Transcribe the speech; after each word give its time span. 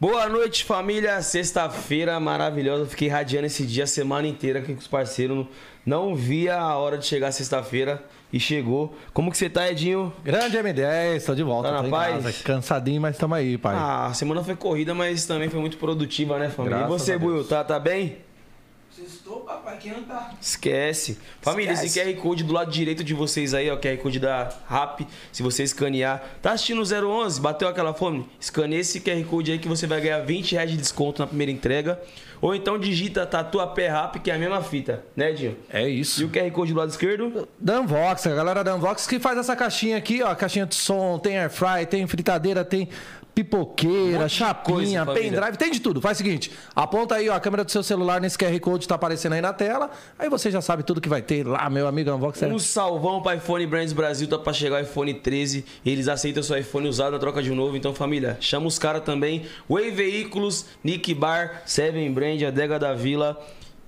Boa 0.00 0.28
noite, 0.28 0.64
família. 0.64 1.22
Sexta-feira 1.22 2.18
maravilhosa. 2.18 2.84
Fiquei 2.86 3.08
radiando 3.08 3.46
esse 3.46 3.64
dia 3.64 3.84
a 3.84 3.86
semana 3.86 4.26
inteira 4.26 4.58
aqui 4.58 4.74
com 4.74 4.80
os 4.80 4.88
parceiros. 4.88 5.46
Não 5.86 6.16
via 6.16 6.56
a 6.58 6.76
hora 6.76 6.98
de 6.98 7.06
chegar 7.06 7.30
sexta-feira 7.30 8.02
e 8.32 8.40
chegou. 8.40 8.94
Como 9.12 9.30
que 9.30 9.38
você 9.38 9.48
tá, 9.48 9.70
Edinho? 9.70 10.12
Grande 10.24 10.58
M10, 10.58 11.24
tô 11.24 11.34
de 11.34 11.42
volta. 11.42 11.70
Tá 11.70 11.82
na 11.82 11.88
paz? 11.88 12.24
casa, 12.24 12.32
Cansadinho, 12.42 13.00
mas 13.00 13.16
tamo 13.16 13.34
aí, 13.34 13.56
pai. 13.56 13.74
Ah, 13.76 14.06
a 14.06 14.14
semana 14.14 14.42
foi 14.42 14.56
corrida, 14.56 14.94
mas 14.94 15.26
também 15.26 15.48
foi 15.48 15.60
muito 15.60 15.78
produtiva, 15.78 16.38
né, 16.38 16.48
família? 16.48 16.78
Graças 16.78 16.94
e 16.94 17.12
você. 17.12 17.18
Buiu, 17.18 17.44
tá, 17.44 17.62
tá 17.62 17.78
bem? 17.78 18.18
Sextou, 18.94 19.40
papai, 19.40 19.76
quem 19.78 19.90
não 19.92 20.04
tá? 20.04 20.30
Esquece. 20.40 21.18
Família, 21.42 21.72
Esquece. 21.72 21.98
esse 21.98 22.12
QR 22.14 22.22
Code 22.22 22.44
do 22.44 22.52
lado 22.52 22.70
direito 22.70 23.02
de 23.02 23.12
vocês 23.12 23.52
aí, 23.52 23.68
ó, 23.68 23.76
QR 23.76 23.96
Code 23.98 24.20
da 24.20 24.48
RAP, 24.68 25.00
se 25.32 25.42
você 25.42 25.64
escanear. 25.64 26.22
Tá 26.40 26.52
assistindo 26.52 26.80
o 26.80 26.84
011? 27.24 27.40
Bateu 27.40 27.66
aquela 27.66 27.92
fome? 27.92 28.28
Escaneia 28.38 28.80
esse 28.80 29.00
QR 29.00 29.24
Code 29.24 29.50
aí 29.50 29.58
que 29.58 29.66
você 29.66 29.88
vai 29.88 30.00
ganhar 30.00 30.20
20 30.20 30.52
reais 30.52 30.70
de 30.70 30.76
desconto 30.76 31.20
na 31.20 31.26
primeira 31.26 31.50
entrega. 31.50 32.00
Ou 32.40 32.54
então 32.54 32.78
digita 32.78 33.26
Tatuapé 33.26 33.88
RAP, 33.88 34.16
que 34.22 34.30
é 34.30 34.34
a 34.34 34.38
mesma 34.38 34.62
fita, 34.62 35.02
né, 35.16 35.30
Edinho? 35.30 35.56
É 35.70 35.88
E 35.88 35.98
isso. 36.00 36.24
o 36.26 36.30
QR 36.30 36.48
Code 36.52 36.72
do 36.72 36.78
lado 36.78 36.90
esquerdo? 36.90 37.48
Danvox, 37.58 38.26
a 38.28 38.34
galera 38.34 38.62
da 38.62 38.72
Danvox 38.72 39.08
que 39.08 39.18
faz 39.18 39.36
essa 39.38 39.56
caixinha 39.56 39.96
aqui, 39.96 40.22
ó. 40.22 40.32
Caixinha 40.36 40.66
de 40.66 40.74
som, 40.76 41.18
tem 41.18 41.36
air 41.38 41.50
fry, 41.50 41.84
tem 41.88 42.06
fritadeira, 42.06 42.64
tem 42.64 42.88
pipoqueira, 43.34 44.18
coisa, 44.18 44.28
chapinha, 44.28 45.04
pendrive, 45.04 45.56
tem 45.56 45.70
de 45.70 45.80
tudo. 45.80 46.00
Faz 46.00 46.18
o 46.18 46.22
seguinte, 46.22 46.52
aponta 46.74 47.16
aí, 47.16 47.28
ó, 47.28 47.34
a 47.34 47.40
câmera 47.40 47.64
do 47.64 47.70
seu 47.70 47.82
celular 47.82 48.20
nesse 48.20 48.38
QR 48.38 48.58
Code 48.60 48.86
tá 48.86 48.94
aparecendo 48.94 49.32
aí 49.32 49.40
na 49.40 49.52
tela. 49.52 49.90
Aí 50.18 50.28
você 50.28 50.50
já 50.50 50.60
sabe 50.60 50.82
tudo 50.82 51.00
que 51.00 51.08
vai 51.08 51.20
ter 51.20 51.46
lá, 51.46 51.68
meu 51.68 51.86
amigo. 51.86 52.10
É... 52.10 52.46
Um 52.46 52.58
salvão 52.58 53.20
para 53.20 53.36
iPhone 53.36 53.66
Brands 53.66 53.92
Brasil, 53.92 54.28
tá 54.28 54.38
pra 54.38 54.52
chegar 54.52 54.76
o 54.76 54.80
iPhone 54.80 55.12
13. 55.12 55.64
Eles 55.84 56.06
aceitam 56.06 56.42
seu 56.42 56.56
iPhone 56.56 56.88
usado 56.88 57.12
na 57.12 57.18
troca 57.18 57.42
de 57.42 57.50
um 57.50 57.54
novo. 57.54 57.76
Então, 57.76 57.94
família, 57.94 58.36
chama 58.40 58.66
os 58.66 58.78
caras 58.78 59.02
também. 59.02 59.46
Way 59.68 59.90
Veículos, 59.90 60.66
Nick 60.82 61.12
Bar, 61.14 61.62
Seven 61.66 62.12
Brand, 62.12 62.42
Adega 62.42 62.78
da 62.78 62.94
Vila. 62.94 63.40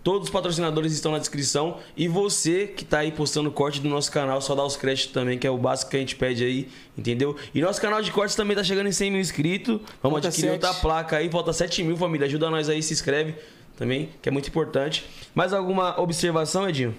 Todos 0.07 0.29
os 0.29 0.31
patrocinadores 0.33 0.93
estão 0.93 1.11
na 1.11 1.19
descrição. 1.19 1.79
E 1.97 2.07
você 2.07 2.69
que 2.69 2.85
tá 2.85 3.01
aí 3.01 3.11
postando 3.11 3.51
corte 3.51 3.81
do 3.81 3.89
nosso 3.89 4.13
canal, 4.13 4.41
só 4.41 4.55
dá 4.55 4.65
os 4.65 4.77
créditos 4.77 5.13
também, 5.13 5.37
que 5.37 5.45
é 5.45 5.51
o 5.51 5.59
básico 5.59 5.91
que 5.91 5.97
a 5.97 5.99
gente 5.99 6.15
pede 6.15 6.45
aí, 6.45 6.69
entendeu? 6.97 7.35
E 7.53 7.61
nosso 7.61 7.81
canal 7.81 8.01
de 8.01 8.13
cortes 8.13 8.37
também 8.37 8.57
tá 8.57 8.63
chegando 8.63 8.87
em 8.87 8.93
100 8.93 9.11
mil 9.11 9.21
inscritos. 9.21 9.81
Vamos 10.01 10.21
Falta 10.21 10.29
adquirir 10.29 10.51
sete. 10.53 10.65
outra 10.65 10.75
placa 10.75 11.17
aí, 11.17 11.29
falta 11.29 11.53
7 11.53 11.83
mil, 11.83 11.97
família. 11.97 12.25
Ajuda 12.29 12.49
nós 12.49 12.69
aí, 12.69 12.85
se 12.85 12.93
inscreve 12.93 13.35
também, 13.77 14.11
que 14.23 14.29
é 14.29 14.33
muito 14.33 14.49
importante. 14.49 15.05
Mais 15.35 15.53
alguma 15.53 16.01
observação, 16.01 16.69
Edinho? 16.69 16.95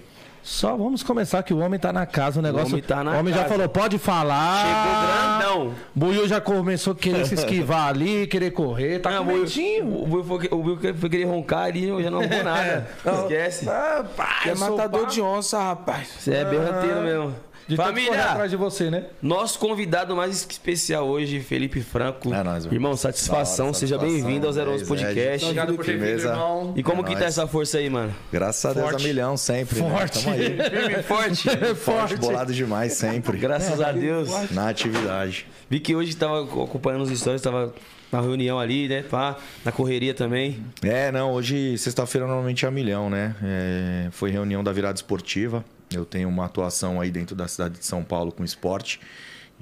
Só 0.50 0.74
vamos 0.78 1.02
começar 1.02 1.42
que 1.42 1.52
o 1.52 1.58
homem 1.58 1.78
tá 1.78 1.92
na 1.92 2.06
casa, 2.06 2.40
o 2.40 2.42
negócio. 2.42 2.68
homem 2.68 2.82
tá 2.82 3.04
na 3.04 3.12
o 3.12 3.18
homem 3.18 3.34
já 3.34 3.42
casa. 3.42 3.54
falou, 3.54 3.68
pode 3.68 3.98
falar. 3.98 4.64
Chegou 4.66 5.52
grandão. 5.60 5.74
Buiu 5.94 6.26
já 6.26 6.40
começou 6.40 6.94
a 6.94 6.96
querer 6.96 7.26
se 7.26 7.34
esquivar 7.36 7.88
ali, 7.88 8.26
querer 8.26 8.50
correr, 8.52 8.98
tá 8.98 9.10
Não, 9.10 9.26
com 9.26 9.32
o 9.34 9.36
medinho. 9.40 9.86
O 9.86 10.14
Will 10.14 10.24
foi, 10.24 10.48
o 10.50 10.94
foi 10.98 11.10
querer 11.10 11.24
roncar 11.24 11.64
ali, 11.64 11.86
eu 11.86 12.02
já 12.02 12.10
não 12.10 12.26
vou 12.26 12.28
nada. 12.42 12.88
Esquece. 13.04 13.68
Ah, 13.68 14.02
pai, 14.16 14.50
É 14.50 14.54
matador 14.54 15.02
pá. 15.02 15.08
de 15.08 15.20
onça, 15.20 15.58
rapaz. 15.62 16.08
Você 16.18 16.32
é 16.32 16.44
berranteiro 16.46 17.02
mesmo. 17.02 17.34
De 17.68 17.76
Família, 17.76 18.30
atrás 18.30 18.50
de 18.50 18.56
você, 18.56 18.90
né? 18.90 19.04
nosso 19.20 19.58
convidado 19.58 20.16
mais 20.16 20.34
especial 20.48 21.06
hoje, 21.06 21.38
Felipe 21.40 21.82
Franco. 21.82 22.32
É 22.32 22.42
nóis, 22.42 22.64
mano. 22.64 22.74
Irmão, 22.74 22.96
satisfação. 22.96 23.66
Hora, 23.66 23.74
Seja 23.74 23.98
bem-vindo 23.98 24.46
ao 24.46 24.52
011 24.54 24.84
É, 24.84 24.86
Podcast. 24.86 25.44
é, 25.44 25.48
Obrigado 25.48 25.74
por 25.74 25.84
ter 25.84 25.98
vindo, 25.98 26.26
irmão. 26.26 26.72
E 26.74 26.82
como 26.82 27.02
É 27.02 27.04
que 27.04 27.12
tá 27.12 27.20
nóis. 27.20 27.28
essa 27.38 27.46
força 27.46 27.76
aí, 27.76 27.90
mano? 27.90 28.14
Graças 28.32 28.64
a 28.64 28.72
Deus 28.72 28.88
Forte. 28.90 29.04
a 29.04 29.06
milhão 29.06 29.36
sempre. 29.36 29.78
Forte. 29.80 30.26
Né? 30.26 30.32
Tamo 30.32 30.64
aí. 30.64 30.70
Firme 30.70 30.94
e 30.98 31.02
forte. 31.02 31.48
Forte, 31.76 32.16
bolado 32.16 32.54
demais 32.54 32.94
sempre. 32.94 33.36
Graças 33.36 33.78
a 33.82 33.92
Deus. 33.92 34.30
Na 34.50 34.70
atividade. 34.70 35.46
Vi 35.68 35.78
que 35.78 35.94
hoje 35.94 36.16
tava 36.16 36.44
acompanhando 36.44 37.02
os 37.02 37.10
stories, 37.20 37.42
tava 37.42 37.74
na 38.10 38.22
reunião 38.22 38.58
ali, 38.58 38.88
né? 38.88 39.02
Pá, 39.02 39.36
na 39.62 39.70
correria 39.70 40.14
também. 40.14 40.64
É, 40.82 41.12
não, 41.12 41.32
hoje, 41.32 41.76
sexta-feira, 41.76 42.26
normalmente 42.26 42.64
é 42.64 42.68
a 42.68 42.70
milhão, 42.70 43.10
né? 43.10 43.36
É, 43.44 44.08
foi 44.10 44.30
reunião 44.30 44.64
da 44.64 44.72
virada 44.72 44.96
esportiva. 44.96 45.62
Eu 45.92 46.04
tenho 46.04 46.28
uma 46.28 46.44
atuação 46.44 47.00
aí 47.00 47.10
dentro 47.10 47.34
da 47.34 47.48
cidade 47.48 47.78
de 47.78 47.84
São 47.84 48.02
Paulo 48.04 48.32
com 48.32 48.44
esporte. 48.44 49.00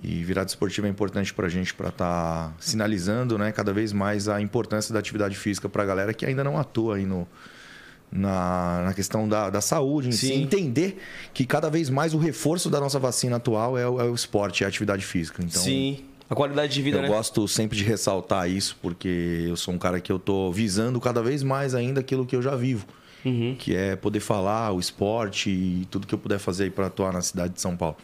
E 0.03 0.23
virada 0.23 0.49
esportiva 0.49 0.87
é 0.87 0.91
importante 0.91 1.33
pra 1.33 1.49
gente 1.49 1.73
para 1.73 1.89
estar 1.89 2.55
sinalizando, 2.61 3.39
né, 3.39 3.51
cada 3.51 3.73
vez 3.73 3.93
mais 3.95 4.29
a 4.29 4.41
importância 4.43 4.93
da 4.93 4.99
atividade 5.01 5.37
física 5.37 5.69
pra 5.71 5.87
galera 5.87 6.13
que 6.13 6.27
ainda 6.27 6.45
não 6.45 6.59
atua 6.59 6.97
aí 6.97 7.07
no, 7.07 7.27
na, 8.13 8.83
na 8.87 8.95
questão 8.95 9.29
da, 9.29 9.49
da 9.49 9.61
saúde 9.61 10.09
em 10.09 10.13
si. 10.13 10.29
Sim. 10.29 10.43
Entender 10.43 10.99
que 11.33 11.47
cada 11.47 11.71
vez 11.71 11.89
mais 11.89 12.13
o 12.13 12.19
reforço 12.19 12.69
da 12.69 12.79
nossa 12.79 12.99
vacina 12.99 13.37
atual 13.37 13.79
é 13.79 13.89
o, 13.89 14.01
é 14.01 14.05
o 14.05 14.15
esporte, 14.15 14.65
é 14.65 14.67
a 14.67 14.69
atividade 14.69 15.05
física. 15.05 15.43
Então, 15.43 15.63
Sim. 15.63 16.05
A 16.29 16.35
qualidade 16.35 16.75
de 16.75 16.83
vida, 16.83 16.99
eu 16.99 17.03
né? 17.03 17.09
gosto 17.09 17.47
sempre 17.47 17.79
de 17.79 17.85
ressaltar 17.85 18.51
isso, 18.51 18.77
porque 18.83 19.45
eu 19.47 19.57
sou 19.57 19.73
um 19.73 19.79
cara 19.79 20.01
que 20.01 20.11
eu 20.11 20.19
tô 20.19 20.51
visando 20.51 21.01
cada 21.01 21.23
vez 21.23 21.43
mais 21.43 21.73
ainda 21.73 22.01
aquilo 22.01 22.27
que 22.27 22.35
eu 22.35 22.43
já 22.43 22.57
vivo. 22.57 22.85
Uhum. 23.27 23.57
Que 23.59 23.75
é 23.75 23.97
poder 23.97 24.21
falar, 24.21 24.73
o 24.73 24.79
esporte 24.81 25.51
e 25.51 25.87
tudo 25.91 26.07
que 26.07 26.15
eu 26.15 26.19
puder 26.19 26.39
fazer 26.39 26.71
para 26.73 26.87
atuar 26.87 27.13
na 27.13 27.21
cidade 27.21 27.55
de 27.55 27.61
São 27.61 27.77
Paulo. 27.77 27.97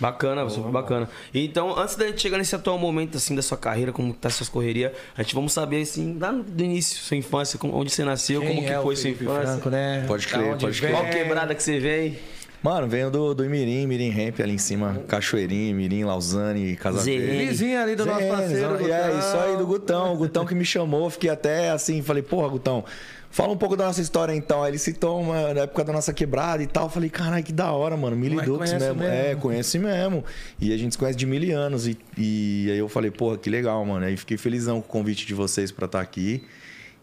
Bacana, 0.00 0.48
super 0.48 0.70
bacana. 0.70 1.08
Então, 1.34 1.76
antes 1.76 1.96
da 1.96 2.06
gente 2.06 2.20
chegar 2.22 2.38
nesse 2.38 2.54
atual 2.54 2.78
momento 2.78 3.16
assim 3.16 3.34
da 3.34 3.42
sua 3.42 3.58
carreira, 3.58 3.90
como 3.92 4.12
tá 4.14 4.30
suas 4.30 4.48
correrias, 4.48 4.92
a 5.16 5.22
gente 5.24 5.34
vamos 5.34 5.52
saber 5.52 5.82
assim, 5.82 6.16
lá 6.20 6.30
no 6.30 6.44
do 6.44 6.62
início, 6.62 6.96
sua 6.98 7.16
infância, 7.16 7.58
como- 7.58 7.74
onde 7.76 7.90
você 7.90 8.04
nasceu, 8.04 8.40
como 8.40 8.62
que 8.62 8.68
é 8.68 8.78
o 8.78 8.82
foi 8.84 8.94
sua 8.94 9.10
infância. 9.10 9.42
Franco, 9.42 9.70
né? 9.70 10.04
Pode 10.06 10.28
crer, 10.28 10.52
onde 10.52 10.64
pode 10.66 10.80
crer. 10.80 10.92
Qual 10.92 11.04
quebrada 11.06 11.52
que 11.52 11.62
você 11.62 11.80
vem? 11.80 12.16
Mano, 12.62 12.88
venho 12.88 13.08
do, 13.10 13.34
do 13.34 13.44
Imirim, 13.44 13.86
Mirim 13.86 14.10
Ramp 14.10 14.38
ali 14.40 14.52
em 14.54 14.58
cima, 14.58 15.00
Cachoeirinho, 15.06 15.76
Mirim, 15.76 16.02
Lausanne, 16.04 16.76
Casa 16.76 16.98
Zé. 17.00 17.16
Verde. 17.16 17.46
Vizinho 17.46 17.80
ali 17.80 17.94
do 17.96 18.04
nosso 18.06 18.18
Zé, 18.20 18.28
parceiro. 18.30 18.78
zona- 18.78 18.94
É, 18.94 19.18
isso 19.18 19.36
aí 19.36 19.56
do 19.56 19.64
Gutão. 19.66 20.12
O 20.14 20.16
Gutão 20.16 20.44
que 20.46 20.54
me 20.56 20.64
chamou, 20.64 21.08
fiquei 21.10 21.30
até 21.30 21.70
assim, 21.70 22.02
falei, 22.02 22.22
porra, 22.22 22.48
Gutão, 22.48 22.84
fala 23.30 23.52
um 23.52 23.56
pouco 23.56 23.76
da 23.76 23.86
nossa 23.86 24.00
história 24.00 24.32
então. 24.34 24.62
Aí 24.62 24.70
ele 24.70 24.78
citou 24.78 25.20
uma, 25.20 25.54
na 25.54 25.60
época 25.62 25.84
da 25.84 25.92
nossa 25.92 26.12
quebrada 26.12 26.62
e 26.62 26.66
tal. 26.66 26.88
Falei, 26.88 27.10
caralho, 27.10 27.44
que 27.44 27.52
da 27.52 27.72
hora, 27.72 27.96
mano. 27.96 28.16
Mil 28.16 28.30
conhece 28.42 28.74
mesmo. 28.74 28.94
mesmo. 28.94 29.04
É, 29.04 29.34
conhece 29.34 29.78
mesmo. 29.78 30.24
E 30.60 30.72
a 30.72 30.76
gente 30.76 30.92
se 30.92 30.98
conhece 30.98 31.18
de 31.18 31.26
mil 31.26 31.56
anos. 31.56 31.86
E, 31.86 31.98
e 32.16 32.68
aí 32.70 32.78
eu 32.78 32.88
falei, 32.88 33.10
porra, 33.10 33.36
que 33.36 33.48
legal, 33.48 33.84
mano. 33.84 34.04
Aí 34.04 34.16
fiquei 34.16 34.36
felizão 34.36 34.80
com 34.80 34.88
o 34.88 34.90
convite 34.90 35.26
de 35.26 35.34
vocês 35.34 35.70
pra 35.70 35.86
estar 35.86 36.00
aqui. 36.00 36.42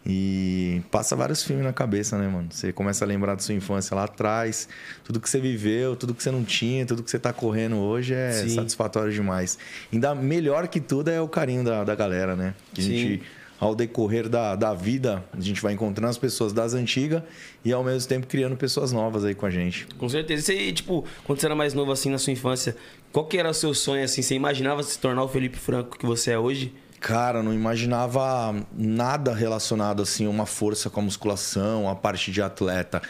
E 0.08 0.82
passa 0.88 1.16
vários 1.16 1.42
filmes 1.42 1.64
na 1.64 1.72
cabeça, 1.72 2.16
né, 2.16 2.28
mano? 2.28 2.46
Você 2.48 2.72
começa 2.72 3.04
a 3.04 3.08
lembrar 3.08 3.34
da 3.34 3.40
sua 3.40 3.54
infância 3.54 3.92
lá 3.92 4.04
atrás, 4.04 4.68
tudo 5.02 5.18
que 5.18 5.28
você 5.28 5.40
viveu, 5.40 5.96
tudo 5.96 6.14
que 6.14 6.22
você 6.22 6.30
não 6.30 6.44
tinha, 6.44 6.86
tudo 6.86 7.02
que 7.02 7.10
você 7.10 7.18
tá 7.18 7.32
correndo 7.32 7.76
hoje 7.78 8.14
é 8.14 8.30
Sim. 8.30 8.50
satisfatório 8.50 9.12
demais. 9.12 9.58
Ainda 9.92 10.14
melhor 10.14 10.68
que 10.68 10.80
tudo 10.80 11.10
é 11.10 11.20
o 11.20 11.26
carinho 11.26 11.64
da, 11.64 11.82
da 11.82 11.96
galera, 11.96 12.36
né? 12.36 12.54
Que 12.72 12.82
a 12.82 12.84
Sim. 12.84 12.96
gente, 12.96 13.22
ao 13.58 13.74
decorrer 13.74 14.28
da, 14.28 14.54
da 14.54 14.74
vida, 14.74 15.24
a 15.32 15.40
gente 15.40 15.60
vai 15.62 15.72
encontrando 15.72 16.10
as 16.10 16.18
pessoas 16.18 16.52
das 16.52 16.74
antigas 16.74 17.22
e 17.64 17.72
ao 17.72 17.82
mesmo 17.82 18.08
tempo 18.08 18.26
criando 18.26 18.56
pessoas 18.56 18.92
novas 18.92 19.24
aí 19.24 19.34
com 19.34 19.46
a 19.46 19.50
gente. 19.50 19.86
Com 19.98 20.08
certeza. 20.08 20.42
Você, 20.42 20.72
tipo, 20.72 21.04
quando 21.24 21.40
você 21.40 21.46
era 21.46 21.54
mais 21.54 21.72
novo 21.74 21.92
assim 21.92 22.10
na 22.10 22.18
sua 22.18 22.32
infância, 22.32 22.76
qual 23.12 23.24
que 23.24 23.38
era 23.38 23.50
o 23.50 23.54
seu 23.54 23.72
sonho 23.72 24.04
assim? 24.04 24.22
Você 24.22 24.34
imaginava 24.34 24.82
se 24.82 24.98
tornar 24.98 25.22
o 25.22 25.28
Felipe 25.28 25.58
Franco 25.58 25.98
que 25.98 26.04
você 26.04 26.32
é 26.32 26.38
hoje? 26.38 26.72
Cara, 27.00 27.42
não 27.42 27.52
imaginava 27.52 28.54
nada 28.76 29.34
relacionado 29.34 30.02
assim 30.02 30.26
a 30.26 30.30
uma 30.30 30.46
força 30.46 30.90
com 30.90 31.00
a 31.00 31.02
musculação, 31.02 31.88
a 31.88 31.94
parte 31.94 32.30
de 32.30 32.42
atleta. 32.42 33.00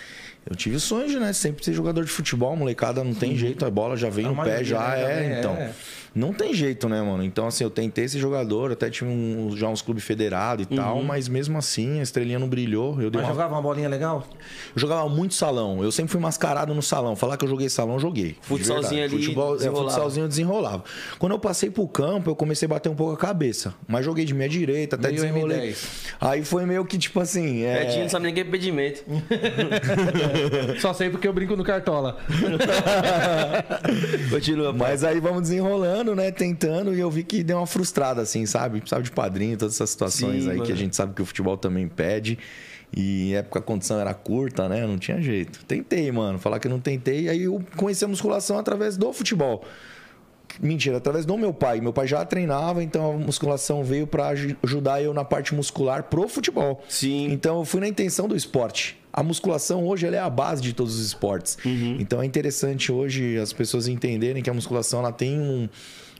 Eu 0.48 0.54
tive 0.54 0.78
sonhos, 0.78 1.12
né? 1.14 1.32
Sempre 1.32 1.64
ser 1.64 1.72
jogador 1.72 2.04
de 2.04 2.10
futebol, 2.10 2.54
molecada, 2.54 3.02
não 3.02 3.14
tem 3.14 3.36
jeito, 3.36 3.64
a 3.66 3.70
bola 3.70 3.96
já 3.96 4.08
vem 4.08 4.26
A 4.26 4.30
no 4.30 4.42
pé, 4.44 4.62
já 4.62 4.90
né? 4.90 5.02
É, 5.02 5.20
vem, 5.20 5.38
então. 5.38 5.52
é. 5.54 5.72
Não 6.16 6.32
tem 6.32 6.54
jeito, 6.54 6.88
né, 6.88 7.00
mano? 7.02 7.22
Então, 7.22 7.46
assim, 7.46 7.62
eu 7.62 7.68
tentei 7.70 8.08
ser 8.08 8.18
jogador, 8.18 8.72
até 8.72 8.88
tive 8.88 9.10
um- 9.10 9.54
já 9.54 9.68
uns 9.68 9.82
clubes 9.82 10.02
federados 10.02 10.66
e 10.68 10.74
tal, 10.74 11.02
mas 11.02 11.28
mesmo 11.28 11.58
assim, 11.58 12.00
a 12.00 12.02
estrelinha 12.02 12.38
não 12.38 12.48
brilhou. 12.48 13.00
Eu, 13.02 13.10
Mas 13.12 13.22
uma... 13.22 13.28
jogava 13.32 13.54
uma 13.54 13.62
bolinha 13.62 13.88
legal? 13.88 14.26
eu 14.74 14.80
jogava 14.80 15.06
muito 15.08 15.34
salão. 15.34 15.84
Eu 15.84 15.92
sempre 15.92 16.10
fui 16.12 16.20
mascarado 16.20 16.74
no 16.74 16.82
salão. 16.82 17.14
Falar 17.14 17.36
que 17.36 17.44
eu 17.44 17.48
joguei 17.48 17.68
salão, 17.68 17.98
joguei. 18.00 18.30
de 18.32 18.38
Futsalzinho 18.40 19.04
ali, 19.04 19.10
Futebol, 19.16 19.54
é, 19.54 19.58
desenrolava. 19.58 19.90
futsalzinho 19.90 20.24
eu 20.24 20.28
desenrolava. 20.28 20.84
Quando 21.18 21.32
eu 21.32 21.38
passei 21.38 21.70
pro 21.70 21.86
campo, 21.86 22.30
eu 22.30 22.36
comecei 22.36 22.64
a 22.66 22.70
bater 22.70 22.88
um 22.88 22.94
pouco 22.94 23.12
a 23.12 23.16
cabeça. 23.18 23.74
Mas 23.86 24.04
joguei 24.04 24.24
de 24.24 24.32
minha 24.32 24.48
direita, 24.48 24.96
até 24.96 25.08
Meio 25.08 25.20
desenrolei. 25.20 25.72
M10. 25.72 25.86
Aí 26.20 26.44
foi 26.44 26.64
meio 26.64 26.84
que 26.86 26.96
tipo 26.96 27.20
assim. 27.20 27.62
É... 27.62 27.82
Edinho 27.84 28.02
não 28.04 28.08
sabe 28.08 28.22
nem 28.24 28.32
o 28.32 28.34
que 28.34 28.40
é 28.40 28.44
impedimento. 28.44 29.04
Só 30.80 30.94
sei 30.94 31.10
porque 31.10 31.28
eu 31.28 31.32
brinco 31.32 31.56
no 31.56 31.64
Cartola. 31.64 32.16
Continua. 34.30 34.72
Mas 34.72 35.04
aí 35.04 35.20
vamos 35.20 35.42
desenrolando, 35.42 36.05
né? 36.14 36.30
Tentando, 36.30 36.94
e 36.94 37.00
eu 37.00 37.10
vi 37.10 37.22
que 37.22 37.42
deu 37.42 37.56
uma 37.58 37.66
frustrada, 37.66 38.22
assim, 38.22 38.46
sabe? 38.46 38.80
Precisava 38.80 39.02
de 39.02 39.10
padrinho, 39.10 39.56
todas 39.56 39.74
essas 39.74 39.90
situações 39.90 40.44
Sim, 40.44 40.50
aí 40.50 40.56
mano. 40.56 40.66
que 40.66 40.72
a 40.72 40.76
gente 40.76 40.94
sabe 40.94 41.14
que 41.14 41.22
o 41.22 41.26
futebol 41.26 41.56
também 41.56 41.88
pede. 41.88 42.38
E 42.96 43.34
época 43.34 43.58
a 43.58 43.62
condição 43.62 43.98
era 43.98 44.14
curta, 44.14 44.68
né? 44.68 44.86
Não 44.86 44.96
tinha 44.96 45.20
jeito. 45.20 45.64
Tentei, 45.64 46.10
mano. 46.12 46.38
Falar 46.38 46.58
que 46.58 46.68
não 46.68 46.80
tentei. 46.80 47.28
Aí 47.28 47.42
eu 47.42 47.62
conheci 47.76 48.04
a 48.04 48.08
musculação 48.08 48.58
através 48.58 48.96
do 48.96 49.12
futebol. 49.12 49.64
Mentira, 50.60 50.96
através 50.96 51.26
do 51.26 51.36
meu 51.36 51.52
pai. 51.52 51.80
Meu 51.80 51.92
pai 51.92 52.06
já 52.06 52.24
treinava, 52.24 52.82
então 52.82 53.12
a 53.12 53.16
musculação 53.16 53.84
veio 53.84 54.06
para 54.06 54.28
ajudar 54.62 55.02
eu 55.02 55.12
na 55.12 55.24
parte 55.24 55.54
muscular 55.54 56.04
pro 56.04 56.26
futebol. 56.28 56.82
Sim. 56.88 57.28
Então 57.30 57.58
eu 57.58 57.64
fui 57.64 57.80
na 57.80 57.88
intenção 57.88 58.26
do 58.26 58.34
esporte. 58.36 58.96
A 59.12 59.22
musculação 59.22 59.86
hoje 59.86 60.06
ela 60.06 60.16
é 60.16 60.20
a 60.20 60.30
base 60.30 60.62
de 60.62 60.72
todos 60.72 60.98
os 60.98 61.06
esportes. 61.06 61.56
Então 61.98 62.22
é 62.22 62.26
interessante 62.26 62.90
hoje 62.92 63.36
as 63.38 63.52
pessoas 63.52 63.86
entenderem 63.88 64.42
que 64.42 64.50
a 64.50 64.54
musculação 64.54 65.00
ela 65.00 65.12
tem 65.12 65.38
um- 65.40 65.68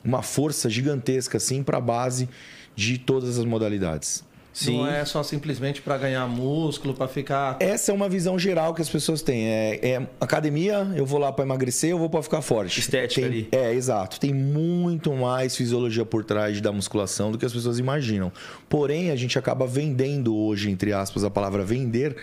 uma 0.04 0.22
força 0.22 0.68
gigantesca 0.70 1.36
assim 1.38 1.62
para 1.62 1.78
a 1.78 1.80
base 1.80 2.28
de 2.74 2.98
todas 2.98 3.38
as 3.38 3.44
modalidades. 3.44 4.22
Sim. 4.56 4.78
Não 4.78 4.86
é 4.86 5.04
só 5.04 5.22
simplesmente 5.22 5.82
pra 5.82 5.98
ganhar 5.98 6.26
músculo, 6.26 6.94
pra 6.94 7.06
ficar. 7.06 7.58
Essa 7.60 7.92
é 7.92 7.94
uma 7.94 8.08
visão 8.08 8.38
geral 8.38 8.72
que 8.72 8.80
as 8.80 8.88
pessoas 8.88 9.20
têm. 9.20 9.46
É, 9.46 9.80
é 9.82 10.06
academia, 10.18 10.90
eu 10.96 11.04
vou 11.04 11.18
lá 11.20 11.30
pra 11.30 11.44
emagrecer, 11.44 11.90
eu 11.90 11.98
vou 11.98 12.08
pra 12.08 12.22
ficar 12.22 12.40
forte. 12.40 12.80
Estética 12.80 13.20
Tem- 13.20 13.30
ali. 13.30 13.48
É, 13.52 13.74
exato. 13.74 14.18
Tem 14.18 14.32
muito 14.32 15.12
mais 15.12 15.54
fisiologia 15.54 16.06
por 16.06 16.24
trás 16.24 16.58
da 16.62 16.72
musculação 16.72 17.30
do 17.30 17.36
que 17.36 17.44
as 17.44 17.52
pessoas 17.52 17.78
imaginam. 17.78 18.32
Porém, 18.66 19.10
a 19.10 19.16
gente 19.16 19.38
acaba 19.38 19.66
vendendo 19.66 20.34
hoje, 20.34 20.70
entre 20.70 20.90
aspas, 20.90 21.22
a 21.22 21.28
palavra 21.28 21.62
vender, 21.62 22.16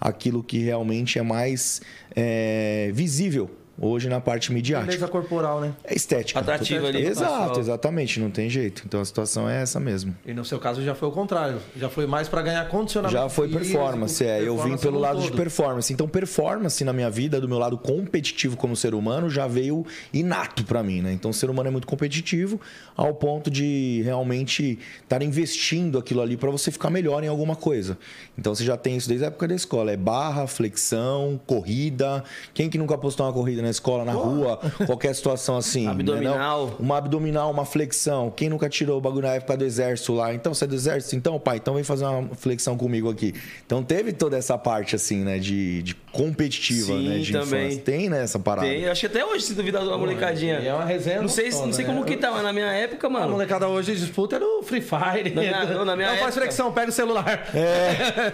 aquilo 0.00 0.44
que 0.44 0.58
realmente 0.58 1.18
é 1.18 1.22
mais 1.22 1.82
é, 2.14 2.90
visível 2.94 3.50
hoje 3.80 4.08
na 4.08 4.20
parte 4.20 4.52
midiática. 4.52 4.86
Beleza 4.92 5.08
corporal, 5.08 5.60
né? 5.60 5.72
É 5.82 5.94
estética. 5.94 6.38
Atrativa 6.38 6.86
ali 6.86 7.04
Exato, 7.06 7.32
pessoal. 7.32 7.58
exatamente. 7.58 8.20
Não 8.20 8.30
tem 8.30 8.50
jeito. 8.50 8.82
Então 8.86 9.00
a 9.00 9.04
situação 9.04 9.48
é 9.48 9.62
essa 9.62 9.80
mesmo. 9.80 10.14
E 10.26 10.34
no 10.34 10.44
seu 10.44 10.58
caso 10.58 10.82
já 10.84 10.94
foi 10.94 11.08
o 11.08 11.12
contrário. 11.12 11.58
Já 11.76 11.88
foi 11.88 12.06
mais 12.06 12.28
pra 12.28 12.42
ganhar 12.42 12.68
condicionamento. 12.68 13.20
Já 13.20 13.28
foi 13.28 13.48
físico, 13.48 13.64
performance, 13.64 14.24
é. 14.24 14.46
Eu 14.46 14.58
vim 14.58 14.76
pelo 14.76 14.98
lado 14.98 15.20
de 15.20 15.28
todo. 15.28 15.36
performance. 15.36 15.92
Então, 15.92 16.06
performance 16.06 16.84
na 16.84 16.92
minha 16.92 17.08
vida, 17.10 17.40
do 17.40 17.48
meu 17.48 17.58
lado 17.58 17.78
competitivo 17.78 18.56
como 18.56 18.76
ser 18.76 18.94
humano, 18.94 19.30
já 19.30 19.46
veio 19.46 19.86
inato 20.12 20.64
pra 20.64 20.82
mim, 20.82 21.00
né? 21.00 21.12
Então, 21.12 21.30
o 21.30 21.34
ser 21.34 21.48
humano 21.48 21.68
é 21.68 21.70
muito 21.70 21.86
competitivo 21.86 22.60
ao 22.96 23.14
ponto 23.14 23.50
de 23.50 24.02
realmente 24.04 24.78
estar 25.02 25.22
investindo 25.22 25.98
aquilo 25.98 26.20
ali 26.20 26.36
pra 26.36 26.50
você 26.50 26.70
ficar 26.70 26.90
melhor 26.90 27.24
em 27.24 27.28
alguma 27.28 27.56
coisa. 27.56 27.96
Então, 28.38 28.54
você 28.54 28.64
já 28.64 28.76
tem 28.76 28.96
isso 28.96 29.08
desde 29.08 29.24
a 29.24 29.28
época 29.28 29.48
da 29.48 29.54
escola. 29.54 29.92
É 29.92 29.96
barra, 29.96 30.46
flexão, 30.46 31.40
corrida. 31.46 32.22
Quem 32.52 32.68
que 32.68 32.76
nunca 32.76 32.96
postou 32.98 33.24
uma 33.26 33.32
corrida 33.32 33.62
na 33.70 33.72
escola, 33.72 34.04
na 34.04 34.12
rua, 34.12 34.58
qualquer 34.86 35.14
situação 35.14 35.56
assim? 35.56 35.84
né? 35.86 35.92
Abdominal. 35.92 36.66
Não? 36.66 36.74
Uma 36.78 36.98
abdominal, 36.98 37.50
uma 37.50 37.64
flexão. 37.64 38.30
Quem 38.34 38.48
nunca 38.48 38.68
tirou 38.68 38.98
o 38.98 39.00
bagulho 39.00 39.26
na 39.26 39.34
época 39.34 39.56
do 39.56 39.64
exército 39.64 40.12
lá? 40.12 40.34
Então, 40.34 40.52
você 40.52 40.64
é 40.64 40.66
do 40.66 40.74
exército? 40.74 41.14
Então, 41.16 41.38
pai, 41.38 41.56
então 41.58 41.74
vem 41.74 41.84
fazer 41.84 42.04
uma 42.04 42.28
flexão 42.34 42.76
comigo 42.76 43.08
aqui. 43.10 43.34
Então, 43.64 43.82
teve 43.82 44.12
toda 44.12 44.36
essa 44.36 44.58
parte, 44.58 44.96
assim, 44.96 45.18
né? 45.24 45.38
De, 45.38 45.82
de 45.82 45.94
competitiva, 46.12 46.86
Sim, 46.92 47.08
né? 47.08 47.18
De 47.18 47.32
também. 47.32 47.66
infância. 47.68 47.82
Tem, 47.82 48.08
né? 48.08 48.22
Essa 48.24 48.38
parada. 48.38 48.66
Tem, 48.66 48.88
acho 48.88 49.00
que 49.00 49.06
até 49.06 49.24
hoje, 49.24 49.44
se 49.44 49.54
duvidar 49.54 49.82
uma 49.84 49.96
molecadinha. 49.96 50.54
É 50.56 50.74
uma 50.74 50.84
resenha 50.84 51.20
Não 51.20 51.28
sei, 51.28 51.50
não 51.50 51.72
sei 51.72 51.86
né? 51.86 51.92
como 51.92 52.04
que 52.04 52.16
tá, 52.16 52.30
mas 52.32 52.42
na 52.42 52.52
minha 52.52 52.66
época, 52.72 53.06
A 53.06 53.10
mano. 53.10 53.30
molecada 53.30 53.68
hoje 53.68 53.94
disputa 53.94 54.36
é 54.36 54.38
no 54.38 54.62
Free 54.62 54.80
Fire. 54.80 55.30
Na 55.34 55.40
minha- 55.40 55.64
não, 55.66 55.84
na 55.84 55.94
minha 55.96 56.08
não 56.08 56.16
faz 56.16 56.28
época. 56.30 56.40
flexão, 56.42 56.72
pega 56.72 56.88
o 56.88 56.92
celular. 56.92 57.48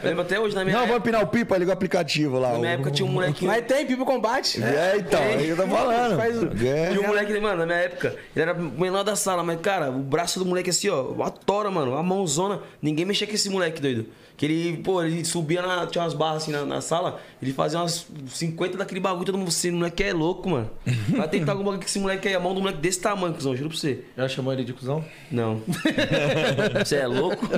Eu 0.03 0.09
lembro 0.09 0.23
até 0.23 0.41
hoje, 0.41 0.55
na 0.55 0.65
minha 0.65 0.77
Não, 0.79 0.87
vou 0.87 0.97
época. 0.97 1.09
empinar 1.11 1.23
o 1.23 1.27
pipa, 1.29 1.57
liga 1.59 1.71
o 1.71 1.75
aplicativo 1.75 2.39
lá. 2.39 2.53
Na 2.53 2.59
minha 2.59 2.73
época 2.73 2.91
tinha 2.91 3.07
um 3.07 3.13
molequinho. 3.13 3.51
Mas 3.51 3.65
tem 3.67 3.87
Pipo 3.87 4.05
Combate. 4.05 4.63
É, 4.63 4.97
então, 4.99 5.21
é 5.27 5.37
isso 5.37 5.45
que 5.45 5.51
eu 5.51 5.57
tô 5.57 5.69
falando. 5.69 6.17
Faz 6.17 6.63
É. 6.63 6.93
E 6.93 6.99
o 6.99 7.07
moleque, 7.07 7.41
mano, 7.41 7.59
na 7.59 7.67
minha 7.67 7.79
época, 7.79 8.17
ele 8.35 8.43
era 8.43 8.55
o 8.55 8.63
menor 8.63 9.03
da 9.03 9.17
sala, 9.17 9.43
mas, 9.43 9.61
cara, 9.61 9.91
o 9.91 9.99
braço 9.99 10.39
do 10.39 10.45
moleque 10.45 10.71
assim, 10.71 10.89
ó, 10.89 11.23
a 11.23 11.31
tora, 11.31 11.71
mano, 11.71 11.97
a 11.97 12.03
mãozona. 12.03 12.61
Ninguém 12.81 13.05
mexia 13.05 13.27
com 13.27 13.35
esse 13.35 13.51
moleque, 13.51 13.81
doido. 13.81 14.07
Que 14.37 14.45
ele, 14.45 14.77
pô, 14.83 15.03
ele 15.03 15.25
subia 15.25 15.63
na. 15.63 15.87
Tinha 15.87 16.05
umas 16.05 16.13
barras 16.13 16.43
assim 16.43 16.53
na, 16.53 16.65
na 16.67 16.81
sala, 16.83 17.19
ele 17.41 17.53
fazia 17.55 17.79
umas 17.81 18.07
50 18.29 18.77
daquele 18.77 19.01
bagulho, 19.01 19.25
todo 19.25 19.39
mundo, 19.39 19.49
esse 19.49 19.71
moleque 19.71 20.03
é 20.03 20.13
louco, 20.13 20.51
mano. 20.51 20.71
Vai 21.17 21.27
tentar 21.29 21.53
algum 21.53 21.65
bagulho 21.65 21.81
com 21.81 21.87
esse 21.87 21.99
moleque 21.99 22.29
aí, 22.29 22.35
a 22.35 22.41
mão 22.41 22.55
do 22.55 22.61
moleque 22.61 22.79
desse 22.79 23.01
tamanho, 23.01 23.33
cuzão, 23.33 23.57
juro 23.57 23.71
pra 23.71 23.79
você. 23.79 24.01
Já 24.17 24.29
chamou 24.29 24.53
ele 24.53 24.63
de 24.65 24.75
cuzão? 24.75 25.03
Não. 25.31 25.63
Você 26.85 26.97
é 26.97 27.07
louco? 27.07 27.49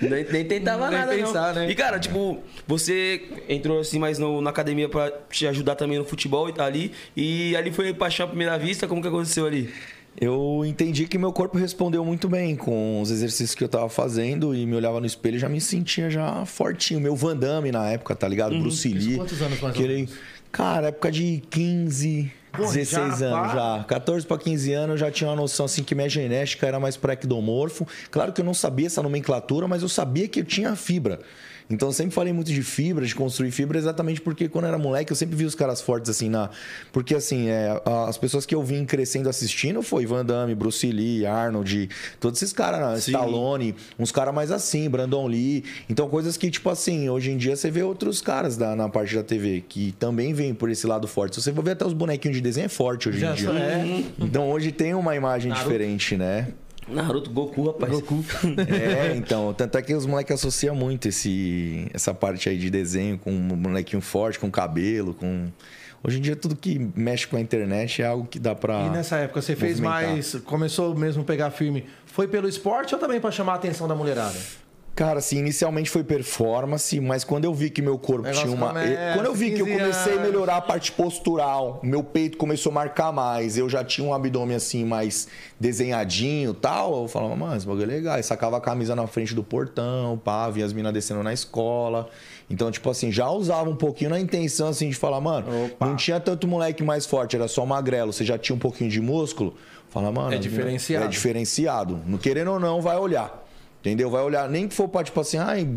Nem, 0.00 0.24
nem 0.24 0.44
tentava 0.44 0.90
Nem 0.90 0.98
nada, 0.98 1.12
pensar, 1.14 1.54
não. 1.54 1.62
né? 1.62 1.70
E, 1.70 1.74
cara, 1.74 1.98
tipo, 1.98 2.38
você 2.66 3.22
entrou 3.48 3.80
assim 3.80 3.98
mais 3.98 4.18
no- 4.18 4.40
na 4.40 4.50
academia 4.50 4.88
pra 4.88 5.10
te 5.30 5.46
ajudar 5.46 5.74
também 5.76 5.98
no 5.98 6.04
futebol 6.04 6.48
e 6.48 6.52
tá 6.52 6.64
ali. 6.64 6.92
E 7.16 7.56
ali 7.56 7.70
foi 7.72 7.92
paixão 7.94 8.26
à 8.26 8.28
primeira 8.28 8.58
vista, 8.58 8.86
como 8.86 9.00
que 9.02 9.08
aconteceu 9.08 9.46
ali? 9.46 9.72
Eu 10.20 10.64
entendi 10.66 11.06
que 11.06 11.16
meu 11.16 11.32
corpo 11.32 11.56
respondeu 11.56 12.04
muito 12.04 12.28
bem 12.28 12.56
com 12.56 13.00
os 13.00 13.10
exercícios 13.10 13.54
que 13.54 13.62
eu 13.62 13.68
tava 13.68 13.88
fazendo 13.88 14.52
e 14.54 14.66
me 14.66 14.74
olhava 14.74 14.98
no 14.98 15.06
espelho 15.06 15.36
e 15.36 15.38
já 15.38 15.48
me 15.48 15.60
sentia 15.60 16.10
já 16.10 16.44
fortinho. 16.44 17.00
Meu 17.00 17.14
Van 17.14 17.36
Damme 17.36 17.70
na 17.70 17.88
época, 17.90 18.16
tá 18.16 18.26
ligado? 18.26 18.58
Bruce 18.58 18.88
Lee. 18.88 19.16
Quantos 19.16 19.40
anos 19.40 19.60
mais 19.60 19.74
aquele- 19.74 19.94
menos? 19.94 20.14
Cara, 20.50 20.88
época 20.88 21.12
de 21.12 21.42
15, 21.50 22.32
Porra, 22.50 22.72
16 22.72 23.18
já, 23.18 23.26
anos 23.26 23.52
pá. 23.52 23.76
já. 23.78 23.84
14 23.84 24.26
para 24.26 24.38
15 24.38 24.72
anos 24.72 24.90
eu 24.92 24.96
já 25.06 25.10
tinha 25.10 25.28
uma 25.30 25.36
noção 25.36 25.66
assim 25.66 25.84
que 25.84 25.94
minha 25.94 26.08
genética 26.08 26.66
era 26.66 26.80
mais 26.80 26.96
para 26.96 27.12
ectomorfo. 27.12 27.86
Claro 28.10 28.32
que 28.32 28.40
eu 28.40 28.44
não 28.44 28.54
sabia 28.54 28.86
essa 28.86 29.02
nomenclatura, 29.02 29.68
mas 29.68 29.82
eu 29.82 29.88
sabia 29.88 30.26
que 30.26 30.40
eu 30.40 30.44
tinha 30.44 30.74
fibra. 30.74 31.20
Então 31.70 31.88
eu 31.88 31.92
sempre 31.92 32.14
falei 32.14 32.32
muito 32.32 32.50
de 32.50 32.62
fibra, 32.62 33.04
de 33.04 33.14
construir 33.14 33.50
fibra, 33.50 33.76
exatamente 33.78 34.20
porque 34.20 34.48
quando 34.48 34.64
eu 34.64 34.68
era 34.68 34.78
moleque 34.78 35.12
eu 35.12 35.16
sempre 35.16 35.36
vi 35.36 35.44
os 35.44 35.54
caras 35.54 35.80
fortes 35.80 36.10
assim 36.10 36.28
na. 36.28 36.50
Porque 36.92 37.14
assim, 37.14 37.48
é, 37.48 37.80
as 38.08 38.16
pessoas 38.16 38.46
que 38.46 38.54
eu 38.54 38.62
vim 38.62 38.84
crescendo 38.84 39.28
assistindo 39.28 39.82
foi 39.82 40.06
Van 40.06 40.24
Damme, 40.24 40.54
Bruce 40.54 40.90
Lee, 40.90 41.26
Arnold, 41.26 41.90
todos 42.18 42.40
esses 42.42 42.52
caras, 42.54 42.80
né? 42.80 43.00
Sim. 43.00 43.10
Stallone, 43.12 43.74
uns 43.98 44.10
caras 44.10 44.34
mais 44.34 44.50
assim, 44.50 44.88
Brandon 44.88 45.26
Lee. 45.26 45.64
Então 45.90 46.08
coisas 46.08 46.36
que, 46.36 46.50
tipo 46.50 46.70
assim, 46.70 47.08
hoje 47.10 47.30
em 47.30 47.36
dia 47.36 47.54
você 47.54 47.70
vê 47.70 47.82
outros 47.82 48.20
caras 48.22 48.56
da, 48.56 48.74
na 48.74 48.88
parte 48.88 49.14
da 49.14 49.22
TV 49.22 49.62
que 49.68 49.92
também 49.98 50.32
vêm 50.32 50.54
por 50.54 50.70
esse 50.70 50.86
lado 50.86 51.06
forte. 51.06 51.36
Se 51.36 51.42
você 51.42 51.52
for 51.52 51.62
ver 51.62 51.72
até 51.72 51.84
os 51.86 51.92
bonequinhos 51.92 52.36
de 52.36 52.42
desenho, 52.42 52.66
é 52.66 52.68
forte 52.68 53.08
hoje 53.08 53.18
Já 53.20 53.32
em 53.32 53.34
dia. 53.34 53.50
é. 53.50 54.04
Então 54.18 54.50
hoje 54.50 54.72
tem 54.72 54.94
uma 54.94 55.14
imagem 55.14 55.50
Naruto. 55.50 55.66
diferente, 55.68 56.16
né? 56.16 56.48
Naruto, 56.90 57.30
Goku, 57.30 57.66
rapaz. 57.66 57.92
Goku. 57.92 58.24
É, 58.68 59.14
então, 59.16 59.52
tanto 59.54 59.76
é 59.78 59.82
que 59.82 59.94
os 59.94 60.06
moleques 60.06 60.34
associam 60.34 60.74
muito 60.74 61.08
esse, 61.08 61.88
essa 61.92 62.12
parte 62.14 62.48
aí 62.48 62.56
de 62.58 62.70
desenho 62.70 63.18
com 63.18 63.30
um 63.30 63.56
molequinho 63.56 64.02
forte, 64.02 64.38
com 64.38 64.50
cabelo, 64.50 65.14
com. 65.14 65.46
Hoje 66.02 66.18
em 66.18 66.20
dia 66.20 66.36
tudo 66.36 66.54
que 66.54 66.78
mexe 66.94 67.26
com 67.26 67.36
a 67.36 67.40
internet 67.40 68.02
é 68.02 68.06
algo 68.06 68.26
que 68.26 68.38
dá 68.38 68.54
pra. 68.54 68.82
E 68.86 68.90
nessa 68.90 69.16
época 69.16 69.42
você 69.42 69.56
fez 69.56 69.80
movimentar. 69.80 70.10
mais. 70.12 70.34
Começou 70.44 70.94
mesmo 70.94 71.22
a 71.22 71.24
pegar 71.24 71.50
firme. 71.50 71.86
Foi 72.06 72.28
pelo 72.28 72.48
esporte 72.48 72.94
ou 72.94 73.00
também 73.00 73.20
pra 73.20 73.30
chamar 73.30 73.52
a 73.52 73.56
atenção 73.56 73.88
da 73.88 73.94
mulherada? 73.94 74.36
Cara, 74.98 75.20
assim, 75.20 75.38
inicialmente 75.38 75.88
foi 75.88 76.02
performance, 76.02 76.98
mas 76.98 77.22
quando 77.22 77.44
eu 77.44 77.54
vi 77.54 77.70
que 77.70 77.80
meu 77.80 77.96
corpo 77.96 78.22
Negócio 78.22 78.42
tinha 78.42 78.52
uma. 78.56 78.70
começa, 78.70 79.14
quando 79.14 79.26
eu 79.26 79.32
vi 79.34 79.52
que 79.52 79.60
eu 79.62 79.66
15 79.66 79.78
comecei 79.78 80.18
a 80.18 80.20
melhorar 80.20 80.56
a 80.56 80.60
parte 80.60 80.90
postural, 80.90 81.78
meu 81.84 82.02
peito 82.02 82.36
começou 82.36 82.70
a 82.70 82.74
marcar 82.74 83.12
mais, 83.12 83.56
eu 83.56 83.68
já 83.68 83.84
tinha 83.84 84.04
um 84.04 84.12
abdômen 84.12 84.56
assim 84.56 84.84
mais 84.84 85.28
desenhadinho 85.60 86.50
e 86.50 86.54
tal, 86.54 87.02
eu 87.02 87.06
falava, 87.06 87.36
mano, 87.36 87.56
esse 87.56 87.64
bagulho 87.64 87.84
é 87.84 87.86
legal. 87.86 88.16
Aí 88.16 88.24
sacava 88.24 88.56
a 88.56 88.60
camisa 88.60 88.96
na 88.96 89.06
frente 89.06 89.36
do 89.36 89.44
portão, 89.44 90.18
pá, 90.18 90.50
via 90.50 90.64
as 90.64 90.72
minas 90.72 90.92
descendo 90.92 91.22
na 91.22 91.32
escola. 91.32 92.08
Então, 92.50 92.68
tipo 92.68 92.90
assim, 92.90 93.12
já 93.12 93.30
usava 93.30 93.70
um 93.70 93.76
pouquinho 93.76 94.10
na 94.10 94.18
intenção 94.18 94.66
assim 94.66 94.88
de 94.88 94.96
falar, 94.96 95.20
mano, 95.20 95.46
Opa. 95.66 95.86
não 95.86 95.94
tinha 95.94 96.18
tanto 96.18 96.48
moleque 96.48 96.82
mais 96.82 97.06
forte, 97.06 97.36
era 97.36 97.46
só 97.46 97.64
magrelo, 97.64 98.12
você 98.12 98.24
já 98.24 98.36
tinha 98.36 98.56
um 98.56 98.58
pouquinho 98.58 98.90
de 98.90 99.00
músculo. 99.00 99.54
Fala, 99.90 100.10
mano, 100.10 100.26
É 100.26 100.30
mina- 100.32 100.40
diferenciado. 100.42 101.04
É 101.04 101.08
diferenciado. 101.08 102.00
Não 102.04 102.18
querendo 102.18 102.50
ou 102.50 102.58
não, 102.60 102.80
vai 102.80 102.96
olhar. 102.96 103.37
Entendeu? 103.80 104.10
Vai 104.10 104.22
olhar, 104.22 104.48
nem 104.48 104.66
que 104.66 104.74
for 104.74 104.88
pra, 104.88 105.04
tipo 105.04 105.20
assim, 105.20 105.38
ai, 105.38 105.68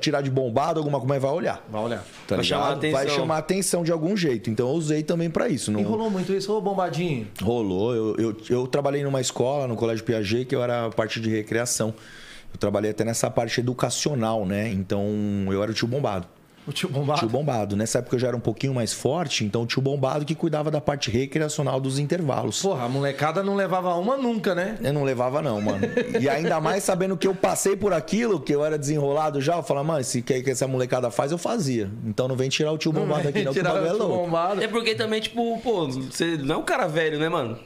tirar 0.00 0.22
de 0.22 0.30
bombado, 0.30 0.78
alguma 0.80 0.98
coisa, 0.98 1.14
mas 1.14 1.22
vai 1.22 1.30
olhar. 1.30 1.64
Vai 1.70 1.82
olhar. 1.82 2.04
Tá 2.26 2.36
Vai 2.36 2.44
ligado? 2.44 2.44
chamar 2.44 2.68
a 2.68 2.72
atenção. 2.72 2.98
Vai 2.98 3.08
chamar 3.08 3.38
atenção 3.38 3.84
de 3.84 3.92
algum 3.92 4.16
jeito. 4.16 4.50
Então 4.50 4.68
eu 4.68 4.74
usei 4.74 5.02
também 5.02 5.30
pra 5.30 5.48
isso. 5.48 5.70
Não... 5.70 5.80
E 5.80 5.82
rolou 5.82 6.10
muito 6.10 6.32
isso, 6.32 6.52
ô 6.52 6.60
bombadinho. 6.60 7.28
Rolou. 7.40 7.94
Eu, 7.94 8.16
eu, 8.16 8.36
eu 8.50 8.66
trabalhei 8.66 9.04
numa 9.04 9.20
escola, 9.20 9.66
no 9.68 9.76
Colégio 9.76 10.04
Piaget, 10.04 10.46
que 10.46 10.54
eu 10.56 10.62
era 10.62 10.90
parte 10.90 11.20
de 11.20 11.30
recreação. 11.30 11.94
Eu 12.52 12.58
trabalhei 12.58 12.90
até 12.90 13.04
nessa 13.04 13.30
parte 13.30 13.60
educacional, 13.60 14.44
né? 14.44 14.68
Então 14.70 15.04
eu 15.50 15.62
era 15.62 15.70
o 15.70 15.74
tio 15.74 15.86
bombado. 15.86 16.26
O 16.68 16.72
tio 16.72 16.88
bombado. 16.90 17.20
Tio 17.20 17.28
bombado. 17.30 17.76
Nessa 17.76 18.00
época 18.00 18.16
eu 18.16 18.20
já 18.20 18.28
era 18.28 18.36
um 18.36 18.40
pouquinho 18.40 18.74
mais 18.74 18.92
forte, 18.92 19.42
então 19.42 19.62
o 19.62 19.66
tio 19.66 19.80
bombado 19.80 20.26
que 20.26 20.34
cuidava 20.34 20.70
da 20.70 20.82
parte 20.82 21.10
recreacional 21.10 21.80
dos 21.80 21.98
intervalos. 21.98 22.60
Porra, 22.60 22.84
a 22.84 22.88
molecada 22.90 23.42
não 23.42 23.54
levava 23.56 23.94
uma 23.94 24.18
nunca, 24.18 24.54
né? 24.54 24.76
Eu 24.82 24.92
não 24.92 25.02
levava, 25.02 25.40
não, 25.40 25.58
mano. 25.62 25.80
E 26.20 26.28
ainda 26.28 26.60
mais 26.60 26.84
sabendo 26.84 27.16
que 27.16 27.26
eu 27.26 27.34
passei 27.34 27.74
por 27.74 27.94
aquilo, 27.94 28.38
que 28.38 28.54
eu 28.54 28.62
era 28.62 28.78
desenrolado 28.78 29.40
já, 29.40 29.56
eu 29.56 29.62
falava, 29.62 29.86
mano, 29.86 30.04
se 30.04 30.20
quer 30.20 30.42
que 30.42 30.50
essa 30.50 30.68
molecada 30.68 31.10
faz, 31.10 31.32
eu 31.32 31.38
fazia. 31.38 31.90
Então 32.04 32.28
não 32.28 32.36
vem 32.36 32.50
tirar 32.50 32.70
o 32.70 32.76
tio 32.76 32.92
bombado 32.92 33.26
aqui, 33.28 33.42
não, 33.44 33.52
que 33.54 33.60
o 33.60 33.64
bagulho 33.64 33.86
é 33.86 33.92
o 33.92 33.96
tio 33.96 34.06
louco. 34.06 34.24
bombado. 34.24 34.62
É 34.62 34.68
porque 34.68 34.94
também, 34.94 35.22
tipo, 35.22 35.58
pô, 35.60 35.86
você 35.86 36.36
não 36.36 36.56
é 36.56 36.58
um 36.58 36.64
cara 36.64 36.86
velho, 36.86 37.18
né, 37.18 37.30
mano? 37.30 37.58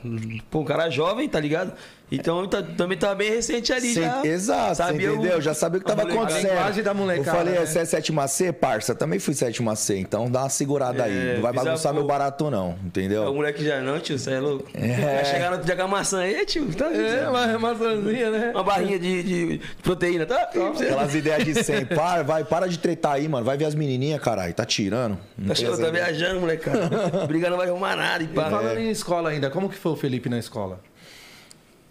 Pô, 0.49 0.61
um 0.61 0.65
cara 0.65 0.89
jovem, 0.89 1.29
tá 1.29 1.41
ligado? 1.41 1.73
Então 2.13 2.47
tá- 2.47 2.63
também 2.63 2.99
tá 2.99 3.15
bem 3.15 3.31
recente 3.31 3.73
ali 3.73 3.95
Sem- 3.95 4.03
já. 4.03 4.21
Exato, 4.25 4.69
você 4.77 4.83
Sabia 4.83 5.11
o- 5.13 5.15
entendeu? 5.17 5.41
Já 5.41 5.55
sabia 5.55 5.79
o 5.79 5.81
que 5.81 5.87
tava 5.87 6.03
molecada. 6.03 6.25
acontecendo. 6.27 6.51
A 6.51 6.55
linguagem 6.55 6.85
da 6.85 6.95
molecada, 6.95 7.29
Eu 7.31 7.35
falei, 7.45 7.55
né? 7.61 7.67
você 7.67 7.79
é 7.81 7.85
sétima 7.85 8.29
C, 8.29 8.53
parça? 8.53 8.95
Também 8.95 9.19
fui 9.19 9.35
sétima 9.35 9.75
C, 9.75 9.97
então 9.99 10.31
dá 10.31 10.41
uma 10.43 10.49
segurada 10.51 11.05
aí. 11.05 11.17
É, 11.31 11.35
Não 11.37 11.43
vai 11.43 11.53
bagunçar 11.53 11.95
meu 11.95 12.05
barato, 12.07 12.51
não, 12.51 12.71
É 12.71 12.75
o 12.85 12.87
entendeu? 12.87 13.35
moleque 13.35 13.65
já 13.65 13.81
não, 13.81 13.99
tio, 13.99 14.19
você 14.19 14.33
é 14.33 14.41
louco. 14.41 14.69
É. 14.75 15.15
Vai 15.17 15.25
chegar 15.25 15.47
no 15.47 15.53
outro 15.53 15.67
dia 15.67 15.77
com 15.77 15.83
a 15.83 15.89
maçã 15.89 16.21
aí, 16.21 16.45
tio. 16.45 16.67
Tá 16.75 16.87
É, 16.93 17.29
uma 17.29 17.59
maçãzinha, 17.59 18.31
né? 18.31 18.51
Uma 18.55 18.63
barrinha 18.65 18.99
de, 18.99 19.23
de 19.23 19.61
proteína, 19.83 20.27
tá? 20.27 20.43
Aquelas 20.43 21.15
ideias 21.15 21.45
de 21.45 21.65
100. 21.65 21.87
Para, 21.87 22.23
vai, 22.23 22.45
para 22.45 22.67
de 22.69 22.79
tretar 22.79 23.13
aí, 23.13 23.27
mano. 23.29 23.45
Vai 23.45 23.57
ver 23.57 23.65
as 23.65 23.75
menininhas, 23.75 24.21
caralho. 24.21 24.53
Tá 24.53 24.65
tirando. 24.65 25.17
Tá, 25.49 25.55
tá 25.85 25.91
viajando, 25.91 26.41
molecada. 26.41 27.27
Briga 27.27 27.49
não 27.49 27.57
vai 27.57 27.69
arrumar 27.69 27.97
nada 27.97 28.23
e 28.23 28.27
E 28.27 28.35
falando 28.35 28.79
em 28.79 28.91
escola 28.91 29.31
ainda, 29.31 29.49
como 29.51 29.69
que 29.69 29.77
foi 29.77 29.93
o 29.93 29.97
Felipe 29.97 30.29
na 30.29 30.39
escola? 30.39 30.81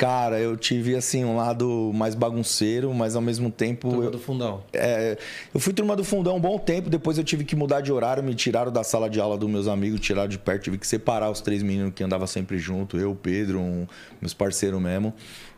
Cara, 0.01 0.39
eu 0.39 0.57
tive 0.57 0.95
assim 0.95 1.23
um 1.23 1.35
lado 1.35 1.91
mais 1.93 2.15
bagunceiro, 2.15 2.91
mas 2.91 3.15
ao 3.15 3.21
mesmo 3.21 3.51
tempo. 3.51 3.87
Turma 3.87 4.05
eu, 4.05 4.09
do 4.09 4.17
fundão. 4.17 4.63
é, 4.73 5.15
eu 5.53 5.59
fui 5.59 5.73
turma 5.73 5.95
do 5.95 6.03
fundão 6.03 6.37
um 6.37 6.39
bom 6.39 6.57
tempo, 6.57 6.89
depois 6.89 7.19
eu 7.19 7.23
tive 7.23 7.43
que 7.43 7.55
mudar 7.55 7.81
de 7.81 7.91
horário, 7.91 8.23
me 8.23 8.33
tiraram 8.33 8.71
da 8.71 8.83
sala 8.83 9.07
de 9.07 9.19
aula 9.19 9.37
dos 9.37 9.47
meus 9.47 9.67
amigos, 9.67 9.99
tiraram 9.99 10.27
de 10.27 10.39
perto, 10.39 10.63
tive 10.63 10.79
que 10.79 10.87
separar 10.87 11.29
os 11.29 11.39
três 11.39 11.61
meninos 11.61 11.93
que 11.93 12.03
andavam 12.03 12.25
sempre 12.25 12.57
junto, 12.57 12.97
eu, 12.97 13.13
Pedro, 13.13 13.59
um- 13.59 13.85
meus 14.19 14.33
parceiros 14.33 14.81
mesmo. 14.81 15.13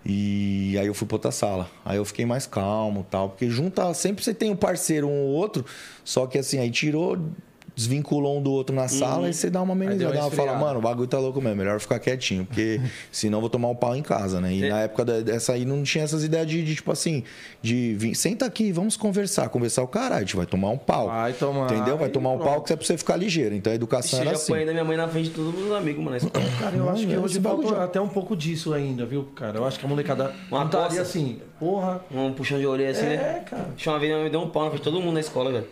E 0.05 0.77
aí 0.77 0.88
eu 0.88 0.93
fui 0.93 1.07
pra 1.07 1.15
outra 1.15 1.31
sala. 1.31 1.71
Aí 1.85 1.95
eu 1.95 2.03
fiquei 2.03 2.25
mais 2.25 2.45
calmo 2.45 3.07
tal, 3.09 3.29
porque 3.29 3.50
junta, 3.50 3.93
sempre 3.93 4.25
você 4.25 4.33
tem 4.33 4.51
um 4.51 4.57
parceiro 4.57 5.07
um 5.07 5.21
ou 5.21 5.29
outro, 5.29 5.63
só 6.03 6.27
que 6.27 6.38
assim, 6.38 6.59
aí 6.59 6.69
tirou, 6.69 7.17
desvinculou 7.75 8.37
um 8.37 8.41
do 8.41 8.51
outro 8.51 8.75
na 8.75 8.87
sala 8.87 9.29
e 9.29 9.33
você 9.33 9.49
dá 9.49 9.61
uma 9.61 9.73
amenizada. 9.73 10.19
uma 10.19 10.29
fala, 10.31 10.55
mano, 10.57 10.79
o 10.79 10.81
bagulho 10.81 11.07
tá 11.07 11.17
louco 11.17 11.41
mesmo, 11.41 11.57
melhor 11.57 11.79
ficar 11.79 11.99
quietinho, 11.99 12.45
porque 12.45 12.79
senão 13.11 13.37
eu 13.37 13.41
vou 13.41 13.49
tomar 13.49 13.69
um 13.69 13.75
pau 13.75 13.95
em 13.95 14.01
casa, 14.03 14.39
né? 14.39 14.53
E 14.53 14.63
É. 14.65 14.69
na 14.69 14.79
época 14.81 15.03
dessa 15.05 15.53
aí 15.53 15.65
não 15.65 15.81
tinha 15.83 16.03
essas 16.03 16.23
ideias 16.23 16.47
de, 16.47 16.63
de, 16.63 16.75
tipo 16.75 16.91
assim, 16.91 17.23
de 17.61 17.95
vir, 17.95 18.15
senta 18.15 18.45
aqui, 18.45 18.71
vamos 18.71 18.95
conversar. 18.95 19.49
Conversar 19.49 19.83
o 19.83 19.87
caralho, 19.87 20.15
a 20.17 20.19
gente 20.21 20.35
vai 20.35 20.45
tomar 20.45 20.69
um 20.69 20.77
pau. 20.77 21.07
Vai 21.07 21.33
tomar, 21.33 21.71
Entendeu? 21.71 21.97
Vai 21.97 22.09
tomar 22.09 22.31
um 22.31 22.39
pau 22.39 22.61
que 22.61 22.71
é 22.73 22.75
pra 22.75 22.85
você 22.85 22.97
ficar 22.97 23.15
ligeiro. 23.15 23.55
Então 23.55 23.71
a 23.71 23.75
educação 23.75 24.19
Ixi, 24.19 24.25
eu 24.25 24.29
era 24.29 24.37
assim. 24.37 24.51
apanhei 24.51 24.65
da 24.67 24.71
minha 24.73 24.85
mãe 24.85 24.97
na 24.97 25.07
frente 25.07 25.29
de 25.29 25.35
todos 25.35 25.63
os 25.63 25.71
amigos, 25.71 26.03
mano. 26.03 26.17
Cara, 26.59 26.75
eu 26.75 26.83
Não, 26.85 26.89
acho 26.91 27.07
que 27.07 27.13
é 27.13 27.19
hoje 27.19 27.39
falta 27.39 27.67
já. 27.69 27.83
até 27.83 27.99
um 27.99 28.07
pouco 28.07 28.35
disso 28.35 28.73
ainda, 28.73 29.05
viu, 29.05 29.23
cara? 29.35 29.57
Eu 29.57 29.65
acho 29.65 29.79
que 29.79 29.85
a 29.85 29.89
molecada 29.89 30.33
Uma 30.51 30.65
estaria 30.65 30.87
coça. 30.89 31.01
assim, 31.01 31.39
porra, 31.59 32.01
Um 32.13 32.31
puxão 32.33 32.59
de 32.59 32.65
orelha 32.67 32.91
assim, 32.91 33.05
É, 33.05 33.09
né? 33.17 33.43
cara. 33.49 33.63
Deixa 33.75 33.89
uma 33.89 33.99
vez 33.99 34.23
me 34.23 34.29
deu 34.29 34.41
um 34.41 34.49
pau 34.49 34.63
na 34.65 34.69
frente 34.69 34.81
de 34.83 34.89
todo 34.91 35.01
mundo 35.01 35.13
na 35.15 35.19
escola, 35.19 35.51
velho. 35.51 35.67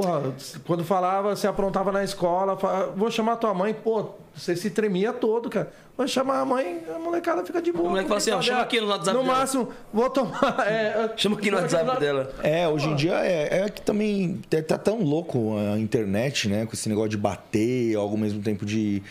Porra, 0.00 0.32
quando 0.66 0.84
falava, 0.84 1.34
você 1.34 1.46
aprontava 1.46 1.90
na 1.92 2.02
escola, 2.04 2.56
fa- 2.56 2.90
vou 2.96 3.10
chamar 3.10 3.36
tua 3.36 3.52
mãe, 3.54 3.72
pô, 3.74 4.10
você 4.34 4.54
se 4.56 4.70
tremia 4.70 5.12
todo, 5.12 5.48
cara. 5.50 5.70
Vou 5.96 6.06
chamar 6.06 6.40
a 6.40 6.44
mãe, 6.44 6.82
a 6.94 6.98
molecada 6.98 7.42
fica 7.44 7.60
de 7.62 7.72
boa. 7.72 7.86
O 7.86 7.90
moleque 7.90 8.06
fala 8.08 8.18
assim, 8.18 8.30
ó, 8.30 8.42
chama 8.42 8.60
aqui 8.60 8.80
no 8.80 8.88
WhatsApp 8.88 9.16
No 9.16 9.24
dela. 9.24 9.36
máximo, 9.38 9.68
vou 9.92 10.10
tomar. 10.10 10.56
é, 10.68 11.10
Chama 11.16 11.36
aqui 11.38 11.50
no 11.50 11.56
WhatsApp 11.56 11.98
dela. 11.98 12.30
É, 12.42 12.68
hoje 12.68 12.88
em 12.88 12.94
dia 12.96 13.14
é, 13.24 13.62
é 13.64 13.68
que 13.70 13.80
também 13.80 14.40
tá- 14.50 14.62
tá 14.62 14.76
tão 14.78 15.00
louco 15.02 15.54
a 15.56 15.78
internet, 15.78 16.48
né? 16.48 16.66
Com 16.66 16.72
esse 16.74 16.86
negócio 16.88 17.08
de 17.10 17.16
bater, 17.16 17.96
ao 17.96 18.14
mesmo 18.16 18.42
tempo 18.42 18.66
de. 18.66 19.02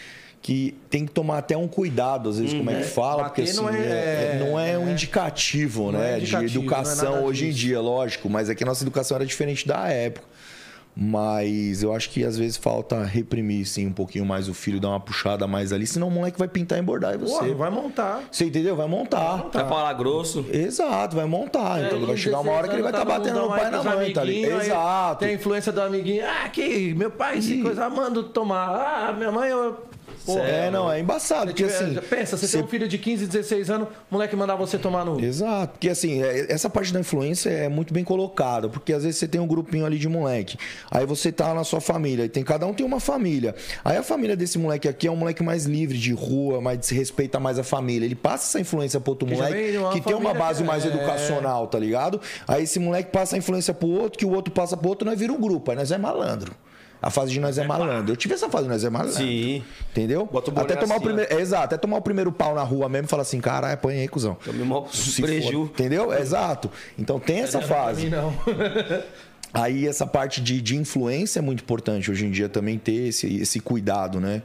Que 0.44 0.78
tem 0.92 1.08
que 1.08 1.12
tomar 1.12 1.40
até 1.40 1.58
um 1.58 1.68
cuidado, 1.68 2.30
às 2.30 2.38
vezes, 2.38 2.54
como 2.54 2.70
é 2.70 2.76
que 2.76 2.84
fala, 2.84 3.24
bater 3.24 3.30
porque 3.46 3.50
assim, 3.50 3.62
não 3.64 3.68
é- 3.68 3.78
é- 3.82 4.38
não 4.48 4.60
é 4.60 4.78
um 4.78 4.88
é- 4.88 4.92
indicativo, 4.92 5.92
não 5.92 6.00
é 6.00 6.12
né? 6.12 6.18
indicativo, 6.20 6.52
de 6.52 6.58
educação 6.60 7.16
é 7.18 7.20
hoje 7.22 7.46
em 7.46 7.48
disso. 7.48 7.60
dia, 7.62 7.82
lógico, 7.82 8.30
mas 8.30 8.48
é 8.48 8.54
que 8.54 8.64
a 8.64 8.68
nossa 8.68 8.84
educação 8.84 9.16
era 9.18 9.26
diferente 9.26 9.68
da 9.68 9.88
época. 9.90 10.24
Mas 10.96 11.84
eu 11.84 11.94
acho 11.94 12.10
que 12.10 12.24
às 12.24 12.38
vezes 12.38 12.56
falta 12.56 13.04
reprimir, 13.04 13.66
sim, 13.66 13.88
um 13.88 13.92
pouquinho 13.92 14.26
mais 14.26 14.48
o 14.48 14.54
filho, 14.54 14.80
dar 14.80 14.90
uma 14.90 15.00
puxada 15.00 15.46
mais 15.46 15.74
ali, 15.74 15.86
senão 15.86 16.08
o 16.08 16.12
moleque 16.12 16.40
vai 16.40 16.48
pintar 16.48 16.78
e 16.78 16.82
embordar 16.82 17.16
em 17.16 17.18
você. 17.18 17.34
Porra, 17.34 17.54
vai 17.54 17.70
montar. 17.70 18.24
Você 18.32 18.46
entendeu? 18.46 18.76
Vai 18.76 18.88
montar. 18.88 19.50
Vai 19.52 19.68
falar 19.68 19.94
grosso. 19.94 20.46
Exato, 20.52 21.16
vai 21.16 21.26
montar. 21.26 21.84
então 21.84 22.00
vai 22.06 22.16
chegar 22.16 22.40
uma 22.40 22.52
hora 22.52 22.68
que 22.68 22.76
ele 22.76 22.82
vai 22.82 22.92
estar 22.92 23.04
batendo 23.04 23.42
no 23.42 23.48
pai 23.50 23.68
e 23.68 23.72
na 23.72 23.84
mãe, 23.84 24.14
tá 24.14 24.24
ligado? 24.24 24.62
Exato. 24.62 25.20
Tem 25.20 25.30
a 25.30 25.34
influência 25.34 25.72
do 25.72 25.82
amiguinho. 25.82 26.24
Ah, 26.26 26.48
que 26.50 26.94
meu 26.94 27.12
pai, 27.12 27.42
se 27.42 27.62
coisa, 27.62 27.90
manda 27.90 28.24
tomar. 28.24 29.10
Ah, 29.10 29.14
minha 29.14 29.32
mãe, 29.32 29.50
eu. 29.50 29.78
Pô, 30.26 30.38
É, 30.40 30.70
não, 30.70 30.92
é 30.92 31.00
embaçado, 31.00 31.48
porque 31.48 31.64
tiver- 31.64 31.76
assim. 31.76 31.96
pensa, 32.10 32.38
você 32.38 32.48
você- 32.48 32.58
tem 32.58 32.66
um 32.66 32.68
filho 32.70 32.88
de 32.88 32.98
15, 32.98 33.26
16 33.28 33.70
anos, 33.70 33.88
o 33.90 34.14
moleque 34.14 34.36
mandar 34.36 34.56
você 34.56 34.78
tomar 34.78 35.04
no. 35.06 35.20
Exato, 35.24 35.74
porque 35.74 35.90
assim, 35.90 36.22
é- 36.24 36.52
essa 36.52 36.70
parte 36.70 36.94
da 36.94 37.00
influência 37.00 37.50
é 37.50 37.68
muito 37.70 37.94
bem 37.94 38.04
colocada, 38.04 38.70
porque 38.70 38.94
às 38.94 39.04
vezes 39.04 39.18
você 39.20 39.28
tem 39.28 39.40
um 39.42 39.48
grupinho 39.48 39.86
ali 39.86 39.98
de 39.98 40.08
moleque, 40.08 40.58
aí 40.92 41.06
você 41.06 41.32
tá 41.32 41.54
na 41.54 41.64
sua 41.64 41.82
família, 41.82 42.26
e 42.26 42.30
tem 42.30 42.44
cada 42.44 42.66
um 42.66 42.74
tem 42.74 42.86
uma 42.86 43.00
família. 43.00 43.56
Aí 43.84 43.98
a 43.98 44.04
família 44.04 44.36
desse 44.36 44.58
moleque 44.58 44.88
aqui 44.88 45.08
é 45.08 45.12
um 45.12 45.16
moleque 45.16 45.44
mais 45.44 45.66
livre 45.66 45.98
de 45.98 46.14
rua, 46.14 46.62
mais 46.62 46.86
se 46.86 46.94
respeita 46.96 47.40
mais 47.40 47.58
a 47.60 47.64
família. 47.64 48.06
Ele 48.06 48.16
passa 48.16 48.46
essa 48.46 48.60
influência 48.60 49.00
pro 49.00 49.12
outro 49.12 49.28
Que 49.28 49.34
moleque 49.36 49.78
que 49.94 50.02
tem 50.02 50.16
uma 50.16 50.34
base 50.34 50.62
que- 50.62 50.68
mais 50.68 50.86
é. 50.86 50.88
educacional, 50.90 51.68
tá 51.68 51.80
ligado? 51.80 52.20
Aí 52.48 52.64
esse 52.64 52.80
moleque 52.80 53.12
passa 53.12 53.36
a 53.36 53.40
influência 53.40 53.74
pro 53.74 53.88
outro, 53.88 54.18
que 54.20 54.26
o 54.26 54.32
outro 54.32 54.54
passa 54.54 54.76
pro 54.78 54.90
outro, 54.90 55.08
nós 55.08 55.20
vira 55.20 55.32
um 55.34 55.40
grupo, 55.40 55.72
aí 55.72 55.78
nós 55.78 55.92
é 55.92 55.98
malandro. 55.98 56.54
A 57.06 57.12
fase 57.12 57.32
de 57.32 57.40
nós 57.40 57.56
é 57.60 57.68
malandro. 57.68 58.12
Eu 58.12 58.18
tive 58.18 58.34
essa 58.34 58.50
fase 58.50 58.64
de 58.64 58.70
nós 58.72 58.84
é 58.84 58.90
malandro. 58.90 59.14
Sim. 59.14 59.64
Entendeu? 59.92 60.26
Bota 60.26 60.50
o 60.50 60.60
até 60.60 60.76
tomar 60.76 60.96
assim, 60.96 61.04
o 61.04 61.06
primeiro, 61.08 61.32
é, 61.32 61.40
exato, 61.40 61.66
até 61.66 61.78
tomar 61.78 61.98
o 61.98 62.02
primeiro 62.02 62.32
pau 62.32 62.56
na 62.56 62.64
rua 62.64 62.90
mesmo 62.90 63.06
e 63.06 63.08
falar 63.08 63.22
assim, 63.22 63.40
caralho, 63.40 63.76
apanhei, 63.76 64.08
cuzão. 64.08 64.36
Tomei 64.44 64.66
mó 64.66 64.88
preju. 65.22 65.66
entendeu? 65.66 66.12
Exato. 66.12 66.72
Então 66.98 67.20
tem 67.20 67.42
essa 67.42 67.60
Pra 67.60 67.68
fase. 67.68 68.10
não. 68.10 68.34
Aí 69.54 69.88
essa 69.88 70.08
parte 70.08 70.42
de, 70.42 70.60
de 70.60 70.76
influência 70.76 71.38
é 71.38 71.42
muito 71.44 71.62
importante 71.62 72.10
hoje 72.10 72.26
em 72.26 72.32
dia 72.32 72.50
também 72.50 72.80
ter 72.80 73.10
esse, 73.10 73.36
esse 73.38 73.60
cuidado, 73.60 74.20
né? 74.20 74.42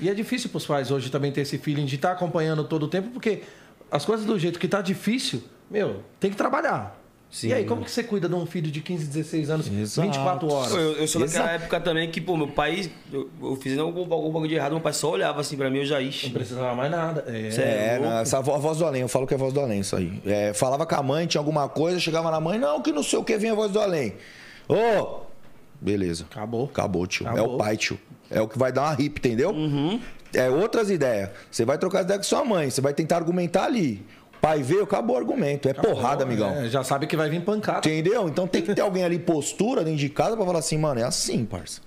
E 0.00 0.08
é 0.10 0.14
difícil 0.14 0.50
pros 0.50 0.66
pais 0.66 0.90
hoje 0.90 1.08
também 1.08 1.30
ter 1.30 1.42
esse 1.42 1.56
feeling 1.56 1.84
de 1.86 1.94
estar 1.94 2.10
acompanhando 2.10 2.64
todo 2.64 2.82
o 2.82 2.88
tempo, 2.88 3.10
porque 3.10 3.42
as 3.92 4.04
coisas 4.04 4.26
do 4.26 4.36
jeito 4.40 4.58
que 4.58 4.66
tá 4.66 4.82
difícil, 4.82 5.40
meu, 5.70 6.02
tem 6.18 6.32
que 6.32 6.36
trabalhar. 6.36 7.00
Sim. 7.32 7.48
E 7.48 7.54
aí, 7.54 7.64
como 7.64 7.82
que 7.82 7.90
você 7.90 8.02
cuida 8.02 8.28
de 8.28 8.34
um 8.34 8.44
filho 8.44 8.70
de 8.70 8.82
15, 8.82 9.06
16 9.06 9.48
anos, 9.48 9.66
Exato. 9.66 10.06
24 10.06 10.52
horas? 10.52 10.72
Eu, 10.74 10.92
eu 10.98 11.08
sou 11.08 11.18
daquela 11.24 11.50
época 11.52 11.80
também 11.80 12.10
que, 12.10 12.20
pô, 12.20 12.36
meu 12.36 12.48
pai, 12.48 12.92
eu, 13.10 13.30
eu 13.42 13.56
fiz 13.56 13.78
algum, 13.78 14.00
algum 14.12 14.30
bagulho 14.30 14.50
de 14.50 14.54
errado, 14.56 14.72
meu 14.72 14.82
pai 14.82 14.92
só 14.92 15.10
olhava 15.10 15.40
assim 15.40 15.56
pra 15.56 15.70
mim, 15.70 15.78
eu 15.78 15.86
já 15.86 15.98
ixi. 15.98 16.26
Não 16.26 16.34
precisava 16.34 16.74
mais 16.74 16.90
nada. 16.90 17.24
É, 17.26 17.48
é 17.48 17.94
É, 17.94 17.98
não, 17.98 18.18
essa 18.18 18.38
vo- 18.42 18.52
a 18.54 18.58
voz 18.58 18.76
do 18.76 18.84
além, 18.84 19.00
eu 19.00 19.08
falo 19.08 19.26
que 19.26 19.32
é 19.32 19.36
a 19.36 19.40
voz 19.40 19.54
do 19.54 19.60
além 19.60 19.80
isso 19.80 19.96
aí. 19.96 20.12
É, 20.26 20.52
falava 20.52 20.84
com 20.84 20.94
a 20.94 21.02
mãe, 21.02 21.26
tinha 21.26 21.40
alguma 21.40 21.66
coisa, 21.70 21.98
chegava 21.98 22.30
na 22.30 22.38
mãe, 22.38 22.58
não, 22.58 22.82
que 22.82 22.92
não 22.92 23.02
sei 23.02 23.18
o 23.18 23.24
que, 23.24 23.38
vem 23.38 23.50
a 23.50 23.54
voz 23.54 23.72
do 23.72 23.80
além. 23.80 24.12
Ô! 24.68 25.20
beleza. 25.80 26.26
Acabou. 26.30 26.66
Acabou, 26.66 27.06
tio. 27.06 27.26
É 27.26 27.30
Acabou. 27.30 27.54
o 27.54 27.58
pai, 27.58 27.76
tio. 27.78 27.98
É 28.30 28.40
o 28.40 28.46
que 28.48 28.58
vai 28.58 28.70
dar 28.72 28.82
uma 28.82 28.92
hip, 29.02 29.18
entendeu? 29.18 29.54
É 30.34 30.48
outras 30.48 30.90
ideias. 30.90 31.30
Você 31.50 31.64
vai 31.64 31.76
trocar 31.78 32.02
ideia 32.02 32.18
com 32.18 32.24
sua 32.24 32.44
mãe, 32.44 32.70
você 32.70 32.80
vai 32.80 32.94
tentar 32.94 33.16
argumentar 33.16 33.64
ali. 33.64 34.04
Pai 34.42 34.60
veio, 34.60 34.82
acabou 34.82 35.14
o 35.14 35.18
argumento. 35.20 35.68
É 35.68 35.72
porrada, 35.72 36.24
amigão. 36.24 36.50
É, 36.50 36.68
já 36.68 36.82
sabe 36.82 37.06
que 37.06 37.16
vai 37.16 37.30
vir 37.30 37.44
pancada. 37.44 37.78
Entendeu? 37.78 38.28
Então 38.28 38.44
tem 38.44 38.60
que 38.60 38.74
ter 38.74 38.80
alguém 38.82 39.04
ali 39.04 39.16
postura 39.16 39.84
dentro 39.84 40.00
de 40.00 40.08
casa 40.08 40.36
pra 40.36 40.44
falar 40.44 40.58
assim, 40.58 40.76
mano, 40.76 40.98
é 40.98 41.04
assim, 41.04 41.44
parça. 41.44 41.80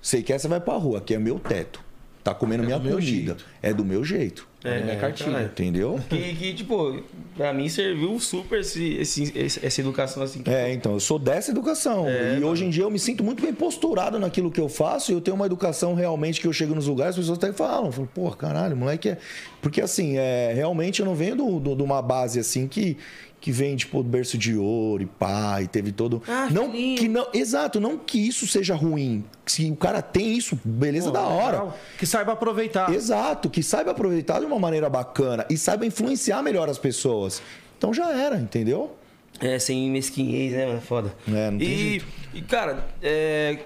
Sei 0.00 0.22
que 0.22 0.34
essa 0.34 0.46
vai 0.48 0.60
pra 0.60 0.74
rua, 0.74 0.98
aqui 0.98 1.14
é 1.14 1.18
meu 1.18 1.38
teto. 1.38 1.82
Tá 2.22 2.34
comendo 2.34 2.62
minha 2.62 2.78
do 2.78 2.84
meu 2.84 2.96
comida. 2.98 3.10
jeito. 3.10 3.46
É 3.62 3.72
do 3.72 3.86
meu 3.86 4.04
jeito. 4.04 4.46
É, 4.64 4.80
minha 4.80 4.96
cartilha. 4.96 5.30
caralho. 5.30 5.46
Entendeu? 5.46 6.00
Que, 6.08 6.34
que, 6.36 6.54
tipo, 6.54 7.02
pra 7.36 7.52
mim 7.52 7.68
serviu 7.68 8.18
super 8.20 8.60
esse, 8.60 8.94
esse- 8.94 9.32
esse- 9.36 9.64
essa 9.66 9.80
educação 9.80 10.22
assim. 10.22 10.42
que- 10.42 10.50
É, 10.50 10.72
então, 10.72 10.92
eu 10.92 11.00
sou 11.00 11.18
dessa 11.18 11.50
educação. 11.50 12.06
e 12.38 12.44
hoje 12.44 12.64
em 12.64 12.70
dia 12.70 12.84
eu 12.84 12.90
me 12.90 12.98
sinto 12.98 13.24
muito 13.24 13.42
bem 13.42 13.52
posturado 13.52 14.18
naquilo 14.18 14.50
que 14.50 14.60
eu 14.60 14.68
faço 14.68 15.10
e 15.10 15.14
eu 15.14 15.20
tenho 15.20 15.34
uma 15.34 15.46
educação 15.46 15.94
realmente 15.94 16.40
que 16.40 16.46
eu 16.46 16.52
chego 16.52 16.74
nos 16.74 16.86
lugares, 16.86 17.14
as 17.14 17.20
pessoas 17.20 17.38
até 17.38 17.52
falam, 17.52 17.90
falam, 17.90 18.08
pô, 18.14 18.30
caralho, 18.30 18.76
moleque 18.76 19.08
é. 19.08 19.18
Porque 19.60 19.80
assim, 19.80 20.16
é, 20.16 20.52
realmente 20.54 21.00
eu 21.00 21.06
não 21.06 21.14
venho 21.14 21.36
do- 21.36 21.60
do- 21.60 21.74
de 21.76 21.82
uma 21.82 22.00
base 22.02 22.38
assim 22.38 22.66
que. 22.68 22.96
Que 23.42 23.50
vem, 23.50 23.74
tipo, 23.74 24.04
do 24.04 24.08
berço 24.08 24.38
de 24.38 24.56
ouro 24.56 25.02
e 25.02 25.06
pai, 25.06 25.66
teve 25.66 25.90
todo. 25.90 26.22
Ah, 26.28 26.48
não, 26.48 26.70
filhinho. 26.70 26.96
que 26.96 27.08
não, 27.08 27.26
exato, 27.34 27.80
não 27.80 27.98
que 27.98 28.16
isso 28.16 28.46
seja 28.46 28.72
ruim. 28.76 29.24
Se 29.44 29.68
o 29.68 29.74
cara 29.74 30.00
tem 30.00 30.34
isso, 30.36 30.56
beleza, 30.64 31.06
Pô, 31.06 31.10
da 31.14 31.22
hora. 31.22 31.56
legal. 31.58 31.78
Que 31.98 32.06
saiba 32.06 32.32
aproveitar. 32.34 32.94
Exato, 32.94 33.50
que 33.50 33.60
saiba 33.60 33.90
aproveitar 33.90 34.38
de 34.38 34.46
uma 34.46 34.60
maneira 34.60 34.88
bacana 34.88 35.44
e 35.50 35.58
saiba 35.58 35.84
influenciar 35.84 36.40
melhor 36.40 36.70
as 36.70 36.78
pessoas. 36.78 37.42
Então 37.76 37.92
já 37.92 38.12
era, 38.12 38.36
entendeu? 38.38 38.96
É, 39.40 39.58
sem 39.58 39.90
mesquinhez, 39.90 40.52
né, 40.52 40.66
mano? 40.66 40.80
Foda. 40.80 41.12
É, 41.26 41.50
não 41.50 41.58
tem 41.58 41.68
e, 41.68 41.88
jeito. 41.90 42.06
e, 42.32 42.42
cara, 42.42 42.86
é, 43.02 43.58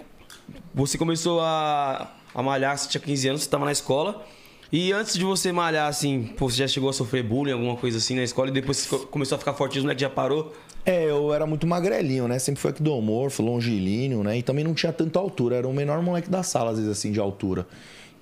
você 0.74 0.96
começou 0.96 1.42
a, 1.42 2.10
a 2.34 2.42
malhar, 2.42 2.78
você 2.78 2.88
tinha 2.88 3.00
15 3.02 3.28
anos, 3.28 3.42
você 3.42 3.50
tava 3.50 3.66
na 3.66 3.72
escola. 3.72 4.24
E 4.72 4.92
antes 4.92 5.16
de 5.16 5.24
você 5.24 5.52
malhar, 5.52 5.88
assim, 5.88 6.24
pô, 6.36 6.50
você 6.50 6.58
já 6.58 6.68
chegou 6.68 6.90
a 6.90 6.92
sofrer 6.92 7.22
bullying, 7.22 7.52
alguma 7.52 7.76
coisa 7.76 7.98
assim 7.98 8.16
na 8.16 8.22
escola, 8.22 8.48
e 8.48 8.52
depois 8.52 8.86
começou 9.10 9.36
a 9.36 9.38
ficar 9.38 9.54
fortinho, 9.54 9.82
o 9.82 9.84
moleque 9.84 10.00
já 10.00 10.10
parou? 10.10 10.52
É, 10.84 11.04
eu 11.10 11.32
era 11.34 11.46
muito 11.46 11.66
magrelinho, 11.66 12.28
né? 12.28 12.38
Sempre 12.38 12.60
fui 12.60 12.70
ectomorfo, 12.70 13.42
longilíneo, 13.42 14.22
né? 14.22 14.38
E 14.38 14.42
também 14.42 14.64
não 14.64 14.72
tinha 14.72 14.92
tanta 14.92 15.18
altura. 15.18 15.56
Era 15.56 15.66
o 15.66 15.72
menor 15.72 16.00
moleque 16.00 16.30
da 16.30 16.44
sala, 16.44 16.70
às 16.70 16.76
vezes, 16.76 16.90
assim, 16.90 17.10
de 17.10 17.18
altura. 17.18 17.66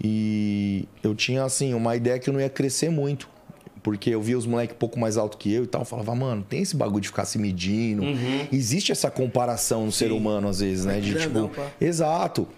E 0.03 0.89
eu 1.03 1.15
tinha, 1.15 1.45
assim, 1.45 1.75
uma 1.75 1.95
ideia 1.95 2.19
que 2.19 2.29
eu 2.31 2.33
não 2.33 2.41
ia 2.41 2.49
crescer 2.49 2.91
muito. 2.91 3.29
Porque 3.83 4.09
eu 4.09 4.23
via 4.23 4.39
os 4.39 4.47
moleques 4.47 4.75
um 4.75 4.79
pouco 4.79 4.99
mais 4.99 5.19
alto 5.19 5.37
que 5.37 5.53
eu 5.53 5.65
e 5.65 5.67
tal. 5.67 5.83
Eu 5.83 5.85
falava, 5.85 6.15
mano, 6.15 6.43
tem 6.43 6.63
esse 6.63 6.75
bagulho 6.75 7.03
de 7.03 7.09
ficar 7.09 7.27
se 7.27 7.39
medindo. 7.39 8.03
Existe 8.51 8.91
essa 8.91 9.11
comparação 9.11 9.85
no 9.85 9.93
ser 9.93 10.11
humano, 10.11 10.49
às 10.49 10.61
vezes, 10.61 10.87
né? 10.87 11.01
De 11.01 11.13
grandão, 11.13 11.49
tipo. 11.49 11.61
pá. 11.61 11.71
Exato. 11.79 12.49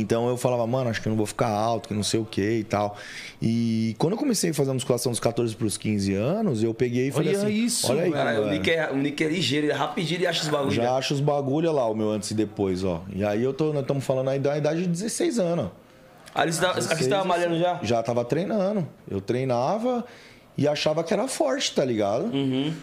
Então 0.00 0.28
eu 0.28 0.36
falava, 0.36 0.66
mano, 0.66 0.90
acho 0.90 1.00
que 1.00 1.08
eu 1.08 1.10
não 1.10 1.16
vou 1.16 1.26
ficar 1.26 1.48
alto, 1.48 1.88
que 1.88 1.94
não 1.94 2.02
sei 2.02 2.20
o 2.20 2.24
que 2.24 2.58
e 2.58 2.64
tal. 2.64 2.96
E 3.40 3.94
quando 3.98 4.12
eu 4.14 4.18
comecei 4.18 4.50
a 4.50 4.54
fazer 4.54 4.70
a 4.70 4.74
musculação 4.74 5.12
dos 5.12 5.20
14 5.20 5.54
para 5.54 5.66
os 5.66 5.76
15 5.76 6.14
anos, 6.14 6.62
eu 6.62 6.74
peguei 6.74 7.08
e 7.08 7.10
falei 7.12 7.34
Olha 7.36 7.46
assim: 7.46 7.52
isso, 7.52 7.90
olha 7.90 8.02
velho. 8.02 8.12
Cara, 8.12 8.40
o. 8.40 8.50
Nick, 8.50 8.70
é, 8.70 8.90
o 8.90 8.96
Nick 8.96 9.24
é 9.24 9.28
ligeiro, 9.28 9.66
ele 9.66 9.72
é 9.72 9.76
rapidinho, 9.76 10.18
ele 10.18 10.26
acha 10.26 10.42
os 10.42 10.48
bagulhos. 10.48 10.74
Já 10.74 10.96
acho 10.96 11.14
os 11.14 11.20
bagulho 11.20 11.72
lá, 11.72 11.88
o 11.88 11.94
meu 11.94 12.10
antes 12.10 12.30
e 12.30 12.34
depois, 12.34 12.84
ó. 12.84 13.02
E 13.14 13.24
aí 13.24 13.42
eu 13.42 13.52
tô, 13.52 13.72
nós 13.72 13.82
estamos 13.82 14.04
falando 14.04 14.30
aí 14.30 14.38
da 14.38 14.56
idade 14.56 14.82
de 14.82 14.88
16 14.88 15.38
anos. 15.38 15.70
Ali 16.34 16.52
você 16.52 16.60
tava, 16.60 16.72
aqui 16.72 16.82
você 16.82 16.88
16, 16.88 17.10
tava 17.10 17.24
malhando 17.24 17.58
já? 17.58 17.78
Já 17.82 18.02
tava 18.02 18.24
treinando. 18.24 18.86
Eu 19.08 19.20
treinava 19.20 20.04
e 20.56 20.68
achava 20.68 21.02
que 21.02 21.12
era 21.12 21.26
forte, 21.26 21.74
tá 21.74 21.84
ligado? 21.84 22.30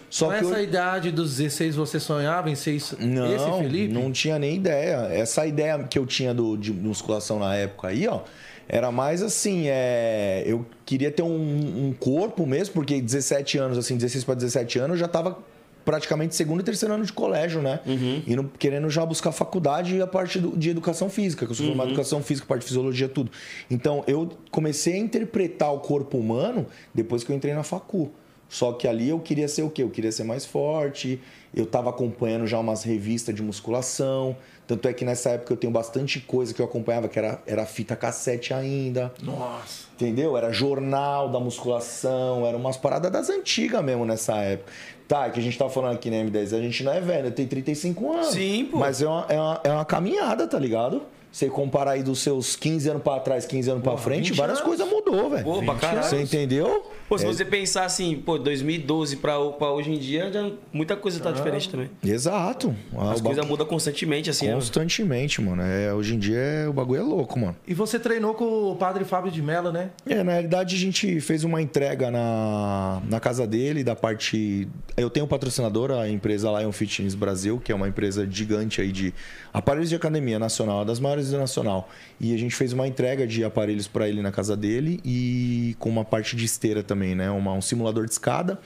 Só 0.10 0.25
Com 0.25 0.32
que 0.34 0.38
essa 0.46 0.60
eu... 0.60 0.63
idade 0.63 1.12
dos 1.12 1.38
16 1.38 1.75
você 1.75 2.00
sonhava 2.00 2.50
em 2.50 2.56
ser 2.56 2.74
isso- 2.74 2.96
esse 2.96 3.06
Não, 3.06 3.60
Felipe? 3.60 3.94
não 3.94 4.12
tinha 4.12 4.38
nem 4.38 4.56
ideia. 4.56 5.08
Essa 5.12 5.46
ideia 5.46 5.80
que 5.90 5.98
eu 5.98 6.06
tinha 6.06 6.34
do, 6.34 6.58
de 6.58 6.72
musculação 6.74 7.40
na 7.40 7.56
época 7.56 7.88
aí, 7.88 8.08
ó, 8.08 8.22
Era 8.68 8.90
mais 8.92 9.22
assim, 9.22 9.63
é... 9.68 10.44
eu 10.46 10.66
queria 10.86 11.12
ter 11.12 11.24
um, 11.24 11.88
um 11.88 11.94
corpo 12.00 12.46
mesmo, 12.46 12.74
porque 12.74 13.01
17 13.01 13.58
anos, 13.58 13.78
assim, 13.78 13.96
16 13.98 14.24
para 14.24 14.36
17 14.36 14.80
anos, 14.80 14.92
eu 14.92 14.98
já 14.98 15.08
tava 15.10 15.38
praticamente 15.85 16.35
segundo 16.35 16.61
e 16.61 16.63
terceiro 16.63 16.93
ano 16.93 17.05
de 17.05 17.13
colégio, 17.13 17.61
né? 17.61 17.79
Uhum. 17.85 18.23
Indo, 18.27 18.51
querendo 18.59 18.89
já 18.89 19.05
buscar 19.05 19.31
faculdade 19.31 19.95
e 19.95 20.01
a 20.01 20.07
parte 20.07 20.39
do- 20.39 20.55
de 20.57 20.69
educação 20.69 21.09
física, 21.09 21.45
que 21.45 21.51
eu 21.51 21.55
sou 21.55 21.65
Uhum. 21.65 21.71
formado 21.71 21.89
em 21.89 21.91
educação 21.93 22.21
física, 22.21 22.47
parte 22.47 22.61
de 22.61 22.67
fisiologia, 22.67 23.09
tudo. 23.09 23.31
Então, 23.69 24.03
eu 24.07 24.29
comecei 24.51 24.93
a 24.93 24.97
interpretar 24.97 25.73
o 25.73 25.79
corpo 25.79 26.17
humano 26.17 26.65
depois 26.93 27.23
que 27.23 27.31
eu 27.31 27.35
entrei 27.35 27.53
na 27.53 27.63
facu. 27.63 28.11
Só 28.47 28.73
que 28.73 28.85
ali 28.85 29.07
eu 29.07 29.17
queria 29.19 29.47
ser 29.47 29.63
o 29.63 29.69
quê? 29.69 29.81
Eu 29.81 29.89
queria 29.89 30.11
ser 30.11 30.25
mais 30.25 30.45
forte, 30.45 31.21
eu 31.55 31.63
estava 31.63 31.89
acompanhando 31.89 32.45
já 32.45 32.59
umas 32.59 32.83
revistas 32.83 33.33
de 33.33 33.41
musculação. 33.41 34.35
Tanto 34.67 34.89
é 34.89 34.93
que 34.93 35.05
nessa 35.05 35.29
época 35.31 35.53
eu 35.53 35.57
tenho 35.57 35.71
bastante 35.71 36.19
coisa 36.19 36.53
que 36.53 36.61
eu 36.61 36.65
acompanhava, 36.65 37.07
que 37.07 37.17
era, 37.17 37.41
era 37.47 37.65
fita 37.65 37.95
cassete 37.95 38.53
ainda. 38.53 39.13
Nossa. 39.23 39.85
Entendeu? 39.95 40.35
Era 40.35 40.51
jornal 40.51 41.29
da 41.29 41.39
musculação, 41.39 42.45
era 42.45 42.57
umas 42.57 42.75
paradas 42.75 43.09
das 43.11 43.29
antigas 43.29 43.81
mesmo 43.83 44.05
nessa 44.05 44.35
época. 44.38 44.71
Tá, 45.12 45.25
é 45.25 45.30
que 45.30 45.41
a 45.41 45.44
gente 45.44 45.58
tá 45.58 45.68
falando 45.68 45.96
aqui 45.96 46.10
na 46.10 46.15
M10, 46.15 46.58
a 46.58 46.62
gente 46.62 46.86
não 46.86 46.94
é 46.94 47.01
velho, 47.01 47.30
tenho 47.32 47.50
35 47.50 48.13
anos. 48.13 48.27
Sim, 48.27 48.70
pô. 48.72 48.77
Mas 48.77 49.01
é 49.01 49.08
uma, 49.10 49.25
é 49.27 49.38
uma, 49.38 49.62
é 49.65 49.70
uma 49.74 49.84
caminhada, 49.84 50.48
tá 50.48 50.58
ligado? 50.58 51.01
Você 51.31 51.47
comparar 51.47 51.91
aí 51.91 52.03
dos 52.03 52.19
seus 52.19 52.55
15 52.57 52.89
anos 52.89 53.03
pra 53.03 53.17
trás, 53.19 53.45
15 53.45 53.69
anos 53.71 53.83
pra 53.83 53.95
frente, 53.97 54.29
20 54.31 54.38
várias 54.38 54.57
anos. 54.59 54.67
coisas 54.67 54.88
mudou, 54.89 55.29
velho. 55.29 55.43
Pô, 55.45 55.63
pra 55.63 55.75
caralho. 55.75 56.03
Você 56.03 56.21
entendeu? 56.21 56.83
Pô, 57.07 57.17
se 57.17 57.25
É- 57.25 57.27
você 57.27 57.45
pensar 57.45 57.85
assim, 57.85 58.21
pô, 58.25 58.38
2012 58.38 59.15
pra, 59.17 59.38
pra 59.51 59.71
hoje 59.71 59.91
em 59.91 59.97
dia, 59.97 60.29
já 60.31 60.50
muita 60.73 60.95
coisa 60.97 61.19
tá 61.21 61.31
diferente 61.31 61.69
também. 61.69 61.89
Exato. 62.03 62.75
Ah, 62.97 63.11
As 63.13 63.21
coisas 63.21 63.45
mudam 63.45 63.65
constantemente, 63.65 64.29
assim, 64.29 64.47
né? 64.47 64.53
Constantemente, 64.55 65.41
mano. 65.41 65.61
É, 65.61 65.93
hoje 65.93 66.15
em 66.15 66.19
dia 66.19 66.38
é- 66.38 66.67
o 66.67 66.73
bagulho 66.73 67.00
é 67.00 67.03
louco, 67.03 67.39
mano. 67.39 67.55
E 67.65 67.73
você 67.73 67.97
treinou 67.97 68.33
com 68.33 68.71
o 68.71 68.75
padre 68.75 69.05
Fábio 69.05 69.31
de 69.31 69.41
Mello, 69.41 69.71
né? 69.71 69.89
É, 70.05 70.23
na 70.23 70.33
realidade 70.33 70.75
a 70.75 70.79
gente 70.79 71.19
fez 71.21 71.43
uma 71.45 71.61
entrega 71.61 72.11
na, 72.11 73.01
na 73.09 73.19
casa 73.21 73.45
dele, 73.47 73.83
da 73.83 73.95
parte. 73.95 74.67
Eu 74.97 75.09
tenho 75.09 75.25
um 75.25 75.29
patrocinador, 75.29 75.91
a 75.91 76.09
empresa 76.09 76.50
Lion 76.59 76.71
Fitness 76.73 77.15
Brasil, 77.15 77.59
que 77.63 77.71
é 77.71 77.75
uma 77.75 77.88
empresa 77.88 78.27
gigante 78.29 78.81
aí 78.81 78.91
de 78.91 79.13
aparelhos 79.53 79.89
de 79.89 79.96
academia 79.96 80.39
nacional, 80.39 80.77
uma 80.79 80.86
das 80.86 81.00
maiores 81.00 81.29
do 81.29 81.38
nacional. 81.38 81.89
E 82.20 82.34
a 82.34 82.38
gente 82.38 82.55
fez 82.55 82.74
uma 82.74 82.88
entrega 82.88 83.27
de 83.27 83.43
aparelhos 83.43 83.88
para 83.88 84.08
ele 84.08 84.22
na 84.22 84.31
casa 84.31 84.55
dele 84.55 85.00
e 85.03 85.75
com 85.79 85.89
uma 85.89 86.05
parte 86.05 86.36
de 86.36 86.46
esteira 86.46 86.81
também, 86.84 87.15
né? 87.15 87.29
Uma, 87.29 87.53
um 87.53 87.62
simulador 87.62 88.05
de 88.05 88.12
escada. 88.12 88.60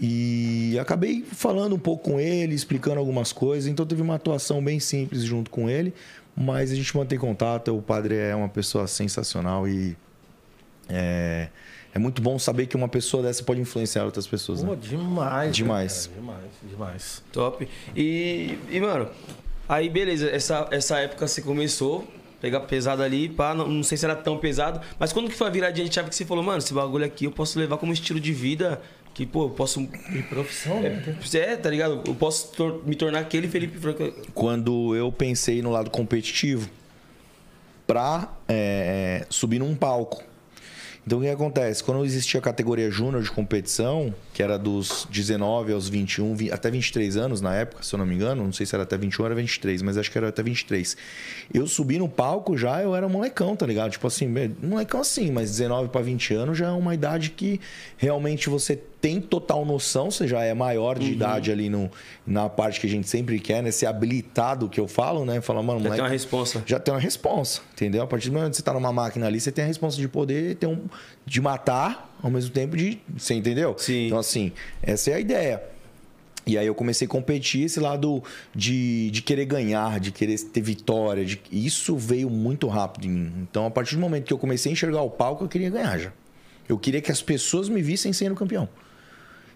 E 0.00 0.78
acabei 0.80 1.24
falando 1.32 1.74
um 1.74 1.78
pouco 1.78 2.10
com 2.10 2.20
ele, 2.20 2.54
explicando 2.54 2.98
algumas 2.98 3.32
coisas. 3.32 3.68
Então 3.68 3.84
teve 3.84 4.02
uma 4.02 4.14
atuação 4.14 4.62
bem 4.62 4.78
simples 4.78 5.22
junto 5.22 5.50
com 5.50 5.68
ele, 5.68 5.92
mas 6.36 6.70
a 6.70 6.74
gente 6.74 6.96
mantém 6.96 7.18
contato. 7.18 7.76
O 7.76 7.82
padre 7.82 8.16
é 8.16 8.34
uma 8.34 8.48
pessoa 8.48 8.86
sensacional 8.86 9.66
e 9.66 9.96
é, 10.88 11.48
é 11.92 11.98
muito 11.98 12.22
bom 12.22 12.38
saber 12.38 12.66
que 12.66 12.76
uma 12.76 12.88
pessoa 12.88 13.22
dessa 13.22 13.42
pode 13.42 13.60
influenciar 13.60 14.04
outras 14.04 14.26
pessoas. 14.26 14.62
Pô, 14.62 14.72
Né? 14.72 14.78
demais. 14.80 15.56
Demais. 15.56 16.06
cara, 16.06 16.20
demais, 16.20 16.50
demais. 16.70 17.22
Top. 17.32 17.68
E, 17.96 18.58
e, 18.70 18.80
mano, 18.80 19.08
aí 19.74 19.88
beleza, 19.88 20.28
essa, 20.30 20.66
essa 20.70 20.98
época 20.98 21.26
você 21.28 21.40
começou, 21.40 22.06
pegar 22.40 22.60
pesado 22.60 23.02
ali, 23.02 23.28
pá, 23.28 23.54
não, 23.54 23.68
não 23.68 23.82
sei 23.82 23.96
se 23.98 24.04
era 24.04 24.16
tão 24.16 24.36
pesado, 24.38 24.80
mas 24.98 25.12
quando 25.12 25.28
que 25.28 25.34
foi 25.36 25.46
a 25.46 25.50
viradinha 25.50 25.88
de 25.88 25.94
chave 25.94 26.08
que 26.08 26.14
você 26.16 26.24
falou, 26.24 26.42
mano, 26.42 26.58
esse 26.58 26.72
bagulho 26.74 27.04
aqui 27.04 27.24
eu 27.26 27.30
posso 27.30 27.58
levar 27.58 27.76
como 27.78 27.92
estilo 27.92 28.18
de 28.20 28.32
vida, 28.32 28.80
que, 29.12 29.26
pô, 29.26 29.44
eu 29.46 29.50
posso. 29.50 29.80
E 29.80 30.22
profissão, 30.22 30.80
né? 30.80 31.02
É, 31.34 31.56
tá 31.56 31.68
ligado? 31.68 32.02
Eu 32.06 32.14
posso 32.14 32.52
tor- 32.52 32.82
me 32.86 32.94
tornar 32.94 33.18
aquele 33.18 33.48
Felipe 33.48 33.76
Franco. 33.78 34.10
Quando 34.32 34.94
eu 34.94 35.10
pensei 35.10 35.60
no 35.60 35.70
lado 35.70 35.90
competitivo 35.90 36.70
pra 37.86 38.32
é, 38.48 39.26
subir 39.28 39.58
num 39.58 39.74
palco. 39.74 40.22
Então 41.06 41.18
o 41.18 41.22
que 41.22 41.28
acontece? 41.28 41.82
Quando 41.82 42.04
existia 42.04 42.38
a 42.38 42.42
categoria 42.42 42.90
júnior 42.90 43.22
de 43.22 43.30
competição, 43.30 44.14
que 44.40 44.44
era 44.44 44.58
dos 44.58 45.06
19 45.10 45.70
aos 45.74 45.86
21, 45.90 46.34
vi- 46.34 46.50
até 46.50 46.70
23 46.70 47.14
anos 47.18 47.42
na 47.42 47.54
época, 47.54 47.82
se 47.82 47.94
eu 47.94 47.98
não 47.98 48.06
me 48.06 48.14
engano, 48.14 48.42
não 48.42 48.52
sei 48.54 48.64
se 48.64 48.74
era 48.74 48.84
até 48.84 48.96
21 48.96 49.20
ou 49.22 49.26
era 49.26 49.34
23, 49.34 49.82
mas 49.82 49.98
acho 49.98 50.10
que 50.10 50.16
era 50.16 50.30
até 50.30 50.42
23. 50.42 50.96
Eu 51.52 51.66
subi 51.66 51.98
no 51.98 52.08
palco 52.08 52.56
já, 52.56 52.80
eu 52.82 52.96
era 52.96 53.06
molecão, 53.06 53.54
tá 53.54 53.66
ligado? 53.66 53.90
Tipo 53.90 54.06
assim, 54.06 54.32
bem, 54.32 54.56
molecão 54.62 55.00
assim, 55.02 55.30
mas 55.30 55.50
19 55.50 55.90
para 55.90 56.00
20 56.00 56.32
anos 56.32 56.56
já 56.56 56.68
é 56.68 56.70
uma 56.70 56.94
idade 56.94 57.32
que 57.32 57.60
realmente 57.98 58.48
você 58.48 58.76
tem 58.98 59.20
total 59.20 59.62
noção, 59.66 60.10
você 60.10 60.26
já 60.26 60.42
é 60.42 60.54
maior 60.54 60.96
Uhum. 60.96 61.04
de 61.04 61.12
idade 61.12 61.52
ali 61.52 61.68
no, 61.68 61.90
na 62.26 62.48
parte 62.48 62.80
que 62.80 62.86
a 62.86 62.90
gente 62.90 63.08
sempre 63.10 63.38
quer, 63.40 63.62
né? 63.62 63.70
Ser 63.70 63.86
habilitado, 63.86 64.70
que 64.70 64.80
eu 64.80 64.88
falo, 64.88 65.26
né? 65.26 65.40
Falar, 65.42 65.62
mano, 65.62 65.80
Já 65.80 65.84
moleque, 65.84 65.96
tem 65.96 66.04
uma 66.04 66.10
responsa. 66.10 66.62
já 66.64 66.80
tem 66.80 66.94
uma 66.94 67.00
responsa, 67.00 67.60
entendeu? 67.74 68.02
A 68.02 68.06
partir 68.06 68.30
do 68.30 68.36
momento 68.36 68.50
que 68.52 68.56
você 68.56 68.62
tá 68.62 68.72
numa 68.72 68.92
máquina 68.92 69.26
ali, 69.26 69.38
você 69.38 69.52
tem 69.52 69.64
a 69.64 69.66
responsa 69.66 69.98
de 69.98 70.08
poder 70.08 70.56
ter 70.56 70.66
um 70.66 70.78
de 71.26 71.40
matar 71.42 72.09
ao 72.22 72.30
mesmo 72.30 72.50
tempo 72.50 72.76
de, 72.76 73.00
você 73.16 73.34
entendeu? 73.34 73.74
Sim. 73.78 74.06
Então 74.06 74.18
assim, 74.18 74.52
essa 74.82 75.10
é 75.10 75.14
a 75.14 75.20
ideia. 75.20 75.62
E 76.46 76.56
aí 76.56 76.66
eu 76.66 76.74
comecei 76.74 77.06
a 77.06 77.08
competir 77.08 77.64
esse 77.64 77.78
lado 77.78 78.22
de, 78.54 79.10
de 79.10 79.22
querer 79.22 79.44
ganhar, 79.44 80.00
de 80.00 80.10
querer 80.10 80.38
ter 80.38 80.60
vitória, 80.60 81.24
de 81.24 81.40
isso 81.52 81.96
veio 81.96 82.30
muito 82.30 82.66
rápido 82.66 83.06
em 83.06 83.10
mim. 83.10 83.32
Então 83.42 83.66
a 83.66 83.70
partir 83.70 83.94
do 83.94 84.00
momento 84.00 84.24
que 84.24 84.32
eu 84.32 84.38
comecei 84.38 84.70
a 84.70 84.72
enxergar 84.72 85.02
o 85.02 85.10
palco, 85.10 85.44
eu 85.44 85.48
queria 85.48 85.70
ganhar 85.70 85.98
já. 85.98 86.12
Eu 86.68 86.78
queria 86.78 87.00
que 87.00 87.12
as 87.12 87.20
pessoas 87.20 87.68
me 87.68 87.82
vissem 87.82 88.12
sendo 88.12 88.34
campeão. 88.34 88.68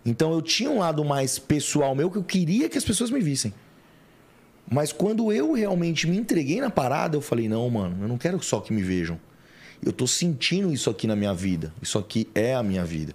Então 0.05 0.33
eu 0.33 0.43
tinha 0.43 0.71
um 0.71 0.79
lado 0.79 1.05
mais 1.05 1.39
pessoal 1.39 1.95
meu 1.95 2.11
que 2.11 2.19
eu 2.19 2.25
queria 2.25 2.69
que 2.69 2.77
as 2.77 2.85
pessoas 2.85 3.11
me 3.11 3.21
vissem. 3.21 3.55
Mas 4.71 4.93
quando 4.93 5.33
eu 5.33 5.53
realmente 5.53 6.07
me 6.07 6.17
entreguei 6.17 6.61
na 6.61 6.71
parada, 6.71 7.17
eu 7.17 7.21
falei: 7.21 7.49
não, 7.49 7.69
mano, 7.69 7.97
eu 8.03 8.09
não 8.09 8.19
quero 8.19 8.43
só 8.43 8.61
que 8.61 8.73
me 8.73 8.83
vejam. 8.83 9.19
Eu 9.85 9.93
tô 9.93 10.07
sentindo 10.07 10.73
isso 10.73 10.89
aqui 10.89 11.07
na 11.07 11.15
minha 11.15 11.35
vida. 11.35 11.73
Isso 11.83 11.99
aqui 11.99 12.29
é 12.35 12.55
a 12.55 12.63
minha 12.63 12.85
vida. 12.85 13.15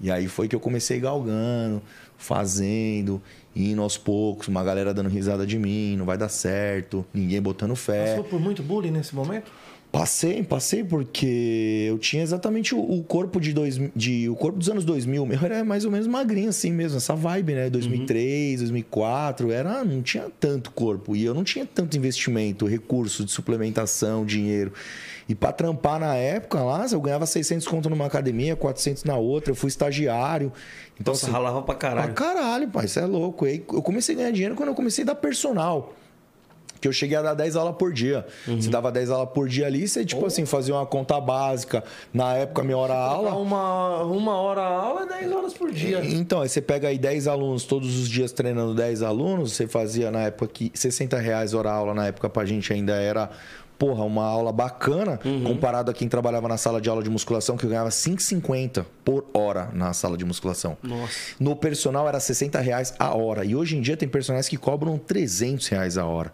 E 0.00 0.10
aí 0.10 0.28
foi 0.28 0.48
que 0.48 0.56
eu 0.56 0.60
comecei 0.60 0.98
galgando, 0.98 1.82
fazendo, 2.16 3.20
indo 3.54 3.82
aos 3.82 3.96
poucos, 3.98 4.48
uma 4.48 4.62
galera 4.62 4.94
dando 4.94 5.08
risada 5.08 5.46
de 5.46 5.58
mim, 5.58 5.96
não 5.96 6.04
vai 6.04 6.16
dar 6.16 6.28
certo, 6.28 7.04
ninguém 7.12 7.40
botando 7.40 7.74
fé. 7.76 8.16
Passou 8.16 8.24
por 8.24 8.40
muito 8.40 8.62
bullying 8.62 8.90
nesse 8.90 9.14
momento? 9.14 9.50
Passei, 9.92 10.44
passei 10.44 10.84
porque 10.84 11.86
eu 11.88 11.98
tinha 11.98 12.22
exatamente 12.22 12.76
o, 12.76 13.02
corpo 13.02 13.40
de, 13.40 13.52
dois, 13.52 13.80
de 13.96 14.28
o 14.28 14.36
corpo 14.36 14.56
dos 14.56 14.70
anos 14.70 14.84
2000, 14.84 15.26
meu 15.26 15.38
era 15.42 15.64
mais 15.64 15.84
ou 15.84 15.90
menos 15.90 16.06
magrinho 16.06 16.48
assim 16.48 16.70
mesmo, 16.70 16.98
essa 16.98 17.16
vibe, 17.16 17.54
né? 17.54 17.68
2003, 17.68 18.60
2004, 18.60 19.50
era 19.50 19.84
não 19.84 20.00
tinha 20.00 20.28
tanto 20.38 20.70
corpo 20.70 21.16
e 21.16 21.24
eu 21.24 21.34
não 21.34 21.42
tinha 21.42 21.66
tanto 21.66 21.96
investimento, 21.96 22.66
recurso 22.66 23.24
de 23.24 23.32
suplementação, 23.32 24.24
dinheiro. 24.24 24.72
E 25.30 25.34
para 25.36 25.52
trampar 25.52 26.00
na 26.00 26.16
época 26.16 26.60
lá, 26.60 26.84
eu 26.90 27.00
ganhava 27.00 27.24
600 27.24 27.64
conto 27.68 27.88
numa 27.88 28.04
academia, 28.04 28.56
400 28.56 29.04
na 29.04 29.16
outra, 29.16 29.52
eu 29.52 29.54
fui 29.54 29.68
estagiário. 29.68 30.52
Então 30.98 31.12
Nossa, 31.12 31.26
assim, 31.26 31.32
ralava 31.32 31.62
pra 31.62 31.76
caralho. 31.76 32.12
Pra 32.12 32.26
caralho, 32.26 32.68
pai, 32.68 32.86
isso 32.86 32.98
é 32.98 33.06
louco. 33.06 33.46
E 33.46 33.50
aí 33.50 33.64
eu 33.72 33.80
comecei 33.80 34.16
a 34.16 34.18
ganhar 34.18 34.32
dinheiro 34.32 34.56
quando 34.56 34.70
eu 34.70 34.74
comecei 34.74 35.04
a 35.04 35.06
dar 35.06 35.14
personal. 35.14 35.94
Que 36.80 36.88
eu 36.88 36.92
cheguei 36.92 37.16
a 37.16 37.22
dar 37.22 37.34
10 37.34 37.54
aulas 37.56 37.76
por 37.76 37.92
dia. 37.92 38.26
Você 38.46 38.70
dava 38.70 38.90
10 38.90 39.10
aulas 39.10 39.28
por 39.32 39.46
dia 39.48 39.66
ali, 39.66 39.86
você, 39.86 40.04
tipo 40.04 40.24
assim, 40.26 40.46
fazia 40.46 40.74
uma 40.74 40.86
conta 40.86 41.20
básica. 41.20 41.84
Na 42.12 42.34
época, 42.34 42.64
minha 42.64 42.78
hora 42.78 42.94
aula. 42.94 43.34
Uma, 43.34 44.02
uma 44.02 44.32
hora 44.40 44.62
aula, 44.62 45.06
10 45.06 45.30
horas 45.30 45.52
por 45.52 45.70
dia. 45.70 46.00
Então, 46.02 46.40
aí 46.40 46.48
você 46.48 46.60
pega 46.60 46.88
aí 46.88 46.98
10 46.98 47.28
alunos, 47.28 47.64
todos 47.64 48.00
os 48.00 48.08
dias 48.08 48.32
treinando 48.32 48.74
10 48.74 49.02
alunos, 49.02 49.52
você 49.52 49.68
fazia 49.68 50.10
na 50.10 50.22
época 50.22 50.48
que 50.48 50.72
60 50.74 51.18
reais 51.18 51.52
hora 51.52 51.70
aula, 51.70 51.92
na 51.92 52.06
época 52.06 52.30
pra 52.30 52.46
gente 52.46 52.72
ainda 52.72 52.94
era, 52.94 53.30
porra, 53.80 54.04
uma 54.04 54.26
aula 54.26 54.52
bacana, 54.52 55.18
comparado 55.42 55.90
a 55.90 55.94
quem 55.94 56.06
trabalhava 56.06 56.46
na 56.46 56.58
sala 56.58 56.82
de 56.82 56.90
aula 56.90 57.02
de 57.02 57.08
musculação, 57.08 57.56
que 57.56 57.64
eu 57.64 57.70
ganhava 57.70 57.88
5,50 57.88 58.84
por 59.02 59.24
hora 59.32 59.70
na 59.72 59.94
sala 59.94 60.18
de 60.18 60.24
musculação. 60.26 60.76
Nossa. 60.82 61.14
No 61.40 61.56
personal 61.56 62.06
era 62.06 62.20
60 62.20 62.60
reais 62.60 62.92
a 62.98 63.16
hora. 63.16 63.42
E 63.42 63.56
hoje 63.56 63.78
em 63.78 63.80
dia 63.80 63.96
tem 63.96 64.06
personagens 64.06 64.50
que 64.50 64.58
cobram 64.58 64.98
300 64.98 65.66
reais 65.68 65.96
a 65.96 66.04
hora. 66.04 66.30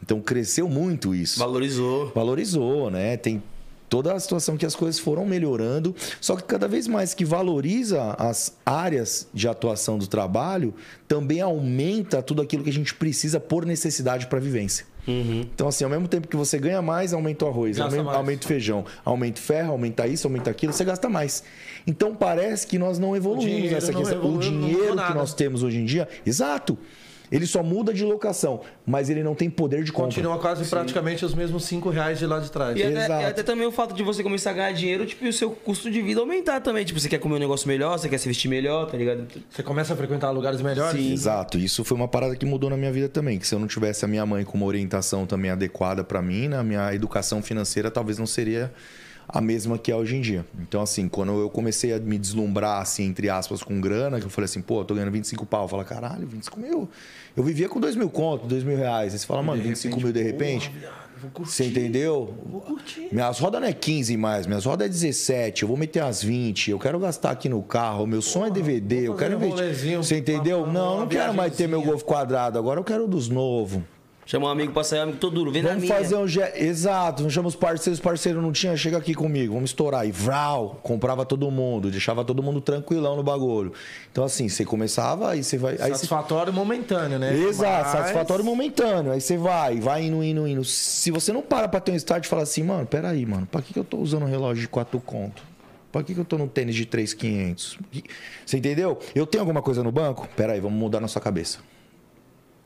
Então 0.00 0.20
cresceu 0.20 0.68
muito 0.68 1.12
isso. 1.12 1.40
Valorizou. 1.40 2.12
Valorizou, 2.14 2.88
né? 2.92 3.16
Tem 3.16 3.42
toda 3.88 4.12
a 4.12 4.20
situação 4.20 4.56
que 4.56 4.64
as 4.64 4.76
coisas 4.76 5.00
foram 5.00 5.26
melhorando. 5.26 5.96
Só 6.20 6.36
que 6.36 6.44
cada 6.44 6.68
vez 6.68 6.86
mais 6.86 7.12
que 7.12 7.24
valoriza 7.24 8.14
as 8.16 8.56
áreas 8.64 9.26
de 9.34 9.48
atuação 9.48 9.98
do 9.98 10.06
trabalho, 10.06 10.72
também 11.08 11.40
aumenta 11.40 12.22
tudo 12.22 12.40
aquilo 12.40 12.62
que 12.62 12.70
a 12.70 12.72
gente 12.72 12.94
precisa 12.94 13.40
por 13.40 13.66
necessidade 13.66 14.28
para 14.28 14.38
vivência. 14.38 14.86
Então, 15.06 15.68
assim, 15.68 15.84
ao 15.84 15.90
mesmo 15.90 16.08
tempo 16.08 16.26
que 16.28 16.36
você 16.36 16.58
ganha 16.58 16.80
mais, 16.80 17.12
aumenta 17.12 17.44
o 17.44 17.48
arroz, 17.48 17.78
aumenta, 17.78 18.04
mais. 18.04 18.16
aumenta 18.16 18.44
o 18.44 18.48
feijão, 18.48 18.84
aumenta 19.04 19.40
o 19.40 19.42
ferro, 19.42 19.72
aumenta 19.72 20.06
isso, 20.06 20.26
aumenta 20.26 20.50
aquilo, 20.50 20.72
você 20.72 20.84
gasta 20.84 21.08
mais. 21.08 21.44
Então, 21.86 22.14
parece 22.14 22.66
que 22.66 22.78
nós 22.78 22.98
não 22.98 23.14
evoluímos 23.14 23.44
dinheiro 23.44 23.74
nessa 23.74 23.92
questão. 23.92 24.18
evoluiu, 24.18 24.38
o 24.38 24.52
não 24.52 24.60
mudou 24.60 24.70
dinheiro 24.70 25.06
que 25.06 25.14
nós 25.14 25.34
temos 25.34 25.62
hoje 25.62 25.78
em 25.78 25.84
dia, 25.84 26.08
exato. 26.24 26.78
Ele 27.34 27.46
só 27.48 27.64
muda 27.64 27.92
de 27.92 28.04
locação, 28.04 28.60
mas 28.86 29.10
ele 29.10 29.20
não 29.20 29.34
tem 29.34 29.50
poder 29.50 29.82
de 29.82 29.90
compra. 29.90 30.04
Continua 30.04 30.38
quase 30.38 30.64
praticamente 30.70 31.24
os 31.24 31.34
mesmos 31.34 31.64
5 31.64 31.90
reais 31.90 32.16
de 32.16 32.26
lá 32.26 32.38
de 32.38 32.48
trás. 32.48 32.78
E 32.78 32.82
até, 32.84 33.04
Exato. 33.04 33.22
e 33.22 33.26
até 33.26 33.42
também 33.42 33.66
o 33.66 33.72
fato 33.72 33.92
de 33.92 34.04
você 34.04 34.22
começar 34.22 34.50
a 34.50 34.52
ganhar 34.52 34.70
dinheiro, 34.70 35.04
tipo, 35.04 35.24
e 35.24 35.28
o 35.28 35.32
seu 35.32 35.50
custo 35.50 35.90
de 35.90 36.00
vida 36.00 36.20
aumentar 36.20 36.60
também. 36.60 36.84
Tipo, 36.84 37.00
você 37.00 37.08
quer 37.08 37.18
comer 37.18 37.34
um 37.34 37.40
negócio 37.40 37.66
melhor, 37.66 37.98
você 37.98 38.08
quer 38.08 38.18
se 38.18 38.28
vestir 38.28 38.46
melhor, 38.46 38.86
tá 38.88 38.96
ligado? 38.96 39.26
Você 39.50 39.64
começa 39.64 39.94
a 39.94 39.96
frequentar 39.96 40.30
lugares 40.30 40.62
melhores? 40.62 40.96
Sim. 41.00 41.12
Exato, 41.12 41.58
isso 41.58 41.82
foi 41.82 41.96
uma 41.96 42.06
parada 42.06 42.36
que 42.36 42.46
mudou 42.46 42.70
na 42.70 42.76
minha 42.76 42.92
vida 42.92 43.08
também. 43.08 43.36
Que 43.36 43.48
se 43.48 43.52
eu 43.52 43.58
não 43.58 43.66
tivesse 43.66 44.04
a 44.04 44.08
minha 44.08 44.24
mãe 44.24 44.44
com 44.44 44.56
uma 44.56 44.66
orientação 44.66 45.26
também 45.26 45.50
adequada 45.50 46.04
pra 46.04 46.22
mim, 46.22 46.46
na 46.46 46.62
minha 46.62 46.94
educação 46.94 47.42
financeira 47.42 47.90
talvez 47.90 48.16
não 48.16 48.26
seria 48.26 48.72
a 49.28 49.40
mesma 49.40 49.78
que 49.78 49.90
é 49.90 49.96
hoje 49.96 50.16
em 50.16 50.20
dia. 50.20 50.44
Então, 50.60 50.80
assim, 50.80 51.08
quando 51.08 51.32
eu 51.40 51.48
comecei 51.50 51.92
a 51.92 51.98
me 51.98 52.18
deslumbrar, 52.18 52.80
assim, 52.82 53.04
entre 53.04 53.28
aspas, 53.30 53.62
com 53.62 53.80
grana, 53.80 54.20
que 54.20 54.26
eu 54.26 54.30
falei 54.30 54.46
assim, 54.46 54.60
pô, 54.62 54.80
eu 54.80 54.84
tô 54.84 54.94
ganhando 54.94 55.12
25 55.12 55.46
pau. 55.46 55.64
Eu 55.64 55.68
falo, 55.68 55.84
caralho, 55.84 56.26
25 56.26 56.60
mil. 56.60 56.88
Eu 57.36 57.42
vivia 57.42 57.68
com 57.68 57.80
2 57.80 57.96
mil 57.96 58.10
conto, 58.10 58.46
2 58.46 58.62
mil 58.64 58.76
reais. 58.76 59.12
Aí 59.12 59.18
você 59.18 59.26
fala, 59.26 59.42
mano, 59.42 59.62
25 59.62 60.00
mil 60.00 60.12
de 60.12 60.22
repente. 60.22 60.70
Vou 61.20 61.30
curtir. 61.30 61.52
Você 61.52 61.64
entendeu? 61.64 62.34
Vou 62.50 62.60
curtir. 62.60 63.08
Minhas 63.10 63.38
rodas 63.38 63.58
não 63.60 63.66
é 63.68 63.72
15 63.72 64.14
mais, 64.18 64.46
minhas 64.46 64.66
rodas 64.66 64.86
é 64.86 64.90
17, 64.90 65.62
eu 65.62 65.68
vou 65.68 65.76
meter 65.76 66.00
as 66.02 66.22
20, 66.22 66.70
eu 66.72 66.78
quero 66.78 66.98
gastar 66.98 67.30
aqui 67.30 67.48
no 67.48 67.62
carro, 67.62 68.06
meu 68.06 68.20
som 68.20 68.44
é 68.44 68.50
DVD, 68.50 69.08
eu 69.08 69.14
quero 69.14 69.38
um 69.38 69.42
investir. 69.46 69.96
Você 69.96 70.18
entendeu? 70.18 70.64
uma- 70.64 70.72
Não, 70.72 70.92
uma 70.96 71.00
não 71.00 71.08
quero 71.08 71.32
mais 71.32 71.56
ter 71.56 71.66
meu. 71.66 71.80
Golf 71.80 72.02
quadrado, 72.02 72.58
agora 72.58 72.78
eu 72.78 72.84
quero 72.84 73.08
dos 73.08 73.30
novos. 73.30 73.80
Chama 74.26 74.46
um 74.46 74.48
amigo 74.50 74.72
pra 74.72 74.82
sair, 74.82 75.00
amigo 75.00 75.18
todo 75.18 75.34
duro. 75.34 75.52
Vem 75.52 75.62
na 75.62 75.68
Vamos 75.70 75.84
minha. 75.84 75.94
fazer 75.94 76.16
um. 76.16 76.26
ge- 76.26 76.52
Exato, 76.54 77.22
não 77.22 77.28
chama 77.28 77.48
os 77.48 77.54
parceiros, 77.54 77.98
os 77.98 78.02
parceiros 78.02 78.42
não 78.42 78.52
tinha, 78.52 78.74
chega 78.76 78.96
aqui 78.96 79.14
comigo, 79.14 79.52
vamos 79.52 79.70
estourar. 79.70 80.06
E 80.06 80.10
vral, 80.12 80.80
comprava 80.82 81.26
todo 81.26 81.50
mundo, 81.50 81.90
deixava 81.90 82.24
todo 82.24 82.42
mundo 82.42 82.60
tranquilão 82.60 83.16
no 83.16 83.22
bagulho. 83.22 83.72
Então, 84.10 84.24
assim, 84.24 84.48
você 84.48 84.64
começava, 84.64 85.30
aí 85.32 85.44
você 85.44 85.58
vai. 85.58 85.72
Aí 85.72 85.78
você 85.78 85.90
Satisfatório 85.94 86.52
momentâneo, 86.52 87.18
né? 87.18 87.36
Exato, 87.36 87.82
Mas- 87.84 87.92
satisfatório 87.92 88.44
momentâneo. 88.44 89.12
Aí 89.12 89.20
você 89.20 89.36
vai, 89.36 89.78
vai 89.78 90.04
indo, 90.04 90.24
indo, 90.24 90.48
indo. 90.48 90.64
Se 90.64 91.10
você 91.10 91.30
não 91.32 91.42
para 91.42 91.68
pra 91.68 91.78
ter 91.80 91.92
um 91.92 91.96
start 91.96 92.24
e 92.24 92.28
fala 92.28 92.42
assim, 92.42 92.62
mano, 92.62 92.86
peraí, 92.86 93.26
mano, 93.26 93.46
pra 93.46 93.60
que 93.60 93.74
que 93.74 93.78
eu 93.78 93.84
tô 93.84 93.98
usando 93.98 94.22
um 94.22 94.28
relógio 94.28 94.62
de 94.62 94.68
4 94.68 94.98
conto? 95.00 95.42
Pra 95.92 96.02
que 96.02 96.14
que 96.14 96.20
eu 96.20 96.24
tô 96.24 96.38
no 96.38 96.48
tênis 96.48 96.74
de 96.74 96.86
3,500? 96.86 97.78
Você 98.44 98.56
entendeu? 98.56 98.98
Eu 99.14 99.26
tenho 99.26 99.42
alguma 99.42 99.60
coisa 99.62 99.82
no 99.82 99.92
banco? 99.92 100.26
Peraí, 100.34 100.58
vamos 100.60 100.78
mudar 100.78 100.98
nossa 100.98 101.20
cabeça. 101.20 101.58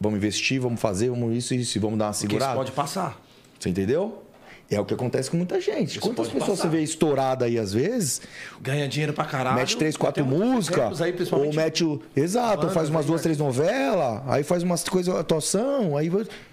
Vamos 0.01 0.19
investir, 0.19 0.61
vamos 0.61 0.81
fazer, 0.81 1.11
vamos 1.11 1.37
isso, 1.37 1.55
isso, 1.55 1.77
e 1.77 1.81
vamos 1.81 1.99
dar 1.99 2.07
uma 2.07 2.11
Porque 2.13 2.27
isso 2.27 2.33
segurada. 2.33 2.57
pode 2.57 2.73
passar. 2.73 3.21
Você 3.59 3.69
entendeu? 3.69 4.23
É 4.71 4.79
o 4.79 4.85
que 4.85 4.93
acontece 4.93 5.31
com 5.31 5.37
muita 5.39 5.59
gente. 5.61 5.99
Quantas 5.99 6.29
pode 6.29 6.39
pessoas 6.39 6.59
passar. 6.59 6.71
você 6.71 6.77
vê 6.77 6.83
estourada 6.83 7.47
aí 7.47 7.59
às 7.59 7.73
vezes? 7.73 8.21
Ganha 8.61 8.87
dinheiro 8.87 9.15
pra 9.15 9.25
caralho. 9.25 9.57
mete 9.57 9.77
três, 9.79 9.97
quatro 9.97 10.25
músicas. 10.27 11.01
ou 11.33 11.53
mete 11.55 11.83
o. 11.85 12.03
Exato, 12.15 12.59
bandas 12.59 12.75
faz 12.75 12.89
umas 12.91 13.03
aí, 13.03 13.07
duas, 13.07 13.21
né? 13.21 13.23
três 13.23 13.39
novelas, 13.39 14.23
aí 14.27 14.43
faz 14.43 14.63
umas 14.63 14.85
coisas, 14.85 15.15
atuação, 15.15 15.97
aí 15.97 16.11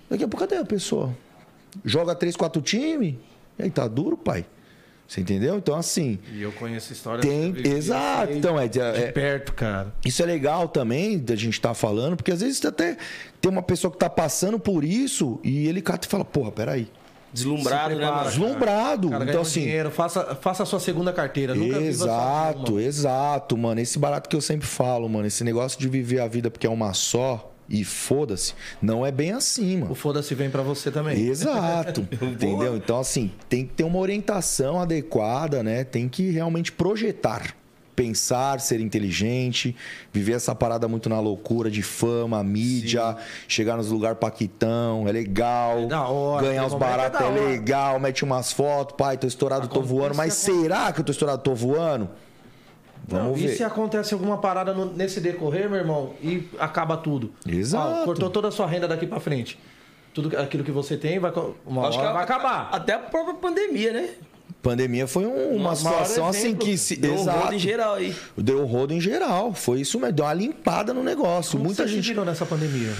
daqui 0.09 0.23
a 0.23 0.27
pouco 0.27 0.37
cadê 0.37 0.55
a 0.55 0.65
pessoa? 0.65 1.13
Joga 1.83 2.15
três, 2.15 2.37
quatro 2.37 2.61
times, 2.61 3.15
e 3.59 3.63
aí 3.63 3.69
tá 3.69 3.85
duro, 3.85 4.15
pai. 4.15 4.45
Você 5.07 5.21
entendeu? 5.21 5.55
Então, 5.57 5.75
assim, 5.75 6.17
E 6.33 6.41
eu 6.41 6.51
conheço 6.51 6.91
histórias. 6.91 7.25
tem. 7.25 7.53
Exato. 7.63 8.31
de 8.31 8.39
Então, 8.39 8.59
é, 8.59 8.65
é- 8.65 9.11
perto, 9.11 9.53
cara. 9.53 9.93
isso 10.03 10.21
é 10.23 10.25
legal 10.25 10.67
também 10.67 11.19
da 11.19 11.35
gente 11.35 11.53
estar 11.53 11.73
falando, 11.75 12.15
porque 12.15 12.31
às 12.31 12.41
vezes 12.41 12.63
até 12.65 12.97
tem 13.39 13.51
uma 13.51 13.61
pessoa 13.61 13.91
que 13.91 13.97
tá 13.99 14.09
passando 14.09 14.59
por 14.59 14.83
isso 14.83 15.39
e 15.43 15.67
ele 15.67 15.81
cata 15.81 16.07
e 16.07 16.09
fala, 16.09 16.25
porra, 16.25 16.51
peraí. 16.51 16.87
Deslumbrado, 17.31 17.89
né, 17.89 17.95
prepara, 17.97 18.15
mano? 18.17 18.29
Deslumbrado. 18.29 19.09
Cara, 19.09 19.23
então, 19.25 19.41
assim. 19.41 19.59
dinheiro, 19.61 19.91
faça, 19.91 20.35
faça 20.35 20.63
a 20.63 20.65
sua 20.65 20.79
segunda 20.79 21.11
carteira. 21.11 21.53
Nunca 21.53 21.81
Exato, 21.81 22.71
mano. 22.71 22.79
exato, 22.79 23.57
mano. 23.57 23.81
Esse 23.81 23.99
barato 23.99 24.29
que 24.29 24.35
eu 24.37 24.41
sempre 24.41 24.65
falo, 24.65 25.07
mano. 25.09 25.27
Esse 25.27 25.43
negócio 25.43 25.77
de 25.77 25.87
viver 25.89 26.21
a 26.21 26.27
vida 26.29 26.49
porque 26.49 26.65
é 26.65 26.69
uma 26.69 26.93
só 26.93 27.53
e 27.67 27.83
foda-se, 27.83 28.53
não 28.81 29.05
é 29.05 29.11
bem 29.11 29.31
assim, 29.31 29.77
mano. 29.77 29.91
O 29.91 29.95
foda-se 29.95 30.35
vem 30.35 30.49
pra 30.49 30.61
você 30.61 30.91
também. 30.91 31.19
Exato, 31.19 32.07
entendeu? 32.21 32.75
Então, 32.77 32.99
assim, 32.99 33.31
tem 33.49 33.65
que 33.65 33.73
ter 33.73 33.83
uma 33.83 33.99
orientação 33.99 34.79
adequada, 34.79 35.63
né? 35.63 35.83
Tem 35.83 36.07
que 36.07 36.29
realmente 36.29 36.71
projetar. 36.71 37.55
Pensar, 37.95 38.59
ser 38.59 38.81
inteligente, 38.81 39.73
viver 40.11 40.33
essa 40.33 40.53
parada 40.53 40.85
muito 40.85 41.07
na 41.07 41.17
loucura 41.21 41.71
de 41.71 41.81
fama, 41.81 42.43
mídia, 42.43 43.15
chegar 43.47 43.77
nos 43.77 43.89
lugares 43.89 44.17
paquitão, 44.19 45.07
é 45.07 45.13
legal. 45.13 45.79
É 45.79 45.85
da 45.85 46.05
hora, 46.05 46.45
ganhar 46.45 46.65
os 46.65 46.73
é 46.73 46.77
baratos 46.77 47.21
é, 47.21 47.23
hora. 47.23 47.41
legal, 47.41 47.97
mete 47.97 48.25
umas 48.25 48.51
fotos, 48.51 48.97
pai, 48.97 49.17
tô 49.17 49.25
estourado, 49.25 49.69
tô 49.69 49.79
Acontece, 49.79 49.93
voando. 49.93 50.15
Mas 50.15 50.33
será 50.33 50.91
que 50.91 50.99
eu 50.99 51.05
tô 51.05 51.13
estourado, 51.13 51.41
tô 51.41 51.55
voando? 51.55 52.09
Vamos 53.07 53.27
Não, 53.27 53.33
ver. 53.35 53.53
E 53.53 53.55
se 53.57 53.63
acontece 53.63 54.13
alguma 54.13 54.37
parada 54.39 54.73
no- 54.73 54.91
nesse 54.93 55.19
decorrer, 55.19 55.69
meu 55.69 55.77
irmão, 55.79 56.13
e 56.21 56.47
acaba 56.57 56.97
tudo? 56.97 57.31
Exato. 57.47 58.01
Ó, 58.01 58.05
cortou 58.05 58.29
toda 58.29 58.47
a 58.47 58.51
sua 58.51 58.65
renda 58.67 58.87
daqui 58.87 59.05
pra 59.05 59.19
frente. 59.19 59.59
Tudo 60.13 60.35
aquilo 60.37 60.63
que 60.63 60.71
você 60.71 60.97
tem 60.97 61.19
vai, 61.19 61.31
uma 61.65 61.87
Acho 61.87 61.99
hora 61.99 62.07
que 62.07 62.13
vai 62.13 62.21
a- 62.21 62.25
acabar. 62.25 62.69
Até 62.71 62.93
a 62.93 62.99
própria 62.99 63.35
pandemia, 63.35 63.91
né? 63.93 64.09
Pandemia 64.61 65.05
foi 65.05 65.25
um- 65.25 65.55
uma 65.57 65.75
situação 65.75 66.27
assim 66.27 66.55
que 66.55 66.77
se. 66.77 66.95
Deu 66.95 67.11
um 67.13 67.15
Exato. 67.21 67.39
rodo 67.39 67.53
em 67.53 67.59
geral 67.59 67.93
aí. 67.95 68.15
Deu 68.37 68.61
um 68.61 68.65
rodo 68.65 68.93
em 68.93 68.99
geral. 69.01 69.53
Foi 69.53 69.81
isso 69.81 69.99
mesmo. 69.99 70.13
Deu 70.15 70.25
uma 70.25 70.33
limpada 70.33 70.93
no 70.93 71.03
negócio. 71.03 71.51
Como 71.53 71.65
Muita 71.65 71.83
você 71.83 71.89
se 71.89 71.95
gente. 71.95 72.07
virou 72.07 72.25
nessa 72.25 72.45
pandemia? 72.45 72.91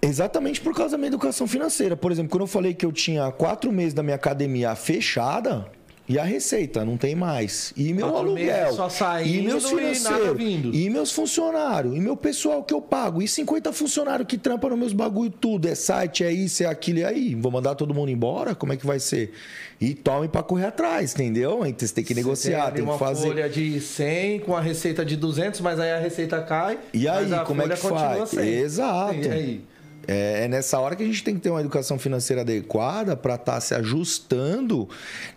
Exatamente 0.00 0.60
por 0.60 0.74
causa 0.74 0.92
da 0.92 0.98
minha 0.98 1.08
educação 1.08 1.46
financeira. 1.46 1.96
Por 1.96 2.10
exemplo, 2.10 2.30
quando 2.30 2.42
eu 2.42 2.46
falei 2.48 2.74
que 2.74 2.84
eu 2.84 2.90
tinha 2.92 3.30
quatro 3.30 3.70
meses 3.70 3.94
da 3.94 4.02
minha 4.02 4.16
academia 4.16 4.74
fechada. 4.74 5.66
E 6.08 6.18
a 6.18 6.24
receita 6.24 6.84
não 6.84 6.96
tem 6.96 7.14
mais. 7.14 7.72
E 7.76 7.92
meu 7.94 8.08
Quatro 8.10 8.28
aluguel. 8.30 8.72
só 8.72 8.88
saindo 8.88 9.38
e 9.38 9.42
meus 9.42 9.64
e 9.64 9.68
financeiros. 9.68 10.36
vindo. 10.36 10.74
E 10.74 10.90
meus 10.90 11.12
funcionários. 11.12 11.94
E 11.96 12.00
meu 12.00 12.16
pessoal 12.16 12.62
que 12.64 12.74
eu 12.74 12.80
pago. 12.80 13.22
E 13.22 13.28
50 13.28 13.72
funcionários 13.72 14.26
que 14.26 14.36
trampam 14.36 14.70
nos 14.70 14.78
meus 14.78 14.92
bagulho 14.92 15.30
tudo. 15.30 15.66
É 15.68 15.74
site, 15.76 16.24
é 16.24 16.32
isso, 16.32 16.64
é 16.64 16.66
aquilo. 16.66 16.98
E 16.98 17.04
aí? 17.04 17.34
Vou 17.36 17.52
mandar 17.52 17.76
todo 17.76 17.94
mundo 17.94 18.10
embora? 18.10 18.54
Como 18.54 18.72
é 18.72 18.76
que 18.76 18.84
vai 18.84 18.98
ser? 18.98 19.32
E 19.80 19.94
tome 19.94 20.28
pra 20.28 20.42
correr 20.42 20.66
atrás, 20.66 21.14
entendeu? 21.14 21.64
Então 21.64 21.86
Você 21.86 21.94
tem 21.94 22.04
que 22.04 22.14
negociar, 22.14 22.64
ali 22.64 22.74
tem, 22.76 22.84
que 22.84 22.90
uma 22.90 22.98
fazer. 22.98 23.28
folha 23.28 23.48
de 23.48 23.80
100 23.80 24.40
com 24.40 24.56
a 24.56 24.60
receita 24.60 25.04
de 25.04 25.16
200, 25.16 25.60
mas 25.60 25.78
aí 25.78 25.92
a 25.92 25.98
receita 25.98 26.42
cai. 26.42 26.78
E 26.92 27.06
aí, 27.08 27.28
como 27.46 27.62
é 27.62 27.68
que 27.68 27.76
faz? 27.76 28.28
100. 28.28 28.48
Exato. 28.48 29.14
E 29.14 29.28
aí? 29.30 29.64
É, 30.06 30.44
é 30.44 30.48
nessa 30.48 30.78
hora 30.78 30.96
que 30.96 31.02
a 31.02 31.06
gente 31.06 31.22
tem 31.22 31.34
que 31.34 31.40
ter 31.40 31.50
uma 31.50 31.60
educação 31.60 31.98
financeira 31.98 32.42
adequada 32.42 33.16
para 33.16 33.36
estar 33.36 33.60
se 33.60 33.74
ajustando 33.74 34.88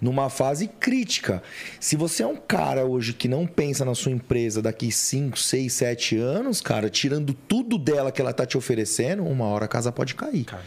numa 0.01 0.29
fase 0.29 0.67
crítica. 0.67 1.41
Se 1.79 1.95
você 1.95 2.23
é 2.23 2.27
um 2.27 2.35
cara 2.35 2.85
hoje 2.85 3.13
que 3.13 3.27
não 3.27 3.45
pensa 3.45 3.85
na 3.85 3.95
sua 3.95 4.11
empresa 4.11 4.61
daqui 4.61 4.91
5, 4.91 5.37
6, 5.37 5.73
7 5.73 6.17
anos, 6.17 6.61
cara, 6.61 6.89
tirando 6.89 7.33
tudo 7.33 7.77
dela 7.77 8.11
que 8.11 8.21
ela 8.21 8.33
tá 8.33 8.45
te 8.45 8.57
oferecendo, 8.57 9.23
uma 9.23 9.45
hora 9.45 9.65
a 9.65 9.67
casa 9.67 9.91
pode 9.91 10.15
cair. 10.15 10.45
Cai. 10.45 10.61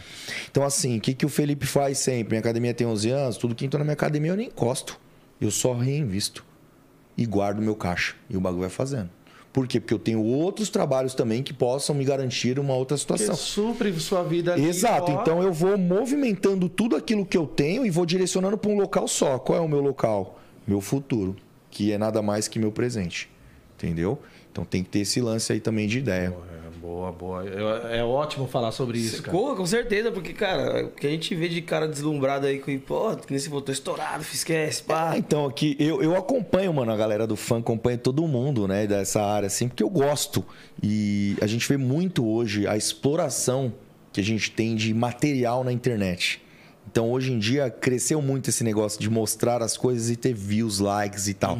Então, 0.49 0.63
assim, 0.63 0.97
o 0.97 1.01
que, 1.01 1.13
que 1.13 1.25
o 1.25 1.29
Felipe 1.29 1.65
faz 1.65 1.97
sempre? 1.97 2.29
Minha 2.29 2.39
academia 2.39 2.73
tem 2.73 2.87
11 2.87 3.09
anos, 3.09 3.37
tudo 3.37 3.55
que 3.55 3.65
entra 3.65 3.77
na 3.79 3.83
minha 3.83 3.93
academia 3.93 4.31
eu 4.31 4.37
nem 4.37 4.47
encosto. 4.47 4.99
Eu 5.39 5.51
só 5.51 5.73
reinvisto 5.73 6.45
e 7.17 7.25
guardo 7.25 7.61
meu 7.61 7.75
caixa. 7.75 8.15
E 8.29 8.37
o 8.37 8.41
bagulho 8.41 8.61
vai 8.61 8.69
fazendo. 8.69 9.09
Por 9.51 9.67
quê? 9.67 9.79
Porque 9.79 9.93
eu 9.93 9.99
tenho 9.99 10.23
outros 10.23 10.69
trabalhos 10.69 11.15
também 11.15 11.41
que 11.41 11.53
possam 11.53 11.95
me 11.95 12.05
garantir 12.05 12.59
uma 12.59 12.75
outra 12.75 12.95
Que 12.95 13.01
situação. 13.01 13.35
supre 13.35 13.91
sua 13.99 14.23
vida 14.23 14.53
ali 14.53 14.65
Exato, 14.67 15.07
fora. 15.11 15.21
então 15.21 15.41
eu 15.43 15.51
vou 15.51 15.75
movimentando 15.77 16.69
tudo 16.69 16.95
aquilo 16.95 17.25
que 17.25 17.35
eu 17.35 17.47
tenho 17.47 17.85
e 17.85 17.89
vou 17.89 18.05
direcionando 18.05 18.57
para 18.57 18.69
um 18.69 18.77
local 18.77 19.07
só. 19.07 19.39
Qual 19.39 19.57
é 19.57 19.61
o 19.61 19.67
meu 19.67 19.81
local? 19.81 20.39
Meu 20.67 20.79
futuro, 20.81 21.35
que 21.71 21.91
é 21.91 21.97
nada 21.97 22.21
mais 22.21 22.47
que 22.47 22.59
meu 22.59 22.71
presente. 22.71 23.29
Entendeu? 23.75 24.19
Então 24.51 24.63
tem 24.63 24.83
que 24.83 24.89
ter 24.89 24.99
esse 24.99 25.19
lance 25.21 25.51
aí 25.51 25.59
também 25.59 25.87
de 25.87 25.97
ideia. 25.99 26.27
É, 26.48 26.48
Boa, 26.89 27.11
boa. 27.11 27.45
É, 27.91 27.99
é 27.99 28.03
ótimo 28.03 28.47
falar 28.47 28.71
sobre 28.71 28.97
isso, 28.97 29.21
cara. 29.21 29.37
Com 29.37 29.65
certeza, 29.67 30.11
porque, 30.11 30.33
cara, 30.33 30.85
o 30.85 30.89
que 30.89 31.05
a 31.05 31.09
gente 31.11 31.35
vê 31.35 31.47
de 31.47 31.61
cara 31.61 31.87
deslumbrado 31.87 32.47
aí, 32.47 32.57
com, 32.57 32.75
pô, 32.79 33.15
que 33.15 33.31
nem 33.31 33.39
se 33.39 33.47
voltou 33.47 33.71
estourado, 33.71 34.23
esquece, 34.23 34.81
pá. 34.81 35.11
Ah, 35.11 35.17
então 35.17 35.45
aqui 35.45 35.75
eu, 35.77 36.01
eu 36.01 36.15
acompanho, 36.15 36.73
mano, 36.73 36.91
a 36.91 36.97
galera 36.97 37.27
do 37.27 37.35
fã, 37.35 37.59
acompanho 37.59 37.99
todo 37.99 38.27
mundo, 38.27 38.67
né, 38.67 38.87
dessa 38.87 39.21
área, 39.21 39.45
assim, 39.45 39.67
porque 39.67 39.83
eu 39.83 39.89
gosto. 39.89 40.43
E 40.81 41.37
a 41.39 41.45
gente 41.45 41.69
vê 41.69 41.77
muito 41.77 42.27
hoje 42.27 42.65
a 42.65 42.75
exploração 42.75 43.71
que 44.11 44.19
a 44.19 44.23
gente 44.23 44.49
tem 44.49 44.75
de 44.75 44.91
material 44.91 45.63
na 45.63 45.71
internet. 45.71 46.41
Então, 46.91 47.11
hoje 47.11 47.31
em 47.31 47.37
dia, 47.37 47.69
cresceu 47.69 48.19
muito 48.19 48.49
esse 48.49 48.63
negócio 48.63 48.99
de 48.99 49.07
mostrar 49.09 49.61
as 49.61 49.77
coisas 49.77 50.09
e 50.09 50.15
ter 50.15 50.33
views, 50.33 50.79
likes 50.79 51.27
e 51.27 51.35
tal. 51.35 51.55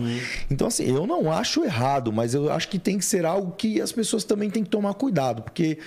Então, 0.50 0.68
assim, 0.68 0.86
eu 0.86 1.06
não 1.06 1.32
acho 1.32 1.64
errado, 1.64 2.12
mas 2.12 2.34
eu 2.34 2.52
acho 2.52 2.68
que 2.68 2.80
tem 2.80 2.98
que 2.98 3.06
ser 3.06 3.26
algo 3.26 3.52
que 3.52 3.80
as 3.80 3.92
pessoas 3.92 4.24
também 4.24 4.50
têm 4.50 4.64
que 4.64 4.70
tomar 4.72 4.96
cuidado, 4.96 5.44
porque 5.44 5.78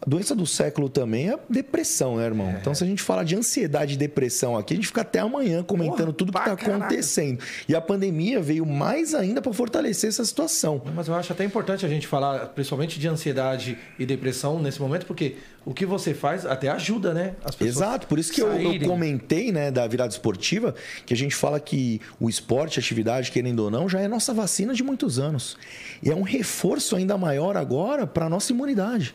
a 0.00 0.08
doença 0.08 0.34
do 0.34 0.46
século 0.46 0.88
também 0.88 1.30
é 1.30 1.38
depressão, 1.48 2.16
né, 2.16 2.24
irmão? 2.24 2.54
Então, 2.60 2.74
se 2.74 2.84
a 2.84 2.86
gente 2.86 3.02
fala 3.02 3.24
de 3.24 3.34
ansiedade 3.34 3.94
e 3.94 3.96
depressão 3.96 4.56
aqui, 4.56 4.74
a 4.74 4.76
gente 4.76 4.86
fica 4.86 5.00
até 5.00 5.18
amanhã 5.18 5.62
comentando 5.62 5.96
Porra, 5.98 6.12
tudo 6.12 6.32
que 6.32 6.38
está 6.38 6.52
acontecendo. 6.52 7.42
E 7.68 7.74
a 7.74 7.80
pandemia 7.80 8.40
veio 8.40 8.64
mais 8.64 9.14
ainda 9.14 9.42
para 9.42 9.52
fortalecer 9.52 10.08
essa 10.08 10.24
situação. 10.24 10.82
Mas 10.94 11.08
eu 11.08 11.14
acho 11.14 11.32
até 11.32 11.44
importante 11.44 11.84
a 11.84 11.88
gente 11.88 12.06
falar, 12.06 12.46
principalmente 12.48 12.98
de 12.98 13.08
ansiedade 13.08 13.76
e 13.98 14.06
depressão 14.06 14.60
nesse 14.60 14.80
momento, 14.80 15.04
porque 15.06 15.36
o 15.64 15.74
que 15.74 15.84
você 15.84 16.14
faz 16.14 16.46
até 16.46 16.68
ajuda, 16.68 17.12
né? 17.12 17.34
As 17.44 17.54
pessoas 17.54 17.76
Exato, 17.76 18.06
por 18.06 18.18
isso 18.18 18.32
que 18.32 18.40
eu, 18.40 18.50
eu 18.52 18.80
comentei, 18.88 19.52
né, 19.52 19.70
da 19.70 19.86
virada 19.86 20.12
esportiva, 20.12 20.74
que 21.04 21.12
a 21.12 21.16
gente 21.16 21.34
fala 21.34 21.60
que 21.60 22.00
o 22.18 22.28
esporte, 22.28 22.78
a 22.78 22.80
atividade, 22.80 23.30
querendo 23.30 23.60
ou 23.60 23.70
não, 23.70 23.88
já 23.88 24.00
é 24.00 24.08
nossa 24.08 24.32
vacina 24.32 24.72
de 24.72 24.82
muitos 24.82 25.18
anos. 25.18 25.58
E 26.02 26.10
é 26.10 26.14
um 26.14 26.22
reforço 26.22 26.96
ainda 26.96 27.18
maior 27.18 27.56
agora 27.56 28.06
para 28.06 28.26
a 28.26 28.28
nossa 28.28 28.52
imunidade. 28.52 29.14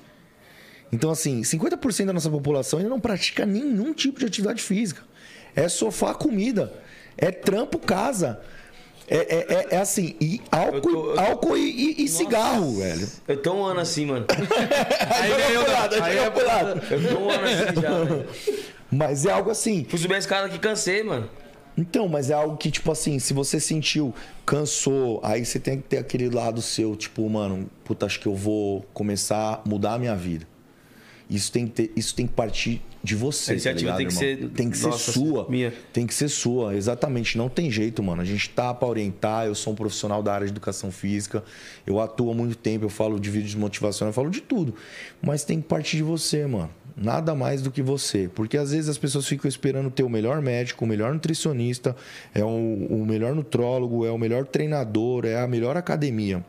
Então, 0.94 1.10
assim, 1.10 1.42
50% 1.42 2.06
da 2.06 2.14
nossa 2.14 2.30
população 2.30 2.78
ainda 2.78 2.90
não 2.90 3.00
pratica 3.00 3.46
nenhum 3.48 3.94
tipo 3.94 4.20
de 4.20 4.28
atividade 4.28 4.62
física. 4.62 5.02
É 5.56 5.68
sofá, 5.68 6.14
comida. 6.14 6.72
É 7.18 7.32
trampo, 7.32 7.80
casa. 7.80 8.40
É, 9.08 9.18
é, 9.18 9.54
é- 9.54 9.68
é 9.72 9.78
assim, 9.78 10.16
e 10.22 10.40
álcool, 10.50 10.80
tô- 10.82 11.14
tô- 11.14 11.20
álcool 11.20 11.58
e, 11.58 11.62
e- 12.00 12.04
e 12.04 12.08
cigarro, 12.08 12.78
velho. 12.78 13.08
Eu 13.28 13.42
tô 13.42 13.54
um 13.54 13.66
ano 13.66 13.80
assim, 13.80 14.06
mano. 14.06 14.26
Aí 14.30 15.48
ganhou 15.48 15.68
lado, 15.70 15.96
aí 15.96 16.02
aí 16.02 16.18
é 16.20 16.28
Eu 16.94 17.10
tô 17.10 17.20
um 17.24 17.30
ano 17.30 17.44
assim 17.44 17.82
já, 17.82 18.04
velho. 18.04 18.26
Mas 18.92 19.26
é 19.26 19.32
algo 19.32 19.50
assim. 19.52 19.86
Fui 19.90 20.00
subir 20.00 20.14
a 20.16 20.20
escada 20.20 20.46
aqui, 20.48 20.58
cansei, 20.60 21.04
mano. 21.04 21.30
Então, 21.76 22.08
mas 22.08 22.30
é 22.30 22.34
algo 22.34 22.56
que, 22.56 22.70
tipo 22.70 22.92
assim, 22.92 23.18
se 23.20 23.34
você 23.34 23.60
sentiu, 23.60 24.14
cansou, 24.46 25.20
aí 25.24 25.44
você 25.44 25.60
tem 25.60 25.78
que 25.78 25.84
ter 25.84 25.98
aquele 25.98 26.30
lado 26.30 26.62
seu, 26.62 26.96
tipo, 26.96 27.28
mano, 27.28 27.68
puta, 27.84 28.06
acho 28.06 28.20
que 28.20 28.28
eu 28.28 28.36
vou 28.36 28.86
começar 28.94 29.62
a 29.66 29.70
mudar 29.70 29.94
a 29.96 30.00
minha 30.00 30.16
vida. 30.16 30.48
Isso 31.34 31.52
tem 31.52 31.66
que, 31.66 31.74
ter, 31.74 31.92
isso 31.96 32.14
tem 32.14 32.28
que 32.28 32.34
partir 32.34 32.80
de 33.04 33.16
você. 33.16 33.52
A 33.52 33.54
iniciativa 33.56 33.92
tá 33.92 33.98
tem 33.98 34.08
que 34.08 34.14
ligado, 34.14 34.28
irmão? 34.28 34.50
ser 34.50 34.56
Tem 34.56 34.70
que 34.70 34.80
nossa, 34.84 35.12
ser 35.12 35.12
sua. 35.12 35.50
minha. 35.50 35.74
Tem 35.92 36.06
que 36.06 36.14
ser 36.14 36.30
sua, 36.30 36.76
exatamente. 36.76 37.40
Não 37.40 37.50
tem 37.50 37.72
jeito, 37.72 38.04
mano. 38.04 38.22
A 38.22 38.26
gente 38.26 38.50
tá 38.52 38.72
pra 38.72 38.88
orientar. 38.88 39.48
Eu 39.48 39.56
sou 39.56 39.74
um 39.74 39.76
profissional 39.76 40.22
da 40.22 40.32
área 40.32 40.46
de 40.46 40.54
educação 40.54 40.92
física. 40.92 41.44
Eu 41.88 42.00
atuo 42.00 42.32
há 42.32 42.36
muito 42.36 42.56
tempo. 42.56 42.86
Eu 42.86 42.90
falo 42.90 43.20
de 43.20 43.32
vídeos 43.32 43.52
de 43.52 43.58
motivação, 43.58 44.08
eu 44.08 44.14
falo 44.14 44.30
de 44.30 44.42
tudo. 44.42 44.76
Mas 45.24 45.44
tem 45.44 45.60
que 45.60 45.68
partir 45.68 45.98
de 45.98 46.04
você, 46.04 46.46
mano. 46.46 46.70
Nada 46.96 47.34
mais 47.34 47.64
do 47.64 47.72
que 47.72 47.82
você. 47.82 48.30
Porque 48.34 48.56
às 48.56 48.72
vezes 48.72 48.88
as 48.88 49.00
pessoas 49.00 49.28
ficam 49.28 49.50
esperando 49.50 49.90
ter 49.90 50.04
o 50.04 50.10
melhor 50.10 50.40
médico, 50.40 50.86
o 50.86 50.88
melhor 50.88 51.12
nutricionista, 51.12 51.96
é 52.32 52.44
o, 52.44 52.48
o 52.48 53.04
melhor 53.08 53.34
nutrólogo, 53.34 54.06
é 54.06 54.12
o 54.12 54.20
melhor 54.20 54.46
treinador, 54.46 55.26
é 55.26 55.42
a 55.42 55.48
melhor 55.48 55.76
academia. 55.76 56.46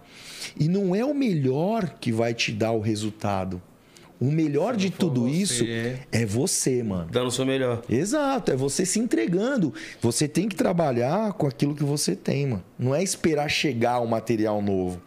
E 0.61 0.69
não 0.69 0.95
é 0.95 1.03
o 1.03 1.15
melhor 1.15 1.97
que 1.99 2.13
vai 2.13 2.35
te 2.35 2.53
dar 2.53 2.73
o 2.73 2.81
resultado. 2.81 3.63
O 4.21 4.31
melhor 4.31 4.77
de 4.77 4.91
tudo 4.91 5.23
você. 5.23 5.31
isso 5.35 5.65
é 6.13 6.25
você, 6.25 6.83
mano. 6.83 7.09
Dando 7.11 7.27
o 7.27 7.31
seu 7.31 7.45
melhor. 7.45 7.83
Exato, 7.91 8.53
é 8.53 8.57
você 8.57 8.87
se 8.87 8.99
entregando. 8.99 9.75
Você 10.01 10.29
tem 10.29 10.49
que 10.49 10.55
trabalhar 10.57 11.33
com 11.33 11.47
aquilo 11.47 11.75
que 11.75 11.83
você 11.85 12.15
tem, 12.15 12.47
mano. 12.47 12.65
Não 12.79 12.95
é 12.95 13.03
esperar 13.03 13.49
chegar 13.51 14.01
um 14.01 14.07
material 14.07 14.63
novo. 14.63 15.03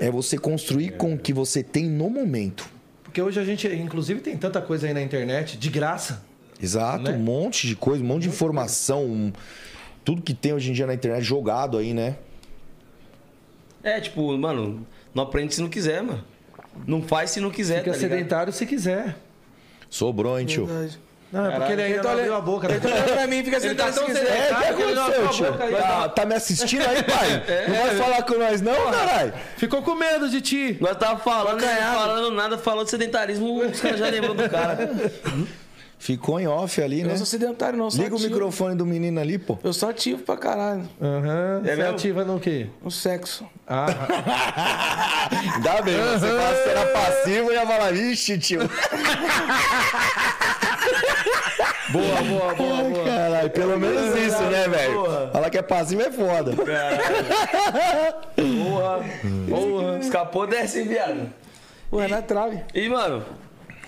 É 0.00 0.10
você 0.10 0.38
construir 0.38 0.96
com 0.96 1.14
o 1.14 1.18
que 1.18 1.32
você 1.32 1.62
tem 1.62 1.84
no 1.84 2.08
momento. 2.08 2.68
Porque 3.04 3.20
hoje 3.22 3.38
a 3.38 3.44
gente, 3.44 3.68
inclusive, 3.68 4.20
tem 4.20 4.36
tanta 4.36 4.60
coisa 4.62 4.86
aí 4.86 4.94
na 4.94 5.02
internet, 5.02 5.56
de 5.58 5.68
graça. 5.70 6.24
Exato, 6.60 7.04
Né? 7.04 7.12
um 7.16 7.18
monte 7.20 7.66
de 7.66 7.76
coisa, 7.76 8.02
um 8.02 8.06
monte 8.06 8.22
de 8.22 8.28
informação, 8.30 9.04
um- 9.04 9.32
tudo 10.04 10.20
que 10.22 10.34
tem 10.34 10.52
hoje 10.52 10.70
em 10.70 10.72
dia 10.72 10.86
na 10.86 10.94
internet 10.94 11.22
jogado 11.22 11.76
aí, 11.78 11.92
né? 11.94 12.16
É, 13.82 14.00
tipo, 14.00 14.36
mano, 14.36 14.86
não 15.14 15.22
aprende 15.22 15.54
se 15.54 15.60
não 15.60 15.68
quiser, 15.68 16.02
mano. 16.02 16.24
Não 16.86 17.02
faz 17.02 17.30
se 17.30 17.40
não 17.40 17.50
quiser, 17.50 17.78
Fica 17.78 17.92
tá 17.92 17.98
sedentário 17.98 18.52
se 18.52 18.66
quiser. 18.66 19.16
Sobrou, 19.90 20.38
hein, 20.38 20.46
tio? 20.46 20.66
Verdade. 20.66 20.98
Não, 21.30 21.44
é 21.44 21.58
porque 21.58 21.72
ele 21.72 21.82
ainda 21.82 22.02
tá 22.02 22.08
não 22.08 22.18
abriu 22.18 22.34
a 22.34 22.40
boca. 22.40 22.66
Ele 22.70 22.80
tá 22.80 22.88
olhando 22.88 23.12
pra 23.12 23.26
mim, 23.26 23.44
fica 23.44 23.60
tá 23.60 23.68
sentado 23.68 23.92
se 23.92 23.98
tão 23.98 24.06
quiser. 24.06 24.50
É, 24.50 24.72
o 24.72 24.76
que 24.76 24.82
não 24.94 25.02
aconteceu, 25.06 25.52
abriu 25.52 25.66
a 25.66 25.70
tio? 25.70 25.78
Tá, 25.82 26.08
tá 26.08 26.26
me 26.26 26.34
assistindo 26.34 26.86
aí, 26.86 27.02
pai? 27.02 27.42
Não 27.68 27.76
vai 27.76 27.96
falar 27.96 28.22
com 28.22 28.38
nós, 28.38 28.62
não, 28.62 28.90
caralho? 28.90 29.34
Ficou 29.58 29.82
com 29.82 29.94
medo 29.94 30.30
de 30.30 30.40
ti. 30.40 30.78
Nós 30.80 30.96
tava 30.96 31.18
falando, 31.20 31.58
Acanhado. 31.58 31.96
falando 31.98 32.30
nada, 32.34 32.58
falando 32.58 32.84
de 32.84 32.90
sedentarismo, 32.90 33.62
os 33.62 33.78
caras 33.78 33.98
já 33.98 34.08
lembrou 34.08 34.34
do 34.34 34.48
cara. 34.48 34.90
Ficou 36.00 36.38
em 36.38 36.46
off 36.46 36.80
ali, 36.80 37.00
Eu 37.00 37.06
né? 37.06 37.10
não 37.10 37.16
sou 37.18 37.26
sedentário, 37.26 37.76
não. 37.78 37.90
Sou 37.90 38.02
Liga 38.02 38.14
o 38.14 38.18
ativo. 38.18 38.32
microfone 38.32 38.74
do 38.76 38.86
menino 38.86 39.20
ali, 39.20 39.36
pô. 39.36 39.58
Eu 39.64 39.72
sou 39.72 39.88
ativo 39.88 40.22
pra 40.22 40.36
caralho. 40.36 40.88
Aham. 41.02 41.60
É 41.64 41.70
Você 41.70 41.76
mesmo? 41.76 41.90
ativa 41.94 42.24
no 42.24 42.38
quê? 42.38 42.68
No 42.82 42.90
sexo. 42.90 43.44
Ah, 43.66 43.86
Ainda 45.56 45.82
bem, 45.82 45.96
você 45.96 46.26
fala 46.28 46.54
era 46.70 46.86
passivo 46.92 47.50
e 47.50 47.54
ia 47.54 47.66
falar, 47.66 47.92
vixe, 47.92 48.38
tio. 48.38 48.60
boa, 51.92 52.22
boa, 52.22 52.54
boa, 52.54 52.82
boa. 52.90 53.04
caralho, 53.04 53.50
pelo 53.50 53.78
menos 53.78 54.16
isso, 54.16 54.42
né, 54.44 54.68
velho? 54.68 55.04
Falar 55.32 55.50
que 55.50 55.58
é 55.58 55.62
passivo 55.62 56.02
é 56.02 56.10
foda. 56.12 56.52
Porra, 58.36 59.00
porra. 59.48 59.98
Escapou 59.98 60.46
dessa, 60.46 60.78
hein, 60.78 60.86
viado? 60.88 61.32
Ué, 61.92 62.06
na 62.08 62.22
trave. 62.22 62.62
E, 62.74 62.88
mano, 62.88 63.24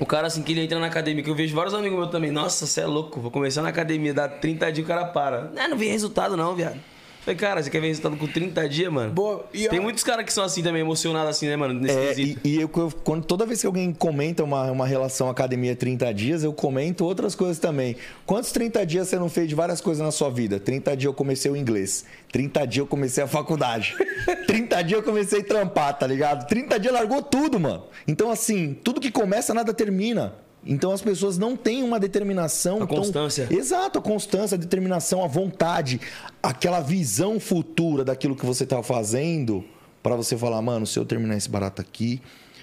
o 0.00 0.06
cara 0.06 0.26
assim 0.26 0.42
que 0.42 0.52
ele 0.52 0.62
entra 0.62 0.78
na 0.78 0.86
academia, 0.86 1.22
que 1.22 1.28
eu 1.28 1.34
vejo 1.34 1.54
vários 1.54 1.74
amigos 1.74 1.98
meus 1.98 2.10
também. 2.10 2.30
Nossa, 2.30 2.66
você 2.66 2.80
é 2.80 2.86
louco, 2.86 3.20
vou 3.20 3.30
começar 3.30 3.60
na 3.60 3.68
academia, 3.68 4.14
dá 4.14 4.26
30 4.26 4.72
dias 4.72 4.84
o 4.84 4.88
cara 4.88 5.04
para. 5.04 5.50
Não, 5.54 5.68
não 5.68 5.76
vem 5.76 5.90
resultado 5.90 6.36
não, 6.38 6.56
viado. 6.56 6.80
Falei, 7.22 7.36
cara, 7.36 7.62
você 7.62 7.68
quer 7.68 7.80
ver 7.80 7.88
resultado 7.88 8.16
com 8.16 8.26
30 8.26 8.66
dias, 8.66 8.90
mano? 8.90 9.12
Boa. 9.12 9.44
E, 9.52 9.66
ó, 9.66 9.70
Tem 9.70 9.78
muitos 9.78 10.02
caras 10.02 10.24
que 10.24 10.32
são 10.32 10.42
assim 10.42 10.62
também, 10.62 10.80
emocionados 10.80 11.30
assim, 11.30 11.46
né, 11.48 11.54
mano? 11.56 11.74
Nesse 11.78 11.94
É, 11.98 12.02
e, 12.12 12.14
quesito. 12.14 12.40
e 12.44 12.54
eu, 12.60 12.70
eu- 12.74 12.92
quando, 13.04 13.24
toda 13.26 13.44
vez 13.44 13.60
que 13.60 13.66
alguém 13.66 13.92
comenta 13.92 14.42
uma, 14.42 14.70
uma 14.70 14.86
relação 14.86 15.28
academia 15.28 15.76
30 15.76 16.12
dias, 16.14 16.42
eu 16.42 16.52
comento 16.52 17.04
outras 17.04 17.34
coisas 17.34 17.58
também. 17.58 17.94
Quantos 18.24 18.50
30 18.52 18.86
dias 18.86 19.08
você 19.08 19.18
não 19.18 19.28
fez 19.28 19.48
de 19.48 19.54
várias 19.54 19.82
coisas 19.82 20.02
na 20.02 20.10
sua 20.10 20.30
vida? 20.30 20.58
30 20.58 20.96
dias 20.96 21.04
eu 21.10 21.14
comecei 21.14 21.50
o 21.50 21.56
inglês. 21.56 22.06
30 22.32 22.66
dias 22.66 22.78
eu 22.78 22.86
comecei 22.86 23.22
a 23.22 23.26
faculdade. 23.26 23.94
30 24.46 24.82
dias 24.82 25.00
eu 25.00 25.04
comecei 25.04 25.40
a 25.40 25.44
trampar, 25.44 25.98
tá 25.98 26.06
ligado? 26.06 26.46
30 26.48 26.80
dias 26.80 26.92
largou 26.94 27.22
tudo, 27.22 27.60
mano. 27.60 27.84
Então, 28.08 28.30
assim, 28.30 28.74
tudo 28.82 28.98
que 29.00 29.10
começa, 29.10 29.52
nada 29.52 29.74
termina. 29.74 30.32
Então 30.64 30.92
as 30.92 31.00
pessoas 31.00 31.38
não 31.38 31.56
têm 31.56 31.82
uma 31.82 31.98
determinação. 31.98 32.82
A 32.82 32.86
tão- 32.86 32.98
constância. 32.98 33.48
Exato, 33.50 33.98
a 33.98 34.02
constância, 34.02 34.54
a 34.56 34.58
determinação, 34.58 35.24
a 35.24 35.26
vontade, 35.26 36.00
aquela 36.42 36.80
visão 36.80 37.40
futura 37.40 38.04
daquilo 38.04 38.36
que 38.36 38.44
você 38.44 38.66
tá 38.66 38.82
fazendo 38.82 39.64
para 40.02 40.14
você 40.16 40.36
falar, 40.36 40.60
mano, 40.62 40.86
se 40.86 40.98
eu 40.98 41.04
terminar 41.04 41.36
esse 41.36 41.48
barato 41.48 41.80
aqui, 41.80 42.20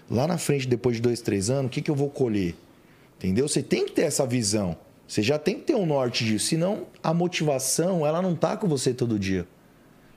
lá 0.09 0.27
na 0.27 0.37
frente, 0.37 0.67
depois 0.67 0.97
de 0.97 1.01
dois, 1.01 1.21
três 1.21 1.49
anos, 1.49 1.67
o 1.67 1.69
que, 1.69 1.81
que 1.81 1.89
eu 1.91 1.95
vou 1.95 2.09
colher? 2.09 2.55
Entendeu? 3.17 3.47
Você 3.47 3.63
tem 3.63 3.85
que 3.85 3.91
ter 3.91 4.03
essa 4.03 4.25
visão. 4.25 4.77
Você 5.07 5.21
já 5.23 5.39
tem 5.39 5.55
que 5.55 5.61
ter 5.61 5.75
um 5.75 5.85
norte 5.85 6.23
disso. 6.25 6.47
Senão, 6.47 6.85
a 7.01 7.13
motivação, 7.13 8.05
ela 8.05 8.21
não 8.21 8.35
tá 8.35 8.57
com 8.57 8.67
você 8.67 8.93
todo 8.93 9.17
dia. 9.17 9.47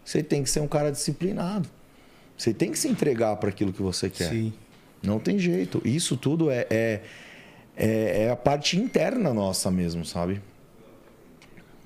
Você 0.04 0.22
tem 0.22 0.42
que 0.42 0.50
ser 0.50 0.60
um 0.60 0.66
cara 0.68 0.90
disciplinado. 0.90 1.68
Você 2.36 2.52
tem 2.52 2.70
que 2.72 2.78
se 2.78 2.88
entregar 2.88 3.36
para 3.36 3.50
aquilo 3.50 3.72
que 3.72 3.82
você 3.82 4.10
quer. 4.10 4.30
Sim. 4.30 4.52
Não 5.02 5.18
tem 5.18 5.38
jeito. 5.38 5.80
Isso 5.84 6.16
tudo 6.16 6.50
é, 6.50 6.66
é, 6.70 7.02
é, 7.76 8.24
é 8.24 8.30
a 8.30 8.36
parte 8.36 8.76
interna 8.78 9.32
nossa 9.32 9.70
mesmo, 9.70 10.04
sabe? 10.04 10.40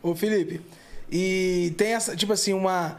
Ô, 0.02 0.14
Felipe, 0.14 0.60
e 1.10 1.72
tem 1.78 1.94
essa, 1.94 2.14
tipo 2.14 2.32
assim, 2.32 2.52
uma, 2.52 2.98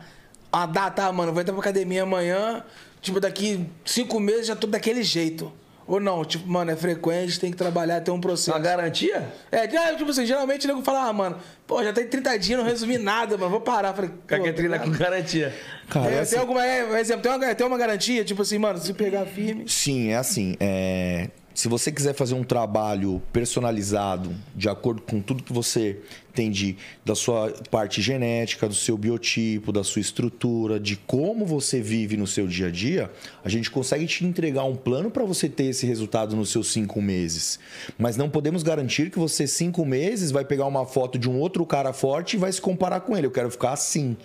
uma 0.52 0.66
data, 0.66 1.06
ah, 1.06 1.12
mano, 1.12 1.32
vou 1.32 1.42
entrar 1.42 1.54
pra 1.54 1.62
academia 1.62 2.04
amanhã, 2.04 2.64
tipo, 3.02 3.20
daqui 3.20 3.66
cinco 3.86 4.20
meses 4.20 4.48
já 4.48 4.56
tô 4.56 4.66
daquele 4.68 5.04
jeito. 5.04 5.52
Ou 5.88 6.00
não, 6.00 6.26
tipo, 6.26 6.48
mano, 6.50 6.72
é 6.72 6.76
frequente, 6.76 7.40
tem 7.40 7.52
que 7.52 7.58
trabalhar, 7.58 8.02
tem 8.02 8.12
um 8.12 8.20
processo. 8.20 8.50
Uma 8.58 8.60
garantia? 8.64 9.32
É, 9.52 9.70
já, 9.70 9.94
tipo 9.96 10.10
assim, 10.10 10.26
geralmente 10.26 10.66
o 10.66 10.68
nego 10.68 10.82
fala, 10.82 11.04
ah, 11.10 11.14
mano, 11.14 11.38
pô, 11.68 11.84
já 11.84 11.94
tem 11.94 12.08
30 12.08 12.40
dias, 12.40 12.58
não 12.58 12.66
resumi 12.66 12.98
nada, 12.98 13.38
mano, 13.38 13.52
vou 13.52 13.62
parar. 13.62 13.94
Falei, 13.94 14.10
treinar 14.54 14.82
com 14.82 14.90
garantia. 14.90 15.54
Cara, 15.88 16.10
é, 16.10 16.16
é 16.16 16.20
assim- 16.22 16.32
tem 16.32 16.40
alguma, 16.40 16.66
é, 16.66 16.84
por 16.88 16.98
exemplo, 16.98 17.22
tem 17.22 17.32
uma, 17.32 17.54
tem 17.56 17.68
uma 17.68 17.78
garantia, 17.78 18.26
tipo 18.26 18.42
assim, 18.42 18.58
mano, 18.58 18.80
se 18.80 18.96
pegar 18.96 19.28
firme. 19.28 19.70
Sim, 19.70 20.10
é 20.10 20.16
assim. 20.16 20.56
é, 20.60 21.30
Se 21.56 21.70
você 21.70 21.90
quiser 21.90 22.14
fazer 22.14 22.34
um 22.34 22.44
trabalho 22.44 23.22
personalizado, 23.32 24.36
de 24.54 24.68
acordo 24.68 25.02
com 25.02 25.22
tudo 25.22 25.42
que 25.42 25.54
você 25.54 25.98
tem 26.34 26.52
de, 26.52 26.76
da 27.06 27.16
sua 27.16 27.50
parte 27.72 28.02
genética, 28.02 28.68
do 28.68 28.76
seu 28.76 28.98
biotipo, 28.98 29.72
da 29.72 29.82
sua 29.82 30.02
estrutura, 30.02 30.78
de 30.78 30.98
como 30.98 31.46
você 31.46 31.80
vive 31.80 32.18
no 32.18 32.28
seu 32.28 32.46
dia 32.46 32.68
a 32.68 32.70
dia, 32.70 33.10
a 33.42 33.48
gente 33.48 33.72
consegue 33.72 34.06
te 34.06 34.26
entregar 34.26 34.66
um 34.66 34.76
plano 34.76 35.10
para 35.10 35.24
você 35.24 35.48
ter 35.48 35.68
esse 35.68 35.86
resultado 35.86 36.36
nos 36.36 36.50
seus 36.50 36.74
cinco 36.74 37.02
meses. 37.02 37.58
Mas 37.98 38.18
não 38.18 38.30
podemos 38.30 38.62
garantir 38.62 39.10
que 39.10 39.18
você, 39.18 39.48
cinco 39.48 39.86
meses, 39.86 40.32
vai 40.32 40.44
pegar 40.44 40.66
uma 40.66 40.86
foto 40.86 41.18
de 41.18 41.30
um 41.30 41.40
outro 41.40 41.66
cara 41.66 41.94
forte 41.94 42.34
e 42.34 42.38
vai 42.38 42.52
se 42.52 42.60
comparar 42.60 43.00
com 43.00 43.16
ele. 43.16 43.28
Eu 43.28 43.32
quero 43.32 43.50
ficar 43.50 43.72
assim. 43.72 44.18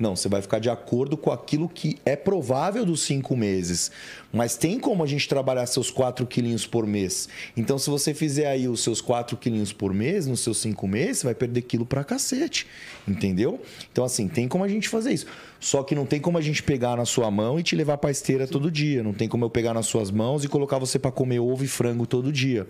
Não, 0.00 0.16
você 0.16 0.30
vai 0.30 0.40
ficar 0.40 0.58
de 0.58 0.70
acordo 0.70 1.14
com 1.14 1.30
aquilo 1.30 1.68
que 1.68 1.98
é 2.06 2.16
provável 2.16 2.86
dos 2.86 3.02
cinco 3.02 3.36
meses. 3.36 3.90
Mas 4.32 4.56
tem 4.56 4.80
como 4.80 5.04
a 5.04 5.06
gente 5.06 5.28
trabalhar 5.28 5.66
seus 5.66 5.90
4 5.90 6.26
quilinhos 6.26 6.66
por 6.66 6.86
mês. 6.86 7.28
Então, 7.54 7.78
se 7.78 7.90
você 7.90 8.14
fizer 8.14 8.46
aí 8.46 8.66
os 8.66 8.80
seus 8.82 9.02
4 9.02 9.36
quilinhos 9.36 9.74
por 9.74 9.92
mês, 9.92 10.26
nos 10.26 10.40
seus 10.40 10.56
cinco 10.56 10.88
meses, 10.88 11.18
você 11.18 11.26
vai 11.26 11.34
perder 11.34 11.60
quilo 11.62 11.84
pra 11.84 12.02
cacete. 12.02 12.66
Entendeu? 13.06 13.60
Então, 13.92 14.02
assim, 14.02 14.26
tem 14.26 14.48
como 14.48 14.64
a 14.64 14.68
gente 14.68 14.88
fazer 14.88 15.12
isso. 15.12 15.26
Só 15.60 15.82
que 15.82 15.94
não 15.94 16.06
tem 16.06 16.18
como 16.18 16.38
a 16.38 16.40
gente 16.40 16.62
pegar 16.62 16.96
na 16.96 17.04
sua 17.04 17.30
mão 17.30 17.60
e 17.60 17.62
te 17.62 17.76
levar 17.76 17.98
pra 17.98 18.10
esteira 18.10 18.46
todo 18.46 18.70
dia. 18.70 19.02
Não 19.02 19.12
tem 19.12 19.28
como 19.28 19.44
eu 19.44 19.50
pegar 19.50 19.74
nas 19.74 19.84
suas 19.84 20.10
mãos 20.10 20.44
e 20.44 20.48
colocar 20.48 20.78
você 20.78 20.98
pra 20.98 21.12
comer 21.12 21.40
ovo 21.40 21.62
e 21.62 21.68
frango 21.68 22.06
todo 22.06 22.32
dia. 22.32 22.66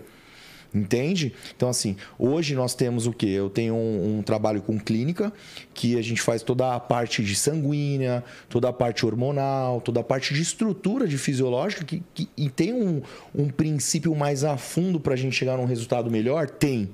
Entende? 0.73 1.33
Então, 1.55 1.67
assim, 1.67 1.97
hoje 2.17 2.55
nós 2.55 2.73
temos 2.73 3.05
o 3.05 3.11
quê? 3.11 3.25
Eu 3.27 3.49
tenho 3.49 3.73
um, 3.75 4.19
um 4.19 4.21
trabalho 4.21 4.61
com 4.61 4.79
clínica, 4.79 5.33
que 5.73 5.97
a 5.97 6.01
gente 6.01 6.21
faz 6.21 6.41
toda 6.43 6.73
a 6.73 6.79
parte 6.79 7.21
de 7.23 7.35
sanguínea, 7.35 8.23
toda 8.47 8.69
a 8.69 8.73
parte 8.73 9.05
hormonal, 9.05 9.81
toda 9.81 9.99
a 9.99 10.03
parte 10.03 10.33
de 10.33 10.41
estrutura 10.41 11.05
de 11.07 11.17
fisiológica, 11.17 11.83
que, 11.83 12.01
que- 12.13 12.29
e 12.37 12.49
tem 12.49 12.73
um, 12.73 13.01
um 13.35 13.49
princípio 13.49 14.15
mais 14.15 14.45
a 14.45 14.55
fundo 14.55 14.97
para 14.99 15.13
a 15.13 15.17
gente 15.17 15.35
chegar 15.35 15.57
num 15.57 15.65
resultado 15.65 16.09
melhor? 16.09 16.49
Tem. 16.49 16.89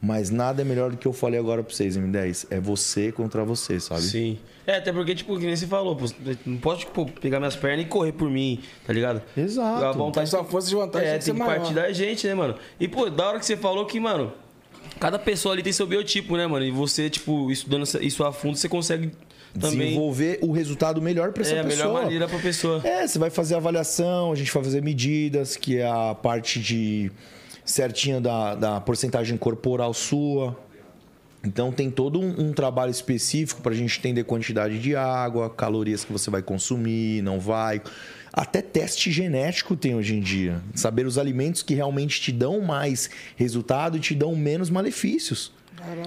Mas 0.00 0.30
nada 0.30 0.60
é 0.62 0.64
melhor 0.64 0.90
do 0.90 0.96
que 0.96 1.06
eu 1.06 1.12
falei 1.12 1.40
agora 1.40 1.62
para 1.62 1.74
vocês, 1.74 1.96
M10. 1.96 2.46
É 2.50 2.60
você 2.60 3.10
contra 3.10 3.44
você, 3.44 3.80
sabe? 3.80 4.02
Sim. 4.02 4.38
É, 4.66 4.76
até 4.76 4.92
porque, 4.92 5.14
tipo, 5.14 5.38
que 5.38 5.46
nem 5.46 5.56
você 5.56 5.66
falou, 5.66 5.96
pô, 5.96 6.04
não 6.44 6.58
pode, 6.58 6.80
tipo, 6.80 7.10
pegar 7.20 7.38
minhas 7.38 7.56
pernas 7.56 7.86
e 7.86 7.88
correr 7.88 8.12
por 8.12 8.28
mim, 8.28 8.60
tá 8.86 8.92
ligado? 8.92 9.22
Exato. 9.36 9.84
A 9.84 9.92
vontade 9.92 10.28
sua 10.28 10.44
força 10.44 10.68
de 10.68 10.74
vontade 10.74 11.04
É, 11.04 11.18
tem 11.18 11.34
que 11.34 11.40
que 11.40 11.46
partir 11.46 11.72
da 11.72 11.90
gente, 11.92 12.26
né, 12.26 12.34
mano? 12.34 12.56
E, 12.78 12.86
pô, 12.86 13.08
da 13.08 13.28
hora 13.28 13.38
que 13.38 13.46
você 13.46 13.56
falou 13.56 13.86
que, 13.86 13.98
mano, 13.98 14.32
cada 15.00 15.18
pessoa 15.18 15.54
ali 15.54 15.62
tem 15.62 15.72
seu 15.72 15.86
biotipo, 15.86 16.36
né, 16.36 16.46
mano? 16.46 16.64
E 16.64 16.70
você, 16.70 17.08
tipo, 17.08 17.50
estudando 17.50 17.84
isso 18.02 18.22
a 18.24 18.32
fundo, 18.32 18.56
você 18.56 18.68
consegue 18.68 19.12
também. 19.58 19.78
Desenvolver 19.88 20.40
o 20.42 20.52
resultado 20.52 21.00
melhor 21.00 21.32
para 21.32 21.42
essa 21.42 21.54
É, 21.54 21.60
a 21.60 21.64
pessoa. 21.64 21.86
melhor 21.88 22.02
maneira 22.02 22.28
pra 22.28 22.38
pessoa. 22.38 22.80
É, 22.84 23.06
você 23.06 23.18
vai 23.18 23.30
fazer 23.30 23.54
avaliação, 23.54 24.32
a 24.32 24.34
gente 24.34 24.52
vai 24.52 24.62
fazer 24.62 24.82
medidas, 24.82 25.56
que 25.56 25.78
é 25.78 25.86
a 25.86 26.14
parte 26.14 26.60
de 26.60 27.10
certinha 27.66 28.20
da, 28.20 28.54
da 28.54 28.80
porcentagem 28.80 29.36
corporal 29.36 29.92
sua. 29.92 30.58
Então 31.44 31.70
tem 31.70 31.90
todo 31.90 32.18
um, 32.20 32.48
um 32.48 32.52
trabalho 32.52 32.90
específico 32.90 33.60
para 33.60 33.72
a 33.72 33.76
gente 33.76 33.98
entender 33.98 34.24
quantidade 34.24 34.78
de 34.78 34.96
água, 34.96 35.50
calorias 35.50 36.04
que 36.04 36.12
você 36.12 36.30
vai 36.30 36.42
consumir, 36.42 37.22
não 37.22 37.38
vai. 37.38 37.82
Até 38.32 38.60
teste 38.62 39.10
genético 39.10 39.76
tem 39.76 39.94
hoje 39.94 40.14
em 40.14 40.20
dia. 40.20 40.60
Saber 40.74 41.06
os 41.06 41.18
alimentos 41.18 41.62
que 41.62 41.74
realmente 41.74 42.20
te 42.20 42.32
dão 42.32 42.60
mais 42.60 43.08
resultado 43.36 43.96
e 43.96 44.00
te 44.00 44.14
dão 44.14 44.34
menos 44.34 44.70
malefícios. 44.70 45.52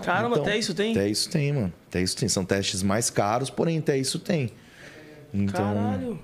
Caramba, 0.03 0.31
Então, 0.35 0.43
até 0.43 0.57
isso 0.57 0.73
tem? 0.73 0.91
Até 0.91 1.07
isso 1.07 1.29
tem, 1.29 1.53
mano. 1.53 1.73
Até 1.87 2.01
isso 2.01 2.17
tem. 2.17 2.27
São 2.27 2.43
testes 2.43 2.83
mais 2.83 3.09
caros, 3.09 3.49
porém 3.49 3.77
até 3.79 3.97
isso 3.97 4.19
tem. 4.19 4.51
Então, 5.33 5.73
Caralho. 5.73 6.19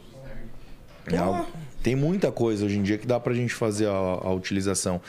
é 1.07 1.17
algo- 1.17 1.47
tem 1.85 1.95
muita 1.95 2.31
coisa 2.31 2.65
hoje 2.65 2.79
em 2.79 2.81
dia 2.81 2.97
que 2.97 3.05
dá 3.05 3.19
pra 3.19 3.31
gente 3.31 3.53
fazer 3.53 3.85
a, 3.85 3.91
a 3.91 4.33
utilização. 4.33 4.99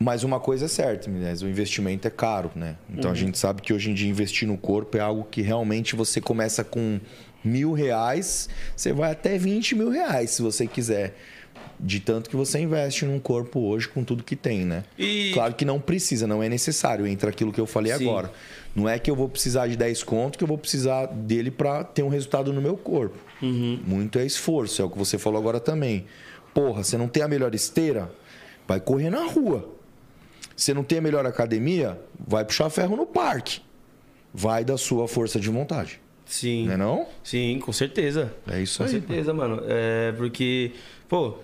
Mas 0.00 0.24
uma 0.24 0.40
coisa 0.40 0.64
é 0.64 0.68
certa, 0.68 1.08
o 1.08 1.48
investimento 1.48 2.08
é 2.08 2.10
caro, 2.10 2.50
né? 2.56 2.74
Então 2.92 3.08
a 3.08 3.14
gente 3.14 3.38
sabe 3.38 3.62
que 3.62 3.72
hoje 3.72 3.92
em 3.92 3.94
dia 3.94 4.08
investir 4.10 4.48
no 4.48 4.58
corpo 4.58 4.96
é 4.96 5.00
algo 5.00 5.28
que 5.30 5.42
realmente 5.42 5.94
você 5.94 6.20
começa 6.20 6.64
com 6.64 6.98
mil 7.44 7.72
reais, 7.72 8.48
você 8.74 8.92
vai 8.92 9.12
até 9.12 9.38
20 9.38 9.76
mil 9.76 9.90
reais 9.90 10.30
se 10.32 10.42
você 10.42 10.66
quiser. 10.66 11.16
De 11.78 12.00
tanto 12.00 12.28
que 12.28 12.34
você 12.34 12.58
investe 12.58 13.04
num 13.04 13.20
corpo 13.20 13.60
hoje 13.60 13.88
com 13.88 14.02
tudo 14.02 14.24
que 14.24 14.34
tem, 14.34 14.64
né? 14.64 14.82
E- 14.98 15.30
Claro 15.32 15.54
que 15.54 15.64
não 15.64 15.78
precisa, 15.80 16.26
não 16.26 16.42
é 16.42 16.48
necessário. 16.48 17.06
Entra 17.06 17.30
aquilo 17.30 17.52
que 17.52 17.60
eu 17.60 17.66
falei 17.66 17.94
Sim. 17.96 18.08
agora. 18.08 18.32
Não 18.74 18.88
é 18.88 18.98
que 18.98 19.08
eu 19.08 19.14
vou 19.14 19.28
precisar 19.28 19.68
de 19.68 19.76
10 19.76 20.02
conto 20.02 20.36
que 20.36 20.42
eu 20.42 20.48
vou 20.48 20.58
precisar 20.58 21.06
dele 21.06 21.52
para 21.52 21.84
ter 21.84 22.02
um 22.02 22.08
resultado 22.08 22.52
no 22.52 22.60
meu 22.60 22.76
corpo. 22.76 23.16
Muito 23.40 24.18
é 24.18 24.26
esforço, 24.26 24.82
é 24.82 24.84
o 24.84 24.90
que 24.90 24.98
você 24.98 25.18
falou 25.18 25.38
agora 25.38 25.60
também. 25.60 26.06
Porra, 26.52 26.82
você 26.82 26.96
não 26.98 27.08
tem 27.08 27.22
a 27.22 27.28
melhor 27.28 27.54
esteira? 27.54 28.10
Vai 28.66 28.80
correr 28.80 29.10
na 29.10 29.24
rua. 29.24 29.68
Você 30.56 30.74
não 30.74 30.82
tem 30.82 30.98
a 30.98 31.00
melhor 31.00 31.24
academia? 31.24 32.00
Vai 32.18 32.44
puxar 32.44 32.68
ferro 32.68 32.96
no 32.96 33.06
parque. 33.06 33.60
Vai 34.34 34.64
da 34.64 34.76
sua 34.76 35.06
força 35.06 35.38
de 35.38 35.48
vontade. 35.48 36.00
Sim. 36.26 36.66
Não 36.66 36.72
é 36.72 36.76
não? 36.76 37.06
Sim, 37.22 37.58
com 37.60 37.72
certeza. 37.72 38.34
É 38.46 38.60
isso 38.60 38.78
Com 38.78 38.84
aí. 38.84 38.90
certeza, 38.90 39.32
mano. 39.32 39.62
É 39.66 40.12
porque, 40.12 40.72
pô, 41.08 41.38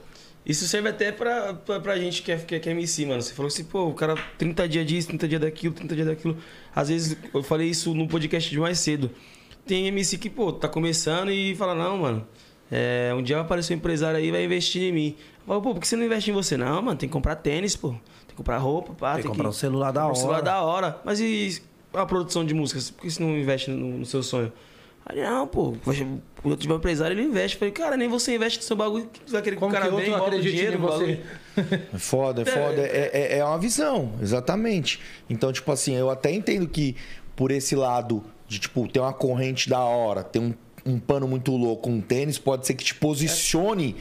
isso 0.44 0.68
serve 0.68 0.90
até 0.90 1.10
pra, 1.10 1.54
pra, 1.54 1.80
pra 1.80 1.98
gente 1.98 2.22
que 2.22 2.30
é, 2.30 2.36
que, 2.36 2.54
é, 2.56 2.58
que 2.58 2.68
é 2.68 2.72
MC, 2.72 3.06
mano. 3.06 3.22
Você 3.22 3.32
falou 3.32 3.46
assim, 3.48 3.64
pô, 3.64 3.86
o 3.86 3.94
cara 3.94 4.14
30 4.36 4.68
dias 4.68 4.86
disso, 4.86 5.08
30 5.08 5.28
dias 5.28 5.40
daquilo, 5.40 5.72
30 5.74 5.94
dias 5.94 6.06
daquilo. 6.08 6.36
Às 6.74 6.88
vezes, 6.88 7.16
eu 7.32 7.42
falei 7.42 7.68
isso 7.68 7.94
no 7.94 8.06
podcast 8.06 8.50
de 8.50 8.58
mais 8.58 8.78
cedo. 8.78 9.10
Tem 9.66 9.86
MC 9.86 10.18
que, 10.18 10.28
pô, 10.28 10.52
tá 10.52 10.68
começando 10.68 11.30
e 11.30 11.54
fala, 11.54 11.74
não, 11.74 11.98
mano, 11.98 12.26
é, 12.70 13.12
um 13.16 13.22
dia 13.22 13.36
vai 13.36 13.44
aparecer 13.44 13.74
um 13.74 13.76
empresário 13.76 14.18
aí 14.18 14.28
e 14.28 14.30
vai 14.30 14.44
investir 14.44 14.82
em 14.82 14.92
mim. 14.92 15.16
Eu 15.40 15.46
falo, 15.46 15.62
pô, 15.62 15.74
por 15.74 15.80
que 15.80 15.88
você 15.88 15.96
não 15.96 16.04
investe 16.04 16.30
em 16.30 16.34
você? 16.34 16.56
Não, 16.56 16.82
mano, 16.82 16.98
tem 16.98 17.08
que 17.08 17.12
comprar 17.12 17.36
tênis, 17.36 17.76
pô. 17.76 17.90
Tem 17.90 18.00
que 18.28 18.34
comprar 18.34 18.58
roupa, 18.58 18.92
pá. 18.94 19.14
Tem 19.14 19.22
que 19.22 19.28
comprar 19.28 19.48
um 19.48 19.52
celular 19.52 19.90
da 19.92 20.04
hora. 20.04 20.12
Um 20.12 20.16
celular 20.16 20.42
da 20.42 20.62
hora. 20.62 21.00
Mas 21.04 21.20
e 21.20 21.62
a 21.92 22.04
produção 22.04 22.44
de 22.44 22.54
músicas? 22.54 22.90
Por 22.90 23.02
que 23.02 23.10
você 23.10 23.22
não 23.22 23.36
investe 23.36 23.70
no, 23.70 23.98
no 23.98 24.06
seu 24.06 24.22
sonho? 24.22 24.52
Aí, 25.06 25.22
não, 25.22 25.46
pô, 25.46 25.74
o 26.44 26.48
outro 26.48 26.56
tiver 26.56 26.72
um 26.72 26.78
empresário, 26.78 27.14
ele 27.14 27.28
investe. 27.28 27.56
Eu 27.56 27.58
Falei, 27.58 27.72
cara, 27.72 27.96
nem 27.96 28.08
você 28.08 28.34
investe 28.34 28.58
no 28.58 28.64
seu 28.64 28.74
bagulho. 28.74 29.08
Você 29.24 29.32
vai 29.32 29.42
querer 29.42 29.56
que 29.56 29.60
Como 29.60 29.70
o 29.70 29.74
cara 29.74 29.90
que 29.90 29.96
venha 29.96 30.08
e 30.08 30.10
bota 30.10 30.22
o 30.22 30.26
acredite 30.26 30.56
dinheiro 30.56 30.76
em 30.76 30.80
no 30.80 30.86
você? 30.86 31.20
É 31.92 31.98
foda, 31.98 32.42
é 32.42 32.44
foda. 32.44 32.80
É, 32.80 33.10
é, 33.12 33.38
é 33.38 33.44
uma 33.44 33.58
visão, 33.58 34.12
exatamente. 34.20 34.98
Então, 35.28 35.52
tipo 35.52 35.70
assim, 35.70 35.94
eu 35.94 36.08
até 36.08 36.32
entendo 36.32 36.66
que 36.66 36.96
por 37.36 37.50
esse 37.50 37.76
lado 37.76 38.24
de, 38.46 38.58
tipo, 38.58 38.86
ter 38.88 39.00
uma 39.00 39.12
corrente 39.12 39.68
da 39.68 39.80
hora, 39.80 40.22
ter 40.22 40.38
um, 40.38 40.52
um 40.84 40.98
pano 40.98 41.26
muito 41.26 41.54
louco, 41.56 41.88
um 41.88 42.00
tênis, 42.00 42.38
pode 42.38 42.66
ser 42.66 42.74
que 42.74 42.84
te 42.84 42.94
posicione 42.94 43.96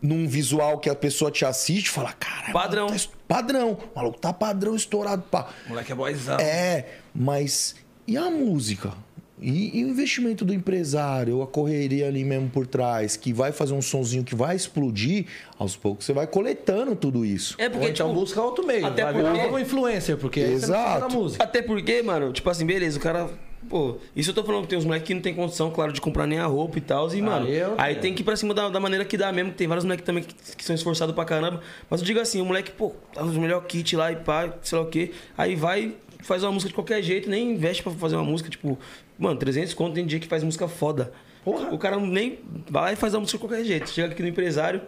num 0.00 0.26
visual 0.26 0.78
que 0.78 0.90
a 0.90 0.94
pessoa 0.94 1.30
te 1.30 1.44
assiste 1.44 1.86
e 1.86 1.90
fala, 1.90 2.12
cara, 2.12 2.52
Padrão. 2.52 2.88
Tá, 2.88 2.96
padrão. 3.28 3.78
O 3.94 3.96
maluco 3.96 4.18
tá 4.18 4.32
padrão 4.32 4.74
estourado, 4.74 5.22
pá. 5.30 5.48
Moleque 5.68 5.92
é 5.92 5.94
boizão. 5.94 6.38
É, 6.40 6.86
mas 7.14 7.76
e 8.06 8.16
a 8.16 8.28
música? 8.30 8.92
E, 9.40 9.78
e 9.80 9.84
o 9.84 9.88
investimento 9.88 10.44
do 10.44 10.52
empresário, 10.54 11.42
a 11.42 11.46
correria 11.48 12.06
ali 12.06 12.24
mesmo 12.24 12.48
por 12.48 12.64
trás, 12.66 13.16
que 13.16 13.32
vai 13.32 13.50
fazer 13.50 13.74
um 13.74 13.82
sonzinho 13.82 14.22
que 14.22 14.34
vai 14.36 14.54
explodir, 14.54 15.26
aos 15.58 15.74
poucos 15.74 16.04
você 16.06 16.12
vai 16.12 16.26
coletando 16.28 16.94
tudo 16.94 17.24
isso. 17.24 17.56
É 17.58 17.64
Ou 17.64 17.70
porque, 17.72 17.88
então 17.88 18.08
tipo, 18.08 18.20
busca 18.20 18.40
outro 18.40 18.64
meio. 18.66 18.86
até 18.86 19.02
vai 19.04 19.12
virar 19.14 19.30
porque- 19.30 19.40
um 19.40 19.44
novo 19.46 19.58
influencer, 19.58 20.16
porque 20.16 20.40
aí 20.40 20.60
você 20.60 20.66
não 20.66 20.74
precisa 20.84 21.16
Exato. 21.16 21.36
Até 21.42 21.60
porque, 21.62 22.02
mano, 22.02 22.32
tipo 22.32 22.48
assim, 22.50 22.64
beleza, 22.66 22.98
o 22.98 23.00
cara. 23.02 23.30
Pô, 23.68 23.96
isso 24.14 24.30
eu 24.30 24.34
tô 24.34 24.44
falando 24.44 24.66
tem 24.66 24.78
uns 24.78 24.84
moleques 24.84 25.06
que 25.06 25.14
não 25.14 25.20
tem 25.22 25.34
condição, 25.34 25.70
claro, 25.70 25.92
de 25.92 26.00
comprar 26.00 26.26
nem 26.26 26.38
a 26.38 26.46
roupa 26.46 26.78
e 26.78 26.80
tal. 26.80 27.12
E, 27.14 27.22
mano, 27.22 27.48
eu 27.48 27.74
aí 27.78 27.94
tem 27.96 28.12
que 28.14 28.22
ir 28.22 28.24
pra 28.24 28.36
cima 28.36 28.52
da, 28.52 28.68
da 28.68 28.80
maneira 28.80 29.04
que 29.04 29.16
dá 29.16 29.32
mesmo. 29.32 29.52
que 29.52 29.58
Tem 29.58 29.66
vários 29.68 29.84
moleques 29.84 30.04
também 30.04 30.24
que, 30.24 30.34
que 30.56 30.64
são 30.64 30.74
esforçados 30.74 31.14
pra 31.14 31.24
caramba. 31.24 31.60
Mas 31.88 32.00
eu 32.00 32.06
digo 32.06 32.20
assim, 32.20 32.40
o 32.40 32.44
moleque, 32.44 32.70
pô, 32.72 32.92
tá 33.14 33.22
nos 33.22 33.36
melhor 33.36 33.62
kit 33.64 33.96
lá 33.96 34.12
e 34.12 34.16
pá, 34.16 34.52
sei 34.62 34.78
lá 34.78 34.84
o 34.84 34.88
quê. 34.88 35.12
Aí 35.36 35.54
vai, 35.54 35.94
faz 36.20 36.42
uma 36.42 36.52
música 36.52 36.68
de 36.68 36.74
qualquer 36.74 37.02
jeito, 37.02 37.30
nem 37.30 37.52
investe 37.52 37.82
pra 37.82 37.92
fazer 37.92 38.16
uma 38.16 38.24
música, 38.24 38.50
tipo, 38.50 38.78
mano, 39.18 39.38
300 39.38 39.72
conto 39.74 39.94
tem 39.94 40.04
dia 40.04 40.18
que 40.20 40.26
faz 40.26 40.42
música 40.42 40.68
foda. 40.68 41.12
Porra. 41.44 41.72
O 41.72 41.78
cara 41.78 41.98
nem 41.98 42.38
vai 42.68 42.82
lá 42.82 42.92
e 42.92 42.96
faz 42.96 43.14
a 43.14 43.20
música 43.20 43.38
de 43.38 43.44
qualquer 43.44 43.64
jeito. 43.64 43.90
Chega 43.90 44.12
aqui 44.12 44.22
no 44.22 44.28
empresário, 44.28 44.80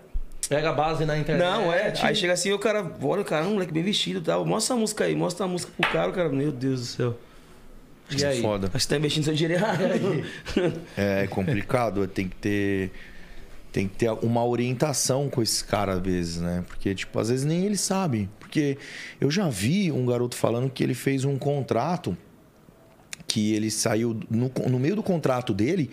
Pega 0.48 0.70
a 0.70 0.72
base 0.72 1.04
na 1.04 1.16
internet. 1.16 1.42
não, 1.42 1.72
é. 1.72 1.92
Aí 2.02 2.14
chega 2.14 2.32
assim, 2.34 2.52
o 2.52 2.58
cara, 2.58 2.92
olha, 3.02 3.22
o 3.22 3.24
cara, 3.24 3.46
é 3.46 3.48
um 3.48 3.52
moleque 3.54 3.72
bem 3.72 3.82
vestido 3.82 4.20
e 4.20 4.22
tal. 4.22 4.44
Mostra 4.44 4.74
a 4.74 4.78
música 4.78 5.04
aí, 5.04 5.14
mostra 5.14 5.46
a 5.46 5.48
música 5.48 5.72
pro 5.76 5.90
cara, 5.90 6.10
o 6.10 6.12
cara, 6.12 6.28
meu 6.28 6.52
Deus 6.52 6.80
do 6.80 6.86
céu. 6.86 7.16
E 8.10 8.24
aí? 8.24 8.42
Foda. 8.42 8.70
Você 8.72 8.88
tá 8.88 8.96
investindo 8.96 9.24
seu 9.24 9.34
dinheiro 9.34 9.54
errado. 9.54 9.82
É 10.96 11.26
complicado, 11.26 12.06
tem 12.06 12.28
que 12.28 12.36
ter 12.36 12.90
tem 13.72 13.88
que 13.88 13.96
ter 13.96 14.10
uma 14.22 14.44
orientação 14.44 15.28
com 15.28 15.42
esse 15.42 15.64
cara 15.64 15.94
às 15.94 16.00
vezes, 16.00 16.40
né? 16.40 16.64
Porque 16.68 16.94
tipo, 16.94 17.18
às 17.18 17.28
vezes 17.28 17.44
nem 17.44 17.64
ele 17.64 17.76
sabe, 17.76 18.30
porque 18.38 18.78
eu 19.20 19.28
já 19.32 19.48
vi 19.48 19.90
um 19.90 20.06
garoto 20.06 20.36
falando 20.36 20.70
que 20.70 20.84
ele 20.84 20.94
fez 20.94 21.24
um 21.24 21.36
contrato 21.36 22.16
que 23.26 23.52
ele 23.52 23.68
saiu 23.72 24.16
no, 24.30 24.48
no 24.70 24.78
meio 24.78 24.94
do 24.94 25.02
contrato 25.02 25.52
dele 25.52 25.90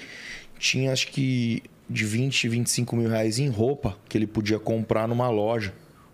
tinha 0.60 0.92
acho 0.92 1.08
que 1.08 1.64
de 1.90 2.06
20, 2.06 2.48
25 2.48 2.96
mil 2.96 3.10
reais 3.10 3.40
em 3.40 3.50
roupa 3.50 3.98
que 4.08 4.16
ele 4.16 4.28
podia 4.28 4.60
comprar 4.60 5.08
numa 5.08 5.30
loja 5.30 5.74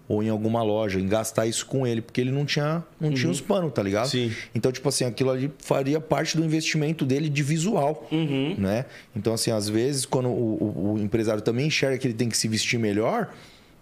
ou 0.10 0.24
em 0.24 0.30
alguma 0.30 0.64
loja, 0.64 1.00
em 1.00 1.08
gastar 1.08 1.46
isso 1.48 1.66
com 1.66 1.86
ele, 1.86 2.02
porque 2.02 2.22
ele 2.22 2.32
não 2.32 2.46
tinha, 2.46 2.84
não 3.00 3.12
tinha 3.14 3.30
os 3.30 3.42
panos, 3.42 3.74
tá 3.74 3.84
ligado? 3.84 4.08
Sim. 4.08 4.32
Então, 4.56 4.72
tipo 4.72 4.88
assim, 4.88 5.04
aquilo 5.04 5.30
ali 5.32 5.52
faria 5.60 6.00
parte 6.00 6.38
do 6.38 6.46
investimento 6.46 7.06
dele 7.06 7.28
de 7.30 7.44
visual, 7.44 8.08
né? 8.58 8.86
Então, 9.16 9.34
assim, 9.34 9.52
às 9.52 9.68
vezes, 9.68 10.06
quando 10.06 10.30
o, 10.30 10.32
o- 10.32 10.94
o 10.94 11.00
empresário 11.00 11.42
também 11.42 11.68
enxerga 11.68 11.98
que 11.98 12.08
ele 12.08 12.14
tem 12.14 12.30
que 12.30 12.38
se 12.38 12.48
vestir 12.48 12.80
melhor, 12.80 13.30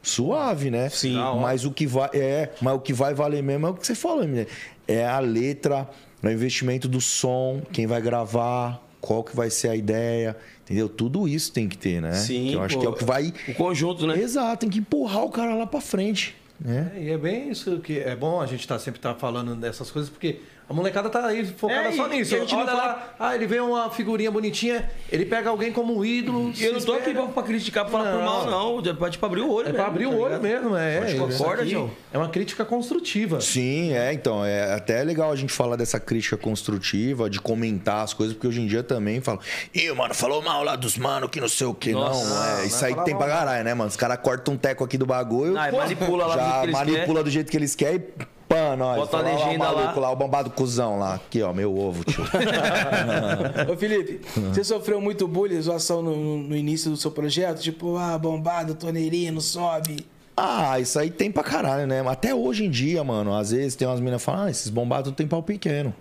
suave, 0.02 0.70
né? 0.70 0.90
Sim. 0.90 1.16
Mas 1.42 1.66
o 1.66 1.72
que 1.72 1.86
vai, 1.88 2.10
é, 2.14 2.50
mas 2.62 2.76
o 2.76 2.80
que 2.80 2.94
vai 2.94 3.14
valer 3.14 3.42
mesmo 3.44 3.68
é 3.68 3.70
o 3.70 3.74
que 3.74 3.86
você 3.86 3.96
falou, 3.96 4.24
menina. 4.26 4.48
É 4.88 5.06
a 5.06 5.20
letra, 5.20 5.88
é 6.24 6.28
o 6.28 6.32
investimento 6.32 6.88
do 6.88 7.02
som, 7.02 7.62
quem 7.72 7.88
vai 7.88 8.02
gravar, 8.02 8.82
qual 9.02 9.24
que 9.24 9.36
vai 9.36 9.50
ser 9.50 9.70
a 9.70 9.76
ideia, 9.76 10.36
entendeu? 10.66 10.90
Tudo 10.90 11.28
isso 11.28 11.52
tem 11.54 11.70
que 11.70 11.78
ter, 11.78 12.02
né? 12.02 12.12
Sim, 12.14 12.48
Que 12.50 12.54
eu 12.56 12.62
acho 12.64 12.76
pô. 12.76 12.82
que 12.82 12.88
é 12.88 12.90
o 12.90 12.94
que 12.94 13.04
vai 13.06 13.34
O 13.48 13.54
conjunto, 13.54 14.06
né? 14.06 14.20
Exato, 14.20 14.58
tem 14.62 14.70
que 14.70 14.80
empurrar 14.80 15.24
o 15.24 15.30
cara 15.30 15.56
lá 15.56 15.66
pra 15.66 15.80
frente, 15.80 16.36
né? 16.60 16.92
É, 16.96 17.04
e 17.04 17.10
é 17.12 17.18
bem 17.18 17.50
isso 17.52 17.80
que 17.80 18.00
é 18.00 18.16
bom 18.16 18.42
a 18.42 18.46
gente 18.46 18.68
tá 18.68 18.78
sempre 18.80 19.00
tá 19.00 19.14
falando 19.16 19.56
dessas 19.56 19.90
coisas, 19.92 20.10
porque 20.10 20.40
a 20.68 20.74
molecada 20.74 21.10
tá 21.10 21.28
aí 21.28 21.46
focada 21.46 21.90
É, 21.90 21.92
só 21.92 22.08
nisso. 22.08 22.36
a 22.36 22.40
Olha 22.40 22.48
fala- 22.48 22.74
lá, 22.74 23.16
ah, 23.20 23.36
ele 23.36 23.46
vê 23.46 23.60
uma 23.60 23.90
figurinha 23.92 24.32
bonitinha, 24.32 24.90
ele 25.12 25.26
pega 25.26 25.50
alguém 25.50 25.72
como 25.72 26.04
ídolo. 26.04 26.52
E 26.56 26.64
eu 26.64 26.74
não 26.74 26.82
tô 26.82 26.94
aqui 26.94 27.14
pra, 27.14 27.28
pra 27.28 27.44
criticar, 27.44 27.84
pra 27.86 27.92
falar 27.92 28.12
por 28.12 28.20
Não. 28.20 28.26
mal, 28.26 28.46
não. 28.82 28.90
É 28.90 28.94
pra, 28.94 29.10
tipo, 29.10 29.26
abrir 29.26 29.42
o 29.42 29.52
olho 29.52 29.68
É 29.68 29.72
mesmo, 29.72 29.78
pra 29.78 29.88
abrir 29.88 30.06
tá 30.06 30.10
o 30.10 30.18
olho 30.20 30.36
ligado? 30.38 30.42
mesmo, 30.42 30.76
é. 30.78 30.98
Pode 31.00 31.12
Isso 31.12 31.38
concorda, 31.38 31.66
João? 31.68 31.92
É 32.12 32.18
uma 32.18 32.30
crítica 32.30 32.66
construtiva. 32.66 33.42
Sim, 33.42 33.94
é, 33.94 34.12
então, 34.14 34.44
é 34.44 34.74
até 34.74 35.04
legal 35.04 35.32
a 35.32 35.36
gente 35.36 35.54
falar 35.54 35.76
dessa 35.76 36.00
crítica 36.00 36.36
construtiva, 36.38 37.30
de 37.30 37.40
comentar 37.40 38.04
as 38.04 38.14
coisas, 38.14 38.34
porque 38.36 38.48
hoje 38.48 38.62
em 38.62 38.68
dia 38.68 38.82
também 38.84 39.22
falam, 39.22 39.40
ih, 39.74 39.92
mano, 39.92 40.14
falou 40.14 40.42
mal 40.42 40.64
lá 40.64 40.76
dos 40.76 40.98
mano, 40.98 41.30
que 41.30 41.40
não 41.40 41.48
sei 41.50 41.68
o 41.68 41.74
que. 41.74 41.92
Nossa, 41.92 42.26
não, 42.28 42.44
é, 42.46 42.58
não, 42.58 42.66
isso 42.66 42.82
não 42.82 42.88
é 42.90 42.94
aí 43.00 43.06
tem 43.06 43.16
pra 43.16 43.28
caralho, 43.28 43.64
né, 43.64 43.74
mano? 43.74 43.90
Os 43.90 43.96
caras 43.96 44.18
cortam 44.22 44.54
um 44.56 44.58
teco 44.58 44.84
aqui 44.84 44.98
do 44.98 45.06
bagulho, 45.06 45.58
Ah, 45.58 45.70
e 45.70 45.72
manipula 45.72 46.26
lá 46.26 46.36
do 46.36 46.42
jeito 46.42 46.56
que 46.60 46.66
eles 46.66 46.74
manipula 46.74 47.24
do 47.24 47.30
jeito 47.30 47.52
que 47.52 47.58
eles 47.58 47.76
querem 47.76 47.98
e 47.98 48.26
pã, 48.48 48.76
nós. 48.76 48.98
Bota 48.98 49.18
a 49.18 49.22
legenda 49.22 49.56
o 49.72 49.76
maluco 49.76 50.00
lá. 50.00 50.08
lá, 50.08 50.12
o 50.12 50.16
bombado 50.16 50.50
cuzão 50.50 50.98
lá. 51.00 51.16
Aqui, 51.16 51.42
ó, 51.42 51.54
meu 51.54 51.78
ovo, 51.78 52.04
tio. 52.04 52.24
Ô 53.72 53.78
Felipe, 53.78 54.22
você 54.54 54.64
sofreu 54.64 55.00
muito 55.02 55.28
bullying, 55.28 55.62
zoação 55.62 56.02
no, 56.02 56.16
no- 56.16 56.38
no 56.50 56.56
início 56.56 56.90
do 56.92 56.98
seu 56.98 57.12
projeto? 57.12 57.60
Tipo, 57.62 57.98
ah, 57.98 58.18
bombado, 58.18 58.76
torneirinha, 58.76 59.32
não 59.32 59.42
sobe. 59.42 60.06
ah, 60.38 60.80
isso 60.80 61.00
aí 61.00 61.10
tem 61.10 61.32
pra 61.32 61.44
caralho, 61.44 61.88
né? 61.88 62.02
Até 62.08 62.34
hoje 62.36 62.66
em 62.66 62.70
dia, 62.70 63.04
mano, 63.04 63.34
às 63.36 63.52
vezes 63.52 63.76
tem 63.76 63.88
umas 63.88 64.00
minas 64.00 64.22
que 64.22 64.26
falam, 64.26 64.44
ah, 64.46 64.50
esses 64.52 64.70
bombados 64.70 65.14
tem 65.14 65.28
pau 65.28 65.42
pequeno. 65.42 65.94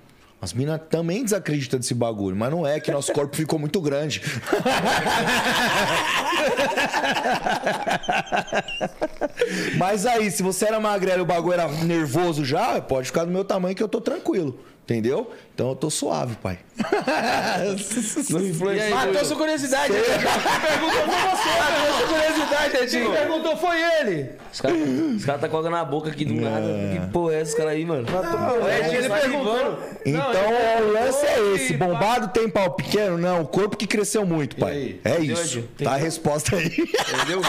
As 0.44 0.52
minas 0.52 0.78
também 0.90 1.24
desacreditam 1.24 1.80
desse 1.80 1.94
bagulho, 1.94 2.36
mas 2.36 2.50
não 2.50 2.66
é 2.66 2.78
que 2.78 2.90
nosso 2.90 3.10
corpo 3.14 3.34
ficou 3.34 3.58
muito 3.58 3.80
grande. 3.80 4.20
mas 9.78 10.04
aí, 10.04 10.30
se 10.30 10.42
você 10.42 10.66
era 10.66 10.78
magrelo 10.78 11.20
e 11.20 11.22
o 11.22 11.24
bagulho 11.24 11.54
era 11.54 11.66
nervoso 11.66 12.44
já, 12.44 12.78
pode 12.82 13.06
ficar 13.06 13.24
do 13.24 13.30
meu 13.30 13.42
tamanho 13.42 13.74
que 13.74 13.82
eu 13.82 13.88
tô 13.88 14.02
tranquilo. 14.02 14.60
Entendeu? 14.84 15.30
Então 15.54 15.70
eu 15.70 15.76
tô 15.76 15.88
suave, 15.88 16.36
pai. 16.42 16.58
Não 18.28 18.40
influencia. 18.42 18.94
Matou 18.94 19.24
sua 19.24 19.36
curiosidade. 19.36 19.94
Perguntou 19.94 21.02
pra 21.04 21.36
você. 21.36 21.48
Matou 21.58 21.96
sua 21.96 22.06
curiosidade, 22.06 22.70
Quem 22.72 22.82
Edinho. 22.82 23.12
perguntou 23.12 23.56
foi 23.56 23.80
ele. 23.80 24.30
Os 24.52 24.60
caras 24.60 24.78
os 25.16 25.24
cara 25.24 25.38
tá 25.38 25.48
com 25.48 25.56
água 25.56 25.70
na 25.70 25.84
boca 25.86 26.10
aqui 26.10 26.26
do 26.26 26.34
nada. 26.34 26.66
Que 26.92 27.10
porra 27.10 27.34
é 27.34 27.40
essa, 27.40 27.56
cara 27.56 27.70
aí, 27.70 27.82
mano? 27.86 28.06
O 28.06 28.68
Ed, 28.68 28.94
ele 28.94 29.08
Tá 29.08 29.18
perguntou. 29.20 29.78
Então 30.04 30.52
ele 30.52 30.82
o 30.82 30.92
lance 30.92 31.24
é 31.24 31.54
esse: 31.54 31.72
bombado 31.78 32.28
tem 32.28 32.50
pau 32.50 32.70
pequeno? 32.72 33.16
Não, 33.16 33.40
o 33.40 33.46
corpo 33.46 33.78
que 33.78 33.86
cresceu 33.86 34.26
muito, 34.26 34.56
pai. 34.56 35.00
É 35.02 35.18
isso. 35.18 35.58
Edinho? 35.60 35.68
Tá 35.82 35.92
a 35.92 35.96
resposta 35.96 36.56
aí. 36.56 36.66
Entendeu? 36.66 37.40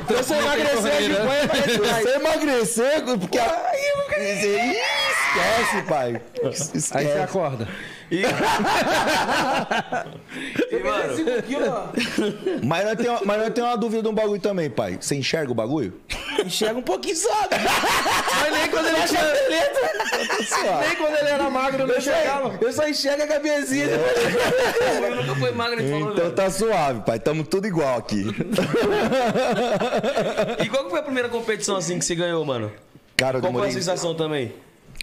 Então 0.00 0.22
você 0.22 0.34
emagrecer, 0.34 0.92
a 0.96 1.00
jiboia 1.00 1.46
vai 1.48 1.62
Se 1.62 1.78
você 1.78 2.14
emagrecer, 2.14 3.02
porque 3.18 3.38
aí 3.38 3.88
eu 3.88 3.98
Esquece, 5.28 5.82
pai. 5.88 6.20
Aí 6.42 6.50
você 6.56 6.78
Esquece. 6.78 7.18
acorda. 7.18 7.68
E, 8.10 8.22
e 10.70 10.78
mano, 10.82 11.92
Mas 12.64 12.84
nós 12.86 12.96
temos 12.96 13.20
mas 13.22 13.38
nós 13.38 13.50
temos 13.52 13.70
uma 13.70 13.76
dúvida 13.76 14.02
de 14.02 14.08
um 14.08 14.14
bagulho 14.14 14.40
também, 14.40 14.70
pai. 14.70 14.96
Você 15.00 15.14
enxerga 15.16 15.52
o 15.52 15.54
bagulho? 15.54 15.92
Enxerga 16.44 16.78
um 16.78 16.82
pouquinho 16.82 17.16
só. 17.16 17.46
Mas 18.40 18.52
nem 18.52 18.68
quando 18.70 18.86
ele 18.86 19.02
tinha... 19.06 19.20
Nem 20.80 20.96
quando 20.96 21.16
ele 21.16 21.28
era 21.28 21.50
magro, 21.50 21.86
não 21.86 22.00
chegava. 22.00 22.58
Eu 22.60 22.72
só 22.72 22.88
enxergo 22.88 23.22
a 23.24 23.26
cabecinha. 23.26 23.86
eu 23.86 25.16
nunca 25.16 25.34
fui 25.34 25.50
magro, 25.52 25.76
falou, 25.82 25.98
Então 26.12 26.14
velho. 26.14 26.32
tá 26.32 26.50
suave, 26.50 27.00
pai. 27.02 27.18
Tamo 27.18 27.44
tudo 27.44 27.66
igual 27.66 27.98
aqui. 27.98 28.24
E 30.62 30.68
qual 30.68 30.84
que 30.84 30.90
foi 30.90 31.00
a 31.00 31.02
primeira 31.02 31.28
competição 31.28 31.76
assim 31.76 31.98
que 31.98 32.04
você 32.04 32.14
ganhou, 32.14 32.42
mano? 32.44 32.72
Cara, 33.16 33.38
eu 33.38 33.40
Qual 33.42 33.52
foi 33.52 33.60
a 33.60 33.64
demorei. 33.64 33.72
sensação 33.82 34.14
também? 34.14 34.54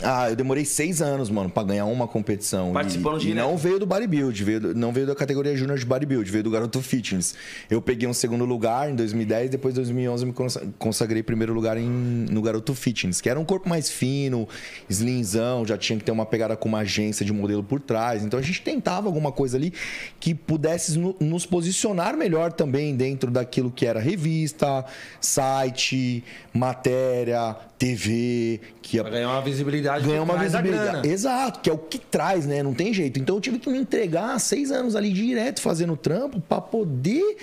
Ah, 0.03 0.29
eu 0.29 0.35
demorei 0.35 0.65
seis 0.65 1.01
anos, 1.01 1.29
mano, 1.29 1.49
pra 1.49 1.63
ganhar 1.63 1.85
uma 1.85 2.05
competição. 2.05 2.73
Participando 2.73 3.15
e, 3.17 3.19
direto. 3.27 3.37
E 3.37 3.39
não 3.41 3.55
veio 3.57 3.79
do 3.79 3.85
bodybuild, 3.85 4.43
veio 4.43 4.59
do- 4.59 4.75
não 4.75 4.91
veio 4.91 5.07
da 5.07 5.15
categoria 5.15 5.55
júnior 5.55 5.77
de 5.79 5.85
bodybuild, 5.85 6.29
veio 6.29 6.43
do 6.43 6.51
Garoto 6.51 6.81
Fitness. 6.81 7.33
Eu 7.69 7.81
peguei 7.81 8.05
um 8.07 8.13
segundo 8.13 8.43
lugar 8.43 8.89
em 8.91 8.95
2010, 8.95 9.51
depois 9.51 9.73
em 9.73 9.77
2011 9.77 10.23
eu 10.23 10.27
me 10.27 10.33
consa- 10.33 10.67
consagrei 10.77 11.23
primeiro 11.23 11.53
lugar 11.53 11.77
em, 11.77 11.87
no 11.89 12.41
Garoto 12.41 12.75
Fitness, 12.75 13.21
que 13.21 13.29
era 13.29 13.39
um 13.39 13.45
corpo 13.45 13.69
mais 13.69 13.89
fino, 13.89 14.47
slimzão, 14.89 15.65
já 15.65 15.77
tinha 15.77 15.97
que 15.97 16.03
ter 16.03 16.11
uma 16.11 16.25
pegada 16.25 16.57
com 16.57 16.67
uma 16.67 16.79
agência 16.79 17.25
de 17.25 17.31
modelo 17.31 17.63
por 17.63 17.79
trás. 17.79 18.21
Então 18.23 18.37
a 18.37 18.43
gente 18.43 18.61
tentava 18.63 19.07
alguma 19.07 19.31
coisa 19.31 19.55
ali 19.55 19.71
que 20.19 20.35
pudesse 20.35 20.99
no- 20.99 21.15
nos 21.21 21.45
posicionar 21.45 22.17
melhor 22.17 22.51
também 22.51 22.93
dentro 22.97 23.31
daquilo 23.31 23.71
que 23.71 23.85
era 23.85 24.01
revista, 24.01 24.83
site, 25.21 26.21
matéria, 26.53 27.55
TV, 27.77 28.61
que 28.81 28.99
Pra 29.01 29.09
ganhar 29.09 29.29
uma 29.29 29.41
visibilidade. 29.41 30.07
ganhar 30.07 30.21
uma 30.21 30.37
visibilidade. 30.37 31.07
Exato, 31.07 31.59
que 31.59 31.69
é 31.69 31.73
o 31.73 31.77
que 31.77 31.99
traz, 31.99 32.45
né? 32.45 32.63
Não 32.63 32.73
tem 32.73 32.93
jeito. 32.93 33.19
Então 33.19 33.35
eu 33.35 33.41
tive 33.41 33.59
que 33.59 33.69
me 33.69 33.77
entregar 33.77 34.39
seis 34.39 34.71
anos 34.71 34.95
ali 34.95 35.11
direto 35.11 35.61
fazendo 35.61 35.95
trampo 35.97 36.39
pra 36.39 36.61
poder 36.61 37.37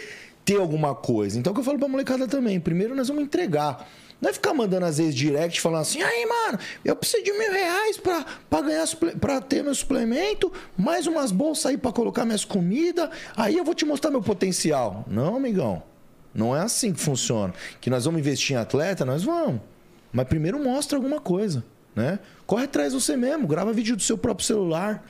ter 0.45 0.59
alguma 0.59 0.95
coisa. 0.95 1.39
Então 1.39 1.51
é 1.51 1.53
o 1.53 1.55
que 1.55 1.61
eu 1.61 1.65
falo 1.65 1.79
pra 1.79 1.89
molecada 1.89 2.27
também. 2.27 2.59
Primeiro 2.59 2.95
nós 2.95 3.09
vamos 3.09 3.25
entregar. 3.25 3.89
Não 4.21 4.31
é 4.31 4.33
ficar 4.33 4.55
mandando 4.55 4.87
às 4.87 4.99
vezes 4.99 5.17
direct 5.17 5.61
falando 5.61 5.81
assim, 5.81 6.01
aí, 6.01 6.25
mano, 6.25 6.57
eu 6.85 6.95
preciso 6.95 7.25
de 7.25 7.33
mil 7.33 7.51
reais 7.51 7.97
pra, 7.97 8.25
pra, 8.49 8.61
ganhar, 8.61 8.87
pra 9.21 9.41
ter 9.41 9.65
meu 9.65 9.75
suplemento, 9.75 10.53
mais 10.77 11.09
umas 11.09 11.33
bolsas 11.33 11.67
aí 11.67 11.77
pra 11.77 11.91
colocar 11.91 12.25
minhas 12.25 12.45
comidas, 12.45 13.11
aí 13.37 13.57
eu 13.57 13.65
vou 13.65 13.75
te 13.75 13.85
mostrar 13.85 14.13
meu 14.13 14.23
potencial. 14.23 15.05
Não, 15.09 15.35
amigão. 15.35 15.83
Não 16.33 16.57
é 16.57 16.61
assim 16.61 16.93
que 16.93 17.01
funciona. 17.01 17.53
Que 17.81 17.91
nós 17.91 18.05
vamos 18.05 18.21
investir 18.21 18.55
em 18.55 18.61
atleta, 18.61 19.05
nós 19.05 19.25
vamos. 19.25 19.61
Mas 20.13 20.29
primeiro 20.29 20.63
mostra 20.63 20.99
alguma 20.99 21.21
coisa, 21.21 21.65
né? 21.95 22.19
Corre 22.47 22.65
atrás 22.65 22.93
você 22.93 23.17
mesmo, 23.17 23.47
grava 23.47 23.73
vídeo 23.73 23.97
do 23.97 24.03
seu 24.03 24.19
próprio 24.19 24.47
celular. 24.47 25.05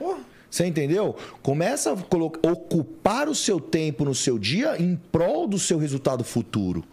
Você 0.48 0.66
entendeu? 0.66 1.16
Começa 1.42 1.90
a 1.90 2.48
ocupar 2.48 3.28
o 3.28 3.34
seu 3.34 3.58
tempo 3.58 4.04
no 4.04 4.14
seu 4.14 4.38
dia 4.38 4.80
em 4.80 4.96
prol 5.10 5.48
do 5.48 5.58
seu 5.58 5.78
resultado 5.78 6.22
futuro. 6.22 6.84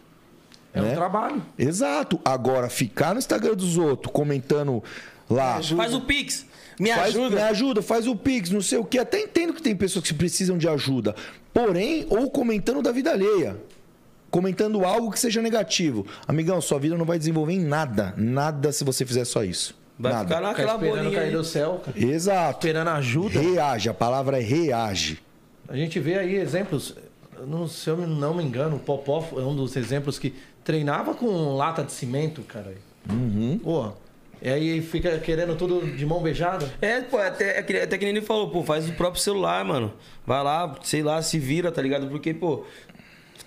É 0.72 0.80
né? 0.80 0.92
um 0.92 0.94
trabalho. 0.94 1.42
Exato. 1.58 2.18
Agora, 2.24 2.70
ficar 2.70 3.12
no 3.12 3.18
Instagram 3.18 3.54
dos 3.54 3.76
outros 3.76 4.12
comentando 4.12 4.82
lá. 5.28 5.60
Faz 5.62 5.94
o 5.94 6.00
Pix. 6.00 6.46
Me 6.78 6.88
Faz, 6.90 7.08
ajuda. 7.08 7.36
Me 7.36 7.42
ajuda, 7.42 7.82
faz 7.82 8.06
o 8.06 8.16
Pix, 8.16 8.48
não 8.48 8.62
sei 8.62 8.78
o 8.78 8.84
que. 8.84 8.98
Até 8.98 9.20
entendo 9.20 9.52
que 9.52 9.60
tem 9.60 9.76
pessoas 9.76 10.06
que 10.06 10.14
precisam 10.14 10.56
de 10.56 10.66
ajuda. 10.66 11.14
Porém, 11.52 12.06
ou 12.08 12.30
comentando 12.30 12.80
da 12.80 12.90
vida 12.90 13.10
alheia. 13.10 13.58
Comentando 14.30 14.84
algo 14.84 15.10
que 15.10 15.18
seja 15.18 15.42
negativo. 15.42 16.06
Amigão, 16.26 16.60
sua 16.60 16.78
vida 16.78 16.96
não 16.96 17.04
vai 17.04 17.18
desenvolver 17.18 17.52
em 17.54 17.60
nada. 17.64 18.14
Nada 18.16 18.70
se 18.72 18.84
você 18.84 19.04
fizer 19.04 19.24
só 19.24 19.42
isso. 19.42 19.74
Vai 19.98 20.12
nada. 20.12 20.24
ficar 20.24 20.36
Ficar 20.38 20.48
naquela 20.48 20.74
esperando 20.74 20.94
bolinha 21.04 21.18
cair 21.18 21.28
aí. 21.28 21.32
do 21.34 21.44
céu, 21.44 21.82
cara. 21.84 21.98
Exato. 21.98 22.58
Esperando 22.66 22.88
ajuda. 22.88 23.40
Reage, 23.40 23.88
a 23.88 23.94
palavra 23.94 24.38
é 24.38 24.42
reage. 24.42 25.18
A 25.68 25.76
gente 25.76 25.98
vê 26.00 26.18
aí 26.18 26.36
exemplos. 26.36 26.94
Não, 27.46 27.66
se 27.66 27.88
eu 27.88 27.96
não 27.96 28.34
me 28.34 28.42
engano, 28.44 28.76
o 28.76 28.78
Popó 28.78 29.26
é 29.32 29.40
um 29.40 29.54
dos 29.56 29.74
exemplos 29.76 30.18
que 30.18 30.34
treinava 30.62 31.14
com 31.14 31.56
lata 31.56 31.82
de 31.82 31.90
cimento, 31.92 32.42
cara. 32.42 32.74
Uhum. 33.08 33.58
Pô, 33.62 33.90
e 34.42 34.48
aí 34.48 34.82
fica 34.82 35.18
querendo 35.18 35.56
tudo 35.56 35.86
de 35.96 36.04
mão 36.06 36.20
beijada. 36.22 36.70
É, 36.82 37.00
pô, 37.00 37.16
até, 37.18 37.58
é 37.58 37.62
que- 37.62 37.76
até 37.78 37.96
que 37.98 38.04
nem 38.04 38.14
ele 38.16 38.24
falou, 38.24 38.50
pô, 38.50 38.62
faz 38.62 38.88
o 38.88 38.92
próprio 38.92 39.22
celular, 39.22 39.64
mano. 39.64 39.92
Vai 40.26 40.42
lá, 40.44 40.76
sei 40.82 41.02
lá, 41.02 41.20
se 41.22 41.38
vira, 41.38 41.70
tá 41.72 41.80
ligado? 41.80 42.08
Porque, 42.08 42.32
pô, 42.34 42.64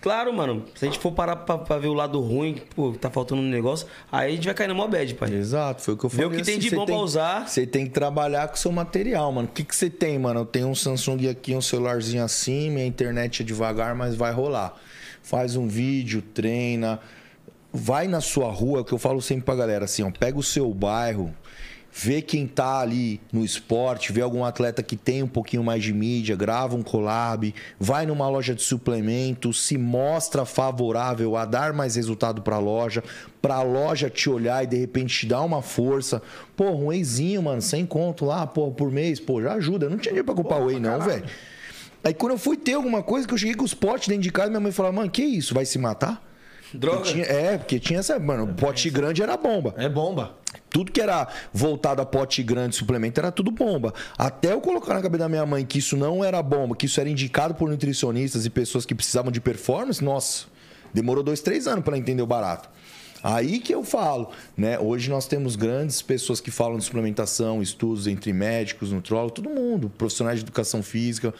claro, 0.03 0.33
mano, 0.33 0.65
se 0.75 0.83
a 0.83 0.87
gente 0.89 0.99
for 0.99 1.13
parar 1.13 1.37
pra, 1.37 1.57
pra 1.57 1.77
ver 1.77 1.87
o 1.87 1.93
lado 1.93 2.19
ruim, 2.19 2.61
pô, 2.75 2.91
tá 2.91 3.09
faltando 3.09 3.41
um 3.41 3.45
negócio, 3.49 3.87
aí 4.11 4.33
a 4.33 4.35
gente 4.35 4.43
vai 4.43 4.53
cair 4.53 4.67
na 4.67 4.73
mó 4.73 4.85
bad, 4.85 5.15
pai. 5.15 5.33
Exato, 5.33 5.81
foi 5.81 5.93
o 5.93 5.97
que 5.97 6.03
eu 6.05 6.09
Vê 6.09 6.23
falei. 6.23 6.37
o 6.37 6.39
que 6.39 6.45
tem 6.45 6.59
de 6.59 6.69
bom 6.75 6.85
pra 6.85 6.97
usar. 6.97 7.47
Você 7.47 7.65
tem 7.65 7.85
que 7.85 7.91
trabalhar 7.91 8.49
com 8.49 8.55
o 8.55 8.57
seu 8.57 8.71
material, 8.71 9.31
mano. 9.31 9.47
O 9.47 9.51
que, 9.51 9.63
que 9.63 9.73
você 9.73 9.89
tem, 9.89 10.19
mano? 10.19 10.41
Eu 10.41 10.45
tenho 10.45 10.67
um 10.67 10.75
Samsung 10.75 11.29
aqui, 11.29 11.55
um 11.55 11.61
celularzinho 11.61 12.21
assim, 12.23 12.69
minha 12.69 12.85
internet 12.85 13.41
é 13.41 13.45
devagar, 13.45 13.95
mas 13.95 14.13
vai 14.13 14.33
rolar. 14.33 14.75
Faz 15.23 15.55
um 15.55 15.67
vídeo, 15.69 16.21
treina. 16.21 16.99
Vai 17.71 18.07
na 18.07 18.19
sua 18.21 18.51
rua, 18.51 18.83
que 18.83 18.91
eu 18.93 18.99
falo 18.99 19.21
sempre 19.21 19.45
pra 19.45 19.55
galera, 19.55 19.85
assim, 19.85 20.03
ó, 20.03 20.11
pega 20.11 20.37
o 20.37 20.43
seu 20.43 20.71
bairro, 20.73 21.33
vê 21.93 22.21
quem 22.21 22.47
tá 22.47 22.79
ali 22.79 23.21
no 23.31 23.45
esporte, 23.45 24.11
vê 24.11 24.21
algum 24.21 24.43
atleta 24.43 24.81
que 24.81 24.97
tem 24.97 25.21
um 25.21 25.27
pouquinho 25.27 25.63
mais 25.63 25.83
de 25.83 25.93
mídia, 25.93 26.35
grava 26.35 26.75
um 26.75 26.81
collab, 26.81 27.53
vai 27.79 28.05
numa 28.05 28.27
loja 28.27 28.55
de 28.55 28.63
suplemento, 28.63 29.53
se 29.53 29.77
mostra 29.77 30.43
favorável 30.43 31.37
a 31.37 31.45
dar 31.45 31.71
mais 31.71 31.95
resultado 31.95 32.41
pra 32.41 32.57
loja, 32.57 33.03
pra 33.39 33.61
loja 33.61 34.09
te 34.09 34.27
olhar 34.27 34.63
e 34.63 34.67
de 34.67 34.77
repente 34.77 35.19
te 35.19 35.27
dar 35.27 35.41
uma 35.41 35.61
força. 35.61 36.21
Pô, 36.55 36.71
um 36.71 36.87
wheyzinho, 36.87 37.43
mano, 37.43 37.61
sem 37.61 37.85
conto 37.85 38.25
lá, 38.25 38.47
pô, 38.47 38.71
por 38.71 38.91
mês, 38.91 39.19
pô, 39.19 39.39
já 39.41 39.53
ajuda. 39.53 39.85
Eu 39.85 39.91
não 39.91 39.97
tinha 39.97 40.13
dinheiro 40.13 40.25
pra 40.25 40.33
comprar 40.35 40.57
whey, 40.57 40.79
não, 40.79 40.99
velho. 40.99 41.25
Aí 42.03 42.13
quando 42.13 42.31
eu 42.31 42.37
fui 42.39 42.57
ter 42.57 42.73
alguma 42.73 43.03
coisa 43.03 43.27
que 43.27 43.33
eu 43.33 43.37
cheguei 43.37 43.55
com 43.55 43.63
os 43.63 43.73
potes 43.73 44.07
dentro 44.07 44.23
de 44.23 44.31
casa, 44.31 44.49
minha 44.49 44.59
mãe 44.59 44.71
falava, 44.71 44.95
mano, 44.95 45.11
que 45.11 45.23
isso? 45.23 45.53
Vai 45.53 45.65
se 45.65 45.77
matar? 45.77 46.32
Droga. 46.73 47.03
Tinha- 47.03 47.25
é, 47.25 47.57
porque 47.57 47.79
tinha 47.79 47.99
essa. 47.99 48.17
Mano, 48.19 48.47
pote 48.53 48.89
grande 48.89 49.21
era 49.21 49.37
bomba. 49.37 49.73
É 49.77 49.87
bomba. 49.87 50.35
Tudo 50.69 50.91
que 50.91 50.99
era 51.01 51.27
voltado 51.53 52.01
a 52.01 52.05
pote 52.05 52.41
grande, 52.41 52.75
suplemento, 52.75 53.19
era 53.19 53.31
tudo 53.31 53.51
bomba. 53.51 53.93
Até 54.17 54.53
eu 54.53 54.59
colocar 54.61 54.93
na 54.95 55.01
cabeça 55.01 55.19
da 55.23 55.29
minha 55.29 55.45
mãe 55.45 55.63
que 55.65 55.77
isso 55.79 55.95
não 55.95 56.23
era 56.23 56.41
bomba, 56.41 56.75
que 56.75 56.87
isso 56.87 56.99
era 56.99 57.07
indicado 57.09 57.53
por 57.53 57.69
nutricionistas 57.69 58.45
e 58.45 58.49
pessoas 58.49 58.85
que 58.85 58.95
precisavam 58.95 59.31
de 59.31 59.39
performance, 59.39 60.03
nossa, 60.03 60.45
demorou 60.93 61.23
dois, 61.23 61.41
três 61.41 61.67
anos 61.67 61.83
para 61.85 61.97
entender 61.97 62.23
o 62.23 62.27
barato. 62.27 62.69
Aí 63.21 63.59
que 63.59 63.73
eu 63.73 63.85
falo, 63.85 64.31
né? 64.57 64.77
Hoje 64.77 65.09
nós 65.09 65.25
temos 65.27 65.55
grandes 65.55 66.01
pessoas 66.01 66.41
que 66.41 66.51
falam 66.51 66.77
de 66.77 66.83
suplementação, 66.83 67.61
estudos 67.61 68.05
entre 68.05 68.33
médicos, 68.33 68.91
nutrólogos, 68.91 69.33
todo 69.35 69.49
mundo, 69.49 69.89
profissionais 69.97 70.39
de 70.39 70.43
educação 70.45 70.83
física. 70.83 71.33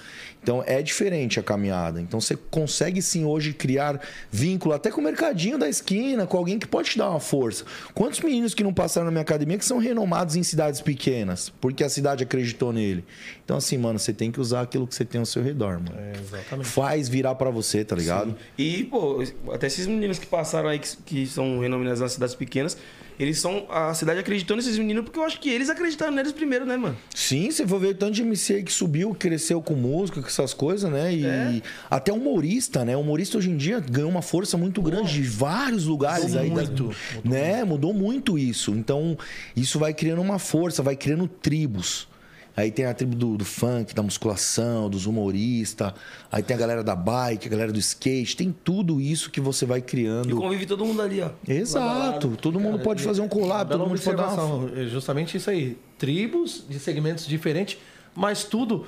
Então 0.44 0.62
é 0.68 0.82
diferente 0.82 1.40
a 1.40 1.44
caminhada. 1.44 2.02
Então 2.02 2.20
você 2.20 2.38
consegue 2.52 3.02
sim 3.02 3.24
hoje 3.24 3.54
criar 3.54 4.00
vínculo 4.30 4.76
até 4.76 4.92
com 4.92 5.00
o 5.00 5.04
mercadinho 5.04 5.58
da 5.58 5.70
esquina, 5.70 6.28
com 6.28 6.38
alguém 6.38 6.60
que 6.60 6.68
pode 6.68 6.92
te 6.92 6.98
dar 6.98 7.10
uma 7.10 7.20
força. 7.22 7.64
Quantos 7.94 8.20
meninos 8.20 8.54
que 8.54 8.62
não 8.62 8.74
passaram 8.74 9.06
na 9.06 9.12
minha 9.12 9.22
academia 9.22 9.58
que 9.58 9.66
são 9.66 9.78
renomados 9.78 10.36
em 10.36 10.44
cidades 10.44 10.82
pequenas, 10.82 11.50
porque 11.62 11.84
a 11.84 11.90
cidade 11.90 12.24
acreditou 12.24 12.74
nele. 12.74 13.06
Então 13.46 13.56
assim, 13.56 13.78
mano, 13.78 13.98
você 13.98 14.12
tem 14.12 14.32
que 14.32 14.42
usar 14.42 14.62
aquilo 14.62 14.86
que 14.86 14.94
você 14.94 15.06
tem 15.06 15.20
ao 15.20 15.26
seu 15.26 15.42
redor, 15.42 15.80
mano. 15.80 15.96
É, 15.98 16.20
exatamente. 16.20 16.68
Faz 16.68 17.08
virar 17.08 17.36
pra 17.36 17.50
você, 17.50 17.86
tá 17.86 17.96
ligado? 17.96 18.36
E, 18.58 18.84
pô, 18.84 19.24
até 19.54 19.68
esses 19.68 19.88
meninos 19.88 20.20
que 20.20 20.28
passaram 20.28 20.68
aí, 20.68 20.80
que, 20.80 20.98
que 21.06 21.26
são 21.26 21.60
renominados 21.60 22.02
nas 22.02 22.12
cidades 22.12 22.36
pequenas, 22.36 22.78
eles 23.20 23.40
são. 23.40 23.66
A 23.70 23.94
cidade 23.94 24.20
acreditou 24.20 24.56
nesses 24.58 24.78
meninos 24.78 25.04
porque 25.04 25.20
eu 25.20 25.24
acho 25.24 25.40
que 25.40 25.50
eles 25.50 25.70
acreditaram 25.70 26.12
neles 26.12 26.32
primeiro, 26.32 26.66
né, 26.66 26.78
mano? 26.78 26.98
Sim, 27.14 27.50
você 27.52 27.66
for 27.68 27.80
ver 27.80 27.88
o 27.88 27.96
tanto 27.96 28.14
de 28.14 28.22
MC 28.22 28.56
aí 28.56 28.64
que 28.64 28.72
subiu, 28.72 29.14
cresceu 29.14 29.62
com 29.62 29.74
música, 29.74 30.22
com 30.22 30.28
essas 30.28 30.54
coisas, 30.54 30.92
né? 30.92 31.14
E 31.14 31.26
É. 31.26 31.62
até 31.90 32.12
humorista, 32.12 32.84
né? 32.86 32.96
O 32.98 33.02
humorista 33.02 33.38
hoje 33.38 33.50
em 33.50 33.58
dia 33.58 33.80
ganhou 33.80 34.10
uma 34.10 34.22
força 34.22 34.58
muito 34.58 34.82
grande 34.82 35.14
de 35.14 35.22
vários 35.24 35.86
lugares 35.86 36.26
Mudou 36.34 36.42
aí. 36.42 36.50
da- 36.50 36.56
muito, 36.56 36.84
mudou 36.84 37.32
né? 37.32 37.64
Mudou 37.64 37.94
muito 37.94 38.38
isso. 38.40 38.72
Então, 38.72 39.18
isso 39.56 39.80
vai 39.80 39.94
criando 39.94 40.22
uma 40.22 40.40
força, 40.40 40.82
vai 40.84 40.96
criando 40.96 41.28
tribos. 41.28 42.08
Aí 42.56 42.72
tem 42.72 42.86
a 42.86 42.94
tribo 42.94 43.16
do, 43.16 43.36
do 43.38 43.44
funk, 43.46 43.96
da 43.96 44.04
musculação, 44.04 44.90
dos 44.90 45.06
humoristas. 45.08 45.92
Aí 46.32 46.44
tem 46.44 46.56
a 46.56 46.60
galera 46.60 46.84
da 46.84 46.96
bike, 46.96 47.48
a 47.48 47.50
galera 47.50 47.72
do 47.72 47.80
skate. 47.80 48.38
Tem 48.38 48.56
tudo 48.64 49.02
isso 49.02 49.32
que 49.32 49.42
você 49.42 49.66
vai 49.66 49.80
E 49.80 49.82
criando. 49.82 50.36
convive 50.36 50.66
todo 50.68 50.86
mundo 50.86 51.02
ali, 51.02 51.22
ó. 51.22 51.30
Exato. 51.48 52.38
Todo 52.40 52.60
mundo 52.60 52.80
pode 52.80 53.02
fazer 53.02 53.22
um 53.22 53.28
collab, 53.28 53.72
todo 53.72 53.88
mundo 53.88 54.00
pode 54.00 54.18
dar 54.18 54.44
uma... 54.46 54.80
É 54.80 54.86
justamente 54.86 55.36
isso 55.38 55.50
aí. 55.50 55.78
Tribos 55.98 56.64
de 56.70 56.78
segmentos 56.80 57.26
diferentes, 57.26 57.78
mas 58.16 58.44
tudo 58.44 58.86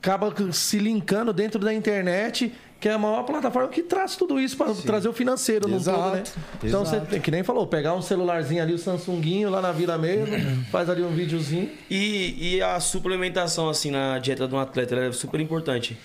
acaba 0.00 0.32
se 0.52 0.78
linkando 0.78 1.32
dentro 1.32 1.58
da 1.60 1.72
internet, 1.74 2.52
que 2.84 2.88
é 2.90 2.92
a 2.92 2.98
maior 2.98 3.22
plataforma 3.22 3.66
que 3.70 3.82
traz 3.82 4.14
tudo 4.14 4.38
isso 4.38 4.58
para 4.58 4.74
trazer 4.74 5.08
o 5.08 5.12
financeiro 5.14 5.66
no 5.66 5.82
todo, 5.82 6.16
né? 6.16 6.22
Então 6.62 6.82
exato. 6.82 7.06
você 7.06 7.12
tem 7.12 7.18
que 7.18 7.30
nem 7.30 7.42
falou, 7.42 7.66
pegar 7.66 7.94
um 7.94 8.02
celularzinho 8.02 8.62
ali, 8.62 8.74
o 8.74 8.78
Samsunguinho 8.78 9.48
lá 9.48 9.62
na 9.62 9.72
vila 9.72 9.96
mesmo, 9.96 10.36
faz 10.70 10.90
ali 10.90 11.02
um 11.02 11.08
videozinho. 11.08 11.70
E, 11.88 12.56
e 12.56 12.60
a 12.60 12.78
suplementação, 12.80 13.70
assim, 13.70 13.90
na 13.90 14.18
dieta 14.18 14.46
de 14.46 14.54
um 14.54 14.58
atleta, 14.58 14.94
ela 14.94 15.06
é 15.06 15.12
super 15.12 15.40
importante. 15.40 15.98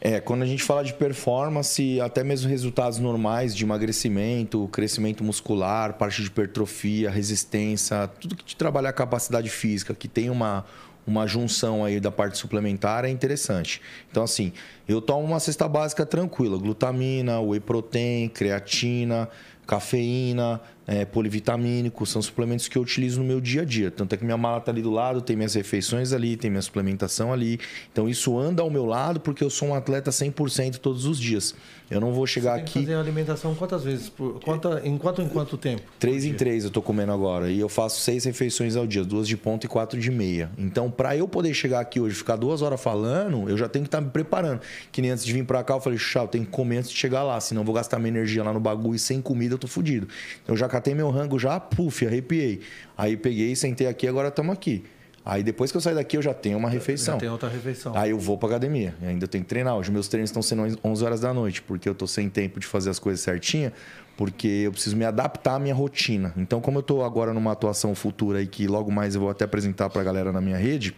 É, 0.00 0.20
quando 0.20 0.42
a 0.42 0.46
gente 0.46 0.62
fala 0.62 0.84
de 0.84 0.94
performance, 0.94 2.00
até 2.00 2.22
mesmo 2.22 2.48
resultados 2.48 3.00
normais 3.00 3.52
de 3.52 3.64
emagrecimento, 3.64 4.68
crescimento 4.70 5.24
muscular, 5.24 5.94
parte 5.94 6.22
de 6.22 6.28
hipertrofia, 6.28 7.10
resistência, 7.10 8.08
tudo 8.20 8.36
que 8.36 8.44
te 8.44 8.54
trabalhar 8.54 8.90
a 8.90 8.92
capacidade 8.92 9.48
física, 9.48 9.92
que 9.92 10.06
tem 10.06 10.30
uma, 10.30 10.64
uma 11.06 11.26
junção 11.26 11.84
aí 11.84 12.00
da 12.00 12.10
parte 12.10 12.38
suplementar, 12.38 13.04
é 13.04 13.10
interessante. 13.10 13.80
Então, 14.10 14.22
assim, 14.22 14.52
eu 14.88 15.00
tomo 15.00 15.24
uma 15.26 15.40
cesta 15.40 15.68
básica 15.68 16.06
tranquila: 16.06 16.58
glutamina, 16.58 17.40
whey 17.40 17.60
protein, 17.60 18.28
creatina, 18.28 19.28
cafeína, 19.66 20.60
é, 20.86 21.04
polivitamínico, 21.04 22.04
são 22.06 22.20
suplementos 22.20 22.68
que 22.68 22.76
eu 22.76 22.82
utilizo 22.82 23.20
no 23.20 23.26
meu 23.26 23.40
dia 23.40 23.62
a 23.62 23.64
dia. 23.64 23.90
Tanto 23.90 24.14
é 24.14 24.18
que 24.18 24.24
minha 24.24 24.36
mala 24.36 24.60
tá 24.60 24.70
ali 24.70 24.82
do 24.82 24.90
lado, 24.90 25.20
tem 25.20 25.36
minhas 25.36 25.54
refeições 25.54 26.12
ali, 26.12 26.36
tem 26.36 26.50
minha 26.50 26.62
suplementação 26.62 27.32
ali. 27.32 27.58
Então 27.92 28.08
isso 28.08 28.38
anda 28.38 28.62
ao 28.62 28.70
meu 28.70 28.84
lado 28.84 29.20
porque 29.20 29.42
eu 29.42 29.50
sou 29.50 29.68
um 29.68 29.74
atleta 29.74 30.10
100% 30.10 30.78
todos 30.78 31.04
os 31.04 31.18
dias. 31.18 31.54
Eu 31.90 32.00
não 32.00 32.12
vou 32.12 32.26
chegar 32.26 32.56
Tem 32.56 32.64
que 32.64 32.70
aqui 32.70 32.80
fazer 32.80 32.94
a 32.94 33.00
alimentação 33.00 33.54
quantas 33.54 33.84
vezes? 33.84 34.08
Por, 34.08 34.40
quanta, 34.40 34.80
em 34.84 34.96
quanto 34.96 35.20
em 35.20 35.28
quanto 35.28 35.56
tempo? 35.56 35.82
três 35.98 36.24
em 36.24 36.32
três 36.32 36.64
eu 36.64 36.70
tô 36.70 36.80
comendo 36.80 37.12
agora 37.12 37.50
e 37.50 37.60
eu 37.60 37.68
faço 37.68 38.00
seis 38.00 38.24
refeições 38.24 38.74
ao 38.74 38.86
dia, 38.86 39.04
duas 39.04 39.28
de 39.28 39.36
ponta 39.36 39.66
e 39.66 39.68
quatro 39.68 40.00
de 40.00 40.10
meia. 40.10 40.50
Então, 40.56 40.90
para 40.90 41.16
eu 41.16 41.28
poder 41.28 41.52
chegar 41.52 41.80
aqui 41.80 42.00
hoje, 42.00 42.14
e 42.14 42.18
ficar 42.18 42.36
duas 42.36 42.62
horas 42.62 42.80
falando, 42.80 43.48
eu 43.48 43.56
já 43.56 43.68
tenho 43.68 43.84
que 43.84 43.88
estar 43.88 44.00
me 44.00 44.10
preparando. 44.10 44.60
Que 44.90 45.02
nem 45.02 45.10
antes 45.10 45.24
de 45.24 45.32
vir 45.32 45.44
para 45.44 45.62
cá, 45.62 45.74
eu 45.74 45.80
falei, 45.80 45.98
chá, 45.98 46.22
eu 46.22 46.28
tenho 46.28 46.44
que 46.44 46.50
comer 46.50 46.78
antes 46.78 46.90
de 46.90 46.96
chegar 46.96 47.22
lá, 47.22 47.38
senão 47.40 47.62
eu 47.62 47.66
vou 47.66 47.74
gastar 47.74 47.98
minha 47.98 48.08
energia 48.08 48.42
lá 48.42 48.52
no 48.52 48.60
bagulho 48.60 48.96
e 48.96 48.98
sem 48.98 49.20
comida 49.20 49.54
eu 49.54 49.58
tô 49.58 49.66
fudido. 49.66 50.08
Então, 50.42 50.54
eu 50.54 50.56
já 50.56 50.68
catei 50.74 50.92
meu 50.92 51.08
rango 51.08 51.38
já, 51.38 51.60
puf, 51.60 52.04
arrepiei. 52.04 52.60
Aí 52.98 53.16
peguei, 53.16 53.54
sentei 53.54 53.86
aqui, 53.86 54.08
agora 54.08 54.28
estamos 54.28 54.52
aqui. 54.52 54.84
Aí 55.24 55.42
depois 55.42 55.70
que 55.70 55.76
eu 55.76 55.80
sair 55.80 55.94
daqui, 55.94 56.16
eu 56.16 56.22
já 56.22 56.34
tenho 56.34 56.58
uma 56.58 56.68
refeição. 56.68 57.14
Já 57.14 57.20
tem 57.20 57.28
outra 57.30 57.48
refeição. 57.48 57.96
Aí 57.96 58.10
eu 58.10 58.18
vou 58.18 58.36
pra 58.36 58.48
academia. 58.48 58.94
Ainda 59.00 59.26
tenho 59.26 59.42
que 59.42 59.48
treinar. 59.48 59.78
Os 59.78 59.88
meus 59.88 60.08
treinos 60.08 60.30
estão 60.30 60.42
sendo 60.42 60.78
11 60.84 61.04
horas 61.04 61.20
da 61.20 61.32
noite, 61.32 61.62
porque 61.62 61.88
eu 61.88 61.94
tô 61.94 62.06
sem 62.06 62.28
tempo 62.28 62.58
de 62.58 62.66
fazer 62.66 62.90
as 62.90 62.98
coisas 62.98 63.20
certinha, 63.20 63.72
porque 64.16 64.48
eu 64.48 64.72
preciso 64.72 64.96
me 64.96 65.04
adaptar 65.04 65.54
à 65.54 65.58
minha 65.58 65.74
rotina. 65.74 66.34
Então, 66.36 66.60
como 66.60 66.80
eu 66.80 66.82
tô 66.82 67.04
agora 67.04 67.32
numa 67.32 67.52
atuação 67.52 67.94
futura 67.94 68.40
aí 68.40 68.46
que 68.46 68.66
logo 68.66 68.90
mais 68.90 69.14
eu 69.14 69.20
vou 69.20 69.30
até 69.30 69.44
apresentar 69.44 69.88
pra 69.88 70.02
galera 70.02 70.32
na 70.32 70.40
minha 70.40 70.58
rede, 70.58 70.94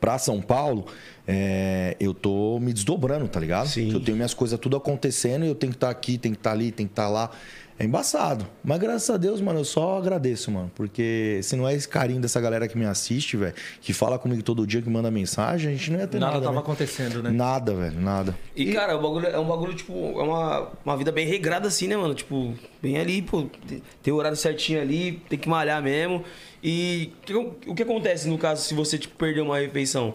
pra 0.00 0.18
São 0.18 0.40
Paulo, 0.40 0.86
é, 1.26 1.96
eu 2.00 2.14
tô 2.14 2.58
me 2.58 2.72
desdobrando, 2.72 3.28
tá 3.28 3.38
ligado? 3.38 3.68
Sim. 3.68 3.92
Eu 3.92 4.00
tenho 4.00 4.16
minhas 4.16 4.34
coisas 4.34 4.58
tudo 4.58 4.76
acontecendo 4.76 5.44
e 5.44 5.48
eu 5.48 5.54
tenho 5.54 5.72
que 5.72 5.76
estar 5.76 5.90
aqui, 5.90 6.18
tenho 6.18 6.34
que 6.34 6.40
estar 6.40 6.52
ali, 6.52 6.72
tenho 6.72 6.88
que 6.88 6.92
estar 6.92 7.08
lá. 7.08 7.30
É 7.80 7.84
embaçado. 7.84 8.44
Mas 8.64 8.78
graças 8.80 9.08
a 9.08 9.16
Deus, 9.16 9.40
mano, 9.40 9.60
eu 9.60 9.64
só 9.64 9.98
agradeço, 9.98 10.50
mano. 10.50 10.68
Porque 10.74 11.38
se 11.44 11.54
não 11.54 11.68
é 11.68 11.74
esse 11.74 11.86
carinho 11.88 12.20
dessa 12.20 12.40
galera 12.40 12.66
que 12.66 12.76
me 12.76 12.84
assiste, 12.84 13.36
velho, 13.36 13.54
que 13.80 13.92
fala 13.92 14.18
comigo 14.18 14.42
todo 14.42 14.66
dia, 14.66 14.82
que 14.82 14.90
manda 14.90 15.10
mensagem, 15.12 15.70
a 15.72 15.76
gente 15.76 15.92
não 15.92 16.00
ia 16.00 16.06
ter 16.08 16.18
Nada 16.18 16.32
nada. 16.32 16.44
tava 16.46 16.56
né? 16.56 16.60
acontecendo, 16.60 17.22
né? 17.22 17.30
Nada, 17.30 17.74
velho, 17.74 18.00
nada. 18.00 18.36
E, 18.56 18.72
cara, 18.72 18.96
o 18.96 19.00
bagulho 19.00 19.26
é 19.28 19.38
um 19.38 19.46
bagulho, 19.46 19.74
tipo, 19.74 19.92
é 19.92 20.22
uma, 20.24 20.68
uma 20.84 20.96
vida 20.96 21.12
bem 21.12 21.26
regrada 21.26 21.68
assim, 21.68 21.86
né, 21.86 21.96
mano? 21.96 22.14
Tipo, 22.14 22.52
bem 22.82 22.98
ali, 22.98 23.22
pô, 23.22 23.46
tem- 24.02 24.12
o 24.12 24.16
horário 24.16 24.36
certinho 24.36 24.80
ali, 24.80 25.22
tem 25.28 25.38
que 25.38 25.48
malhar 25.48 25.80
mesmo. 25.80 26.24
E 26.60 27.12
o 27.22 27.26
que, 27.26 27.34
o 27.70 27.74
que 27.76 27.82
acontece 27.84 28.26
no 28.28 28.36
caso 28.38 28.64
se 28.64 28.74
você, 28.74 28.98
tipo, 28.98 29.14
perder 29.16 29.42
uma 29.42 29.56
refeição? 29.58 30.14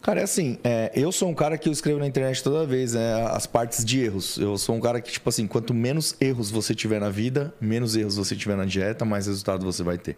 Cara, 0.00 0.20
é 0.20 0.22
assim, 0.22 0.58
é, 0.62 0.92
eu 0.94 1.10
sou 1.10 1.28
um 1.28 1.34
cara 1.34 1.58
que 1.58 1.68
eu 1.68 1.72
escrevo 1.72 1.98
na 1.98 2.06
internet 2.06 2.42
toda 2.42 2.64
vez, 2.64 2.94
é, 2.94 3.22
as 3.24 3.46
partes 3.46 3.84
de 3.84 4.00
erros. 4.00 4.38
Eu 4.38 4.56
sou 4.56 4.76
um 4.76 4.80
cara 4.80 5.00
que, 5.00 5.12
tipo 5.12 5.28
assim, 5.28 5.46
quanto 5.46 5.74
menos 5.74 6.16
erros 6.20 6.50
você 6.50 6.74
tiver 6.74 7.00
na 7.00 7.10
vida, 7.10 7.52
menos 7.60 7.96
erros 7.96 8.16
você 8.16 8.36
tiver 8.36 8.56
na 8.56 8.64
dieta, 8.64 9.04
mais 9.04 9.26
resultado 9.26 9.64
você 9.64 9.82
vai 9.82 9.98
ter. 9.98 10.16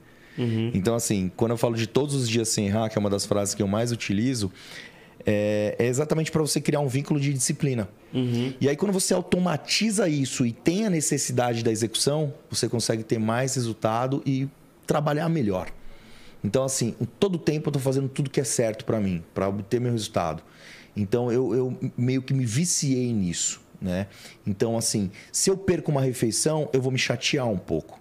Então, 0.74 0.94
assim, 0.94 1.30
quando 1.34 1.52
eu 1.52 1.56
falo 1.56 1.74
de 1.74 1.86
todos 1.86 2.14
os 2.14 2.28
dias 2.28 2.48
sem 2.48 2.66
errar, 2.66 2.88
que 2.88 2.96
é 2.96 3.00
uma 3.00 3.10
das 3.10 3.26
frases 3.26 3.54
que 3.54 3.62
eu 3.62 3.66
mais 3.66 3.90
utilizo, 3.90 4.50
é, 5.26 5.76
é 5.78 5.86
exatamente 5.86 6.30
para 6.30 6.40
você 6.40 6.60
criar 6.60 6.80
um 6.80 6.88
vínculo 6.88 7.18
de 7.18 7.32
disciplina. 7.32 7.88
E 8.60 8.68
aí, 8.68 8.76
quando 8.76 8.92
você 8.92 9.12
automatiza 9.12 10.08
isso 10.08 10.46
e 10.46 10.52
tem 10.52 10.86
a 10.86 10.90
necessidade 10.90 11.64
da 11.64 11.70
execução, 11.70 12.32
você 12.50 12.68
consegue 12.68 13.02
ter 13.02 13.18
mais 13.18 13.54
resultado 13.54 14.22
e 14.24 14.48
trabalhar 14.86 15.28
melhor. 15.28 15.68
Então, 16.42 16.64
assim, 16.64 16.94
todo 17.18 17.38
tempo 17.38 17.68
eu 17.68 17.72
tô 17.72 17.78
fazendo 17.78 18.08
tudo 18.08 18.30
que 18.30 18.40
é 18.40 18.44
certo 18.44 18.84
para 18.84 18.98
mim, 18.98 19.22
para 19.34 19.48
obter 19.48 19.80
meu 19.80 19.92
resultado. 19.92 20.42
Então, 20.96 21.30
eu, 21.30 21.54
eu 21.54 21.92
meio 21.96 22.22
que 22.22 22.34
me 22.34 22.44
viciei 22.44 23.12
nisso, 23.12 23.60
né? 23.80 24.06
Então, 24.46 24.76
assim, 24.76 25.10
se 25.30 25.50
eu 25.50 25.56
perco 25.56 25.90
uma 25.90 26.00
refeição, 26.00 26.68
eu 26.72 26.80
vou 26.80 26.90
me 26.90 26.98
chatear 26.98 27.48
um 27.48 27.58
pouco. 27.58 28.00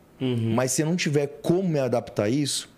Mas 0.53 0.71
se 0.73 0.81
eu 0.81 0.85
não 0.85 0.95
tiver 0.95 1.27
como 1.41 1.67
me 1.67 1.79
adaptar 1.79 2.23
a 2.23 2.29
isso, 2.29 2.69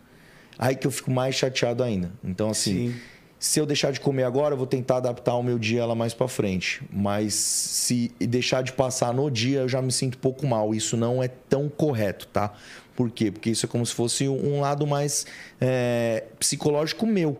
aí 0.58 0.76
que 0.76 0.86
eu 0.86 0.92
fico 0.92 1.10
mais 1.10 1.36
chateado 1.36 1.84
ainda. 1.84 2.12
Então, 2.24 2.50
assim, 2.50 2.92
Sim. 2.92 2.96
se 3.40 3.60
eu 3.60 3.66
deixar 3.66 3.92
de 3.92 4.00
comer 4.00 4.24
agora, 4.24 4.54
eu 4.54 4.58
vou 4.58 4.68
tentar 4.68 4.98
adaptar 4.98 5.36
o 5.36 5.42
meu 5.42 5.58
dia 5.58 5.84
lá 5.86 5.96
mais 5.96 6.14
para 6.14 6.28
frente. 6.28 6.84
Mas 6.92 7.34
se 7.34 8.12
deixar 8.20 8.62
de 8.62 8.74
passar 8.74 9.12
no 9.14 9.30
dia, 9.32 9.62
eu 9.62 9.70
já 9.70 9.82
me 9.82 9.92
sinto 9.92 10.16
um 10.18 10.22
pouco 10.22 10.46
mal. 10.46 10.76
Isso 10.76 10.96
não 10.96 11.24
é 11.24 11.28
tão 11.28 11.68
correto, 11.68 12.28
tá? 12.28 12.54
Por 12.96 13.10
quê? 13.10 13.32
Porque 13.32 13.50
isso 13.50 13.66
é 13.66 13.70
como 13.70 13.86
se 13.86 13.94
fosse 13.94 14.28
um 14.28 14.60
lado 14.62 14.86
mais 14.86 15.26
é, 15.60 16.26
psicológico 16.40 17.06
meu. 17.06 17.38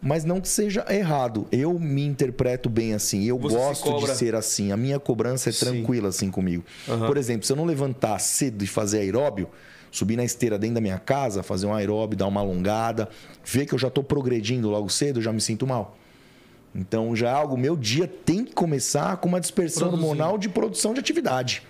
Mas 0.00 0.24
não 0.24 0.40
que 0.40 0.48
seja 0.48 0.84
errado. 0.88 1.46
Eu 1.50 1.78
me 1.78 2.04
interpreto 2.04 2.68
bem 2.68 2.92
assim. 2.94 3.24
Eu 3.24 3.38
Você 3.38 3.56
se 3.56 3.60
gosto 3.60 3.84
cobra. 3.84 4.12
de 4.12 4.18
ser 4.18 4.34
assim. 4.34 4.70
A 4.70 4.76
minha 4.76 5.00
cobrança 5.00 5.48
é 5.48 5.52
Sim. 5.52 5.66
tranquila 5.66 6.08
assim 6.08 6.30
comigo. 6.30 6.64
Por 7.06 7.16
exemplo, 7.16 7.46
se 7.46 7.52
eu 7.52 7.56
não 7.56 7.64
levantar 7.64 8.18
cedo 8.18 8.62
e 8.62 8.66
fazer 8.66 8.98
aeróbio, 8.98 9.48
subir 9.90 10.16
na 10.16 10.24
esteira 10.24 10.58
dentro 10.58 10.76
da 10.76 10.80
minha 10.80 10.98
casa, 10.98 11.42
fazer 11.42 11.66
um 11.66 11.74
aeróbio, 11.74 12.16
dar 12.16 12.26
uma 12.26 12.40
alongada, 12.40 13.08
ver 13.44 13.66
que 13.66 13.74
eu 13.74 13.78
já 13.78 13.88
estou 13.88 14.04
progredindo 14.04 14.68
logo 14.68 14.88
cedo, 14.90 15.18
eu 15.18 15.22
já 15.22 15.32
me 15.32 15.40
sinto 15.40 15.66
mal. 15.66 15.96
Então 16.74 17.16
já 17.16 17.30
é 17.30 17.32
algo, 17.32 17.56
meu 17.56 17.74
dia 17.74 18.06
tem 18.06 18.44
que 18.44 18.52
começar 18.52 19.16
com 19.16 19.28
uma 19.28 19.40
dispersão 19.40 19.88
hormonal 19.88 20.36
de 20.36 20.48
produção 20.48 20.92
de 20.92 21.00
atividade. 21.00 21.62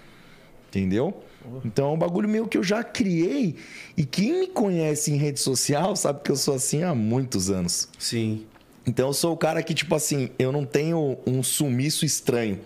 Entendeu? 0.69 1.23
Então 1.65 1.91
é 1.91 1.93
um 1.95 1.99
bagulho 1.99 2.29
meu 2.29 2.47
que 2.47 2.57
eu 2.59 2.63
já 2.63 2.83
criei. 2.85 3.57
E 3.97 4.05
quem 4.05 4.41
me 4.41 4.47
conhece 4.49 5.13
em 5.13 5.17
rede 5.17 5.41
social 5.41 5.95
sabe 5.97 6.21
que 6.23 6.31
eu 6.31 6.37
sou 6.37 6.55
assim 6.55 6.83
há 6.83 6.95
muitos 6.95 7.51
anos. 7.51 7.89
Sim. 7.99 8.47
Então 8.87 9.09
eu 9.09 9.13
sou 9.13 9.33
o 9.33 9.37
cara 9.37 9.63
que, 9.63 9.75
tipo 9.75 9.95
assim, 9.95 10.31
eu 10.39 10.53
não 10.53 10.65
tenho 10.65 11.19
um 11.27 11.43
sumiço 11.43 12.05
estranho. 12.05 12.61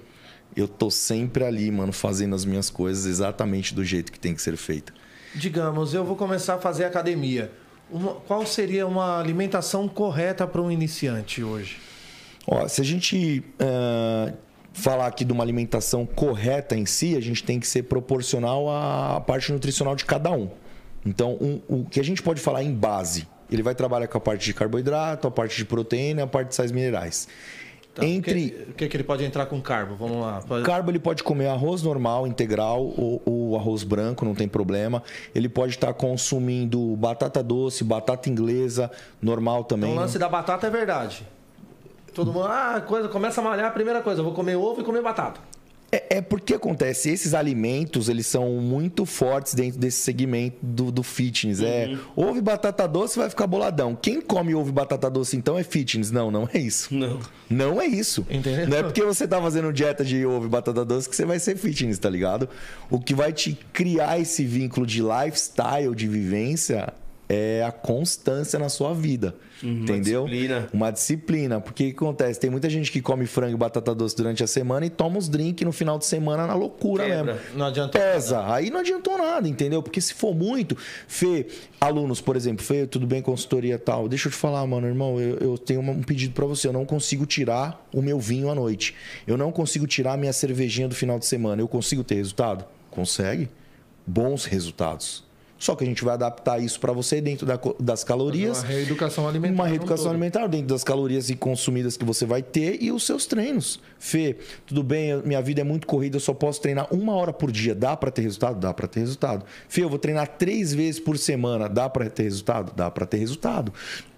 Eu 0.57 0.67
tô 0.69 0.91
sempre 0.91 1.45
ali, 1.45 1.71
mano, 1.71 1.93
fazendo 1.93 2.35
as 2.35 2.45
minhas 2.45 2.69
coisas 2.69 3.07
exatamente 3.07 3.75
do 3.75 3.85
jeito 3.85 4.11
que 4.11 4.19
tem 4.19 4.35
que 4.35 4.43
ser 4.43 4.57
feita. 4.57 4.93
Digamos, 5.35 5.95
eu 5.95 6.05
vou 6.05 6.17
começar 6.17 6.55
a 6.55 6.59
fazer 6.59 6.85
academia. 6.85 7.53
Uma- 7.91 8.15
qual 8.15 8.45
seria 8.45 8.87
uma 8.87 9.19
alimentação 9.21 9.89
correta 9.89 10.47
para 10.47 10.61
um 10.61 10.71
iniciante 10.71 11.43
hoje? 11.43 11.79
Ó, 12.47 12.67
se 12.69 12.81
a 12.81 12.85
gente 12.85 13.43
ah, 13.61 14.33
falar 14.73 15.07
aqui 15.07 15.25
de 15.25 15.33
uma 15.33 15.43
alimentação 15.45 16.07
correta 16.07 16.77
em 16.77 16.87
si, 16.87 17.17
a 17.17 17.21
gente 17.21 17.43
tem 17.43 17.59
que 17.61 17.67
ser 17.67 17.85
proporcional 17.85 18.69
à 18.71 19.21
parte 19.21 19.53
nutricional 19.53 19.95
de 19.97 20.05
cada 20.05 20.31
um. 20.31 20.49
Então, 21.05 21.33
um- 21.41 21.61
o 21.69 21.85
que 21.85 21.99
a 22.01 22.05
gente 22.05 22.23
pode 22.23 22.41
falar 22.41 22.63
em 22.63 22.73
base, 22.73 23.27
ele 23.51 23.63
vai 23.63 23.75
trabalhar 23.75 24.07
com 24.07 24.19
a 24.19 24.21
parte 24.21 24.45
de 24.45 24.55
carboidrato, 24.55 25.27
a 25.27 25.31
parte 25.31 25.57
de 25.57 25.65
proteína, 25.65 26.25
a 26.25 26.27
parte 26.27 26.49
de 26.49 26.55
sais 26.55 26.71
minerais. 26.71 27.27
Tá, 27.93 28.07
Entre 28.07 28.47
O 28.47 28.51
que, 28.67 28.73
que 28.75 28.89
que 28.89 28.97
ele 28.99 29.03
pode 29.03 29.25
entrar 29.25 29.47
com 29.47 29.61
carbo? 29.61 29.97
Vamos 29.97 30.21
lá. 30.21 30.41
Pode- 30.47 30.65
Carbo 30.65 30.93
ele 30.93 31.01
pode 31.01 31.25
comer 31.25 31.49
arroz 31.49 31.83
normal, 31.83 32.25
integral 32.25 32.81
ou, 32.97 33.21
ou 33.27 33.57
arroz 33.57 33.83
branco, 33.83 34.25
não 34.25 34.33
tem 34.33 34.47
problema. 34.47 35.03
Ele 35.35 35.49
pode 35.49 35.73
estar 35.75 35.93
consumindo 35.95 36.95
batata 36.97 37.43
doce, 37.43 37.83
batata 37.83 38.31
inglesa, 38.31 38.93
normal 39.21 39.65
também. 39.65 39.91
Então, 39.91 39.99
o 40.03 40.05
lance 40.05 40.21
da 40.21 40.29
batata 40.29 40.69
é 40.69 40.71
verdade. 40.71 41.27
Todo 42.15 42.33
mundo, 42.33 42.47
ah, 42.47 42.83
coisa, 42.87 43.09
começa 43.09 43.41
a 43.41 43.45
malhar, 43.45 43.67
a 43.67 43.71
primeira 43.71 44.01
coisa, 44.03 44.21
eu 44.21 44.25
vou 44.25 44.35
comer 44.35 44.57
ovo 44.57 44.81
e 44.81 44.85
comer 44.85 45.03
batata. 45.03 45.41
É, 45.93 46.19
é 46.19 46.21
porque 46.21 46.55
acontece, 46.55 47.11
esses 47.11 47.35
alimentos, 47.35 48.09
eles 48.09 48.27
são 48.27 48.49
muito 48.61 49.05
fortes 49.05 49.55
dentro 49.55 49.81
desse 49.81 49.99
segmento 49.99 50.57
do, 50.63 50.93
do 50.93 51.03
fitness. 51.03 51.61
É, 51.61 51.97
ovo 52.15 52.39
e 52.39 52.41
batata 52.41 52.87
doce 52.87 53.19
vai 53.19 53.29
ficar 53.29 53.47
boladão. 53.47 53.97
Quem 54.01 54.21
come 54.21 54.55
ovo 54.55 54.69
e 54.69 54.73
batata 54.73 55.11
doce 55.11 55.37
então 55.37 55.59
é 55.59 55.65
fitness? 55.65 56.11
Não, 56.13 56.31
não 56.31 56.49
é 56.53 56.59
isso. 56.59 56.95
Não. 56.95 57.19
Não 57.49 57.81
é 57.81 57.87
isso. 57.87 58.25
Entendeu? 58.31 58.69
Não 58.69 58.77
é 58.77 58.83
porque 58.83 59.03
você 59.03 59.27
tá 59.27 59.41
fazendo 59.41 59.73
dieta 59.73 60.05
de 60.05 60.25
ovo 60.25 60.47
e 60.47 60.49
batata 60.49 60.85
doce 60.85 61.09
que 61.09 61.17
você 61.17 61.25
vai 61.25 61.41
ser 61.41 61.57
fitness, 61.57 61.99
tá 61.99 62.09
ligado? 62.09 62.49
O 62.89 63.01
que 63.01 63.15
vai 63.15 63.33
te 63.33 63.59
criar 63.73 64.21
esse 64.21 64.45
vínculo 64.45 64.87
de 64.87 65.03
lifestyle, 65.03 65.95
de 65.95 66.07
vivência, 66.07 66.93
é 67.33 67.63
a 67.65 67.71
constância 67.71 68.59
na 68.59 68.69
sua 68.69 68.93
vida. 68.93 69.37
Uhum, 69.63 69.83
entendeu? 69.83 70.25
uma 70.25 70.31
disciplina. 70.31 70.69
Uma 70.73 70.91
disciplina. 70.91 71.61
Porque 71.61 71.85
o 71.85 71.87
que 71.91 71.93
acontece? 71.93 72.41
Tem 72.41 72.51
muita 72.51 72.69
gente 72.69 72.91
que 72.91 73.01
come 73.01 73.25
frango 73.25 73.55
e 73.55 73.57
batata 73.57 73.95
doce 73.95 74.17
durante 74.17 74.43
a 74.43 74.49
semana 74.49 74.85
e 74.85 74.91
toma 74.91 75.17
os 75.17 75.29
drinks 75.29 75.65
no 75.65 75.71
final 75.71 75.97
de 75.97 76.07
semana 76.07 76.45
na 76.45 76.55
loucura 76.55 77.05
Quebra. 77.05 77.35
mesmo. 77.35 77.59
Não 77.59 77.67
adianta. 77.67 77.97
Pesa. 77.97 78.53
Aí 78.53 78.69
não 78.69 78.81
adiantou 78.81 79.17
nada, 79.17 79.49
entendeu? 79.49 79.81
Porque 79.81 80.01
se 80.01 80.13
for 80.13 80.35
muito. 80.35 80.77
Fê, 81.07 81.47
alunos, 81.81 82.21
por 82.21 82.35
exemplo, 82.35 82.65
Fê, 82.65 82.85
tudo 82.85 83.07
bem, 83.07 83.23
consultoria 83.23 83.77
e 83.77 83.79
tal. 83.79 84.09
Deixa 84.09 84.27
eu 84.27 84.33
te 84.33 84.37
falar, 84.37 84.67
mano, 84.67 84.89
irmão, 84.89 85.21
eu, 85.21 85.37
eu 85.37 85.57
tenho 85.57 85.81
um 85.83 86.03
pedido 86.03 86.35
pra 86.35 86.47
você. 86.47 86.67
Eu 86.67 86.73
não 86.73 86.85
consigo 86.85 87.25
tirar 87.27 87.87
o 87.95 88.03
meu 88.03 88.19
vinho 88.19 88.51
à 88.51 88.57
noite. 88.57 88.97
Eu 89.25 89.37
não 89.37 89.53
consigo 89.53 89.87
tirar 89.87 90.15
a 90.15 90.17
minha 90.17 90.33
cervejinha 90.33 90.89
do 90.89 90.97
final 90.97 91.17
de 91.17 91.27
semana. 91.27 91.63
Eu 91.63 91.69
consigo 91.69 92.03
ter 92.03 92.17
resultado? 92.17 92.65
Consegue. 92.91 93.49
Bons 94.05 94.47
resultados. 94.47 95.30
Só 95.61 95.77
que 95.77 95.85
a 95.85 95.87
gente 95.87 96.03
vai 96.03 96.15
adaptar 96.15 96.59
isso 96.59 96.81
pra 96.81 96.91
você 96.91 97.21
dentro 97.21 97.45
da 97.47 97.61
das 97.79 98.03
calorias. 98.03 98.61
Uma 98.61 98.69
reeducação 98.69 99.29
alimentar. 99.29 99.55
Uma 99.55 99.65
um 99.65 99.67
reeducação 99.67 100.11
alimentar 100.11 100.47
dentro 100.47 100.69
das 100.69 100.83
calorias 100.83 101.29
e 101.29 101.37
consumidas 101.37 101.99
que 101.99 102.05
você 102.05 102.25
vai 102.25 102.43
ter 102.43 102.83
e 102.83 102.91
os 102.91 103.05
seus 103.05 103.27
treinos. 103.27 103.79
Fê, 103.99 104.39
tudo 104.65 104.83
bem, 104.83 105.21
minha 105.23 105.43
vida 105.43 105.61
é 105.61 105.65
muito 105.65 105.87
corrida, 105.87 106.17
eu 106.17 106.21
só 106.21 106.33
posso 106.33 106.63
treinar 106.63 106.89
uma 106.91 107.13
hora 107.13 107.31
por 107.31 107.53
dia. 107.53 107.75
Dá 107.75 107.95
pra 107.95 108.11
ter 108.11 108.23
resultado? 108.23 108.59
Dá 108.59 108.73
pra 108.73 108.89
ter 108.89 109.01
resultado. 109.01 109.45
Fê, 109.69 109.85
eu 109.85 109.91
vou 109.91 109.99
treinar 109.99 110.29
três 110.39 110.73
vezes 110.73 110.99
por 110.99 111.19
semana. 111.19 111.69
Dá 111.69 111.91
pra 111.91 112.09
ter 112.09 112.23
resultado? 112.23 112.73
Dá 112.75 112.91
pra 112.91 113.05
ter 113.05 113.19
resultado. 113.19 113.71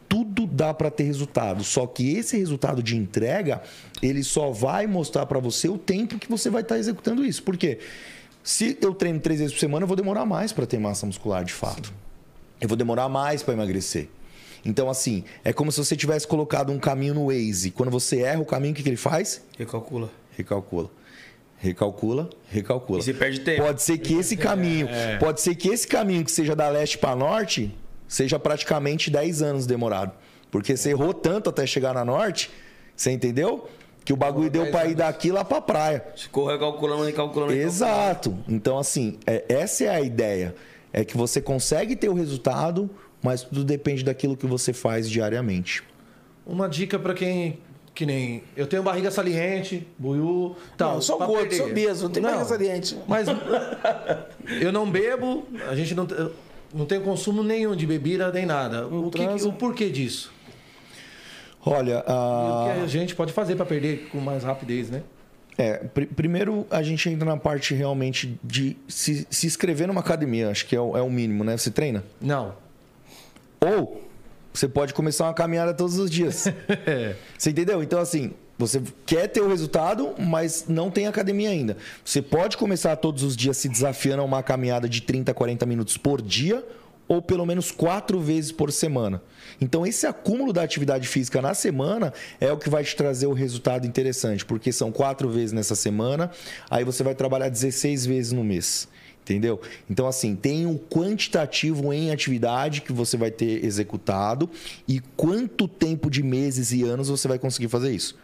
Tudo 0.08 0.46
dá 0.46 0.72
pra 0.72 0.90
ter 0.90 1.04
resultado, 1.04 1.64
só 1.64 1.86
que 1.86 2.12
esse 2.16 2.36
resultado 2.36 2.82
de 2.82 2.94
entrega, 2.98 3.62
ele 4.02 4.22
só 4.22 4.50
vai 4.50 4.86
mostrar 4.86 5.24
pra 5.24 5.38
você 5.38 5.70
o 5.70 5.78
tempo 5.78 6.18
que 6.18 6.28
você 6.28 6.50
vai 6.50 6.60
estar 6.60 6.78
executando 6.78 7.24
isso. 7.24 7.42
Por 7.42 7.56
quê? 7.56 7.78
Se 8.42 8.76
eu 8.80 8.94
treino 8.94 9.20
três 9.20 9.40
vezes 9.40 9.54
por 9.54 9.60
semana, 9.60 9.84
eu 9.84 9.88
vou 9.88 9.96
demorar 9.96 10.24
mais 10.24 10.52
pra 10.52 10.66
ter 10.66 10.78
massa 10.78 11.06
muscular 11.06 11.44
de 11.44 11.52
fato. 11.52 11.92
Eu 12.60 12.68
vou 12.68 12.76
demorar 12.76 13.08
mais 13.08 13.42
para 13.42 13.54
emagrecer. 13.54 14.08
Então, 14.64 14.88
assim, 14.88 15.24
é 15.44 15.52
como 15.52 15.72
se 15.72 15.78
você 15.78 15.96
tivesse 15.96 16.26
colocado 16.26 16.72
um 16.72 16.78
caminho 16.78 17.14
no 17.14 17.26
Waze. 17.26 17.70
Quando 17.70 17.90
você 17.90 18.20
erra 18.20 18.40
o 18.40 18.44
caminho, 18.46 18.72
o 18.72 18.76
que, 18.76 18.82
que 18.82 18.88
ele 18.88 18.96
faz? 18.96 19.42
Recalcula. 19.58 20.10
Recalcula. 20.36 20.90
Recalcula, 21.58 22.28
recalcula. 22.50 22.98
E 22.98 23.02
você 23.02 23.14
perde 23.14 23.38
tempo. 23.40 23.62
Pode 23.62 23.82
ser 23.82 23.96
que 23.98 24.14
esse 24.14 24.36
caminho, 24.36 24.88
pode 25.20 25.40
ser 25.40 25.54
que 25.54 25.68
esse 25.68 25.86
caminho 25.86 26.24
que 26.24 26.32
seja 26.32 26.56
da 26.56 26.68
leste 26.68 26.98
para 26.98 27.14
norte, 27.14 27.72
seja 28.08 28.36
praticamente 28.36 29.08
10 29.08 29.42
anos 29.42 29.64
demorado. 29.64 30.12
Porque 30.50 30.76
você 30.76 30.90
errou 30.90 31.14
tanto 31.14 31.50
até 31.50 31.64
chegar 31.64 31.94
na 31.94 32.04
norte, 32.04 32.50
você 32.96 33.12
entendeu? 33.12 33.68
Que 34.04 34.12
o 34.12 34.16
bagulho 34.16 34.50
deu 34.50 34.70
para 34.70 34.86
ir 34.88 34.94
daqui 34.94 35.30
lá 35.30 35.44
para 35.44 35.60
praia. 35.60 36.04
Ficou 36.16 36.46
recalculando, 36.48 37.04
recalculando. 37.04 37.52
recalculando. 37.52 37.52
Exato. 37.54 38.36
Então, 38.48 38.78
assim, 38.78 39.18
é- 39.26 39.44
essa 39.48 39.84
é 39.84 39.88
a 39.88 40.00
ideia. 40.00 40.54
É 40.92 41.04
que 41.04 41.16
você 41.16 41.40
consegue 41.40 41.94
ter 41.96 42.08
o 42.08 42.14
resultado, 42.14 42.90
mas 43.22 43.42
tudo 43.42 43.64
depende 43.64 44.02
daquilo 44.04 44.36
que 44.36 44.46
você 44.46 44.72
faz 44.72 45.08
diariamente. 45.08 45.82
Uma 46.44 46.68
dica 46.68 46.98
pra 46.98 47.14
quem. 47.14 47.58
Que 47.94 48.04
nem. 48.06 48.42
Eu 48.56 48.66
tenho 48.66 48.82
barriga 48.82 49.10
saliente, 49.10 49.86
buiú. 49.98 50.56
Tal, 50.76 50.88
Não, 50.90 50.96
eu 50.96 51.02
sou 51.02 51.16
pra 51.18 51.26
gordo, 51.26 51.40
perder. 51.42 51.56
sou 51.58 51.66
obeso, 51.70 52.04
não 52.04 52.10
tem 52.10 52.22
barriga 52.22 52.44
saliente. 52.46 52.96
Mas 53.06 53.28
eu 54.60 54.72
não 54.72 54.90
bebo, 54.90 55.46
a 55.68 55.74
gente 55.76 55.94
não, 55.94 56.06
não 56.74 56.86
tem 56.86 57.00
consumo 57.00 57.42
nenhum 57.42 57.76
de 57.76 57.86
bebida 57.86 58.32
nem 58.32 58.46
nada. 58.46 58.86
O, 58.88 59.10
que, 59.10 59.22
o 59.46 59.52
porquê 59.52 59.90
disso? 59.90 60.32
Olha, 61.64 62.04
E 62.06 62.10
a... 62.10 62.74
O 62.74 62.78
que 62.78 62.84
a 62.84 62.86
gente 62.86 63.14
pode 63.14 63.32
fazer 63.32 63.56
pra 63.56 63.64
perder 63.66 64.08
com 64.10 64.18
mais 64.18 64.42
rapidez, 64.44 64.90
né? 64.90 65.02
É, 65.58 65.74
pri- 65.74 66.06
primeiro 66.06 66.66
a 66.70 66.82
gente 66.82 67.08
entra 67.10 67.26
na 67.26 67.36
parte 67.36 67.74
realmente 67.74 68.38
de 68.42 68.76
se, 68.88 69.26
se 69.30 69.46
inscrever 69.46 69.86
numa 69.86 70.00
academia, 70.00 70.48
acho 70.50 70.66
que 70.66 70.74
é 70.74 70.80
o, 70.80 70.96
é 70.96 71.02
o 71.02 71.10
mínimo, 71.10 71.44
né? 71.44 71.56
Você 71.56 71.70
treina? 71.70 72.02
Não. 72.20 72.54
Ou 73.60 74.02
você 74.52 74.66
pode 74.68 74.92
começar 74.94 75.24
uma 75.26 75.34
caminhada 75.34 75.72
todos 75.72 75.98
os 75.98 76.10
dias. 76.10 76.46
Você 77.38 77.50
entendeu? 77.50 77.82
Então, 77.82 77.98
assim, 77.98 78.32
você 78.58 78.82
quer 79.06 79.26
ter 79.28 79.40
o 79.40 79.48
resultado, 79.48 80.14
mas 80.18 80.66
não 80.68 80.90
tem 80.90 81.06
academia 81.06 81.48
ainda. 81.48 81.76
Você 82.04 82.20
pode 82.20 82.56
começar 82.58 82.94
todos 82.96 83.22
os 83.22 83.34
dias 83.34 83.56
se 83.56 83.66
desafiando 83.68 84.20
a 84.20 84.24
uma 84.26 84.42
caminhada 84.42 84.86
de 84.88 85.00
30, 85.00 85.32
40 85.32 85.64
minutos 85.64 85.96
por 85.96 86.20
dia, 86.20 86.62
ou 87.12 87.20
pelo 87.20 87.44
menos 87.44 87.70
quatro 87.70 88.18
vezes 88.18 88.50
por 88.50 88.72
semana. 88.72 89.22
Então, 89.60 89.86
esse 89.86 90.06
acúmulo 90.06 90.52
da 90.52 90.62
atividade 90.62 91.06
física 91.06 91.42
na 91.42 91.52
semana 91.52 92.12
é 92.40 92.50
o 92.50 92.56
que 92.56 92.70
vai 92.70 92.82
te 92.82 92.96
trazer 92.96 93.26
o 93.26 93.32
resultado 93.32 93.86
interessante, 93.86 94.44
porque 94.44 94.72
são 94.72 94.90
quatro 94.90 95.28
vezes 95.28 95.52
nessa 95.52 95.74
semana, 95.74 96.30
aí 96.70 96.84
você 96.84 97.02
vai 97.02 97.14
trabalhar 97.14 97.50
16 97.50 98.06
vezes 98.06 98.32
no 98.32 98.42
mês. 98.42 98.88
Entendeu? 99.20 99.60
Então, 99.88 100.08
assim, 100.08 100.34
tem 100.34 100.66
um 100.66 100.76
quantitativo 100.76 101.92
em 101.92 102.10
atividade 102.10 102.80
que 102.80 102.92
você 102.92 103.16
vai 103.16 103.30
ter 103.30 103.64
executado 103.64 104.50
e 104.88 105.00
quanto 105.16 105.68
tempo 105.68 106.10
de 106.10 106.24
meses 106.24 106.72
e 106.72 106.82
anos 106.82 107.08
você 107.08 107.28
vai 107.28 107.38
conseguir 107.38 107.68
fazer 107.68 107.92
isso. 107.92 108.16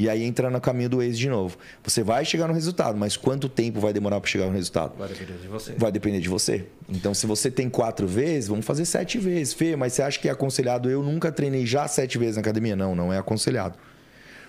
E 0.00 0.08
aí 0.08 0.24
entra 0.24 0.48
no 0.48 0.58
caminho 0.62 0.88
do 0.88 1.02
ex 1.02 1.18
de 1.18 1.28
novo. 1.28 1.58
Você 1.84 2.02
vai 2.02 2.24
chegar 2.24 2.48
no 2.48 2.54
resultado, 2.54 2.96
mas 2.96 3.18
quanto 3.18 3.50
tempo 3.50 3.80
vai 3.80 3.92
demorar 3.92 4.18
para 4.18 4.30
chegar 4.30 4.46
no 4.46 4.52
resultado? 4.52 4.94
Vai 4.96 5.08
depender 5.08 5.34
de 5.34 5.46
você. 5.46 5.72
Vai 5.76 5.92
depender 5.92 6.20
de 6.20 6.28
você. 6.30 6.64
Então, 6.88 7.12
se 7.12 7.26
você 7.26 7.50
tem 7.50 7.68
quatro 7.68 8.06
vezes, 8.06 8.48
vamos 8.48 8.64
fazer 8.64 8.86
sete 8.86 9.18
vezes. 9.18 9.52
Fê, 9.52 9.76
mas 9.76 9.92
você 9.92 10.00
acha 10.00 10.18
que 10.18 10.26
é 10.26 10.30
aconselhado? 10.30 10.88
Eu 10.88 11.02
nunca 11.02 11.30
treinei 11.30 11.66
já 11.66 11.86
sete 11.86 12.16
vezes 12.16 12.36
na 12.36 12.40
academia? 12.40 12.74
Não, 12.74 12.94
não 12.94 13.12
é 13.12 13.18
aconselhado. 13.18 13.76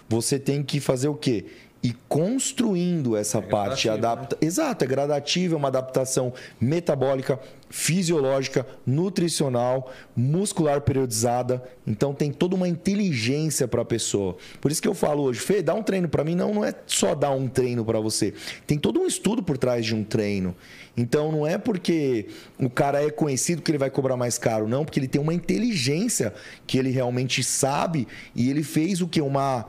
Você 0.07 0.39
tem 0.39 0.63
que 0.63 0.79
fazer 0.79 1.09
o 1.09 1.15
quê? 1.15 1.47
E 1.83 1.93
construindo 2.07 3.17
essa 3.17 3.41
parte. 3.41 3.87
gradativo, 3.87 3.93
Adapta... 3.93 4.37
Exato, 4.39 4.85
é 4.85 4.87
gradativo, 4.87 5.55
é 5.55 5.57
uma 5.57 5.67
adaptação 5.67 6.31
metabólica, 6.59 7.39
fisiológica, 7.71 8.67
nutricional, 8.85 9.91
muscular 10.15 10.81
periodizada. 10.81 11.63
Então 11.87 12.13
tem 12.13 12.31
toda 12.31 12.55
uma 12.55 12.67
inteligência 12.67 13.67
para 13.67 13.81
a 13.81 13.85
pessoa. 13.85 14.37
Por 14.59 14.71
isso 14.71 14.81
que 14.81 14.87
eu 14.87 14.93
falo 14.93 15.23
hoje, 15.23 15.39
Fê, 15.39 15.63
dá 15.63 15.73
um 15.73 15.81
treino 15.81 16.07
para 16.07 16.23
mim. 16.23 16.35
Não, 16.35 16.53
não 16.53 16.63
é 16.63 16.75
só 16.85 17.15
dar 17.15 17.31
um 17.31 17.47
treino 17.47 17.83
para 17.83 17.99
você. 17.99 18.33
Tem 18.67 18.77
todo 18.77 18.99
um 18.99 19.07
estudo 19.07 19.41
por 19.41 19.57
trás 19.57 19.83
de 19.83 19.95
um 19.95 20.03
treino. 20.03 20.55
Então 20.95 21.31
não 21.31 21.47
é 21.47 21.57
porque 21.57 22.27
o 22.59 22.69
cara 22.69 23.03
é 23.03 23.09
conhecido 23.09 23.61
que 23.61 23.71
ele 23.71 23.77
vai 23.77 23.89
cobrar 23.89 24.17
mais 24.17 24.37
caro, 24.37 24.67
não, 24.67 24.83
porque 24.83 24.99
ele 24.99 25.07
tem 25.07 25.21
uma 25.21 25.33
inteligência 25.33 26.33
que 26.67 26.77
ele 26.77 26.91
realmente 26.91 27.41
sabe 27.43 28.07
e 28.35 28.49
ele 28.49 28.61
fez 28.61 29.01
o 29.01 29.07
que 29.07 29.21
uma 29.21 29.65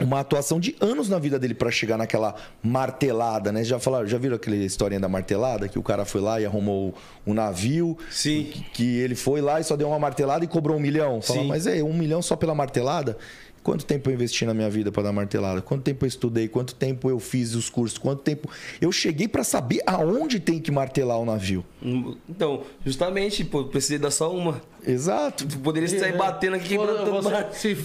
uma 0.00 0.20
atuação 0.20 0.60
de 0.60 0.76
anos 0.80 1.08
na 1.08 1.18
vida 1.18 1.38
dele 1.38 1.54
para 1.54 1.70
chegar 1.70 1.96
naquela 1.96 2.34
martelada, 2.62 3.52
né? 3.52 3.64
Já 3.64 3.78
falaram, 3.78 4.06
já 4.06 4.18
viram 4.18 4.36
aquela 4.36 4.56
historinha 4.56 5.00
da 5.00 5.08
martelada 5.08 5.68
que 5.68 5.78
o 5.78 5.82
cara 5.82 6.04
foi 6.04 6.20
lá 6.20 6.40
e 6.40 6.46
arrumou 6.46 6.94
um 7.26 7.34
navio, 7.34 7.96
Sim. 8.10 8.44
que, 8.44 8.60
que 8.70 8.96
ele 8.98 9.14
foi 9.14 9.40
lá 9.40 9.60
e 9.60 9.64
só 9.64 9.76
deu 9.76 9.88
uma 9.88 9.98
martelada 9.98 10.44
e 10.44 10.48
cobrou 10.48 10.76
um 10.76 10.80
milhão. 10.80 11.20
Fala, 11.20 11.40
Sim. 11.40 11.48
mas 11.48 11.66
é 11.66 11.82
um 11.82 11.92
milhão 11.92 12.22
só 12.22 12.36
pela 12.36 12.54
martelada? 12.54 13.16
Quanto 13.66 13.84
tempo 13.84 14.08
eu 14.08 14.14
investi 14.14 14.46
na 14.46 14.54
minha 14.54 14.70
vida 14.70 14.92
para 14.92 15.02
dar 15.02 15.12
martelada? 15.12 15.60
Quanto 15.60 15.82
tempo 15.82 16.04
eu 16.04 16.06
estudei? 16.06 16.46
Quanto 16.46 16.72
tempo 16.72 17.10
eu 17.10 17.18
fiz 17.18 17.52
os 17.56 17.68
cursos? 17.68 17.98
Quanto 17.98 18.22
tempo 18.22 18.48
eu 18.80 18.92
cheguei 18.92 19.26
para 19.26 19.42
saber 19.42 19.82
aonde 19.84 20.38
tem 20.38 20.60
que 20.60 20.70
martelar 20.70 21.18
o 21.18 21.24
navio? 21.24 21.64
Então, 22.28 22.62
justamente, 22.84 23.44
pô, 23.44 23.64
precisei 23.64 23.98
dar 23.98 24.12
só 24.12 24.32
uma. 24.32 24.60
Exato. 24.86 25.48
Tu 25.48 25.58
poderia 25.58 25.88
sair 25.88 26.16
batendo 26.16 26.54
aqui, 26.54 26.68
quebrando 26.78 27.10
Você- 27.10 27.74
se, 27.74 27.76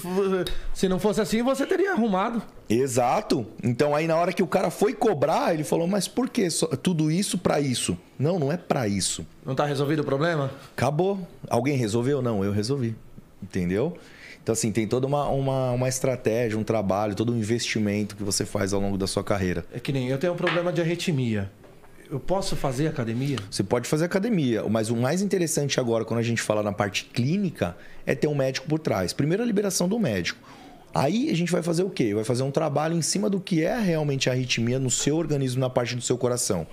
se 0.71 0.87
não 0.87 0.99
fosse 0.99 1.19
assim, 1.19 1.41
você 1.41 1.65
teria 1.65 1.93
arrumado. 1.93 2.43
Exato. 2.69 3.43
Então 3.63 3.95
aí 3.95 4.05
na 4.05 4.15
hora 4.17 4.31
que 4.31 4.43
o 4.43 4.47
cara 4.47 4.69
foi 4.69 4.93
cobrar, 4.93 5.51
ele 5.51 5.63
falou: 5.63 5.87
"Mas 5.87 6.07
por 6.07 6.29
que 6.29 6.47
tudo 6.83 7.09
isso 7.09 7.39
para 7.39 7.59
isso?" 7.59 7.97
Não, 8.19 8.37
não 8.37 8.51
é 8.51 8.55
para 8.57 8.87
isso. 8.87 9.25
Não 9.43 9.55
tá 9.55 9.65
resolvido 9.65 10.01
o 10.01 10.05
problema? 10.05 10.51
Acabou. 10.77 11.27
Alguém 11.49 11.75
resolveu? 11.75 12.21
Não, 12.21 12.45
eu 12.45 12.51
resolvi. 12.51 12.95
Entendeu? 13.41 13.97
Então, 14.43 14.53
assim, 14.53 14.71
tem 14.71 14.87
toda 14.87 15.05
uma, 15.05 15.27
uma, 15.29 15.71
uma 15.71 15.87
estratégia, 15.87 16.57
um 16.57 16.63
trabalho, 16.63 17.13
todo 17.13 17.31
um 17.31 17.37
investimento 17.37 18.15
que 18.15 18.23
você 18.23 18.45
faz 18.45 18.73
ao 18.73 18.81
longo 18.81 18.97
da 18.97 19.05
sua 19.05 19.23
carreira. 19.23 19.63
É 19.71 19.79
que 19.79 19.91
nem 19.91 20.09
eu 20.09 20.17
tenho 20.17 20.33
um 20.33 20.35
problema 20.35 20.73
de 20.73 20.81
arritmia. 20.81 21.51
Eu 22.09 22.19
posso 22.19 22.55
fazer 22.55 22.87
academia? 22.87 23.37
Você 23.49 23.63
pode 23.63 23.87
fazer 23.87 24.05
academia, 24.05 24.63
mas 24.67 24.89
o 24.89 24.95
mais 24.97 25.21
interessante 25.21 25.79
agora, 25.79 26.03
quando 26.03 26.19
a 26.19 26.23
gente 26.23 26.41
fala 26.41 26.61
na 26.61 26.73
parte 26.73 27.05
clínica, 27.05 27.77
é 28.05 28.13
ter 28.13 28.27
um 28.27 28.35
médico 28.35 28.67
por 28.67 28.79
trás. 28.79 29.13
Primeiro, 29.13 29.43
a 29.43 29.45
liberação 29.45 29.87
do 29.87 29.97
médico. 29.97 30.37
Aí 30.93 31.29
a 31.29 31.35
gente 31.35 31.51
vai 31.51 31.63
fazer 31.63 31.83
o 31.83 31.89
quê? 31.89 32.13
Vai 32.13 32.25
fazer 32.25 32.43
um 32.43 32.51
trabalho 32.51 32.97
em 32.97 33.01
cima 33.01 33.29
do 33.29 33.39
que 33.39 33.63
é 33.63 33.79
realmente 33.79 34.29
a 34.29 34.33
arritmia 34.33 34.77
no 34.77 34.89
seu 34.89 35.15
organismo, 35.15 35.61
na 35.61 35.69
parte 35.69 35.95
do 35.95 36.01
seu 36.01 36.17
coração. 36.17 36.67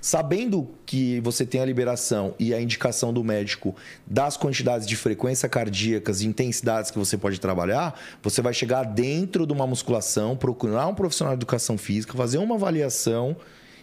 Sabendo 0.00 0.68
que 0.86 1.20
você 1.20 1.44
tem 1.44 1.60
a 1.60 1.64
liberação 1.64 2.34
e 2.38 2.54
a 2.54 2.60
indicação 2.60 3.12
do 3.12 3.22
médico 3.22 3.76
das 4.06 4.36
quantidades 4.36 4.86
de 4.86 4.96
frequência 4.96 5.48
cardíacas 5.48 6.22
e 6.22 6.26
intensidades 6.26 6.90
que 6.90 6.98
você 6.98 7.18
pode 7.18 7.38
trabalhar, 7.38 8.00
você 8.22 8.40
vai 8.40 8.54
chegar 8.54 8.84
dentro 8.84 9.46
de 9.46 9.52
uma 9.52 9.66
musculação, 9.66 10.36
procurar 10.36 10.86
um 10.86 10.94
profissional 10.94 11.34
de 11.34 11.38
educação 11.38 11.76
física, 11.76 12.16
fazer 12.16 12.38
uma 12.38 12.54
avaliação 12.54 13.36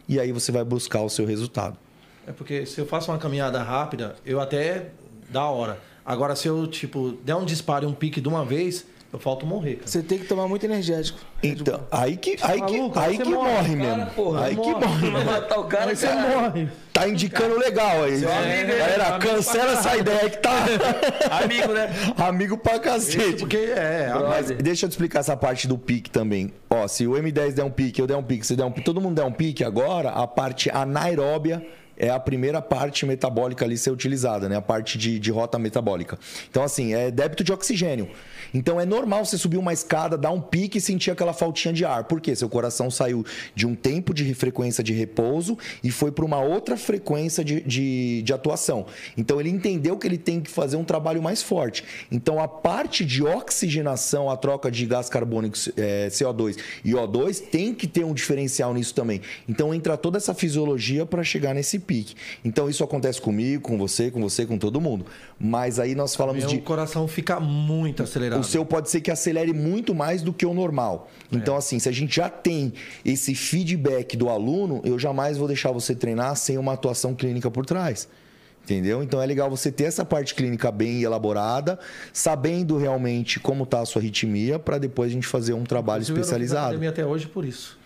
e 0.07 0.19
aí 0.19 0.31
você 0.31 0.51
vai 0.51 0.63
buscar 0.63 1.01
o 1.01 1.09
seu 1.09 1.25
resultado. 1.25 1.77
É 2.25 2.31
porque 2.31 2.65
se 2.65 2.79
eu 2.79 2.85
faço 2.85 3.11
uma 3.11 3.17
caminhada 3.17 3.61
rápida, 3.61 4.15
eu 4.25 4.39
até 4.39 4.89
da 5.29 5.45
hora. 5.45 5.79
Agora, 6.05 6.35
se 6.35 6.47
eu, 6.47 6.65
tipo, 6.67 7.11
der 7.23 7.35
um 7.35 7.45
disparo 7.45 7.85
e 7.85 7.87
um 7.87 7.93
pique 7.93 8.21
de 8.21 8.27
uma 8.27 8.45
vez, 8.45 8.85
Eu 9.11 9.19
falto 9.19 9.45
morrer, 9.45 9.75
cara. 9.75 9.87
Você 9.87 10.03
tem 10.03 10.19
que 10.19 10.25
tomar 10.25 10.47
muito 10.49 10.65
energético. 10.65 11.17
Então, 11.41 11.79
aí 11.89 12.17
que, 12.17 12.35
aí 12.41 12.61
que, 12.61 12.77
maluco, 12.77 12.99
aí 12.99 13.17
que 13.17 13.23
morre, 13.29 13.51
morre, 13.51 13.77
cara, 13.77 13.95
mesmo. 13.97 14.11
porra, 14.11 14.45
aí 14.45 14.55
que 14.55 14.61
morre. 14.69 14.85
morre. 14.85 15.09
Vai 15.11 15.23
matar 15.23 15.59
o 15.59 15.63
cara, 15.63 15.89
Aí 15.91 15.95
você 15.95 16.07
cara. 16.07 16.39
morre. 16.41 16.67
Tá 16.91 17.07
indicando 17.07 17.57
legal 17.57 18.03
aí. 18.03 18.15
amigo, 18.15 18.29
hein? 18.31 18.77
Galera, 18.77 19.07
Amigo 19.15 19.31
cancela 19.33 19.71
essa 19.73 19.95
ideia 19.95 20.29
que 20.29 20.37
tá. 20.39 20.51
Amigo, 21.41 21.71
né? 21.71 21.89
Amigo 22.17 22.57
pra 22.57 22.79
cacete. 22.79 23.37
Porque 23.39 23.55
é, 23.57 24.11
a- 24.13 24.19
Mas 24.27 24.47
deixa 24.51 24.85
eu 24.85 24.89
te 24.89 24.93
explicar 24.93 25.19
essa 25.19 25.37
parte 25.37 25.67
do 25.69 25.77
pique 25.77 26.09
também. 26.09 26.51
Ó, 26.69 26.85
se 26.87 27.07
o 27.07 27.11
M10 27.13 27.53
der 27.53 27.63
um 27.63 27.71
pique, 27.71 28.01
eu 28.01 28.07
der 28.07 28.17
um 28.17 28.23
pique, 28.23 28.45
você 28.45 28.55
der 28.57 28.65
um 28.65 28.71
pique, 28.71 28.83
todo 28.85 28.99
mundo 28.99 29.15
der 29.15 29.23
um 29.25 29.31
pique 29.31 29.63
agora, 29.63 30.09
a 30.09 30.27
parte 30.27 30.69
anaeróbia 30.69 31.65
é 31.99 32.09
a 32.09 32.19
primeira 32.19 32.61
parte 32.61 33.05
metabólica 33.07 33.65
ali 33.65 33.75
ser 33.77 33.89
utilizada, 33.89 34.47
né? 34.47 34.55
A 34.57 34.61
parte 34.61 34.97
de, 34.99 35.17
de 35.17 35.31
rota 35.31 35.57
metabólica. 35.57 36.19
Então, 36.49 36.61
assim, 36.61 36.93
é 36.93 37.09
débito 37.09 37.43
de 37.43 37.51
oxigênio. 37.51 38.09
Então, 38.53 38.79
é 38.79 38.85
normal 38.85 39.25
você 39.25 39.37
subir 39.37 39.57
uma 39.57 39.73
escada, 39.73 40.17
dar 40.17 40.31
um 40.31 40.41
pique 40.41 40.77
e 40.77 40.81
sentir 40.81 41.11
aquela 41.11 41.33
faltinha 41.33 41.73
de 41.73 41.85
ar. 41.85 42.05
Por 42.05 42.21
quê? 42.21 42.35
Seu 42.35 42.49
coração 42.49 42.89
saiu 42.89 43.25
de 43.55 43.65
um 43.65 43.75
tempo 43.75 44.13
de 44.13 44.33
frequência 44.33 44.83
de 44.83 44.93
repouso 44.93 45.57
e 45.83 45.91
foi 45.91 46.11
para 46.11 46.25
uma 46.25 46.39
outra 46.39 46.77
frequência 46.77 47.43
de, 47.43 47.61
de, 47.61 48.21
de 48.21 48.33
atuação. 48.33 48.85
Então, 49.17 49.39
ele 49.39 49.49
entendeu 49.49 49.97
que 49.97 50.07
ele 50.07 50.17
tem 50.17 50.39
que 50.39 50.49
fazer 50.49 50.77
um 50.77 50.83
trabalho 50.83 51.21
mais 51.21 51.41
forte. 51.41 51.83
Então, 52.11 52.39
a 52.39 52.47
parte 52.47 53.05
de 53.05 53.23
oxigenação, 53.23 54.29
a 54.29 54.37
troca 54.37 54.71
de 54.71 54.85
gás 54.85 55.09
carbônico, 55.09 55.57
é, 55.75 56.07
CO2 56.09 56.57
e 56.83 56.91
O2, 56.91 57.41
tem 57.49 57.73
que 57.73 57.87
ter 57.87 58.03
um 58.03 58.13
diferencial 58.13 58.73
nisso 58.73 58.93
também. 58.93 59.21
Então, 59.47 59.73
entra 59.73 59.97
toda 59.97 60.17
essa 60.17 60.33
fisiologia 60.33 61.05
para 61.05 61.23
chegar 61.23 61.53
nesse 61.53 61.79
pique. 61.79 62.15
Então, 62.43 62.69
isso 62.69 62.83
acontece 62.83 63.21
comigo, 63.21 63.63
com 63.63 63.77
você, 63.77 64.11
com 64.11 64.21
você, 64.21 64.45
com 64.45 64.57
todo 64.57 64.79
mundo. 64.79 65.05
Mas 65.39 65.79
aí 65.79 65.95
nós 65.95 66.15
falamos 66.15 66.43
meu 66.43 66.49
de. 66.49 66.59
coração 66.59 67.07
fica 67.07 67.39
muito 67.39 68.03
acelerado. 68.03 68.36
O 68.39 68.43
seu 68.43 68.65
pode 68.65 68.89
ser 68.89 69.01
que 69.01 69.09
acelere 69.11 69.53
muito 69.53 69.93
mais 69.95 70.21
do 70.21 70.31
que 70.33 70.45
o 70.45 70.53
normal. 70.53 71.09
Então, 71.31 71.55
É. 71.55 71.57
assim, 71.57 71.79
se 71.79 71.89
a 71.89 71.91
gente 71.91 72.15
já 72.15 72.29
tem 72.29 72.73
esse 73.03 73.33
feedback 73.35 74.15
do 74.15 74.29
aluno, 74.29 74.81
eu 74.83 74.97
jamais 74.99 75.37
vou 75.37 75.47
deixar 75.47 75.71
você 75.71 75.93
treinar 75.95 76.35
sem 76.35 76.57
uma 76.57 76.73
atuação 76.73 77.13
clínica 77.15 77.49
por 77.51 77.65
trás. 77.65 78.07
Entendeu? 78.63 79.01
Então 79.01 79.21
é 79.21 79.25
legal 79.25 79.49
você 79.49 79.71
ter 79.71 79.85
essa 79.85 80.03
parte 80.03 80.35
clínica 80.35 80.69
bem 80.69 81.01
elaborada, 81.01 81.79
sabendo 82.11 82.75
realmente 82.77 83.39
como 83.39 83.63
está 83.63 83.79
a 83.79 83.85
sua 83.85 84.01
arritmia, 84.01 84.59
para 84.59 84.77
depois 84.77 85.09
a 85.09 85.13
gente 85.13 85.25
fazer 85.25 85.53
um 85.53 85.63
trabalho 85.63 86.01
Inclusive, 86.03 86.11
eu 86.11 86.17
não 86.17 86.21
especializado. 86.21 86.87
até 86.89 87.05
hoje 87.05 87.27
por 87.27 87.45
isso. 87.45 87.79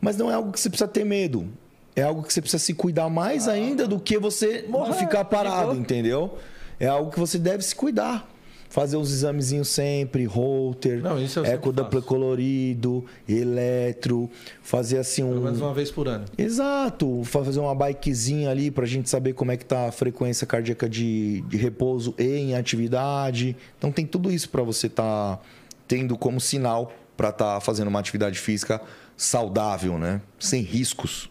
Mas 0.00 0.16
não 0.16 0.28
é 0.28 0.34
algo 0.34 0.50
que 0.50 0.58
você 0.58 0.68
precisa 0.68 0.88
ter 0.88 1.04
medo. 1.04 1.46
É 1.94 2.02
algo 2.02 2.24
que 2.24 2.32
você 2.32 2.40
precisa 2.40 2.60
se 2.62 2.74
cuidar 2.74 3.08
mais 3.08 3.46
Ah. 3.46 3.52
ainda 3.52 3.86
do 3.86 4.00
que 4.00 4.18
você 4.18 4.64
Morrer, 4.68 4.92
ficar 4.94 5.24
parado, 5.24 5.74
entendeu? 5.76 6.36
É 6.80 6.86
algo 6.88 7.12
que 7.12 7.18
você 7.20 7.38
deve 7.38 7.62
se 7.64 7.74
cuidar. 7.76 8.28
Fazer 8.70 8.96
os 8.98 9.10
examezinhos 9.12 9.68
sempre, 9.68 10.24
holter, 10.26 11.02
Não, 11.02 11.18
isso 11.18 11.38
eu 11.38 11.44
eco 11.46 11.72
faço. 11.72 12.02
colorido, 12.02 13.02
eletro, 13.26 14.30
fazer 14.62 14.98
assim 14.98 15.22
Pelo 15.26 15.40
menos 15.40 15.60
um. 15.60 15.64
uma 15.64 15.74
vez 15.74 15.90
por 15.90 16.06
ano. 16.06 16.26
Exato, 16.36 17.22
fazer 17.24 17.60
uma 17.60 17.74
bikezinha 17.74 18.50
ali 18.50 18.70
pra 18.70 18.84
gente 18.84 19.08
saber 19.08 19.32
como 19.32 19.50
é 19.52 19.56
que 19.56 19.64
tá 19.64 19.88
a 19.88 19.92
frequência 19.92 20.46
cardíaca 20.46 20.88
de, 20.88 21.40
de 21.48 21.56
repouso 21.56 22.14
e 22.18 22.24
em 22.24 22.54
atividade. 22.54 23.56
Então 23.78 23.90
tem 23.90 24.04
tudo 24.06 24.30
isso 24.30 24.50
pra 24.50 24.62
você 24.62 24.88
tá 24.88 25.38
tendo 25.86 26.16
como 26.18 26.38
sinal 26.40 26.92
pra 27.16 27.30
estar 27.30 27.60
fazendo 27.60 27.88
uma 27.88 27.98
atividade 28.00 28.38
física 28.38 28.80
saudável, 29.16 29.98
né? 29.98 30.20
Sem 30.38 30.62
riscos. 30.62 31.30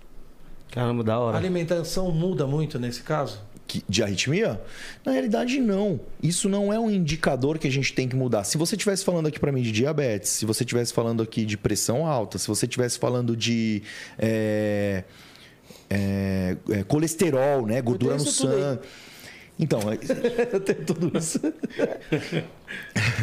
Caramba, 0.72 1.04
da 1.04 1.14
A 1.14 1.20
hora. 1.20 1.38
alimentação 1.38 2.12
muda 2.12 2.46
muito 2.48 2.78
nesse 2.80 3.02
caso? 3.04 3.40
De 3.88 4.04
arritmia? 4.04 4.62
Na 5.06 5.12
realidade, 5.12 5.60
não. 5.60 6.00
Isso 6.22 6.48
não 6.48 6.72
é 6.72 6.80
um 6.80 6.90
indicador 6.90 7.60
que 7.60 7.68
a 7.68 7.72
gente 7.72 7.94
tem 7.94 8.08
que 8.08 8.16
mudar. 8.16 8.44
Se 8.44 8.58
você 8.58 8.76
estivesse 8.76 9.04
falando 9.04 9.28
aqui 9.28 9.40
para 9.40 9.52
mim 9.52 9.62
de 9.62 9.72
diabetes, 9.72 10.30
se 10.30 10.46
você 10.46 10.64
estivesse 10.64 10.94
falando 10.94 11.22
aqui 11.22 11.46
de 11.46 11.58
pressão 11.58 12.06
alta, 12.06 12.38
se 12.38 12.48
você 12.48 12.66
estivesse 12.66 12.98
falando 12.98 13.36
de 13.36 13.84
é, 14.18 15.04
é, 15.90 16.58
é, 16.70 16.84
colesterol, 16.84 17.66
né? 17.66 17.82
Gordura 17.82 18.16
no 18.16 18.26
sangue. 18.26 18.80
Então, 19.60 19.80
é- 19.92 19.98
Eu 20.54 20.60
tenho 20.60 20.86
tudo 20.86 21.18
isso. 21.18 21.40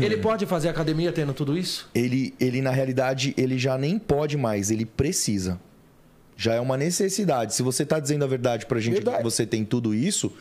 Ele 0.00 0.16
pode 0.16 0.46
fazer 0.46 0.68
academia 0.68 1.12
tendo 1.12 1.32
tudo 1.32 1.56
isso? 1.56 1.88
ele, 1.94 2.34
ele 2.40 2.60
na 2.60 2.70
realidade, 2.70 3.34
ele 3.36 3.56
já 3.58 3.78
nem 3.78 3.98
pode 3.98 4.36
mais, 4.36 4.70
ele 4.70 4.84
precisa. 4.84 5.60
Já 6.36 6.54
é 6.54 6.60
uma 6.60 6.76
necessidade. 6.76 7.54
Se 7.54 7.62
você 7.62 7.82
está 7.82 7.98
dizendo 7.98 8.24
a 8.24 8.28
verdade 8.28 8.66
pra 8.66 8.80
gente 8.80 8.94
Verdade. 8.94 9.18
que 9.18 9.22
você 9.24 9.46
tem 9.46 9.64
tudo 9.64 9.94
isso, 9.94 10.32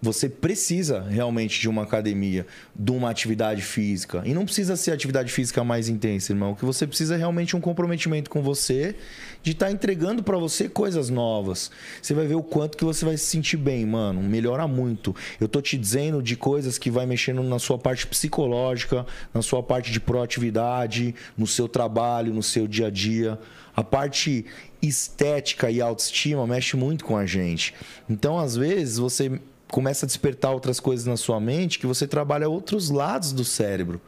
você 0.00 0.28
precisa 0.28 1.00
realmente 1.02 1.60
de 1.60 1.68
uma 1.68 1.82
academia, 1.82 2.46
de 2.74 2.92
uma 2.92 3.10
atividade 3.10 3.62
física. 3.62 4.22
E 4.24 4.32
não 4.32 4.44
precisa 4.44 4.76
ser 4.76 4.92
a 4.92 4.94
atividade 4.94 5.32
física 5.32 5.64
mais 5.64 5.88
intensa, 5.88 6.32
irmão. 6.32 6.52
O 6.52 6.56
que 6.56 6.64
você 6.64 6.86
precisa 6.86 7.16
é 7.16 7.18
realmente 7.18 7.56
um 7.56 7.60
comprometimento 7.60 8.30
com 8.30 8.40
você, 8.40 8.94
de 9.42 9.52
estar 9.52 9.70
entregando 9.70 10.22
pra 10.22 10.36
você 10.36 10.68
coisas 10.68 11.10
novas. 11.10 11.70
Você 12.00 12.14
vai 12.14 12.26
ver 12.26 12.36
o 12.36 12.42
quanto 12.42 12.78
que 12.78 12.84
você 12.84 13.04
vai 13.04 13.16
se 13.16 13.26
sentir 13.26 13.56
bem, 13.56 13.84
mano. 13.84 14.22
Melhora 14.22 14.68
muito. 14.68 15.14
Eu 15.40 15.48
tô 15.48 15.60
te 15.60 15.76
dizendo 15.76 16.22
de 16.22 16.36
coisas 16.36 16.78
que 16.78 16.90
vai 16.90 17.04
mexendo 17.04 17.42
na 17.42 17.58
sua 17.58 17.78
parte 17.78 18.06
psicológica, 18.06 19.04
na 19.34 19.42
sua 19.42 19.62
parte 19.64 19.90
de 19.90 19.98
proatividade, 19.98 21.14
no 21.36 21.46
seu 21.46 21.66
trabalho, 21.66 22.32
no 22.32 22.42
seu 22.42 22.68
dia 22.68 22.86
a 22.86 22.90
dia. 22.90 23.38
A 23.74 23.84
parte 23.84 24.44
estética 24.80 25.70
e 25.70 25.80
autoestima 25.80 26.46
mexe 26.46 26.76
muito 26.76 27.04
com 27.04 27.16
a 27.16 27.26
gente. 27.26 27.74
Então, 28.08 28.38
às 28.38 28.56
vezes, 28.56 28.98
você 28.98 29.40
começa 29.70 30.06
a 30.06 30.08
despertar 30.08 30.52
outras 30.52 30.80
coisas 30.80 31.06
na 31.06 31.16
sua 31.16 31.38
mente 31.40 31.78
que 31.78 31.86
você 31.86 32.06
trabalha 32.06 32.48
outros 32.48 32.90
lados 32.90 33.32
do 33.32 33.44
cérebro. 33.44 34.00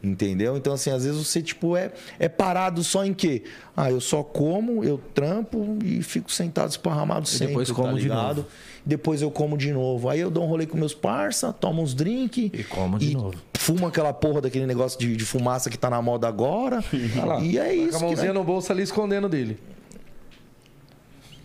Entendeu? 0.00 0.56
Então, 0.56 0.74
assim, 0.74 0.90
às 0.90 1.04
vezes 1.04 1.18
você, 1.26 1.42
tipo, 1.42 1.76
é, 1.76 1.90
é 2.20 2.28
parado 2.28 2.84
só 2.84 3.04
em 3.04 3.12
quê? 3.12 3.42
Ah, 3.76 3.90
eu 3.90 4.00
só 4.00 4.22
como, 4.22 4.84
eu 4.84 4.96
trampo 5.12 5.76
e 5.82 6.00
fico 6.04 6.30
sentado 6.30 6.70
esparramado 6.70 7.26
sempre, 7.26 7.48
depois 7.48 7.68
tá 7.68 7.74
como 7.74 7.96
de 7.96 8.02
ligado? 8.02 8.36
novo. 8.36 8.48
Depois 8.86 9.20
eu 9.22 9.30
como 9.30 9.58
de 9.58 9.72
novo. 9.72 10.08
Aí 10.08 10.20
eu 10.20 10.30
dou 10.30 10.44
um 10.44 10.46
rolê 10.46 10.66
com 10.66 10.78
meus 10.78 10.94
parça, 10.94 11.52
tomo 11.52 11.82
uns 11.82 11.94
drink. 11.94 12.48
E 12.54 12.62
como 12.62 12.96
de 12.96 13.12
novo. 13.12 13.34
Fumo 13.58 13.88
aquela 13.88 14.12
porra 14.12 14.40
daquele 14.40 14.66
negócio 14.66 15.00
de, 15.00 15.16
de 15.16 15.24
fumaça 15.24 15.68
que 15.68 15.76
tá 15.76 15.90
na 15.90 16.00
moda 16.00 16.28
agora. 16.28 16.82
Olha 17.16 17.24
lá, 17.24 17.40
e 17.40 17.58
é 17.58 17.64
tá 17.64 17.72
isso. 17.74 17.90
Com 17.90 17.96
a 17.96 17.98
que 17.98 18.04
mãozinha 18.06 18.32
vai- 18.32 18.34
no 18.40 18.44
bolso 18.44 18.70
ali 18.70 18.84
escondendo 18.84 19.28
dele. 19.28 19.58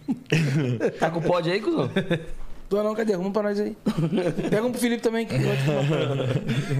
Tá 0.99 1.09
com 1.09 1.21
pod 1.21 1.49
aí, 1.49 1.59
cuzão? 1.61 1.89
Tô 2.69 2.81
não, 2.81 2.95
cadê? 2.95 3.13
Arruma 3.13 3.29
pra 3.31 3.43
nós 3.43 3.59
aí. 3.59 3.75
Pega 4.49 4.65
um 4.65 4.71
pro 4.71 4.81
Felipe 4.81 5.01
também. 5.03 5.27
Que 5.27 5.35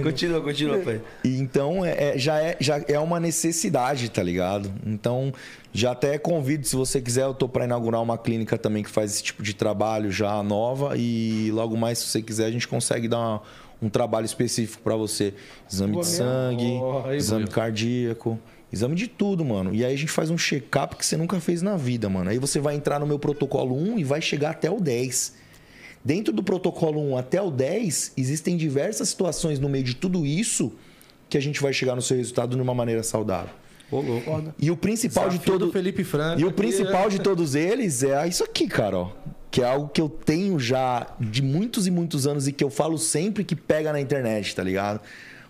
continua, 0.03 0.41
continua, 0.41 0.77
pai. 0.79 1.01
E 1.23 1.37
então 1.37 1.85
é, 1.85 2.15
é- 2.15 2.17
já, 2.17 2.39
é, 2.41 2.57
já 2.59 2.81
é 2.87 2.97
uma 2.99 3.19
necessidade, 3.19 4.09
tá 4.09 4.23
ligado? 4.23 4.71
Então 4.85 5.31
já 5.71 5.91
até 5.91 6.17
convido, 6.17 6.65
se 6.67 6.75
você 6.75 7.01
quiser, 7.01 7.23
eu 7.23 7.33
tô 7.33 7.47
para 7.47 7.65
inaugurar 7.65 8.01
uma 8.01 8.17
clínica 8.17 8.57
também 8.57 8.83
que 8.83 8.89
faz 8.89 9.11
esse 9.13 9.23
tipo 9.23 9.43
de 9.43 9.53
trabalho 9.53 10.11
já 10.11 10.41
nova 10.41 10.95
e 10.97 11.51
logo 11.51 11.75
mais, 11.77 11.99
se 11.99 12.07
você 12.07 12.21
quiser, 12.21 12.45
a 12.45 12.51
gente 12.51 12.67
consegue 12.67 13.07
dar 13.07 13.19
uma- 13.19 13.41
um 13.81 13.89
trabalho 13.89 14.25
específico 14.25 14.81
para 14.81 14.95
você, 14.95 15.33
exame 15.69 15.93
Boa 15.93 16.03
de 16.03 16.09
sangue, 16.09 16.79
Oh, 16.81 17.03
aí, 17.05 17.17
exame 17.17 17.47
cardíaco. 17.47 18.39
Exame 18.73 18.95
de 18.95 19.07
tudo, 19.07 19.45
mano. 19.45 19.71
E 19.75 19.85
aí 19.85 19.93
a 19.93 19.97
gente 19.97 20.11
faz 20.11 20.31
um 20.31 20.37
check-up 20.37 20.95
que 20.95 21.05
você 21.05 21.15
nunca 21.15 21.39
fez 21.39 21.61
na 21.61 21.77
vida, 21.77 22.09
mano. 22.09 22.31
Aí 22.31 22.39
você 22.39 22.59
vai 22.59 22.73
entrar 22.73 22.99
no 22.99 23.05
meu 23.05 23.19
protocolo 23.19 23.75
1 23.77 23.99
e 23.99 24.03
vai 24.03 24.19
chegar 24.19 24.49
até 24.49 24.67
o 24.71 24.79
10. 24.81 25.35
Dentro 26.03 26.33
do 26.33 26.41
protocolo 26.41 26.99
1 27.11 27.15
até 27.17 27.39
o 27.39 27.51
10, 27.51 28.13
existem 28.17 28.57
diversas 28.57 29.09
situações 29.09 29.59
no 29.59 29.69
meio 29.69 29.83
de 29.83 29.95
tudo 29.95 30.25
isso 30.25 30.73
que 31.29 31.37
a 31.37 31.41
gente 31.41 31.61
vai 31.61 31.71
chegar 31.71 31.95
no 31.95 32.01
seu 32.01 32.17
resultado 32.17 32.55
de 32.55 32.61
uma 32.63 32.73
maneira 32.73 33.03
saudável. 33.03 33.53
Ô, 33.91 34.01
louco. 34.01 34.53
E 34.57 34.71
o 34.71 34.75
principal 34.75 35.25
de 35.25 35.35
Desafio 35.37 35.53
todo 35.53 35.65
do 35.67 35.71
Felipe 35.71 36.03
Franco. 36.03 36.41
E 36.41 36.45
o 36.45 36.51
principal 36.51 37.05
é- 37.05 37.09
de 37.09 37.19
todos 37.19 37.53
eles 37.53 38.01
é 38.01 38.27
isso 38.27 38.43
aqui, 38.43 38.67
cara, 38.67 38.97
ó. 38.97 39.11
Que 39.51 39.61
é 39.61 39.65
algo 39.65 39.87
que 39.89 40.01
eu 40.01 40.09
tenho 40.09 40.57
já 40.59 41.05
de 41.19 41.43
muitos 41.43 41.85
e 41.85 41.91
muitos 41.91 42.25
anos 42.25 42.47
e 42.47 42.51
que 42.51 42.63
eu 42.63 42.71
falo 42.71 42.97
sempre 42.97 43.43
que 43.43 43.55
pega 43.55 43.93
na 43.93 44.01
internet, 44.01 44.55
tá 44.55 44.63
ligado? 44.63 44.99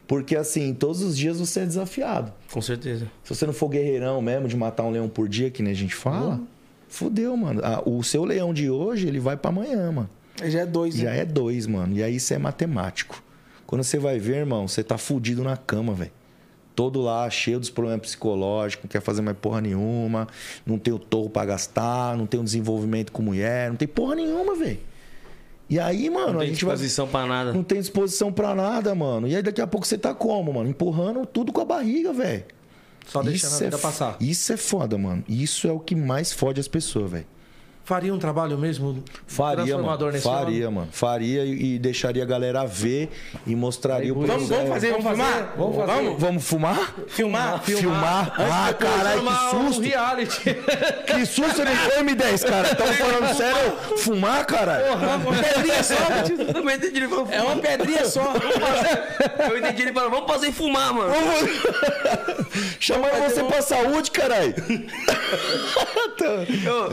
Porque 0.08 0.36
assim, 0.36 0.74
todos 0.74 1.02
os 1.02 1.18
dias 1.18 1.40
você 1.40 1.62
é 1.62 1.66
desafiado. 1.66 2.32
Com 2.52 2.62
certeza. 2.62 3.10
Se 3.24 3.34
você 3.34 3.46
não 3.46 3.54
for 3.54 3.70
guerreirão 3.70 4.22
mesmo 4.22 4.48
de 4.48 4.56
matar 4.58 4.84
um 4.84 4.92
leão 4.92 5.08
por 5.08 5.28
dia, 5.30 5.50
que 5.50 5.64
nem 5.64 5.72
a 5.72 5.76
gente 5.76 5.96
fala, 5.96 6.40
fudeu, 6.88 7.36
mano. 7.38 7.62
Ah, 7.64 7.82
o 7.86 8.04
seu 8.04 8.24
leão 8.26 8.54
de 8.54 8.70
hoje, 8.70 9.08
ele 9.08 9.20
vai 9.20 9.38
pra 9.38 9.50
amanhã, 9.50 9.92
mano. 9.92 10.10
Já 10.44 10.62
é 10.62 10.66
dois, 10.66 10.96
Já 10.96 11.12
né? 11.12 11.20
é 11.20 11.26
dois, 11.26 11.66
mano. 11.68 11.96
E 11.96 12.04
aí 12.04 12.16
isso 12.18 12.34
é 12.34 12.38
matemático. 12.38 13.24
Quando 13.66 13.84
você 13.84 13.98
vai 13.98 14.20
ver, 14.20 14.38
irmão, 14.38 14.68
você 14.68 14.84
tá 14.84 14.98
fudido 14.98 15.44
na 15.44 15.56
cama, 15.58 15.94
velho. 15.94 16.12
Todo 16.76 17.02
lá, 17.02 17.30
cheio 17.30 17.60
dos 17.60 17.70
problemas 17.70 18.02
psicológicos, 18.02 18.86
não 18.86 18.90
quer 18.90 19.02
fazer 19.02 19.22
mais 19.22 19.38
porra 19.38 19.62
nenhuma, 19.62 20.28
não 20.66 20.80
tem 20.80 20.92
o 20.92 20.98
torro 20.98 21.30
pra 21.30 21.46
gastar, 21.46 22.18
não 22.18 22.26
tem 22.26 22.40
um 22.40 22.44
desenvolvimento 22.44 23.12
com 23.12 23.22
mulher, 23.22 23.70
não 23.70 23.76
tem 23.76 23.88
porra 23.88 24.16
nenhuma, 24.16 24.56
velho. 24.56 24.80
E 25.70 25.80
aí, 25.80 26.10
mano, 26.10 26.34
Não 26.34 26.40
a 26.40 26.44
tem 26.44 26.50
gente 26.50 26.66
vai. 26.66 26.76
disposição 26.76 27.08
pra 27.08 27.26
nada. 27.26 27.54
Não 27.54 27.64
tem 27.64 27.80
disposição 27.80 28.32
pra 28.32 28.54
nada, 28.54 28.94
mano. 28.94 29.28
E 29.28 29.36
aí 29.36 29.42
daqui 29.42 29.62
a 29.62 29.68
pouco 29.68 29.88
você 29.88 29.98
tá 29.98 30.14
como, 30.14 30.54
mano? 30.54 30.70
Empurrando 30.70 31.26
tudo 31.26 31.52
com 31.52 31.62
a 31.62 31.66
barriga, 31.66 32.12
velho. 32.14 32.44
Só 33.08 33.22
deixando 33.22 33.54
a 33.54 33.58
vida 33.60 33.78
é, 33.78 33.80
passar. 33.80 34.18
Isso 34.20 34.54
é 34.54 34.58
foda, 34.58 34.98
mano. 34.98 35.24
Isso 35.28 35.68
é 35.68 35.72
o 35.72 35.80
que 35.80 35.96
mais 35.96 36.32
fode 36.32 36.60
as 36.60 36.68
pessoas, 36.68 37.12
velho. 37.12 37.26
Faria 37.86 38.14
um 38.14 38.18
trabalho 38.20 38.58
mesmo 38.58 39.04
Faria, 39.28 39.64
transformador 39.66 40.00
mano. 40.08 40.12
nesse 40.14 40.24
Faria, 40.24 40.68
homem? 40.68 40.80
mano. 40.80 40.88
Faria 40.92 41.44
e 41.46 41.76
e 41.76 41.80
deixaria 41.80 42.24
a 42.24 42.26
galera 42.26 42.66
ver 42.66 43.10
e 43.46 43.56
mostraria 43.56 44.12
o 44.14 44.16
Vamos- 44.16 44.30
Vamos, 44.34 44.50
vamos 44.50 44.70
fazer, 44.70 44.92
vamos, 44.92 45.06
filmar? 45.08 45.54
Vamos 45.58 45.76
fazer. 45.76 45.92
Vamos? 46.04 46.22
Vamos 46.22 46.44
fumar? 46.48 46.94
Filmar? 47.08 47.62
Filmar? 47.64 48.34
Ah, 48.40 48.74
caralho, 48.74 49.20
que 49.22 49.26
Transformar 49.26 49.56
um 49.56 49.68
susto! 49.68 49.82
reality. 49.82 50.42
Que 51.14 51.26
susto, 51.26 51.64
nem 51.64 51.76
foi 51.76 52.04
M10, 52.04 52.46
cara. 52.48 52.72
Estão 52.72 52.88
falando 52.88 53.36
sério? 53.36 53.98
Fumar, 53.98 54.46
caralho? 54.46 54.86
Uma 54.96 55.44
pedrinha 55.44 55.84
só. 55.84 55.94
Eu 56.56 56.70
entendi 56.72 56.98
ele 56.98 57.08
falando 57.08 57.32
É 57.32 57.42
uma 57.42 57.56
pedrinha 57.58 58.06
só. 58.06 58.34
Eu 59.50 59.58
entendi 59.58 59.82
ele 59.84 59.94
falando, 59.94 60.12
vamos 60.12 60.32
fazer 60.32 60.52
fumar, 60.52 60.94
mano. 60.94 61.14
Chamaram 62.80 63.24
você 63.30 63.44
pra 63.44 63.62
saúde, 63.62 64.12
caralho. 64.12 64.54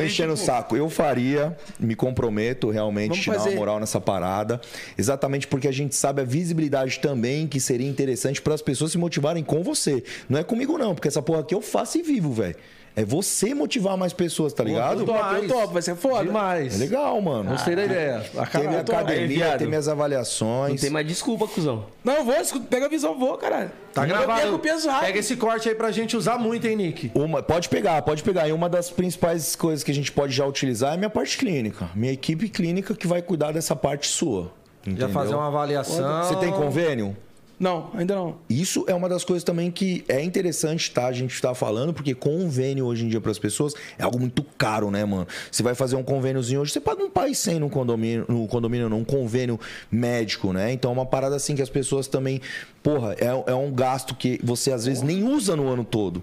Enchendo 0.05 0.35
o 0.35 0.37
saco. 0.37 0.77
Eu 0.81 0.89
faria, 0.89 1.57
me 1.79 1.95
comprometo 1.95 2.71
realmente 2.71 3.11
Vamos 3.11 3.25
te 3.25 3.31
dar 3.31 3.37
fazer. 3.37 3.51
uma 3.51 3.57
moral 3.57 3.81
nessa 3.81 4.01
parada. 4.01 4.61
Exatamente 4.97 5.47
porque 5.47 5.69
a 5.69 5.73
gente 5.73 5.95
sabe 5.95 6.23
a 6.23 6.25
visibilidade 6.25 6.99
também 7.01 7.47
que 7.47 7.61
seria 7.61 7.89
interessante 7.89 8.41
para 8.41 8.55
as 8.55 8.63
pessoas 8.63 8.93
se 8.93 8.99
motivarem 8.99 9.45
com 9.45 9.63
você. 9.63 10.03
Não 10.29 10.39
é 10.39 10.45
comigo, 10.45 10.77
não, 10.79 10.95
porque 10.95 11.09
essa 11.09 11.23
porra 11.23 11.41
aqui 11.41 11.55
eu 11.55 11.61
faço 11.61 11.99
e 11.99 12.03
vivo, 12.03 12.33
velho. 12.33 12.57
É 13.01 13.05
você 13.05 13.55
motivar 13.55 13.97
mais 13.97 14.13
pessoas, 14.13 14.53
tá 14.53 14.63
ligado? 14.63 15.07
Top, 15.07 15.35
eu 15.37 15.49
topo, 15.49 15.69
vai 15.69 15.81
ser 15.81 15.97
foda. 15.97 16.25
Demais. 16.25 16.75
É 16.75 16.79
legal, 16.79 17.19
mano. 17.23 17.51
Gostei 17.51 17.75
da 17.75 17.85
ideia. 17.87 18.23
A 18.37 18.45
Tem 18.45 18.61
minha. 18.61 18.73
Aí, 18.73 18.81
academia, 18.81 19.57
tem 19.57 19.67
minhas 19.67 19.87
Não 19.87 19.95
avaliações. 19.95 20.81
tem 20.83 20.91
mais 20.91 21.07
desculpa, 21.07 21.49
cuzão. 21.49 21.87
Não, 22.05 22.15
eu 22.17 22.25
vou, 22.25 22.35
escuta, 22.35 22.67
pega 22.69 22.85
a 22.85 22.89
visão, 22.91 23.19
vou, 23.19 23.39
caralho. 23.39 23.71
Tá 23.95 24.03
Eu 24.03 24.09
gravado. 24.09 24.41
pego 24.43 24.57
o 24.57 24.59
peso 24.59 24.89
rápido. 24.89 25.07
Pega 25.07 25.19
esse 25.19 25.37
corte 25.37 25.69
aí 25.69 25.75
pra 25.75 25.91
gente 25.91 26.15
usar 26.15 26.37
muito, 26.37 26.67
hein, 26.67 26.77
Nick? 26.77 27.11
Uma, 27.15 27.43
pode 27.43 27.71
pegar, 27.71 28.03
pode 28.03 28.23
pegar. 28.23 28.47
E 28.49 28.53
uma 28.53 28.69
das 28.69 28.91
principais 28.91 29.57
coisas 29.57 29.83
que 29.83 29.91
a 29.91 29.95
gente 29.95 30.13
pode 30.13 30.35
já 30.35 30.45
utilizar 30.45 30.91
é 30.91 30.95
a 30.95 30.99
minha 30.99 31.11
parte 31.11 31.39
clínica. 31.39 31.89
Minha 31.95 32.13
equipe 32.13 32.51
clínica 32.51 32.95
que 32.95 33.07
vai 33.07 33.23
cuidar 33.23 33.53
dessa 33.53 33.75
parte 33.75 34.09
sua. 34.09 34.53
Já 34.85 34.91
Entendeu? 34.93 35.09
fazer 35.11 35.35
uma 35.35 35.47
avaliação. 35.47 36.25
Você 36.25 36.37
tem 36.37 36.51
convênio? 36.53 37.17
Não, 37.61 37.91
ainda 37.93 38.15
não. 38.15 38.37
Isso 38.49 38.85
é 38.89 38.95
uma 38.95 39.07
das 39.07 39.23
coisas 39.23 39.45
também 39.45 39.71
que 39.71 40.03
é 40.09 40.23
interessante, 40.25 40.91
tá? 40.91 41.07
A 41.07 41.13
gente 41.13 41.39
tá 41.43 41.55
falando, 41.55 41.93
porque 41.93 42.15
convênio 42.15 42.87
hoje 42.87 43.05
em 43.05 43.09
dia 43.09 43.21
para 43.21 43.31
as 43.31 43.39
pessoas 43.39 43.75
é 43.99 44.03
algo 44.03 44.19
muito 44.19 44.43
caro, 44.57 44.91
né, 44.91 45.05
mano? 45.05 45.29
Você 45.53 45.63
vai 45.63 45.75
fazer 45.75 45.95
um 45.97 46.03
convêniozinho 46.03 46.63
hoje, 46.63 46.73
você 46.73 46.81
paga 46.81 47.03
um 47.05 47.11
país 47.11 47.37
sem 47.39 47.61
no 47.61 47.69
condomínio, 47.69 48.25
no 48.27 48.49
condomínio, 48.49 48.89
não, 48.89 49.01
um 49.01 49.05
convênio 49.05 49.61
médico, 49.93 50.55
né? 50.55 50.73
Então 50.73 50.91
é 50.91 50.95
uma 50.95 51.05
parada 51.05 51.37
assim 51.37 51.55
que 51.55 51.61
as 51.61 51.69
pessoas 51.69 52.07
também, 52.07 52.41
porra, 52.83 53.15
é, 53.19 53.27
é 53.51 53.55
um 53.55 53.71
gasto 53.71 54.15
que 54.15 54.41
você 54.43 54.73
às 54.73 54.87
vezes 54.87 55.03
nem 55.03 55.23
usa 55.23 55.55
no 55.55 55.69
ano 55.69 55.85
todo, 55.85 56.23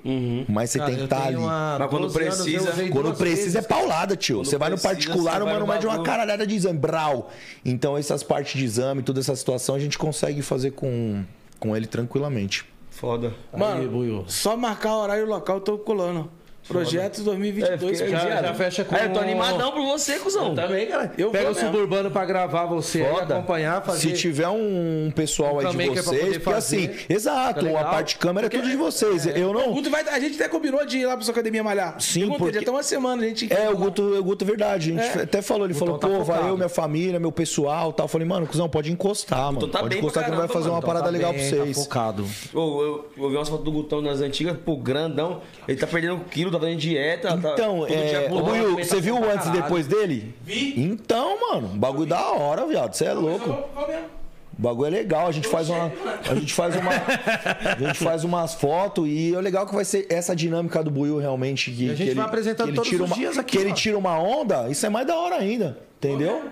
mas 0.49 0.71
você 0.71 0.79
Cara, 0.79 0.89
tem 0.89 0.97
que 0.99 1.03
estar 1.05 1.17
tenho 1.17 1.27
ali. 1.27 1.35
uma 1.37 1.77
Mas 1.79 1.89
quando 1.89 2.01
12 2.07 2.23
anos, 2.23 2.41
precisa- 2.41 2.89
Quando 2.89 3.13
precisa 3.13 3.41
vezes. 3.43 3.55
é 3.55 3.61
paulada, 3.61 4.15
tio. 4.15 4.37
Quando 4.37 4.45
Você 4.47 4.57
vai 4.57 4.69
no 4.71 4.79
particular, 4.79 5.41
o 5.41 5.45
vai 5.45 5.53
mano 5.53 5.67
no 5.67 5.71
mede 5.71 5.85
uma 5.85 6.01
caralhada 6.01 6.47
de 6.47 6.55
exame, 6.55 6.79
brau. 6.79 7.31
Então 7.63 7.95
essas 7.95 8.23
partes 8.23 8.57
de 8.57 8.65
exame, 8.65 9.03
toda 9.03 9.19
essa 9.19 9.35
situação, 9.35 9.75
a 9.75 9.79
gente 9.79 9.97
consegue 9.99 10.41
fazer 10.41 10.71
com, 10.71 11.23
com 11.59 11.75
ele 11.75 11.87
tranquilamente. 11.87 12.65
Foda. 12.89 13.33
Mano, 13.55 13.89
Buiu. 13.89 14.25
só 14.27 14.57
marcar 14.57 14.95
horário 14.95 15.23
e 15.25 15.27
local, 15.27 15.57
eu 15.57 15.61
tô 15.61 15.77
colando. 15.77 16.29
Projetos 16.67 17.23
2022. 17.23 17.99
fiquei- 17.99 18.11
Já, 18.13 18.53
fecha 18.53 18.83
com... 18.83 18.95
É, 18.95 19.05
eu 19.05 19.13
tô 19.13 19.19
animadão 19.19 19.71
por 19.71 19.83
você, 19.85 20.19
cuzão. 20.19 20.53
Também, 20.55 20.87
cara. 20.87 21.11
Eu 21.17 21.29
Pega 21.31 21.45
vou 21.45 21.53
o 21.53 21.55
mesmo. 21.55 21.71
suburbano 21.71 22.11
pra 22.11 22.25
gravar 22.25 22.65
você, 22.65 23.01
aí, 23.03 23.13
Foda. 23.13 23.35
acompanhar, 23.37 23.81
fazer... 23.83 24.09
Se 24.09 24.13
tiver 24.13 24.47
um 24.49 25.11
pessoal 25.15 25.59
aí 25.59 25.67
de 25.67 25.73
vocês, 25.77 25.89
poder 26.05 26.25
porque 26.25 26.39
fazer, 26.39 26.57
assim, 26.57 26.89
exato, 27.09 27.65
tá 27.65 27.79
a 27.81 27.85
parte 27.85 28.09
de 28.15 28.19
câmera 28.19 28.47
é 28.47 28.49
tudo 28.49 28.69
de 28.69 28.75
vocês. 28.75 29.25
Eu 29.27 29.49
O 29.51 29.53
não. 29.53 29.73
Guto 29.73 29.89
vai, 29.89 30.07
a 30.07 30.19
gente 30.19 30.35
até 30.35 30.47
combinou 30.49 30.85
de 30.85 30.99
ir 30.99 31.05
lá 31.05 31.15
pra 31.15 31.23
sua 31.23 31.31
academia 31.31 31.63
malhar. 31.63 31.99
Sim, 31.99 32.21
Perguntei, 32.21 32.37
porque- 32.39 32.59
Já 32.59 32.65
tem 32.65 32.73
uma 32.73 32.83
semana, 32.83 33.23
a 33.23 33.27
gente. 33.27 33.53
É, 33.53 33.69
o 33.69 33.77
Guto, 33.77 34.01
o 34.03 34.23
Guto 34.23 34.43
é 34.43 34.47
verdade. 34.47 34.91
A 34.97 35.01
gente 35.03 35.19
até 35.21 35.41
falou, 35.41 35.65
ele 35.65 35.73
falou, 35.73 35.97
tá 35.97 36.07
pô, 36.07 36.15
vai 36.15 36.25
focado. 36.25 36.47
eu, 36.47 36.57
minha 36.57 36.69
família, 36.69 37.19
meu 37.19 37.31
pessoal 37.31 37.93
tal. 37.93 38.05
Eu 38.05 38.07
falei, 38.09 38.27
mano, 38.27 38.45
cuzão, 38.47 38.67
pode 38.69 38.91
encostar, 38.91 39.51
mano. 39.51 39.67
tá 39.67 39.79
pode 39.79 39.97
encostar 39.97 40.25
que 40.25 40.31
não 40.31 40.37
vai 40.37 40.47
fazer 40.47 40.69
uma 40.69 40.81
parada 40.81 41.05
Tá 41.05 41.11
legal 41.11 41.33
pra 41.33 41.41
tá 41.41 41.49
vocês. 41.49 41.77
focado. 41.77 42.25
Ô, 42.53 42.81
eu, 42.83 43.09
eu 43.17 43.29
vi 43.29 43.35
umas 43.35 43.47
fotos 43.49 43.63
do 43.65 43.71
Gutão 43.71 44.01
nas 44.01 44.19
antigas, 44.21 44.57
pô, 44.65 44.75
grandão. 44.75 45.41
Ele 45.67 45.77
tá 45.77 45.87
perdendo 45.87 46.19
quilo, 46.29 46.51
tá 46.59 46.65
fazendo 46.65 46.79
dieta. 46.79 47.37
tá, 47.37 47.53
Então, 47.53 47.85
dia 47.85 47.97
é, 47.97 48.29
você 48.29 49.01
viu 49.01 49.19
o 49.19 49.29
antes 49.29 49.47
e 49.47 49.51
depois 49.51 49.87
dele? 49.87 50.35
Vi. 50.43 50.73
Então, 50.79 51.39
mano, 51.39 51.67
bagulho 51.69 52.07
da 52.07 52.31
hora, 52.31 52.65
viado. 52.65 52.93
Você 52.93 53.05
é 53.05 53.13
louco. 53.13 53.49
O 53.49 54.61
bagulho 54.61 54.87
é 54.87 54.89
legal, 54.89 55.27
a 55.27 55.31
gente 55.31 55.47
faz 55.47 55.69
uma. 55.69 55.91
A 56.27 56.33
gente 56.33 56.53
faz 56.53 56.75
uma. 56.75 56.89
A 56.91 57.85
gente 57.87 57.99
faz 57.99 58.23
umas 58.23 58.55
fotos 58.55 59.07
e 59.07 59.35
é 59.35 59.39
legal 59.39 59.67
que 59.67 59.75
vai 59.75 59.85
ser 59.85 60.07
essa 60.09 60.35
dinâmica 60.35 60.83
do 60.83 60.89
Buiu 60.89 61.17
realmente. 61.19 61.71
Que, 61.71 61.85
E 61.85 61.85
a 61.85 61.89
gente 61.89 61.97
que 61.97 62.03
ele, 62.09 62.15
vai 62.15 62.25
apresentando 62.25 62.69
ele 62.69 62.75
todos 62.75 62.89
tira 62.89 63.03
os 63.03 63.09
uma, 63.11 63.15
dias 63.15 63.37
aqui, 63.37 63.55
Que 63.55 63.63
ele 63.63 63.73
tira 63.73 63.97
uma 63.97 64.19
onda, 64.19 64.67
isso 64.69 64.83
é 64.85 64.89
mais 64.89 65.05
da 65.05 65.15
hora 65.15 65.35
ainda. 65.35 65.77
Entendeu? 65.97 66.43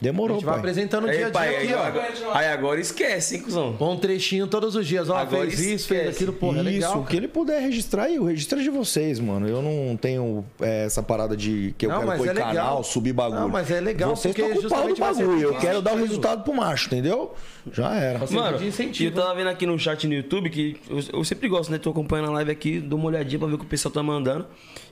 A 0.00 0.02
Demorou, 0.04 0.36
gente 0.38 0.46
vai 0.46 0.54
pai. 0.54 0.60
apresentando 0.60 1.04
o 1.06 1.10
dia 1.10 1.16
a 1.16 1.26
Aí, 1.26 1.30
dia 1.30 1.30
pai, 1.30 1.48
aqui, 1.56 1.66
aí, 1.66 1.74
ó. 1.74 1.82
agora, 1.82 2.12
aí 2.32 2.46
agora 2.48 2.80
esquece, 2.80 3.36
hein, 3.36 3.42
cuzão. 3.42 3.76
Um 3.78 3.96
trechinho 3.98 4.46
todos 4.46 4.74
os 4.74 4.86
dias. 4.86 5.10
Ó, 5.10 5.16
Agora 5.16 5.42
fez 5.42 5.60
isso, 5.60 5.70
esquece. 5.74 6.02
fez 6.04 6.14
aquilo, 6.16 6.32
porra, 6.32 6.58
é 6.58 6.62
Isso, 6.62 6.70
legal. 6.70 7.00
o 7.00 7.04
que 7.04 7.16
ele 7.16 7.28
puder 7.28 7.60
registrar 7.60 8.04
aí, 8.04 8.18
o 8.18 8.24
registro 8.24 8.58
é 8.58 8.62
de 8.62 8.70
vocês, 8.70 9.20
mano. 9.20 9.46
Eu 9.46 9.60
não 9.60 9.94
tenho 9.98 10.42
é, 10.58 10.86
essa 10.86 11.02
parada 11.02 11.36
de 11.36 11.74
que 11.76 11.84
eu 11.84 11.90
Não, 11.90 12.00
quero 12.06 12.16
pôr 12.16 12.28
é 12.28 12.32
canal, 12.34 12.82
subir 12.82 13.12
bagulho. 13.12 13.40
Não, 13.42 13.48
mas 13.50 13.70
é 13.70 13.78
legal 13.78 14.16
Vocês 14.16 14.34
porque 14.34 14.50
estão 14.50 14.62
com 14.62 14.66
o 14.68 14.70
pau 14.70 14.88
do 14.88 14.96
bagulho. 14.96 15.40
Eu 15.42 15.54
quero 15.58 15.82
dar 15.82 15.90
o 15.90 15.94
incentivo. 15.96 16.06
resultado 16.06 16.44
pro 16.44 16.54
macho, 16.54 16.86
entendeu? 16.86 17.34
Já 17.70 17.94
era. 17.94 18.18
Você 18.20 18.34
Mano, 18.34 18.62
e 18.62 18.68
incentivo. 18.68 19.10
eu 19.10 19.22
tava 19.22 19.34
vendo 19.34 19.48
aqui 19.48 19.66
no 19.66 19.78
chat 19.78 20.06
no 20.06 20.14
YouTube 20.14 20.48
que 20.48 20.80
eu, 20.88 21.18
eu 21.18 21.24
sempre 21.24 21.46
gosto, 21.46 21.70
né? 21.70 21.76
Tô 21.76 21.90
acompanhando 21.90 22.30
a 22.30 22.32
live 22.36 22.50
aqui, 22.50 22.80
dou 22.80 22.98
uma 22.98 23.08
olhadinha 23.08 23.38
pra 23.38 23.48
ver 23.48 23.54
o 23.54 23.58
que 23.58 23.66
o 23.66 23.68
pessoal 23.68 23.92
tá 23.92 24.02
mandando. 24.02 24.46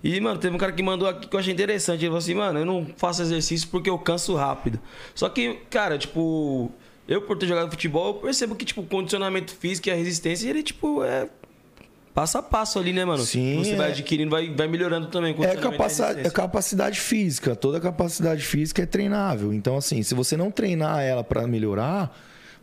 E, 0.04 0.20
mano, 0.20 0.38
teve 0.38 0.54
um 0.54 0.58
cara 0.58 0.72
que 0.72 0.82
mandou 0.82 1.08
aqui 1.08 1.26
que 1.28 1.34
eu 1.34 1.40
achei 1.40 1.52
interessante. 1.54 2.00
Ele 2.00 2.08
falou 2.08 2.18
assim, 2.18 2.34
mano, 2.34 2.58
eu 2.58 2.66
não 2.66 2.86
faço 2.98 3.22
exercício 3.22 3.66
porque 3.70 3.88
eu 3.88 3.98
canso 3.98 4.34
rápido. 4.34 4.78
Só 5.14 5.28
que, 5.28 5.54
cara, 5.70 5.98
tipo, 5.98 6.70
eu 7.06 7.22
por 7.22 7.36
ter 7.38 7.46
jogado 7.46 7.70
futebol, 7.70 8.08
eu 8.08 8.14
percebo 8.14 8.54
que, 8.54 8.64
tipo, 8.64 8.82
o 8.82 8.86
condicionamento 8.86 9.54
físico 9.54 9.88
e 9.88 9.90
a 9.90 9.94
resistência, 9.94 10.48
ele, 10.48 10.62
tipo, 10.62 11.02
é. 11.04 11.28
Passo 12.14 12.38
a 12.38 12.42
passo 12.42 12.80
ali, 12.80 12.92
né, 12.92 13.04
mano? 13.04 13.22
Sim, 13.22 13.58
Você 13.62 13.72
é. 13.72 13.76
vai 13.76 13.90
adquirindo, 13.90 14.30
vai, 14.30 14.52
vai 14.52 14.66
melhorando 14.66 15.06
também. 15.06 15.32
o 15.38 15.44
É 15.44 15.52
a 15.52 15.56
capacidade, 15.56 16.26
é 16.26 16.30
capacidade 16.30 16.98
física. 16.98 17.54
Toda 17.54 17.78
capacidade 17.78 18.42
física 18.42 18.82
é 18.82 18.86
treinável. 18.86 19.52
Então, 19.52 19.76
assim, 19.76 20.02
se 20.02 20.14
você 20.14 20.36
não 20.36 20.50
treinar 20.50 21.00
ela 21.00 21.22
pra 21.22 21.46
melhorar, 21.46 22.12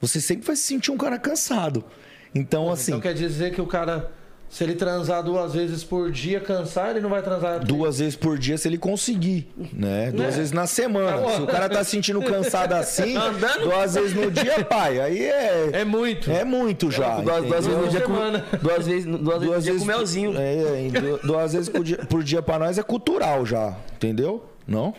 você 0.02 0.20
sempre 0.20 0.46
vai 0.46 0.58
se 0.58 0.64
sentir 0.64 0.92
um 0.92 0.98
cara 0.98 1.18
cansado. 1.18 1.86
Então, 2.34 2.70
assim, 2.70 2.92
Então 2.92 3.00
quer 3.00 3.14
dizer 3.14 3.54
que 3.54 3.62
o 3.62 3.66
cara, 3.66 4.12
se 4.50 4.64
ele 4.64 4.76
transar 4.76 5.22
duas 5.24 5.54
vezes 5.54 5.84
por 5.84 6.12
dia, 6.12 6.40
cansar, 6.40 6.92
ele 6.92 7.02
não 7.02 7.10
vai 7.10 7.22
transar. 7.22 7.60
duas 7.66 8.00
vezes 8.00 8.16
por 8.16 8.38
dia 8.38 8.58
se 8.58 8.68
ele 8.68 8.78
conseguir, 8.78 9.50
né? 9.74 10.12
Duas 10.12 10.36
vezes 10.38 10.52
na 10.54 10.66
semana. 10.66 11.28
Se 11.36 11.42
o 11.42 11.48
cara 11.48 11.68
tá 11.68 11.84
se 11.84 11.92
sentindo 11.92 12.22
cansado 12.22 12.74
assim, 12.74 13.18
Andando? 13.18 13.64
duas 13.64 13.96
vezes 13.96 14.14
no 14.14 14.32
dia, 14.32 14.64
pai, 14.64 15.00
aí 15.02 15.24
é 15.26 15.70
É 15.74 15.84
muito. 15.84 16.32
é 16.32 16.44
muito 16.46 16.90
já. 16.90 17.20
Duas, 17.20 17.44
duas 17.44 17.66
vezes 17.66 17.82
no 17.82 17.88
dia 17.90 18.02
com, 18.02 18.14
duas 18.62 18.88
vezes, 18.88 19.06
duas 19.06 19.40
vezes, 19.44 19.56
no 19.56 19.62
dia 19.62 19.80
com 19.80 19.86
melzinho. 19.86 20.38
É, 20.38 20.88
é, 20.88 20.90
du- 21.02 21.20
duas 21.28 21.52
vezes 21.54 21.68
por 21.70 21.84
dia, 21.84 21.98
por 21.98 22.24
dia 22.24 22.42
pra 22.42 22.58
nós 22.58 22.78
é 22.78 22.84
cultural 22.84 23.46
já, 23.46 23.76
entendeu? 23.96 24.46
Não? 24.68 24.94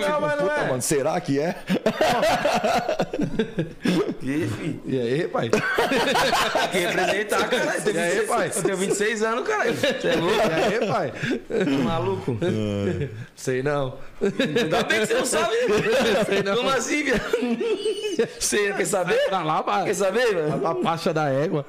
Não, 0.00 0.20
mas 0.20 0.40
não 0.40 0.48
Puta, 0.48 0.60
é. 0.60 0.68
mano, 0.68 0.82
será 0.82 1.20
que 1.20 1.38
é? 1.38 1.56
E, 4.22 4.46
fi, 4.46 4.80
E 4.86 5.00
aí, 5.00 5.28
pai? 5.28 5.50
tem 5.50 5.60
que 6.70 6.78
representar, 6.78 7.48
tenho 7.48 7.96
E 7.96 8.00
aí, 8.00 8.10
26 8.10 8.26
pai? 8.28 8.50
Eu 8.56 8.62
tenho 8.62 8.76
26 8.76 9.22
anos, 9.22 9.46
caralho. 9.48 9.74
Você 9.74 10.08
é 10.08 10.16
louco? 10.16 10.36
E 10.36 10.74
aí, 10.74 10.88
pai? 10.88 11.12
Tá 11.12 11.70
maluco? 11.84 12.38
Sei 13.36 13.62
não. 13.62 13.98
Ainda 14.22 14.82
bem 14.84 15.00
que 15.00 15.06
você 15.06 15.14
não 15.14 15.26
sabe. 15.26 15.56
Como 16.56 16.70
assim, 16.70 17.04
viado? 17.04 17.22
Você 18.38 18.72
quer 18.72 18.86
saber? 18.86 19.18
Pra 19.28 19.42
lá, 19.42 19.62
pai. 19.62 19.84
Quer 19.84 19.94
saber, 19.94 20.34
mano? 20.34 20.66
A 20.66 20.74
paixa 20.74 21.12
da 21.12 21.28
égua. 21.28 21.66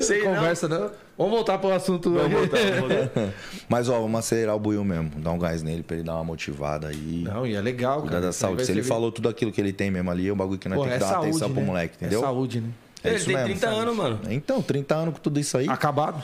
Sei 0.00 0.22
não. 0.24 0.34
Conversa, 0.34 0.68
não. 0.68 0.90
Vamos 1.16 1.32
voltar 1.34 1.58
pro 1.58 1.70
assunto. 1.72 2.10
Vamos 2.10 2.32
voltar, 2.32 2.58
vamos 2.80 2.96
voltar. 2.96 3.34
Mas 3.68 3.88
ó, 3.88 4.00
vamos 4.00 4.18
acelerar 4.18 4.56
o 4.56 4.58
Buiu 4.58 4.82
mesmo, 4.84 5.10
dar 5.16 5.30
um 5.32 5.38
gás 5.38 5.62
nele 5.62 5.82
pra 5.82 5.96
ele 5.96 6.04
dar 6.04 6.14
uma 6.14 6.24
motivada 6.24 6.88
aí. 6.88 7.22
Não, 7.24 7.46
e 7.46 7.54
é 7.54 7.60
legal, 7.60 8.00
Cuidar 8.00 8.14
cara. 8.16 8.26
da 8.26 8.32
saúde. 8.32 8.64
Se 8.64 8.72
ele 8.72 8.82
falou 8.82 9.12
tudo 9.12 9.28
aquilo 9.28 9.52
que 9.52 9.60
ele 9.60 9.72
tem 9.72 9.90
mesmo 9.90 10.10
ali, 10.10 10.28
é 10.28 10.32
um 10.32 10.36
bagulho 10.36 10.58
que 10.58 10.68
nós 10.68 10.76
Porra, 10.78 10.90
temos 10.90 11.02
é 11.02 11.04
que 11.04 11.10
dar 11.10 11.14
saúde, 11.20 11.30
atenção 11.30 11.50
pro 11.52 11.60
né? 11.60 11.66
moleque, 11.66 11.94
entendeu? 11.96 12.18
É 12.18 12.22
saúde, 12.22 12.60
né? 12.60 12.68
É 13.04 13.08
Ele 13.08 13.16
isso 13.16 13.26
tem 13.26 13.34
mesmo, 13.34 13.48
30 13.50 13.68
anos, 13.68 13.96
mano. 13.96 14.20
Então, 14.30 14.62
30 14.62 14.94
anos 14.94 15.14
com 15.14 15.20
tudo 15.20 15.38
isso 15.40 15.58
aí. 15.58 15.68
Acabado. 15.68 16.22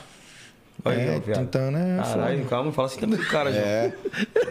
Aí, 0.91 1.01
é, 1.09 1.17
ó, 1.17 1.21
viado. 1.21 1.39
30 1.39 1.59
anos 1.59 1.81
é. 1.81 2.13
Caralho, 2.15 2.45
calma, 2.47 2.73
fala 2.73 2.89
assim 2.89 3.01
também 3.01 3.19
pro 3.19 3.29
cara, 3.29 3.53
João. 3.53 3.65
É, 3.65 3.93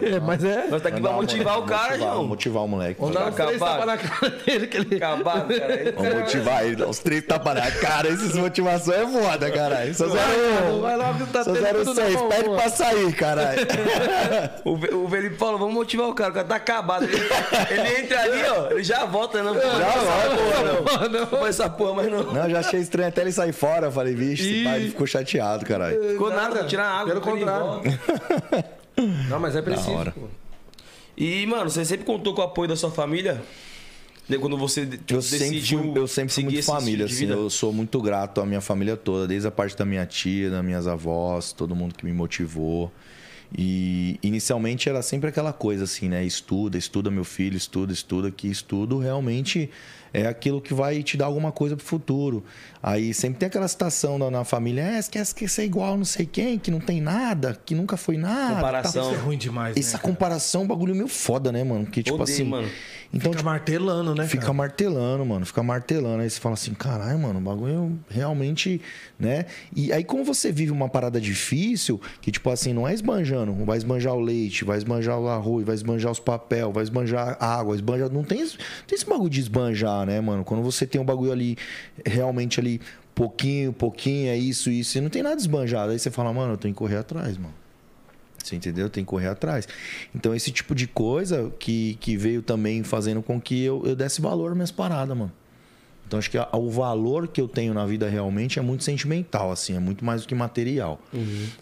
É, 0.00 0.20
mas 0.20 0.44
é. 0.44 0.66
Nós 0.68 0.80
tá 0.80 0.88
aqui 0.90 1.00
pra 1.00 1.12
motivar 1.12 1.58
o 1.58 1.62
cara, 1.64 1.90
motivar, 1.92 1.98
João. 2.12 2.26
Motivar 2.26 2.64
o 2.64 2.68
moleque. 2.68 3.00
Vamos 3.00 3.14
dar 3.16 3.28
uns 3.28 3.34
três 3.34 3.58
tapas 3.58 3.86
na 3.86 3.96
cara 3.98 4.30
dele 4.46 4.66
que 4.68 4.76
ele. 4.76 4.96
Acabado, 4.96 5.48
cara. 5.58 5.92
Vamos 5.96 6.14
motivar 6.14 6.64
ele, 6.64 6.76
dar 6.76 6.86
uns 6.86 6.98
três 7.00 7.24
tapas 7.26 7.54
na 7.54 7.70
cara. 7.70 8.08
Essas 8.08 8.34
motivações 8.34 8.98
é 8.98 9.06
foda, 9.06 9.50
caralho. 9.50 9.94
Só 9.94 10.06
Vai, 10.08 10.18
zero 10.18 10.80
vai 10.80 10.96
logo, 10.96 11.26
tá 11.26 11.44
Só 11.44 11.52
tendo 11.52 11.62
zero 11.62 11.78
tudo 11.84 11.94
na 11.94 12.02
seis. 12.06 12.14
mão, 12.16 12.28
Pede 12.28 12.44
pô. 12.44 12.54
pra 12.54 12.68
sair, 12.70 13.12
caralho. 13.14 13.58
O, 14.64 14.72
o 15.04 15.08
Felipe 15.08 15.36
falou, 15.36 15.58
vamos 15.58 15.74
motivar 15.74 16.08
o 16.08 16.14
cara, 16.14 16.30
o 16.30 16.34
cara 16.34 16.46
tá 16.46 16.56
acabado. 16.56 17.04
Ele, 17.04 17.16
ele 17.70 18.00
entra 18.00 18.20
ali, 18.22 18.42
ó, 18.44 18.70
ele 18.70 18.82
já 18.82 19.04
volta, 19.04 19.42
não. 19.42 19.54
Já 19.54 19.60
volta, 19.62 21.08
não. 21.08 21.38
Não 21.38 21.46
essa 21.46 21.68
porra, 21.70 21.94
mas 21.94 22.10
não. 22.10 22.22
Não, 22.32 22.50
já 22.50 22.60
achei 22.60 22.80
estranho 22.80 23.08
até 23.08 23.22
ele 23.22 23.32
sair 23.32 23.52
fora. 23.52 23.86
Eu 23.86 23.92
falei, 23.92 24.14
vixe, 24.14 24.42
esse 24.48 24.64
pai 24.64 24.76
ele 24.80 24.88
ficou 24.90 25.06
chateado, 25.06 25.64
caralho. 25.64 26.16
Ficou 26.30 26.42
nada, 26.42 26.60
vou 26.60 26.66
tirar 26.66 26.86
água. 26.86 27.14
Pelo 27.14 27.20
contrário. 27.20 27.82
Não, 29.28 29.38
mas 29.38 29.54
é 29.54 29.62
preciso. 29.62 30.12
E, 31.16 31.46
mano, 31.46 31.68
você 31.70 31.84
sempre 31.84 32.04
contou 32.04 32.34
com 32.34 32.40
o 32.40 32.44
apoio 32.44 32.68
da 32.68 32.76
sua 32.76 32.90
família? 32.90 33.42
Quando 34.40 34.58
você 34.58 34.86
tipo, 34.86 35.14
Eu 35.14 35.22
sempre, 35.22 35.62
fui, 35.62 35.92
eu 35.94 36.06
sempre 36.06 36.34
fui 36.34 36.44
muito 36.44 36.62
família, 36.62 37.06
assim. 37.06 37.26
Eu 37.26 37.48
sou 37.48 37.72
muito 37.72 38.00
grato 38.02 38.40
à 38.40 38.46
minha 38.46 38.60
família 38.60 38.96
toda, 38.96 39.26
desde 39.26 39.48
a 39.48 39.50
parte 39.50 39.74
da 39.76 39.86
minha 39.86 40.04
tia, 40.04 40.50
das 40.50 40.62
minhas 40.62 40.86
avós, 40.86 41.52
todo 41.52 41.74
mundo 41.74 41.94
que 41.94 42.04
me 42.04 42.12
motivou. 42.12 42.92
E 43.56 44.18
inicialmente 44.22 44.90
era 44.90 45.00
sempre 45.00 45.30
aquela 45.30 45.54
coisa 45.54 45.84
assim, 45.84 46.08
né? 46.08 46.22
Estuda, 46.24 46.76
estuda 46.76 47.10
meu 47.10 47.24
filho, 47.24 47.56
estuda, 47.56 47.92
estuda, 47.92 48.30
que 48.30 48.46
estudo 48.48 48.98
realmente 48.98 49.70
é 50.12 50.26
aquilo 50.26 50.60
que 50.60 50.72
vai 50.74 51.02
te 51.02 51.16
dar 51.16 51.26
alguma 51.26 51.52
coisa 51.52 51.76
pro 51.76 51.84
futuro. 51.84 52.44
Aí 52.82 53.12
sempre 53.12 53.38
tem 53.40 53.46
aquela 53.48 53.66
citação 53.66 54.18
na, 54.18 54.30
na 54.30 54.44
família, 54.44 54.82
é, 54.82 55.02
você 55.02 55.10
quer, 55.10 55.26
quer 55.34 55.48
ser 55.48 55.64
igual 55.64 55.96
não 55.96 56.04
sei 56.04 56.24
quem, 56.26 56.58
que 56.58 56.70
não 56.70 56.78
tem 56.80 57.00
nada, 57.00 57.58
que 57.66 57.74
nunca 57.74 57.96
foi 57.96 58.16
nada. 58.16 58.54
Comparação. 58.56 59.10
Isso 59.12 59.20
é 59.20 59.22
ruim 59.22 59.36
demais, 59.38 59.76
Essa 59.76 59.96
né? 59.96 60.00
cara? 60.02 60.12
comparação 60.12 60.60
é 60.60 60.64
um 60.64 60.68
bagulho 60.68 60.94
meio 60.94 61.08
foda, 61.08 61.50
né, 61.50 61.64
mano? 61.64 61.86
Que 61.86 62.02
tipo 62.02 62.20
Odeio, 62.22 62.34
assim. 62.36 62.44
mano. 62.44 62.68
Então, 63.12 63.32
Fica 63.32 63.42
martelando, 63.42 64.14
né? 64.14 64.26
Fica 64.26 64.42
cara? 64.42 64.52
martelando, 64.52 65.24
mano. 65.24 65.46
Fica 65.46 65.62
martelando. 65.62 66.22
Aí 66.22 66.28
você 66.28 66.38
fala 66.38 66.52
assim, 66.54 66.74
caralho, 66.74 67.18
mano, 67.18 67.38
o 67.38 67.42
bagulho 67.42 67.98
realmente, 68.10 68.82
né? 69.18 69.46
E 69.74 69.90
aí, 69.92 70.04
como 70.04 70.22
você 70.24 70.52
vive 70.52 70.70
uma 70.70 70.90
parada 70.90 71.18
difícil, 71.18 71.98
que, 72.20 72.30
tipo 72.30 72.50
assim, 72.50 72.74
não 72.74 72.86
é 72.86 72.92
esbanjando, 72.92 73.54
vai 73.64 73.78
esbanjar 73.78 74.14
o 74.14 74.20
leite, 74.20 74.62
vai 74.62 74.76
esbanjar 74.76 75.18
o 75.18 75.26
arroz, 75.26 75.64
vai 75.64 75.74
esbanjar 75.74 76.12
os 76.12 76.20
papel, 76.20 76.70
vai 76.70 76.82
esbanjar 76.82 77.36
a 77.40 77.58
água, 77.58 77.74
esbanja. 77.74 78.10
Não 78.10 78.22
tem, 78.22 78.42
esse- 78.42 78.58
tem 78.86 78.94
esse 78.94 79.06
bagulho 79.06 79.30
de 79.30 79.40
esbanjar, 79.40 79.97
né, 80.06 80.20
mano? 80.20 80.44
Quando 80.44 80.62
você 80.62 80.86
tem 80.86 81.00
um 81.00 81.04
bagulho 81.04 81.32
ali, 81.32 81.56
realmente 82.04 82.58
ali, 82.60 82.80
pouquinho, 83.14 83.72
pouquinho, 83.72 84.28
é 84.30 84.36
isso, 84.36 84.70
isso, 84.70 84.98
e 84.98 85.00
não 85.00 85.08
tem 85.10 85.22
nada 85.22 85.40
esbanjado. 85.40 85.92
Aí 85.92 85.98
você 85.98 86.10
fala, 86.10 86.32
mano, 86.32 86.54
eu 86.54 86.56
tenho 86.56 86.74
que 86.74 86.78
correr 86.78 86.96
atrás, 86.96 87.36
mano. 87.36 87.54
Você 88.42 88.56
entendeu? 88.56 88.88
Tem 88.88 89.04
que 89.04 89.08
correr 89.10 89.26
atrás. 89.28 89.68
Então, 90.14 90.34
esse 90.34 90.50
tipo 90.50 90.74
de 90.74 90.86
coisa 90.86 91.52
que, 91.58 91.98
que 92.00 92.16
veio 92.16 92.40
também 92.40 92.82
fazendo 92.82 93.20
com 93.22 93.40
que 93.40 93.62
eu, 93.62 93.82
eu 93.84 93.94
desse 93.96 94.20
valor 94.20 94.50
às 94.50 94.54
minhas 94.56 94.70
paradas, 94.70 95.16
mano. 95.16 95.32
Então, 96.06 96.18
acho 96.18 96.30
que 96.30 96.38
a- 96.38 96.48
o 96.54 96.70
valor 96.70 97.28
que 97.28 97.38
eu 97.38 97.46
tenho 97.46 97.74
na 97.74 97.84
vida 97.84 98.08
realmente 98.08 98.58
é 98.58 98.62
muito 98.62 98.82
sentimental, 98.84 99.50
assim, 99.52 99.74
é 99.76 99.78
muito 99.78 100.02
mais 100.02 100.22
do 100.22 100.28
que 100.28 100.34
material. 100.34 100.98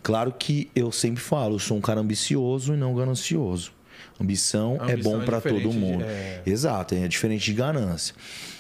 Claro 0.04 0.32
que 0.38 0.70
eu 0.76 0.92
sempre 0.92 1.20
falo, 1.20 1.56
eu 1.56 1.58
sou 1.58 1.76
um 1.76 1.80
cara 1.80 1.98
ambicioso 2.00 2.74
e 2.74 2.76
não 2.76 2.94
ganancioso. 2.94 3.72
Ambição, 4.20 4.78
é 4.80 4.92
ambição 4.92 5.12
bom 5.12 5.22
é 5.22 5.24
pra 5.24 5.36
diferente 5.38 5.62
todo 5.62 5.72
de- 5.72 5.78
mundo. 5.78 6.04
é. 6.04 6.42
Exato, 6.46 6.94
é 6.94 7.06
diferente 7.08 7.44
de 7.44 7.52
ganância. 7.52 8.14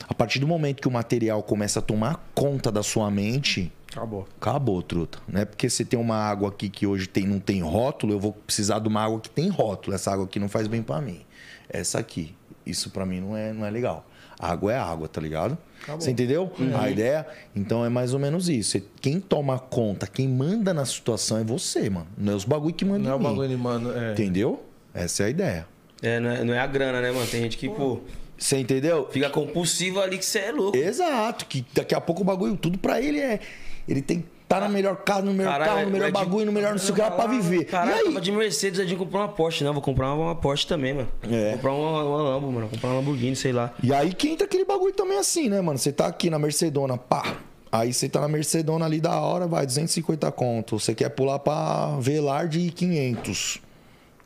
A 0.08 0.14
partir 0.14 0.38
do 0.38 0.46
momento 0.46 0.80
que 0.82 0.88
o 0.88 0.90
material 0.90 1.42
começa 1.42 1.78
a 1.78 1.82
tomar 1.82 2.28
conta 2.34 2.70
da 2.70 2.82
sua 2.82 3.10
mente, 3.10 3.72
Acabou. 3.92 4.28
Acabou, 4.38 4.82
truta. 4.82 5.18
Não 5.26 5.40
é 5.40 5.44
porque 5.46 5.70
você 5.70 5.82
tem 5.82 5.98
uma 5.98 6.16
água 6.16 6.50
aqui 6.50 6.68
que 6.68 6.86
hoje 6.86 7.06
tem, 7.06 7.26
não 7.26 7.38
tem 7.40 7.62
rótulo, 7.62 8.12
eu 8.12 8.20
vou 8.20 8.32
precisar 8.32 8.78
de 8.78 8.88
uma 8.88 9.00
água 9.02 9.18
que 9.20 9.30
tem 9.30 9.48
rótulo. 9.48 9.94
Essa 9.94 10.12
água 10.12 10.26
aqui 10.26 10.38
não 10.38 10.50
faz 10.50 10.66
bem 10.68 10.82
pra 10.82 11.00
mim. 11.00 11.20
Essa 11.66 11.98
aqui. 11.98 12.34
Isso 12.66 12.90
pra 12.90 13.06
mim 13.06 13.20
não 13.20 13.34
é, 13.34 13.54
não 13.54 13.64
é 13.64 13.70
legal. 13.70 14.06
Água 14.38 14.70
é 14.74 14.78
água, 14.78 15.08
tá 15.08 15.18
ligado? 15.18 15.56
Você 15.98 16.10
entendeu 16.10 16.52
a 16.78 16.90
ideia? 16.90 17.26
Então 17.54 17.86
é 17.86 17.88
mais 17.88 18.12
ou 18.12 18.18
menos 18.20 18.50
isso. 18.50 18.78
Quem 19.00 19.18
toma 19.18 19.58
conta, 19.58 20.06
quem 20.06 20.28
manda 20.28 20.74
na 20.74 20.84
situação 20.84 21.38
é 21.38 21.44
você, 21.44 21.88
mano. 21.88 22.06
Não 22.18 22.34
é 22.34 22.36
os 22.36 22.44
bagulho 22.44 22.74
que 22.74 22.84
mandam 22.84 23.02
Não 23.04 23.12
é 23.12 23.14
o 23.14 23.18
bagulho, 23.18 23.58
mano. 23.58 23.96
É. 23.96 24.12
Entendeu? 24.12 24.62
Essa 24.96 25.24
é 25.24 25.26
a 25.26 25.28
ideia. 25.30 25.66
É, 26.02 26.20
não 26.20 26.30
é, 26.30 26.44
não 26.44 26.54
é 26.54 26.58
a 26.58 26.66
grana, 26.66 27.00
né, 27.00 27.10
mano? 27.10 27.26
Tem 27.26 27.40
gente 27.42 27.56
que, 27.56 27.68
pô, 27.68 28.00
Você 28.36 28.58
entendeu? 28.58 29.08
fica 29.10 29.30
compulsivo 29.30 30.00
ali 30.00 30.18
que 30.18 30.24
você 30.24 30.38
é 30.40 30.52
louco. 30.52 30.76
Exato, 30.76 31.46
que 31.46 31.64
daqui 31.74 31.94
a 31.94 32.00
pouco 32.00 32.22
o 32.22 32.24
bagulho, 32.24 32.56
tudo 32.56 32.78
pra 32.78 33.00
ele 33.00 33.18
é. 33.20 33.40
Ele 33.88 34.02
tem 34.02 34.20
que 34.20 34.26
estar 34.42 34.60
na 34.60 34.68
melhor 34.68 34.96
casa, 34.98 35.22
no 35.22 35.32
melhor 35.32 35.52
Caralho, 35.52 35.70
carro, 35.72 35.84
no 35.86 35.90
melhor 35.92 36.08
Edinho- 36.08 36.24
bagulho, 36.24 36.46
no 36.46 36.52
melhor 36.52 36.70
não 36.72 36.78
sei 36.78 36.90
o 36.90 36.94
que 36.94 37.00
lá 37.00 37.10
pra 37.10 37.26
viver. 37.26 37.64
Caralho, 37.64 37.96
e 37.96 37.98
aí? 38.00 38.04
tava 38.06 38.20
de 38.20 38.32
Mercedes, 38.32 38.78
a 38.80 38.84
gente 38.84 38.96
comprou 38.98 39.22
uma 39.22 39.28
Porsche. 39.28 39.64
Não, 39.64 39.72
vou 39.72 39.82
comprar 39.82 40.12
uma, 40.12 40.24
uma 40.26 40.34
Porsche 40.34 40.66
também, 40.66 40.92
mano. 40.94 41.08
É. 41.22 41.44
Vou 41.44 41.52
comprar 41.54 41.72
uma, 41.72 42.04
uma 42.04 42.22
Lambo, 42.22 42.46
mano. 42.48 42.60
Vou 42.60 42.70
comprar 42.70 42.90
uma 42.90 42.96
Lamborghini, 42.98 43.34
sei 43.36 43.52
lá. 43.52 43.72
E 43.82 43.92
aí 43.92 44.12
que 44.12 44.28
entra 44.28 44.44
aquele 44.46 44.64
bagulho 44.64 44.92
também 44.92 45.18
assim, 45.18 45.48
né, 45.48 45.60
mano? 45.60 45.78
Você 45.78 45.90
tá 45.92 46.06
aqui 46.06 46.28
na 46.30 46.38
Mercedona, 46.38 46.96
pá. 46.98 47.36
Aí 47.72 47.92
você 47.92 48.08
tá 48.08 48.20
na 48.20 48.28
Mercedona 48.28 48.84
ali 48.84 49.00
da 49.00 49.18
hora, 49.20 49.46
vai 49.46 49.66
250 49.66 50.30
conto. 50.32 50.78
Você 50.78 50.94
quer 50.94 51.08
pular 51.10 51.38
pra 51.40 51.96
Velar 52.00 52.46
de 52.48 52.70
500. 52.70 53.60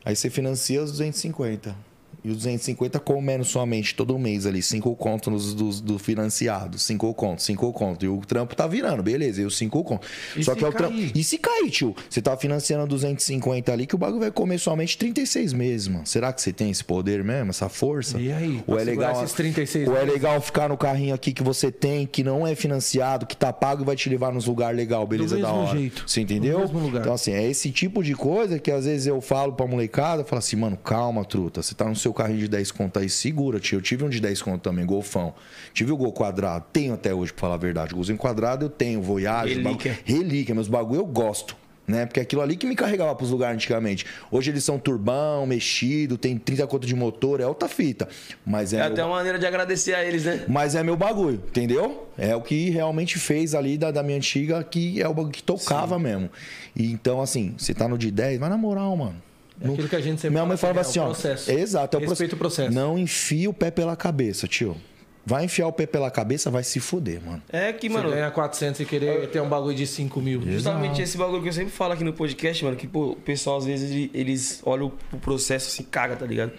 Aí 0.03 0.15
você 0.15 0.29
financia 0.29 0.81
os 0.81 0.91
250. 0.91 1.75
E 2.23 2.29
os 2.29 2.37
250 2.37 2.99
comendo 2.99 3.43
somente 3.43 3.95
todo 3.95 4.17
mês 4.19 4.45
ali, 4.45 4.61
5 4.61 4.95
conto 4.95 5.31
nos, 5.31 5.53
dos, 5.55 5.81
do 5.81 5.97
financiado, 5.97 6.77
5 6.77 7.13
conto, 7.15 7.41
5 7.41 7.73
conto. 7.73 8.05
E 8.05 8.07
o 8.07 8.17
trampo 8.19 8.55
tá 8.55 8.67
virando, 8.67 9.01
beleza, 9.01 9.41
e 9.41 9.45
os 9.45 9.57
5 9.57 9.83
conto. 9.83 10.05
E 10.37 10.43
Só 10.43 10.53
se 10.53 10.59
que 10.59 10.65
é 10.65 10.67
o 10.67 10.71
trampo. 10.71 10.93
cair? 10.95 11.11
E 11.15 11.23
se 11.23 11.37
cair, 11.37 11.69
tio? 11.71 11.95
Você 12.09 12.21
tá 12.21 12.37
financiando 12.37 12.85
250 12.87 13.71
ali, 13.73 13.87
que 13.87 13.95
o 13.95 13.97
bagulho 13.97 14.19
vai 14.21 14.31
comer 14.31 14.59
somente 14.59 14.97
36 14.97 15.53
meses, 15.53 15.87
mano. 15.87 16.05
Será 16.05 16.31
que 16.31 16.41
você 16.41 16.53
tem 16.53 16.69
esse 16.69 16.83
poder 16.83 17.23
mesmo, 17.23 17.49
essa 17.49 17.67
força? 17.69 18.19
E 18.19 18.31
aí, 18.31 18.63
Ou 18.67 18.79
é 18.79 18.83
legal, 18.83 19.13
esses 19.23 19.33
36 19.33 19.87
ou 19.87 19.97
é 19.97 20.03
legal 20.03 20.39
ficar 20.41 20.69
no 20.69 20.77
carrinho 20.77 21.15
aqui 21.15 21.33
que 21.33 21.41
você 21.43 21.71
tem, 21.71 22.05
que 22.05 22.23
não 22.23 22.45
é 22.45 22.53
financiado, 22.55 23.25
que 23.25 23.35
tá 23.35 23.51
pago 23.51 23.81
e 23.81 23.85
vai 23.85 23.95
te 23.95 24.09
levar 24.09 24.31
nos 24.31 24.45
lugares 24.45 24.77
legal, 24.77 25.05
beleza 25.07 25.35
Do 25.35 25.41
da 25.41 25.47
mesmo 25.49 25.63
hora. 25.63 25.77
jeito. 25.79 26.03
Você 26.07 26.21
entendeu? 26.21 26.59
Do 26.59 26.65
mesmo 26.65 26.79
lugar. 26.79 27.01
Então, 27.01 27.13
assim, 27.13 27.31
é 27.31 27.49
esse 27.49 27.71
tipo 27.71 28.03
de 28.03 28.13
coisa 28.13 28.59
que 28.59 28.69
às 28.69 28.85
vezes 28.85 29.07
eu 29.07 29.19
falo 29.21 29.53
pra 29.53 29.65
molecada, 29.65 30.21
eu 30.21 30.25
falo 30.25 30.39
assim, 30.39 30.55
mano, 30.55 30.77
calma, 30.77 31.25
truta. 31.25 31.61
Você 31.63 31.73
tá 31.73 31.85
no 31.85 31.95
seu 31.95 32.10
carrinho 32.13 32.39
de 32.39 32.47
10 32.47 32.71
conto 32.71 32.99
aí, 32.99 33.09
segura, 33.09 33.59
tio. 33.59 33.77
Eu 33.77 33.81
tive 33.81 34.03
um 34.03 34.09
de 34.09 34.19
10 34.19 34.41
conto 34.41 34.61
também, 34.61 34.85
golfão. 34.85 35.33
Tive 35.73 35.91
o 35.91 35.97
gol 35.97 36.11
quadrado, 36.11 36.65
tenho 36.71 36.93
até 36.93 37.13
hoje, 37.13 37.31
pra 37.33 37.41
falar 37.41 37.55
a 37.55 37.57
verdade. 37.57 37.93
Golzinho 37.93 38.17
quadrado 38.17 38.65
eu 38.65 38.69
tenho, 38.69 39.01
Voyage, 39.01 39.53
Relíquia. 39.55 39.91
bagulho- 39.93 39.97
relíquia, 40.05 40.55
meus 40.55 40.67
bagulho 40.67 41.01
eu 41.01 41.05
gosto. 41.05 41.55
Né? 41.87 42.05
Porque 42.05 42.19
aquilo 42.21 42.41
ali 42.41 42.55
que 42.55 42.65
me 42.65 42.75
carregava 42.75 43.13
pros 43.15 43.31
lugares 43.31 43.55
antigamente. 43.55 44.05
Hoje 44.31 44.49
eles 44.49 44.63
são 44.63 44.79
turbão, 44.79 45.45
mexido, 45.45 46.17
tem 46.17 46.37
30 46.37 46.65
conto 46.67 46.87
de 46.87 46.95
motor, 46.95 47.41
é 47.41 47.45
outra 47.45 47.67
fita. 47.67 48.07
Mas 48.45 48.71
é, 48.71 48.77
É 48.77 48.79
meu 48.83 48.91
até 48.93 49.03
uma 49.03 49.15
maneira 49.15 49.37
de 49.37 49.45
agradecer 49.45 49.93
a 49.95 50.05
eles, 50.05 50.23
né? 50.23 50.45
mas 50.47 50.73
é 50.75 50.83
meu 50.83 50.95
bagulho, 50.95 51.43
entendeu? 51.47 52.07
É 52.17 52.33
o 52.35 52.41
que 52.41 52.69
realmente 52.69 53.17
fez 53.17 53.53
ali 53.53 53.77
da, 53.77 53.91
da 53.91 54.03
minha 54.03 54.15
antiga, 54.15 54.63
que 54.63 55.01
é 55.01 55.07
o 55.09 55.13
bagulho 55.13 55.33
que 55.33 55.43
tocava 55.43 55.99
mesmo. 55.99 56.29
E 56.75 56.89
então, 56.91 57.19
assim, 57.19 57.55
você 57.57 57.73
tá 57.73 57.89
no 57.89 57.97
de 57.97 58.09
10, 58.09 58.39
vai 58.39 58.47
na 58.49 58.57
moral, 58.57 58.95
mano. 58.95 59.21
É 59.63 59.67
aquilo 59.73 59.87
que 59.89 59.95
a 59.95 60.01
gente 60.01 60.19
sempre 60.21 60.31
Minha 60.31 60.45
mãe 60.45 60.57
fala 60.57 60.73
falava 60.73 60.89
assim, 60.89 60.99
assim, 60.99 60.99
é 60.99 61.01
o 61.01 61.05
ó. 61.05 61.09
processo. 61.09 61.51
Exato, 61.51 61.97
é 61.97 61.99
o 61.99 62.09
Respeita 62.09 62.35
o 62.35 62.37
processo. 62.37 62.73
Não 62.73 62.97
enfia 62.97 63.49
o 63.49 63.53
pé 63.53 63.69
pela 63.71 63.95
cabeça, 63.95 64.47
tio. 64.47 64.75
Vai 65.23 65.45
enfiar 65.45 65.67
o 65.67 65.71
pé 65.71 65.85
pela 65.85 66.09
cabeça, 66.09 66.49
vai 66.49 66.63
se 66.63 66.79
fuder, 66.79 67.21
mano. 67.23 67.43
É 67.51 67.71
que, 67.71 67.87
Você 67.87 67.93
mano, 67.95 68.09
ganha 68.09 68.31
400 68.31 68.79
e 68.81 68.85
querer 68.85 69.27
ter 69.29 69.39
um 69.39 69.47
bagulho 69.47 69.75
de 69.75 69.85
5 69.85 70.19
mil. 70.19 70.41
Justamente 70.41 70.99
esse 70.99 71.15
bagulho 71.15 71.43
que 71.43 71.49
eu 71.49 71.53
sempre 71.53 71.71
falo 71.71 71.93
aqui 71.93 72.03
no 72.03 72.11
podcast, 72.11 72.65
mano, 72.65 72.75
que 72.75 72.87
pô, 72.87 73.11
o 73.11 73.15
pessoal 73.17 73.57
às 73.57 73.65
vezes 73.65 73.91
ele- 73.91 74.09
eles 74.15 74.61
olham 74.65 74.91
o 75.13 75.17
processo 75.17 75.67
assim, 75.67 75.83
caga, 75.83 76.15
tá 76.15 76.25
ligado? 76.25 76.53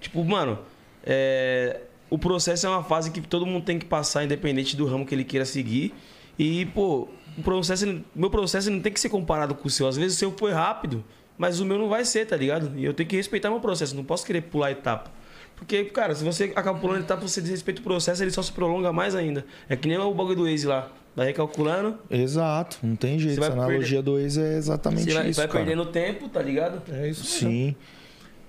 Tipo, 0.00 0.24
mano, 0.24 0.60
é, 1.04 1.80
o 2.08 2.16
processo 2.16 2.66
é 2.66 2.70
uma 2.70 2.84
fase 2.84 3.10
que 3.10 3.20
todo 3.20 3.44
mundo 3.44 3.64
tem 3.64 3.80
que 3.80 3.84
passar, 3.86 4.22
independente 4.24 4.76
do 4.76 4.86
ramo 4.86 5.04
que 5.04 5.12
ele 5.14 5.24
queira 5.24 5.44
seguir. 5.44 5.92
E, 6.38 6.66
pô, 6.66 7.08
o 7.36 7.42
processo, 7.42 8.00
meu 8.14 8.30
processo 8.30 8.70
não 8.70 8.78
tem 8.80 8.92
que 8.92 9.00
ser 9.00 9.08
comparado 9.08 9.56
com 9.56 9.66
o 9.66 9.70
seu. 9.70 9.88
Às 9.88 9.96
vezes 9.96 10.16
o 10.16 10.18
seu 10.20 10.32
foi 10.38 10.52
rápido, 10.52 11.04
mas 11.36 11.60
o 11.60 11.64
meu 11.64 11.78
não 11.78 11.88
vai 11.88 12.04
ser, 12.04 12.26
tá 12.26 12.36
ligado? 12.36 12.72
E 12.76 12.84
eu 12.84 12.94
tenho 12.94 13.08
que 13.08 13.16
respeitar 13.16 13.50
meu 13.50 13.60
processo, 13.60 13.94
não 13.94 14.04
posso 14.04 14.24
querer 14.24 14.42
pular 14.42 14.70
etapa. 14.70 15.10
Porque, 15.56 15.84
cara, 15.84 16.14
se 16.14 16.24
você 16.24 16.52
acaba 16.56 16.78
pulando 16.78 17.00
etapa, 17.00 17.22
você 17.22 17.40
desrespeita 17.40 17.80
o 17.80 17.84
processo, 17.84 18.22
ele 18.22 18.30
só 18.30 18.42
se 18.42 18.52
prolonga 18.52 18.92
mais 18.92 19.14
ainda. 19.14 19.44
É 19.68 19.76
que 19.76 19.88
nem 19.88 19.96
o 19.96 20.12
bagulho 20.12 20.36
do 20.36 20.44
Waze 20.44 20.66
lá. 20.66 20.90
Vai 21.16 21.26
recalculando, 21.26 21.96
Exato, 22.10 22.78
não 22.82 22.96
tem 22.96 23.20
jeito. 23.20 23.36
Você 23.36 23.42
Essa 23.42 23.52
analogia 23.52 24.02
do 24.02 24.18
ex 24.18 24.36
é 24.36 24.56
exatamente 24.56 25.04
você 25.04 25.14
vai, 25.14 25.30
isso. 25.30 25.40
vai 25.40 25.46
cara. 25.46 25.64
perdendo 25.64 25.86
tempo, 25.86 26.28
tá 26.28 26.42
ligado? 26.42 26.82
É 26.92 27.08
isso. 27.08 27.24
Sim. 27.24 27.76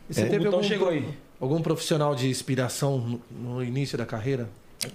E 0.10 0.14
você 0.14 0.24
teve 0.24 0.46
botão 0.46 0.60
algum, 0.60 0.68
chegou 0.68 0.90
aí. 0.90 1.08
algum 1.40 1.62
profissional 1.62 2.16
de 2.16 2.28
inspiração 2.28 2.98
no, 2.98 3.22
no 3.30 3.64
início 3.64 3.96
da 3.96 4.06
carreira? 4.06 4.50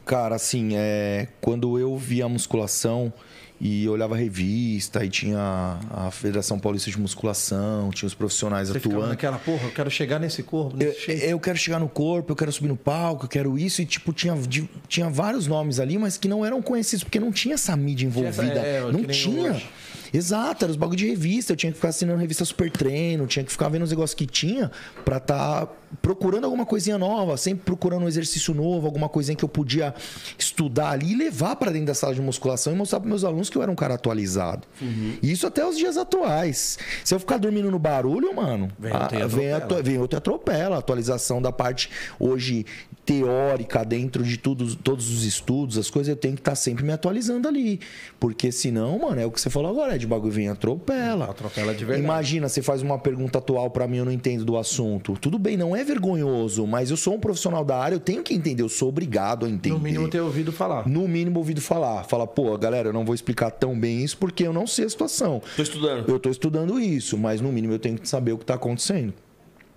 Cara, 0.05 0.35
assim, 0.35 0.71
é, 0.75 1.29
quando 1.41 1.79
eu 1.79 1.97
via 1.97 2.25
a 2.25 2.29
musculação 2.29 3.13
e 3.61 3.87
olhava 3.89 4.15
a 4.15 4.19
revista 4.19 5.05
e 5.05 5.11
tinha 5.11 5.79
a 5.91 6.11
Federação 6.11 6.59
Paulista 6.59 6.91
de 6.91 6.99
Musculação, 6.99 7.91
tinha 7.91 8.07
os 8.07 8.15
profissionais 8.15 8.69
Você 8.71 8.79
atuando. 8.79 9.09
naquela, 9.09 9.39
porra, 9.39 9.65
eu 9.65 9.71
quero 9.71 9.91
chegar 9.91 10.19
nesse 10.19 10.43
corpo, 10.43 10.77
Eu, 10.83 10.89
nesse 10.89 11.01
shape. 11.01 11.25
eu 11.25 11.39
quero 11.39 11.59
chegar 11.59 11.79
no 11.79 11.89
corpo, 11.89 12.33
eu 12.33 12.37
quero 12.37 12.51
subir 12.51 12.69
no 12.69 12.77
palco, 12.77 13.25
eu 13.25 13.29
quero 13.29 13.59
isso. 13.59 13.83
E, 13.83 13.87
tipo, 13.87 14.13
tinha, 14.13 14.35
tinha 14.89 15.11
vários 15.11 15.47
nomes 15.47 15.79
ali, 15.79 15.99
mas 15.99 16.17
que 16.17 16.27
não 16.27 16.45
eram 16.45 16.63
conhecidos, 16.63 17.05
porque 17.05 17.21
não 17.21 17.31
tinha 17.31 17.55
essa 17.55 17.77
mídia 17.77 18.07
envolvida. 18.07 18.43
essa- 18.45 18.67
é, 18.67 18.91
não 18.93 19.05
tinha. 19.05 19.53
hoje. 19.53 19.69
Exato, 20.13 20.65
era 20.65 20.71
os 20.71 20.77
bagulho 20.77 20.99
de 20.99 21.09
revista. 21.09 21.53
Eu 21.53 21.57
tinha 21.57 21.71
que 21.71 21.77
ficar 21.77 21.89
assinando 21.89 22.19
revista 22.19 22.45
Super 22.45 22.71
Treino, 22.71 23.27
tinha 23.27 23.45
que 23.45 23.53
ficar 23.53 23.69
vendo 23.69 23.83
os 23.83 23.91
negócios 23.91 24.15
que 24.15 24.27
tinha 24.27 24.71
pra 25.05 25.21
tá 25.21 25.69
procurando 26.03 26.45
alguma 26.45 26.65
coisinha 26.65 26.97
nova, 26.97 27.37
sempre 27.37 27.65
procurando 27.65 28.05
um 28.05 28.09
exercício 28.09 28.55
novo, 28.55 28.87
alguma 28.87 29.09
coisinha 29.09 29.35
que 29.35 29.45
eu 29.45 29.49
podia 29.49 29.95
estudar 30.39 30.91
ali 30.91 31.13
e 31.13 31.17
levar 31.17 31.57
para 31.57 31.73
dentro 31.73 31.89
da 31.89 31.95
sala 31.95 32.15
de 32.15 32.21
musculação 32.21 32.73
e 32.73 32.77
mostrar 32.77 33.01
para 33.01 33.09
meus 33.09 33.25
alunos 33.25 33.51
que 33.51 33.59
eu 33.59 33.63
era 33.63 33.71
um 33.71 33.75
cara 33.75 33.95
atualizado. 33.95 34.67
Uhum. 34.81 35.17
E 35.23 35.33
isso 35.33 35.47
até 35.47 35.67
os 35.67 35.77
dias 35.77 35.97
atuais. 35.97 36.79
Se 37.05 37.15
eu 37.15 37.19
ficar 37.19 37.39
dormindo 37.39 37.71
no 37.71 37.79
barulho, 37.79 38.35
mano, 38.35 38.69
vem, 38.79 38.93
a, 38.93 39.27
vem, 39.27 39.53
a, 39.53 39.83
vem 39.83 39.99
outro 39.99 40.17
atropela. 40.17 40.77
A 40.77 40.79
atualização 40.79 41.43
da 41.43 41.51
parte 41.51 41.91
hoje 42.19 42.65
teórica 43.05 43.85
dentro 43.85 44.23
de 44.23 44.37
tudo, 44.37 44.77
todos 44.77 45.11
os 45.11 45.25
estudos, 45.25 45.79
as 45.79 45.91
coisas, 45.91 46.11
eu 46.11 46.17
tenho 46.17 46.35
que 46.35 46.41
estar 46.41 46.53
tá 46.53 46.57
sempre 46.57 46.85
me 46.85 46.93
atualizando 46.93 47.49
ali. 47.49 47.81
Porque 48.19 48.53
senão, 48.53 48.99
mano, 48.99 49.21
é 49.21 49.27
o 49.27 49.31
que 49.31 49.41
você 49.41 49.51
falou 49.51 49.71
agora, 49.71 49.95
é 49.95 49.99
de 49.99 50.07
bagulho 50.07 50.33
vem 50.33 50.49
atropela. 50.49 51.25
Atropela 51.27 51.75
de 51.75 51.85
verdade. 51.85 52.05
Imagina, 52.05 52.49
você 52.49 52.63
faz 52.63 52.83
uma 52.83 52.99
pergunta 52.99 53.39
atual 53.39 53.71
para 53.71 53.89
mim, 53.89 53.99
eu 53.99 54.05
não 54.05 54.13
entendo 54.13 54.45
do 54.45 54.57
assunto. 54.57 55.17
Tudo 55.21 55.39
bem, 55.39 55.57
não 55.57 55.75
é 55.75 55.83
vergonhoso, 55.83 56.67
mas 56.67 56.91
eu 56.91 56.97
sou 56.97 57.15
um 57.15 57.21
profissional 57.21 57.65
da 57.65 57.79
área, 57.79 57.97
eu 57.97 58.01
tenho 58.01 58.23
que 58.23 58.35
entender, 58.35 58.63
eu 58.63 58.69
sou 58.69 58.89
obrigado 58.89 59.47
a 59.47 59.49
entender. 59.49 59.75
No 59.75 59.81
mínimo 59.81 60.09
ter 60.09 60.21
ouvido 60.21 60.53
falar. 60.53 60.89
No 60.89 61.09
mínimo 61.09 61.39
ouvido 61.39 61.61
falar. 61.61 62.05
Fala, 62.05 62.27
pô, 62.27 62.57
galera, 62.57 62.89
eu 62.89 62.93
não 62.93 63.05
vou 63.05 63.15
explicar 63.15 63.51
tão 63.51 63.79
bem 63.79 64.05
isso 64.05 64.17
porque 64.19 64.47
eu 64.47 64.53
não 64.53 64.67
sei 64.67 64.85
a 64.85 64.89
situação. 64.89 65.43
Tô 65.57 65.63
estudando. 65.63 66.09
Eu 66.09 66.19
tô 66.19 66.31
estudando 66.31 66.79
isso, 66.79 67.17
mas 67.19 67.41
no 67.41 67.51
mínimo 67.51 67.75
eu 67.75 67.79
tenho 67.79 67.99
que 67.99 68.09
saber 68.09 68.33
o 68.33 68.39
que 68.39 68.45
tá 68.45 68.55
acontecendo. 68.55 69.15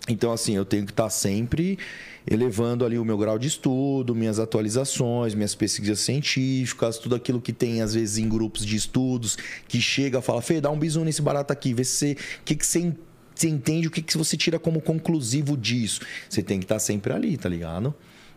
Então, 0.09 0.34
assim, 0.34 0.55
eu 0.55 0.65
tenho 0.65 0.86
que 0.86 0.91
estar 0.91 1.03
tá 1.03 1.09
sempre 1.09 1.80
elevando 2.26 2.86
ali 2.86 2.97
o 2.97 3.05
meu 3.05 3.17
grau 3.17 3.38
de 3.38 3.47
estudo, 3.47 4.15
minhas 4.15 4.39
atualizações, 4.39 5.34
minhas 5.34 5.55
pesquisas 5.55 5.99
científicas, 5.99 6.97
tudo 6.97 7.15
aquilo 7.15 7.41
que 7.41 7.53
tem, 7.53 7.82
às 7.82 7.93
vezes, 7.93 8.17
em 8.17 8.28
grupos 8.28 8.65
de 8.65 8.76
estudos, 8.76 9.38
que 9.67 9.82
chega 9.82 10.19
e 10.19 10.21
fala, 10.21 10.41
Fê, 10.41 10.61
dá 10.61 10.69
um 10.69 10.78
bisu 10.78 11.03
nesse 11.03 11.21
barato 11.21 11.51
aqui, 11.51 11.74
vê 11.74 11.84
se 11.84 11.91
você, 11.91 12.11
o 12.13 12.43
que, 12.43 12.55
que 12.55 12.65
você 12.65 12.93
você 13.36 13.47
entende 13.47 13.88
o 13.88 13.91
que, 13.91 14.01
que 14.01 14.17
você 14.17 14.38
tira 14.38 14.59
como 14.59 14.80
conclusivo 14.80 15.57
disso. 15.57 16.01
Você 16.30 16.43
tem 16.43 16.59
que 16.59 16.65
estar 16.65 16.76
tá 16.76 16.80
sempre 16.80 17.13
ali, 17.13 17.36
tá 17.36 17.49
ligado? 17.49 17.93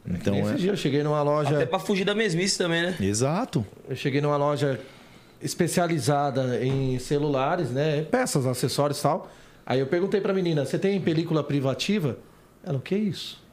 Então, 0.09 0.35
Esse 0.39 0.53
é... 0.53 0.55
dia 0.55 0.71
eu 0.71 0.77
cheguei 0.77 1.03
numa 1.03 1.23
loja. 1.23 1.55
Até 1.55 1.67
pra 1.67 1.79
fugir 1.79 2.05
da 2.05 2.15
mesmice 2.15 2.57
também, 2.57 2.83
né? 2.83 2.97
Exato. 3.01 3.67
Eu 3.89 3.97
cheguei 3.97 4.21
numa 4.21 4.37
loja 4.37 4.81
especializada 5.43 6.65
em 6.65 6.99
celulares, 6.99 7.71
né? 7.71 8.03
Peças, 8.03 8.47
acessórios 8.47 8.99
e 8.99 9.03
tal. 9.03 9.31
Aí 9.65 9.81
eu 9.81 9.87
perguntei 9.87 10.21
pra 10.21 10.33
menina: 10.33 10.65
você 10.65 10.79
tem 10.79 11.01
película 11.01 11.43
privativa? 11.43 12.19
Ela, 12.65 12.79
o 12.79 12.81
que 12.81 12.95
é 12.95 12.99
isso? 12.99 13.45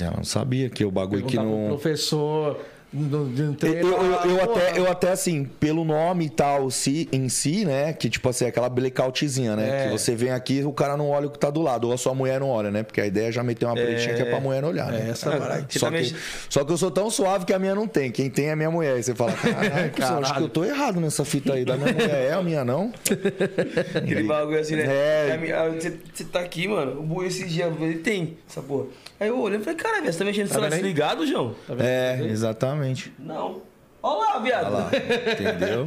Ela 0.00 0.16
não 0.16 0.24
sabia 0.24 0.68
que 0.68 0.84
o 0.84 0.90
bagulho 0.90 1.24
que 1.26 1.36
não. 1.36 1.68
professor 1.68 2.58
eu, 2.92 3.88
eu, 3.88 4.30
eu 4.30 4.42
até, 4.42 4.78
eu 4.78 4.90
até, 4.90 5.12
assim, 5.12 5.44
pelo 5.44 5.84
nome 5.84 6.26
e 6.26 6.30
tal 6.30 6.68
si, 6.70 7.08
em 7.12 7.28
si, 7.28 7.64
né? 7.64 7.92
Que 7.92 8.10
tipo 8.10 8.28
assim, 8.28 8.46
aquela 8.46 8.68
blackoutzinha, 8.68 9.54
né? 9.54 9.68
É. 9.68 9.84
Que 9.84 9.92
você 9.92 10.16
vem 10.16 10.30
aqui 10.30 10.64
o 10.64 10.72
cara 10.72 10.96
não 10.96 11.08
olha 11.08 11.28
o 11.28 11.30
que 11.30 11.38
tá 11.38 11.50
do 11.50 11.62
lado, 11.62 11.86
ou 11.86 11.92
a 11.92 11.98
sua 11.98 12.14
mulher 12.14 12.40
não 12.40 12.48
olha, 12.48 12.70
né? 12.70 12.82
Porque 12.82 13.00
a 13.00 13.06
ideia 13.06 13.28
é 13.28 13.32
já 13.32 13.44
meter 13.44 13.66
uma 13.66 13.74
pretinha 13.74 14.14
é. 14.14 14.16
que 14.16 14.22
é 14.22 14.24
pra 14.24 14.40
mulher 14.40 14.62
não 14.62 14.70
olhar, 14.70 14.90
né? 14.90 15.06
É 15.06 15.10
essa 15.10 15.30
é, 15.30 15.38
só, 15.78 15.90
que, 15.90 16.14
só 16.48 16.64
que 16.64 16.72
eu 16.72 16.76
sou 16.76 16.90
tão 16.90 17.08
suave 17.10 17.44
que 17.44 17.52
a 17.52 17.58
minha 17.58 17.74
não 17.74 17.86
tem. 17.86 18.10
Quem 18.10 18.28
tem 18.28 18.46
é 18.46 18.52
a 18.52 18.56
minha 18.56 18.70
mulher. 18.70 18.94
Aí 18.94 19.02
você 19.02 19.14
fala, 19.14 19.32
caralho, 19.32 19.92
acho 20.24 20.34
que 20.34 20.42
eu 20.42 20.48
tô 20.48 20.64
errado 20.64 21.00
nessa 21.00 21.24
fita 21.24 21.54
aí 21.54 21.64
da 21.64 21.76
minha 21.76 21.92
mulher. 21.92 22.24
É 22.30 22.32
a 22.32 22.42
minha, 22.42 22.64
não? 22.64 22.92
Aquele 23.94 24.24
bagulho 24.24 24.58
assim, 24.58 24.74
né? 24.74 24.84
É. 24.86 25.70
Você, 25.74 25.96
você 26.12 26.24
tá 26.24 26.40
aqui, 26.40 26.66
mano. 26.66 27.00
O 27.00 27.04
boi 27.04 27.26
esses 27.26 27.50
dias, 27.50 27.72
ele 27.80 27.98
tem 27.98 28.36
essa 28.48 28.60
porra. 28.60 28.86
Aí 29.20 29.28
eu 29.28 29.38
olhei 29.38 29.60
e 29.60 29.62
falei, 29.62 29.78
cara, 29.78 30.00
você 30.00 30.18
tá 30.18 30.24
mexendo 30.24 30.44
no 30.44 30.48
tá 30.48 30.54
celular 30.54 30.70
desligado, 30.70 31.26
João? 31.26 31.54
Tá 31.66 31.74
é, 31.78 32.22
exatamente. 32.24 32.79
Não. 33.18 33.62
Olha 34.02 34.34
lá, 34.34 34.38
viado. 34.38 34.66
Olha 34.66 34.76
lá, 34.76 34.90
entendeu? 35.32 35.86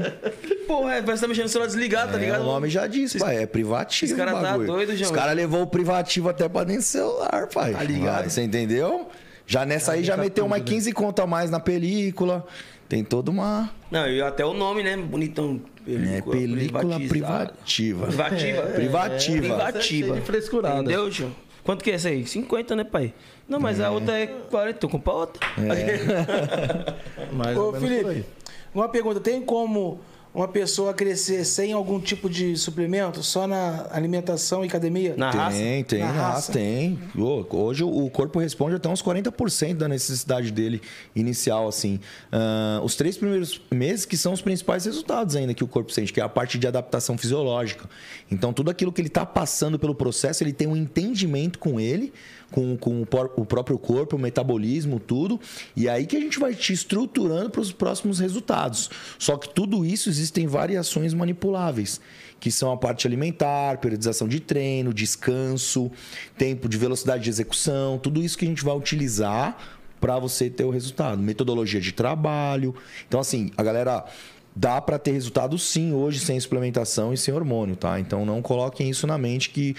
Porra, 0.67 0.95
é, 0.95 1.01
parece 1.01 1.13
que 1.13 1.21
tá 1.21 1.27
mexendo 1.27 1.43
no 1.43 1.49
celular 1.49 1.67
desligado, 1.67 2.11
tá 2.11 2.17
é, 2.17 2.21
ligado? 2.21 2.41
O 2.41 2.45
nome 2.45 2.69
já 2.69 2.85
disse, 2.85 3.17
pai. 3.17 3.37
É 3.37 3.45
privativo. 3.47 4.11
Esse 4.11 4.15
cara 4.15 4.39
tá 4.39 4.57
doido, 4.57 4.95
João. 4.95 5.11
Os 5.11 5.17
caras 5.17 5.35
levou 5.35 5.63
o 5.63 5.67
privativo 5.67 6.29
até 6.29 6.47
pra 6.47 6.63
dentro 6.63 6.81
do 6.81 6.85
celular, 6.85 7.47
pai. 7.47 7.73
Tá 7.73 7.83
ligado? 7.83 8.21
Vai, 8.21 8.29
você 8.29 8.43
entendeu? 8.43 9.09
Já 9.47 9.65
nessa 9.65 9.93
aí 9.93 10.03
já 10.03 10.15
meteu 10.15 10.45
uma 10.45 10.59
15 10.59 10.89
né? 10.89 10.93
conto 10.93 11.21
a 11.21 11.27
mais 11.27 11.49
na 11.49 11.59
película. 11.59 12.45
Tem 12.87 13.03
toda 13.03 13.31
uma. 13.31 13.71
Não, 13.89 14.07
e 14.07 14.21
até 14.21 14.45
o 14.45 14.53
nome, 14.53 14.83
né? 14.83 14.95
Bonitão. 14.95 15.59
Película, 15.83 16.35
é, 16.35 16.39
película 16.39 16.99
privativa. 16.99 18.05
Privativa? 18.07 18.61
É, 18.61 18.73
privativa. 18.73 19.37
privativa. 19.39 20.17
É, 20.17 20.21
frescurada. 20.21 20.81
Entendeu, 20.81 21.11
João? 21.11 21.31
Quanto 21.63 21.83
que 21.83 21.91
é 21.91 21.93
essa 21.93 22.09
aí? 22.09 22.25
50, 22.25 22.75
né, 22.75 22.83
pai? 22.83 23.13
Não, 23.47 23.59
mas 23.59 23.79
é. 23.79 23.85
a 23.85 23.91
outra 23.91 24.19
é 24.19 24.27
40, 24.27 24.79
tô 24.79 24.89
com 24.89 24.99
pra 24.99 25.13
outra. 25.13 25.47
É. 25.57 27.55
Ô, 27.57 27.73
Felipe, 27.73 28.25
uma 28.73 28.89
pergunta: 28.89 29.19
tem 29.19 29.41
como 29.41 29.99
uma 30.33 30.47
pessoa 30.47 30.93
crescer 30.93 31.45
sem 31.45 31.73
algum 31.73 31.99
tipo 31.99 32.27
de 32.27 32.57
suplemento, 32.57 33.21
só 33.21 33.45
na 33.45 33.87
alimentação 33.91 34.63
e 34.63 34.67
academia? 34.67 35.13
Na 35.15 35.29
tem, 35.29 35.39
raça? 35.39 35.57
Tem, 35.87 35.99
na 35.99 36.11
raça. 36.11 36.51
tem. 36.51 36.99
Hoje 37.15 37.83
o 37.83 38.09
corpo 38.09 38.39
responde 38.39 38.75
até 38.75 38.89
uns 38.89 39.03
40% 39.03 39.75
da 39.75 39.87
necessidade 39.87 40.51
dele 40.51 40.81
inicial, 41.15 41.67
assim. 41.67 41.99
Uh, 42.31 42.83
os 42.83 42.95
três 42.95 43.15
primeiros 43.15 43.61
meses 43.71 44.05
que 44.05 44.17
são 44.17 44.33
os 44.33 44.41
principais 44.41 44.85
resultados 44.85 45.35
ainda 45.35 45.53
que 45.53 45.63
o 45.63 45.67
corpo 45.67 45.91
sente, 45.91 46.11
que 46.11 46.19
é 46.19 46.23
a 46.23 46.29
parte 46.29 46.57
de 46.57 46.67
adaptação 46.67 47.17
fisiológica. 47.17 47.87
Então, 48.31 48.51
tudo 48.51 48.71
aquilo 48.71 48.91
que 48.91 49.01
ele 49.01 49.09
está 49.09 49.25
passando 49.25 49.77
pelo 49.77 49.93
processo, 49.93 50.43
ele 50.43 50.53
tem 50.53 50.67
um 50.67 50.75
entendimento 50.75 51.59
com 51.59 51.79
ele, 51.79 52.11
com, 52.53 52.77
com 52.77 53.01
o 53.01 53.45
próprio 53.45 53.79
corpo, 53.79 54.15
o 54.15 54.19
metabolismo, 54.19 54.99
tudo. 54.99 55.39
E 55.75 55.89
aí 55.89 56.05
que 56.05 56.15
a 56.15 56.19
gente 56.19 56.39
vai 56.39 56.53
te 56.53 56.71
estruturando 56.71 57.49
para 57.49 57.61
os 57.61 57.71
próximos 57.71 58.19
resultados. 58.19 58.91
Só 59.17 59.37
que 59.37 59.49
tudo 59.49 59.83
isso 59.83 60.07
existem 60.07 60.45
variações 60.45 61.15
manipuláveis, 61.15 61.99
que 62.39 62.51
são 62.51 62.71
a 62.71 62.77
parte 62.77 63.07
alimentar, 63.07 63.79
periodização 63.79 64.27
de 64.27 64.39
treino, 64.39 64.93
descanso, 64.93 65.91
tempo 66.37 66.69
de 66.69 66.77
velocidade 66.77 67.23
de 67.23 67.29
execução, 67.31 67.97
tudo 67.97 68.21
isso 68.21 68.37
que 68.37 68.45
a 68.45 68.47
gente 68.47 68.63
vai 68.63 68.77
utilizar 68.77 69.57
para 69.99 70.19
você 70.19 70.47
ter 70.47 70.63
o 70.63 70.69
resultado. 70.69 71.19
Metodologia 71.19 71.81
de 71.81 71.91
trabalho. 71.91 72.75
Então, 73.07 73.19
assim, 73.19 73.49
a 73.57 73.63
galera 73.63 74.05
dá 74.55 74.79
para 74.79 74.99
ter 74.99 75.11
resultado 75.11 75.57
sim 75.57 75.93
hoje 75.93 76.19
sem 76.19 76.39
suplementação 76.39 77.13
e 77.13 77.17
sem 77.17 77.33
hormônio, 77.33 77.75
tá? 77.75 77.99
Então 77.99 78.25
não 78.25 78.41
coloquem 78.41 78.89
isso 78.89 79.07
na 79.07 79.17
mente 79.17 79.49
que 79.49 79.75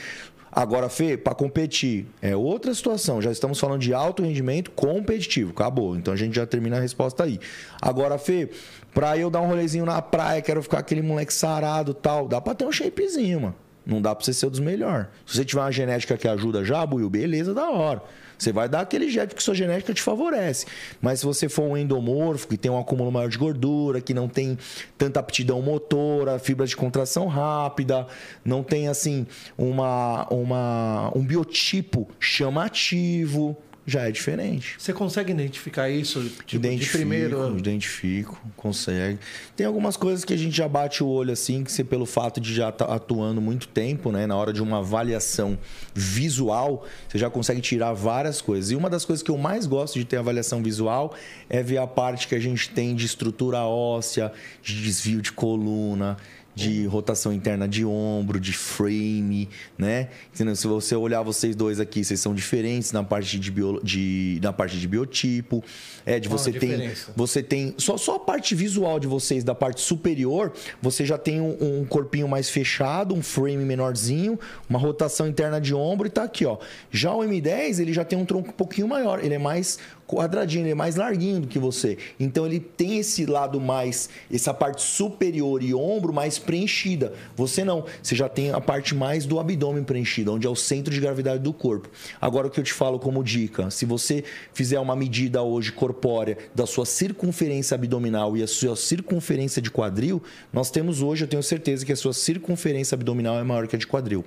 Agora, 0.55 0.89
Fê, 0.89 1.17
para 1.17 1.35
competir, 1.35 2.07
é 2.23 2.37
outra 2.37 2.73
situação. 2.73 3.21
Já 3.21 3.33
estamos 3.33 3.59
falando 3.59 3.81
de 3.81 3.93
alto 3.93 4.23
rendimento 4.23 4.71
competitivo. 4.71 5.51
Acabou. 5.51 5.97
Então 5.97 6.15
a 6.15 6.17
gente 6.17 6.37
já 6.37 6.47
termina 6.47 6.77
a 6.77 6.81
resposta 6.81 7.25
aí. 7.25 7.41
Agora, 7.83 8.17
Fê, 8.19 8.49
pra 8.93 9.19
eu 9.19 9.29
dar 9.29 9.41
um 9.41 9.49
rolezinho 9.49 9.85
na 9.85 10.01
praia, 10.01 10.41
quero 10.41 10.63
ficar 10.63 10.79
aquele 10.79 11.03
moleque 11.03 11.35
sarado 11.35 11.93
tal, 11.93 12.29
dá 12.29 12.41
pra 12.41 12.55
ter 12.55 12.65
um 12.65 12.71
shapezinho, 12.71 13.41
mano. 13.41 13.55
Não 13.85 14.01
dá 14.01 14.15
pra 14.15 14.25
você 14.25 14.33
ser 14.33 14.47
o 14.47 14.51
dos 14.51 14.61
melhores. 14.61 15.09
Se 15.27 15.37
você 15.37 15.45
tiver 15.45 15.61
uma 15.61 15.73
genética 15.73 16.17
que 16.17 16.29
ajuda 16.29 16.65
já, 16.65 16.87
Buiu, 16.87 17.11
beleza, 17.11 17.53
da 17.53 17.69
hora. 17.69 18.03
Você 18.45 18.53
vai 18.53 18.69
dar 18.69 18.81
aquele 18.81 19.09
jeito 19.09 19.35
que 19.35 19.43
sua 19.43 19.55
genética 19.55 19.95
te 19.95 20.03
favorece. 20.03 20.67
Mas 21.01 21.21
se 21.21 21.27
você 21.27 21.49
for 21.49 21.63
um 21.63 21.77
endomorfo, 21.77 22.47
que 22.47 22.59
tem 22.59 22.71
um 22.71 22.79
acúmulo 22.79 23.11
maior 23.11 23.29
de 23.29 23.39
gordura, 23.39 24.03
que 24.03 24.13
não 24.13 24.29
tem 24.29 24.59
tanta 24.99 25.19
aptidão 25.19 25.63
motora, 25.63 26.39
fibra 26.39 26.67
de 26.67 26.77
contração 26.77 27.27
rápida, 27.27 28.07
não 28.45 28.63
tem 28.63 28.87
assim 28.87 29.27
uma, 29.57 30.27
uma 30.31 31.11
um 31.17 31.25
biotipo 31.25 32.07
chamativo, 32.21 33.57
já 33.87 34.09
é 34.09 34.11
diferente. 34.11 34.77
Você 34.79 34.93
consegue 34.93 35.33
identificar 35.33 35.91
isso 35.91 36.23
tipo, 36.47 36.57
identifico, 36.57 36.93
de 36.93 36.99
primeiro? 36.99 37.59
Identifico, 37.59 38.41
consegue. 38.57 39.19
Tem 39.55 39.67
algumas 39.67 39.97
coisas 39.97 40.25
que 40.25 40.33
a 40.33 40.37
gente 40.37 40.57
já 40.57 40.67
bate 40.67 41.03
o 41.03 41.07
olho 41.07 41.33
assim, 41.33 41.63
que 41.63 41.71
você, 41.71 41.85
pelo 41.85 42.07
fato 42.07 42.41
de 42.41 42.55
já 42.55 42.71
estar 42.71 42.87
tá 42.87 42.95
atuando 42.95 43.41
muito 43.41 43.69
tempo, 43.69 44.11
né, 44.11 44.27
na 44.27 44.37
hora 44.37 44.53
de 44.53 44.63
uma 44.63 44.79
avaliação 44.79 45.59
visual, 45.95 46.87
você 47.09 47.19
já 47.19 47.29
consegue 47.29 47.61
tirar 47.61 47.93
várias 47.93 48.41
coisas. 48.41 48.71
E 48.71 48.77
uma 48.77 48.89
das 48.89 49.05
coisas 49.05 49.23
que 49.23 49.31
eu 49.31 49.37
mais 49.37 49.67
gosto 49.67 49.99
de 49.99 50.05
ter 50.05 50.17
avaliação 50.17 50.63
visual 50.63 51.15
é 51.49 51.63
ver 51.63 51.79
a 51.79 51.87
parte 51.87 52.27
que 52.27 52.35
a 52.35 52.41
gente 52.41 52.71
tem 52.71 52.95
de 52.95 53.05
estrutura 53.05 53.59
óssea, 53.65 54.33
de 54.63 54.83
desvio 54.83 55.21
de 55.21 55.33
coluna, 55.33 56.17
de 56.55 56.87
rotação 56.87 57.33
interna 57.33 57.67
de 57.67 57.85
ombro, 57.85 58.39
de 58.39 58.53
frame, 58.53 59.49
né? 59.77 60.09
Se 60.33 60.67
você 60.67 60.95
olhar 60.95 61.23
vocês 61.23 61.57
dois 61.57 61.81
aqui, 61.81 62.05
vocês 62.05 62.21
são 62.21 62.35
diferentes 62.35 62.93
na 62.93 63.03
parte 63.03 63.39
de, 63.39 63.51
bio, 63.51 63.81
de 63.83 64.39
na 64.43 64.53
parte 64.53 64.79
de 64.79 64.87
biotipo, 64.87 65.63
é 66.07 66.21
de 66.21 66.29
você 66.29 66.53
tem 66.53 66.93
você 67.17 67.43
tem 67.43 67.75
só 67.79 67.97
só 67.97 68.17
a 68.17 68.21
parte 68.21 68.55
visual 68.55 69.01
de 69.01 69.07
vocês 69.07 69.43
da 69.43 69.55
parte 69.55 69.81
superior, 69.81 70.53
você 70.81 71.05
já 71.05 71.19
tem 71.19 71.41
um, 71.41 71.57
um, 71.61 71.85
corpinho 71.85 72.29
mais 72.29 72.49
fechado, 72.49 73.15
um 73.15 73.23
frame 73.23 73.65
menorzinho, 73.65 74.39
uma 74.69 74.79
rotação 74.79 75.27
interna 75.27 75.61
de 75.61 75.75
ombro 75.75 76.07
e 76.07 76.11
tá 76.11 76.23
aqui, 76.23 76.47
ó. 76.47 76.59
Já 76.91 77.13
o 77.13 77.21
M10, 77.21 77.81
ele 77.81 77.93
já 77.93 78.05
tem 78.05 78.19
um 78.19 78.25
tronco 78.25 78.51
um 78.51 78.53
pouquinho 78.53 78.87
maior, 78.87 79.23
ele 79.25 79.35
é 79.35 79.39
mais 79.39 79.79
quadradinho, 80.07 80.63
ele 80.63 80.71
é 80.71 80.75
mais 80.75 80.97
larguinho 80.97 81.41
do 81.41 81.49
que 81.49 81.59
você. 81.59 81.99
Então 82.19 82.47
ele 82.47 82.61
tem 82.61 82.99
esse 82.99 83.27
lado 83.27 83.61
mais, 83.61 84.09
essa 84.33 84.53
parte 84.53 84.83
superior 84.83 85.63
e 85.63 85.75
ombro 85.75 86.13
mais 86.13 86.39
preenchida. 86.39 87.13
Você 87.37 87.65
não, 87.65 87.85
você 88.03 88.15
já 88.15 88.29
tem 88.29 88.51
a 88.51 88.61
parte 88.61 88.95
mais 88.95 89.27
do 89.27 89.39
abdômen 89.39 89.85
preenchida, 89.85 90.33
onde 90.33 90.47
é 90.47 90.51
o 90.51 90.57
centro 90.57 90.93
de 90.93 91.01
gravidade 91.01 91.43
do 91.43 91.53
corpo. 91.53 91.89
Agora 92.21 92.47
o 92.47 92.51
que 92.51 92.61
eu 92.61 92.65
te 92.65 92.73
falo 92.73 92.99
como 92.99 93.23
dica, 93.23 93.71
se 93.71 93.85
você 93.85 94.25
fizer 94.53 94.79
uma 94.79 94.97
medida 94.97 95.43
hoje 95.43 95.73
corpórea 95.73 96.39
da 96.55 96.67
sua 96.67 96.87
circunferência 96.87 97.75
abdominal 97.75 98.37
e 98.37 98.43
a 98.43 98.47
sua 98.47 98.77
circunferência 98.77 99.61
de 99.61 99.71
quadril, 99.71 100.23
nós 100.53 100.71
temos 100.71 101.03
hoje, 101.03 101.25
eu 101.25 101.29
tenho 101.29 101.43
certeza 101.43 101.85
que 101.85 101.93
a 101.93 101.97
sua 101.97 102.13
circunferência 102.13 102.95
abdominal 102.95 103.39
é 103.39 103.43
maior 103.43 103.67
que 103.67 103.77
a 103.77 103.79
de 103.79 103.87
quadril. 103.87 104.25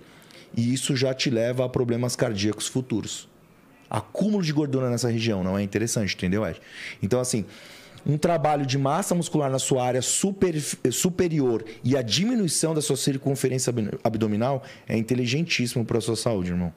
e 0.55 0.73
isso 0.73 0.95
já 0.95 1.13
te 1.13 1.29
leva 1.29 1.65
a 1.65 1.69
problemas 1.69 2.15
cardíacos 2.15 2.67
futuros. 2.67 3.27
Acúmulo 3.89 4.43
de 4.43 4.51
gordura 4.51 4.89
nessa 4.89 5.09
região 5.09 5.43
não 5.43 5.57
é 5.57 5.63
interessante, 5.63 6.15
entendeu, 6.15 6.45
Ed? 6.45 6.61
Então, 7.01 7.19
assim, 7.19 7.45
um 8.05 8.17
trabalho 8.17 8.65
de 8.65 8.77
massa 8.77 9.13
muscular 9.13 9.49
na 9.49 9.59
sua 9.59 9.85
área 9.85 10.01
super, 10.01 10.55
superior 10.91 11.65
e 11.83 11.97
a 11.97 12.01
diminuição 12.01 12.73
da 12.73 12.81
sua 12.81 12.95
circunferência 12.95 13.73
abdominal 14.03 14.63
é 14.87 14.97
inteligentíssimo 14.97 15.83
para 15.83 15.97
a 15.97 16.01
sua 16.01 16.15
saúde, 16.15 16.51
irmão. 16.51 16.73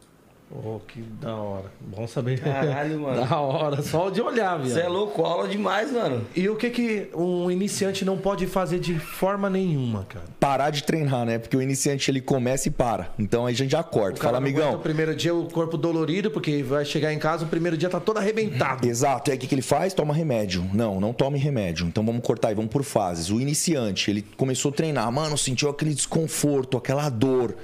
Oh, 0.52 0.80
que 0.80 1.00
da 1.00 1.36
hora. 1.36 1.66
Bom 1.80 2.08
saber. 2.08 2.40
Caralho, 2.40 2.98
mano. 3.02 3.24
Da 3.24 3.38
hora. 3.38 3.82
Só 3.82 4.10
de 4.10 4.20
olhar, 4.20 4.56
viado. 4.58 4.68
Você 4.72 4.80
é 4.80 4.88
louco, 4.88 5.22
aula 5.22 5.46
demais, 5.46 5.92
mano. 5.92 6.26
E 6.34 6.48
o 6.48 6.56
que 6.56 6.70
que 6.70 7.08
um 7.14 7.48
iniciante 7.48 8.04
não 8.04 8.18
pode 8.18 8.48
fazer 8.48 8.80
de 8.80 8.98
forma 8.98 9.48
nenhuma, 9.48 10.04
cara? 10.08 10.24
Parar 10.40 10.70
de 10.70 10.82
treinar, 10.82 11.24
né? 11.24 11.38
Porque 11.38 11.56
o 11.56 11.62
iniciante 11.62 12.10
ele 12.10 12.20
começa 12.20 12.66
e 12.66 12.70
para. 12.70 13.10
Então 13.16 13.46
aí 13.46 13.54
a 13.54 13.56
gente 13.56 13.70
já 13.70 13.82
corta. 13.84 14.20
Fala, 14.20 14.38
amigão. 14.38 14.74
O 14.74 14.78
primeiro 14.80 15.14
dia 15.14 15.32
o 15.32 15.48
corpo 15.48 15.76
dolorido, 15.76 16.32
porque 16.32 16.64
vai 16.64 16.84
chegar 16.84 17.12
em 17.12 17.18
casa, 17.18 17.44
o 17.44 17.48
primeiro 17.48 17.76
dia 17.76 17.88
tá 17.88 18.00
todo 18.00 18.16
arrebentado. 18.18 18.86
Exato. 18.88 19.30
E 19.30 19.32
aí 19.32 19.36
o 19.38 19.40
que, 19.40 19.46
que 19.46 19.54
ele 19.54 19.62
faz? 19.62 19.94
Toma 19.94 20.12
remédio. 20.12 20.68
Não, 20.74 21.00
não 21.00 21.12
tome 21.12 21.38
remédio. 21.38 21.86
Então 21.86 22.04
vamos 22.04 22.22
cortar 22.22 22.50
e 22.50 22.56
vamos 22.56 22.72
por 22.72 22.82
fases. 22.82 23.30
O 23.30 23.40
iniciante, 23.40 24.10
ele 24.10 24.22
começou 24.36 24.72
a 24.72 24.74
treinar. 24.74 25.10
Mano, 25.12 25.38
sentiu 25.38 25.70
aquele 25.70 25.94
desconforto, 25.94 26.76
aquela 26.76 27.08
dor 27.08 27.54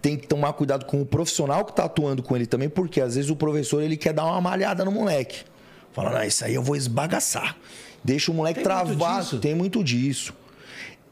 tem 0.00 0.16
que 0.16 0.26
tomar 0.26 0.52
cuidado 0.52 0.86
com 0.86 1.00
o 1.00 1.06
profissional 1.06 1.64
que 1.64 1.72
está 1.72 1.84
atuando 1.84 2.22
com 2.22 2.34
ele 2.34 2.46
também, 2.46 2.68
porque 2.68 3.00
às 3.00 3.14
vezes 3.16 3.30
o 3.30 3.36
professor 3.36 3.82
ele 3.82 3.96
quer 3.96 4.12
dar 4.12 4.24
uma 4.24 4.40
malhada 4.40 4.84
no 4.84 4.90
moleque. 4.90 5.44
Fala, 5.92 6.10
não, 6.10 6.22
isso 6.24 6.44
aí 6.44 6.54
eu 6.54 6.62
vou 6.62 6.76
esbagaçar. 6.76 7.56
Deixa 8.02 8.30
o 8.30 8.34
moleque 8.34 8.56
tem 8.56 8.64
travado. 8.64 8.96
Muito 8.96 9.38
tem 9.38 9.54
muito 9.54 9.84
disso. 9.84 10.32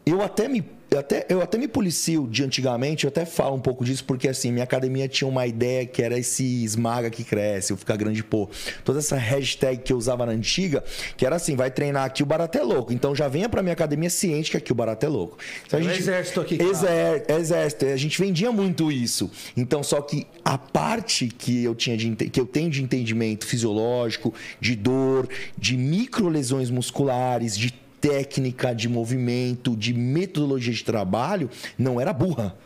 Eu 0.07 0.23
até 0.23 0.49
me 0.49 0.65
eu 0.99 1.01
até, 1.01 1.27
eu 1.29 1.43
até 1.43 1.57
me 1.59 1.69
policio 1.69 2.27
de 2.29 2.43
antigamente, 2.43 3.05
eu 3.05 3.09
até 3.09 3.25
falo 3.25 3.55
um 3.55 3.61
pouco 3.61 3.85
disso, 3.85 4.05
porque 4.05 4.29
assim, 4.29 4.51
minha 4.51 4.65
academia 4.65 5.09
tinha 5.09 5.29
uma 5.29 5.47
ideia 5.47 5.87
que 5.87 6.03
era 6.03 6.19
esse 6.19 6.65
esmaga 6.65 7.09
que 7.09 7.23
cresce, 7.23 7.73
eu 7.73 7.77
ficar 7.77 7.97
grande 7.97 8.23
pô. 8.23 8.49
Toda 8.85 8.99
essa 8.99 9.17
hashtag 9.17 9.83
que 9.83 9.93
eu 9.93 9.97
usava 9.97 10.27
na 10.27 10.33
antiga, 10.33 10.83
que 11.17 11.25
era 11.25 11.37
assim, 11.37 11.55
vai 11.55 11.71
treinar 11.71 12.05
aqui 12.05 12.23
o 12.23 12.27
barato 12.27 12.59
é 12.59 12.63
louco. 12.63 12.93
Então 12.93 13.15
já 13.15 13.29
venha 13.29 13.49
pra 13.49 13.63
minha 13.63 13.73
academia 13.73 14.11
ciente 14.11 14.51
que 14.51 14.57
aqui 14.57 14.73
o 14.73 14.75
barato 14.75 15.07
é 15.07 15.09
louco. 15.09 15.39
Então, 15.67 15.79
a 15.79 15.83
gente, 15.83 15.99
exército 15.99 16.41
aqui. 16.41 16.59
Exer, 16.61 17.25
exército. 17.29 17.87
A 17.87 17.97
gente 17.97 18.19
vendia 18.21 18.51
muito 18.51 18.91
isso. 18.91 19.31
Então, 19.57 19.83
só 19.83 20.01
que 20.01 20.27
a 20.45 20.59
parte 20.59 21.29
que 21.29 21.63
eu 21.65 21.75
tinha 21.75 21.97
de, 21.97 22.15
que 22.15 22.41
eu 22.41 22.47
tenho 22.47 22.71
de 22.71 22.83
entendimento 22.83 23.47
fisiológico, 23.47 24.35
de 24.61 24.75
dor, 24.75 25.29
de 25.57 25.77
micro 25.77 26.29
lesões 26.29 26.71
musculares, 26.71 27.57
de 27.57 27.73
técnica 28.01 28.75
de 28.75 28.89
movimento, 28.89 29.77
de 29.77 29.93
metodologia 29.93 30.73
de 30.73 30.85
trabalho, 30.85 31.51
não 31.79 32.01
era 32.01 32.13
burra. 32.13 32.57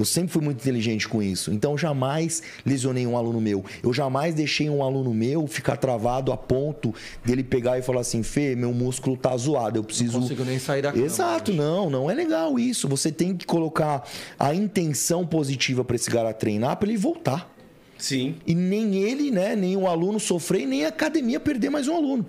Eu 0.00 0.04
sempre 0.06 0.32
fui 0.32 0.42
muito 0.42 0.58
inteligente 0.60 1.06
com 1.06 1.22
isso. 1.22 1.52
Então, 1.52 1.76
jamais 1.76 2.42
lesionei 2.64 3.06
um 3.06 3.18
aluno 3.18 3.38
meu. 3.38 3.62
Eu 3.82 3.92
jamais 3.92 4.34
deixei 4.34 4.70
um 4.70 4.82
aluno 4.82 5.12
meu 5.12 5.46
ficar 5.46 5.76
travado 5.76 6.32
a 6.32 6.38
ponto 6.38 6.94
dele 7.22 7.44
pegar 7.44 7.78
e 7.78 7.82
falar 7.82 8.00
assim: 8.00 8.22
Fê, 8.22 8.56
meu 8.56 8.72
músculo 8.72 9.14
tá 9.14 9.36
zoado, 9.36 9.78
eu 9.78 9.84
preciso. 9.84 10.14
Não 10.14 10.22
consigo 10.22 10.42
nem 10.42 10.58
sair 10.58 10.80
da 10.80 10.90
cama. 10.90 11.04
Exato, 11.04 11.52
não, 11.52 11.90
não 11.90 12.10
é 12.10 12.14
legal 12.14 12.58
isso. 12.58 12.88
Você 12.88 13.12
tem 13.12 13.36
que 13.36 13.44
colocar 13.44 14.08
a 14.38 14.54
intenção 14.54 15.26
positiva 15.26 15.84
para 15.84 15.96
esse 15.96 16.10
cara 16.10 16.32
treinar 16.32 16.78
para 16.78 16.88
ele 16.88 16.96
voltar. 16.96 17.54
Sim. 17.98 18.36
E 18.46 18.54
nem 18.54 18.94
ele, 18.96 19.30
né, 19.30 19.54
nem 19.54 19.76
o 19.76 19.86
aluno 19.86 20.18
sofrer, 20.18 20.66
nem 20.66 20.86
a 20.86 20.88
academia 20.88 21.38
perder 21.38 21.68
mais 21.68 21.86
um 21.86 21.94
aluno. 21.94 22.24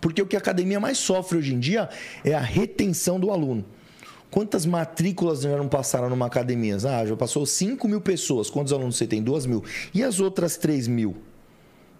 Porque 0.00 0.22
o 0.22 0.26
que 0.26 0.36
a 0.36 0.38
academia 0.38 0.80
mais 0.80 0.98
sofre 0.98 1.38
hoje 1.38 1.54
em 1.54 1.58
dia 1.58 1.88
é 2.24 2.34
a 2.34 2.40
retenção 2.40 3.18
do 3.18 3.30
aluno. 3.30 3.64
Quantas 4.30 4.66
matrículas 4.66 5.40
já 5.40 5.56
não 5.56 5.68
passaram 5.68 6.10
numa 6.10 6.26
academia? 6.26 6.76
Ah, 6.76 7.06
já 7.06 7.16
passou 7.16 7.46
5 7.46 7.88
mil 7.88 8.00
pessoas. 8.00 8.50
Quantos 8.50 8.72
alunos 8.72 8.96
você 8.96 9.06
tem? 9.06 9.22
2 9.22 9.46
mil. 9.46 9.64
E 9.94 10.02
as 10.02 10.20
outras 10.20 10.56
3 10.56 10.86
mil? 10.86 11.16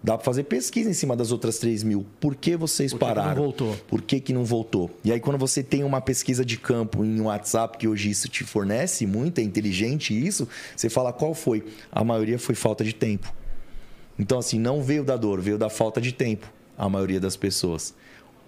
Dá 0.01 0.15
para 0.15 0.23
fazer 0.23 0.43
pesquisa 0.43 0.89
em 0.89 0.93
cima 0.93 1.15
das 1.15 1.31
outras 1.31 1.57
3 1.57 1.83
mil. 1.83 2.05
Por 2.19 2.35
que 2.35 2.55
vocês 2.55 2.93
Por 2.93 2.99
que 2.99 3.05
pararam? 3.05 3.31
Que 3.31 3.35
não 3.35 3.43
voltou? 3.43 3.75
Por 3.87 4.01
que, 4.01 4.19
que 4.19 4.31
não 4.31 4.45
voltou? 4.45 4.91
E 5.03 5.11
aí, 5.11 5.19
quando 5.19 5.37
você 5.37 5.61
tem 5.61 5.83
uma 5.83 5.99
pesquisa 5.99 6.45
de 6.45 6.57
campo 6.57 7.03
em 7.03 7.19
WhatsApp, 7.19 7.77
que 7.77 7.87
hoje 7.87 8.09
isso 8.09 8.29
te 8.29 8.43
fornece 8.43 9.05
muito, 9.05 9.39
é 9.39 9.41
inteligente 9.41 10.13
isso, 10.13 10.47
você 10.75 10.89
fala 10.89 11.11
qual 11.11 11.33
foi? 11.33 11.65
A 11.91 12.03
maioria 12.03 12.39
foi 12.39 12.55
falta 12.55 12.83
de 12.83 12.93
tempo. 12.93 13.33
Então, 14.17 14.37
assim, 14.39 14.59
não 14.59 14.81
veio 14.81 15.03
da 15.03 15.17
dor, 15.17 15.41
veio 15.41 15.57
da 15.57 15.69
falta 15.69 15.99
de 15.99 16.13
tempo 16.13 16.58
a 16.79 16.89
maioria 16.89 17.19
das 17.19 17.35
pessoas. 17.35 17.93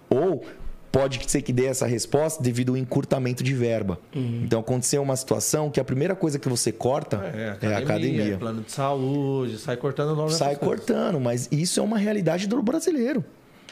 Ou 0.08 0.44
pode 0.90 1.20
ser 1.30 1.40
que 1.42 1.52
dê 1.52 1.66
essa 1.66 1.86
resposta 1.86 2.42
devido 2.42 2.72
ao 2.72 2.76
encurtamento 2.76 3.42
de 3.44 3.54
verba. 3.54 3.98
Uhum. 4.14 4.42
Então 4.44 4.60
aconteceu 4.60 5.02
uma 5.02 5.16
situação 5.16 5.70
que 5.70 5.78
a 5.78 5.84
primeira 5.84 6.14
coisa 6.14 6.38
que 6.38 6.48
você 6.48 6.72
corta 6.72 7.16
é, 7.16 7.50
academia, 7.50 7.68
é 7.68 7.74
a 7.74 7.78
academia. 7.78 8.38
Plano 8.38 8.62
de 8.62 8.72
saúde, 8.72 9.58
sai 9.58 9.76
cortando 9.76 10.16
nome 10.16 10.32
Sai 10.32 10.56
cortando, 10.56 11.20
mas 11.20 11.48
isso 11.52 11.80
é 11.80 11.82
uma 11.82 11.98
realidade 11.98 12.46
do 12.46 12.62
brasileiro. 12.62 13.24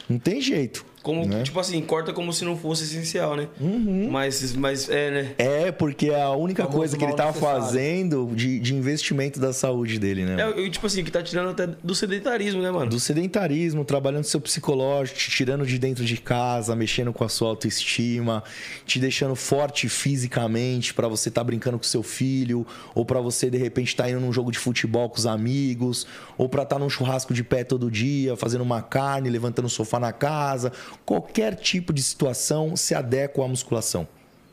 Não 0.09 0.17
tem 0.17 0.41
jeito. 0.41 0.85
Como, 1.01 1.25
né? 1.25 1.41
tipo 1.41 1.59
assim, 1.59 1.81
corta 1.81 2.13
como 2.13 2.31
se 2.31 2.45
não 2.45 2.55
fosse 2.55 2.83
essencial, 2.83 3.35
né? 3.35 3.47
Uhum. 3.59 4.07
Mas, 4.11 4.53
mas 4.53 4.87
é, 4.87 5.09
né? 5.09 5.35
É, 5.37 5.71
porque 5.71 6.09
é 6.09 6.21
a 6.21 6.31
única 6.31 6.67
coisa 6.67 6.95
que 6.95 7.03
ele 7.03 7.13
tá 7.13 7.33
fazendo 7.33 8.31
de, 8.35 8.59
de 8.59 8.75
investimento 8.75 9.39
da 9.39 9.51
saúde 9.51 9.97
dele, 9.97 10.25
né? 10.25 10.37
É, 10.39 10.69
tipo 10.69 10.85
assim, 10.85 11.03
que 11.03 11.09
tá 11.09 11.23
tirando 11.23 11.49
até 11.49 11.65
do 11.65 11.95
sedentarismo, 11.95 12.61
né, 12.61 12.69
mano? 12.69 12.91
Do 12.91 12.99
sedentarismo, 12.99 13.83
trabalhando 13.83 14.25
seu 14.25 14.39
psicológico, 14.39 15.17
te 15.17 15.31
tirando 15.31 15.65
de 15.65 15.79
dentro 15.79 16.05
de 16.05 16.17
casa, 16.17 16.75
mexendo 16.75 17.11
com 17.11 17.23
a 17.23 17.29
sua 17.29 17.49
autoestima, 17.49 18.43
te 18.85 18.99
deixando 18.99 19.35
forte 19.35 19.89
fisicamente 19.89 20.93
para 20.93 21.07
você 21.07 21.29
estar 21.29 21.41
tá 21.41 21.45
brincando 21.45 21.79
com 21.79 21.83
seu 21.83 22.03
filho, 22.03 22.65
ou 22.93 23.03
para 23.05 23.19
você, 23.19 23.49
de 23.49 23.57
repente, 23.57 23.87
estar 23.87 24.03
tá 24.03 24.09
indo 24.11 24.19
num 24.19 24.31
jogo 24.31 24.51
de 24.51 24.59
futebol 24.59 25.09
com 25.09 25.17
os 25.17 25.25
amigos, 25.25 26.05
ou 26.37 26.47
para 26.47 26.61
estar 26.61 26.75
tá 26.75 26.79
num 26.79 26.89
churrasco 26.89 27.33
de 27.33 27.43
pé 27.43 27.63
todo 27.63 27.89
dia, 27.89 28.35
fazendo 28.35 28.61
uma 28.61 28.83
carne, 28.83 29.31
levantando 29.31 29.65
o 29.65 29.69
sofá 29.69 29.99
na 29.99 30.13
casa 30.13 30.71
qualquer 31.05 31.55
tipo 31.55 31.93
de 31.93 32.01
situação 32.01 32.75
se 32.75 32.93
adequa 32.93 33.43
à 33.43 33.47
musculação. 33.47 34.07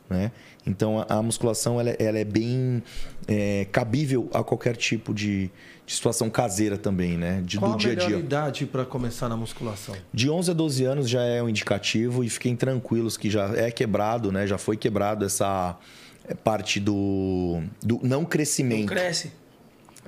Né? 0.09 0.31
Então 0.65 1.05
a, 1.07 1.21
musculação 1.21 1.79
ela, 1.79 1.91
ela 1.91 2.17
é 2.17 2.23
bem 2.23 2.81
é, 3.27 3.65
cabível 3.71 4.29
a 4.33 4.43
qualquer 4.43 4.75
tipo 4.75 5.13
de, 5.13 5.51
de, 5.85 5.93
situação 5.93 6.29
caseira 6.29 6.77
também, 6.77 7.15
né? 7.15 7.41
De, 7.45 7.59
Qual 7.59 7.71
do 7.71 7.77
dia 7.77 7.91
a 7.91 7.95
dia. 7.95 8.07
Qual 8.07 8.17
a 8.17 8.19
idade 8.19 8.65
para 8.65 8.85
começar 8.85 9.29
na 9.29 9.37
musculação? 9.37 9.95
De 10.11 10.29
11 10.29 10.51
a 10.51 10.53
12 10.53 10.83
anos 10.83 11.09
já 11.09 11.21
é 11.21 11.41
um 11.43 11.49
indicativo 11.49 12.23
e 12.23 12.29
fiquem 12.29 12.55
tranquilos 12.55 13.17
que 13.17 13.29
já 13.29 13.51
é 13.55 13.69
quebrado, 13.69 14.31
né? 14.31 14.47
Já 14.47 14.57
foi 14.57 14.77
quebrado 14.77 15.25
essa 15.25 15.77
é, 16.27 16.33
parte 16.33 16.79
do, 16.79 17.61
do 17.81 17.99
não 18.01 18.25
crescimento. 18.25 18.79
Não 18.81 18.87
cresce 18.87 19.31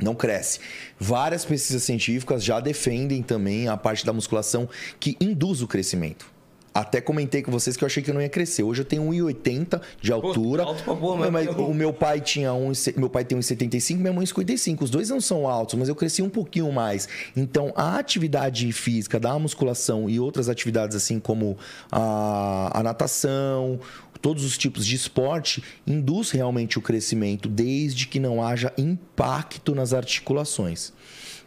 não 0.01 0.15
cresce. 0.15 0.59
Várias 0.99 1.45
pesquisas 1.45 1.83
científicas 1.83 2.43
já 2.43 2.59
defendem 2.59 3.21
também 3.21 3.67
a 3.67 3.77
parte 3.77 4.05
da 4.05 4.13
musculação 4.13 4.67
que 4.99 5.17
induz 5.19 5.61
o 5.61 5.67
crescimento. 5.67 6.30
Até 6.73 7.01
comentei 7.01 7.41
com 7.41 7.51
vocês 7.51 7.75
que 7.75 7.83
eu 7.83 7.85
achei 7.85 8.01
que 8.01 8.09
eu 8.09 8.13
não 8.13 8.21
ia 8.21 8.29
crescer. 8.29 8.63
Hoje 8.63 8.81
eu 8.81 8.85
tenho 8.85 9.03
1,80 9.03 9.81
de 10.01 10.11
altura. 10.11 10.63
Pô, 10.63 10.69
alto 10.69 10.83
pra 10.83 10.93
boa, 10.93 11.17
mas, 11.17 11.31
mas 11.31 11.47
o 11.57 11.73
meu 11.73 11.91
pai 11.91 12.21
tinha 12.21 12.53
um, 12.53 12.71
meu 12.95 13.09
pai 13.09 13.25
tem 13.25 13.37
1,75, 13.37 13.97
minha 13.97 14.13
mãe 14.13 14.25
55. 14.25 14.85
Os 14.85 14.89
dois 14.89 15.09
não 15.09 15.19
são 15.19 15.47
altos, 15.47 15.75
mas 15.75 15.89
eu 15.89 15.95
cresci 15.95 16.21
um 16.21 16.29
pouquinho 16.29 16.71
mais. 16.71 17.09
Então, 17.35 17.73
a 17.75 17.97
atividade 17.97 18.71
física 18.71 19.19
da 19.19 19.37
musculação 19.37 20.09
e 20.09 20.19
outras 20.19 20.47
atividades 20.47 20.95
assim 20.95 21.19
como 21.19 21.57
a, 21.91 22.79
a 22.79 22.83
natação, 22.83 23.79
todos 24.21 24.45
os 24.45 24.57
tipos 24.57 24.85
de 24.85 24.95
esporte 24.95 25.63
induz 25.85 26.31
realmente 26.31 26.77
o 26.77 26.81
crescimento, 26.81 27.49
desde 27.49 28.07
que 28.07 28.19
não 28.19 28.41
haja 28.41 28.71
impacto 28.77 29.75
nas 29.75 29.93
articulações. 29.93 30.93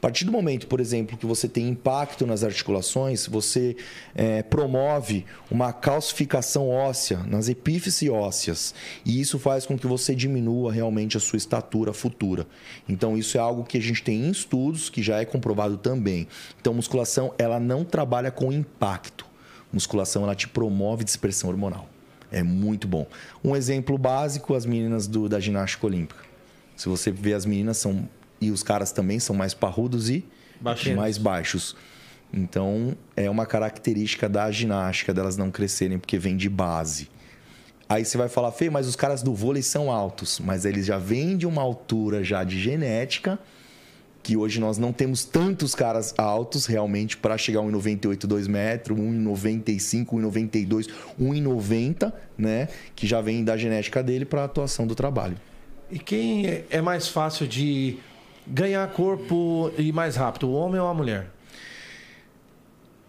Partir 0.04 0.26
do 0.26 0.32
momento, 0.32 0.66
por 0.66 0.80
exemplo, 0.80 1.16
que 1.16 1.24
você 1.24 1.48
tem 1.48 1.66
impacto 1.66 2.26
nas 2.26 2.44
articulações, 2.44 3.26
você 3.26 3.74
é, 4.14 4.42
promove 4.42 5.24
uma 5.50 5.72
calcificação 5.72 6.68
óssea 6.68 7.20
nas 7.26 7.48
epífises 7.48 8.10
ósseas. 8.10 8.74
E 9.02 9.18
isso 9.18 9.38
faz 9.38 9.64
com 9.64 9.78
que 9.78 9.86
você 9.86 10.14
diminua 10.14 10.70
realmente 10.70 11.16
a 11.16 11.20
sua 11.20 11.38
estatura 11.38 11.94
futura. 11.94 12.46
Então, 12.86 13.16
isso 13.16 13.38
é 13.38 13.40
algo 13.40 13.64
que 13.64 13.78
a 13.78 13.80
gente 13.80 14.02
tem 14.02 14.26
em 14.26 14.30
estudos, 14.30 14.90
que 14.90 15.02
já 15.02 15.22
é 15.22 15.24
comprovado 15.24 15.78
também. 15.78 16.28
Então, 16.60 16.74
musculação, 16.74 17.32
ela 17.38 17.58
não 17.58 17.82
trabalha 17.82 18.30
com 18.30 18.52
impacto. 18.52 19.24
Musculação, 19.72 20.24
ela 20.24 20.34
te 20.34 20.46
promove 20.46 21.02
dispersão 21.02 21.48
hormonal. 21.48 21.88
É 22.30 22.42
muito 22.42 22.86
bom. 22.86 23.06
Um 23.42 23.56
exemplo 23.56 23.96
básico, 23.96 24.54
as 24.54 24.66
meninas 24.66 25.06
do, 25.06 25.30
da 25.30 25.40
ginástica 25.40 25.86
olímpica. 25.86 26.20
Se 26.76 26.90
você 26.90 27.10
vê 27.10 27.32
as 27.32 27.46
meninas 27.46 27.78
são 27.78 28.06
e 28.46 28.50
os 28.50 28.62
caras 28.62 28.92
também 28.92 29.18
são 29.18 29.34
mais 29.34 29.54
parrudos 29.54 30.10
e 30.10 30.24
Baixinhos. 30.60 30.96
mais 30.96 31.18
baixos. 31.18 31.76
Então, 32.32 32.96
é 33.16 33.30
uma 33.30 33.46
característica 33.46 34.28
da 34.28 34.50
ginástica 34.50 35.14
delas 35.14 35.36
não 35.36 35.50
crescerem 35.50 35.98
porque 35.98 36.18
vem 36.18 36.36
de 36.36 36.48
base. 36.48 37.08
Aí 37.88 38.04
você 38.04 38.16
vai 38.16 38.28
falar, 38.28 38.50
Fê, 38.50 38.70
mas 38.70 38.86
os 38.86 38.96
caras 38.96 39.22
do 39.22 39.34
vôlei 39.34 39.62
são 39.62 39.90
altos, 39.90 40.40
mas 40.40 40.64
eles 40.64 40.86
já 40.86 40.98
vêm 40.98 41.36
de 41.36 41.46
uma 41.46 41.62
altura 41.62 42.24
já 42.24 42.42
de 42.42 42.60
genética 42.60 43.38
que 44.24 44.38
hoje 44.38 44.58
nós 44.58 44.78
não 44.78 44.90
temos 44.90 45.22
tantos 45.22 45.74
caras 45.74 46.14
altos 46.16 46.64
realmente 46.64 47.14
para 47.14 47.36
chegar 47.36 47.60
a 47.60 47.62
1,98, 47.64 48.26
2 48.26 48.48
metros, 48.48 48.98
1,95, 48.98 50.06
1,92, 50.06 50.88
1,90, 51.20 52.12
né? 52.36 52.68
Que 52.96 53.06
já 53.06 53.20
vem 53.20 53.44
da 53.44 53.54
genética 53.54 54.02
dele 54.02 54.24
para 54.24 54.40
a 54.40 54.44
atuação 54.44 54.86
do 54.86 54.94
trabalho. 54.94 55.36
E 55.90 55.98
quem 55.98 56.46
é, 56.46 56.64
é 56.70 56.80
mais 56.80 57.06
fácil 57.06 57.46
de 57.46 57.98
ganhar 58.46 58.86
corpo 58.92 59.70
e 59.78 59.92
mais 59.92 60.16
rápido, 60.16 60.48
o 60.48 60.54
homem 60.54 60.80
ou 60.80 60.88
a 60.88 60.94
mulher? 60.94 61.30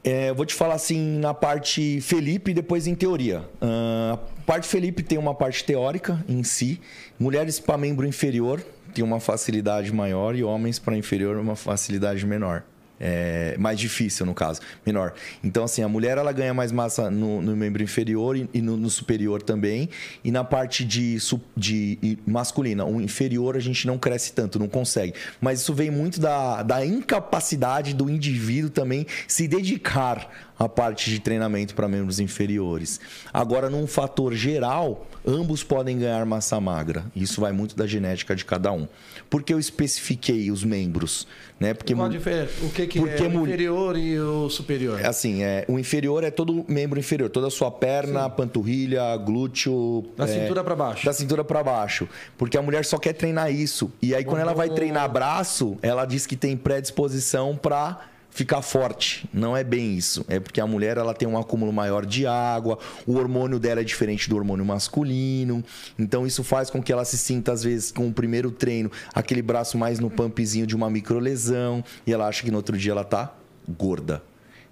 É, 0.03 0.29
eu 0.29 0.35
vou 0.35 0.45
te 0.45 0.53
falar 0.53 0.75
assim 0.75 1.17
na 1.17 1.33
parte 1.33 1.99
Felipe 1.99 2.51
e 2.51 2.53
depois 2.53 2.85
em 2.85 2.93
teoria. 2.93 3.39
Uh, 3.59 4.13
a 4.13 4.17
parte 4.45 4.67
Felipe 4.67 5.01
tem 5.01 5.17
uma 5.17 5.33
parte 5.33 5.63
teórica 5.63 6.23
em 6.29 6.43
si. 6.43 6.79
Mulheres 7.17 7.59
para 7.59 7.75
membro 7.75 8.05
inferior 8.05 8.63
tem 8.93 9.03
uma 9.03 9.19
facilidade 9.19 9.91
maior 9.91 10.35
e 10.35 10.43
homens 10.43 10.77
para 10.77 10.95
inferior 10.95 11.37
uma 11.37 11.55
facilidade 11.55 12.23
menor. 12.23 12.63
É, 12.99 13.55
mais 13.57 13.77
difícil, 13.77 14.25
no 14.25 14.33
caso, 14.33 14.61
menor. 14.85 15.13
Então, 15.43 15.63
assim, 15.65 15.81
a 15.81 15.87
mulher 15.89 16.17
ela 16.17 16.31
ganha 16.31 16.53
mais 16.53 16.71
massa 16.71 17.11
no, 17.11 17.41
no 17.41 17.55
membro 17.55 17.83
inferior 17.83 18.37
e, 18.37 18.49
e 18.53 18.61
no, 18.61 18.77
no, 18.77 18.89
superior 18.89 19.41
também. 19.41 19.89
E 20.23 20.31
na 20.31 20.43
parte 20.43 20.85
de, 20.85 21.17
de 21.57 22.17
masculina, 22.25 22.85
o 22.85 23.01
inferior 23.01 23.57
a 23.57 23.59
gente 23.59 23.85
não 23.85 23.97
cresce 23.97 24.31
tanto, 24.31 24.57
não 24.57 24.67
consegue. 24.67 25.13
Mas 25.41 25.59
isso 25.59 25.73
vem 25.73 25.91
muito 25.91 26.19
da, 26.21 26.63
da 26.63 26.85
incapacidade 26.85 27.93
do 27.93 28.09
indivíduo 28.09 28.69
também 28.69 29.05
se 29.27 29.47
dedicar 29.47 30.29
à 30.57 30.69
parte 30.69 31.09
de 31.09 31.19
treinamento 31.19 31.75
para 31.75 31.87
membros 31.87 32.19
inferiores. 32.19 32.99
Agora, 33.33 33.69
num 33.69 33.85
fator 33.85 34.33
geral, 34.33 35.05
ambos 35.25 35.63
podem 35.63 35.99
ganhar 35.99 36.25
massa 36.25 36.59
magra. 36.59 37.05
Isso 37.15 37.41
vai 37.41 37.51
muito 37.51 37.75
da 37.75 37.85
genética 37.85 38.35
de 38.35 38.45
cada 38.45 38.71
um. 38.71 38.87
Por 39.29 39.43
que 39.43 39.53
eu 39.53 39.59
especifiquei 39.59 40.49
os 40.51 40.63
membros? 40.63 41.27
Né? 41.59 41.73
Porque 41.73 41.95
Qual 41.95 42.09
O 42.09 42.69
que, 42.69 42.87
que 42.87 42.99
porque 42.99 43.23
é 43.23 43.27
o 43.27 43.41
inferior 43.41 43.97
e 43.97 44.19
o 44.19 44.49
superior? 44.49 44.99
É 44.99 45.07
assim, 45.07 45.43
é, 45.43 45.65
o 45.67 45.79
inferior 45.79 46.23
é 46.23 46.31
todo 46.31 46.65
membro 46.67 46.99
inferior, 46.99 47.29
toda 47.29 47.47
a 47.47 47.51
sua 47.51 47.71
perna, 47.71 48.25
Sim. 48.25 48.35
panturrilha, 48.35 49.15
glúteo. 49.17 50.05
Da 50.15 50.25
é, 50.25 50.27
cintura 50.27 50.63
para 50.63 50.75
baixo. 50.75 51.05
Da 51.05 51.13
cintura 51.13 51.43
para 51.43 51.63
baixo. 51.63 52.07
Porque 52.37 52.57
a 52.57 52.61
mulher 52.61 52.85
só 52.85 52.97
quer 52.97 53.13
treinar 53.13 53.51
isso. 53.51 53.91
E 54.01 54.13
aí, 54.13 54.23
quando 54.23 54.41
ela 54.41 54.53
vai 54.53 54.69
treinar 54.69 55.09
braço, 55.11 55.77
ela 55.81 56.05
diz 56.05 56.25
que 56.25 56.35
tem 56.35 56.55
predisposição 56.55 57.55
para 57.55 57.99
ficar 58.35 58.61
forte. 58.61 59.27
Não 59.33 59.55
é 59.55 59.63
bem 59.63 59.95
isso. 59.95 60.25
É 60.27 60.41
porque 60.41 60.59
a 60.59 60.67
mulher 60.67 60.97
ela 60.97 61.13
tem 61.13 61.25
um 61.27 61.37
acúmulo 61.37 61.71
maior 61.71 62.05
de 62.05 62.27
água, 62.27 62.77
o 63.07 63.15
hormônio 63.15 63.57
dela 63.57 63.79
é 63.79 63.83
diferente 63.83 64.29
do 64.29 64.35
hormônio 64.35 64.65
masculino. 64.65 65.63
Então 65.97 66.27
isso 66.27 66.43
faz 66.43 66.69
com 66.69 66.83
que 66.83 66.91
ela 66.91 67.05
se 67.05 67.17
sinta 67.17 67.53
às 67.53 67.63
vezes 67.63 67.93
com 67.93 68.07
o 68.07 68.13
primeiro 68.13 68.51
treino 68.51 68.91
aquele 69.13 69.41
braço 69.41 69.77
mais 69.77 69.99
no 69.99 70.09
pumpzinho 70.09 70.67
de 70.67 70.75
uma 70.75 70.89
microlesão 70.89 71.81
e 72.05 72.11
ela 72.11 72.27
acha 72.27 72.43
que 72.43 72.51
no 72.51 72.57
outro 72.57 72.77
dia 72.77 72.91
ela 72.91 73.05
tá 73.05 73.33
gorda. 73.67 74.21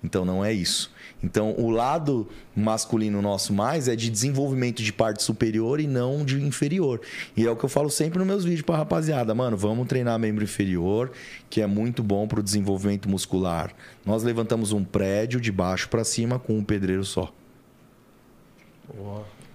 Então 0.03 0.25
não 0.25 0.43
é 0.43 0.51
isso. 0.51 0.91
Então, 1.23 1.55
o 1.57 1.69
lado 1.69 2.27
masculino 2.53 3.21
nosso 3.21 3.53
mais 3.53 3.87
é 3.87 3.95
de 3.95 4.09
desenvolvimento 4.09 4.83
de 4.83 4.91
parte 4.91 5.23
superior 5.23 5.79
e 5.79 5.87
não 5.87 6.25
de 6.25 6.41
inferior. 6.43 6.99
E 7.35 7.45
é 7.45 7.49
o 7.49 7.55
que 7.55 7.63
eu 7.63 7.69
falo 7.69 7.89
sempre 7.89 8.19
nos 8.19 8.27
meus 8.27 8.43
vídeos 8.43 8.63
para 8.63 8.77
rapaziada, 8.77 9.33
mano, 9.33 9.55
vamos 9.55 9.87
treinar 9.87 10.19
membro 10.19 10.43
inferior, 10.43 11.11
que 11.49 11.61
é 11.61 11.67
muito 11.67 12.03
bom 12.03 12.27
para 12.27 12.41
o 12.41 12.43
desenvolvimento 12.43 13.07
muscular. 13.07 13.73
Nós 14.05 14.23
levantamos 14.23 14.73
um 14.73 14.83
prédio 14.83 15.39
de 15.39 15.51
baixo 15.51 15.87
para 15.87 16.03
cima 16.03 16.37
com 16.37 16.57
um 16.57 16.63
pedreiro 16.63 17.05
só. 17.05 17.31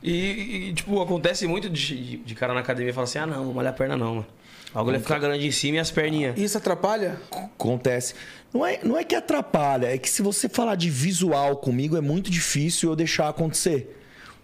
E, 0.03 0.69
e, 0.69 0.73
tipo, 0.75 1.03
acontece 1.03 1.47
muito 1.47 1.69
de, 1.69 2.19
de 2.19 2.35
cara 2.35 2.55
na 2.55 2.61
academia 2.61 2.95
falar 2.95 3.05
assim: 3.05 3.19
ah, 3.19 3.27
não, 3.27 3.45
não 3.45 3.53
malhar 3.53 3.73
a 3.73 3.77
perna 3.77 3.97
não, 3.97 4.15
mano. 4.17 4.27
A 4.75 4.81
agulha 4.81 5.01
ficar 5.01 5.19
grande 5.19 5.47
em 5.47 5.51
cima 5.51 5.77
e 5.77 5.81
as 5.81 5.91
perninhas. 5.91 6.39
Isso 6.39 6.59
atrapalha? 6.59 7.19
Acontece. 7.31 8.15
Não 8.53 8.65
é, 8.65 8.79
não 8.83 8.97
é 8.97 9.05
que 9.05 9.15
atrapalha, 9.15 9.95
é 9.95 9.99
que 9.99 10.09
se 10.09 10.23
você 10.23 10.49
falar 10.49 10.75
de 10.75 10.89
visual 10.89 11.57
comigo, 11.57 11.97
é 11.97 12.01
muito 12.01 12.31
difícil 12.31 12.91
eu 12.91 12.97
deixar 12.97 13.29
acontecer 13.29 13.98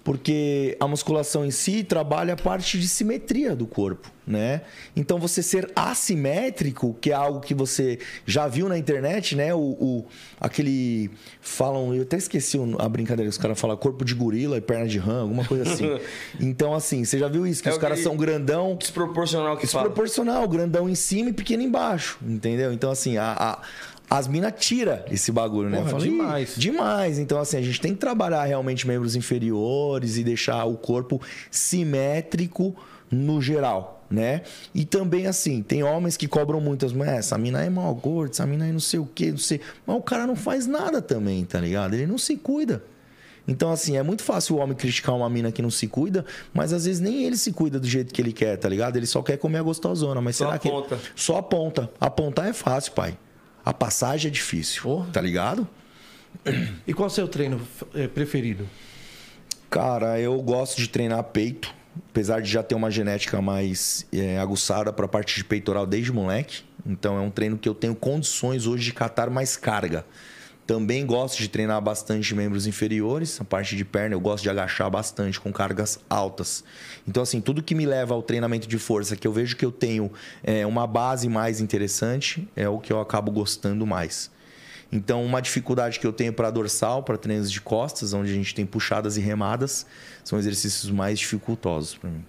porque 0.04 0.76
a 0.78 0.86
musculação 0.86 1.46
em 1.46 1.50
si 1.50 1.82
trabalha 1.82 2.34
a 2.34 2.36
parte 2.36 2.78
de 2.78 2.86
simetria 2.86 3.56
do 3.56 3.66
corpo, 3.66 4.12
né? 4.26 4.60
Então 4.94 5.18
você 5.18 5.42
ser 5.42 5.72
assimétrico, 5.74 6.94
que 7.00 7.10
é 7.10 7.14
algo 7.14 7.40
que 7.40 7.54
você 7.54 7.98
já 8.26 8.46
viu 8.46 8.68
na 8.68 8.76
internet, 8.76 9.34
né? 9.34 9.54
O, 9.54 9.58
o 9.58 10.06
aquele 10.38 11.10
falam, 11.40 11.94
eu 11.94 12.02
até 12.02 12.18
esqueci 12.18 12.58
a 12.78 12.88
brincadeira, 12.88 13.30
os 13.30 13.38
caras 13.38 13.58
falam 13.58 13.74
corpo 13.78 14.04
de 14.04 14.14
gorila 14.14 14.58
e 14.58 14.60
perna 14.60 14.86
de 14.86 14.98
rã, 14.98 15.22
alguma 15.22 15.44
coisa 15.44 15.72
assim. 15.72 15.86
então 16.38 16.74
assim, 16.74 17.02
você 17.02 17.18
já 17.18 17.26
viu 17.26 17.46
isso 17.46 17.62
que 17.62 17.70
é 17.70 17.72
os 17.72 17.78
caras 17.78 18.00
são 18.00 18.14
grandão, 18.14 18.76
desproporcional 18.76 19.56
que 19.56 19.62
desproporcional, 19.62 20.42
fala. 20.42 20.46
grandão 20.46 20.86
em 20.86 20.94
cima 20.94 21.30
e 21.30 21.32
pequeno 21.32 21.62
embaixo, 21.62 22.18
entendeu? 22.22 22.74
Então 22.74 22.90
assim, 22.90 23.16
a, 23.16 23.32
a 23.32 23.62
as 24.08 24.28
minas 24.28 24.52
tira 24.58 25.04
esse 25.10 25.32
bagulho, 25.32 25.70
né? 25.70 25.78
Porra, 25.78 25.90
Fala, 25.90 26.02
demais. 26.02 26.54
Demais. 26.56 27.18
Então, 27.18 27.38
assim, 27.38 27.56
a 27.56 27.62
gente 27.62 27.80
tem 27.80 27.94
que 27.94 27.98
trabalhar 27.98 28.44
realmente 28.44 28.86
membros 28.86 29.16
inferiores 29.16 30.16
e 30.16 30.24
deixar 30.24 30.64
o 30.64 30.76
corpo 30.76 31.20
simétrico 31.50 32.76
no 33.10 33.40
geral, 33.40 34.04
né? 34.10 34.42
E 34.74 34.84
também, 34.84 35.26
assim, 35.26 35.62
tem 35.62 35.82
homens 35.82 36.16
que 36.16 36.28
cobram 36.28 36.60
muitas, 36.60 36.92
mas 36.92 37.08
essa 37.08 37.38
mina 37.38 37.64
é 37.64 37.70
mal 37.70 37.94
gorda, 37.94 38.32
essa 38.32 38.46
mina 38.46 38.66
é 38.66 38.72
não 38.72 38.80
sei 38.80 39.00
o 39.00 39.08
quê, 39.14 39.30
não 39.30 39.38
sei. 39.38 39.60
Mas 39.86 39.96
o 39.96 40.02
cara 40.02 40.26
não 40.26 40.36
faz 40.36 40.66
nada 40.66 41.00
também, 41.00 41.44
tá 41.44 41.60
ligado? 41.60 41.94
Ele 41.94 42.06
não 42.06 42.18
se 42.18 42.36
cuida. 42.36 42.82
Então, 43.46 43.70
assim, 43.70 43.96
é 43.96 44.02
muito 44.02 44.22
fácil 44.22 44.56
o 44.56 44.58
homem 44.58 44.74
criticar 44.74 45.14
uma 45.14 45.28
mina 45.28 45.52
que 45.52 45.60
não 45.60 45.70
se 45.70 45.86
cuida, 45.86 46.24
mas 46.52 46.72
às 46.72 46.86
vezes 46.86 47.00
nem 47.00 47.24
ele 47.24 47.36
se 47.36 47.52
cuida 47.52 47.78
do 47.78 47.86
jeito 47.86 48.12
que 48.12 48.20
ele 48.20 48.32
quer, 48.32 48.56
tá 48.56 48.68
ligado? 48.68 48.96
Ele 48.96 49.06
só 49.06 49.22
quer 49.22 49.36
comer 49.36 49.58
a 49.58 49.62
gostosona. 49.62 50.20
Mas 50.20 50.36
só 50.36 50.46
será 50.46 50.56
aponta. 50.56 50.96
que. 50.96 51.02
Só 51.14 51.36
aponta. 51.36 51.90
Apontar 52.00 52.48
é 52.48 52.52
fácil, 52.54 52.92
pai. 52.92 53.18
A 53.64 53.72
passagem 53.72 54.28
é 54.28 54.32
difícil, 54.32 54.82
oh. 54.88 55.04
tá 55.12 55.20
ligado? 55.20 55.66
E 56.86 56.92
qual 56.92 57.08
é 57.08 57.10
o 57.10 57.14
seu 57.14 57.26
treino 57.26 57.60
eh, 57.94 58.08
preferido? 58.08 58.68
Cara, 59.70 60.20
eu 60.20 60.40
gosto 60.42 60.76
de 60.76 60.88
treinar 60.88 61.22
peito, 61.24 61.72
apesar 62.10 62.40
de 62.40 62.50
já 62.50 62.62
ter 62.62 62.74
uma 62.74 62.90
genética 62.90 63.40
mais 63.40 64.06
é, 64.12 64.38
aguçada 64.38 64.92
para 64.92 65.06
a 65.06 65.08
parte 65.08 65.36
de 65.36 65.44
peitoral 65.44 65.86
desde 65.86 66.12
moleque. 66.12 66.62
Então 66.86 67.16
é 67.16 67.20
um 67.20 67.30
treino 67.30 67.56
que 67.56 67.68
eu 67.68 67.74
tenho 67.74 67.94
condições 67.94 68.66
hoje 68.66 68.84
de 68.84 68.92
catar 68.92 69.30
mais 69.30 69.56
carga. 69.56 70.04
Também 70.66 71.04
gosto 71.04 71.38
de 71.38 71.48
treinar 71.48 71.80
bastante 71.82 72.34
membros 72.34 72.66
inferiores, 72.66 73.38
a 73.38 73.44
parte 73.44 73.76
de 73.76 73.84
perna 73.84 74.14
eu 74.14 74.20
gosto 74.20 74.44
de 74.44 74.48
agachar 74.48 74.90
bastante 74.90 75.38
com 75.38 75.52
cargas 75.52 76.00
altas. 76.08 76.64
Então, 77.06 77.22
assim, 77.22 77.38
tudo 77.38 77.62
que 77.62 77.74
me 77.74 77.84
leva 77.84 78.14
ao 78.14 78.22
treinamento 78.22 78.66
de 78.66 78.78
força, 78.78 79.14
que 79.14 79.26
eu 79.26 79.32
vejo 79.32 79.56
que 79.56 79.64
eu 79.64 79.70
tenho 79.70 80.10
é, 80.42 80.64
uma 80.66 80.86
base 80.86 81.28
mais 81.28 81.60
interessante, 81.60 82.48
é 82.56 82.66
o 82.66 82.78
que 82.78 82.90
eu 82.90 82.98
acabo 82.98 83.30
gostando 83.30 83.86
mais. 83.86 84.30
Então, 84.90 85.22
uma 85.22 85.42
dificuldade 85.42 86.00
que 86.00 86.06
eu 86.06 86.12
tenho 86.12 86.32
para 86.32 86.50
dorsal, 86.50 87.02
para 87.02 87.18
treinos 87.18 87.52
de 87.52 87.60
costas, 87.60 88.14
onde 88.14 88.30
a 88.30 88.34
gente 88.34 88.54
tem 88.54 88.64
puxadas 88.64 89.18
e 89.18 89.20
remadas, 89.20 89.84
são 90.24 90.38
exercícios 90.38 90.90
mais 90.90 91.18
dificultosos 91.18 91.94
para 91.94 92.08
mim. 92.08 92.24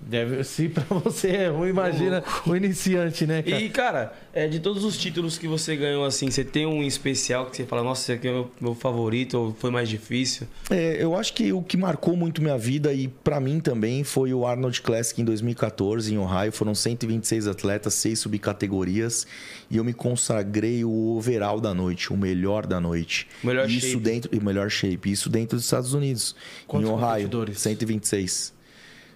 Deve 0.00 0.42
ser 0.44 0.70
para 0.70 0.84
você 0.84 1.28
é 1.28 1.48
ruim, 1.48 1.70
imagina 1.70 2.22
o 2.46 2.54
iniciante, 2.54 3.26
né, 3.26 3.42
cara? 3.42 3.60
E, 3.60 3.70
cara, 3.70 4.12
é, 4.32 4.46
de 4.46 4.60
todos 4.60 4.84
os 4.84 4.96
títulos 4.96 5.38
que 5.38 5.46
você 5.46 5.76
ganhou, 5.76 6.04
assim, 6.04 6.30
você 6.30 6.44
tem 6.44 6.66
um 6.66 6.82
especial 6.82 7.46
que 7.46 7.56
você 7.56 7.64
fala, 7.64 7.82
nossa, 7.82 8.02
esse 8.02 8.12
aqui 8.12 8.28
é 8.28 8.30
o 8.30 8.34
meu, 8.34 8.50
meu 8.60 8.74
favorito, 8.74 9.38
ou 9.38 9.54
foi 9.54 9.70
mais 9.70 9.88
difícil? 9.88 10.46
É, 10.70 11.02
eu 11.02 11.16
acho 11.16 11.32
que 11.32 11.52
o 11.52 11.62
que 11.62 11.76
marcou 11.76 12.16
muito 12.16 12.42
minha 12.42 12.58
vida 12.58 12.92
e 12.92 13.08
para 13.08 13.40
mim 13.40 13.60
também 13.60 14.04
foi 14.04 14.32
o 14.32 14.46
Arnold 14.46 14.80
Classic 14.82 15.20
em 15.20 15.24
2014, 15.24 16.12
em 16.12 16.18
Ohio. 16.18 16.52
Foram 16.52 16.74
126 16.74 17.46
atletas, 17.46 17.94
seis 17.94 18.18
subcategorias, 18.18 19.26
e 19.70 19.76
eu 19.76 19.84
me 19.84 19.92
consagrei 19.92 20.84
o 20.84 21.16
overall 21.16 21.60
da 21.60 21.74
noite, 21.74 22.12
o 22.12 22.16
melhor 22.16 22.66
da 22.66 22.80
noite. 22.80 23.28
O 23.42 23.46
melhor 23.46 23.68
isso 23.68 23.88
shape. 23.88 24.00
dentro, 24.00 24.38
o 24.38 24.44
melhor 24.44 24.70
shape. 24.70 25.10
Isso 25.10 25.28
dentro 25.28 25.56
dos 25.56 25.64
Estados 25.64 25.94
Unidos, 25.94 26.34
Quantos 26.66 26.88
em 26.88 26.92
Ohio. 26.92 27.30
126. 27.54 28.61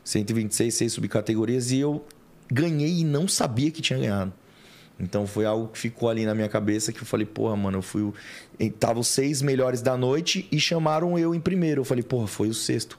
126, 0.07 0.73
seis 0.73 0.93
subcategorias 0.93 1.73
e 1.73 1.81
eu 1.81 2.05
ganhei 2.51 3.01
e 3.01 3.05
não 3.05 3.27
sabia 3.27 3.73
que 3.73 3.83
tinha 3.83 3.99
ganhado. 3.99 4.33
Então 4.99 5.27
foi 5.27 5.45
algo 5.45 5.67
que 5.69 5.79
ficou 5.79 6.09
ali 6.09 6.25
na 6.25 6.33
minha 6.33 6.49
cabeça 6.49 6.93
que 6.93 7.01
eu 7.01 7.05
falei, 7.05 7.27
porra, 7.27 7.57
mano, 7.57 7.79
eu 7.79 7.83
fui. 7.83 8.13
Tava 8.79 9.01
os 9.01 9.09
seis 9.09 9.43
melhores 9.43 9.83
da 9.83 9.97
noite 9.97 10.47
e 10.51 10.61
chamaram 10.61 11.19
eu 11.19 11.35
em 11.35 11.41
primeiro. 11.41 11.81
Eu 11.81 11.85
falei, 11.85 12.05
porra, 12.05 12.29
foi 12.29 12.49
o 12.49 12.55
sexto. 12.55 12.99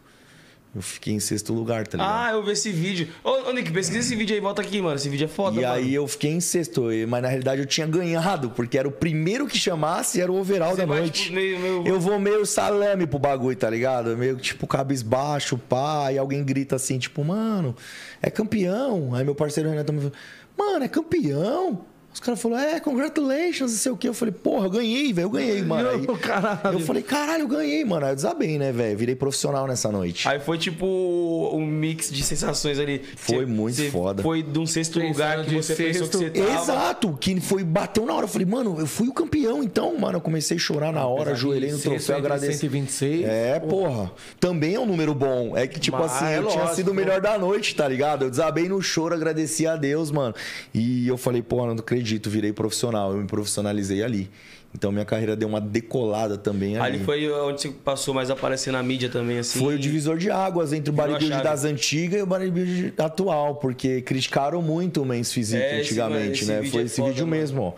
Eu 0.77 0.81
fiquei 0.83 1.11
em 1.13 1.19
sexto 1.19 1.53
lugar, 1.53 1.87
tá 1.87 1.97
ligado? 1.97 2.13
Ah, 2.15 2.31
eu 2.33 2.43
vi 2.43 2.51
esse 2.51 2.71
vídeo. 2.71 3.07
Ô, 3.23 3.49
ô 3.49 3.51
Nick, 3.51 3.71
pesquisa 3.71 3.99
esse 3.99 4.15
vídeo 4.15 4.35
aí, 4.35 4.39
volta 4.39 4.61
aqui, 4.61 4.79
mano. 4.79 4.95
Esse 4.95 5.09
vídeo 5.09 5.25
é 5.25 5.27
foda, 5.27 5.59
E 5.59 5.63
mano. 5.63 5.73
aí 5.73 5.91
eu 5.91 6.07
fiquei 6.07 6.29
em 6.31 6.39
sexto, 6.39 6.83
mas 7.07 7.21
na 7.23 7.27
realidade 7.27 7.59
eu 7.61 7.65
tinha 7.65 7.87
ganhado, 7.87 8.51
porque 8.51 8.77
era 8.77 8.87
o 8.87 8.91
primeiro 8.91 9.47
que 9.47 9.57
chamasse, 9.57 10.21
era 10.21 10.31
o 10.31 10.35
overall 10.39 10.71
Você 10.75 10.77
da 10.81 10.85
vai, 10.85 10.99
noite. 10.99 11.23
tipo, 11.23 11.35
meio- 11.35 11.59
meio- 11.59 11.87
Eu 11.87 11.99
vou 11.99 12.19
meio 12.19 12.45
salame 12.45 13.07
pro 13.07 13.17
bagulho, 13.17 13.57
tá 13.57 13.69
ligado? 13.69 14.15
Meio 14.15 14.35
tipo 14.37 14.67
cabisbaixo, 14.67 15.57
pá, 15.57 16.11
e 16.13 16.17
alguém 16.19 16.43
grita 16.43 16.75
assim, 16.75 16.99
tipo, 16.99 17.23
mano, 17.25 17.75
é 18.21 18.29
campeão. 18.29 19.15
Aí 19.15 19.23
meu 19.23 19.33
parceiro 19.33 19.69
Renato 19.69 19.91
me 19.91 19.99
falou, 19.99 20.13
mano, 20.57 20.85
é 20.85 20.87
campeão? 20.87 21.81
Os 22.17 22.19
caras 22.19 22.41
falaram, 22.41 22.69
é, 22.69 22.79
congratulations, 22.79 23.59
não 23.71 23.77
sei 23.77 23.91
o 23.91 23.95
quê. 23.95 24.07
Eu 24.09 24.13
falei, 24.13 24.33
porra, 24.33 24.65
eu 24.65 24.71
ganhei, 24.71 25.13
velho, 25.13 25.25
eu 25.25 25.29
ganhei, 25.29 25.61
mano. 25.61 25.87
Aí, 25.87 26.73
eu 26.73 26.79
falei, 26.79 27.03
caralho, 27.03 27.43
eu 27.43 27.47
ganhei, 27.47 27.85
mano. 27.85 28.07
Aí 28.07 28.11
eu 28.11 28.15
desabei, 28.15 28.57
né, 28.57 28.71
velho? 28.71 28.97
Virei 28.97 29.15
profissional 29.15 29.67
nessa 29.67 29.91
noite. 29.91 30.27
Aí 30.27 30.39
foi 30.39 30.57
tipo 30.57 30.83
um 31.53 31.63
mix 31.63 32.09
de 32.09 32.23
sensações 32.23 32.79
ali. 32.79 33.03
Foi 33.15 33.37
Você- 33.37 33.45
muito 33.45 33.75
você 33.75 33.91
foda. 33.91 34.23
Foi 34.23 34.41
de 34.41 34.57
um 34.57 34.65
sexto 34.65 34.99
Pensando 34.99 35.11
lugar 35.13 35.45
que 35.45 35.53
você 35.53 35.75
pensou 35.75 36.07
que 36.07 36.17
sexto. 36.17 36.33
você 36.35 36.41
tava. 36.41 36.61
Exato, 36.63 37.17
que 37.21 37.39
foi, 37.39 37.63
bateu 37.63 38.03
na 38.03 38.15
hora. 38.15 38.23
Eu 38.23 38.27
falei, 38.29 38.47
mano, 38.47 38.77
eu 38.79 38.87
fui 38.87 39.07
o 39.07 39.13
campeão, 39.13 39.61
então, 39.63 39.95
mano. 39.99 40.17
Eu 40.17 40.21
comecei 40.21 40.57
a 40.57 40.59
chorar 40.59 40.91
na 40.91 41.05
hora, 41.05 41.33
ajoelhei 41.33 41.69
no 41.71 41.77
Sexto 41.77 41.89
troféu, 42.07 42.17
agradeci. 42.17 42.57
126. 42.57 43.25
É, 43.27 43.59
porra. 43.59 44.11
Também 44.39 44.73
é 44.73 44.79
um 44.79 44.87
número 44.87 45.13
bom. 45.13 45.55
É 45.55 45.67
que, 45.67 45.79
tipo 45.79 45.99
Mas 45.99 46.13
assim, 46.13 46.25
é 46.25 46.37
eu 46.39 46.45
tinha 46.47 46.55
lógico. 46.61 46.75
sido 46.77 46.89
o 46.89 46.95
melhor 46.95 47.21
da 47.21 47.37
noite, 47.37 47.75
tá 47.75 47.87
ligado? 47.87 48.25
Eu 48.25 48.31
desabei 48.31 48.67
no 48.67 48.81
choro, 48.81 49.13
agradeci 49.13 49.67
a 49.67 49.75
Deus, 49.75 50.09
mano. 50.09 50.33
E 50.73 51.07
eu 51.07 51.15
falei, 51.15 51.43
pô, 51.43 51.63
não 51.67 51.73
acredito, 51.73 52.06
virei 52.29 52.53
profissional. 52.53 53.11
Eu 53.11 53.17
me 53.17 53.27
profissionalizei 53.27 54.03
ali. 54.03 54.29
Então 54.75 54.91
minha 54.91 55.05
carreira 55.05 55.35
deu 55.35 55.47
uma 55.47 55.61
decolada 55.61 56.37
também 56.37 56.77
ali. 56.77 56.97
Ali 56.97 57.05
foi 57.05 57.31
onde 57.31 57.61
você 57.61 57.69
passou 57.69 58.13
mais 58.13 58.29
a 58.29 58.33
aparecer 58.33 58.71
na 58.71 58.83
mídia 58.83 59.09
também, 59.09 59.39
assim. 59.39 59.57
Foi 59.59 59.75
o 59.75 59.79
divisor 59.79 60.17
de 60.17 60.29
águas 60.29 60.73
entre 60.73 60.89
o 60.89 60.93
bodybuilding 60.93 61.41
das 61.41 61.63
antigas 61.63 62.19
e 62.19 62.23
o 62.23 62.25
bodybuilding 62.27 62.93
atual, 62.97 63.55
porque 63.55 64.01
criticaram 64.01 64.61
muito 64.61 65.01
o 65.01 65.05
Men's 65.05 65.31
Physique 65.31 65.61
É, 65.63 65.79
esse- 65.79 65.89
antigamente, 65.91 66.41
esse 66.43 66.51
né? 66.51 66.57
vídeo 66.59 66.71
Foi 66.71 66.81
é 66.81 66.85
esse 66.85 66.95
foda, 66.97 67.09
vídeo 67.09 67.25
mano. 67.25 67.41
mesmo, 67.41 67.61
ó. 67.61 67.73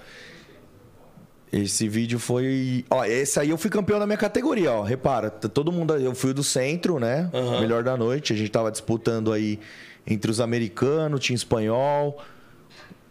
Esse 1.51 1.87
vídeo 1.87 2.19
foi. 2.19 2.85
Ó, 2.91 3.03
esse 3.05 3.39
aí 3.39 3.49
eu 3.49 3.57
fui 3.57 3.71
campeão 3.71 3.97
da 3.99 4.05
minha 4.05 4.17
categoria, 4.17 4.71
ó. 4.71 4.83
Repara, 4.83 5.31
todo 5.31 5.71
mundo. 5.71 5.95
Eu 5.95 6.13
fui 6.13 6.31
do 6.31 6.43
centro, 6.43 6.99
né? 6.99 7.29
Aham. 7.33 7.59
Melhor 7.61 7.83
da 7.83 7.97
noite. 7.97 8.33
A 8.33 8.35
gente 8.35 8.51
tava 8.51 8.69
disputando 8.71 9.31
aí 9.33 9.59
entre 10.05 10.29
os 10.29 10.39
americanos, 10.39 11.19
tinha 11.21 11.35
espanhol. 11.35 12.21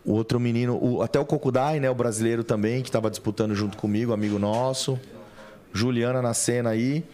O 0.08 0.12
outro 0.14 0.40
menino, 0.40 0.78
o- 0.82 1.02
até 1.02 1.20
o 1.20 1.24
Kokudai, 1.26 1.78
né? 1.80 1.90
O 1.90 1.94
brasileiro 1.94 2.42
também, 2.42 2.82
que 2.82 2.90
tava 2.90 3.10
disputando 3.10 3.54
junto 3.54 3.76
comigo, 3.76 4.10
amigo 4.10 4.38
nosso. 4.38 4.98
Juliana 5.70 6.22
na 6.22 6.32
cena 6.32 6.70
aí. 6.70 7.04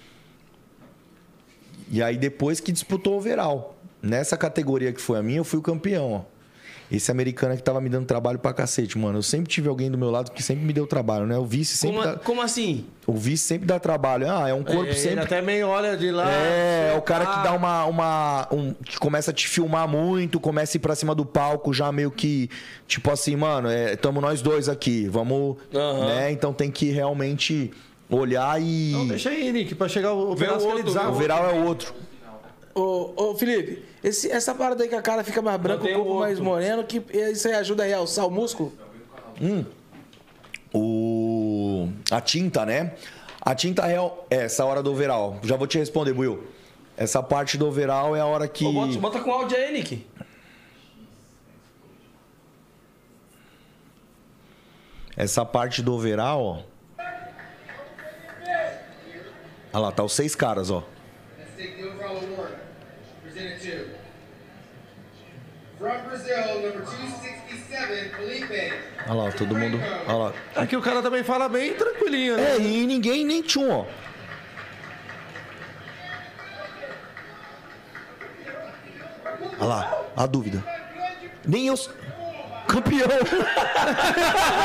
E 1.91 2.01
aí 2.01 2.17
depois 2.17 2.61
que 2.61 2.71
disputou 2.71 3.15
o 3.15 3.17
overall. 3.17 3.77
Nessa 4.01 4.37
categoria 4.37 4.93
que 4.93 5.01
foi 5.01 5.19
a 5.19 5.23
minha, 5.25 5.39
eu 5.39 5.45
fui 5.45 5.59
o 5.59 5.63
campeão, 5.63 6.13
ó. 6.13 6.34
Esse 6.93 7.11
americano 7.11 7.55
é 7.55 7.57
que 7.57 7.63
tava 7.63 7.81
me 7.81 7.89
dando 7.89 8.05
trabalho 8.07 8.39
pra 8.39 8.53
cacete, 8.53 8.99
mano. 8.99 9.19
Eu 9.19 9.23
sempre 9.23 9.49
tive 9.51 9.69
alguém 9.69 9.91
do 9.91 9.97
meu 9.97 10.11
lado 10.11 10.31
que 10.31 10.43
sempre 10.43 10.65
me 10.65 10.73
deu 10.73 10.87
trabalho, 10.87 11.27
né? 11.27 11.37
O 11.39 11.45
vice 11.45 11.77
sempre, 11.77 11.97
Como, 11.97 12.09
dá, 12.09 12.19
como 12.19 12.43
assim? 12.43 12.85
o 13.07 13.15
vice 13.15 13.43
sempre 13.45 13.67
dá 13.67 13.81
trabalho. 13.81 14.31
Ah, 14.31 14.49
é 14.49 14.55
um 14.55 14.63
corpo 14.63 14.85
É, 14.85 14.89
Ele 14.91 14.95
sempre 14.95 15.21
até 15.21 15.41
meio 15.43 15.69
olha 15.69 15.97
de 15.97 16.11
lá. 16.11 16.31
é, 16.31 16.93
é 16.95 16.99
o 16.99 17.03
cara 17.03 17.25
que 17.27 17.43
dá 17.43 17.53
uma. 17.53 17.85
uma 17.87 18.49
um, 18.53 18.75
que 18.75 18.99
começa 18.99 19.31
a 19.31 19.35
te 19.35 19.49
filmar 19.49 19.89
muito, 19.89 20.39
começa 20.39 20.77
a 20.77 20.79
ir 20.79 20.81
pra 20.81 20.95
cima 20.95 21.15
do 21.15 21.25
palco, 21.25 21.73
já 21.73 21.91
meio 21.91 22.11
que. 22.11 22.49
Tipo 22.87 23.11
assim, 23.11 23.35
mano, 23.35 23.69
é, 23.69 23.97
tamo 23.97 24.21
nós 24.21 24.43
dois 24.43 24.69
aqui, 24.69 25.09
vamos. 25.09 25.57
Aham. 25.75 26.07
Né? 26.07 26.33
Então 26.33 26.53
tem 26.53 26.71
que 26.71 26.91
realmente 26.91 27.71
olhar 28.11 28.61
e. 28.61 28.93
Não, 28.93 29.09
deixa 29.09 29.31
aí, 29.31 29.51
Nick, 29.53 29.75
pra 29.75 29.89
chegar 29.89 30.13
o, 30.13 30.33
o 30.33 30.37
Vê 30.37 30.45
o 30.45 30.49
pedaço 30.49 30.67
que 30.67 30.73
ele 30.73 30.89
outro. 30.89 31.09
O 31.11 31.15
viral 31.15 31.51
é 31.51 31.53
o 31.55 31.65
outro. 31.65 31.95
Ô, 32.75 33.13
ô 33.17 33.35
Felipe, 33.37 33.85
esse- 34.03 34.31
essa 34.31 34.53
parada 34.55 34.83
aí 34.83 34.89
que 34.89 34.95
a 34.97 35.03
cara 35.03 35.23
fica 35.23 35.41
mais 35.41 35.61
branca, 35.61 35.85
tem 35.85 35.95
o 35.95 35.99
corpo 35.99 36.13
o 36.13 36.19
mais 36.21 36.33
outro. 36.39 36.45
moreno, 36.45 36.85
que 36.85 37.01
isso 37.15 37.47
aí 37.47 37.55
ajuda 37.55 37.85
a 37.85 37.87
realçar 37.87 38.27
o 38.27 38.31
músculo? 38.31 38.73
O. 40.73 41.89
A 42.11 42.21
tinta, 42.21 42.67
né? 42.67 42.95
A 43.41 43.55
tinta 43.55 43.87
é 43.91 43.97
é 44.31 44.45
essa 44.45 44.65
hora 44.65 44.83
do 44.83 44.91
overall. 44.91 45.39
Já 45.45 45.55
vou 45.57 45.67
te 45.69 45.79
responder, 45.79 46.13
Will. 46.13 46.43
Essa 46.97 47.23
parte 47.23 47.57
do 47.57 47.67
overall 47.67 48.17
é 48.17 48.21
a 48.21 48.27
hora 48.27 48.49
que. 48.49 48.65
Ô, 48.65 48.73
bota, 48.73 48.99
bota 48.99 49.21
com 49.21 49.31
áudio 49.31 49.57
aí, 49.57 49.73
Nick. 49.73 50.05
Essa 55.17 55.45
parte 55.45 55.81
do 55.83 55.95
overall, 55.95 56.43
ó. 56.45 56.75
Olha 59.73 59.83
lá, 59.87 59.93
tá 59.93 60.03
os 60.05 60.13
seis 60.13 60.35
caras, 60.35 60.71
ó. 60.71 60.83
Let's 61.39 61.57
take 61.57 61.73
the 61.83 61.89
overall 61.89 62.17
award. 62.17 62.53
Presented 63.35 63.61
to. 63.63 63.91
From 65.77 66.09
Brazil, 66.09 66.63
number 66.63 66.85
267, 66.85 68.15
Felipe. 68.15 68.73
Olha 69.09 69.23
lá, 69.23 69.33
todo 69.33 69.57
mundo. 69.57 69.81
Olha 70.07 70.17
lá. 70.17 70.33
É 70.55 70.67
que 70.67 70.77
o 70.77 70.81
cara 70.81 71.03
também 71.03 71.25
fala 71.25 71.49
bem 71.49 71.75
tranquilinho, 71.75 72.37
né? 72.37 72.53
É, 72.53 72.59
e 72.61 72.87
ninguém 72.87 73.25
nem 73.25 73.43
tchum, 73.43 73.69
ó. 73.73 73.87
Olha 79.59 79.65
lá, 79.65 80.05
a 80.17 80.27
dúvida. 80.27 80.63
Nem 81.45 81.67
eu. 81.67 81.75
Campeão! 82.69 83.09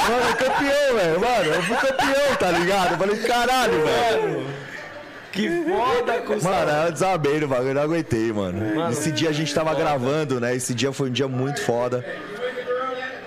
Mano, 0.10 0.36
campeão, 0.38 0.96
velho. 0.96 1.20
Mano, 1.20 1.54
eu 1.56 1.64
fui 1.64 1.76
campeão, 1.76 2.36
tá 2.38 2.52
ligado? 2.52 2.92
Eu 2.92 2.98
falei, 3.00 3.18
caralho, 3.24 3.84
velho. 3.84 4.69
Que 5.32 5.48
foda, 5.64 6.14
cuzão. 6.26 6.52
Mano, 6.52 6.72
eu 6.88 6.92
desabei 6.92 7.40
no 7.40 7.48
bagulho, 7.48 7.70
eu 7.70 7.74
não 7.76 7.82
aguentei, 7.84 8.32
mano. 8.34 8.90
Esse 8.92 9.12
dia 9.12 9.30
a 9.30 9.34
gente 9.34 9.54
tava 9.54 9.74
gravando, 9.76 10.40
né? 10.40 10.56
Esse 10.56 10.74
dia 10.74 10.92
foi 10.92 11.10
um 11.10 11.12
dia 11.12 11.28
muito 11.28 11.62
foda. 11.62 12.04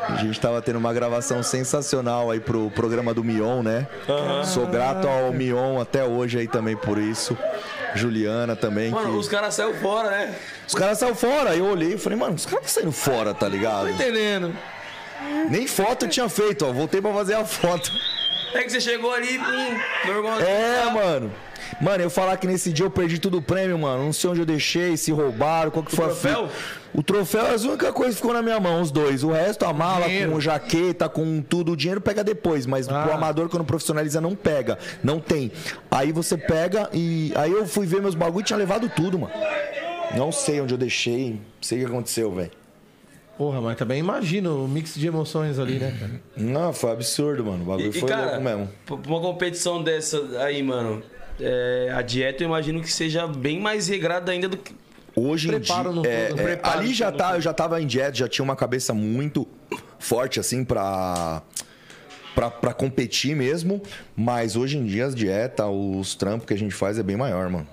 A 0.09 0.17
gente 0.17 0.39
tava 0.41 0.61
tendo 0.61 0.77
uma 0.81 0.93
gravação 0.93 1.43
sensacional 1.45 2.31
aí 2.31 2.41
pro 2.41 2.71
programa 2.73 3.15
do 3.15 3.23
Mion, 3.23 3.63
né? 3.63 3.87
Sou 4.45 4.67
grato 4.67 5.07
ao 5.07 5.33
Mion 5.33 5.81
até 5.81 6.05
hoje 6.05 6.39
aí 6.39 6.49
também 6.49 6.77
por 6.77 6.99
isso. 6.99 7.39
Juliana 7.95 8.57
também. 8.57 8.91
Mano, 8.91 9.13
que- 9.13 9.17
os 9.19 9.29
caras 9.29 9.55
saíram 9.55 9.75
fora, 9.75 10.11
né? 10.11 10.35
Os 10.67 10.75
caras 10.75 10.99
saíram 10.99 11.15
fora. 11.15 11.55
Eu 11.55 11.67
olhei 11.67 11.95
e 11.95 11.99
falei, 11.99 12.19
mano, 12.19 12.35
os 12.35 12.47
caras 12.47 12.65
tá 12.65 12.69
saindo 12.69 12.91
fora, 12.93 13.33
tá 13.33 13.47
ligado? 13.49 13.89
Entendendo. 13.91 14.57
Nem 15.49 15.67
foto 15.69 16.07
eu 16.07 16.09
tinha 16.09 16.29
feito, 16.29 16.67
ó. 16.67 16.73
Voltei 16.73 17.01
pra 17.01 17.13
fazer 17.13 17.35
a 17.35 17.45
foto. 17.45 17.93
É 18.55 18.63
que 18.65 18.71
você 18.71 18.81
chegou 18.81 19.13
ali, 19.15 19.39
hum, 19.39 19.79
normal. 20.07 20.41
É, 20.41 20.91
mano. 20.91 21.33
Mano, 21.81 22.03
eu 22.03 22.11
falar 22.11 22.37
que 22.37 22.47
nesse 22.47 22.73
dia 22.73 22.87
eu 22.87 22.91
perdi 22.91 23.19
tudo 23.19 23.39
o 23.39 23.43
prêmio, 23.43 23.79
mano. 23.79 24.05
Não 24.05 24.13
sei 24.13 24.31
onde 24.31 24.41
eu 24.41 24.47
deixei, 24.47 24.97
se 24.97 25.11
roubaram, 25.13 25.71
qual 25.71 25.85
que 25.85 25.95
foi 25.95 26.07
troféu? 26.07 26.45
a 26.45 26.49
fita. 26.49 26.83
O 26.95 27.03
troféu 27.03 27.47
é 27.47 27.55
a 27.55 27.57
única 27.59 27.93
coisa 27.93 28.11
que 28.11 28.17
ficou 28.17 28.35
na 28.35 28.43
minha 28.43 28.61
mão, 28.61 28.81
os 28.83 28.91
dois. 28.91 29.25
O 29.25 29.31
resto, 29.33 29.65
a 29.65 29.73
mala, 29.73 30.07
Dinheiro. 30.07 30.33
com 30.33 30.41
jaqueta, 30.41 31.09
com 31.09 31.41
tudo. 31.41 31.73
O 31.73 31.77
dinheiro 31.77 32.01
pega 32.01 32.23
depois, 32.23 32.67
mas 32.67 32.89
Ah. 32.89 33.03
pro 33.03 33.13
amador, 33.15 33.49
quando 33.49 33.65
profissionaliza, 33.65 34.21
não 34.21 34.35
pega. 34.35 34.79
Não 35.03 35.19
tem. 35.19 35.51
Aí 35.91 36.13
você 36.13 36.37
pega 36.37 36.91
e. 36.93 37.33
Aí 37.35 37.51
eu 37.51 37.67
fui 37.67 37.87
ver 37.87 38.03
meus 38.03 38.15
bagulho 38.15 38.43
e 38.43 38.45
tinha 38.45 38.59
levado 38.59 38.89
tudo, 38.95 39.19
mano. 39.19 39.33
Não 40.17 40.31
sei 40.31 40.61
onde 40.61 40.75
eu 40.75 40.79
deixei, 40.79 41.31
não 41.31 41.41
sei 41.63 41.79
o 41.79 41.87
que 41.87 41.93
aconteceu, 41.93 42.31
velho. 42.33 42.51
Porra, 43.39 43.63
mas 43.63 43.79
também 43.79 43.99
imagino 43.99 44.63
o 44.65 44.69
mix 44.69 44.95
de 44.95 45.07
emoções 45.07 45.59
ali, 45.59 45.79
né, 45.79 45.97
cara? 45.99 46.21
Não, 46.37 46.73
foi 46.75 46.93
absurdo, 46.93 47.43
mano. 47.47 47.63
O 47.63 47.67
bagulho 47.67 47.89
e, 47.89 47.93
foi 47.99 48.07
cara, 48.09 48.27
louco 48.27 48.43
mesmo. 48.43 48.69
pra 48.85 48.95
uma 48.97 49.21
competição 49.21 49.83
dessa 49.83 50.19
aí, 50.45 50.63
mano, 50.63 51.03
é, 51.43 51.93
a 51.93 52.03
dieta 52.03 52.43
eu 52.43 52.49
imagino 52.49 52.81
que 52.81 52.93
seja 52.93 53.27
bem 53.27 53.61
mais 53.61 53.89
regrada 53.89 54.33
ainda 54.33 54.49
do 54.49 54.57
que. 54.57 54.75
Hoje 55.15 55.49
Preparo 55.49 55.91
em 55.91 55.95
no 55.95 56.03
dia, 56.03 56.11
é, 56.11 56.29
todo, 56.29 56.41
é, 56.41 56.43
preparo 56.43 56.79
ali 56.79 56.95
já 56.95 57.11
no 57.11 57.19
tá, 57.19 57.35
eu 57.35 57.41
já 57.41 57.53
tava 57.53 57.83
em 57.83 57.87
dieta, 57.87 58.15
já 58.15 58.29
tinha 58.29 58.43
uma 58.43 58.57
cabeça 58.57 58.95
muito 58.95 59.47
forte 59.99 60.41
assim 60.41 60.65
pra 60.65 61.43
pra, 62.35 62.51
pra 62.51 62.73
competir 62.73 63.37
mesmo, 63.37 63.83
mas 64.17 64.57
hoje 64.57 64.79
em 64.79 64.87
dia 64.87 65.07
as 65.07 65.15
dietas, 65.15 65.67
os 65.69 66.15
trampos 66.15 66.47
que 66.47 66.55
a 66.55 66.59
gente 66.59 66.75
faz 66.75 66.99
é 66.99 67.03
bem 67.03 67.17
maior, 67.17 67.51
mano. 67.51 67.67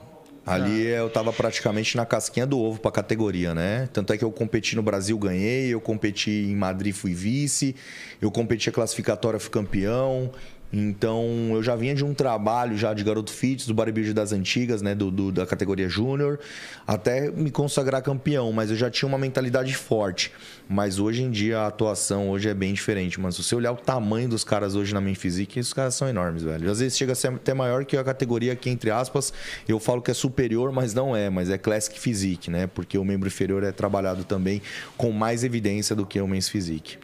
Ali 0.46 0.88
eu 0.88 1.10
tava 1.12 1.32
praticamente 1.32 1.96
na 1.96 2.08
casquinha 2.08 2.46
do 2.46 2.58
ovo 2.58 2.80
pra 2.80 2.92
categoria, 2.92 3.54
né? 3.54 3.88
Tanto 3.94 4.12
é 4.14 4.18
que 4.18 4.24
eu 4.24 4.32
competi 4.32 4.76
no 4.76 4.82
Brasil, 4.82 5.16
ganhei, 5.18 5.72
eu 5.72 5.80
competi 5.80 6.32
em 6.32 6.56
Madrid, 6.56 6.94
fui 6.94 7.14
vice, 7.14 7.76
eu 8.20 8.32
competi 8.32 8.68
a 8.68 8.72
classificatória, 8.72 9.40
fui 9.40 9.52
campeão. 9.52 10.32
Então, 10.72 11.26
eu 11.54 11.64
já 11.64 11.76
vinha 11.76 11.96
de 11.96 12.06
um 12.06 12.14
trabalho 12.14 12.78
já 12.78 12.94
de 12.94 13.04
garoto 13.04 13.32
fitness, 13.32 13.66
do 13.66 13.74
bodybuilding 13.74 14.14
das 14.14 14.32
antigas, 14.32 14.82
né? 14.84 14.94
Do, 14.94 15.10
do- 15.10 15.32
da 15.32 15.46
categoria 15.46 15.90
júnior, 15.90 16.40
até 16.86 17.32
me 17.32 17.50
consagrar 17.50 18.02
campeão. 18.04 18.52
Mas 18.52 18.70
eu 18.70 18.76
já 18.76 18.90
tinha 18.90 19.10
uma 19.10 19.18
mentalidade 19.18 19.74
forte. 19.76 20.32
Mas 20.70 21.00
hoje 21.00 21.24
em 21.24 21.32
dia, 21.32 21.60
a 21.62 21.68
atuação 21.68 22.30
hoje 22.30 22.48
é 22.50 22.54
bem 22.54 22.72
diferente. 22.74 23.20
Mas 23.20 23.36
se 23.36 23.44
você 23.44 23.56
olhar 23.56 23.72
o 23.72 23.76
tamanho 23.78 24.30
dos 24.30 24.44
caras 24.44 24.76
hoje 24.76 24.94
na 24.94 25.02
main 25.02 25.16
physique, 25.16 25.60
os 25.60 25.74
caras 25.74 25.96
são 25.96 26.08
enormes, 26.08 26.44
velho. 26.44 26.70
Às 26.70 26.80
vezes 26.80 26.96
chega 26.98 27.14
a 27.14 27.16
ser 27.16 27.30
até 27.30 27.54
maior 27.54 27.84
que 27.84 27.98
a 27.98 28.04
categoria 28.04 28.56
que, 28.56 28.70
entre 28.70 28.92
aspas, 28.92 29.34
eu 29.68 29.80
falo 29.80 30.02
que 30.04 30.12
é 30.12 30.14
superior, 30.14 30.72
mas 30.72 30.94
não 30.94 31.16
é. 31.16 31.32
Mas 31.32 31.50
é 31.50 31.58
Classic 31.58 32.00
Physique, 32.00 32.52
né? 32.52 32.68
Porque 32.68 32.96
o 32.98 33.04
membro 33.04 33.28
inferior 33.28 33.64
é 33.64 33.72
trabalhado 33.72 34.24
também 34.24 34.62
com 34.96 35.12
mais 35.12 35.44
evidência 35.44 35.96
do 35.96 36.06
que 36.06 36.22
o 36.22 36.28
Men's 36.28 36.48
Physique. 36.48 36.98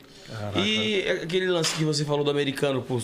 E 0.55 1.01
aquele 1.23 1.47
lance 1.47 1.75
que 1.75 1.83
você 1.83 2.05
falou 2.05 2.23
do 2.23 2.29
americano, 2.31 2.81
pô, 2.83 3.01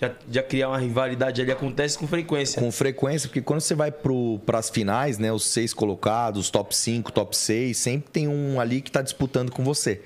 já, 0.00 0.12
já 0.30 0.42
criar 0.42 0.68
uma 0.68 0.78
rivalidade 0.78 1.42
ali 1.42 1.52
acontece 1.52 1.98
com 1.98 2.06
frequência. 2.06 2.60
Com 2.60 2.72
frequência, 2.72 3.28
porque 3.28 3.42
quando 3.42 3.60
você 3.60 3.74
vai 3.74 3.92
para 3.92 4.58
as 4.58 4.70
finais, 4.70 5.18
né, 5.18 5.30
os 5.30 5.44
seis 5.44 5.74
colocados, 5.74 6.40
os 6.40 6.50
top 6.50 6.74
5, 6.74 7.12
top 7.12 7.36
6, 7.36 7.76
sempre 7.76 8.10
tem 8.10 8.26
um 8.26 8.58
ali 8.58 8.80
que 8.80 8.88
está 8.88 9.02
disputando 9.02 9.52
com 9.52 9.62
você. 9.62 10.00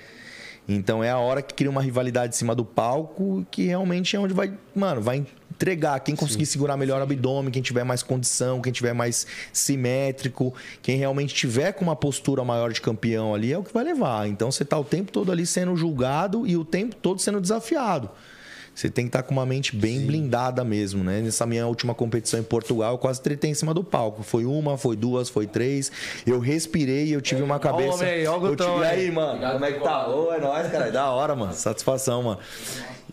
Então 0.68 1.04
é 1.04 1.10
a 1.10 1.18
hora 1.18 1.42
que 1.42 1.54
cria 1.54 1.70
uma 1.70 1.82
rivalidade 1.82 2.34
em 2.34 2.36
cima 2.38 2.54
do 2.54 2.64
palco, 2.64 3.46
que 3.50 3.66
realmente 3.66 4.16
é 4.16 4.18
onde 4.18 4.34
vai, 4.34 4.52
mano, 4.74 5.00
vai 5.00 5.24
entregar. 5.50 6.00
Quem 6.00 6.16
conseguir 6.16 6.46
segurar 6.46 6.76
melhor 6.76 6.98
o 7.00 7.02
abdômen, 7.04 7.52
quem 7.52 7.62
tiver 7.62 7.84
mais 7.84 8.02
condição, 8.02 8.60
quem 8.60 8.72
tiver 8.72 8.94
mais 8.94 9.26
simétrico, 9.52 10.52
quem 10.82 10.96
realmente 10.96 11.34
tiver 11.34 11.72
com 11.72 11.84
uma 11.84 11.94
postura 11.94 12.42
maior 12.42 12.72
de 12.72 12.80
campeão 12.80 13.32
ali, 13.32 13.52
é 13.52 13.58
o 13.58 13.62
que 13.62 13.72
vai 13.72 13.84
levar. 13.84 14.26
Então 14.26 14.50
você 14.50 14.64
tá 14.64 14.76
o 14.76 14.84
tempo 14.84 15.12
todo 15.12 15.30
ali 15.30 15.46
sendo 15.46 15.76
julgado 15.76 16.46
e 16.46 16.56
o 16.56 16.64
tempo 16.64 16.96
todo 16.96 17.20
sendo 17.20 17.40
desafiado. 17.40 18.10
Você 18.74 18.90
tem 18.90 19.04
que 19.04 19.10
estar 19.10 19.22
com 19.22 19.32
uma 19.32 19.46
mente 19.46 19.76
bem 19.76 20.04
blindada 20.04 20.64
mesmo, 20.64 21.04
né? 21.04 21.20
Nessa 21.20 21.46
minha 21.46 21.66
última 21.66 21.94
competição 21.94 22.40
em 22.40 22.42
Portugal, 22.42 22.92
eu 22.92 22.98
quase 22.98 23.20
tretei 23.22 23.50
em 23.50 23.54
cima 23.54 23.72
do 23.72 23.84
palco. 23.84 24.22
Foi 24.22 24.44
uma, 24.44 24.76
foi 24.76 24.96
duas, 24.96 25.28
foi 25.28 25.46
três. 25.46 25.92
Eu 26.26 26.40
respirei 26.40 27.06
e 27.06 27.12
eu 27.12 27.20
tive 27.20 27.42
uma 27.42 27.58
cabeça. 27.58 27.94
homem 27.94 28.08
aí, 28.08 28.26
ó 28.26 28.38
o 28.38 28.46
eu 28.46 28.56
tive... 28.56 28.70
E 28.70 28.84
aí. 28.84 29.00
aí, 29.00 29.10
mano? 29.10 29.52
Como 29.52 29.64
é 29.64 29.72
que 29.72 29.80
tá? 29.80 30.08
Ô, 30.08 30.32
é 30.32 30.40
nóis, 30.40 30.70
cara. 30.70 30.90
Da 30.90 31.10
hora, 31.10 31.36
mano. 31.36 31.52
Satisfação, 31.52 32.22
mano. 32.22 32.38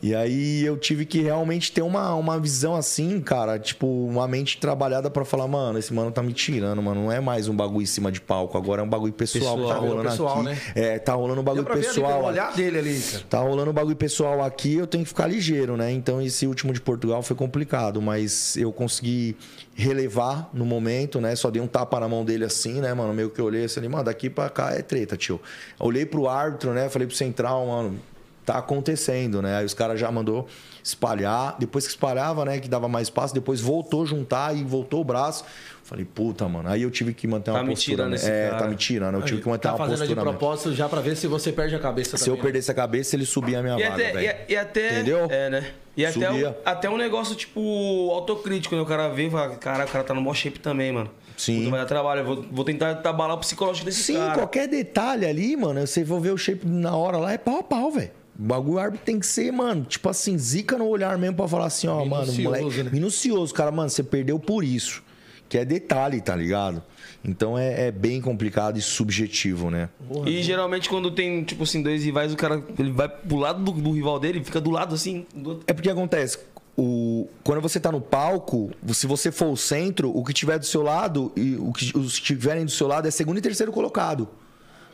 E 0.02 0.16
aí 0.16 0.66
eu 0.66 0.78
tive 0.78 1.06
que 1.06 1.22
realmente 1.22 1.72
ter 1.72 1.84
uma, 1.84 2.16
uma 2.16 2.40
visão 2.40 2.76
assim, 2.76 3.22
cara, 3.22 3.60
tipo, 3.60 3.86
uma 3.86 4.28
mente 4.28 4.58
trabalhada 4.58 5.12
pra 5.12 5.24
falar, 5.24 5.48
mano, 5.48 5.78
esse 5.78 5.94
mano 5.94 6.12
tá 6.12 6.24
me 6.24 6.34
tirando, 6.34 6.82
mano. 6.82 7.04
Não 7.04 7.12
é 7.12 7.20
mais 7.20 7.48
um 7.48 7.56
bagulho 7.56 7.84
em 7.84 7.86
cima 7.86 8.12
de 8.12 8.20
palco, 8.20 8.58
agora 8.58 8.82
é 8.82 8.84
um 8.84 8.90
bagulho 8.90 9.14
pessoal, 9.14 9.56
que 9.58 9.62
tá 9.62 9.68
Pessoal, 9.68 9.82
rolando 9.90 10.10
pessoal, 10.10 10.34
aqui. 10.38 10.44
né? 10.46 10.58
É, 10.74 10.98
tá 11.00 11.14
rolando 11.14 11.42
um 11.42 11.44
bagulho 11.44 11.72
ali 11.72 11.82
pessoal. 11.84 12.14
pelo 12.14 12.26
olhar 12.26 12.54
dele 12.56 12.80
ali, 12.80 13.00
cara. 13.00 13.24
Tá 13.30 13.40
rolando 13.40 13.70
um 13.70 13.74
bagulho 13.74 13.96
pessoal 13.96 14.44
aqui, 14.44 14.74
eu 14.74 14.88
tenho 14.88 15.04
que 15.04 15.10
ficar 15.10 15.28
ligeiro, 15.28 15.78
né? 15.78 15.92
Então 15.92 16.20
esse 16.20 16.48
último 16.48 16.74
de 16.74 16.82
Portugal 16.82 17.22
foi 17.22 17.36
complicado, 17.36 18.02
mas 18.02 18.58
eu 18.58 18.72
consegui 18.72 19.38
relevar 19.76 20.50
no 20.52 20.66
momento, 20.66 21.22
né? 21.22 21.36
Só 21.36 21.52
dei 21.52 21.62
um 21.62 21.68
tapa 21.68 22.00
na 22.00 22.08
mão 22.08 22.26
dele 22.26 22.46
assim, 22.46 22.82
né, 22.82 22.92
mano? 22.94 23.14
Meio 23.14 23.30
que 23.30 23.40
eu 23.40 23.46
olhei 23.46 23.66
assim, 23.66 23.88
mano, 23.88 24.04
daqui 24.04 24.30
pra 24.32 24.50
cá 24.50 24.72
é 24.74 24.82
treta, 24.82 25.16
tio. 25.16 25.40
Olhei 25.80 26.06
pro 26.08 26.28
árbitro, 26.28 26.74
né? 26.74 26.90
Falei 26.90 27.08
pro 27.08 27.16
central, 27.16 27.68
mano, 27.68 28.00
tá 28.46 28.58
acontecendo, 28.58 29.42
né? 29.42 29.58
Aí 29.58 29.66
os 29.66 29.74
caras 29.74 30.00
já 30.00 30.12
mandou 30.12 30.48
espalhar. 30.84 31.56
Depois 31.60 31.86
que 31.86 31.92
espalhava, 31.92 32.44
né? 32.46 32.60
Que 32.60 32.68
dava 32.68 32.88
mais 32.88 33.08
espaço, 33.08 33.34
depois 33.34 33.62
voltou 33.62 34.04
a 34.04 34.06
juntar 34.06 34.56
e 34.56 34.64
voltou 34.64 35.02
o 35.02 35.04
braço. 35.04 35.44
Falei, 35.84 36.06
puta, 36.06 36.48
mano. 36.48 36.70
Aí 36.70 36.84
eu 36.84 36.92
tive 36.92 37.14
que 37.14 37.28
manter 37.28 37.52
uma 37.52 37.60
Tá 37.60 37.64
me 37.66 37.72
postura. 37.72 37.96
tirando 38.08 38.12
né? 38.12 38.18
É, 38.24 38.50
cara. 38.50 38.62
tá 38.64 38.68
me 38.70 38.76
tirando. 38.76 39.16
Eu 39.16 39.22
tive 39.24 39.42
que 39.42 39.50
manter 39.50 39.64
Tá 39.68 39.72
uma 39.72 39.78
fazendo 39.78 39.96
de 39.96 40.02
postura. 40.04 40.26
mesmo. 40.26 40.38
propósito 40.40 40.74
já 40.74 40.88
pra 40.88 41.02
ver 41.02 41.18
se 41.18 41.28
você 41.28 41.52
perde 41.52 41.76
a 41.76 41.80
cabeça 41.80 42.18
Se 42.18 42.30
eu 42.30 42.38
perdesse 42.38 42.72
a 42.72 42.74
cabeça, 42.74 43.16
ele 43.16 43.26
subia 43.26 43.60
a 43.60 43.62
minha 43.62 43.78
E 43.78 43.84
vaga, 43.84 43.96
velho. 43.98 44.20
e, 44.48 44.54
e 44.54 44.58
até. 44.58 44.92
Entendeu? 44.94 45.28
É, 45.30 45.50
né? 45.50 45.72
E 45.98 46.06
até 46.06 46.28
Subia. 46.30 46.58
até 46.64 46.90
um 46.90 46.96
negócio, 46.98 47.36
tipo, 47.36 48.10
autocrítico, 48.14 48.74
né? 48.76 48.82
O 48.82 48.86
cara 48.86 49.10
vê 49.10 49.28
e 49.28 49.30
fala, 49.30 49.50
cara, 49.58 49.84
o 49.84 49.88
cara 49.90 50.04
tá 50.06 50.14
no 50.14 50.22
maior 50.22 50.34
shape 50.34 50.60
também, 50.60 50.92
mano. 50.94 51.10
Sim. 51.36 51.60
Puta, 51.60 51.72
vai 51.72 51.80
dar 51.82 51.86
trabalho. 51.86 52.22
Eu 52.22 52.26
vou, 52.26 52.46
vou 52.50 52.64
tentar 52.64 52.96
trabalhar 52.96 53.34
o 53.34 53.38
psicológico 53.40 53.86
desse 53.86 54.02
Sim, 54.04 54.14
cara. 54.16 54.34
qualquer 54.36 54.68
detalhe 54.70 55.26
ali, 55.26 55.58
mano, 55.58 55.86
você 55.86 56.06
for 56.06 56.22
ver 56.22 56.32
o 56.32 56.38
shape 56.38 56.66
na 56.66 56.96
hora 56.96 57.18
lá, 57.18 57.34
é 57.34 57.38
pau 57.38 57.60
a 57.60 57.64
pau, 57.64 57.92
velho. 57.92 58.12
O 58.42 58.44
bagulho 58.44 58.78
o 58.78 58.80
árbitro 58.80 59.06
tem 59.06 59.20
que 59.20 59.26
ser, 59.28 59.52
mano, 59.52 59.86
tipo 59.86 60.10
assim, 60.10 60.36
zica 60.36 60.76
no 60.76 60.88
olhar 60.88 61.16
mesmo 61.16 61.36
pra 61.36 61.48
falar 61.48 61.68
assim, 61.68 61.88
ó, 61.88 62.04
mano, 62.04 62.26
Minucioso, 62.34 62.60
moleque. 62.64 62.84
né? 62.84 62.90
Minucioso, 62.92 63.54
cara, 63.54 63.72
mano, 63.72 63.88
você 63.88 64.02
perdeu 64.02 64.40
por 64.40 64.64
isso. 64.64 65.04
Que 65.48 65.60
é 65.60 65.66
detalhe, 65.66 66.20
tá 66.22 66.36
ligado? 66.36 66.82
Então 67.24 67.56
é, 67.56 67.88
é 67.88 67.92
bem 67.92 68.20
complicado 68.20 68.80
e 68.80 68.82
subjetivo, 68.82 69.70
né? 69.70 69.90
E 70.26 70.42
geralmente 70.42 70.90
quando 70.90 71.12
tem, 71.12 71.44
tipo 71.44 71.64
assim, 71.64 71.84
dois 71.84 72.04
rivais, 72.04 72.34
o 72.34 72.38
cara 72.38 72.64
ele 72.80 72.92
vai 72.92 73.08
pro 73.08 73.36
lado 73.38 73.62
do, 73.62 73.72
do 73.74 73.92
rival 73.92 74.20
dele, 74.20 74.44
fica 74.44 74.60
do 74.60 74.72
lado 74.72 74.96
assim. 74.96 75.26
do 75.36 75.50
outro. 75.52 75.66
É 75.68 75.74
porque 75.74 75.90
acontece. 75.90 76.40
O, 76.76 77.28
quando 77.44 77.62
você 77.62 77.80
tá 77.80 77.92
no 77.92 78.02
palco, 78.02 78.72
se 78.94 79.06
você 79.06 79.30
for 79.30 79.48
o 79.52 79.58
centro, 79.58 80.10
o 80.18 80.24
que 80.24 80.34
tiver 80.34 80.58
do 80.58 80.66
seu 80.66 80.82
lado 80.82 81.32
e 81.36 81.56
o 81.58 81.72
que, 81.74 81.96
os 81.96 82.14
que 82.14 82.22
estiverem 82.22 82.66
do 82.66 82.72
seu 82.72 82.88
lado 82.88 83.08
é 83.08 83.12
segundo 83.12 83.38
e 83.38 83.42
terceiro 83.42 83.72
colocado. 83.72 84.28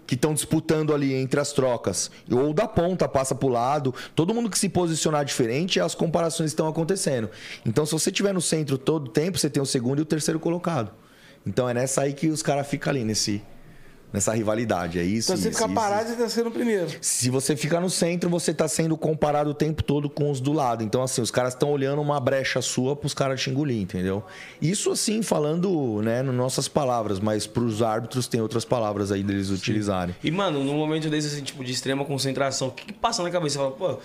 Que 0.07 0.15
estão 0.15 0.33
disputando 0.33 0.93
ali 0.93 1.13
entre 1.13 1.39
as 1.39 1.51
trocas. 1.51 2.09
Ou 2.31 2.53
da 2.53 2.67
ponta 2.67 3.07
passa 3.07 3.35
pro 3.35 3.49
lado. 3.49 3.93
Todo 4.15 4.33
mundo 4.33 4.49
que 4.49 4.57
se 4.57 4.69
posicionar 4.69 5.23
diferente, 5.23 5.79
as 5.79 5.93
comparações 5.93 6.49
estão 6.49 6.67
acontecendo. 6.67 7.29
Então, 7.65 7.85
se 7.85 7.91
você 7.91 8.09
estiver 8.09 8.33
no 8.33 8.41
centro 8.41 8.77
todo 8.77 9.05
o 9.05 9.09
tempo, 9.09 9.37
você 9.37 9.49
tem 9.49 9.61
o 9.61 9.65
segundo 9.65 9.99
e 9.99 10.01
o 10.01 10.05
terceiro 10.05 10.39
colocado. 10.39 10.91
Então 11.47 11.69
é 11.69 11.73
nessa 11.73 12.01
aí 12.01 12.13
que 12.13 12.27
os 12.27 12.43
caras 12.43 12.67
ficam 12.67 12.91
ali, 12.91 13.05
nesse, 13.05 13.41
nessa 14.11 14.33
rivalidade. 14.33 14.99
É 14.99 15.03
isso. 15.03 15.31
Então 15.31 15.41
você 15.41 15.49
isso, 15.49 15.57
fica 15.57 15.69
isso, 15.69 15.75
parado 15.75 16.11
e 16.11 16.15
tá 16.15 16.29
sendo 16.29 16.49
o 16.49 16.51
primeiro. 16.51 16.87
se 17.01 17.29
você 17.29 17.55
ficar 17.55 17.79
no 17.79 17.89
centro, 17.89 18.29
você 18.29 18.53
tá 18.53 18.67
sendo 18.67 18.97
comparado 18.97 19.49
o 19.49 19.53
tempo 19.53 19.83
todo 19.83 20.09
com 20.09 20.31
os 20.31 20.39
do 20.39 20.53
lado. 20.53 20.83
Então, 20.83 21.03
assim, 21.03 21.21
os 21.21 21.31
caras 21.31 21.53
estão 21.53 21.71
olhando 21.71 22.01
uma 22.01 22.19
brecha 22.19 22.61
sua 22.61 22.95
pros 22.95 23.13
caras 23.13 23.41
te 23.41 23.49
engolir, 23.49 23.81
entendeu? 23.81 24.23
Isso, 24.61 24.91
assim, 24.91 25.21
falando, 25.21 26.01
né, 26.01 26.21
nas 26.21 26.35
nossas 26.35 26.67
palavras, 26.67 27.19
mas 27.19 27.45
pros 27.45 27.81
árbitros 27.81 28.27
tem 28.27 28.41
outras 28.41 28.65
palavras 28.65 29.11
aí 29.11 29.23
deles 29.23 29.49
utilizarem. 29.49 30.15
E, 30.23 30.31
mano, 30.31 30.63
num 30.63 30.75
momento 30.75 31.09
desse, 31.09 31.27
assim, 31.27 31.43
tipo, 31.43 31.63
de 31.63 31.71
extrema 31.71 32.05
concentração, 32.05 32.69
o 32.69 32.71
que, 32.71 32.85
que 32.85 32.93
passa 32.93 33.23
na 33.23 33.29
cabeça? 33.29 33.47
Você 33.47 33.59
fala, 33.59 33.71
pô, 33.71 33.99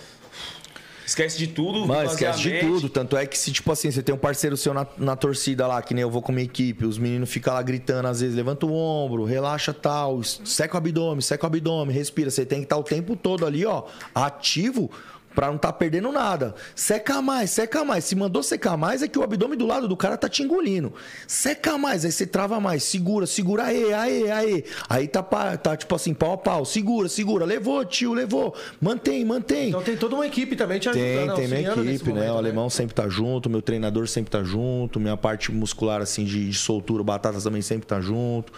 esquece 1.05 1.37
de 1.37 1.47
tudo. 1.47 1.85
Mano, 1.85 2.09
esquece 2.09 2.41
de 2.41 2.59
tudo. 2.59 2.89
Tanto 2.89 3.17
é 3.17 3.25
que 3.25 3.37
se, 3.37 3.51
tipo 3.51 3.71
assim, 3.71 3.91
você 3.91 4.01
tem 4.01 4.13
um 4.13 4.17
parceiro 4.17 4.55
seu 4.57 4.73
na, 4.73 4.85
na 4.97 5.15
torcida 5.15 5.67
lá, 5.67 5.81
que 5.81 5.93
nem 5.93 6.01
eu 6.01 6.09
vou 6.09 6.21
com 6.21 6.31
a 6.31 6.35
minha 6.35 6.45
equipe, 6.45 6.85
os 6.85 6.97
meninos 6.97 7.29
ficam 7.29 7.53
lá 7.53 7.61
gritando, 7.61 8.07
às 8.07 8.21
vezes, 8.21 8.35
levanta 8.35 8.65
o 8.65 8.73
ombro, 8.73 9.23
relaxa 9.23 9.73
tal, 9.73 10.23
seca 10.23 10.75
o 10.75 10.77
abdômen, 10.77 11.21
seca 11.21 11.45
o 11.45 11.47
abdômen, 11.47 11.95
respira. 11.95 12.29
Você 12.29 12.45
tem 12.45 12.59
que 12.59 12.65
estar 12.65 12.77
o 12.77 12.83
tempo 12.83 13.15
todo 13.15 13.45
ali, 13.45 13.65
ó, 13.65 13.83
ativo. 14.13 14.89
Pra 15.33 15.47
não 15.47 15.57
tá 15.57 15.71
perdendo 15.73 16.11
nada. 16.11 16.53
Seca 16.75 17.21
mais, 17.21 17.51
seca 17.51 17.83
mais. 17.83 18.03
Se 18.05 18.15
mandou 18.15 18.43
secar 18.43 18.77
mais, 18.77 19.01
é 19.01 19.07
que 19.07 19.17
o 19.17 19.23
abdômen 19.23 19.57
do 19.57 19.65
lado 19.65 19.87
do 19.87 19.97
cara 19.97 20.17
tá 20.17 20.29
te 20.29 20.43
engolindo. 20.43 20.93
Seca 21.27 21.77
mais, 21.77 22.05
aí 22.05 22.11
você 22.11 22.25
trava 22.25 22.59
mais. 22.59 22.83
Segura, 22.83 23.25
segura, 23.25 23.63
aê, 23.65 23.93
aê, 23.93 24.31
aê. 24.31 24.63
Aí 24.89 25.07
tá, 25.07 25.23
tá 25.57 25.75
tipo 25.75 25.95
assim, 25.95 26.13
pau 26.13 26.33
a 26.33 26.37
pau. 26.37 26.65
Segura, 26.65 27.09
segura. 27.09 27.45
Levou, 27.45 27.83
tio, 27.85 28.13
levou. 28.13 28.55
Mantém, 28.79 29.25
mantém. 29.25 29.69
Então 29.69 29.81
tem 29.81 29.97
toda 29.97 30.15
uma 30.15 30.27
equipe 30.27 30.55
também 30.55 30.79
te 30.79 30.89
ajudando, 30.89 31.35
Tem, 31.35 31.47
tem 31.47 31.47
minha 31.47 31.71
equipe, 31.71 32.11
né? 32.11 32.21
momento, 32.21 32.33
O 32.33 32.37
alemão 32.37 32.69
sempre 32.69 32.93
tá 32.93 33.07
junto, 33.09 33.49
meu 33.49 33.61
treinador 33.61 34.07
sempre 34.07 34.31
tá 34.31 34.43
junto, 34.43 34.99
minha 34.99 35.17
parte 35.17 35.51
muscular, 35.51 36.01
assim, 36.01 36.23
de, 36.23 36.49
de 36.49 36.57
soltura, 36.57 37.03
batatas 37.03 37.43
também 37.43 37.61
sempre 37.61 37.87
tá 37.87 37.99
junto. 37.99 38.53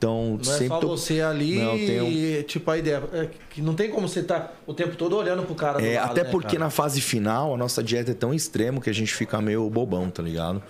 Então, 0.00 0.38
Não 0.42 0.50
é 0.54 0.56
sempre 0.56 0.68
só 0.68 0.78
tô- 0.78 0.88
você 0.88 1.20
ali 1.20 1.56
Não, 1.58 1.74
um- 1.74 1.76
e, 1.76 2.42
tipo, 2.44 2.70
a 2.70 2.78
ideia 2.78 3.02
é 3.12 3.28
que 3.50 3.60
não 3.60 3.74
tem 3.74 3.90
como 3.90 4.08
você 4.08 4.20
estar 4.20 4.58
o 4.66 4.72
tempo 4.72 4.96
todo 4.96 5.14
olhando 5.14 5.42
pro 5.42 5.54
cara 5.54 5.78
É, 5.82 6.00
lado, 6.00 6.12
até 6.12 6.24
né, 6.24 6.30
porque 6.30 6.46
cara? 6.56 6.58
na 6.60 6.70
fase 6.70 7.02
final 7.02 7.52
a 7.54 7.56
nossa 7.58 7.82
dieta 7.82 8.10
é 8.12 8.14
tão 8.14 8.32
extremo 8.32 8.80
que 8.80 8.88
a 8.88 8.94
gente 8.94 9.12
fica 9.12 9.42
meio 9.42 9.68
bobão, 9.68 10.08
tá 10.08 10.22
ligado? 10.22 10.62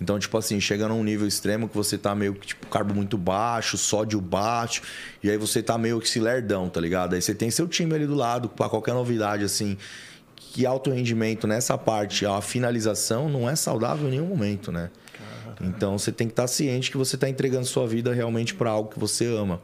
Então, 0.00 0.18
tipo 0.18 0.38
assim, 0.38 0.58
chega 0.58 0.88
num 0.88 1.04
nível 1.04 1.28
extremo 1.28 1.68
que 1.68 1.76
você 1.76 1.98
tá 1.98 2.14
meio 2.14 2.32
que, 2.32 2.46
tipo, 2.46 2.66
carbo 2.68 2.94
muito 2.94 3.18
baixo, 3.18 3.76
sódio 3.76 4.22
baixo, 4.22 4.80
e 5.22 5.28
aí 5.28 5.36
você 5.36 5.62
tá 5.62 5.76
meio 5.76 6.00
que 6.00 6.08
se 6.08 6.18
lerdão, 6.18 6.70
tá 6.70 6.80
ligado? 6.80 7.12
Aí 7.14 7.20
você 7.20 7.34
tem 7.34 7.50
seu 7.50 7.68
time 7.68 7.94
ali 7.94 8.06
do 8.06 8.14
lado, 8.14 8.48
pra 8.48 8.70
qualquer 8.70 8.94
novidade, 8.94 9.44
assim, 9.44 9.76
que 10.34 10.64
alto 10.64 10.90
rendimento 10.90 11.46
nessa 11.46 11.76
parte, 11.76 12.24
a 12.24 12.40
finalização 12.40 13.28
não 13.28 13.50
é 13.50 13.54
saudável 13.54 14.08
em 14.08 14.12
nenhum 14.12 14.26
momento, 14.28 14.72
né? 14.72 14.88
Então 15.60 15.98
você 15.98 16.12
tem 16.12 16.26
que 16.26 16.32
estar 16.32 16.46
ciente 16.46 16.90
que 16.90 16.96
você 16.96 17.16
está 17.16 17.28
entregando 17.28 17.66
sua 17.66 17.86
vida 17.86 18.12
realmente 18.12 18.54
para 18.54 18.70
algo 18.70 18.90
que 18.90 18.98
você 18.98 19.26
ama. 19.26 19.60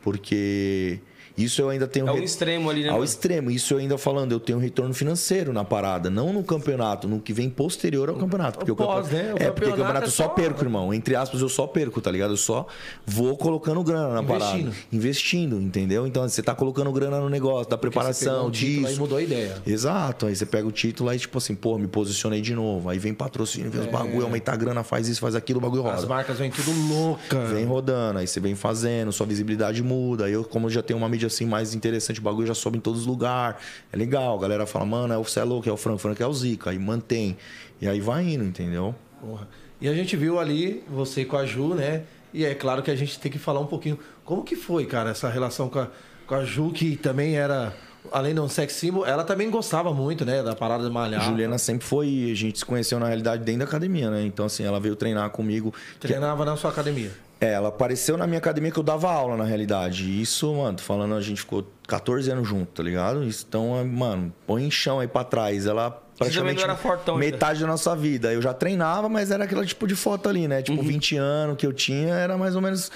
Porque 0.00 1.00
isso 1.44 1.60
eu 1.60 1.68
ainda 1.68 1.86
tenho. 1.86 2.08
É 2.08 2.12
o 2.12 2.14
re- 2.16 2.24
extremo 2.24 2.70
ali, 2.70 2.82
né, 2.82 2.88
Ao 2.88 2.94
mano? 2.94 3.04
extremo. 3.04 3.50
Isso 3.50 3.74
eu 3.74 3.78
ainda 3.78 3.96
falando, 3.98 4.32
eu 4.32 4.40
tenho 4.40 4.58
um 4.58 4.60
retorno 4.60 4.92
financeiro 4.94 5.52
na 5.52 5.64
parada. 5.64 6.10
Não 6.10 6.32
no 6.32 6.42
campeonato, 6.42 7.08
no 7.08 7.20
que 7.20 7.32
vem 7.32 7.48
posterior 7.50 8.08
ao 8.08 8.16
campeonato. 8.16 8.58
Porque 8.58 8.72
o, 8.72 8.76
pós, 8.76 9.06
campe- 9.08 9.14
né? 9.22 9.22
O 9.22 9.26
É, 9.26 9.28
porque 9.30 9.46
o 9.46 9.46
campeonato 9.48 9.76
campeonato 9.76 10.04
é 10.04 10.08
eu 10.08 10.10
só 10.10 10.22
só- 10.24 10.28
perco, 10.30 10.62
irmão. 10.64 10.92
Entre 10.94 11.14
aspas, 11.16 11.40
eu 11.40 11.48
só 11.48 11.66
perco, 11.66 12.00
tá 12.00 12.10
ligado? 12.10 12.32
Eu 12.32 12.36
só 12.36 12.66
vou 13.06 13.36
colocando 13.36 13.82
grana 13.82 14.14
na 14.14 14.22
parada. 14.22 14.56
Investindo. 14.58 14.74
Investindo, 14.92 15.60
entendeu? 15.60 16.06
Então 16.06 16.28
você 16.28 16.42
tá 16.42 16.54
colocando 16.54 16.90
grana 16.92 17.20
no 17.20 17.28
negócio, 17.28 17.68
da 17.70 17.76
Porque 17.78 17.92
você 17.98 18.00
pegou 18.00 18.12
preparação, 18.22 18.50
disso. 18.50 18.86
Aí 18.86 18.96
mudou 18.96 19.18
a 19.18 19.22
ideia. 19.22 19.56
Exato, 19.66 20.26
aí 20.26 20.36
você 20.36 20.46
pega 20.46 20.66
o 20.66 20.72
título 20.72 21.10
aí, 21.10 21.18
tipo 21.18 21.38
assim, 21.38 21.54
pô, 21.54 21.76
me 21.78 21.86
posicionei 21.86 22.40
de 22.40 22.54
novo. 22.54 22.88
Aí 22.88 22.98
vem 22.98 23.12
patrocínio, 23.14 23.70
vem 23.70 23.80
os 23.80 23.86
bagulho, 23.88 24.24
aumenta 24.24 24.52
a 24.52 24.56
grana, 24.56 24.82
faz 24.82 25.08
isso, 25.08 25.20
faz 25.20 25.34
aquilo, 25.34 25.58
o 25.58 25.62
bagulho 25.62 25.82
É. 25.86 25.90
As 25.90 25.96
roda. 26.02 26.08
marcas 26.08 26.38
vêm 26.38 26.50
tudo 26.50 26.70
louca. 26.88 27.40
Vem 27.46 27.64
rodando, 27.64 28.18
aí 28.18 28.26
você 28.26 28.40
vem 28.40 28.54
fazendo, 28.54 29.12
sua 29.12 29.26
visibilidade 29.26 29.82
muda. 29.82 30.26
Aí 30.26 30.32
eu, 30.32 30.44
como 30.44 30.66
eu 30.66 30.70
já 30.70 30.82
tenho 30.82 30.98
uma 30.98 31.08
mídia 31.08 31.28
assim 31.32 31.46
mais 31.46 31.74
interessante, 31.74 32.20
o 32.20 32.22
bagulho 32.22 32.46
já 32.46 32.54
sobe 32.54 32.78
em 32.78 32.80
todos 32.80 33.00
os 33.00 33.06
lugares. 33.06 33.56
É 33.92 33.96
legal, 33.96 34.36
a 34.38 34.40
galera 34.40 34.66
fala, 34.66 34.84
mano, 34.86 35.12
é 35.14 35.18
o 35.18 35.24
Celo, 35.24 35.62
que 35.62 35.68
é 35.68 35.72
o 35.72 35.76
Franco, 35.76 35.98
Franco 35.98 36.22
é 36.22 36.26
o 36.26 36.32
Zica. 36.32 36.70
Aí 36.70 36.78
mantém. 36.78 37.36
E 37.80 37.88
aí 37.88 38.00
vai 38.00 38.22
indo, 38.28 38.44
entendeu? 38.44 38.94
Porra. 39.20 39.48
E 39.80 39.88
a 39.88 39.94
gente 39.94 40.16
viu 40.16 40.38
ali 40.38 40.84
você 40.88 41.24
com 41.24 41.36
a 41.36 41.44
Ju, 41.44 41.74
né? 41.74 42.02
E 42.32 42.44
é 42.44 42.54
claro 42.54 42.82
que 42.82 42.90
a 42.90 42.94
gente 42.96 43.18
tem 43.18 43.30
que 43.30 43.38
falar 43.38 43.60
um 43.60 43.66
pouquinho 43.66 43.98
como 44.24 44.42
que 44.44 44.54
foi, 44.56 44.86
cara, 44.86 45.10
essa 45.10 45.28
relação 45.28 45.68
com 45.68 45.80
a, 45.80 45.88
com 46.26 46.34
a 46.34 46.44
Ju, 46.44 46.70
que 46.70 46.96
também 46.96 47.34
era, 47.36 47.74
além 48.12 48.32
de 48.32 48.40
um 48.40 48.48
sex 48.48 48.72
symbol, 48.74 49.04
ela 49.04 49.24
também 49.24 49.50
gostava 49.50 49.92
muito, 49.92 50.24
né? 50.24 50.42
Da 50.42 50.54
parada 50.54 50.84
de 50.84 50.90
malhar. 50.90 51.20
Juliana 51.24 51.58
sempre 51.58 51.84
foi, 51.86 52.30
a 52.30 52.34
gente 52.36 52.60
se 52.60 52.64
conheceu 52.64 52.98
na 53.00 53.06
realidade 53.06 53.42
dentro 53.44 53.58
da 53.60 53.64
academia, 53.64 54.08
né? 54.10 54.24
Então, 54.24 54.46
assim, 54.46 54.62
ela 54.64 54.78
veio 54.80 54.94
treinar 54.96 55.28
comigo. 55.30 55.74
que- 56.00 56.06
Treinava 56.06 56.44
na 56.44 56.56
sua 56.56 56.70
academia. 56.70 57.10
É, 57.42 57.54
ela 57.54 57.70
apareceu 57.70 58.16
na 58.16 58.24
minha 58.24 58.38
academia 58.38 58.70
que 58.70 58.78
eu 58.78 58.84
dava 58.84 59.10
aula, 59.10 59.36
na 59.36 59.42
realidade. 59.42 60.04
E 60.04 60.22
Isso, 60.22 60.54
mano, 60.54 60.76
tô 60.76 60.84
falando, 60.84 61.16
a 61.16 61.20
gente 61.20 61.40
ficou 61.40 61.66
14 61.88 62.30
anos 62.30 62.46
junto, 62.46 62.70
tá 62.70 62.84
ligado? 62.84 63.24
Então, 63.24 63.76
é, 63.76 63.82
mano, 63.82 64.32
põe 64.46 64.64
em 64.64 64.70
chão 64.70 65.00
aí 65.00 65.08
pra 65.08 65.24
trás. 65.24 65.66
Ela 65.66 65.90
praticamente 66.16 66.64
fortão 66.76 67.16
metade 67.16 67.60
da 67.60 67.66
nossa 67.66 67.96
vida. 67.96 68.32
Eu 68.32 68.40
já 68.40 68.54
treinava, 68.54 69.08
mas 69.08 69.32
era 69.32 69.42
aquele 69.42 69.66
tipo 69.66 69.88
de 69.88 69.96
foto 69.96 70.28
ali, 70.28 70.46
né? 70.46 70.58
Uhum. 70.58 70.62
Tipo, 70.62 70.82
20 70.84 71.16
anos 71.16 71.56
que 71.56 71.66
eu 71.66 71.72
tinha, 71.72 72.14
era 72.14 72.38
mais 72.38 72.54
ou 72.54 72.62
menos 72.62 72.92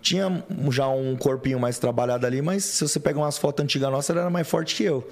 tinha 0.00 0.44
já 0.70 0.86
um 0.86 1.16
corpinho 1.16 1.58
mais 1.58 1.80
trabalhado 1.80 2.24
ali, 2.24 2.40
mas 2.40 2.62
se 2.62 2.86
você 2.86 3.00
pega 3.00 3.18
umas 3.18 3.36
fotos 3.36 3.64
antigas 3.64 3.90
nossas, 3.90 4.10
ela 4.10 4.20
era 4.20 4.30
mais 4.30 4.48
forte 4.48 4.76
que 4.76 4.84
eu. 4.84 5.04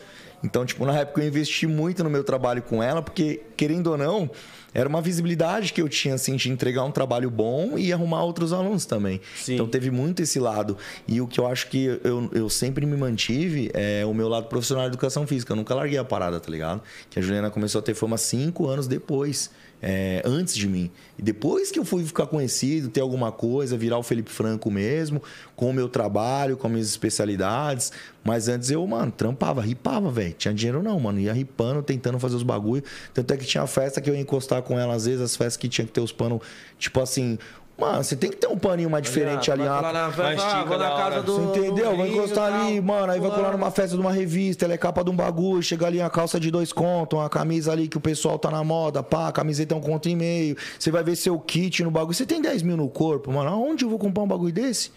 Então, 0.45 0.65
tipo, 0.65 0.87
na 0.87 0.97
época 0.97 1.23
eu 1.23 1.27
investi 1.27 1.67
muito 1.67 2.05
no 2.05 2.11
meu 2.11 2.23
trabalho 2.23 2.63
com 2.63 2.81
ela, 2.81 3.03
porque, 3.03 3.43
querendo 3.57 3.89
ou 3.89 3.99
não, 3.99 4.31
era 4.77 4.86
uma 4.86 5.01
visibilidade 5.01 5.73
que 5.73 5.81
eu 5.81 5.89
tinha, 5.89 6.15
assim, 6.15 6.36
de 6.36 6.51
entregar 6.51 6.85
um 6.85 6.90
trabalho 6.90 7.31
bom 7.31 7.78
e 7.78 7.94
arrumar 7.94 8.23
outros 8.24 8.53
alunos 8.53 8.85
também. 8.85 9.23
Sim. 9.35 9.55
Então, 9.55 9.66
teve 9.66 9.90
muito 9.90 10.20
esse 10.20 10.39
lado. 10.39 10.77
E 11.09 11.19
o 11.19 11.27
que 11.27 11.40
eu 11.40 11.47
acho 11.47 11.69
que 11.69 11.98
eu, 12.05 12.28
eu 12.31 12.51
sempre 12.51 12.85
me 12.85 12.94
mantive 12.94 13.70
é 13.73 14.05
o 14.05 14.12
meu 14.12 14.28
lado 14.28 14.48
profissional 14.48 14.85
de 14.85 14.90
educação 14.90 15.27
física. 15.27 15.51
Eu 15.53 15.57
nunca 15.57 15.74
larguei 15.74 15.97
a 15.97 16.05
parada, 16.05 16.39
tá 16.39 16.51
ligado? 16.51 16.82
Que 17.09 17.19
a 17.19 17.23
Juliana 17.23 17.51
começou 17.51 17.78
a 17.78 17.82
ter 17.82 17.94
fama 17.94 18.19
cinco 18.19 18.69
anos 18.69 18.86
depois. 18.86 19.51
É, 19.82 20.23
antes 20.24 20.57
de 20.57 20.69
mim. 20.69 20.90
E 21.19 21.23
depois 21.23 21.70
que 21.70 21.78
eu 21.78 21.85
fui 21.85 22.05
ficar 22.05 22.27
conhecido, 22.27 22.89
ter 22.89 23.01
alguma 23.01 23.31
coisa, 23.31 23.77
virar 23.77 23.98
o 23.98 24.03
Felipe 24.03 24.31
Franco 24.31 24.70
mesmo, 24.70 25.23
com 25.55 25.70
o 25.70 25.73
meu 25.73 25.89
trabalho, 25.89 26.57
com 26.57 26.66
as 26.66 26.73
minhas 26.73 26.89
especialidades. 26.89 27.93
Mas 28.24 28.48
antes 28.48 28.70
eu, 28.70 28.86
mano, 28.86 29.12
trampava, 29.12 29.61
ripava, 29.61 30.11
velho. 30.11 30.35
Tinha 30.35 30.53
dinheiro 30.53 30.82
não, 30.82 30.98
mano. 30.98 31.20
Ia 31.20 31.32
ripando, 31.32 31.82
tentando 31.82 32.19
fazer 32.19 32.36
os 32.36 32.43
bagulho. 32.43 32.82
Tanto 33.15 33.32
é 33.32 33.36
que 33.36 33.44
tinha 33.44 33.66
festa 33.66 34.01
que 34.01 34.11
eu 34.11 34.15
ia 34.15 34.20
encostar 34.20 34.62
com 34.62 34.78
ela, 34.78 34.94
às 34.94 35.07
vezes, 35.07 35.20
as 35.20 35.36
festas 35.36 35.57
que 35.57 35.69
tinha 35.69 35.86
que 35.86 35.93
ter 35.93 36.01
os 36.01 36.12
panos, 36.12 36.40
tipo 36.78 37.01
assim. 37.01 37.39
Mano, 37.78 38.03
você 38.03 38.16
tem 38.16 38.31
que 38.31 38.39
ter 38.39 38.47
um 38.47 38.57
paninho 38.57 38.89
mais 38.89 39.03
diferente 39.05 39.51
ali. 39.51 39.62
Vai 39.65 39.69
uma- 39.81 39.93
na 39.93 40.07
ah, 40.07 40.11
tica 40.11 40.65
vou 40.65 40.78
da 40.78 40.89
na 40.89 40.97
casa 40.97 41.23
do. 41.23 41.32
você 41.35 41.59
entendeu? 41.61 41.90
do 41.90 41.97
Vai 41.98 42.09
encostar 42.09 42.48
e 42.48 42.53
tal. 42.53 42.66
ali, 42.66 42.81
mano. 42.81 43.12
Aí 43.12 43.20
vai 43.20 43.31
colar 43.31 43.53
numa 43.53 43.70
festa 43.70 43.94
de 43.94 44.01
uma 44.01 44.12
revista, 44.12 44.65
ela 44.65 44.73
é 44.74 44.78
capa 44.78 45.05
de 45.05 45.11
um 45.11 45.16
bagulho. 45.16 45.62
Chega 45.62 45.86
ali 45.86 46.01
a 46.01 46.09
calça 46.09 46.40
de 46.40 46.51
dois 46.51 46.73
contos, 46.73 47.19
uma 47.19 47.28
camisa 47.28 47.73
ali 47.73 47.86
que 47.86 47.98
o 47.98 48.01
pessoal 48.01 48.39
tá 48.39 48.51
na 48.51 48.65
moda, 48.65 49.03
pá, 49.03 49.28
a 49.28 49.32
camiseta 49.32 49.74
é 49.74 49.77
um 49.77 49.81
conto 49.82 50.09
e 50.09 50.16
meio. 50.16 50.57
Você 50.78 50.90
vai 50.90 51.05
ver 51.05 51.16
seu 51.16 51.39
kit 51.39 51.82
no 51.85 51.90
bagulho. 51.90 52.15
Você 52.15 52.24
tem 52.24 52.40
10 52.40 52.62
mil 52.62 52.78
no 52.78 52.89
corpo, 52.89 53.31
mano. 53.31 53.51
Aonde 53.51 53.85
eu 53.85 53.90
vou 53.90 53.98
comprar 53.98 54.23
um 54.23 54.27
bagulho 54.28 54.53
desse? 54.53 54.90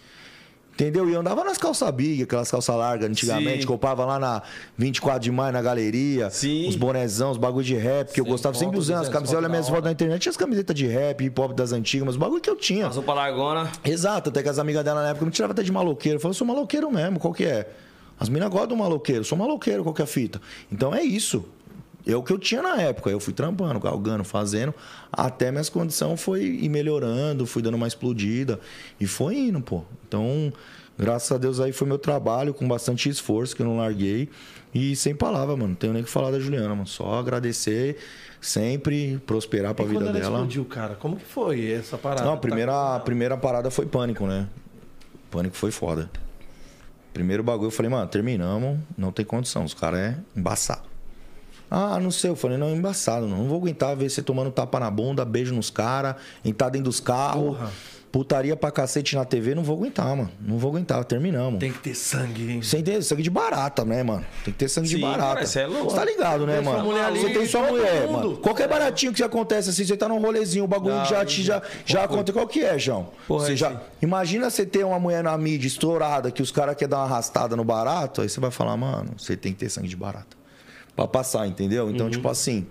Entendeu? 0.80 1.10
E 1.10 1.12
eu 1.12 1.20
andava 1.20 1.44
nas 1.44 1.58
calças 1.58 1.90
big, 1.90 2.22
aquelas 2.22 2.50
calças 2.50 2.74
largas 2.74 3.10
antigamente, 3.10 3.60
Sim. 3.60 3.66
comprava 3.66 4.02
lá 4.06 4.18
na 4.18 4.42
24 4.78 5.20
de 5.20 5.30
maio 5.30 5.52
na 5.52 5.60
galeria, 5.60 6.30
Sim. 6.30 6.66
os 6.66 6.74
bonezão, 6.74 7.30
os 7.30 7.36
bagulho 7.36 7.64
de 7.64 7.76
rap, 7.76 8.10
que 8.10 8.20
eu 8.20 8.24
gostava 8.24 8.56
sempre 8.56 8.78
usando 8.78 8.96
as 8.96 9.10
as 9.10 9.12
camisetas, 9.12 9.42
olha 9.42 9.48
minhas 9.48 9.68
fotos 9.68 9.84
na 9.84 9.92
internet, 9.92 10.22
tinha 10.22 10.30
as 10.30 10.36
camisetas 10.36 10.74
de 10.74 10.86
rap, 10.86 11.22
hip 11.22 11.38
hop 11.38 11.52
das 11.52 11.72
antigas, 11.72 12.06
mas 12.06 12.14
os 12.14 12.20
bagulho 12.20 12.40
que 12.40 12.48
eu 12.48 12.56
tinha. 12.56 12.86
Passou 12.86 13.02
pra 13.02 13.12
largona. 13.12 13.70
Exato, 13.84 14.30
até 14.30 14.42
que 14.42 14.48
as 14.48 14.58
amigas 14.58 14.82
dela 14.82 15.02
na 15.02 15.10
época 15.10 15.26
me 15.26 15.30
tiravam 15.30 15.52
até 15.52 15.62
de 15.62 15.70
maloqueiro. 15.70 16.16
Eu 16.16 16.20
falei, 16.20 16.30
eu 16.30 16.34
sou 16.34 16.46
maloqueiro 16.46 16.90
mesmo, 16.90 17.18
qual 17.18 17.34
que 17.34 17.44
é? 17.44 17.68
As 18.18 18.28
minas 18.28 18.48
gostam 18.48 18.68
do 18.68 18.76
maloqueiro, 18.76 19.20
eu 19.20 19.24
sou 19.24 19.36
maloqueiro, 19.36 19.82
qual 19.82 19.94
que 19.94 20.00
é 20.00 20.04
a 20.04 20.08
fita? 20.08 20.40
Então 20.72 20.94
é 20.94 21.02
isso. 21.02 21.44
É 22.06 22.16
o 22.16 22.22
que 22.22 22.32
eu 22.32 22.38
tinha 22.38 22.62
na 22.62 22.80
época. 22.80 23.10
Eu 23.10 23.20
fui 23.20 23.32
trampando, 23.32 23.78
galgando, 23.78 24.24
fazendo, 24.24 24.74
até 25.12 25.50
minhas 25.50 25.68
condições 25.68 26.20
foi 26.20 26.42
ir 26.44 26.68
melhorando, 26.68 27.46
fui 27.46 27.62
dando 27.62 27.74
uma 27.74 27.86
explodida. 27.86 28.58
E 28.98 29.06
foi 29.06 29.36
indo, 29.36 29.60
pô. 29.60 29.82
Então, 30.08 30.52
graças 30.98 31.30
a 31.32 31.38
Deus 31.38 31.60
aí 31.60 31.72
foi 31.72 31.86
meu 31.86 31.98
trabalho, 31.98 32.54
com 32.54 32.66
bastante 32.66 33.08
esforço, 33.08 33.54
que 33.54 33.62
eu 33.62 33.66
não 33.66 33.76
larguei. 33.76 34.28
E 34.74 34.94
sem 34.96 35.14
palavra, 35.14 35.56
mano. 35.56 35.68
Não 35.68 35.74
tenho 35.74 35.92
nem 35.92 36.02
o 36.02 36.04
que 36.04 36.10
falar 36.10 36.30
da 36.30 36.38
Juliana, 36.40 36.68
mano. 36.70 36.86
Só 36.86 37.18
agradecer, 37.18 37.96
sempre 38.40 39.18
prosperar 39.26 39.74
pra 39.74 39.84
E 39.84 39.88
vida 39.88 40.04
ela 40.04 40.12
dela. 40.12 40.24
explodiu, 40.36 40.64
cara, 40.64 40.94
como 40.94 41.16
que 41.16 41.24
foi 41.24 41.70
essa 41.72 41.98
parada? 41.98 42.24
Não, 42.24 42.32
a 42.34 42.36
primeira, 42.36 42.72
Tá- 42.72 42.96
a 42.96 43.00
primeira 43.00 43.36
parada 43.36 43.70
foi 43.70 43.84
pânico, 43.86 44.26
né? 44.26 44.46
Pânico 45.30 45.56
foi 45.56 45.70
foda. 45.70 46.10
Primeiro 47.12 47.42
bagulho, 47.42 47.66
eu 47.66 47.70
falei, 47.72 47.90
mano, 47.90 48.06
terminamos, 48.08 48.78
não 48.96 49.10
tem 49.10 49.24
condição, 49.24 49.64
os 49.64 49.74
caras 49.74 49.98
é 50.00 50.16
embaçado. 50.36 50.82
Ah, 51.70 52.00
não 52.00 52.10
sei, 52.10 52.30
eu 52.30 52.36
falei, 52.36 52.58
não, 52.58 52.66
é 52.68 52.72
embaçado, 52.72 53.26
não, 53.28 53.38
não 53.38 53.48
vou 53.48 53.58
aguentar 53.58 53.94
ver 53.96 54.10
você 54.10 54.20
tomando 54.22 54.50
tapa 54.50 54.80
na 54.80 54.90
bunda, 54.90 55.24
beijo 55.24 55.54
nos 55.54 55.70
caras, 55.70 56.16
entrar 56.44 56.68
dentro 56.68 56.86
dos 56.86 56.98
carros, 56.98 57.56
putaria 58.10 58.56
pra 58.56 58.72
cacete 58.72 59.14
na 59.14 59.24
TV, 59.24 59.54
não 59.54 59.62
vou 59.62 59.76
aguentar, 59.76 60.16
mano. 60.16 60.28
Não 60.40 60.58
vou 60.58 60.70
aguentar, 60.72 61.04
terminamos. 61.04 61.60
Tem 61.60 61.70
que 61.72 61.78
ter 61.78 61.94
sangue, 61.94 62.50
hein? 62.50 62.60
Você 62.60 62.78
entende? 62.78 63.04
Sangue 63.04 63.22
de 63.22 63.30
barata, 63.30 63.84
né, 63.84 64.02
mano? 64.02 64.24
Tem 64.44 64.52
que 64.52 64.58
ter 64.58 64.68
sangue 64.68 64.88
de 64.88 64.96
Sim, 64.96 65.00
barata. 65.00 65.44
cara, 65.46 65.60
é 65.60 65.66
louco. 65.68 65.90
Você 65.90 65.96
tá 65.96 66.04
ligado, 66.04 66.44
né, 66.44 66.54
Tem 66.56 66.64
sua 66.64 66.72
mano? 66.72 66.84
mulher 66.86 67.04
ali, 67.04 67.20
você 67.20 67.30
tem 67.32 67.46
sua 67.46 67.60
todo 67.62 67.70
mulher, 67.70 68.06
mundo. 68.08 68.12
mano. 68.12 68.36
Qualquer 68.38 68.68
baratinho 68.68 69.12
que 69.12 69.22
acontece 69.22 69.70
assim, 69.70 69.84
você 69.84 69.96
tá 69.96 70.08
num 70.08 70.20
rolezinho, 70.20 70.64
o 70.64 70.66
bagulho 70.66 71.04
já 71.04 71.24
te 71.24 71.40
já, 71.44 71.62
já 71.86 72.02
acontece. 72.02 72.32
Qual 72.32 72.48
que 72.48 72.64
é, 72.64 72.76
João? 72.80 73.10
Porra, 73.28 73.46
você 73.46 73.52
é 73.52 73.56
já, 73.56 73.80
imagina 74.02 74.50
você 74.50 74.66
ter 74.66 74.84
uma 74.84 74.98
mulher 74.98 75.22
na 75.22 75.38
mídia 75.38 75.68
estourada 75.68 76.32
que 76.32 76.42
os 76.42 76.50
caras 76.50 76.74
querem 76.74 76.90
dar 76.90 76.96
uma 76.98 77.04
arrastada 77.04 77.54
no 77.54 77.62
barato, 77.62 78.22
aí 78.22 78.28
você 78.28 78.40
vai 78.40 78.50
falar, 78.50 78.76
mano, 78.76 79.12
você 79.16 79.36
tem 79.36 79.52
que 79.52 79.58
ter 79.60 79.68
sangue 79.68 79.86
de 79.86 79.96
barata. 79.96 80.39
Pra 80.96 81.06
passar, 81.06 81.46
entendeu? 81.46 81.90
Então, 81.90 82.06
Uhum. 82.06 82.12
tipo 82.12 82.28
assim, 82.28 82.66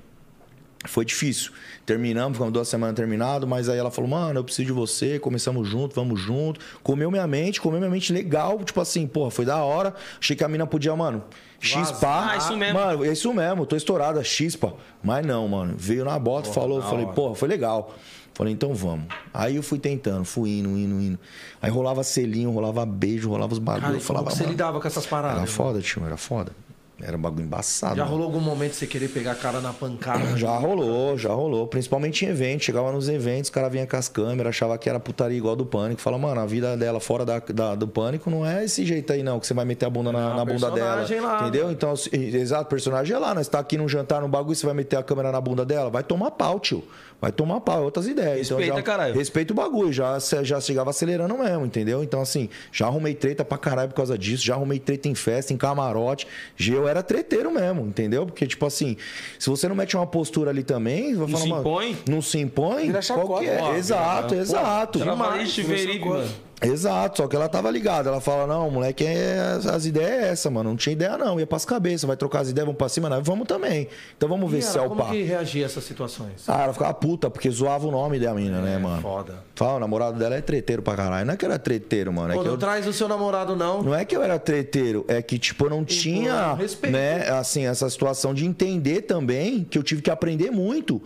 foi 0.85 1.03
difícil. 1.03 1.51
Terminamos, 1.85 2.33
ficamos 2.37 2.53
duas 2.53 2.67
semanas 2.67 2.95
terminado, 2.95 3.47
mas 3.47 3.67
aí 3.67 3.77
ela 3.77 3.89
falou, 3.89 4.09
mano, 4.09 4.39
eu 4.39 4.43
preciso 4.43 4.67
de 4.67 4.71
você, 4.71 5.17
começamos 5.19 5.67
junto, 5.67 5.95
vamos 5.95 6.19
junto. 6.19 6.59
Comeu 6.83 7.09
minha 7.09 7.25
mente, 7.25 7.59
comeu 7.59 7.79
minha 7.79 7.89
mente 7.91 8.13
legal, 8.13 8.59
tipo 8.63 8.79
assim, 8.79 9.07
porra, 9.07 9.31
foi 9.31 9.45
da 9.45 9.57
hora. 9.63 9.93
Achei 10.19 10.35
que 10.35 10.43
a 10.43 10.47
mina 10.47 10.67
podia, 10.67 10.95
mano, 10.95 11.23
chispar. 11.59 12.29
Ah, 12.31 12.37
isso 12.37 12.55
mesmo. 12.55 12.79
Mano, 12.79 13.03
é 13.03 13.11
isso 13.11 13.33
mesmo, 13.33 13.65
tô 13.65 13.75
estourada, 13.75 14.23
chispa. 14.23 14.73
Mas 15.03 15.25
não, 15.25 15.47
mano, 15.47 15.73
veio 15.77 16.05
na 16.05 16.17
bota, 16.19 16.51
falou, 16.51 16.81
falei, 16.81 17.07
porra, 17.07 17.33
foi 17.35 17.47
legal. 17.47 17.93
Falei, 18.35 18.53
então 18.53 18.73
vamos. 18.73 19.05
Aí 19.33 19.57
eu 19.57 19.63
fui 19.63 19.79
tentando, 19.79 20.23
fui 20.23 20.59
indo, 20.59 20.69
indo, 20.69 21.01
indo. 21.01 21.19
Aí 21.61 21.69
rolava 21.69 22.03
selinho, 22.03 22.51
rolava 22.51 22.85
beijo, 22.85 23.27
rolava 23.29 23.51
os 23.51 23.59
bagulhos. 23.59 23.81
Cara, 23.83 23.95
eu 23.95 23.99
como 23.99 24.07
falava, 24.07 24.27
que 24.27 24.33
você 24.37 24.43
mano, 24.43 24.51
lidava 24.51 24.79
com 24.79 24.87
essas 24.87 25.05
paradas? 25.05 25.37
era 25.39 25.47
foda, 25.47 25.81
tio, 25.81 26.05
era 26.05 26.15
foda. 26.15 26.53
Era 27.01 27.15
um 27.15 27.19
bagulho 27.21 27.45
embaçado. 27.45 27.95
Já 27.95 28.03
mano. 28.03 28.15
rolou 28.17 28.27
algum 28.33 28.41
momento 28.41 28.73
você 28.73 28.85
querer 28.85 29.07
pegar 29.07 29.31
a 29.31 29.35
cara 29.35 29.61
na 29.61 29.71
pancada? 29.71 30.19
Já 30.37 30.51
rolou, 30.57 31.17
já 31.17 31.29
rolou. 31.33 31.65
Principalmente 31.67 32.25
em 32.25 32.29
eventos. 32.29 32.65
Chegava 32.65 32.91
nos 32.91 33.07
eventos, 33.07 33.43
os 33.45 33.49
caras 33.49 33.71
vinham 33.71 33.87
com 33.87 33.95
as 33.95 34.09
câmeras, 34.09 34.49
achava 34.49 34.77
que 34.77 34.89
era 34.89 34.99
putaria 34.99 35.37
igual 35.37 35.55
do 35.55 35.65
pânico. 35.65 36.01
Fala, 36.01 36.17
mano, 36.17 36.41
a 36.41 36.45
vida 36.45 36.75
dela 36.75 36.99
fora 36.99 37.25
da, 37.25 37.39
da- 37.39 37.75
do 37.75 37.87
pânico 37.87 38.29
não 38.29 38.45
é 38.45 38.65
esse 38.65 38.85
jeito 38.85 39.13
aí, 39.13 39.23
não, 39.23 39.39
que 39.39 39.47
você 39.47 39.53
vai 39.53 39.65
meter 39.65 39.85
a 39.85 39.89
bunda 39.89 40.11
na, 40.11 40.31
É 40.31 40.35
na 40.35 40.45
bunda 40.45 40.71
dela. 40.71 41.05
lá, 41.21 41.41
entendeu? 41.41 41.71
Então, 41.71 41.95
se- 41.95 42.09
exato, 42.13 42.63
o 42.63 42.67
personagem 42.69 43.15
é 43.15 43.19
lá. 43.19 43.33
Nós 43.33 43.47
tá 43.47 43.59
aqui 43.59 43.77
num 43.77 43.87
jantar, 43.87 44.21
num 44.21 44.29
bagulho, 44.29 44.55
você 44.55 44.65
vai 44.65 44.75
meter 44.75 44.97
a 44.97 45.03
câmera 45.03 45.31
na 45.31 45.39
bunda 45.39 45.63
dela? 45.65 45.89
Vai 45.89 46.03
tomar 46.03 46.31
pau, 46.31 46.59
tio. 46.59 46.83
Vai 47.21 47.33
tomar 47.33 47.59
pau, 47.59 47.79
é 47.79 47.81
outras 47.81 48.07
ideias. 48.07 48.47
Respeita, 48.47 48.63
então, 48.63 48.77
já, 48.77 48.83
caralho. 48.83 49.13
Respeita 49.13 49.51
o 49.51 49.55
bagulho, 49.55 49.91
já, 49.91 50.17
já 50.41 50.61
chegava 50.61 50.89
acelerando 50.89 51.37
mesmo, 51.37 51.65
entendeu? 51.65 52.01
Então, 52.01 52.21
assim, 52.21 52.47
já 52.71 52.87
arrumei 52.87 53.13
treta 53.13 53.43
pra 53.43 53.57
caralho 53.57 53.89
por 53.89 53.95
causa 53.95 54.17
disso, 54.17 54.45
já 54.45 54.53
arrumei 54.53 54.79
treta 54.79 55.09
em 55.09 55.15
festa, 55.15 55.53
em 55.53 55.57
camarote. 55.57 56.25
Eu 56.59 56.87
era 56.87 57.03
treteiro 57.03 57.51
mesmo, 57.51 57.85
entendeu? 57.85 58.25
Porque, 58.25 58.47
tipo 58.47 58.65
assim, 58.65 58.95
se 59.37 59.49
você 59.49 59.67
não 59.67 59.75
mete 59.75 59.97
uma 59.97 60.07
postura 60.07 60.51
ali 60.51 60.63
também, 60.63 61.13
vai 61.13 61.27
Não 61.27 61.27
falar, 61.27 61.43
se 61.43 61.49
mano, 61.49 61.61
impõe? 61.61 61.97
Não 62.09 62.21
se 62.21 62.39
impõe? 62.39 62.85
Vira 62.85 63.01
qual 63.05 63.19
chacota, 63.19 63.41
que 63.41 63.49
é? 63.49 63.61
ó, 63.61 63.75
exato, 63.75 64.35
exato. 64.35 64.99
Trabalhista 64.99 65.63
Felipe, 65.63 66.05
mano. 66.05 66.29
Exato, 66.61 67.17
só 67.17 67.27
que 67.27 67.35
ela 67.35 67.47
tava 67.47 67.69
ligada. 67.71 68.09
Ela 68.09 68.19
fala: 68.19 68.45
não, 68.45 68.69
moleque, 68.69 69.05
é, 69.05 69.59
as 69.73 69.85
ideias 69.85 70.09
é 70.09 70.29
essa, 70.29 70.49
mano. 70.49 70.69
Não 70.71 70.77
tinha 70.77 70.93
ideia, 70.93 71.17
não. 71.17 71.39
Ia 71.39 71.47
pras 71.47 71.63
cabeças, 71.65 72.03
vai 72.05 72.17
trocar 72.17 72.39
as 72.41 72.49
ideias, 72.49 72.65
vamos 72.65 72.77
pra 72.77 72.89
cima, 72.89 73.09
não. 73.09 73.21
Vamos 73.23 73.47
também. 73.47 73.87
Então 74.17 74.27
vamos 74.27 74.49
ver 74.51 74.59
E 74.59 74.61
se 74.61 74.75
ela, 74.77 74.83
é 74.83 74.85
o 74.87 74.89
como 74.89 75.03
pá. 75.03 75.09
que 75.09 75.23
reagia 75.23 75.65
a 75.65 75.67
essas 75.67 75.83
situações? 75.83 76.43
Ah, 76.47 76.63
ela 76.63 76.73
ficava 76.73 76.93
puta, 76.93 77.29
porque 77.29 77.49
zoava 77.49 77.87
o 77.87 77.91
nome 77.91 78.19
da 78.19 78.33
mina, 78.33 78.61
né, 78.61 78.77
mano? 78.77 79.01
foda. 79.01 79.43
Fala, 79.55 79.75
o 79.75 79.79
namorado 79.79 80.19
dela 80.19 80.35
é 80.35 80.41
treteiro 80.41 80.81
pra 80.81 80.95
caralho. 80.95 81.25
Não 81.25 81.33
é 81.33 81.37
que 81.37 81.45
era 81.45 81.57
treteiro, 81.57 82.11
mano. 82.11 82.33
É 82.33 82.35
Pô, 82.35 82.43
não 82.43 82.51
eu... 82.51 82.57
traz 82.57 82.85
o 82.87 82.93
seu 82.93 83.07
namorado, 83.07 83.55
não. 83.55 83.81
Não 83.81 83.95
é 83.95 84.03
que 84.03 84.15
eu 84.15 84.21
era 84.21 84.37
treteiro, 84.37 85.05
é 85.07 85.21
que, 85.21 85.37
tipo, 85.39 85.65
eu 85.65 85.69
não 85.69 85.85
tinha, 85.85 86.53
respeito. 86.55 86.93
né, 86.93 87.29
assim, 87.29 87.65
essa 87.65 87.89
situação 87.89 88.33
de 88.33 88.45
entender 88.45 89.01
também 89.03 89.63
que 89.63 89.77
eu 89.77 89.83
tive 89.83 90.01
que 90.01 90.11
aprender 90.11 90.51
muito. 90.51 91.01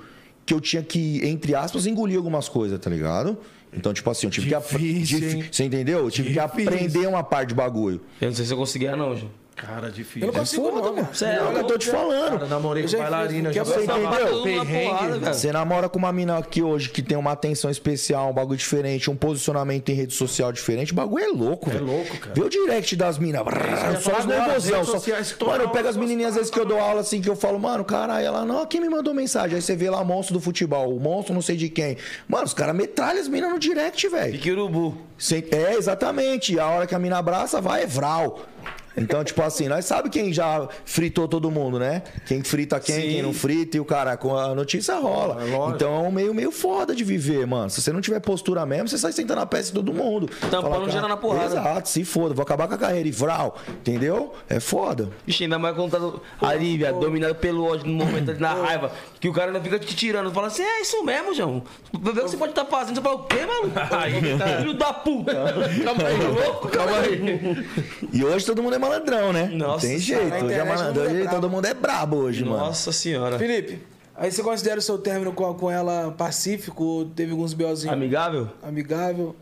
Que 0.46 0.54
eu 0.54 0.60
tinha 0.60 0.84
que, 0.84 1.26
entre 1.26 1.56
aspas, 1.56 1.86
engolir 1.86 2.18
algumas 2.18 2.50
coisas, 2.50 2.78
tá 2.80 2.90
ligado? 2.90 3.38
Então, 3.76 3.94
tipo 3.94 4.10
assim, 4.10 4.28
eu 4.28 4.32
tive 4.32 4.50
que... 4.50 4.56
Difícil, 4.56 5.20
Dif- 5.20 5.36
hein? 5.36 5.46
Você 5.52 5.64
entendeu? 5.64 6.00
Eu 6.00 6.12
tive 6.12 6.30
Difícil. 6.30 6.34
que 6.34 6.62
aprender 6.80 7.08
uma 7.08 7.24
parte 7.24 7.50
de 7.50 7.56
bagulho. 7.56 8.02
Eu 8.22 8.28
não 8.30 8.36
sei 8.36 8.46
se 8.46 8.54
eu 8.54 8.58
conseguia, 8.58 8.96
não, 8.96 9.16
João. 9.16 9.32
Cara, 9.56 9.92
difícil. 9.92 10.28
Eu 10.28 10.34
não 10.34 10.40
consigo, 10.40 10.72
não, 10.72 10.96
mano. 10.96 11.10
Sério, 11.14 11.42
é 11.42 11.50
o 11.50 11.54
que 11.54 11.60
eu 11.60 11.68
tô 11.68 11.78
te 11.78 11.90
falando. 11.90 12.32
Cara, 12.32 12.48
namorei 12.48 12.84
Eu 12.84 12.88
com 12.88 12.92
já 12.92 12.98
bailarina, 12.98 13.54
já 13.54 13.64
você 13.64 13.84
entendeu? 13.84 14.44
Perrengue. 14.44 15.26
Você 15.26 15.52
namora 15.52 15.88
com 15.88 16.00
uma 16.00 16.12
mina 16.12 16.38
aqui 16.38 16.62
hoje 16.62 16.90
que 16.90 17.02
tem 17.02 17.18
uma 17.18 17.32
atenção 17.32 17.70
especial, 17.70 18.30
um 18.30 18.34
bagulho 18.34 18.58
diferente, 18.58 19.10
um 19.12 19.16
posicionamento 19.16 19.90
em 19.90 19.94
rede 19.94 20.14
social 20.14 20.52
diferente, 20.52 20.92
o 20.92 20.96
bagulho 20.96 21.24
é 21.24 21.28
louco, 21.28 21.70
velho. 21.70 21.86
louco, 21.86 22.18
cara. 22.18 22.34
Vê 22.34 22.42
o 22.42 22.50
direct 22.50 22.96
das 22.96 23.18
minas. 23.18 23.44
Só 24.02 24.20
os 24.20 24.26
nervosão. 24.26 24.84
redes 24.84 25.36
Só... 25.38 25.46
Mano, 25.46 25.64
eu 25.64 25.70
pego 25.70 25.88
as 25.88 25.96
menininhas 25.96 26.32
às 26.32 26.36
vezes 26.36 26.52
que 26.52 26.60
eu 26.60 26.66
dou 26.66 26.80
aula 26.80 27.02
assim, 27.02 27.22
que 27.22 27.30
eu 27.30 27.36
falo, 27.36 27.60
mano, 27.60 27.84
caralho, 27.86 28.26
ela, 28.26 28.46
não, 28.46 28.66
quem 28.66 28.82
me 28.82 28.90
mandou 28.90 29.14
mensagem? 29.14 29.56
Aí 29.56 29.62
você 29.62 29.76
vê 29.76 29.90
lá 29.90 30.04
monstro 30.04 30.34
do 30.34 30.42
futebol, 30.42 30.96
o 30.96 31.00
monstro 31.00 31.34
não 31.34 31.42
sei 31.42 31.56
de 31.56 31.70
quem. 31.70 31.98
Mano, 32.28 32.46
os 32.46 32.54
caras 32.54 32.76
metralham 32.76 33.22
as 33.22 33.28
minas 33.28 33.52
no 33.52 33.60
direct, 33.60 34.08
velho. 34.10 34.34
Pique 34.34 34.52
urubu. 34.52 34.98
É, 35.52 35.76
exatamente. 35.76 36.60
A 36.60 36.68
hora 36.68 36.88
que 36.88 36.96
a 36.96 37.00
mina 37.00 37.18
abraça, 37.18 37.62
vai, 37.62 37.84
é 37.84 37.88
vral. 37.88 38.42
Então, 38.96 39.24
tipo 39.24 39.42
assim, 39.42 39.68
nós 39.68 39.86
sabe 39.86 40.10
quem 40.10 40.32
já 40.32 40.68
fritou 40.86 41.28
todo 41.28 41.50
mundo, 41.50 41.80
né? 41.80 42.04
Quem 42.26 42.44
frita 42.44 42.80
quem, 42.80 42.96
Sim. 42.96 43.02
quem 43.02 43.22
não 43.22 43.34
frita, 43.34 43.78
e 43.78 43.80
o 43.80 43.86
cara, 43.86 44.16
com 44.18 44.38
a 44.38 44.54
notícia 44.54 44.96
rola. 44.96 45.44
É 45.44 45.76
então 45.76 46.06
é 46.06 46.08
um 46.08 46.12
meio, 46.12 46.34
meio 46.34 46.52
foda 46.52 46.96
de 46.96 47.04
viver, 47.04 47.46
mano. 47.48 47.70
Se 47.70 47.82
você 47.82 47.92
não 47.92 48.02
tiver 48.02 48.20
postura 48.20 48.66
mesmo, 48.66 48.88
você 48.88 48.98
sai 48.98 49.12
sentando 49.12 49.42
a 49.42 49.46
peça 49.46 49.70
de 49.70 49.74
todo 49.74 49.94
mundo. 49.94 50.30
Tampando 50.50 50.90
geral 50.90 51.10
na 51.10 51.18
porrada. 51.18 51.46
Exato, 51.46 51.90
se 51.90 52.04
foda, 52.06 52.34
vou 52.34 52.44
acabar 52.44 52.68
com 52.68 52.76
a 52.76 52.78
carreira 52.78 53.08
e 53.08 53.12
vral, 53.12 53.58
entendeu? 53.70 54.34
É 54.48 54.60
foda. 54.60 55.10
Vixe, 55.26 55.44
ainda 55.44 55.58
mais 55.58 55.76
contado 55.76 56.22
ali, 56.42 56.78
viado, 56.78 57.00
dominado 57.00 57.36
pelo 57.36 57.66
ódio 57.66 57.88
no 57.88 57.94
momento 57.94 58.32
ali, 58.32 58.40
na 58.40 58.54
raiva, 58.54 58.92
que 59.20 59.28
o 59.28 59.34
cara 59.34 59.48
ainda 59.48 59.62
fica 59.62 59.80
te 59.80 59.96
tirando, 59.96 60.32
fala 60.32 60.48
assim, 60.48 60.64
é 60.64 60.82
isso 60.82 61.04
mesmo, 61.04 61.34
João. 61.34 61.64
Vê 62.00 62.10
o 62.12 62.14
que 62.14 62.22
você 62.22 62.38
pode 62.38 62.52
estar 62.52 62.66
fazendo. 62.66 62.96
Você 62.96 63.02
fala, 63.02 63.16
o 63.16 63.24
quê, 63.24 63.46
maluco? 63.46 63.74
Filho 64.60 64.74
da 64.74 64.94
puta. 64.94 65.34
Calma 65.84 66.08
aí, 66.08 66.18
louco, 66.18 66.68
calma 66.70 66.98
aí. 67.00 67.68
E 68.12 68.24
hoje 68.24 68.46
todo 68.46 68.62
mundo 68.62 68.76
é 68.76 68.80
malandrão, 68.84 69.34
né? 69.34 69.50
não 69.52 69.68
Nossa 69.68 69.88
tem 69.88 70.00
senhora, 70.00 70.30
jeito. 70.30 70.46
Hoje 70.46 70.54
é 70.56 70.64
malandrão, 70.64 70.94
todo 70.94 71.00
mundo 71.00 71.06
é 71.06 71.12
hoje 71.12 71.24
brabo. 71.24 71.36
todo 71.42 71.50
mundo 71.50 71.66
é 71.66 71.74
brabo 71.74 72.16
hoje, 72.18 72.44
mano. 72.44 72.58
Nossa 72.58 72.92
senhora. 72.92 73.40
Felipe, 73.40 73.80
aí 74.16 74.32
você 74.32 74.44
considera 74.44 74.80
o 74.80 74.82
seu 74.82 74.98
término 74.98 75.32
com, 75.34 75.54
com 75.54 75.72
ela 75.72 76.12
pacífico? 76.18 76.84
ou 76.84 77.06
Teve 77.06 77.32
alguns 77.32 77.54
BOzinhos 77.54 77.94
Amigável? 77.94 78.50
amigável? 78.62 79.36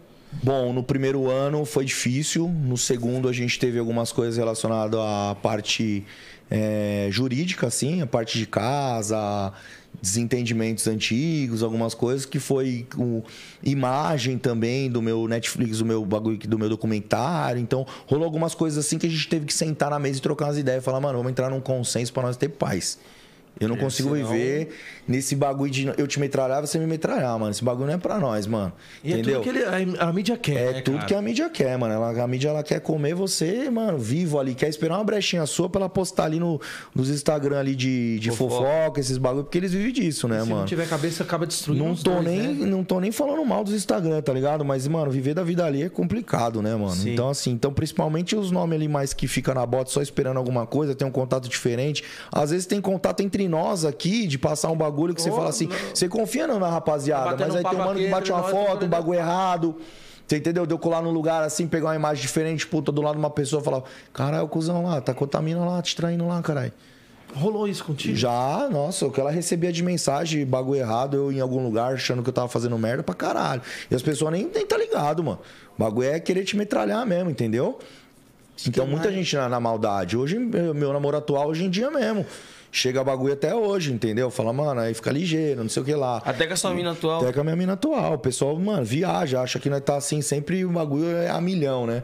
Bom, 0.44 0.72
no 0.72 0.82
primeiro 0.82 1.30
ano 1.30 1.66
foi 1.66 1.84
difícil. 1.84 2.48
No 2.48 2.78
segundo 2.78 3.28
a 3.28 3.34
gente 3.34 3.60
teve 3.60 3.78
algumas 3.78 4.12
coisas 4.14 4.38
relacionadas 4.38 4.98
à 5.00 5.36
parte 5.42 6.06
é, 6.50 7.08
jurídica, 7.12 7.68
assim, 7.68 8.02
a 8.02 8.08
parte 8.08 8.38
de 8.38 8.46
casa, 8.46 9.52
desentendimentos 10.00 10.88
antigos, 10.88 11.64
algumas 11.64 11.94
coisas 11.94 12.26
que 12.26 12.40
foi 12.40 12.86
com 12.96 13.24
imagem 13.64 14.38
também 14.38 14.90
do 14.90 15.02
meu 15.02 15.28
Netflix, 15.28 15.80
do 15.80 15.86
meu 15.86 16.06
bagulho, 16.06 16.38
do 16.38 16.60
meu 16.60 16.70
documentário. 16.70 17.62
Então, 17.62 17.86
rolou 18.08 18.26
algumas 18.26 18.54
coisas 18.56 18.86
assim 18.86 18.98
que 18.98 19.08
a 19.08 19.10
gente 19.10 19.28
teve 19.28 19.46
que 19.46 19.54
sentar 19.54 19.90
na 19.90 20.00
mesa 20.00 20.20
e 20.20 20.22
trocar 20.22 20.46
umas 20.46 20.58
ideias 20.58 20.84
falar, 20.84 21.00
mano, 21.00 21.18
vamos 21.18 21.32
entrar 21.32 21.50
num 21.50 21.62
consenso 21.62 22.12
para 22.14 22.24
nós 22.24 22.38
ter 22.38 22.50
paz. 22.50 22.98
Eu 23.62 23.68
não 23.70 23.78
consigo 23.78 24.16
senão- 24.16 24.30
viver 24.30 24.70
nesse 25.08 25.36
bagulho 25.36 25.72
de 25.72 25.92
eu 25.98 26.08
te 26.08 26.20
metralhar, 26.20 26.62
você 26.62 26.78
me 26.80 26.86
metralhar, 26.86 27.38
mano. 27.38 27.52
Esse 27.52 27.64
bagulho 27.64 27.88
não 27.88 27.94
é 27.94 27.98
pra 27.98 28.20
nós, 28.20 28.48
mano. 28.48 28.72
E 29.04 29.12
Entendeu? 29.14 29.42
é 29.42 29.44
tudo 29.44 29.44
que 29.44 29.50
ele, 29.60 29.98
a, 30.00 30.08
a 30.08 30.14
mídia 30.14 30.38
quer. 30.38 30.70
É 30.70 30.72
né, 30.74 30.82
tudo 30.82 30.96
cara? 30.96 31.08
que 31.08 31.16
a 31.16 31.22
mídia 31.22 31.50
quer, 31.50 31.78
mano. 31.78 31.94
Ela- 31.94 32.24
a 32.24 32.28
mídia 32.28 32.50
ela 32.50 32.64
quer 32.64 32.80
comer 32.80 33.14
você, 33.14 33.70
mano, 33.70 33.98
vivo 33.98 34.40
ali. 34.40 34.56
Quer 34.56 34.70
esperar 34.70 34.96
uma 34.98 35.04
brechinha 35.04 35.46
sua 35.46 35.70
pra 35.70 35.82
ela 35.82 35.90
postar 35.90 36.26
ali 36.26 36.40
no, 36.40 36.60
nos 36.96 37.10
Instagram 37.10 37.60
ali 37.60 37.76
de, 37.76 38.20
de 38.20 38.30
Fofoca. 38.32 38.66
fofoca, 38.66 39.00
esses 39.00 39.18
bagulho, 39.18 39.44
porque 39.44 39.58
eles 39.58 39.74
vivem 39.74 39.92
disso, 39.92 40.28
né, 40.28 40.40
Se 40.42 40.46
mano? 40.48 40.60
não 40.62 40.66
tiver 40.66 40.88
cabeça, 40.88 41.24
acaba 41.24 41.46
destruindo 41.46 41.84
Não 41.84 41.96
tô, 41.96 42.12
dois, 42.12 42.26
nem, 42.26 42.54
né? 42.56 42.66
não 42.66 42.84
tô 42.84 43.00
nem 43.00 43.12
falando 43.12 43.44
mal 43.46 43.64
dos 43.64 43.74
Instagram, 43.74 44.22
tá 44.22 44.34
ligado? 44.34 44.64
Mas, 44.66 44.88
mano, 44.88 45.12
viver 45.12 45.34
da 45.34 45.44
vida 45.44 45.66
ali 45.66 45.84
é 45.84 45.90
complicado, 45.90 46.62
né, 46.62 46.76
mano? 46.76 46.92
Sim. 46.96 47.14
Então, 47.14 47.30
assim, 47.30 47.52
então, 47.52 47.74
principalmente 47.74 48.36
os 48.36 48.52
nomes 48.52 48.76
ali 48.76 48.88
mais 48.88 49.14
que 49.14 49.28
fica 49.28 49.54
na 49.54 49.66
bota 49.66 49.90
só 49.92 50.02
esperando 50.02 50.38
alguma 50.38 50.66
coisa, 50.66 50.96
tem 50.96 51.08
um 51.08 51.12
contato 51.12 51.48
diferente. 51.50 52.04
Às 52.32 52.52
vezes 52.52 52.66
tem 52.66 52.80
contato 52.82 53.22
entre 53.22 53.48
nós 53.52 53.86
aqui, 53.86 54.26
de 54.26 54.40
passar 54.40 54.72
um 54.72 54.76
bagulho 54.76 55.14
que 55.14 55.22
você 55.22 55.30
Oh, 55.30 55.36
fala 55.36 55.50
assim, 55.50 55.68
não. 55.68 55.76
você 55.94 56.08
confia 56.10 56.48
não 56.48 56.58
na 56.60 56.70
rapaziada, 56.70 57.36
Tá 57.38 57.46
mas 57.46 57.56
aí 57.56 57.64
um 57.64 57.70
tem 57.70 57.80
um 57.80 57.84
mano 57.86 58.00
que 58.00 58.08
bate 58.08 58.32
uma 58.32 58.44
foto, 58.44 58.86
um 58.86 58.90
bagulho 58.90 59.20
errado. 59.20 59.76
Você 60.26 60.38
entendeu? 60.38 60.66
Deu 60.66 60.80
colar 60.80 61.02
num 61.02 61.12
lugar 61.12 61.44
assim, 61.44 61.68
pegar 61.68 61.90
uma 61.90 61.96
imagem 61.96 62.22
diferente, 62.22 62.66
puta, 62.66 62.92
do 62.92 63.02
lado 63.02 63.16
de 63.16 63.20
uma 63.20 63.30
pessoa 63.30 63.62
e 63.62 63.66
falar, 63.66 63.84
caralho, 64.14 64.46
o 64.46 64.48
cuzão 64.48 64.84
lá, 64.86 65.02
tá 65.02 65.14
contaminando 65.14 65.66
lá, 65.70 65.82
te 65.82 65.94
traindo 65.96 66.26
lá, 66.26 66.42
caralho. 66.42 66.72
Rolou 67.36 67.68
isso 67.68 67.84
contigo? 67.86 68.16
Já, 68.16 68.68
nossa, 68.70 69.06
o 69.06 69.12
que 69.12 69.20
ela 69.20 69.32
recebia 69.32 69.72
de 69.72 69.82
mensagem, 69.84 70.46
bagulho 70.46 70.80
errado, 70.80 71.16
eu 71.16 71.32
em 71.32 71.40
algum 71.40 71.64
lugar 71.64 71.94
achando 71.94 72.22
que 72.24 72.30
eu 72.30 72.34
tava 72.34 72.48
fazendo 72.50 72.78
merda 72.78 73.04
pra 73.04 73.16
caralho. 73.16 73.62
E 73.90 73.96
as 73.96 74.02
pessoas 74.02 74.32
nem, 74.34 74.50
nem 74.54 74.66
tá 74.66 74.78
ligado, 74.78 75.24
mano. 75.24 75.40
O 75.78 75.82
bagulho 75.82 76.10
é 76.10 76.20
querer 76.20 76.44
te 76.44 76.58
metralhar 76.58 77.06
mesmo, 77.06 77.30
entendeu? 77.30 77.80
Então 78.68 78.86
muita 78.86 79.12
gente 79.12 79.36
na, 79.36 79.50
na 79.50 79.60
maldade. 79.60 80.16
Hoje, 80.18 80.38
meu 80.38 80.94
namoro 80.94 81.18
atual, 81.18 81.48
hoje 81.48 81.66
em 81.66 81.70
dia 81.70 81.90
mesmo. 81.90 82.26
Chega 82.72 83.04
bagulho 83.04 83.34
até 83.34 83.54
hoje, 83.54 83.92
entendeu? 83.92 84.32
Fala, 84.32 84.54
mano, 84.54 84.80
aí 84.80 84.94
fica 84.94 85.12
ligeiro, 85.12 85.62
não 85.62 85.70
sei 85.70 85.82
o 85.82 85.86
que 85.86 85.94
lá. 85.94 86.22
Até 86.26 86.48
com 86.48 86.54
a 86.54 86.56
sua 86.56 86.74
mina 86.74 86.92
atual. 86.92 87.22
Até 87.22 87.34
com 87.34 87.42
a 87.42 87.44
minha 87.44 87.56
mina 87.56 87.74
atual. 87.74 88.14
O 88.14 88.18
pessoal, 88.18 88.58
mano, 88.58 88.86
viaja, 88.86 89.42
acha 89.42 89.60
que 89.60 89.70
nós 89.70 89.82
tá 89.82 89.98
assim, 89.98 90.22
sempre 90.22 90.64
o 90.64 90.70
bagulho 90.70 91.10
é 91.18 91.30
a 91.30 91.42
milhão, 91.42 91.86
né? 91.86 92.02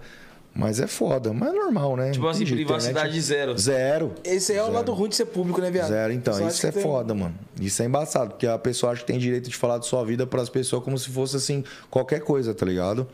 Mas 0.54 0.80
é 0.80 0.88
foda, 0.88 1.32
mas 1.32 1.50
é 1.50 1.54
normal, 1.54 1.96
né? 1.96 2.10
Tipo 2.12 2.28
assim, 2.28 2.44
jeito, 2.46 2.66
privacidade 2.66 3.10
internet- 3.18 3.22
zero. 3.22 3.58
Zero. 3.58 4.14
Esse 4.24 4.54
aí 4.54 4.58
é 4.58 4.64
o 4.64 4.72
lado 4.72 4.92
ruim 4.92 5.08
de 5.08 5.16
ser 5.16 5.26
público, 5.28 5.62
né, 5.62 5.70
viado? 5.70 5.88
Zero, 5.90 6.12
então. 6.12 6.34
Só 6.34 6.48
Isso 6.48 6.66
é 6.68 6.72
tem- 6.72 6.82
foda, 6.82 7.14
mano. 7.14 7.36
Isso 7.62 7.82
é 7.84 7.86
embaçado, 7.86 8.32
porque 8.32 8.48
a 8.48 8.58
pessoa 8.58 8.92
acha 8.92 9.02
que 9.02 9.08
tem 9.08 9.20
direito 9.20 9.50
de 9.50 9.56
falar 9.56 9.78
de 9.78 9.86
sua 9.86 10.04
vida 10.04 10.26
pras 10.26 10.50
pessoas 10.50 10.84
como 10.84 10.98
se 10.98 11.10
fosse, 11.12 11.36
assim, 11.38 11.64
qualquer 11.92 12.22
coisa, 12.22 12.56
tá 12.56 12.66
ligado? 12.66 13.08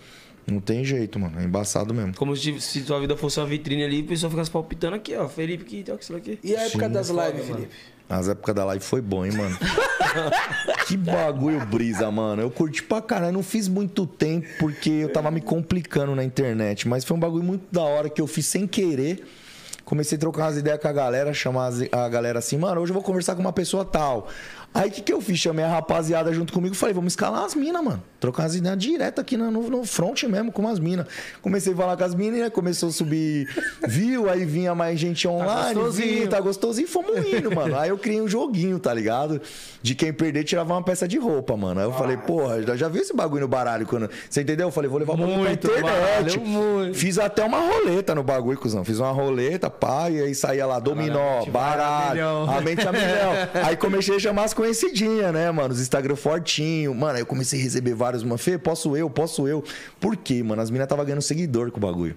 Não 0.45 0.59
tem 0.59 0.83
jeito, 0.83 1.19
mano. 1.19 1.39
É 1.39 1.43
embaçado 1.43 1.93
mesmo. 1.93 2.15
Como 2.15 2.35
se, 2.35 2.59
se 2.59 2.81
tua 2.81 2.99
vida 2.99 3.15
fosse 3.15 3.39
uma 3.39 3.45
vitrine 3.45 3.83
ali, 3.83 4.01
o 4.01 4.05
pessoal 4.05 4.29
ficasse 4.29 4.51
palpitando 4.51 4.95
aqui, 4.95 5.15
ó. 5.15 5.27
Felipe, 5.27 5.63
que 5.63 5.83
tem 5.83 5.95
isso 5.95 6.15
aqui. 6.15 6.39
E 6.43 6.55
a 6.55 6.63
época 6.63 6.89
das 6.89 7.09
foda, 7.09 7.29
lives. 7.29 7.47
Felipe? 7.47 7.69
As 8.09 8.27
épocas 8.27 8.53
da 8.53 8.65
live 8.65 8.83
foi 8.83 9.01
bom, 9.01 9.25
hein, 9.25 9.31
mano? 9.31 9.57
que 10.87 10.97
bagulho 10.97 11.65
brisa, 11.65 12.11
mano. 12.11 12.41
Eu 12.41 12.51
curti 12.51 12.83
pra 12.83 13.01
caralho. 13.01 13.33
Não 13.33 13.43
fiz 13.43 13.67
muito 13.67 14.05
tempo 14.05 14.47
porque 14.59 14.89
eu 14.89 15.09
tava 15.09 15.31
me 15.31 15.41
complicando 15.41 16.13
na 16.13 16.23
internet. 16.23 16.87
Mas 16.87 17.03
foi 17.03 17.15
um 17.15 17.19
bagulho 17.19 17.43
muito 17.43 17.63
da 17.71 17.81
hora 17.81 18.09
que 18.09 18.21
eu 18.21 18.27
fiz 18.27 18.45
sem 18.45 18.67
querer. 18.67 19.25
Comecei 19.85 20.17
a 20.17 20.19
trocar 20.19 20.43
umas 20.43 20.57
ideias 20.57 20.79
com 20.79 20.87
a 20.87 20.93
galera, 20.93 21.33
chamar 21.33 21.71
a 21.91 22.07
galera 22.07 22.39
assim, 22.39 22.57
mano, 22.57 22.79
hoje 22.79 22.91
eu 22.91 22.93
vou 22.93 23.03
conversar 23.03 23.35
com 23.35 23.41
uma 23.41 23.51
pessoa 23.51 23.83
tal. 23.83 24.29
Aí 24.73 24.89
o 24.89 24.91
que, 24.91 25.01
que 25.01 25.11
eu 25.11 25.19
fiz? 25.19 25.37
Chamei 25.37 25.63
a 25.63 25.67
rapaziada 25.67 26.31
junto 26.33 26.53
comigo 26.53 26.73
falei, 26.73 26.93
vamos 26.93 27.13
escalar 27.13 27.43
as 27.43 27.53
minas, 27.53 27.83
mano. 27.83 28.01
Trocar 28.23 28.45
as 28.45 28.55
ideias 28.55 28.77
direto 28.77 29.19
aqui 29.19 29.35
no, 29.35 29.51
no, 29.51 29.83
front 29.83 30.23
mesmo, 30.23 30.49
com 30.49 30.65
as 30.65 30.79
minas. 30.79 31.05
Comecei 31.41 31.73
a 31.73 31.75
falar 31.75 31.97
com 31.97 32.05
as 32.05 32.15
minas, 32.15 32.39
né? 32.39 32.49
Começou 32.49 32.87
a 32.87 32.91
subir 32.93 33.49
view, 33.85 34.29
aí 34.29 34.45
vinha 34.45 34.73
mais 34.73 34.97
gente 34.97 35.27
online, 35.27 35.73
gostosinho. 35.73 36.19
viu, 36.21 36.29
tá 36.29 36.39
gostosinho, 36.39 36.87
fomos 36.87 37.17
indo, 37.17 37.51
mano. 37.53 37.77
Aí 37.77 37.89
eu 37.89 37.97
criei 37.97 38.21
um 38.21 38.27
joguinho, 38.29 38.79
tá 38.79 38.93
ligado? 38.93 39.41
De 39.81 39.93
quem 39.93 40.13
perder 40.13 40.45
tirava 40.45 40.73
uma 40.73 40.81
peça 40.81 41.05
de 41.05 41.17
roupa, 41.17 41.57
mano. 41.57 41.81
Aí 41.81 41.85
eu 41.85 41.91
falei, 41.91 42.15
porra, 42.15 42.63
já, 42.63 42.77
já 42.77 42.87
viu 42.87 43.01
esse 43.01 43.13
bagulho 43.13 43.41
no 43.41 43.47
baralho 43.49 43.85
quando. 43.85 44.09
Você 44.29 44.41
entendeu? 44.41 44.67
Eu 44.67 44.71
falei, 44.71 44.89
vou 44.89 44.99
levar 44.99 45.15
o 45.15 45.17
bagulho 45.17 45.33
pra 45.39 45.43
Muito 45.49 45.67
internet. 45.67 45.83
baralho, 45.83 46.41
muito. 46.45 46.97
Fiz 46.97 47.19
até 47.19 47.43
uma 47.43 47.59
roleta 47.59 48.15
no 48.15 48.23
bagulho, 48.23 48.57
cuzão. 48.57 48.85
Fiz 48.85 48.99
uma 48.99 49.11
roleta, 49.11 49.69
pá, 49.69 50.09
e 50.09 50.21
aí 50.21 50.33
saía 50.33 50.65
lá, 50.65 50.79
dominó, 50.79 51.43
baralho, 51.47 52.49
a 52.49 52.61
mente 52.61 52.87
a 52.87 52.91
milhão. 52.93 53.33
Aí 53.67 53.75
comecei 53.75 54.15
a 54.15 54.19
chamar 54.19 54.45
as 54.45 54.53
conhecidinhas, 54.53 55.33
né, 55.33 55.51
mano? 55.51 55.73
Os 55.73 55.81
Instagram 55.81 56.15
fortinho. 56.15 56.93
Mano, 56.95 57.15
aí 57.15 57.21
eu 57.21 57.25
comecei 57.25 57.59
a 57.59 57.63
receber 57.63 57.93
vários, 57.93 58.12
mano. 58.21 58.37
Fê, 58.37 58.57
posso 58.57 58.95
eu, 58.95 59.09
posso 59.09 59.47
eu. 59.47 59.63
Por 59.99 60.15
quê, 60.15 60.43
mano? 60.43 60.61
As 60.61 60.69
minas 60.69 60.87
tava 60.87 61.03
ganhando 61.03 61.21
seguidor 61.21 61.71
com 61.71 61.77
o 61.77 61.81
bagulho. 61.81 62.15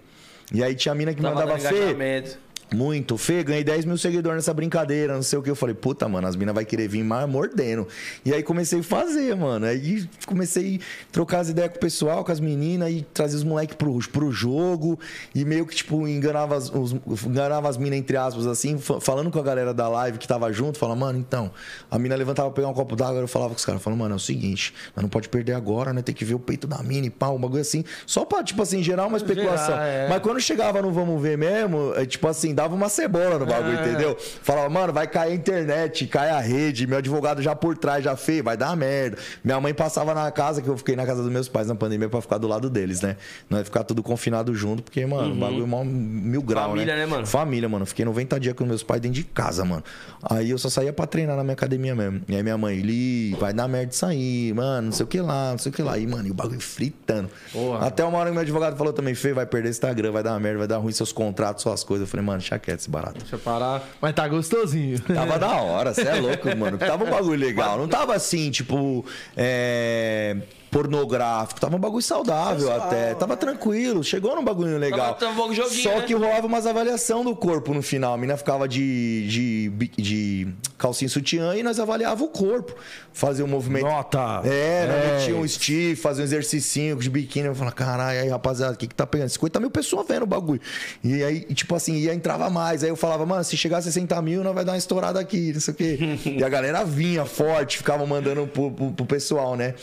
E 0.52 0.62
aí 0.62 0.74
tinha 0.74 0.94
mina 0.94 1.14
que 1.14 1.22
Tava 1.22 1.34
mandava, 1.34 1.58
Fê. 1.58 2.36
Muito. 2.74 3.16
Fê, 3.16 3.42
ganhei 3.42 3.62
10 3.64 3.84
mil 3.84 3.96
seguidores 3.96 4.36
nessa 4.36 4.52
brincadeira, 4.52 5.14
não 5.14 5.22
sei 5.22 5.38
o 5.38 5.42
que. 5.42 5.50
Eu 5.50 5.54
falei, 5.56 5.74
puta, 5.74 6.08
mano, 6.08 6.26
as 6.26 6.34
minas 6.36 6.54
vai 6.54 6.64
querer 6.64 6.88
vir 6.88 7.04
mais 7.04 7.28
mordendo. 7.28 7.86
E 8.24 8.32
aí 8.34 8.42
comecei 8.42 8.80
a 8.80 8.82
fazer, 8.82 9.34
mano. 9.36 9.66
Aí 9.66 10.08
comecei 10.26 10.80
a 11.08 11.12
trocar 11.12 11.40
as 11.40 11.48
ideias 11.48 11.70
com 11.70 11.76
o 11.76 11.80
pessoal, 11.80 12.24
com 12.24 12.32
as 12.32 12.40
meninas, 12.40 12.90
e 12.90 13.06
trazer 13.14 13.36
os 13.36 13.44
moleques 13.44 13.76
pro, 13.76 13.96
pro 14.10 14.32
jogo. 14.32 14.98
E 15.34 15.44
meio 15.44 15.64
que, 15.66 15.74
tipo, 15.76 16.06
enganava 16.08 16.56
as, 16.56 16.70
os- 16.70 16.94
enganava 17.26 17.68
as 17.68 17.76
minas, 17.76 17.98
entre 17.98 18.16
aspas, 18.16 18.46
assim, 18.46 18.78
fa- 18.78 19.00
falando 19.00 19.30
com 19.30 19.38
a 19.38 19.42
galera 19.42 19.72
da 19.72 19.88
live 19.88 20.18
que 20.18 20.26
tava 20.26 20.52
junto. 20.52 20.78
Falava, 20.78 20.98
mano, 20.98 21.18
então. 21.18 21.50
A 21.90 21.98
mina 21.98 22.16
levantava 22.16 22.50
pra 22.50 22.56
pegar 22.56 22.68
um 22.68 22.74
copo 22.74 22.96
d'água, 22.96 23.20
eu 23.20 23.28
falava 23.28 23.50
com 23.50 23.58
os 23.58 23.64
caras, 23.64 23.80
falando, 23.82 23.98
mano, 24.00 24.14
é 24.14 24.16
o 24.16 24.20
seguinte, 24.20 24.74
nós 24.94 25.02
não 25.02 25.08
pode 25.08 25.28
perder 25.28 25.52
agora, 25.52 25.92
né? 25.92 26.02
Tem 26.02 26.14
que 26.14 26.24
ver 26.24 26.34
o 26.34 26.38
peito 26.38 26.66
da 26.66 26.82
mina 26.82 27.06
e 27.06 27.10
pau, 27.10 27.36
um 27.36 27.40
bagulho 27.40 27.60
assim. 27.60 27.84
Só 28.06 28.24
pra, 28.24 28.42
tipo 28.42 28.60
assim, 28.62 28.82
gerar 28.82 29.06
uma 29.06 29.16
especulação. 29.16 29.74
Gerar, 29.74 29.86
é. 29.86 30.08
Mas 30.08 30.20
quando 30.20 30.40
chegava 30.40 30.82
no 30.82 30.90
Vamos 30.92 31.22
Ver 31.22 31.38
mesmo, 31.38 31.92
é, 31.94 32.04
tipo 32.04 32.26
assim, 32.28 32.54
dava 32.56 32.74
uma 32.74 32.88
cebola 32.88 33.38
no 33.38 33.44
bagulho, 33.46 33.78
É. 33.78 33.88
entendeu? 33.88 34.16
Falava, 34.42 34.68
mano, 34.70 34.92
vai 34.92 35.06
cair 35.06 35.32
a 35.32 35.34
internet, 35.34 36.06
cai 36.06 36.30
a 36.30 36.40
rede, 36.40 36.86
meu 36.86 36.98
advogado 36.98 37.42
já 37.42 37.54
por 37.54 37.76
trás, 37.76 38.02
já 38.02 38.16
fez, 38.16 38.42
vai 38.42 38.56
dar 38.56 38.74
merda. 38.74 39.18
Minha 39.44 39.60
mãe 39.60 39.74
passava 39.74 40.14
na 40.14 40.30
casa, 40.30 40.62
que 40.62 40.68
eu 40.68 40.76
fiquei 40.76 40.96
na 40.96 41.04
casa 41.04 41.22
dos 41.22 41.30
meus 41.30 41.48
pais 41.48 41.68
na 41.68 41.74
pandemia 41.74 42.08
pra 42.08 42.20
ficar 42.22 42.38
do 42.38 42.48
lado 42.48 42.70
deles, 42.70 43.02
né? 43.02 43.16
Não 43.50 43.58
ia 43.58 43.64
ficar 43.64 43.84
tudo 43.84 44.02
confinado 44.02 44.54
junto, 44.54 44.82
porque, 44.82 45.04
mano, 45.04 45.34
o 45.34 45.36
bagulho 45.38 45.64
é 45.64 45.66
mó 45.66 45.84
mil 45.84 46.42
graus, 46.42 46.70
Família, 46.70 46.96
né, 46.96 47.06
mano? 47.06 47.26
Família, 47.26 47.68
mano. 47.68 47.84
Fiquei 47.86 48.04
90 48.04 48.40
dias 48.40 48.54
com 48.54 48.64
meus 48.64 48.82
pais 48.82 49.00
dentro 49.02 49.16
de 49.16 49.24
casa, 49.24 49.64
mano. 49.64 49.84
Aí 50.22 50.50
eu 50.50 50.56
só 50.58 50.70
saía 50.70 50.92
pra 50.92 51.06
treinar 51.06 51.36
na 51.36 51.44
minha 51.44 51.52
academia 51.52 51.94
mesmo. 51.94 52.22
E 52.26 52.34
aí 52.34 52.42
minha 52.42 52.56
mãe, 52.56 52.80
Li, 52.80 53.34
vai 53.34 53.52
dar 53.52 53.68
merda 53.68 53.92
isso 53.92 54.06
aí, 54.06 54.52
mano, 54.54 54.86
não 54.86 54.92
sei 54.92 55.04
o 55.04 55.06
que 55.06 55.20
lá, 55.20 55.50
não 55.52 55.58
sei 55.58 55.70
o 55.70 55.74
que 55.74 55.82
lá. 55.82 55.98
E, 55.98 56.06
mano, 56.06 56.26
e 56.26 56.30
o 56.30 56.34
bagulho 56.34 56.60
fritando. 56.60 57.28
Porra. 57.52 57.86
Até 57.86 58.02
uma 58.04 58.16
hora 58.18 58.28
que 58.30 58.32
meu 58.34 58.42
advogado 58.42 58.76
falou 58.76 58.92
também, 58.92 59.14
Fê, 59.14 59.32
vai 59.34 59.44
perder 59.44 59.68
Instagram, 59.68 60.10
vai 60.12 60.22
dar 60.22 60.38
merda, 60.40 60.58
vai 60.58 60.66
dar 60.68 60.78
ruim 60.78 60.92
seus 60.92 61.12
contratos, 61.12 61.62
suas 61.62 61.84
coisas. 61.84 62.06
Eu 62.06 62.10
falei, 62.10 62.24
mano, 62.24 62.40
deixa 62.46 62.58
quieto 62.58 62.80
esse 62.80 62.90
barato. 62.90 63.18
Deixa 63.18 63.34
eu 63.34 63.40
parar. 63.40 63.82
Mas 64.00 64.14
tá 64.14 64.28
gostosinho. 64.28 65.00
Tava 65.00 65.38
da 65.38 65.60
hora, 65.60 65.92
você 65.92 66.02
é 66.02 66.14
louco, 66.14 66.56
mano. 66.56 66.78
Tava 66.78 67.04
um 67.04 67.10
bagulho 67.10 67.38
legal. 67.38 67.78
Não 67.78 67.88
tava 67.88 68.14
assim, 68.14 68.50
tipo. 68.50 69.04
É... 69.36 70.36
pornográfico. 70.70 71.60
Tava 71.60 71.76
um 71.76 71.78
bagulho 71.78 72.02
saudável 72.02 72.66
Sensual, 72.68 72.80
até. 72.86 73.14
Tava 73.14 73.34
né? 73.34 73.40
tranquilo. 73.40 74.02
Chegou 74.04 74.34
num 74.36 74.44
bagulho 74.44 74.78
legal. 74.78 75.14
Tava- 75.14 75.34
tava 75.34 75.42
um 75.48 75.54
joguinho, 75.54 75.82
Só 75.82 75.96
né? 75.98 76.02
que 76.02 76.14
rolava 76.14 76.46
umas 76.46 76.66
avaliação 76.66 77.24
do 77.24 77.34
corpo 77.34 77.72
no 77.74 77.82
final. 77.82 78.14
A 78.14 78.18
mina 78.18 78.36
ficava 78.36 78.68
de, 78.68 79.26
de, 79.28 79.70
de 79.96 80.48
calcinha 80.78 81.08
sutiã 81.08 81.54
e 81.56 81.62
nós 81.62 81.78
avaliava 81.80 82.22
o 82.22 82.28
corpo. 82.28 82.74
Fazia 83.12 83.44
um 83.44 83.48
movimento. 83.48 83.84
Nota. 83.86 84.42
É, 84.44 84.86
nós 84.86 84.96
É. 84.96 85.18
metia 85.18 85.36
um 85.36 85.46
stiff, 85.48 85.96
fazia 86.00 86.22
um 86.22 86.26
exercício 86.26 86.96
de 86.96 87.08
biquíni. 87.10 87.46
Eu 87.46 87.54
falava, 87.54 87.74
caralho, 87.74 88.20
aí 88.20 88.28
rapaziada, 88.28 88.74
o 88.74 88.76
que 88.76 88.86
que 88.86 88.94
tá 88.94 89.06
pegando? 89.06 89.28
50 89.30 89.60
mil 89.60 89.70
pessoas 89.70 90.06
vendo 90.06 90.24
o 90.24 90.26
bagulho. 90.26 90.60
E 91.02 91.22
aí, 91.22 91.40
tipo 91.54 91.74
assim, 91.74 91.94
ia 91.94 92.12
entrava 92.14 92.50
mais. 92.50 92.82
Aí 92.82 92.90
eu 92.90 92.96
falava, 92.96 93.24
mano, 93.24 93.42
se 93.44 93.56
chegar 93.56 93.78
a 93.78 93.82
60 93.82 94.20
mil, 94.22 94.42
nós 94.44 94.54
vai 94.54 94.64
dar 94.64 94.72
uma 94.72 94.78
estourada 94.78 95.18
aqui, 95.18 95.52
não 95.52 95.60
sei 95.60 95.72
o 95.72 95.76
quê. 95.76 95.98
e 96.38 96.44
a 96.44 96.48
galera 96.48 96.84
vinha 96.84 97.24
forte, 97.24 97.78
ficava 97.78 98.04
mandando 98.06 98.46
pro, 98.46 98.70
pro, 98.70 98.92
pro 98.92 99.06
pessoal, 99.06 99.56
né? 99.56 99.74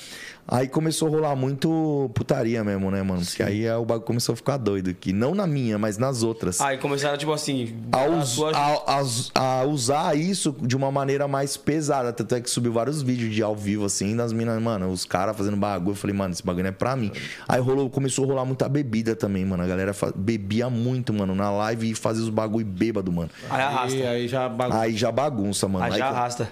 Aí 0.45 0.67
começou 0.67 1.07
a 1.07 1.11
rolar 1.11 1.35
muito 1.35 2.11
putaria 2.13 2.63
mesmo, 2.63 2.91
né, 2.91 3.01
mano? 3.01 3.21
Porque 3.23 3.41
aí 3.41 3.65
é, 3.65 3.75
o 3.77 3.85
bagulho 3.85 4.05
começou 4.05 4.33
a 4.33 4.35
ficar 4.35 4.57
doido 4.57 4.89
aqui. 4.89 5.13
Não 5.13 5.33
na 5.33 5.47
minha, 5.47 5.77
mas 5.79 5.97
nas 5.97 6.21
outras 6.21 6.59
Aí 6.59 6.77
começaram, 6.77 7.17
tipo 7.17 7.31
assim. 7.31 7.73
a, 7.91 8.05
us- 8.05 8.37
a- 8.53 8.99
a- 9.35 9.59
a 9.59 9.63
usar 9.63 10.17
isso 10.17 10.53
de 10.61 10.75
uma 10.75 10.91
maneira 10.91 11.27
mais 11.29 11.55
pesada. 11.55 12.11
Tanto 12.11 12.35
é 12.35 12.41
que 12.41 12.49
subiu 12.49 12.73
vários 12.73 13.01
vídeos 13.01 13.33
de 13.33 13.41
ao 13.41 13.55
vivo, 13.55 13.85
assim, 13.85 14.15
das 14.15 14.33
minas, 14.33 14.61
mano, 14.61 14.89
os 14.89 15.05
caras 15.05 15.35
fazendo 15.37 15.55
bagulho. 15.55 15.91
Eu 15.93 15.95
falei, 15.95 16.15
mano, 16.15 16.33
esse 16.33 16.43
bagulho 16.45 16.63
não 16.63 16.69
é 16.69 16.73
pra 16.73 16.95
mim. 16.95 17.11
Aí 17.47 17.61
rolou, 17.61 17.89
começou 17.89 18.25
a 18.25 18.27
rolar 18.27 18.45
muita 18.45 18.67
bebida 18.67 19.15
também, 19.15 19.45
mano. 19.45 19.63
A 19.63 19.67
galera 19.67 19.95
bebia 20.15 20.69
muito, 20.69 21.13
mano, 21.13 21.33
na 21.33 21.49
live 21.51 21.91
e 21.91 21.95
fazia 21.95 22.21
os 22.21 22.29
bagulho 22.29 22.65
bêbado, 22.65 23.11
mano. 23.11 23.29
Aí 23.49 23.61
arrasta. 23.61 23.97
E 23.97 24.05
aí 24.05 24.27
já 24.27 24.49
bagunça. 24.49 24.79
Aí 24.81 24.97
já 24.97 25.11
bagunça, 25.11 25.67
mano. 25.69 25.85
Aí 25.85 25.97
já 25.97 26.09
co- 26.09 26.15
arrasta. 26.15 26.49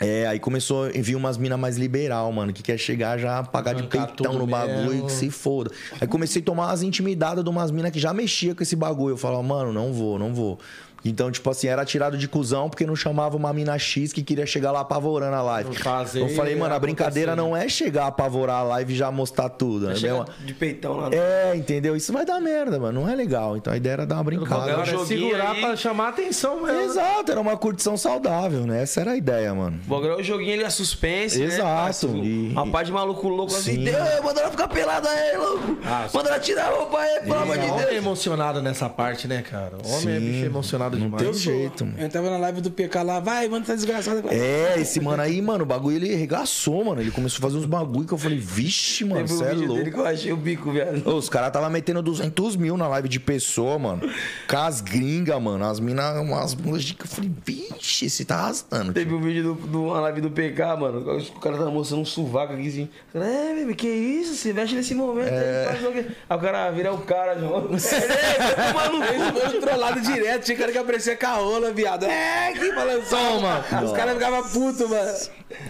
É, 0.00 0.26
aí 0.26 0.40
começou 0.40 0.86
a 0.86 0.88
vir 0.88 1.14
umas 1.14 1.36
minas 1.36 1.58
mais 1.58 1.76
liberal, 1.76 2.30
mano, 2.32 2.52
que 2.52 2.62
quer 2.64 2.76
chegar 2.76 3.16
já 3.16 3.44
pagar 3.44 3.74
de 3.74 3.84
peitão 3.84 4.32
no 4.32 4.46
bagulho 4.46 4.98
e 4.98 5.02
que 5.02 5.12
se 5.12 5.30
foda. 5.30 5.70
Aí 6.00 6.08
comecei 6.08 6.42
a 6.42 6.44
tomar 6.44 6.72
as 6.72 6.82
intimidadas 6.82 7.44
de 7.44 7.50
umas 7.50 7.70
minas 7.70 7.92
que 7.92 8.00
já 8.00 8.12
mexia 8.12 8.54
com 8.56 8.62
esse 8.62 8.74
bagulho. 8.74 9.12
Eu 9.12 9.16
falava, 9.16 9.42
mano, 9.42 9.72
não 9.72 9.92
vou, 9.92 10.18
não 10.18 10.34
vou. 10.34 10.58
Então, 11.04 11.30
tipo 11.30 11.48
assim, 11.50 11.66
era 11.68 11.84
tirado 11.84 12.16
de 12.16 12.26
cuzão 12.26 12.68
porque 12.70 12.86
não 12.86 12.96
chamava 12.96 13.36
uma 13.36 13.52
mina 13.52 13.78
X 13.78 14.12
que 14.12 14.22
queria 14.22 14.46
chegar 14.46 14.72
lá 14.72 14.80
apavorando 14.80 15.36
a 15.36 15.42
live. 15.42 15.74
Fazer 15.76 16.20
eu 16.22 16.28
falei, 16.30 16.56
mano, 16.56 16.74
a 16.74 16.78
brincadeira 16.78 17.32
acontecer. 17.32 17.50
não 17.50 17.56
é 17.56 17.68
chegar 17.68 18.04
a 18.04 18.06
apavorar 18.06 18.60
a 18.60 18.62
live 18.62 18.92
e 18.92 18.96
já 18.96 19.10
mostrar 19.10 19.48
tudo. 19.50 19.88
né? 19.88 19.96
Chega 19.96 20.24
de 20.44 20.54
peitão 20.54 20.96
lá. 20.96 21.10
no- 21.10 21.14
É, 21.14 21.54
entendeu? 21.56 21.94
Isso 21.94 22.12
vai 22.12 22.24
dar 22.24 22.40
merda, 22.40 22.78
mano. 22.78 23.02
Não 23.02 23.08
é 23.08 23.14
legal. 23.14 23.56
Então 23.56 23.72
a 23.72 23.76
ideia 23.76 23.92
era 23.94 24.06
dar 24.06 24.16
uma 24.16 24.24
brincada. 24.24 24.70
É 24.70 24.84
joguinho 24.86 25.06
segurar 25.28 25.50
aí. 25.52 25.60
pra 25.60 25.76
chamar 25.76 26.06
a 26.06 26.08
atenção 26.08 26.62
mesmo. 26.62 26.78
né? 26.78 26.84
Exato, 26.84 27.30
era 27.32 27.40
uma 27.40 27.56
curtição 27.56 27.96
saudável, 27.96 28.66
né? 28.66 28.82
Essa 28.82 29.00
era 29.02 29.10
a 29.12 29.16
ideia, 29.16 29.54
mano. 29.54 29.78
O 29.86 29.88
bagulho 29.90 30.12
é 30.12 30.16
o 30.16 30.22
joguinho 30.22 30.54
ali, 30.54 30.64
a 30.64 30.70
suspense. 30.70 31.38
né, 31.38 31.44
Exato, 31.46 31.82
parceiro? 32.08 32.24
e- 32.24 32.48
Uma 32.52 32.66
parte 32.66 32.86
de 32.86 32.92
maluco 32.92 33.28
louco 33.28 33.54
assim. 33.54 33.74
Sim. 33.74 33.88
"Ei, 33.88 34.20
Manda 34.24 34.40
ela 34.40 34.50
ficar 34.50 34.68
pelada 34.68 35.08
aí, 35.08 35.36
louco. 35.36 35.76
Ah, 35.84 36.08
Manda 36.14 36.28
ela 36.30 36.38
tirar 36.40 36.66
a 36.68 36.70
roupa 36.70 36.98
aí, 36.98 37.20
pelo 37.20 37.34
amor 37.34 37.58
de 37.58 37.64
Homem 37.66 37.80
é 37.82 37.86
Deus. 37.86 37.96
emocionado 37.96 38.62
nessa 38.62 38.88
parte, 38.88 39.28
né, 39.28 39.42
cara? 39.42 39.72
Homem 39.84 40.14
é 40.16 40.18
Sim, 40.18 40.26
bicho 40.32 40.46
emocionado 40.46 40.93
não 40.98 41.06
demais. 41.06 41.22
tem 41.22 41.32
jeito, 41.34 41.84
mano. 41.84 41.96
Eu 41.98 42.06
entrava 42.06 42.30
na 42.30 42.38
live 42.38 42.60
do 42.60 42.70
PK 42.70 43.02
lá, 43.02 43.20
vai, 43.20 43.48
manda 43.48 43.64
essa 43.64 43.74
desgraçada. 43.74 44.22
É, 44.34 44.74
esse 44.80 45.00
mano 45.00 45.22
aí, 45.22 45.40
mano, 45.42 45.64
o 45.64 45.66
bagulho 45.66 45.96
ele 45.96 46.14
regaçou, 46.14 46.84
mano. 46.84 47.00
Ele 47.00 47.10
começou 47.10 47.38
a 47.38 47.42
fazer 47.42 47.58
uns 47.58 47.66
bagulho 47.66 48.06
que 48.06 48.14
eu 48.14 48.18
falei, 48.18 48.38
vixe, 48.38 49.04
mano, 49.04 49.22
Teve 49.26 49.32
um 49.32 49.36
você 49.38 49.44
é 49.44 49.52
louco. 49.52 49.74
dele 49.74 49.90
que 49.90 49.98
eu 49.98 50.06
achei 50.06 50.32
o 50.32 50.36
bico, 50.36 50.70
viado. 50.72 51.06
Os 51.14 51.28
caras 51.28 51.50
tava 51.52 51.68
metendo 51.70 52.02
200 52.02 52.56
mil 52.56 52.76
na 52.76 52.86
live 52.88 53.08
de 53.08 53.20
pessoa, 53.20 53.78
mano. 53.78 54.02
Com 54.48 54.56
as 54.56 54.80
gringas, 54.80 55.40
mano. 55.42 55.64
As 55.64 55.80
minas, 55.80 56.16
umas 56.20 56.54
bundas 56.54 56.82
de... 56.84 56.96
Eu 56.98 57.06
falei, 57.06 57.30
vixe, 57.44 58.06
esse 58.06 58.24
tá 58.24 58.36
arrastando. 58.36 58.92
Teve 58.92 59.10
tio. 59.10 59.18
um 59.18 59.20
vídeo 59.20 59.54
do- 59.54 59.68
de 59.68 59.76
uma 59.76 60.00
live 60.00 60.20
do 60.20 60.30
PK, 60.30 60.76
mano. 60.76 61.00
O 61.00 61.40
cara 61.40 61.56
tava 61.58 61.70
mostrando 61.70 62.00
um 62.02 62.04
sovaco 62.04 62.52
aqui 62.54 62.68
assim. 62.68 62.88
É, 63.14 63.54
bebê, 63.54 63.74
que 63.74 63.88
isso? 63.88 64.34
Você 64.34 64.52
mexe 64.52 64.74
nesse 64.74 64.94
momento 64.94 65.32
aí, 65.32 65.66
faz 65.66 65.84
o 65.84 65.92
quê? 65.92 66.06
Aí 66.28 66.36
o 66.36 66.40
cara 66.40 66.70
vira 66.70 66.92
o 66.92 66.98
cara, 66.98 67.38
João. 67.38 67.68
É. 67.70 67.74
Eles 67.74 69.32
foram 69.42 69.60
trollados 69.60 70.02
direto, 70.02 70.44
tinha 70.44 70.56
cara 70.56 70.72
que 70.72 70.78
aparecia 70.84 71.16
com 71.16 71.26
a 71.26 71.34
rola, 71.34 71.72
viado. 71.72 72.04
É, 72.04 72.52
que 72.52 72.72
balançou, 72.72 73.40
mano. 73.40 73.64
Os 73.84 73.92
caras 73.92 74.14
ficavam 74.14 74.42
putos, 74.48 74.88
mano. 74.88 75.18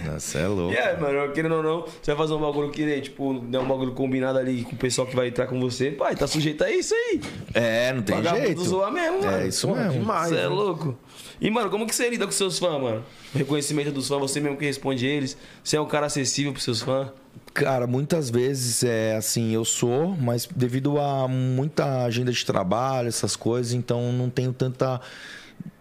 Nossa, 0.05 0.39
é 0.39 0.47
louco. 0.47 0.75
É, 0.75 0.97
mano, 0.97 1.33
querendo 1.33 1.55
ou 1.57 1.63
não, 1.63 1.81
você 1.83 2.13
vai 2.13 2.17
fazer 2.17 2.35
um 2.35 2.41
bagulho 2.41 2.71
que, 2.71 3.01
tipo, 3.01 3.41
der 3.41 3.59
um 3.59 3.67
bagulho 3.67 3.93
combinado 3.93 4.39
ali 4.39 4.65
com 4.65 4.73
o 4.75 4.79
pessoal 4.79 5.07
que 5.07 5.17
vai 5.17 5.29
entrar 5.29 5.47
com 5.47 5.59
você, 5.61 5.91
pai, 5.91 6.15
tá 6.15 6.27
sujeito 6.27 6.63
a 6.65 6.71
isso 6.71 6.95
aí. 6.95 7.21
É, 7.55 7.93
não 7.93 8.03
tem 8.03 8.17
Vagabundo 8.17 8.47
jeito. 8.47 8.65
zoa 8.65 8.91
mesmo, 8.91 9.23
mano. 9.23 9.37
É 9.39 9.47
isso 9.49 9.69
Pô, 9.69 9.75
mesmo. 9.75 9.93
demais. 9.93 10.29
Você 10.29 10.37
é 10.37 10.43
né? 10.43 10.47
louco. 10.49 10.99
E, 11.41 11.51
mano, 11.51 11.71
como 11.71 11.87
que 11.87 11.95
você 11.95 12.09
lida 12.09 12.27
com 12.27 12.33
seus 12.33 12.59
fãs, 12.59 12.81
mano? 12.81 13.05
O 13.35 13.39
reconhecimento 13.39 13.91
dos 13.91 14.09
fãs, 14.09 14.21
você 14.21 14.41
mesmo 14.41 14.57
que 14.57 14.65
responde 14.65 15.07
eles. 15.07 15.37
Você 15.63 15.77
é 15.77 15.81
um 15.81 15.87
cara 15.87 16.07
acessível 16.07 16.53
pros 16.53 16.65
seus 16.65 16.81
fãs? 16.83 17.09
Cara, 17.55 17.87
muitas 17.87 18.31
vezes 18.31 18.83
é 18.83 19.15
assim, 19.15 19.53
eu 19.53 19.65
sou, 19.65 20.17
mas 20.17 20.45
devido 20.45 20.99
a 20.99 21.29
muita 21.29 22.03
agenda 22.03 22.33
de 22.33 22.45
trabalho, 22.45 23.07
essas 23.07 23.37
coisas, 23.37 23.73
então 23.73 24.13
não 24.13 24.29
tenho 24.29 24.53
tanta 24.53 25.01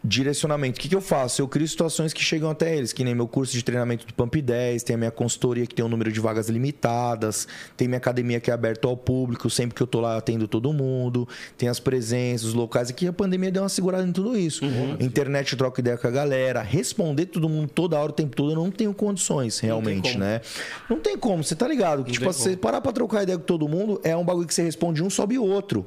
direcionamento. 0.03 0.77
O 0.77 0.81
que, 0.81 0.89
que 0.89 0.95
eu 0.95 1.01
faço? 1.01 1.41
Eu 1.41 1.47
crio 1.47 1.65
situações 1.65 2.11
que 2.11 2.21
chegam 2.21 2.49
até 2.49 2.75
eles, 2.75 2.91
que 2.91 3.03
nem 3.03 3.15
meu 3.15 3.27
curso 3.27 3.53
de 3.53 3.63
treinamento 3.63 4.05
do 4.05 4.13
Pump 4.13 4.41
10, 4.41 4.84
tem 4.84 4.95
a 4.95 4.97
minha 4.97 5.11
consultoria 5.11 5.65
que 5.65 5.73
tem 5.73 5.85
um 5.85 5.88
número 5.88 6.11
de 6.11 6.19
vagas 6.19 6.49
limitadas, 6.49 7.47
tem 7.77 7.88
minha 7.88 7.99
academia 7.99 8.39
que 8.39 8.51
é 8.51 8.53
aberta 8.53 8.85
ao 8.88 8.97
público, 8.97 9.49
sempre 9.49 9.75
que 9.75 9.81
eu 9.81 9.88
tô 9.88 10.01
lá 10.01 10.13
eu 10.13 10.17
atendo 10.17 10.47
todo 10.47 10.73
mundo, 10.73 11.27
tem 11.57 11.69
as 11.69 11.80
presenças, 11.80 12.49
os 12.49 12.53
locais, 12.53 12.89
aqui 12.89 13.07
a 13.07 13.13
pandemia 13.13 13.49
deu 13.49 13.63
uma 13.63 13.69
segurada 13.69 14.05
em 14.05 14.11
tudo 14.11 14.38
isso. 14.38 14.65
Internet 14.99 15.53
eu 15.53 15.57
troco 15.57 15.80
ideia 15.80 15.97
com 15.97 16.07
a 16.07 16.11
galera, 16.11 16.61
responder 16.61 17.27
todo 17.27 17.47
mundo 17.47 17.69
toda 17.73 17.97
hora, 17.97 18.11
o 18.11 18.13
tempo 18.13 18.35
todo, 18.35 18.51
eu 18.51 18.55
não 18.55 18.69
tenho 18.69 18.93
condições, 18.93 19.59
realmente, 19.59 20.13
como. 20.13 20.23
né? 20.23 20.41
Não 20.89 20.99
tem 20.99 21.17
como, 21.17 21.43
você 21.43 21.55
tá 21.55 21.67
ligado? 21.67 22.03
Que, 22.03 22.11
tipo, 22.11 22.25
você 22.25 22.57
parar 22.57 22.81
pra 22.81 22.91
trocar 22.91 23.23
ideia 23.23 23.38
com 23.38 23.45
todo 23.45 23.69
mundo 23.69 24.01
é 24.03 24.15
um 24.15 24.25
bagulho 24.25 24.47
que 24.47 24.53
você 24.53 24.63
responde 24.63 25.01
um, 25.01 25.09
sobe 25.09 25.38
o 25.38 25.43
outro. 25.43 25.85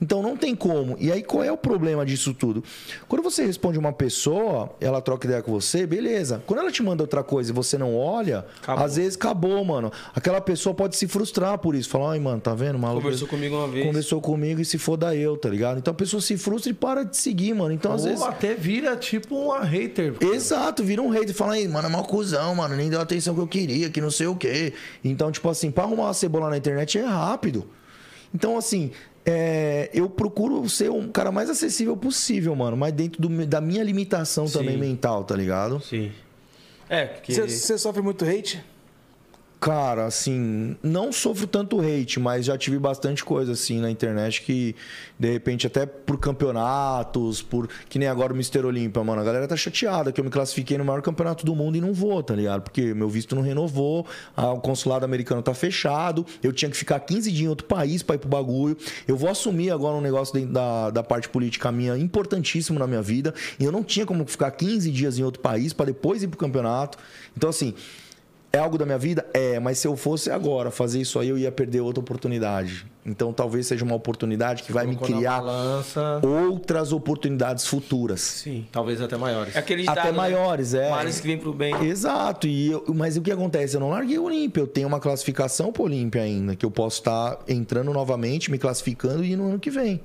Então 0.00 0.22
não 0.22 0.36
tem 0.36 0.54
como. 0.54 0.96
E 0.98 1.12
aí 1.12 1.22
qual 1.22 1.44
é 1.44 1.52
o 1.52 1.56
problema 1.56 2.06
disso 2.06 2.32
tudo? 2.32 2.64
Quando 3.06 3.22
você 3.22 3.44
responde 3.44 3.57
uma 3.78 3.92
pessoa, 3.92 4.70
ela 4.80 5.00
troca 5.00 5.26
ideia 5.26 5.42
com 5.42 5.50
você, 5.52 5.86
beleza. 5.86 6.42
Quando 6.46 6.60
ela 6.60 6.70
te 6.70 6.82
manda 6.82 7.02
outra 7.02 7.22
coisa 7.22 7.50
e 7.50 7.54
você 7.54 7.76
não 7.76 7.96
olha, 7.96 8.46
Acabou. 8.62 8.84
às 8.84 8.96
vezes 8.96 9.16
acabou, 9.16 9.64
mano. 9.64 9.90
Aquela 10.14 10.40
pessoa 10.40 10.74
pode 10.74 10.96
se 10.96 11.06
frustrar 11.08 11.58
por 11.58 11.74
isso. 11.74 11.88
Falar, 11.88 12.12
ai, 12.12 12.20
mano, 12.20 12.40
tá 12.40 12.54
vendo? 12.54 12.78
Maluco, 12.78 13.02
Conversou 13.02 13.28
comigo 13.28 13.56
uma 13.56 13.68
vez. 13.68 13.86
Conversou 13.86 14.20
comigo 14.20 14.60
e 14.60 14.64
se 14.64 14.78
foda 14.78 15.14
eu, 15.14 15.36
tá 15.36 15.48
ligado? 15.48 15.78
Então 15.78 15.90
a 15.92 15.94
pessoa 15.94 16.20
se 16.20 16.36
frustra 16.36 16.70
e 16.70 16.74
para 16.74 17.04
de 17.04 17.16
seguir, 17.16 17.54
mano. 17.54 17.72
Então 17.72 17.92
às 17.92 18.02
Ou 18.02 18.08
vezes. 18.08 18.22
até 18.22 18.54
vira 18.54 18.96
tipo 18.96 19.34
uma 19.36 19.60
hater. 19.64 20.14
Exato, 20.20 20.82
vira 20.84 21.02
um 21.02 21.08
hater 21.10 21.30
e 21.30 21.34
fala 21.34 21.54
aí, 21.54 21.66
mano, 21.66 21.88
é 21.88 21.90
mal 21.90 22.04
cuzão, 22.04 22.54
mano, 22.54 22.76
nem 22.76 22.88
deu 22.88 23.00
a 23.00 23.02
atenção 23.02 23.34
que 23.34 23.40
eu 23.40 23.46
queria, 23.46 23.90
que 23.90 24.00
não 24.00 24.10
sei 24.10 24.26
o 24.26 24.36
quê. 24.36 24.72
Então, 25.04 25.30
tipo 25.32 25.48
assim, 25.48 25.70
pra 25.70 25.84
arrumar 25.84 26.04
uma 26.04 26.14
cebola 26.14 26.48
na 26.50 26.56
internet 26.56 26.98
é 26.98 27.04
rápido. 27.04 27.66
Então, 28.34 28.56
assim, 28.58 28.90
é, 29.30 29.90
eu 29.92 30.08
procuro 30.08 30.68
ser 30.68 30.90
um 30.90 31.08
cara 31.08 31.30
mais 31.30 31.48
acessível 31.50 31.96
possível, 31.96 32.54
mano, 32.56 32.76
mas 32.76 32.92
dentro 32.92 33.20
do- 33.20 33.46
da 33.46 33.60
minha 33.60 33.82
limitação 33.82 34.46
também 34.46 34.74
Sim. 34.74 34.80
mental, 34.80 35.24
tá 35.24 35.34
ligado? 35.36 35.80
Sim. 35.80 36.10
É, 36.88 37.04
porque... 37.06 37.32
Você 37.34 37.48
você 37.48 37.78
sofre 37.78 38.00
muito 38.02 38.24
hate? 38.24 38.64
Cara, 39.60 40.06
assim, 40.06 40.76
não 40.80 41.12
sofro 41.12 41.44
tanto 41.44 41.80
hate, 41.80 42.20
mas 42.20 42.46
já 42.46 42.56
tive 42.56 42.78
bastante 42.78 43.24
coisa 43.24 43.52
assim 43.52 43.80
na 43.80 43.90
internet 43.90 44.42
que, 44.42 44.76
de 45.18 45.32
repente, 45.32 45.66
até 45.66 45.84
por 45.84 46.16
campeonatos, 46.16 47.42
por. 47.42 47.68
Que 47.88 47.98
nem 47.98 48.06
agora 48.06 48.32
o 48.32 48.36
Mr. 48.36 48.64
Olímpia, 48.64 49.02
mano. 49.02 49.20
A 49.20 49.24
galera 49.24 49.48
tá 49.48 49.56
chateada 49.56 50.12
que 50.12 50.20
eu 50.20 50.24
me 50.24 50.30
classifiquei 50.30 50.78
no 50.78 50.84
maior 50.84 51.02
campeonato 51.02 51.44
do 51.44 51.56
mundo 51.56 51.76
e 51.76 51.80
não 51.80 51.92
vou, 51.92 52.22
tá 52.22 52.36
ligado? 52.36 52.62
Porque 52.62 52.94
meu 52.94 53.08
visto 53.08 53.34
não 53.34 53.42
renovou, 53.42 54.06
ah, 54.36 54.52
o 54.52 54.60
consulado 54.60 55.04
americano 55.04 55.42
tá 55.42 55.52
fechado, 55.52 56.24
eu 56.40 56.52
tinha 56.52 56.70
que 56.70 56.76
ficar 56.76 57.00
15 57.00 57.28
dias 57.32 57.44
em 57.44 57.48
outro 57.48 57.66
país 57.66 58.00
pra 58.00 58.14
ir 58.14 58.18
pro 58.18 58.28
bagulho. 58.28 58.76
Eu 59.08 59.16
vou 59.16 59.28
assumir 59.28 59.72
agora 59.72 59.96
um 59.96 60.00
negócio 60.00 60.34
dentro 60.34 60.52
da, 60.52 60.90
da 60.90 61.02
parte 61.02 61.28
política 61.28 61.72
minha 61.72 61.98
importantíssimo 61.98 62.78
na 62.78 62.86
minha 62.86 63.02
vida. 63.02 63.34
E 63.58 63.64
eu 63.64 63.72
não 63.72 63.82
tinha 63.82 64.06
como 64.06 64.24
ficar 64.24 64.52
15 64.52 64.88
dias 64.92 65.18
em 65.18 65.24
outro 65.24 65.40
país 65.40 65.72
pra 65.72 65.86
depois 65.86 66.22
ir 66.22 66.28
pro 66.28 66.38
campeonato. 66.38 66.96
Então, 67.36 67.50
assim. 67.50 67.74
É 68.58 68.60
algo 68.60 68.76
da 68.76 68.84
minha 68.84 68.98
vida? 68.98 69.24
É, 69.32 69.60
mas 69.60 69.78
se 69.78 69.86
eu 69.86 69.96
fosse 69.96 70.30
agora 70.32 70.70
fazer 70.72 71.00
isso 71.00 71.18
aí, 71.20 71.28
eu 71.28 71.38
ia 71.38 71.52
perder 71.52 71.80
outra 71.80 72.00
oportunidade. 72.00 72.84
Então 73.06 73.32
talvez 73.32 73.68
seja 73.68 73.84
uma 73.84 73.94
oportunidade 73.94 74.64
que 74.64 74.72
vai 74.72 74.84
me 74.84 74.96
criar 74.96 75.40
balança, 75.40 76.20
outras 76.24 76.92
oportunidades 76.92 77.64
futuras. 77.66 78.20
Sim. 78.20 78.66
talvez 78.72 79.00
até 79.00 79.16
maiores. 79.16 79.54
É 79.54 79.60
aquele 79.60 79.88
Até 79.88 80.06
né? 80.06 80.12
maiores, 80.12 80.74
é. 80.74 80.90
Males 80.90 81.20
que 81.20 81.26
vem 81.28 81.38
pro 81.38 81.52
bem. 81.52 81.72
Exato, 81.86 82.48
e 82.48 82.72
eu- 82.72 82.84
mas 82.94 83.16
o 83.16 83.22
que 83.22 83.30
acontece? 83.30 83.76
Eu 83.76 83.80
não 83.80 83.90
larguei 83.90 84.18
o 84.18 84.24
Olímpia, 84.24 84.60
eu 84.60 84.66
tenho 84.66 84.88
uma 84.88 84.98
classificação 84.98 85.72
pro 85.72 85.84
Olímpia 85.84 86.22
ainda, 86.22 86.56
que 86.56 86.66
eu 86.66 86.70
posso 86.70 86.98
estar 86.98 87.38
entrando 87.46 87.92
novamente, 87.92 88.50
me 88.50 88.58
classificando 88.58 89.24
e 89.24 89.32
ir 89.32 89.36
no 89.36 89.48
ano 89.50 89.58
que 89.60 89.70
vem. 89.70 90.00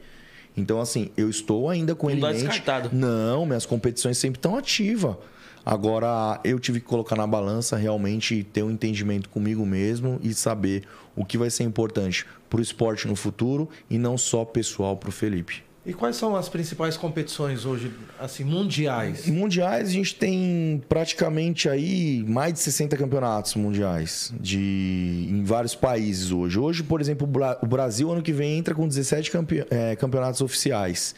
Então, 0.56 0.80
assim, 0.80 1.10
eu 1.18 1.28
estou 1.30 1.68
ainda 1.70 1.96
com 1.96 2.06
Não 2.06 2.14
ele 2.14 2.22
mente. 2.22 2.36
descartado. 2.48 2.90
Não, 2.94 3.46
minhas 3.48 3.66
competições 3.66 4.20
sempre 4.20 4.38
estão 4.38 4.56
ativas. 4.56 5.16
Agora, 5.66 6.40
eu 6.44 6.60
tive 6.60 6.80
que 6.80 6.86
colocar 6.86 7.16
na 7.16 7.26
balança 7.26 7.78
realmente 7.78 8.44
ter 8.44 8.64
um 8.64 8.72
entendimento 8.72 9.30
comigo 9.30 9.66
mesmo 9.66 10.20
e 10.22 10.34
saber 10.34 10.84
o 11.16 11.24
que 11.24 11.38
vai 11.38 11.50
ser 11.50 11.64
importante 11.64 12.26
pro 12.50 12.62
esporte 12.62 13.08
no 13.08 13.16
futuro 13.16 13.70
e 13.90 13.98
não 13.98 14.18
só 14.18 14.44
pessoal 14.44 14.98
pro 14.98 15.12
Felipe. 15.12 15.64
E 15.86 15.94
quais 15.94 16.16
são 16.16 16.34
as 16.34 16.48
principais 16.48 16.96
competições 16.96 17.66
hoje, 17.66 17.92
assim, 18.18 18.46
mundiais? 18.46 19.28
Mundiais, 19.28 19.90
a 19.90 19.92
gente 19.92 20.16
tem 20.16 20.82
praticamente 20.88 21.68
aí 21.68 22.24
mais 22.26 22.54
de 22.54 22.60
60 22.60 22.96
campeonatos 22.96 23.56
mundiais 23.56 24.34
de, 24.40 25.28
em 25.30 25.44
vários 25.44 25.76
países 25.76 26.32
hoje. 26.32 26.58
Hoje, 26.58 26.84
por 26.84 27.02
exemplo, 27.02 27.28
o 27.28 27.30
Bra- 27.30 27.58
o 27.62 27.66
Brasil, 27.68 28.10
ano 28.10 28.22
que 28.22 28.32
vem, 28.32 28.58
entra 28.58 28.74
com 28.74 28.88
17 28.88 29.30
campe- 29.30 29.66
eh, 29.70 29.96
campeonatos 29.98 30.40
oficiais. 30.40 31.14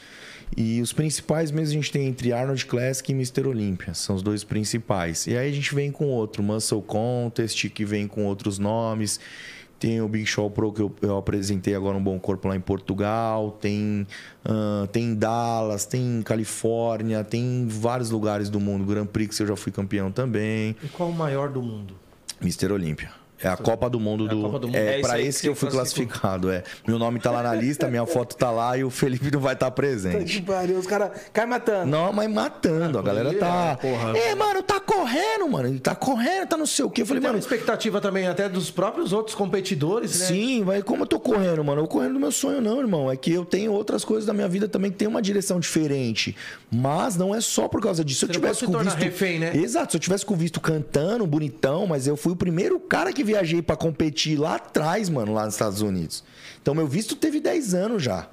E 0.55 0.81
os 0.81 0.93
principais 0.93 1.51
mesmo 1.51 1.71
a 1.71 1.81
gente 1.81 1.91
tem 1.91 2.07
entre 2.07 2.31
Arnold 2.31 2.65
Classic 2.65 3.11
e 3.11 3.15
Mr. 3.15 3.47
Olympia. 3.47 3.93
São 3.93 4.15
os 4.15 4.21
dois 4.21 4.43
principais. 4.43 5.27
E 5.27 5.37
aí 5.37 5.49
a 5.49 5.53
gente 5.53 5.73
vem 5.73 5.91
com 5.91 6.05
outro, 6.05 6.43
Muscle 6.43 6.81
Contest, 6.81 7.69
que 7.69 7.85
vem 7.85 8.07
com 8.07 8.25
outros 8.25 8.57
nomes. 8.57 9.19
Tem 9.77 10.01
o 10.01 10.07
Big 10.07 10.25
Show 10.25 10.49
Pro 10.49 10.71
que 10.71 10.81
eu, 10.81 10.91
eu 11.01 11.17
apresentei 11.17 11.75
agora 11.75 11.97
um 11.97 12.03
bom 12.03 12.17
corpo 12.17 12.47
lá 12.47 12.55
em 12.55 12.61
Portugal. 12.61 13.51
Tem, 13.59 14.07
ah, 14.45 14.87
tem 14.91 15.03
em 15.03 15.15
Dallas, 15.15 15.85
tem 15.85 16.19
em 16.19 16.21
Califórnia, 16.21 17.23
tem 17.23 17.41
em 17.41 17.67
vários 17.67 18.09
lugares 18.09 18.49
do 18.49 18.59
mundo. 18.59 18.85
Grand 18.85 19.05
Prix 19.05 19.39
eu 19.39 19.47
já 19.47 19.55
fui 19.55 19.71
campeão 19.71 20.11
também. 20.11 20.75
E 20.81 20.87
qual 20.87 21.09
o 21.09 21.13
maior 21.13 21.49
do 21.49 21.61
mundo? 21.61 21.95
Mr. 22.41 22.71
Olímpia. 22.71 23.24
É 23.41 23.47
a 23.47 23.57
Copa 23.57 23.89
do 23.89 23.99
Mundo 23.99 24.25
É 24.25 24.29
do. 24.29 24.41
Copa 24.41 24.59
do 24.59 24.67
Mundo. 24.67 24.75
É, 24.75 25.01
É 25.01 25.11
aí 25.11 25.27
esse 25.27 25.39
que 25.39 25.43
que 25.43 25.49
eu 25.49 25.55
fui 25.55 25.69
classificado. 25.69 26.49
É. 26.49 26.63
Meu 26.87 26.97
nome 26.97 27.19
tá 27.19 27.31
lá 27.31 27.43
na 27.43 27.53
lista, 27.53 27.87
minha 27.87 28.05
foto 28.05 28.35
tá 28.35 28.49
lá 28.51 28.77
e 28.77 28.83
o 28.83 28.89
Felipe 28.89 29.29
não 29.31 29.39
vai 29.39 29.53
estar 29.53 29.65
Puta 29.71 29.75
presente. 29.81 30.39
que 30.39 30.41
pariu, 30.41 30.77
os 30.77 30.87
caras 30.87 31.11
caem 31.33 31.49
matando. 31.49 31.85
Não, 31.91 32.11
mas 32.13 32.29
matando. 32.31 32.97
A 32.97 33.01
galera 33.01 33.33
tá. 33.33 33.77
porra. 33.81 34.17
É, 34.17 34.33
mano, 34.35 34.61
tá 34.63 34.79
correndo, 34.79 35.49
mano. 35.49 35.67
Ele 35.67 35.79
tá 35.79 35.93
correndo, 35.95 36.47
tá 36.47 36.57
não 36.57 36.65
sei 36.65 36.85
o 36.85 36.89
quê. 36.89 37.01
Eu 37.01 37.05
falei, 37.05 37.21
Tem 37.21 37.27
uma 37.29 37.33
mano. 37.33 37.43
expectativa 37.43 37.99
também 37.99 38.27
até 38.27 38.47
dos 38.47 38.71
próprios 38.71 39.11
outros 39.11 39.35
competidores, 39.35 40.19
né? 40.19 40.25
Sim, 40.27 40.63
mas 40.63 40.83
como 40.83 41.03
eu 41.03 41.07
tô 41.07 41.19
correndo, 41.19 41.63
mano? 41.63 41.81
Eu 41.81 41.87
correndo 41.87 42.13
do 42.13 42.19
meu 42.19 42.31
sonho, 42.31 42.61
não, 42.61 42.79
irmão. 42.79 43.11
É 43.11 43.17
que 43.17 43.31
eu 43.33 43.43
tenho 43.43 43.71
outras 43.73 44.05
coisas 44.05 44.25
da 44.25 44.33
minha 44.33 44.47
vida 44.47 44.67
também 44.67 44.91
que 44.91 44.97
tem 44.97 45.07
uma 45.07 45.21
direção 45.21 45.59
diferente. 45.59 46.35
Mas 46.71 47.15
não 47.17 47.33
é 47.35 47.41
só 47.41 47.67
por 47.67 47.81
causa 47.81 48.03
disso. 48.03 48.19
Se 48.21 48.25
eu 48.25 48.29
tivesse 48.29 48.65
com 48.65 48.77
visto. 48.77 48.95
refém, 48.95 49.39
né? 49.39 49.55
Exato, 49.55 49.91
se 49.91 49.97
eu 49.97 50.01
tivesse 50.01 50.25
com 50.25 50.33
o 50.33 50.37
visto 50.37 50.59
cantando, 50.61 51.25
bonitão, 51.27 51.85
mas 51.85 52.07
eu 52.07 52.15
fui 52.15 52.31
o 52.31 52.35
primeiro 52.35 52.79
cara 52.79 53.11
que 53.11 53.23
viajei 53.25 53.61
pra 53.61 53.75
competir 53.75 54.39
lá 54.39 54.55
atrás, 54.55 55.09
mano, 55.09 55.33
lá 55.33 55.45
nos 55.45 55.55
Estados 55.55 55.81
Unidos. 55.81 56.23
Então 56.61 56.73
meu 56.73 56.87
visto 56.87 57.15
teve 57.15 57.39
10 57.39 57.73
anos 57.73 58.03
já. 58.03 58.27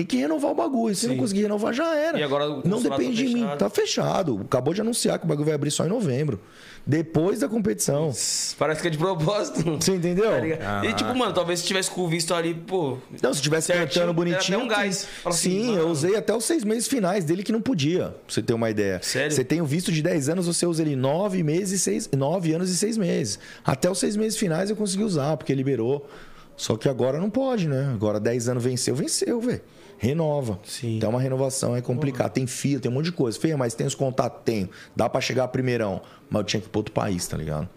Tem 0.00 0.06
que 0.06 0.16
renovar 0.16 0.50
o 0.50 0.54
bagulho. 0.54 0.94
Se 0.94 1.06
não 1.06 1.18
conseguir 1.18 1.42
renovar, 1.42 1.74
já 1.74 1.94
era. 1.94 2.18
E 2.18 2.22
agora 2.22 2.48
o 2.48 2.54
não 2.64 2.78
consulado 2.78 3.02
depende 3.02 3.22
tá 3.22 3.28
de 3.28 3.34
mim. 3.34 3.46
Tá 3.58 3.68
fechado. 3.68 4.40
Acabou 4.46 4.72
de 4.72 4.80
anunciar 4.80 5.18
que 5.18 5.26
o 5.26 5.28
bagulho 5.28 5.44
vai 5.44 5.54
abrir 5.54 5.70
só 5.70 5.84
em 5.84 5.90
novembro. 5.90 6.40
Depois 6.86 7.40
da 7.40 7.48
competição. 7.50 8.10
Parece 8.58 8.80
que 8.80 8.88
é 8.88 8.90
de 8.90 8.96
propósito. 8.96 9.62
Você 9.78 9.96
entendeu? 9.96 10.30
Tá 10.30 10.40
ligado? 10.40 10.86
E 10.86 10.94
tipo, 10.94 11.14
mano, 11.14 11.34
talvez 11.34 11.60
se 11.60 11.66
tivesse 11.66 11.90
com 11.90 12.00
o 12.00 12.08
visto 12.08 12.32
ali, 12.32 12.54
pô. 12.54 12.96
Não, 13.22 13.34
se 13.34 13.42
tivesse 13.42 13.66
Certinho, 13.66 13.88
cantando 13.88 14.14
bonitinho. 14.14 14.56
até 14.56 14.64
um 14.64 14.68
gás. 14.68 15.04
Fala 15.04 15.34
assim, 15.34 15.50
Sim, 15.50 15.66
mano. 15.66 15.78
eu 15.80 15.88
usei 15.90 16.16
até 16.16 16.34
os 16.34 16.46
seis 16.46 16.64
meses 16.64 16.88
finais 16.88 17.22
dele 17.26 17.42
que 17.42 17.52
não 17.52 17.60
podia, 17.60 18.04
pra 18.04 18.14
você 18.26 18.40
ter 18.40 18.54
uma 18.54 18.70
ideia. 18.70 19.00
Sério? 19.02 19.30
Você 19.30 19.44
tem 19.44 19.60
o 19.60 19.66
visto 19.66 19.92
de 19.92 20.00
10 20.00 20.30
anos, 20.30 20.46
você 20.46 20.64
usa 20.64 20.80
ele 20.80 20.96
9 20.96 21.42
meses 21.42 21.72
e 21.72 21.78
seis, 21.78 22.08
9 22.16 22.54
anos 22.54 22.70
e 22.70 22.76
6 22.78 22.96
meses. 22.96 23.38
Até 23.62 23.90
os 23.90 23.98
seis 23.98 24.16
meses 24.16 24.38
finais 24.38 24.70
eu 24.70 24.76
consegui 24.76 25.04
usar, 25.04 25.36
porque 25.36 25.54
liberou. 25.54 26.08
Só 26.56 26.78
que 26.78 26.88
agora 26.88 27.18
não 27.20 27.28
pode, 27.28 27.68
né? 27.68 27.90
Agora 27.92 28.18
10 28.18 28.48
anos 28.48 28.64
venceu, 28.64 28.94
venceu, 28.94 29.38
velho. 29.42 29.60
Renova. 30.02 30.58
Sim. 30.64 30.96
Então 30.96 31.10
uma 31.10 31.20
renovação 31.20 31.76
é 31.76 31.82
complicado. 31.82 32.32
Tem 32.32 32.46
fila, 32.46 32.80
tem 32.80 32.90
um 32.90 32.94
monte 32.94 33.04
de 33.04 33.12
coisa. 33.12 33.38
Feia, 33.38 33.56
mas 33.56 33.74
tem 33.74 33.86
os 33.86 33.94
contatos? 33.94 34.40
Tenho. 34.44 34.68
Dá 34.96 35.08
pra 35.10 35.20
chegar 35.20 35.46
primeirão. 35.48 36.00
Mas 36.30 36.40
eu 36.40 36.44
tinha 36.44 36.60
que 36.60 36.66
ir 36.68 36.70
pra 36.70 36.78
outro 36.78 36.92
país, 36.94 37.26
tá 37.28 37.36
ligado? 37.36 37.68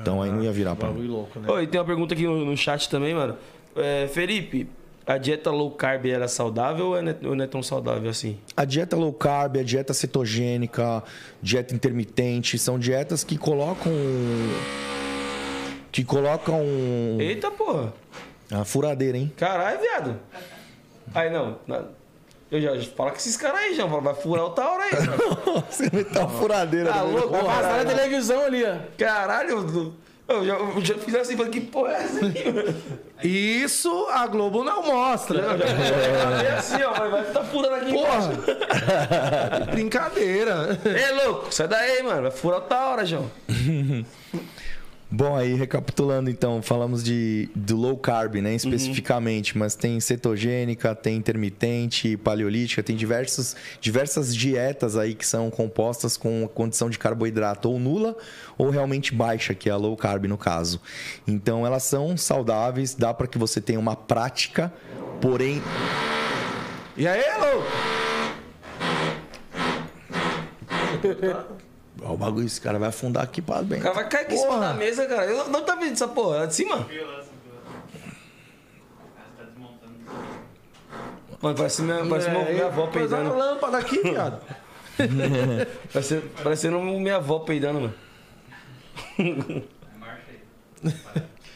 então 0.00 0.22
aí 0.22 0.30
não 0.30 0.44
ia 0.44 0.52
virar 0.52 0.76
pra 0.76 0.90
mim. 0.90 1.08
Louco, 1.08 1.40
né? 1.40 1.50
Oi, 1.50 1.66
tem 1.66 1.80
uma 1.80 1.86
pergunta 1.86 2.14
aqui 2.14 2.24
no, 2.24 2.44
no 2.44 2.56
chat 2.56 2.88
também, 2.88 3.14
mano. 3.14 3.36
É, 3.74 4.06
Felipe, 4.08 4.68
a 5.06 5.16
dieta 5.18 5.50
low 5.50 5.70
carb 5.72 6.04
era 6.06 6.28
saudável 6.28 6.88
ou 6.90 7.02
não 7.02 7.10
é- 7.10 7.16
ou 7.24 7.34
não 7.34 7.44
é 7.44 7.48
tão 7.48 7.62
saudável 7.62 8.08
assim? 8.10 8.38
A 8.56 8.64
dieta 8.64 8.94
low 8.94 9.12
carb, 9.12 9.56
a 9.56 9.62
dieta 9.62 9.92
cetogênica, 9.94 11.02
dieta 11.42 11.74
intermitente, 11.74 12.58
são 12.58 12.78
dietas 12.78 13.24
que 13.24 13.36
colocam. 13.38 13.90
que 15.90 16.04
colocam. 16.04 16.60
Eita 17.18 17.50
porra! 17.50 17.92
A 18.50 18.64
furadeira, 18.64 19.16
hein? 19.18 19.32
Caralho, 19.36 19.80
viado. 19.80 20.16
Aí 21.14 21.30
não. 21.30 21.58
na- 21.66 21.82
Eu 22.50 22.60
já 22.60 22.76
fala 22.96 23.10
com 23.10 23.16
esses 23.16 23.36
caras 23.36 23.60
aí, 23.60 23.74
já. 23.74 23.84
Vai 24.00 24.14
furar 24.14 24.44
outra 24.44 24.68
hora 24.68 24.84
aí. 24.84 24.90
Você 25.70 25.88
meteu 25.92 26.22
uma 26.22 26.30
furadeira 26.30 26.92
Tá 26.92 27.04
meio 27.04 27.18
louco? 27.18 27.30
Vai 27.30 27.44
passar 27.44 27.84
na 27.84 27.90
televisão 27.90 28.44
ali, 28.44 28.64
ó. 28.64 28.76
Caralho, 28.98 29.94
eu, 30.28 30.44
já, 30.46 30.52
eu 30.54 30.80
já 30.84 30.94
fiz 30.98 31.14
assim, 31.16 31.36
falei, 31.36 31.50
que 31.50 31.60
porra 31.60 31.90
é 31.92 32.02
essa 32.04 32.24
aqui, 32.26 32.52
mano? 32.52 32.74
Isso 33.24 34.06
a 34.12 34.26
Globo 34.28 34.62
não 34.64 34.82
mostra. 34.84 35.38
Eu 35.40 35.58
já 35.58 35.66
falei 36.30 36.48
assim, 36.52 36.82
ó, 36.82 36.92
vai, 36.92 37.10
vai 37.10 37.24
tá 37.24 37.44
furando 37.44 37.74
aqui 37.74 37.90
embaixo. 37.90 38.28
Porra! 38.30 39.66
Brincadeira. 39.72 40.78
Ei, 40.84 41.24
louco, 41.26 41.52
sai 41.52 41.66
daí, 41.68 42.02
mano. 42.04 42.22
Vai 42.22 42.30
furar 42.30 42.60
outra 42.60 42.78
hora, 42.88 43.04
João. 43.04 43.28
Bom, 45.12 45.36
aí 45.36 45.54
recapitulando 45.54 46.30
então, 46.30 46.62
falamos 46.62 47.02
de 47.02 47.50
do 47.52 47.76
low 47.76 47.98
carb, 47.98 48.36
né, 48.36 48.54
especificamente, 48.54 49.58
mas 49.58 49.74
tem 49.74 49.98
cetogênica, 49.98 50.94
tem 50.94 51.16
intermitente, 51.16 52.16
paleolítica, 52.16 52.80
tem 52.80 52.94
diversos, 52.94 53.56
diversas 53.80 54.32
dietas 54.34 54.96
aí 54.96 55.16
que 55.16 55.26
são 55.26 55.50
compostas 55.50 56.16
com 56.16 56.46
condição 56.54 56.88
de 56.88 56.96
carboidrato 56.96 57.68
ou 57.68 57.80
nula 57.80 58.16
ou 58.56 58.70
realmente 58.70 59.12
baixa, 59.12 59.52
que 59.52 59.68
é 59.68 59.72
a 59.72 59.76
low 59.76 59.96
carb 59.96 60.26
no 60.26 60.38
caso. 60.38 60.80
Então 61.26 61.66
elas 61.66 61.82
são 61.82 62.16
saudáveis, 62.16 62.94
dá 62.94 63.12
para 63.12 63.26
que 63.26 63.36
você 63.36 63.60
tenha 63.60 63.80
uma 63.80 63.96
prática, 63.96 64.72
porém 65.20 65.60
E 66.96 67.08
aí, 67.08 67.24
louco? 67.40 67.66
Ó, 72.02 72.14
o 72.14 72.16
bagulho, 72.16 72.46
esse 72.46 72.60
cara 72.60 72.78
vai 72.78 72.88
afundar 72.88 73.22
aqui 73.22 73.42
para 73.42 73.62
bem. 73.62 73.80
O 73.80 73.82
cara 73.82 73.94
vai 73.94 74.08
cair 74.08 74.22
aqui 74.22 74.34
em 74.34 74.38
cima 74.38 74.58
da 74.58 74.74
mesa, 74.74 75.06
cara. 75.06 75.26
Eu 75.26 75.48
não 75.48 75.64
tá 75.64 75.74
vendo 75.74 75.92
essa 75.92 76.08
porra? 76.08 76.38
Lá 76.38 76.46
de 76.46 76.54
cima? 76.54 76.86
Mano, 81.42 81.56
parece 81.56 81.82
minha, 81.82 82.06
parece 82.06 82.30
minha, 82.30 82.44
minha 82.44 82.66
avó 82.66 82.86
peidando. 82.88 83.34
lâmpada 83.34 83.78
aqui, 83.78 84.02
viado. 84.02 84.42
Parece, 85.90 86.20
parecendo 86.42 86.78
minha 86.78 87.16
avó 87.16 87.38
peidando, 87.38 87.80
mano. 87.80 87.94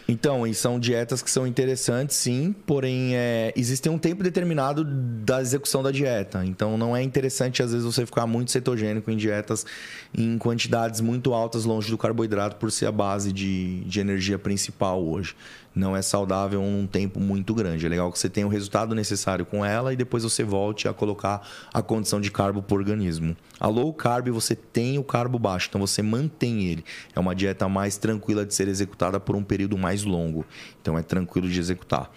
Então, 0.06 0.46
e 0.46 0.54
são 0.54 0.78
dietas 0.78 1.22
que 1.22 1.30
são 1.30 1.46
interessantes, 1.46 2.16
sim, 2.16 2.54
porém 2.66 3.16
é, 3.16 3.52
existe 3.56 3.88
um 3.88 3.98
tempo 3.98 4.22
determinado 4.22 4.84
da 4.84 5.40
execução 5.40 5.82
da 5.82 5.90
dieta. 5.90 6.44
Então, 6.44 6.76
não 6.76 6.94
é 6.94 7.02
interessante, 7.02 7.62
às 7.62 7.72
vezes, 7.72 7.86
você 7.86 8.04
ficar 8.04 8.26
muito 8.26 8.50
cetogênico 8.50 9.10
em 9.10 9.16
dietas 9.16 9.64
em 10.16 10.36
quantidades 10.36 11.00
muito 11.00 11.32
altas, 11.32 11.64
longe 11.64 11.90
do 11.90 11.96
carboidrato, 11.96 12.56
por 12.56 12.70
ser 12.70 12.86
a 12.86 12.92
base 12.92 13.32
de, 13.32 13.80
de 13.80 14.00
energia 14.00 14.38
principal 14.38 15.02
hoje. 15.02 15.34
Não 15.74 15.96
é 15.96 16.02
saudável 16.02 16.62
um 16.62 16.86
tempo 16.86 17.18
muito 17.18 17.52
grande. 17.52 17.84
É 17.84 17.88
legal 17.88 18.12
que 18.12 18.18
você 18.18 18.28
tenha 18.28 18.46
o 18.46 18.50
resultado 18.50 18.94
necessário 18.94 19.44
com 19.44 19.64
ela 19.64 19.92
e 19.92 19.96
depois 19.96 20.22
você 20.22 20.44
volte 20.44 20.86
a 20.86 20.92
colocar 20.92 21.46
a 21.72 21.82
condição 21.82 22.20
de 22.20 22.30
carbo 22.30 22.62
para 22.62 22.74
o 22.74 22.78
organismo. 22.78 23.36
A 23.58 23.66
low 23.66 23.92
carb, 23.92 24.28
você 24.28 24.54
tem 24.54 24.98
o 24.98 25.04
carbo 25.04 25.38
baixo, 25.38 25.66
então 25.68 25.80
você 25.80 26.00
mantém 26.00 26.64
ele. 26.64 26.84
É 27.14 27.18
uma 27.18 27.34
dieta 27.34 27.68
mais 27.68 27.96
tranquila 27.96 28.46
de 28.46 28.54
ser 28.54 28.68
executada 28.68 29.18
por 29.18 29.34
um 29.34 29.42
período 29.42 29.76
mais 29.76 30.04
longo. 30.04 30.44
Então 30.80 30.96
é 30.96 31.02
tranquilo 31.02 31.48
de 31.48 31.58
executar. 31.58 32.10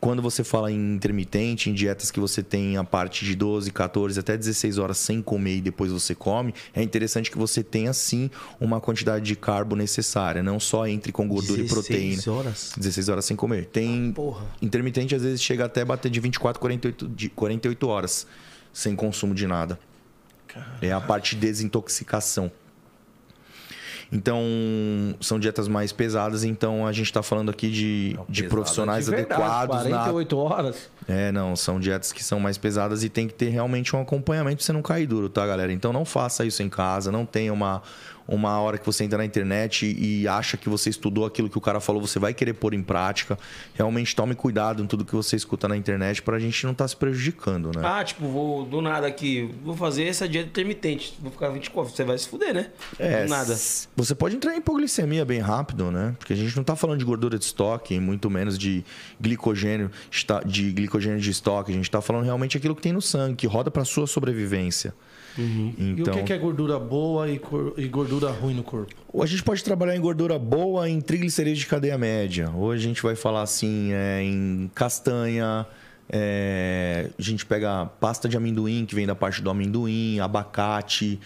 Quando 0.00 0.22
você 0.22 0.44
fala 0.44 0.70
em 0.70 0.94
intermitente, 0.94 1.70
em 1.70 1.74
dietas 1.74 2.10
que 2.10 2.20
você 2.20 2.42
tem 2.42 2.76
a 2.76 2.84
parte 2.84 3.24
de 3.24 3.34
12, 3.34 3.70
14 3.72 4.20
até 4.20 4.36
16 4.36 4.78
horas 4.78 4.98
sem 4.98 5.20
comer 5.20 5.56
e 5.56 5.60
depois 5.60 5.90
você 5.90 6.14
come, 6.14 6.54
é 6.72 6.82
interessante 6.82 7.30
que 7.30 7.38
você 7.38 7.62
tenha 7.62 7.92
sim 7.92 8.30
uma 8.60 8.80
quantidade 8.80 9.24
de 9.24 9.34
carbo 9.34 9.74
necessária, 9.74 10.42
não 10.42 10.60
só 10.60 10.86
entre 10.86 11.10
com 11.10 11.26
gordura 11.26 11.60
e 11.60 11.64
16 11.64 11.72
proteína. 11.72 12.38
horas? 12.38 12.72
16 12.76 13.08
horas 13.08 13.24
sem 13.24 13.36
comer. 13.36 13.66
Tem 13.66 14.12
porra. 14.12 14.46
intermitente 14.62 15.14
às 15.14 15.22
vezes 15.22 15.42
chega 15.42 15.64
até 15.64 15.84
bater 15.84 16.10
de 16.10 16.20
24 16.20 16.58
a 16.58 16.60
48, 16.60 17.08
de 17.08 17.28
48 17.28 17.88
horas 17.88 18.26
sem 18.72 18.94
consumo 18.94 19.34
de 19.34 19.46
nada. 19.46 19.78
É 20.80 20.92
a 20.92 21.00
parte 21.00 21.34
de 21.34 21.42
desintoxicação. 21.42 22.50
Então, 24.10 24.42
são 25.20 25.38
dietas 25.38 25.68
mais 25.68 25.92
pesadas, 25.92 26.42
então 26.42 26.86
a 26.86 26.92
gente 26.92 27.06
está 27.06 27.22
falando 27.22 27.50
aqui 27.50 27.70
de, 27.70 28.18
de 28.28 28.42
Pesada 28.42 28.48
profissionais 28.48 29.04
de 29.04 29.10
verdade, 29.10 29.42
adequados 29.42 29.84
na 29.84 29.98
48 29.98 30.38
horas. 30.38 30.90
é, 31.06 31.30
não, 31.30 31.54
são 31.54 31.78
dietas 31.78 32.10
que 32.10 32.24
são 32.24 32.40
mais 32.40 32.56
pesadas 32.56 33.04
e 33.04 33.10
tem 33.10 33.28
que 33.28 33.34
ter 33.34 33.50
realmente 33.50 33.94
um 33.94 34.00
acompanhamento 34.00 34.56
pra 34.56 34.64
você 34.64 34.72
não 34.72 34.80
cair 34.80 35.06
duro, 35.06 35.28
tá, 35.28 35.46
galera? 35.46 35.72
Então 35.72 35.92
não 35.92 36.06
faça 36.06 36.46
isso 36.46 36.62
em 36.62 36.70
casa, 36.70 37.12
não 37.12 37.26
tenha 37.26 37.52
uma, 37.52 37.82
uma 38.28 38.60
hora 38.60 38.76
que 38.76 38.84
você 38.84 39.04
entra 39.04 39.16
na 39.16 39.24
internet 39.24 39.86
e 39.98 40.28
acha 40.28 40.58
que 40.58 40.68
você 40.68 40.90
estudou 40.90 41.24
aquilo 41.24 41.48
que 41.48 41.56
o 41.56 41.60
cara 41.60 41.80
falou, 41.80 42.06
você 42.06 42.18
vai 42.18 42.34
querer 42.34 42.52
pôr 42.52 42.74
em 42.74 42.82
prática. 42.82 43.38
Realmente 43.74 44.14
tome 44.14 44.34
cuidado 44.34 44.82
em 44.82 44.86
tudo 44.86 45.04
que 45.04 45.14
você 45.14 45.34
escuta 45.34 45.66
na 45.66 45.76
internet 45.76 46.20
pra 46.20 46.38
gente 46.38 46.64
não 46.64 46.72
estar 46.72 46.86
se 46.86 46.94
prejudicando, 46.94 47.70
né? 47.74 47.82
Ah, 47.82 48.04
tipo, 48.04 48.28
vou 48.28 48.66
do 48.66 48.82
nada 48.82 49.06
aqui, 49.06 49.54
vou 49.64 49.74
fazer 49.74 50.04
essa 50.04 50.28
dieta 50.28 50.48
intermitente. 50.48 51.16
Vou 51.20 51.32
ficar 51.32 51.48
24. 51.48 51.94
Você 51.94 52.04
vai 52.04 52.18
se 52.18 52.28
fuder, 52.28 52.52
né? 52.52 52.70
É, 52.98 53.24
Do 53.24 53.30
nada. 53.30 53.56
Você 53.96 54.14
pode 54.14 54.36
entrar 54.36 54.54
em 54.54 54.58
hipoglicemia 54.58 55.24
bem 55.24 55.40
rápido, 55.40 55.90
né? 55.90 56.14
Porque 56.18 56.34
a 56.34 56.36
gente 56.36 56.54
não 56.54 56.64
tá 56.64 56.76
falando 56.76 56.98
de 56.98 57.04
gordura 57.06 57.38
de 57.38 57.44
estoque, 57.44 57.98
muito 57.98 58.28
menos 58.28 58.58
de 58.58 58.84
glicogênio, 59.18 59.90
de 60.44 60.72
glicogênio 60.72 61.18
de 61.18 61.30
estoque, 61.30 61.70
a 61.70 61.74
gente 61.74 61.84
está 61.84 62.02
falando 62.02 62.24
realmente 62.24 62.56
aquilo 62.58 62.76
que 62.76 62.82
tem 62.82 62.92
no 62.92 63.00
sangue, 63.00 63.36
que 63.36 63.46
roda 63.46 63.70
para 63.70 63.84
sua 63.84 64.06
sobrevivência. 64.06 64.92
E 65.42 65.82
o 65.82 66.00
Então, 66.00 66.14
que 66.14 66.22
que 66.24 66.32
é 66.32 66.38
gordura 66.38 66.78
boa 66.78 67.28
e 67.30 67.38
cor- 67.38 67.74
e 67.76 67.86
gordura 67.88 68.30
ruim 68.30 68.54
no 68.54 68.62
corpo? 68.62 68.94
a 69.22 69.26
gente 69.26 69.42
pode 69.42 69.62
trabalhar 69.64 69.96
em 69.96 70.00
gordura 70.00 70.38
boa, 70.38 70.88
em 70.88 71.00
triglicerídeos 71.00 71.60
de 71.60 71.66
cadeia 71.66 71.96
média. 71.98 72.50
Ou 72.54 72.70
a 72.72 72.76
gente 72.76 73.02
vai 73.02 73.14
falar 73.16 73.42
assim, 73.42 73.90
é, 73.92 74.22
em 74.22 74.70
castanha. 74.74 75.66
é, 76.10 77.10
a 77.18 77.22
gente 77.22 77.44
pega 77.44 77.84
pasta 78.00 78.28
de 78.28 78.36
amendoim, 78.36 78.86
que 78.86 78.94
vem 78.94 79.06
da 79.06 79.14
parte 79.14 79.42
do 79.42 79.50
amendoim, 79.50 80.18
abacate. 80.20 81.20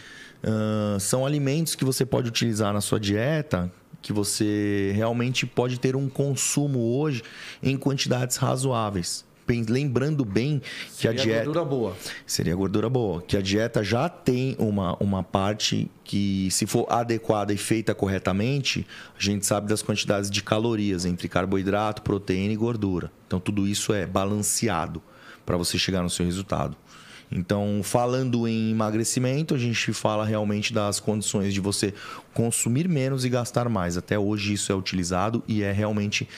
ahn, 0.45 0.99
são 0.99 1.25
alimentos 1.25 1.75
que 1.77 1.85
você 1.85 2.05
pode 2.05 2.29
utilizar 2.29 2.73
na 2.73 2.81
sua 2.81 2.99
dieta, 2.99 3.71
que 4.01 4.13
você 4.13 4.93
realmente 4.97 5.47
pode 5.47 5.79
ter 5.79 5.95
um 5.95 6.09
consumo 6.09 6.81
hoje 6.99 7.23
em 7.63 7.77
quantidades 7.77 8.37
razoáveis. 8.37 9.25
Lembrando 9.61 10.25
bem 10.25 10.63
que 10.99 11.09
a 11.09 11.11
a 11.11 11.15
dieta. 11.15 11.45
gordura 11.45 11.65
boa. 11.65 11.97
Seria 12.27 12.55
gordura 12.55 12.89
boa. 12.89 13.21
Que 13.21 13.37
a 13.37 13.43
dieta 13.43 13.83
já 13.83 14.09
tem 14.09 14.57
uma, 14.59 14.97
uma 15.03 15.23
parte 15.23 15.91
que, 16.05 16.49
se 16.51 16.67
for 16.67 16.87
adequada 16.89 17.53
e 17.53 17.57
feita 17.57 17.95
corretamente, 17.95 18.87
a 19.19 19.23
gente 19.23 19.45
sabe 19.45 19.69
das 19.69 19.83
quantidades 19.83 20.31
de 20.31 20.43
calorias 20.43 21.05
entre 21.05 21.29
carboidrato, 21.29 22.03
proteína 22.03 22.53
e 22.53 22.57
gordura. 22.57 23.11
Então, 23.27 23.39
tudo 23.41 23.67
isso 23.67 23.93
é 23.93 24.07
balanceado 24.07 25.03
para 25.45 25.57
você 25.57 25.79
chegar 25.79 26.03
no 26.03 26.11
seu 26.11 26.25
resultado. 26.25 26.77
Então, 27.35 27.81
falando 27.83 28.47
em 28.47 28.71
emagrecimento, 28.73 29.55
a 29.55 29.59
gente 29.59 29.91
fala 29.95 30.25
realmente 30.25 30.73
das 30.73 31.01
condições 31.01 31.55
de 31.55 31.61
você 31.61 31.95
consumir 32.35 32.87
menos 32.87 33.25
e 33.25 33.31
gastar 33.31 33.71
mais. 33.71 33.97
Até 33.97 34.19
hoje 34.19 34.53
isso 34.53 34.71
é 34.71 34.75
utilizado 34.75 35.43
e 35.49 35.63
é 35.63 35.73
realmente 35.73 36.29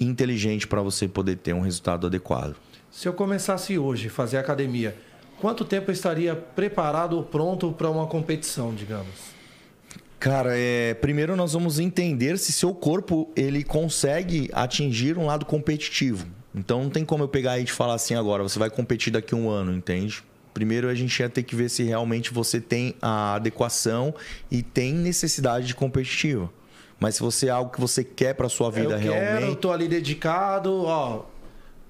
inteligente 0.00 0.66
para 0.66 0.82
você 0.82 1.06
poder 1.06 1.36
ter 1.36 1.52
um 1.52 1.60
resultado 1.60 2.06
adequado. 2.06 2.56
Se 2.90 3.06
eu 3.06 3.12
começasse 3.12 3.78
hoje 3.78 4.08
a 4.08 4.10
fazer 4.10 4.38
academia, 4.38 4.96
quanto 5.40 5.64
tempo 5.64 5.90
eu 5.90 5.92
estaria 5.92 6.34
preparado 6.34 7.16
ou 7.16 7.22
pronto 7.22 7.70
para 7.72 7.88
uma 7.88 8.06
competição, 8.06 8.74
digamos? 8.74 9.40
Cara, 10.18 10.50
é, 10.54 10.92
primeiro 10.94 11.34
nós 11.34 11.54
vamos 11.54 11.78
entender 11.78 12.38
se 12.38 12.52
seu 12.52 12.74
corpo 12.74 13.30
ele 13.34 13.64
consegue 13.64 14.50
atingir 14.52 15.16
um 15.16 15.24
lado 15.24 15.46
competitivo. 15.46 16.26
Então 16.54 16.82
não 16.82 16.90
tem 16.90 17.04
como 17.04 17.24
eu 17.24 17.28
pegar 17.28 17.58
e 17.58 17.64
te 17.64 17.72
falar 17.72 17.94
assim 17.94 18.14
agora, 18.14 18.42
você 18.42 18.58
vai 18.58 18.68
competir 18.68 19.12
daqui 19.12 19.34
a 19.34 19.36
um 19.36 19.48
ano, 19.48 19.72
entende? 19.72 20.22
Primeiro 20.52 20.88
a 20.88 20.94
gente 20.94 21.18
ia 21.18 21.28
ter 21.28 21.42
que 21.42 21.54
ver 21.54 21.68
se 21.68 21.84
realmente 21.84 22.34
você 22.34 22.60
tem 22.60 22.94
a 23.00 23.34
adequação 23.34 24.14
e 24.50 24.62
tem 24.62 24.92
necessidade 24.92 25.68
de 25.68 25.74
competitiva. 25.74 26.50
Mas 27.00 27.14
se 27.14 27.22
você 27.22 27.46
é 27.46 27.50
algo 27.50 27.72
que 27.72 27.80
você 27.80 28.04
quer 28.04 28.34
para 28.34 28.48
sua 28.48 28.70
vida 28.70 28.94
eu 28.94 29.00
quero, 29.00 29.12
realmente, 29.12 29.56
tô 29.56 29.72
ali 29.72 29.88
dedicado, 29.88 30.84
ó, 30.84 31.24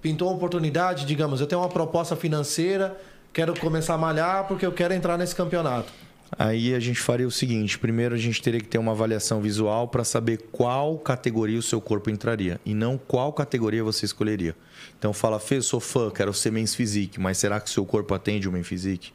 pintou 0.01 0.28
uma 0.28 0.37
oportunidade, 0.37 1.05
digamos, 1.05 1.41
eu 1.41 1.47
tenho 1.49 1.61
uma 1.61 1.69
proposta 1.69 2.15
financeira, 2.15 2.97
quero 3.32 3.59
começar 3.59 3.95
a 3.95 3.99
malhar 3.99 4.47
porque 4.47 4.65
eu 4.65 4.73
quero 4.73 4.95
entrar 4.95 5.19
nesse 5.19 5.35
campeonato. 5.35 5.93
Aí 6.39 6.74
a 6.74 6.81
gente 6.81 7.01
faria 7.01 7.27
o 7.27 7.31
seguinte: 7.31 7.78
primeiro 7.78 8.15
a 8.15 8.19
gente 8.19 8.41
teria 8.41 8.61
que 8.61 8.69
ter 8.69 8.78
uma 8.78 8.93
avaliação 8.93 9.41
visual 9.41 9.89
para 9.89 10.05
saber 10.05 10.39
qual 10.53 10.97
categoria 10.97 11.59
o 11.59 11.62
seu 11.62 11.81
corpo 11.81 12.09
entraria 12.09 12.61
e 12.65 12.73
não 12.73 12.97
qual 12.97 13.32
categoria 13.32 13.82
você 13.82 14.07
escolheria. 14.07 14.55
Então 14.99 15.12
fala, 15.12 15.41
Fê, 15.41 15.61
sou 15.61 15.81
fã, 15.81 16.09
quero 16.09 16.32
ser 16.32 16.53
Men's 16.53 16.74
Physique, 16.74 17.19
mas 17.19 17.39
será 17.39 17.59
que 17.61 17.69
o 17.69 17.73
seu 17.73 17.85
corpo 17.85 18.15
atende 18.15 18.49
o 18.49 18.53
Men's 18.53 18.69
Physique? 18.69 19.12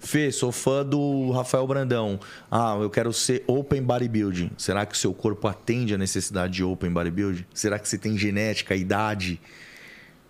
Fê, 0.00 0.30
sou 0.30 0.52
fã 0.52 0.84
do 0.84 1.30
Rafael 1.32 1.66
Brandão. 1.66 2.20
Ah, 2.50 2.78
eu 2.80 2.88
quero 2.88 3.12
ser 3.12 3.42
Open 3.46 3.82
Bodybuilding. 3.82 4.50
Será 4.56 4.86
que 4.86 4.94
o 4.94 4.98
seu 4.98 5.12
corpo 5.12 5.48
atende 5.48 5.94
a 5.94 5.98
necessidade 5.98 6.54
de 6.54 6.64
Open 6.64 6.90
Bodybuilding? 6.90 7.44
Será 7.52 7.78
que 7.78 7.88
você 7.88 7.98
tem 7.98 8.16
genética, 8.16 8.74
idade? 8.74 9.40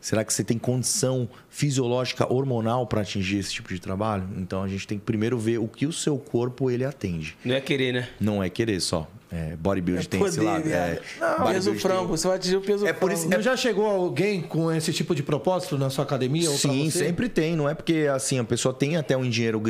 Será 0.00 0.24
que 0.24 0.32
você 0.32 0.44
tem 0.44 0.56
condição 0.58 1.28
fisiológica 1.50 2.32
hormonal 2.32 2.86
para 2.86 3.00
atingir 3.00 3.38
esse 3.38 3.52
tipo 3.52 3.68
de 3.74 3.80
trabalho? 3.80 4.24
Então 4.36 4.62
a 4.62 4.68
gente 4.68 4.86
tem 4.86 4.98
que 4.98 5.04
primeiro 5.04 5.36
ver 5.38 5.58
o 5.58 5.66
que 5.66 5.86
o 5.86 5.92
seu 5.92 6.16
corpo 6.18 6.70
ele 6.70 6.84
atende. 6.84 7.36
Não 7.44 7.54
é 7.54 7.60
querer, 7.60 7.92
né? 7.92 8.08
Não 8.20 8.42
é 8.42 8.48
querer 8.48 8.80
só. 8.80 9.08
É, 9.30 9.56
bodybuilding 9.56 10.06
tem 10.08 10.22
esse 10.24 10.36
Poder, 10.36 10.46
lado. 10.48 10.62
viado. 10.64 10.88
É, 10.88 11.02
Não, 11.20 11.46
peso 11.48 11.74
frango, 11.74 11.98
tem- 11.98 12.06
você 12.16 12.28
vai 12.28 12.36
atingir 12.38 12.56
o 12.56 12.60
peso 12.62 12.86
É 12.86 12.94
por 12.94 13.10
frango. 13.10 13.14
isso- 13.20 13.28
Não 13.28 13.42
já 13.42 13.54
chegou 13.58 13.84
alguém 13.84 14.40
com 14.40 14.72
esse 14.72 14.90
tipo 14.90 15.14
de 15.14 15.22
propósito 15.22 15.76
na 15.76 15.90
sua 15.90 16.04
academia 16.04 16.48
Sim, 16.48 16.88
você? 16.90 16.98
sempre 17.00 17.28
tem. 17.28 17.54
Não 17.54 17.68
é 17.68 17.74
porque 17.74 18.08
assim 18.10 18.38
a 18.38 18.44
pessoa 18.44 18.72
tem 18.72 18.96
até 18.96 19.14
um 19.18 19.28
dinheiro 19.28 19.60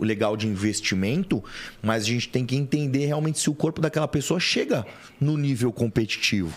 legal 0.00 0.36
de 0.36 0.46
investimento, 0.46 1.42
mas 1.80 2.02
a 2.02 2.06
gente 2.06 2.28
tem 2.28 2.44
que 2.44 2.54
entender 2.54 3.06
realmente 3.06 3.38
se 3.38 3.48
o 3.48 3.54
corpo 3.54 3.80
daquela 3.80 4.08
pessoa 4.08 4.38
chega 4.38 4.84
no 5.18 5.38
nível 5.38 5.72
competitivo. 5.72 6.52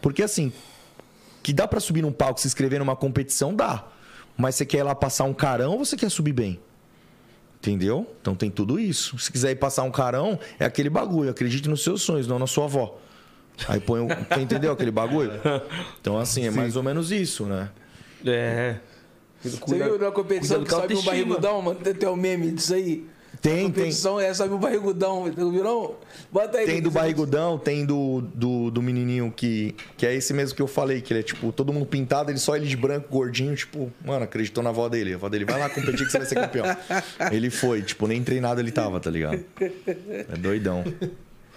Porque 0.00 0.24
assim, 0.24 0.52
que 1.42 1.52
dá 1.52 1.66
pra 1.66 1.80
subir 1.80 2.02
num 2.02 2.12
palco, 2.12 2.40
se 2.40 2.46
inscrever 2.46 2.78
numa 2.78 2.96
competição, 2.96 3.54
dá. 3.54 3.84
Mas 4.36 4.54
você 4.54 4.64
quer 4.64 4.78
ir 4.78 4.82
lá 4.82 4.94
passar 4.94 5.24
um 5.24 5.34
carão 5.34 5.72
ou 5.72 5.84
você 5.84 5.96
quer 5.96 6.10
subir 6.10 6.32
bem? 6.32 6.60
Entendeu? 7.58 8.06
Então 8.20 8.34
tem 8.34 8.50
tudo 8.50 8.78
isso. 8.78 9.18
Se 9.18 9.30
quiser 9.30 9.52
ir 9.52 9.56
passar 9.56 9.82
um 9.82 9.90
carão, 9.90 10.38
é 10.58 10.64
aquele 10.64 10.90
bagulho. 10.90 11.30
Acredite 11.30 11.68
nos 11.68 11.84
seus 11.84 12.02
sonhos, 12.02 12.26
não 12.26 12.38
na 12.38 12.46
sua 12.46 12.64
avó. 12.64 12.98
Aí 13.68 13.78
põe 13.78 14.00
o. 14.00 14.08
Entendeu 14.40 14.72
aquele 14.72 14.90
bagulho? 14.90 15.32
Então, 16.00 16.18
assim, 16.18 16.46
é 16.46 16.50
mais 16.50 16.74
ou 16.74 16.82
menos 16.82 17.12
isso, 17.12 17.44
né? 17.44 17.70
É. 18.24 18.76
Você 19.40 19.76
viu 19.76 19.98
na 19.98 20.10
competição 20.10 20.62
que 20.62 20.70
sobe 20.70 20.94
um 20.94 21.02
barrigudão, 21.02 21.62
mano? 21.62 21.78
Tem, 21.80 21.94
tem 21.94 22.08
um 22.08 22.16
meme 22.16 22.52
disso 22.52 22.74
aí. 22.74 23.06
Tem, 23.42 23.52
Na 23.54 23.58
tem. 23.58 23.64
competição 23.72 24.20
é 24.20 24.32
sobe 24.32 24.54
um 24.54 24.58
barrigudão, 24.58 25.26
não? 25.26 25.96
Bota 26.30 26.58
aí. 26.58 26.64
Tem 26.64 26.80
do 26.80 26.92
barrigudão, 26.92 27.58
tem 27.58 27.84
do, 27.84 28.20
do, 28.32 28.70
do 28.70 28.80
menininho 28.80 29.32
que, 29.34 29.74
que 29.96 30.06
é 30.06 30.14
esse 30.14 30.32
mesmo 30.32 30.54
que 30.54 30.62
eu 30.62 30.68
falei, 30.68 31.00
que 31.00 31.12
ele 31.12 31.20
é 31.20 31.22
tipo, 31.24 31.50
todo 31.50 31.72
mundo 31.72 31.84
pintado, 31.84 32.30
ele 32.30 32.38
só 32.38 32.54
ele 32.56 32.66
de 32.66 32.76
branco, 32.76 33.08
gordinho, 33.10 33.52
tipo, 33.56 33.92
mano, 34.04 34.22
acreditou 34.22 34.62
na 34.62 34.70
avó 34.70 34.88
dele. 34.88 35.14
A 35.14 35.16
avó 35.16 35.28
dele 35.28 35.44
vai 35.44 35.58
lá 35.58 35.68
competir 35.68 36.06
que 36.06 36.12
você 36.12 36.18
vai 36.18 36.26
ser 36.28 36.36
campeão. 36.36 36.64
ele 37.32 37.50
foi, 37.50 37.82
tipo, 37.82 38.06
nem 38.06 38.22
treinado 38.22 38.60
ele 38.60 38.70
tava, 38.70 39.00
tá 39.00 39.10
ligado? 39.10 39.44
É 39.58 40.36
doidão. 40.38 40.84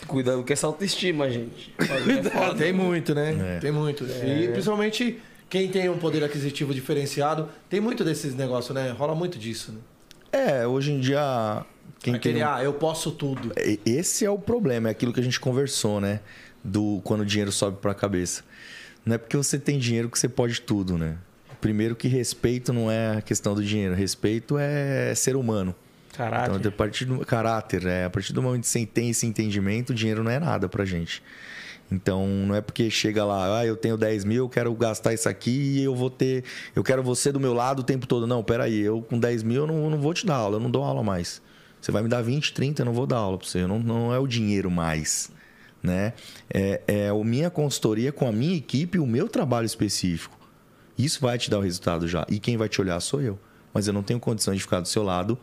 Cuidado 0.08 0.44
com 0.44 0.54
essa 0.54 0.66
autoestima, 0.66 1.30
gente. 1.30 1.72
É 1.78 2.24
foda. 2.32 2.56
Tem 2.56 2.74
muito, 2.74 3.14
né? 3.14 3.58
É. 3.58 3.60
Tem 3.60 3.72
muito. 3.72 4.06
E 4.06 4.48
principalmente 4.48 5.20
quem 5.48 5.70
tem 5.70 5.88
um 5.88 6.00
poder 6.00 6.24
aquisitivo 6.24 6.74
diferenciado, 6.74 7.48
tem 7.70 7.80
muito 7.80 8.04
desses 8.04 8.34
negócios, 8.34 8.74
né? 8.74 8.90
Rola 8.90 9.14
muito 9.14 9.38
disso, 9.38 9.72
né? 9.72 9.80
É, 10.32 10.66
hoje 10.66 10.92
em 10.92 11.00
dia. 11.00 11.64
Quem 12.06 12.14
Aquele, 12.14 12.36
tem 12.36 12.44
um- 12.44 12.48
ah, 12.48 12.64
eu 12.64 12.72
posso 12.72 13.10
tudo. 13.10 13.52
Esse 13.84 14.24
é 14.26 14.30
o 14.30 14.38
problema, 14.38 14.90
é 14.90 14.92
aquilo 14.92 15.12
que 15.12 15.20
a 15.20 15.24
gente 15.24 15.40
conversou, 15.40 16.00
né? 16.00 16.20
Do 16.64 17.02
quando 17.04 17.22
o 17.22 17.26
dinheiro 17.26 17.52
sobe 17.52 17.80
pra 17.82 17.96
cabeça. 17.96 18.44
Não 19.04 19.16
é 19.16 19.18
porque 19.18 19.36
você 19.36 19.58
tem 19.58 19.80
dinheiro 19.80 20.08
que 20.08 20.20
você 20.20 20.30
pode 20.30 20.62
tudo, 20.62 21.00
né? 21.00 21.18
Primeiro 21.60 21.96
que 21.96 22.08
respeito 22.08 22.72
não 22.72 22.92
é 22.92 23.18
a 23.18 23.22
questão 23.24 23.56
do 23.56 23.64
dinheiro, 23.64 23.96
respeito 23.96 24.56
é 24.60 25.16
ser 25.16 25.36
humano. 25.36 25.74
Caraca. 26.16 26.56
Então, 26.56 26.70
a 26.70 26.72
partir 26.72 27.06
do 27.06 27.26
caráter, 27.26 27.88
é, 27.88 28.06
a 28.06 28.10
partir 28.12 28.34
do 28.34 28.42
momento 28.44 28.62
que 28.62 28.68
você 28.70 28.86
tem 28.86 29.10
esse 29.10 29.26
entendimento, 29.26 29.90
o 29.90 29.96
dinheiro 29.96 30.24
não 30.24 30.30
é 30.30 30.40
nada 30.40 30.70
pra 30.70 30.86
gente. 30.86 31.24
Então, 31.92 32.28
não 32.28 32.54
é 32.54 32.62
porque 32.62 32.88
chega 32.92 33.26
lá, 33.26 33.62
ah, 33.62 33.66
eu 33.66 33.76
tenho 33.76 33.98
10 33.98 34.24
mil, 34.24 34.44
eu 34.46 34.50
quero 34.50 34.72
gastar 34.76 35.12
isso 35.16 35.28
aqui 35.28 35.80
e 35.80 35.84
eu 35.84 35.96
vou 35.96 36.12
ter. 36.12 36.44
Eu 36.76 36.84
quero 36.84 37.02
você 37.02 37.32
do 37.32 37.40
meu 37.40 37.54
lado 37.54 37.80
o 37.80 37.84
tempo 37.84 38.06
todo. 38.06 38.28
Não, 38.28 38.44
peraí, 38.44 38.80
eu 38.80 39.02
com 39.02 39.20
10 39.20 39.42
mil 39.42 39.62
eu 39.62 39.68
não, 39.68 39.84
eu 39.86 39.90
não 39.90 40.00
vou 40.00 40.14
te 40.14 40.24
dar 40.24 40.36
aula, 40.36 40.58
eu 40.58 40.60
não 40.60 40.70
dou 40.70 40.84
aula 40.84 41.02
mais. 41.04 41.42
Você 41.86 41.92
vai 41.92 42.02
me 42.02 42.10
dar 42.10 42.24
20, 42.24 42.52
30, 42.52 42.82
eu 42.82 42.86
não 42.88 42.94
vou 42.94 43.06
dar 43.06 43.18
aula 43.18 43.38
pra 43.38 43.48
você. 43.48 43.68
Não, 43.68 43.78
não 43.78 44.12
é 44.12 44.18
o 44.18 44.26
dinheiro 44.26 44.72
mais. 44.72 45.30
Né? 45.84 46.14
É, 46.52 46.82
é 46.88 47.10
a 47.10 47.24
minha 47.24 47.52
consultoria 47.52 48.12
com 48.12 48.28
a 48.28 48.32
minha 48.32 48.58
equipe 48.58 48.98
o 48.98 49.06
meu 49.06 49.30
trabalho 49.30 49.68
específico. 49.68 50.36
Isso 50.98 51.22
vai 51.22 51.38
te 51.38 51.48
dar 51.48 51.60
o 51.60 51.62
resultado 51.62 52.08
já. 52.08 52.26
E 52.28 52.40
quem 52.40 52.58
vai 52.58 52.68
te 52.68 52.82
olhar 52.82 53.00
sou 53.02 53.22
eu. 53.22 53.38
Mas 53.72 53.86
eu 53.86 53.94
não 53.94 54.02
tenho 54.02 54.20
condição 54.20 54.56
de 54.56 54.62
ficar 54.62 54.80
do 54.80 54.88
seu 54.88 55.04
lado 55.04 55.38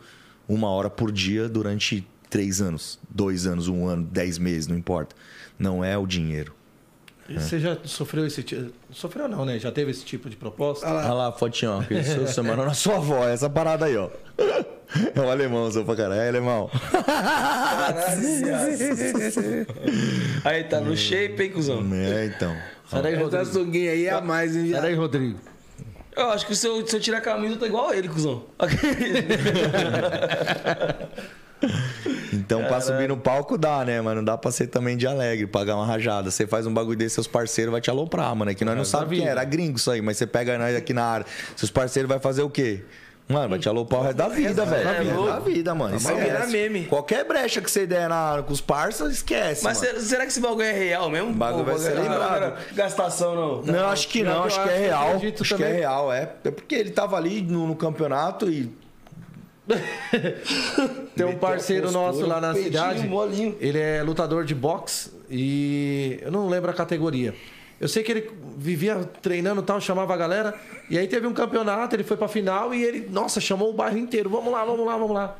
uma 0.45 0.67
hora 0.67 0.89
por 0.89 1.13
dia 1.13 1.47
durante 1.47 2.05
três 2.29 2.59
anos, 2.59 2.99
dois 3.09 3.47
anos, 3.47 3.69
um 3.69 3.87
ano, 3.87 4.03
dez 4.03 4.37
meses, 4.37 4.67
não 4.67 4.75
importa. 4.75 5.15
Não 5.57 5.81
é 5.81 5.97
o 5.97 6.05
dinheiro. 6.05 6.53
E 7.29 7.39
Você 7.39 7.59
já 7.59 7.77
sofreu 7.85 8.27
esse 8.27 8.43
tipo. 8.43 8.69
Sofreu 8.91 9.29
não, 9.29 9.45
né? 9.45 9.57
Já 9.57 9.71
teve 9.71 9.91
esse 9.91 10.03
tipo 10.03 10.29
de 10.29 10.35
proposta? 10.35 10.85
Olha 10.85 11.13
lá, 11.13 11.31
fotinho, 11.31 11.79
ó. 11.79 11.81
Que 11.81 12.03
seu 12.03 12.27
semana 12.33 12.65
na 12.65 12.73
sua 12.73 12.97
avó, 12.97 13.25
essa 13.25 13.49
parada 13.49 13.85
aí, 13.85 13.95
ó. 13.95 14.09
É 15.15 15.21
um 15.21 15.29
alemão, 15.29 15.71
sou 15.71 15.85
pra 15.85 15.95
caralho. 15.95 16.21
É 16.21 16.27
alemão. 16.27 16.69
Aí 20.43 20.65
tá 20.65 20.81
no 20.81 20.95
shape, 20.95 21.41
hein, 21.41 21.51
cuzão? 21.51 21.83
É, 21.93 22.25
então. 22.25 22.51
Essa 22.85 22.97
Rodrigo. 22.97 23.89
aí 23.89 24.05
é 24.05 24.11
a 24.11 24.21
mais, 24.21 24.55
hein, 24.55 24.65
viado? 24.65 24.95
Rodrigo. 24.95 25.39
Eu 26.15 26.29
acho 26.29 26.45
que 26.45 26.55
se 26.55 26.67
eu, 26.67 26.85
se 26.85 26.95
eu 26.95 26.99
tirar 26.99 27.17
a 27.17 27.21
camisa, 27.21 27.55
eu 27.55 27.59
tô 27.59 27.65
igual 27.65 27.89
a 27.89 27.97
ele, 27.97 28.07
cuzão. 28.07 28.43
Então, 32.31 32.63
pra 32.65 32.81
subir 32.81 33.07
no 33.07 33.17
palco 33.17 33.57
dá, 33.57 33.85
né, 33.85 34.01
mano? 34.01 34.15
Não 34.17 34.23
dá 34.25 34.37
pra 34.37 34.51
ser 34.51 34.67
também 34.67 34.97
de 34.97 35.05
alegre, 35.07 35.45
pagar 35.47 35.75
uma 35.75 35.85
rajada. 35.85 36.31
Você 36.31 36.47
faz 36.47 36.65
um 36.65 36.73
bagulho 36.73 36.97
desse, 36.97 37.15
seus 37.15 37.27
parceiros 37.27 37.71
vai 37.71 37.79
te 37.81 37.89
aloprar, 37.89 38.35
mano. 38.35 38.51
É 38.51 38.53
que 38.55 38.65
nós 38.65 38.75
não 38.75 38.81
É, 38.81 38.85
sabemos 38.85 39.17
da 39.17 39.23
quem 39.23 39.27
era 39.31 39.43
gringo 39.43 39.77
isso 39.77 39.91
aí, 39.91 40.01
mas 40.01 40.17
você 40.17 40.25
pega 40.27 40.57
nós 40.57 40.75
aqui 40.75 40.93
na 40.93 41.03
área. 41.05 41.25
Seus 41.55 41.69
parceiros 41.71 42.09
vai 42.09 42.19
fazer 42.19 42.41
o 42.41 42.49
quê? 42.49 42.83
Mano, 43.29 43.49
vai 43.49 43.59
te 43.59 43.69
alopar 43.69 44.01
o 44.01 44.03
resto 44.03 44.17
da 44.17 44.27
vida, 44.27 44.65
velho. 44.65 44.89
é 44.89 44.97
É, 45.01 45.27
da 45.31 45.39
vida, 45.39 45.73
mano. 45.73 45.97
Vai 45.97 46.15
virar 46.15 46.45
meme. 46.47 46.85
Qualquer 46.87 47.23
brecha 47.25 47.61
que 47.61 47.71
você 47.71 47.87
der 47.87 48.09
na, 48.09 48.43
com 48.45 48.51
os 48.51 48.59
parceiros, 48.59 49.15
esquece. 49.15 49.63
Mas 49.63 49.77
mano. 49.79 49.91
será, 49.93 49.99
será 50.05 50.21
que 50.23 50.31
esse 50.31 50.41
bagulho 50.41 50.63
é 50.63 50.73
real 50.73 51.09
mesmo? 51.09 51.29
O 51.29 51.33
bagulho 51.33 51.63
Pô, 51.63 51.71
vai 51.71 51.79
ser 51.79 51.95
não 51.95 52.01
lembrado. 52.03 52.35
era 52.35 52.57
Gastação 52.73 53.33
não. 53.33 53.61
Não, 53.61 53.87
acho 53.89 54.09
que 54.09 54.23
não, 54.23 54.31
eu 54.33 54.43
acho 54.43 54.61
que 54.61 54.69
é 54.69 54.77
real. 54.77 55.07
Acho 55.15 55.19
que 55.21 55.53
é 55.53 55.57
também. 55.57 55.73
real, 55.73 56.11
é. 56.11 56.33
É 56.43 56.51
porque 56.51 56.75
ele 56.75 56.89
tava 56.89 57.15
ali 57.15 57.41
no, 57.41 57.65
no 57.67 57.75
campeonato 57.75 58.49
e. 58.49 58.69
Tem 61.15 61.25
um 61.25 61.37
parceiro 61.37 61.87
a 61.87 61.91
postura, 61.91 62.07
nosso 62.07 62.25
lá 62.25 62.41
na 62.41 62.53
cidade. 62.53 63.07
molinho. 63.07 63.55
Ele 63.59 63.79
é 63.79 64.03
lutador 64.03 64.43
de 64.43 64.53
boxe 64.53 65.11
e 65.29 66.19
eu 66.21 66.31
não 66.31 66.47
lembro 66.49 66.69
a 66.69 66.73
categoria. 66.73 67.33
Eu 67.79 67.87
sei 67.87 68.03
que 68.03 68.11
ele 68.11 68.31
vivia 68.57 68.95
treinando 69.21 69.61
e 69.61 69.65
tal, 69.65 69.79
chamava 69.81 70.13
a 70.13 70.17
galera. 70.17 70.53
E 70.89 70.97
aí 70.97 71.07
teve 71.07 71.27
um 71.27 71.33
campeonato, 71.33 71.95
ele 71.95 72.03
foi 72.03 72.15
pra 72.15 72.27
final 72.27 72.73
e 72.73 72.83
ele, 72.83 73.07
nossa, 73.09 73.41
chamou 73.41 73.69
o 73.69 73.73
bairro 73.73 73.97
inteiro. 73.97 74.29
Vamos 74.29 74.51
lá, 74.51 74.63
vamos 74.63 74.85
lá, 74.85 74.97
vamos 74.97 75.15
lá. 75.15 75.37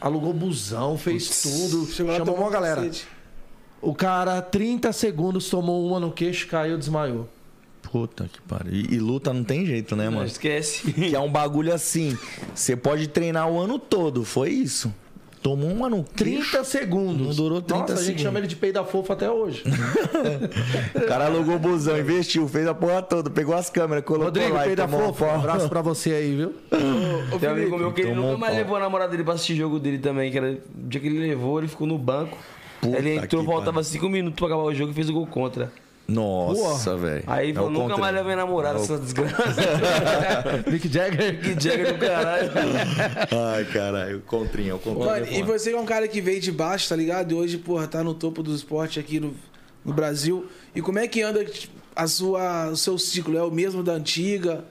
Alugou 0.00 0.32
busão, 0.32 0.98
fez 0.98 1.42
tudo, 1.42 1.86
chamou 1.86 2.36
uma 2.36 2.50
galera. 2.50 2.76
cacete. 2.76 3.08
O 3.80 3.94
cara, 3.94 4.40
30 4.40 4.92
segundos, 4.92 5.48
tomou 5.48 5.86
uma 5.86 6.00
no 6.00 6.10
queixo, 6.12 6.46
caiu, 6.46 6.78
desmaiou. 6.78 7.28
Puta 7.94 8.28
que 8.28 8.40
pariu. 8.42 8.72
E, 8.72 8.94
e 8.94 8.98
luta 8.98 9.32
não 9.32 9.44
tem 9.44 9.64
jeito, 9.64 9.94
né, 9.94 10.06
Não 10.06 10.14
mano? 10.14 10.26
esquece. 10.26 10.90
Que 10.92 11.14
é 11.14 11.20
um 11.20 11.30
bagulho 11.30 11.72
assim. 11.72 12.18
Você 12.52 12.74
pode 12.74 13.06
treinar 13.06 13.48
o 13.48 13.56
ano 13.60 13.78
todo, 13.78 14.24
foi 14.24 14.50
isso. 14.50 14.92
Tomou 15.40 15.70
uma 15.70 15.88
no 15.88 16.02
30 16.02 16.40
queixo. 16.40 16.64
segundos. 16.64 17.24
Não 17.24 17.34
durou 17.36 17.62
30 17.62 17.80
Nossa, 17.82 17.92
a 17.92 17.96
gente 17.98 18.04
segundos. 18.06 18.22
chama 18.22 18.38
ele 18.40 18.48
de 18.48 18.56
peida 18.56 18.82
fofa 18.82 19.12
até 19.12 19.30
hoje. 19.30 19.62
O 20.92 21.06
cara 21.06 21.26
alugou 21.26 21.54
o 21.54 21.58
busão, 21.60 21.96
investiu, 21.96 22.48
fez 22.48 22.66
a 22.66 22.74
porra 22.74 23.00
toda, 23.00 23.30
pegou 23.30 23.54
as 23.54 23.70
câmeras, 23.70 24.04
colocou 24.04 24.26
Rodrigo, 24.26 24.54
lá 24.54 24.64
e 24.64 24.66
peida 24.68 24.88
fofa, 24.88 25.26
um 25.26 25.34
abraço 25.36 25.68
pra 25.68 25.80
você 25.80 26.14
aí, 26.14 26.34
viu? 26.34 26.52
Tem 27.38 27.48
um 27.48 27.52
amigo 27.52 27.78
meu 27.78 27.92
que 27.92 28.00
ele 28.00 28.14
nunca 28.14 28.36
mais 28.38 28.54
pau. 28.54 28.62
levou 28.62 28.76
a 28.76 28.80
namorada 28.80 29.12
dele 29.12 29.22
pra 29.22 29.34
assistir 29.34 29.54
jogo 29.54 29.78
dele 29.78 29.98
também. 29.98 30.32
Que 30.32 30.38
era, 30.38 30.50
o 30.50 30.88
dia 30.88 31.00
que 31.00 31.06
ele 31.06 31.20
levou, 31.20 31.60
ele 31.60 31.68
ficou 31.68 31.86
no 31.86 31.96
banco. 31.96 32.36
Puta 32.80 32.98
ele 32.98 33.14
entrou, 33.14 33.44
pariu. 33.44 33.84
5 33.84 34.08
minutos 34.08 34.36
pra 34.36 34.48
acabar 34.48 34.64
o 34.64 34.74
jogo 34.74 34.90
e 34.90 34.94
fez 34.94 35.08
o 35.08 35.12
gol 35.12 35.28
contra. 35.28 35.70
Nossa, 36.06 36.96
velho. 36.96 37.24
Aí 37.26 37.50
É 37.50 37.54
falou, 37.54 37.68
o 37.70 37.72
nunca 37.72 37.82
contrário. 37.94 38.02
mais 38.02 38.14
levei 38.16 38.36
namorada, 38.36 38.78
É 38.78 38.82
essa 38.82 38.98
desgraça. 38.98 39.44
Mick 40.70 40.88
Jagger. 40.88 41.40
que 41.40 41.48
Jagger 41.52 41.92
do 41.94 41.98
caralho. 41.98 42.50
Ai, 43.54 43.64
caralho, 43.66 44.20
contrinha, 44.26 44.74
o 44.76 44.78
contrário. 44.78 45.26
Mano, 45.26 45.36
e 45.38 45.42
você 45.42 45.72
é 45.72 45.78
um 45.80 45.86
cara 45.86 46.06
que 46.06 46.20
veio 46.20 46.40
de 46.40 46.52
baixo, 46.52 46.88
tá 46.88 46.96
ligado? 46.96 47.32
E 47.32 47.34
hoje, 47.34 47.56
porra, 47.58 47.86
tá 47.86 48.04
no 48.04 48.14
topo 48.14 48.42
do 48.42 48.54
esporte 48.54 49.00
aqui 49.00 49.18
no, 49.18 49.34
no 49.84 49.92
Brasil. 49.94 50.46
E 50.74 50.82
como 50.82 50.98
é 50.98 51.08
que 51.08 51.22
anda 51.22 51.44
tipo, 51.44 51.72
a 51.96 52.06
sua, 52.06 52.68
o 52.68 52.76
seu 52.76 52.98
ciclo? 52.98 53.36
É 53.38 53.42
o 53.42 53.50
mesmo 53.50 53.82
da 53.82 53.92
antiga? 53.92 54.64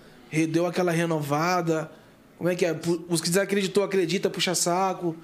Deu 0.50 0.66
aquela 0.66 0.92
renovada? 0.92 1.90
Como 2.38 2.50
é 2.50 2.56
que 2.56 2.66
é? 2.66 2.76
Os 3.10 3.22
que 3.22 3.30
desacreditou, 3.30 3.84
acredita, 3.84 4.30
puxa 4.30 4.54
saco. 4.54 5.16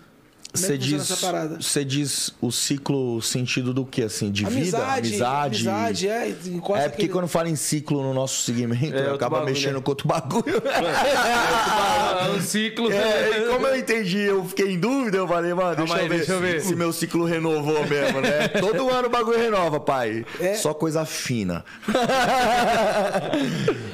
É 0.51 0.57
Você 0.57 0.79
funciona 0.79 1.47
diz, 1.47 1.65
você 1.67 1.85
diz 1.85 2.33
o 2.41 2.51
ciclo, 2.51 3.21
sentido 3.21 3.71
do 3.71 3.85
que, 3.85 4.01
assim? 4.01 4.31
De 4.31 4.43
vida? 4.45 4.57
Amizade, 4.57 5.07
Amizade? 5.09 5.69
amizade, 5.69 6.07
é. 6.09 6.29
encosta 6.47 6.85
É 6.85 6.89
porque 6.89 7.03
aquele- 7.03 7.13
quando 7.13 7.27
fala 7.27 7.49
em 7.49 7.55
ciclo 7.55 8.01
no 8.01 8.15
nosso 8.15 8.41
segmento, 8.41 8.95
É, 8.97 9.11
acaba 9.11 9.37
bagulho, 9.37 9.53
mexendo 9.53 9.75
né? 9.75 9.81
com 9.81 9.89
outro 9.91 10.07
bagulho. 10.07 10.59
É 10.65 12.31
um 12.31 12.41
ciclo. 12.41 12.91
É, 12.91 13.45
e 13.45 13.53
como 13.53 13.67
eu 13.67 13.77
entendi, 13.77 14.17
eu 14.21 14.43
fiquei 14.45 14.71
em 14.73 14.79
dúvida, 14.79 15.17
eu 15.17 15.27
falei, 15.27 15.53
mano, 15.53 15.75
deixa, 15.75 15.95
aí, 15.95 16.03
eu 16.05 16.09
ver, 16.09 16.17
deixa 16.17 16.31
eu 16.33 16.39
ver. 16.41 16.61
se 16.61 16.75
meu 16.75 16.91
ciclo 16.91 17.25
renovou 17.25 17.85
mesmo, 17.87 18.19
né? 18.19 18.47
Todo 18.59 18.89
ano 18.89 19.07
o 19.07 19.11
bagulho 19.11 19.37
renova, 19.37 19.79
pai. 19.79 20.25
É. 20.39 20.55
Só 20.55 20.73
coisa 20.73 21.05
fina. 21.05 21.63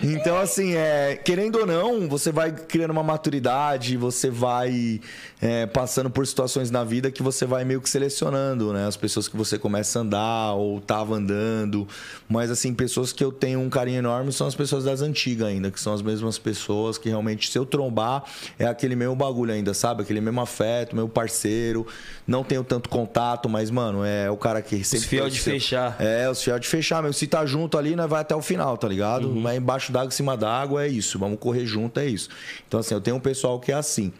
então, 0.04 0.38
assim, 0.38 0.76
é, 0.76 1.20
querendo 1.24 1.60
ou 1.60 1.66
não, 1.66 2.08
você 2.08 2.32
vai 2.32 2.52
criando 2.52 2.92
uma 2.92 3.04
maturidade, 3.04 3.98
você 3.98 4.30
vai 4.30 5.00
é, 5.42 5.66
passando 5.66 6.10
por 6.10 6.26
situações 6.26 6.72
na 6.72 6.84
vida 6.84 7.12
que 7.12 7.22
você 7.22 7.46
vai 7.46 7.66
meio 7.66 7.82
que 7.82 7.90
selecionando, 7.90 8.72
né? 8.72 8.88
As 8.88 8.96
pessoas 8.96 9.28
que 9.28 9.36
você 9.36 9.58
começa 9.60 10.00
a 10.00 10.02
andar 10.02 10.54
ou 10.54 10.80
tava 10.80 11.16
andando. 11.16 11.88
Mas, 12.28 12.50
assim, 12.50 12.74
pessoas 12.74 13.12
que 13.12 13.24
eu 13.24 13.32
tenho 13.32 13.60
um 13.60 13.70
carinho 13.70 14.00
enorme 14.00 14.32
são 14.32 14.48
as 14.48 14.56
pessoas 14.56 14.86
das 14.86 15.02
antigas 15.02 15.48
ainda, 15.48 15.70
que 15.70 15.80
são 15.80 15.94
as 15.94 16.02
mesmas 16.02 16.38
pessoas 16.38 16.98
que 16.98 17.10
realmente, 17.10 17.50
se 17.50 17.58
eu 17.58 17.66
trombar, 17.66 18.24
é 18.58 18.66
aquele 18.66 18.96
mesmo 18.96 19.16
bagulho 19.16 19.52
ainda, 19.52 19.74
sabe? 19.74 20.04
Aquele 20.04 20.22
mesmo 20.22 20.40
afeto, 20.42 20.96
meu 20.96 21.10
parceiro. 21.10 21.86
Não 22.26 22.44
tenho 22.44 22.64
tanto 22.64 22.90
contato, 22.90 23.50
mas, 23.50 23.70
mano, 23.70 24.04
é 24.06 24.32
o 24.32 24.38
cara 24.38 24.62
que 24.62 24.84
sempre. 24.84 25.08
fiel 25.08 25.24
foi 25.24 25.32
de 25.32 25.40
seu. 25.40 25.54
fechar. 25.54 25.96
É, 26.00 26.30
os 26.30 26.42
fiel 26.42 26.58
de 26.58 26.68
fechar 26.68 27.04
mesmo. 27.04 27.14
Se 27.14 27.28
tá 27.28 27.46
junto 27.46 27.78
ali, 27.78 27.96
nós 27.96 28.10
vai 28.10 28.22
até 28.22 28.36
o 28.36 28.42
final, 28.42 28.78
tá 28.78 28.88
ligado? 28.88 29.28
Uhum. 29.28 29.42
Mas 29.42 29.58
embaixo 29.58 29.92
d'água, 29.92 30.08
em 30.08 30.12
cima 30.12 30.38
d'água, 30.38 30.86
é 30.86 30.88
isso. 30.88 31.20
Vamos 31.20 31.38
correr 31.40 31.66
junto, 31.66 32.00
é 32.00 32.06
isso. 32.06 32.30
Então, 32.68 32.80
assim, 32.80 32.94
eu 32.94 33.02
tenho 33.02 33.18
um 33.18 33.20
pessoal 33.20 33.60
que 33.60 33.72
é 33.72 33.76
assim. 33.76 34.14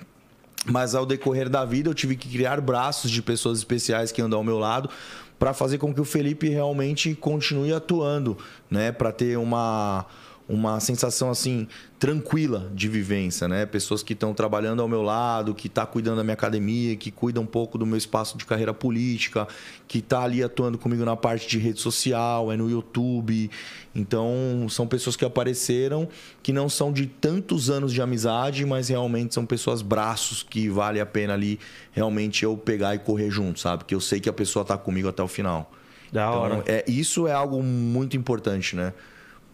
Mas 0.66 0.96
ao 0.96 1.06
decorrer 1.06 1.48
da 1.48 1.64
vida, 1.64 1.90
eu 1.90 1.94
tive 1.94 2.16
que 2.16 2.28
criar 2.28 2.60
braços 2.60 3.12
de 3.12 3.22
pessoas 3.22 3.60
especiais 3.60 4.12
que 4.12 4.22
andam 4.22 4.40
ao 4.40 4.44
meu 4.44 4.58
lado 4.58 4.90
para 5.38 5.54
fazer 5.54 5.78
com 5.78 5.94
que 5.94 6.02
o 6.02 6.06
Felipe 6.06 6.50
realmente 6.50 7.14
continue 7.14 7.74
atuando, 7.74 8.38
né? 8.70 8.92
Para 8.92 9.12
ter 9.12 9.38
uma 9.38 10.06
uma 10.48 10.80
sensação 10.80 11.30
assim 11.32 11.68
tranquila 11.98 12.72
de 12.74 12.88
vivência, 12.88 13.48
né? 13.48 13.66
Pessoas 13.66 14.04
que 14.04 14.14
estão 14.14 14.34
trabalhando 14.34 14.82
ao 14.82 14.88
meu 14.88 15.02
lado, 15.02 15.56
que 15.56 15.68
tá 15.68 15.86
cuidando 15.86 16.18
da 16.18 16.24
minha 16.24 16.36
academia, 16.36 16.96
que 16.96 17.10
cuidam 17.10 17.44
um 17.44 17.48
pouco 17.48 17.78
do 17.80 17.86
meu 17.86 17.98
espaço 17.98 18.38
de 18.38 18.46
carreira 18.46 18.74
política, 18.74 19.48
que 19.88 20.02
tá 20.02 20.22
ali 20.22 20.44
atuando 20.44 20.78
comigo 20.78 21.04
na 21.04 21.16
parte 21.16 21.48
de 21.48 21.58
rede 21.58 21.80
social, 21.80 22.52
é 22.52 22.58
no 22.58 22.70
YouTube. 22.70 23.50
Então, 23.96 24.68
são 24.70 24.86
pessoas 24.86 25.16
que 25.16 25.26
apareceram 25.26 26.08
que 26.44 26.54
não 26.54 26.70
são 26.70 26.94
de 26.94 27.08
tantos 27.08 27.70
anos 27.70 27.92
de 27.92 28.02
amizade, 28.02 28.66
mas 28.66 28.90
realmente 28.90 29.34
são 29.34 29.46
pessoas 29.46 29.82
braços 29.82 30.44
que 30.44 30.70
vale 30.70 31.00
a 31.00 31.06
pena 31.06 31.34
ali 31.34 31.60
realmente 31.92 32.44
eu 32.44 32.56
pegar 32.56 32.94
e 32.94 33.00
correr 33.00 33.32
junto, 33.32 33.60
sabe? 33.60 33.84
Que 33.84 33.96
eu 33.96 34.02
sei 34.02 34.20
que 34.20 34.30
a 34.30 34.34
pessoa 34.34 34.64
tá 34.64 34.78
comigo 34.78 35.08
até 35.08 35.24
o 35.24 35.28
final. 35.28 35.72
Da 36.12 36.30
hora. 36.30 36.58
Então, 36.58 36.64
é, 36.68 36.86
isso 36.88 37.28
é 37.28 37.32
algo 37.32 37.64
muito 37.64 38.16
importante, 38.16 38.76
né? 38.76 38.94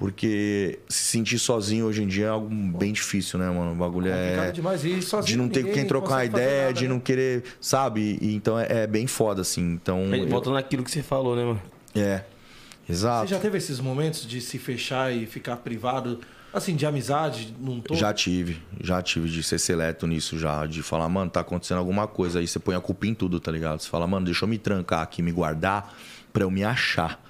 Porque 0.02 0.80
se 0.90 1.04
sentir 1.04 1.38
sozinho 1.38 1.86
hoje 1.86 2.02
em 2.02 2.08
dia 2.08 2.26
é 2.26 2.30
algo 2.30 2.50
bem 2.50 2.92
difícil, 2.92 3.38
né, 3.38 3.48
mano? 3.52 3.74
O 3.74 3.76
bagulho 3.76 4.12
Complicado 4.12 4.48
é. 4.48 4.52
demais. 4.52 4.84
E 4.84 5.00
sozinho 5.00 5.28
De 5.28 5.38
não 5.38 5.48
ter 5.48 5.64
com 5.64 5.72
quem 5.72 5.86
trocar 5.86 6.16
fazer 6.16 6.26
ideia, 6.26 6.62
nada, 6.64 6.74
de 6.74 6.84
né? 6.86 6.90
não 6.90 7.00
querer, 7.00 7.44
sabe? 7.62 8.18
E, 8.20 8.34
então 8.34 8.60
é, 8.60 8.66
é 8.82 8.88
bem 8.88 9.06
foda, 9.06 9.44
assim. 9.44 9.62
Então. 9.74 10.10
Aí, 10.12 10.22
eu- 10.22 10.28
Volta 10.28 10.50
naquilo 10.50 10.84
que 10.84 10.90
você 10.90 11.04
falou, 11.04 11.36
né, 11.36 11.44
mano? 11.46 11.62
É. 11.94 12.24
Você 12.88 12.94
Exato. 12.94 13.28
já 13.30 13.38
teve 13.38 13.60
esses 13.60 13.80
momentos 13.80 14.26
de 14.28 14.42
se 14.42 14.58
fechar 14.58 15.14
e 15.16 15.28
ficar 15.28 15.58
privado, 15.58 16.20
assim, 16.52 16.76
de 16.76 16.84
amizade 16.84 17.54
num 17.60 17.80
todo? 17.80 17.96
Já 17.96 18.12
tive, 18.12 18.58
já 18.82 19.04
tive 19.04 19.30
de 19.30 19.44
ser 19.44 19.60
seleto 19.60 20.08
nisso 20.08 20.40
já, 20.40 20.66
de 20.66 20.82
falar, 20.82 21.08
mano, 21.10 21.30
tá 21.30 21.42
acontecendo 21.42 21.78
alguma 21.78 22.08
coisa 22.08 22.40
aí, 22.40 22.48
você 22.48 22.58
põe 22.58 22.74
a 22.74 22.80
culpa 22.82 23.06
em 23.06 23.14
tudo, 23.14 23.40
tá 23.40 23.52
ligado? 23.52 23.80
Você 23.80 23.88
fala, 23.88 24.08
mano, 24.08 24.26
deixa 24.26 24.46
eu 24.46 24.50
me 24.50 24.58
trancar 24.58 25.02
aqui, 25.02 25.22
me 25.22 25.32
guardar 25.32 25.96
pra 26.34 26.42
eu 26.42 26.50
me 26.50 26.64
achar. 26.64 27.21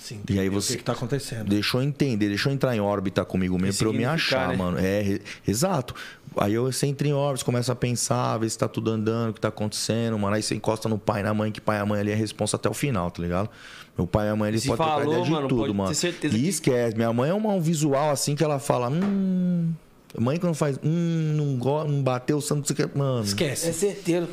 Sim, 0.00 0.20
E 0.28 0.40
aí 0.40 0.48
você- 0.48 0.72
O 0.72 0.76
que, 0.76 0.78
que 0.78 0.84
tá 0.84 0.92
acontecendo? 0.92 1.44
Deixa 1.48 1.76
eu 1.76 1.82
entender, 1.82 2.28
deixa 2.28 2.48
eu 2.48 2.52
entrar 2.54 2.74
em 2.74 2.80
órbita 2.80 3.24
comigo 3.24 3.58
mesmo 3.58 3.78
pra 3.78 3.88
eu 3.88 3.92
me 3.92 4.04
achar, 4.04 4.48
né? 4.48 4.56
mano. 4.56 4.78
É, 4.80 5.20
exato. 5.46 5.94
Aí 6.36 6.54
eu, 6.54 6.64
você 6.72 6.86
entra 6.86 7.06
em 7.06 7.12
órbita, 7.12 7.44
começa 7.44 7.72
a 7.72 7.76
pensar, 7.76 8.38
ver 8.38 8.48
se 8.48 8.56
tá 8.56 8.66
tudo 8.68 8.90
andando, 8.90 9.30
o 9.30 9.34
que 9.34 9.40
tá 9.40 9.48
acontecendo, 9.48 10.18
mano. 10.18 10.34
Aí 10.34 10.42
você 10.42 10.54
encosta 10.54 10.88
no 10.88 10.98
pai 10.98 11.20
e 11.20 11.24
na 11.24 11.34
mãe, 11.34 11.52
que 11.52 11.60
pai 11.60 11.76
e 11.78 11.80
a 11.80 11.86
mãe 11.86 12.00
ali 12.00 12.10
é 12.12 12.14
responsa 12.14 12.56
até 12.56 12.68
o 12.68 12.74
final, 12.74 13.10
tá 13.10 13.22
ligado? 13.22 13.50
Meu 13.98 14.06
pai 14.06 14.28
e 14.28 14.30
a 14.30 14.36
mãe, 14.36 14.48
eles 14.48 14.64
podem 14.64 14.76
trocar 14.78 14.92
falou, 15.00 15.12
ideia 15.12 15.24
de 15.24 15.30
mano, 15.30 15.48
tudo, 15.48 15.66
ter 15.66 15.72
mano. 15.74 15.94
certeza 15.94 16.36
e 16.36 16.40
que- 16.40 16.48
esquece. 16.48 16.96
Minha 16.96 17.12
mãe 17.12 17.30
é 17.30 17.34
uma- 17.34 17.52
um 17.52 17.60
visual 17.60 18.10
assim 18.10 18.34
que 18.34 18.42
ela 18.42 18.58
fala, 18.58 18.88
hum... 18.88 19.72
Mãe 20.18 20.38
quando 20.38 20.54
faz, 20.54 20.76
hum, 20.82 21.34
não, 21.36 21.56
go- 21.56 21.84
não 21.84 22.02
bateu 22.02 22.38
o 22.38 22.40
santo, 22.40 22.58
não 22.58 22.64
sei 22.76 22.84
o 22.84 22.88
que, 22.88 22.98
mano. 22.98 23.22
Esquece. 23.24 23.68
É 23.68 23.72
certeiro. 23.72 24.28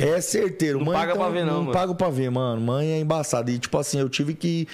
É 0.00 0.20
certeiro. 0.22 0.78
Não 0.78 0.86
mãe, 0.86 0.94
paga 0.94 1.12
então, 1.12 1.22
pra 1.22 1.30
ver, 1.30 1.44
não, 1.44 1.52
Não 1.52 1.60
mano. 1.60 1.72
pago 1.72 1.94
pra 1.94 2.08
ver, 2.08 2.30
mano. 2.30 2.62
Mãe 2.62 2.92
é 2.92 2.98
embaçada. 2.98 3.50
E, 3.50 3.58
tipo 3.58 3.76
assim, 3.76 3.98
eu 4.00 4.08
tive 4.08 4.32
que, 4.32 4.66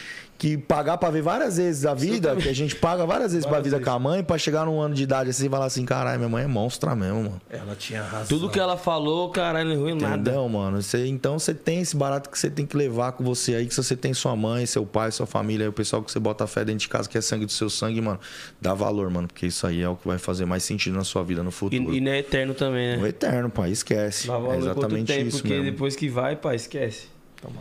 que 0.44 0.58
pagar 0.58 0.98
pra 0.98 1.08
ver 1.08 1.22
várias 1.22 1.56
vezes 1.56 1.86
a 1.86 1.94
vida, 1.94 2.36
que 2.36 2.50
a 2.50 2.52
gente 2.52 2.76
paga 2.76 3.06
várias 3.06 3.32
vezes 3.32 3.46
pra 3.46 3.60
vida 3.60 3.80
com 3.80 3.90
a 3.90 3.98
mãe, 3.98 4.22
pra 4.22 4.36
chegar 4.36 4.66
num 4.66 4.78
ano 4.78 4.94
de 4.94 5.02
idade 5.02 5.30
assim 5.30 5.46
e 5.46 5.48
falar 5.48 5.64
assim, 5.64 5.86
caralho, 5.86 6.18
minha 6.18 6.28
mãe 6.28 6.44
é 6.44 6.46
monstra 6.46 6.94
mesmo, 6.94 7.22
mano. 7.22 7.40
Ela 7.48 7.74
tinha 7.74 8.02
razão. 8.02 8.26
Tudo 8.26 8.50
que 8.50 8.60
ela 8.60 8.76
falou, 8.76 9.30
caralho, 9.30 9.70
não 9.70 9.74
é 9.74 9.78
ruim 9.78 9.94
nada. 9.94 10.16
Entendeu, 10.16 10.46
mano? 10.46 10.82
Você, 10.82 11.06
então 11.06 11.38
você 11.38 11.54
tem 11.54 11.80
esse 11.80 11.96
barato 11.96 12.28
que 12.28 12.38
você 12.38 12.50
tem 12.50 12.66
que 12.66 12.76
levar 12.76 13.12
com 13.12 13.24
você 13.24 13.54
aí, 13.54 13.66
que 13.66 13.74
se 13.74 13.82
você 13.82 13.96
tem 13.96 14.12
sua 14.12 14.36
mãe, 14.36 14.66
seu 14.66 14.84
pai, 14.84 15.10
sua 15.12 15.24
família, 15.24 15.64
aí 15.64 15.68
o 15.70 15.72
pessoal 15.72 16.02
que 16.02 16.12
você 16.12 16.18
bota 16.18 16.46
fé 16.46 16.62
dentro 16.62 16.80
de 16.80 16.88
casa, 16.90 17.08
que 17.08 17.16
é 17.16 17.22
sangue 17.22 17.46
do 17.46 17.52
seu 17.52 17.70
sangue, 17.70 18.02
mano, 18.02 18.20
dá 18.60 18.74
valor, 18.74 19.08
mano, 19.08 19.28
porque 19.28 19.46
isso 19.46 19.66
aí 19.66 19.80
é 19.80 19.88
o 19.88 19.96
que 19.96 20.06
vai 20.06 20.18
fazer 20.18 20.44
mais 20.44 20.62
sentido 20.62 20.94
na 20.94 21.04
sua 21.04 21.24
vida 21.24 21.42
no 21.42 21.50
futuro. 21.50 21.90
E, 21.94 21.96
e 21.96 22.00
não 22.02 22.12
é 22.12 22.18
eterno 22.18 22.52
também, 22.52 22.98
né? 22.98 23.08
eterno, 23.08 23.48
pai, 23.48 23.70
esquece. 23.70 24.26
Dá 24.26 24.34
É 24.34 24.36
valor 24.36 24.50
quanto 24.56 24.64
exatamente 24.66 25.06
tempo, 25.06 25.28
isso 25.28 25.38
porque 25.38 25.54
mesmo. 25.54 25.70
depois 25.70 25.96
que 25.96 26.06
vai, 26.10 26.36
pai, 26.36 26.56
esquece. 26.56 27.13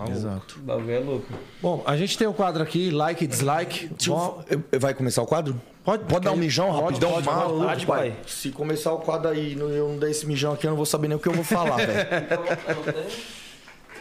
Exato. 0.09 0.57
O 0.59 0.61
bagulho 0.63 0.91
é 0.91 0.99
louco. 0.99 1.25
Bom, 1.61 1.83
a 1.85 1.95
gente 1.97 2.17
tem 2.17 2.27
um 2.27 2.33
quadro 2.33 2.61
aqui, 2.63 2.89
like 2.89 3.23
e 3.23 3.27
dislike. 3.27 3.89
Bom, 4.07 4.43
Vai 4.79 4.93
começar 4.93 5.21
o 5.21 5.25
quadro? 5.25 5.59
Pode- 5.83 6.03
pode 6.05 6.23
dar 6.23 6.31
um 6.31 6.33
pode, 6.35 6.45
mijão 6.45 6.67
pode, 6.71 6.81
rapidão? 6.83 7.11
pode, 7.11 7.25
Maluco, 7.25 7.59
vontade, 7.59 7.85
pai. 7.85 7.99
pai. 8.11 8.15
Se 8.25 8.49
começar 8.51 8.93
o 8.93 8.99
quadro 8.99 9.29
aí 9.29 9.53
e 9.53 9.59
eu 9.59 9.89
não 9.89 9.97
der 9.97 10.11
esse 10.11 10.25
mijão 10.25 10.53
aqui, 10.53 10.65
eu 10.65 10.69
não 10.69 10.77
vou 10.77 10.85
saber 10.85 11.09
nem 11.09 11.17
o 11.17 11.19
que 11.19 11.27
eu 11.27 11.33
vou 11.33 11.43
falar, 11.43 11.75
velho. 11.85 12.07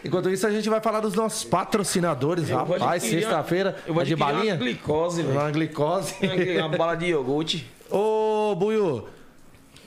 enquanto 0.04 0.30
isso, 0.30 0.46
a 0.46 0.50
gente 0.50 0.68
vai 0.68 0.80
falar 0.80 1.00
dos 1.00 1.14
nossos 1.14 1.44
patrocinadores. 1.44 2.48
Eu 2.50 2.56
Rapaz, 2.58 3.02
sexta-feira, 3.02 3.76
Eu 3.86 3.94
vou 3.94 4.02
é 4.02 4.06
de 4.06 4.14
balinha? 4.16 4.54
Uma 4.54 4.60
glicose, 4.64 5.22
velho. 5.22 5.38
Uma 5.40 5.50
glicose. 5.50 6.14
uma 6.58 6.68
bala 6.68 6.94
de 6.94 7.06
iogurte. 7.06 7.68
Ô, 7.90 8.54
Buiu, 8.56 9.06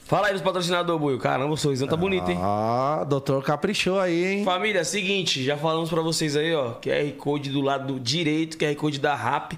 Fala 0.05 0.27
aí 0.27 0.33
dos 0.33 0.41
patrocinadores, 0.43 1.01
Buio. 1.01 1.17
Caramba, 1.17 1.51
o 1.51 1.57
sorrisão 1.57 1.87
tá 1.87 1.97
bonito, 1.97 2.29
hein? 2.29 2.37
Ah, 2.39 3.03
doutor 3.09 3.43
caprichou 3.43 3.99
aí, 3.99 4.23
hein? 4.23 4.43
Família, 4.45 4.83
seguinte, 4.83 5.43
já 5.43 5.57
falamos 5.57 5.89
pra 5.89 5.99
vocês 5.99 6.35
aí, 6.35 6.53
ó, 6.53 6.73
QR 6.73 7.11
Code 7.17 7.49
do 7.49 7.59
lado 7.59 7.99
direito, 7.99 8.55
QR 8.55 8.75
Code 8.75 8.99
da 8.99 9.15
RAP, 9.15 9.53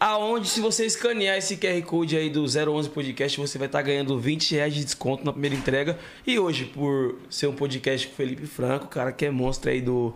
aonde 0.00 0.48
se 0.48 0.60
você 0.60 0.84
escanear 0.84 1.36
esse 1.38 1.56
QR 1.56 1.80
Code 1.82 2.16
aí 2.16 2.28
do 2.28 2.42
011 2.42 2.90
Podcast, 2.90 3.38
você 3.38 3.56
vai 3.56 3.66
estar 3.66 3.82
ganhando 3.82 4.18
20 4.18 4.56
reais 4.56 4.74
de 4.74 4.84
desconto 4.84 5.24
na 5.24 5.32
primeira 5.32 5.54
entrega. 5.54 5.96
E 6.26 6.40
hoje, 6.40 6.64
por 6.64 7.14
ser 7.30 7.46
um 7.46 7.54
podcast 7.54 8.08
com 8.08 8.14
o 8.14 8.16
Felipe 8.16 8.48
Franco, 8.48 8.88
cara 8.88 9.12
que 9.12 9.24
é 9.24 9.30
monstro 9.30 9.70
aí 9.70 9.80
do 9.80 10.12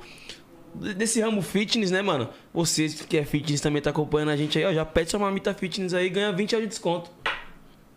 desse 0.74 1.20
ramo 1.20 1.40
fitness, 1.40 1.92
né, 1.92 2.02
mano? 2.02 2.28
Você 2.52 2.88
que 2.88 3.16
é 3.16 3.24
fitness 3.24 3.60
também 3.60 3.80
tá 3.80 3.90
acompanhando 3.90 4.30
a 4.30 4.36
gente 4.36 4.59
aí, 4.59 4.64
ó, 4.64 4.72
já 4.72 4.84
pede 4.84 5.10
sua 5.10 5.20
marmita 5.20 5.55
fitness 5.55 5.94
aí 5.94 6.06
e 6.06 6.10
ganha 6.10 6.32
20 6.32 6.50
reais 6.50 6.64
de 6.64 6.68
desconto. 6.68 7.12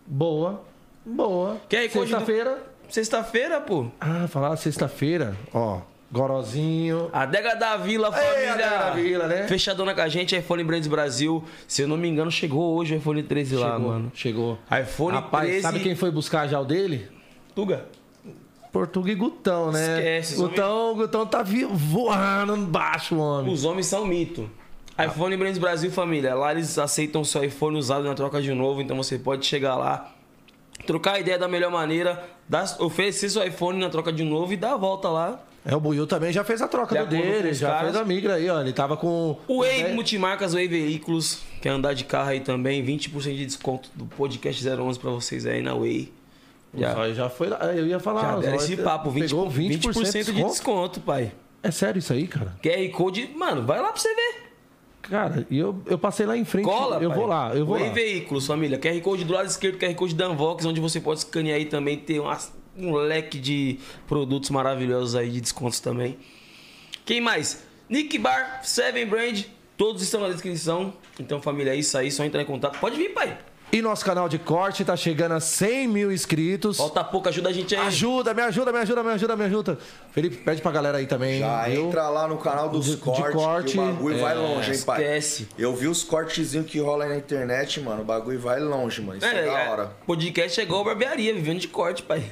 Boa. 0.06 0.70
Boa. 1.04 1.60
Code 1.68 1.88
do- 1.88 1.92
Sexta-feira. 2.08 2.62
Sexta-feira, 2.88 3.60
pô. 3.60 3.86
Ah, 4.00 4.26
falar 4.28 4.56
sexta-feira, 4.56 5.36
ó. 5.52 5.80
Gorozinho. 6.10 7.08
Adega 7.10 7.56
da 7.56 7.76
Vila, 7.78 8.12
família. 8.12 8.52
Adega 8.52 8.68
da 8.78 8.90
Vila, 8.90 9.26
né? 9.26 9.48
Fechadona 9.48 9.94
com 9.94 10.00
a 10.02 10.08
gente, 10.08 10.36
iPhone 10.36 10.62
Brands 10.62 10.86
Brasil. 10.86 11.42
Se 11.66 11.80
eu 11.82 11.88
não 11.88 11.96
me 11.96 12.06
engano, 12.06 12.30
chegou 12.30 12.76
hoje 12.76 12.94
o 12.94 12.98
iPhone 12.98 13.22
13 13.22 13.56
lá, 13.56 13.72
chegou, 13.72 13.88
mano. 13.88 14.12
Chegou. 14.14 14.58
iPhone 14.82 15.16
Rapaz, 15.16 15.46
13. 15.48 15.62
sabe 15.62 15.80
quem 15.80 15.94
foi 15.96 16.10
buscar 16.10 16.46
já 16.46 16.60
o 16.60 16.64
dele? 16.66 17.08
Tuga. 17.54 17.86
Portuga 18.70 19.10
e 19.10 19.14
Gutão, 19.14 19.72
né? 19.72 19.96
Esquece, 19.98 20.36
Gutão, 20.36 20.94
Gutão 20.94 21.26
tá 21.26 21.42
voando 21.42 22.56
baixo, 22.66 23.16
homem. 23.18 23.52
Os 23.52 23.64
homens 23.64 23.86
são 23.86 24.04
mito. 24.06 24.48
iPhone 25.02 25.34
Brands 25.36 25.58
Brasil, 25.58 25.90
família. 25.90 26.34
Lá 26.34 26.52
eles 26.52 26.78
aceitam 26.78 27.24
seu 27.24 27.42
iPhone 27.42 27.76
usado 27.78 28.04
na 28.04 28.14
troca 28.14 28.40
de 28.40 28.52
novo, 28.52 28.80
então 28.82 28.96
você 28.98 29.18
pode 29.18 29.44
chegar 29.46 29.76
lá, 29.76 30.12
trocar 30.86 31.14
a 31.14 31.20
ideia 31.20 31.38
da 31.38 31.48
melhor 31.48 31.70
maneira, 31.70 32.22
dar- 32.48 32.76
oferecer 32.80 33.28
seu 33.30 33.44
iPhone 33.46 33.78
na 33.78 33.88
troca 33.90 34.12
de 34.12 34.22
novo 34.24 34.52
e 34.52 34.56
dar 34.56 34.74
a 34.74 34.76
volta 34.76 35.08
lá. 35.08 35.40
É, 35.64 35.76
o 35.76 35.80
Buiu 35.80 36.06
também 36.08 36.32
já 36.32 36.42
fez 36.42 36.60
a 36.60 36.66
troca 36.66 36.92
De 36.96 37.04
do 37.04 37.10
dele, 37.10 37.50
os 37.50 37.58
já 37.58 37.68
caras. 37.68 37.82
fez 37.92 37.96
a 37.96 38.04
migra 38.04 38.34
aí, 38.34 38.50
ó. 38.50 38.60
Ele 38.60 38.72
tava 38.72 38.96
com. 38.96 39.38
O 39.46 39.58
Way 39.60 39.84
né? 39.84 39.92
Multimarcas, 39.94 40.52
Way 40.54 40.66
Veículos, 40.66 41.38
quer 41.60 41.68
andar 41.70 41.94
de 41.94 42.04
carro 42.04 42.30
aí 42.30 42.40
também, 42.40 42.84
20% 42.84 43.36
de 43.36 43.46
desconto 43.46 43.88
do 43.94 44.04
podcast 44.06 44.68
011 44.68 44.98
pra 44.98 45.10
vocês 45.12 45.46
aí 45.46 45.62
na 45.62 45.72
Way. 45.74 46.12
Já, 46.74 47.12
Já, 47.12 47.28
foi 47.30 47.48
lá. 47.48 47.58
Eu 47.66 47.86
ia 47.86 48.00
falar. 48.00 48.42
já 48.42 48.56
esse 48.56 48.76
papo, 48.78 49.12
20%, 49.12 49.20
pegou 49.28 49.48
20 49.48 49.88
20% 49.88 50.02
de 50.04 50.12
desconto. 50.32 50.48
desconto, 50.50 51.00
pai. 51.00 51.30
É 51.62 51.70
sério 51.70 52.00
isso 52.00 52.12
aí, 52.12 52.26
cara? 52.26 52.56
QR 52.60 52.88
Code, 52.90 53.30
mano, 53.36 53.62
vai 53.62 53.80
lá 53.80 53.92
pra 53.92 54.00
você 54.00 54.12
ver. 54.12 54.51
Cara, 55.12 55.46
e 55.50 55.58
eu, 55.58 55.78
eu 55.84 55.98
passei 55.98 56.24
lá 56.24 56.34
em 56.38 56.44
frente. 56.46 56.64
Cola, 56.64 56.96
eu 57.02 57.10
pai. 57.10 57.18
vou 57.18 57.26
lá, 57.26 57.54
eu 57.54 57.66
vou 57.66 57.76
Way 57.78 57.88
lá. 57.88 57.92
Veículos, 57.94 58.46
família. 58.46 58.78
QR 58.78 58.98
Code 59.02 59.24
do 59.24 59.32
lado 59.34 59.46
esquerdo, 59.46 59.76
QR 59.78 59.94
Code 59.94 60.14
da 60.14 60.30
Unvox, 60.30 60.64
onde 60.64 60.80
você 60.80 61.02
pode 61.02 61.18
escanear 61.20 61.58
aí 61.58 61.66
também, 61.66 61.98
ter 61.98 62.18
umas- 62.18 62.50
um 62.78 62.94
leque 62.94 63.38
de 63.38 63.78
produtos 64.08 64.48
maravilhosos 64.48 65.14
aí, 65.14 65.28
de 65.30 65.42
descontos 65.42 65.80
também. 65.80 66.16
Quem 67.04 67.20
mais? 67.20 67.62
Nick 67.90 68.16
Bar, 68.18 68.60
Seven 68.64 69.04
Brand, 69.04 69.42
todos 69.76 70.02
estão 70.02 70.22
na 70.22 70.28
descrição. 70.30 70.94
Então, 71.20 71.42
família, 71.42 71.72
é 71.72 71.76
isso 71.76 71.98
aí, 71.98 72.10
só 72.10 72.24
entrar 72.24 72.40
em 72.40 72.46
contato. 72.46 72.78
Pode 72.80 72.96
vir, 72.96 73.10
pai. 73.12 73.36
E 73.74 73.80
nosso 73.80 74.04
canal 74.04 74.28
de 74.28 74.38
corte 74.38 74.84
tá 74.84 74.94
chegando 74.94 75.32
a 75.32 75.40
100 75.40 75.88
mil 75.88 76.12
inscritos. 76.12 76.76
Falta 76.76 77.02
pouco, 77.02 77.30
ajuda 77.30 77.48
a 77.48 77.52
gente 77.54 77.74
aí. 77.74 77.86
Ajuda, 77.86 78.34
me 78.34 78.42
ajuda, 78.42 78.70
me 78.70 78.78
ajuda, 78.80 79.02
me 79.02 79.10
ajuda, 79.12 79.34
me 79.36 79.44
ajuda. 79.46 79.78
Felipe, 80.10 80.36
pede 80.36 80.60
pra 80.60 80.70
galera 80.70 80.98
aí 80.98 81.06
também. 81.06 81.38
Já 81.40 81.64
viu? 81.68 81.86
entra 81.86 82.06
lá 82.10 82.28
no 82.28 82.36
canal 82.36 82.68
dos 82.68 82.84
De- 82.84 82.96
de 82.96 82.98
cortes, 82.98 83.32
corte, 83.32 83.72
que 83.72 83.78
o 83.78 83.82
bagulho 83.86 84.18
vai 84.20 84.32
é, 84.32 84.34
longe, 84.38 84.72
hein, 84.74 84.80
pai? 84.82 85.00
esquece. 85.02 85.48
Eu 85.56 85.74
vi 85.74 85.86
os 85.88 86.04
cortezinhos 86.04 86.66
que 86.66 86.78
rolam 86.80 87.06
aí 87.08 87.14
na 87.14 87.18
internet, 87.18 87.80
mano. 87.80 88.02
O 88.02 88.04
bagulho 88.04 88.38
vai 88.38 88.60
longe, 88.60 89.00
mano. 89.00 89.16
Isso 89.16 89.26
é, 89.26 89.46
da 89.46 89.58
É, 89.58 89.68
hora. 89.70 89.86
podcast 90.06 90.60
é 90.60 90.64
igual 90.64 90.84
barbearia, 90.84 91.32
vivendo 91.32 91.60
de 91.60 91.68
corte, 91.68 92.02
pai. 92.02 92.22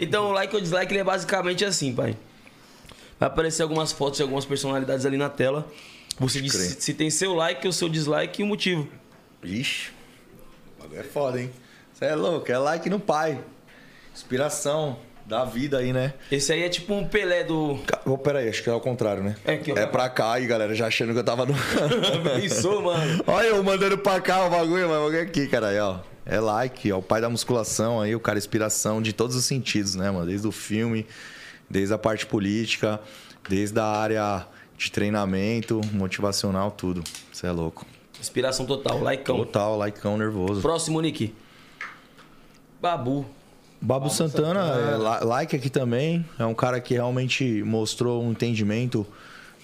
então 0.00 0.30
o 0.30 0.32
like 0.32 0.54
ou 0.54 0.60
dislike 0.62 0.90
ele 0.90 1.00
é 1.00 1.04
basicamente 1.04 1.66
assim, 1.66 1.94
pai. 1.94 2.16
Vai 3.20 3.26
aparecer 3.28 3.62
algumas 3.62 3.92
fotos 3.92 4.16
de 4.16 4.22
algumas 4.22 4.46
personalidades 4.46 5.04
ali 5.04 5.18
na 5.18 5.28
tela. 5.28 5.68
Você 6.18 6.40
diz 6.40 6.52
se, 6.52 6.80
se 6.80 6.94
tem 6.94 7.10
seu 7.10 7.34
like 7.34 7.66
ou 7.66 7.72
seu 7.72 7.88
dislike 7.88 8.40
e 8.40 8.44
o 8.44 8.46
motivo. 8.46 8.88
Ixi, 9.42 9.90
o 10.78 10.82
bagulho 10.82 11.00
é 11.00 11.04
foda, 11.04 11.40
hein? 11.40 11.50
Você 11.92 12.06
é 12.06 12.14
louco, 12.14 12.50
é 12.50 12.58
like 12.58 12.88
no 12.88 13.00
pai. 13.00 13.38
Inspiração 14.14 14.98
da 15.26 15.44
vida 15.44 15.78
aí, 15.78 15.92
né? 15.92 16.14
Esse 16.30 16.52
aí 16.52 16.62
é 16.62 16.68
tipo 16.68 16.94
um 16.94 17.06
Pelé 17.06 17.44
do. 17.44 17.78
Oh, 18.04 18.18
pera 18.18 18.40
aí, 18.40 18.48
acho 18.48 18.62
que 18.62 18.68
é 18.68 18.72
o 18.72 18.80
contrário, 18.80 19.22
né? 19.22 19.34
É 19.44 19.54
aqui, 19.54 19.72
ó. 19.72 19.76
É 19.76 19.86
pra 19.86 20.08
cá 20.08 20.32
aí, 20.32 20.46
galera, 20.46 20.74
já 20.74 20.86
achando 20.86 21.12
que 21.12 21.18
eu 21.18 21.24
tava 21.24 21.46
no... 21.46 21.54
Pensou, 22.40 22.82
mano. 22.82 23.24
Olha 23.26 23.46
eu 23.46 23.62
mandando 23.62 23.98
pra 23.98 24.20
cá 24.20 24.46
o 24.46 24.50
bagulho, 24.50 24.88
mas 24.88 24.98
o 24.98 25.00
bagulho 25.00 25.18
é 25.18 25.22
aqui, 25.22 25.46
cara, 25.46 25.68
aí, 25.68 25.78
ó. 25.78 26.00
É 26.26 26.38
like, 26.38 26.90
ó, 26.92 26.98
o 26.98 27.02
pai 27.02 27.20
da 27.20 27.28
musculação 27.28 28.00
aí, 28.00 28.14
o 28.14 28.20
cara 28.20 28.38
inspiração 28.38 29.02
de 29.02 29.12
todos 29.12 29.36
os 29.36 29.44
sentidos, 29.44 29.94
né, 29.94 30.10
mano? 30.10 30.26
Desde 30.26 30.46
o 30.46 30.52
filme, 30.52 31.06
desde 31.68 31.92
a 31.92 31.98
parte 31.98 32.26
política, 32.26 33.00
desde 33.48 33.78
a 33.78 33.84
área 33.84 34.46
de 34.76 34.90
treinamento, 34.90 35.80
motivacional, 35.92 36.70
tudo. 36.70 37.02
Você 37.32 37.46
é 37.46 37.50
louco. 37.52 37.86
Inspiração 38.20 38.64
total, 38.66 39.02
likeão. 39.02 39.38
Total, 39.38 39.78
likeão 39.84 40.16
nervoso. 40.18 40.60
Próximo, 40.62 41.00
Nick. 41.00 41.34
Babu. 42.80 43.24
Babu 43.80 44.08
Santana, 44.08 44.60
é, 44.60 44.96
la- 44.96 45.20
like 45.24 45.54
aqui 45.54 45.68
também. 45.68 46.24
É 46.38 46.44
um 46.46 46.54
cara 46.54 46.80
que 46.80 46.94
realmente 46.94 47.62
mostrou 47.62 48.22
um 48.22 48.30
entendimento 48.30 49.06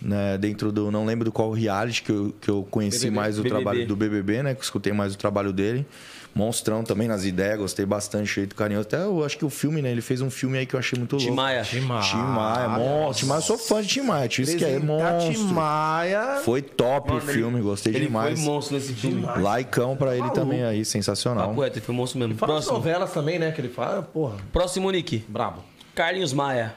né, 0.00 0.36
dentro 0.36 0.70
do. 0.70 0.90
Não 0.90 1.06
lembro 1.06 1.24
do 1.24 1.32
qual 1.32 1.50
reality 1.52 2.02
que 2.02 2.10
eu, 2.12 2.34
que 2.40 2.50
eu 2.50 2.66
conheci 2.70 3.06
BBB. 3.06 3.16
mais 3.16 3.38
o 3.38 3.42
BBB. 3.42 3.54
trabalho 3.62 3.86
do 3.86 3.96
BBB, 3.96 4.42
né? 4.42 4.54
Que 4.54 4.60
eu 4.60 4.64
escutei 4.64 4.92
mais 4.92 5.14
o 5.14 5.18
trabalho 5.18 5.52
dele. 5.52 5.86
Monstrão 6.34 6.84
também 6.84 7.08
nas 7.08 7.24
ideias, 7.24 7.58
gostei 7.58 7.84
bastante, 7.84 8.32
jeito 8.32 8.54
carinhoso. 8.54 8.86
Até 8.86 9.02
eu 9.02 9.24
acho 9.24 9.36
que 9.36 9.44
o 9.44 9.50
filme, 9.50 9.82
né? 9.82 9.90
Ele 9.90 10.00
fez 10.00 10.20
um 10.20 10.30
filme 10.30 10.58
aí 10.58 10.64
que 10.66 10.74
eu 10.74 10.78
achei 10.78 10.96
muito 10.98 11.12
louco. 11.16 11.28
Tim 11.28 11.34
Maia. 11.34 11.62
Tim 11.62 11.80
Maia. 11.80 12.02
Tim 12.02 12.16
Maia, 12.16 12.68
monstro. 12.68 13.14
Tim 13.20 13.26
Maia, 13.26 13.38
eu 13.38 13.42
sou 13.42 13.58
fã 13.58 13.82
de 13.82 13.88
Tim 13.88 14.00
Maia. 14.02 14.28
Tio, 14.28 14.42
isso 14.44 14.56
que 14.56 14.64
é 14.64 14.78
monstro. 14.78 15.44
Maia. 15.48 16.40
Foi 16.44 16.62
top 16.62 17.10
o 17.10 17.14
Mano, 17.14 17.26
ele- 17.26 17.32
filme, 17.38 17.60
gostei 17.60 17.92
Ele 17.94 18.06
demais. 18.06 18.38
foi 18.38 18.48
monstro 18.48 18.74
nesse 18.76 18.92
filme. 18.94 19.24
Likeão 19.56 19.96
pra 19.96 20.12
ele 20.12 20.20
Maluco. 20.20 20.34
também 20.40 20.62
aí, 20.64 20.84
sensacional. 20.84 21.48
Papo 21.48 21.60
reto, 21.62 21.78
ele 21.78 21.84
foi 21.84 21.94
monstro 21.94 22.18
mesmo. 22.20 22.34
Próximo. 22.36 22.74
novelas 22.74 23.12
também, 23.12 23.38
né? 23.38 23.50
Que 23.50 23.60
ele 23.60 23.68
fala, 23.68 24.02
porra, 24.02 24.36
Próximo, 24.52 24.90
Nick. 24.90 25.24
brabo. 25.28 25.64
Carlinhos 25.94 26.32
Maia. 26.32 26.74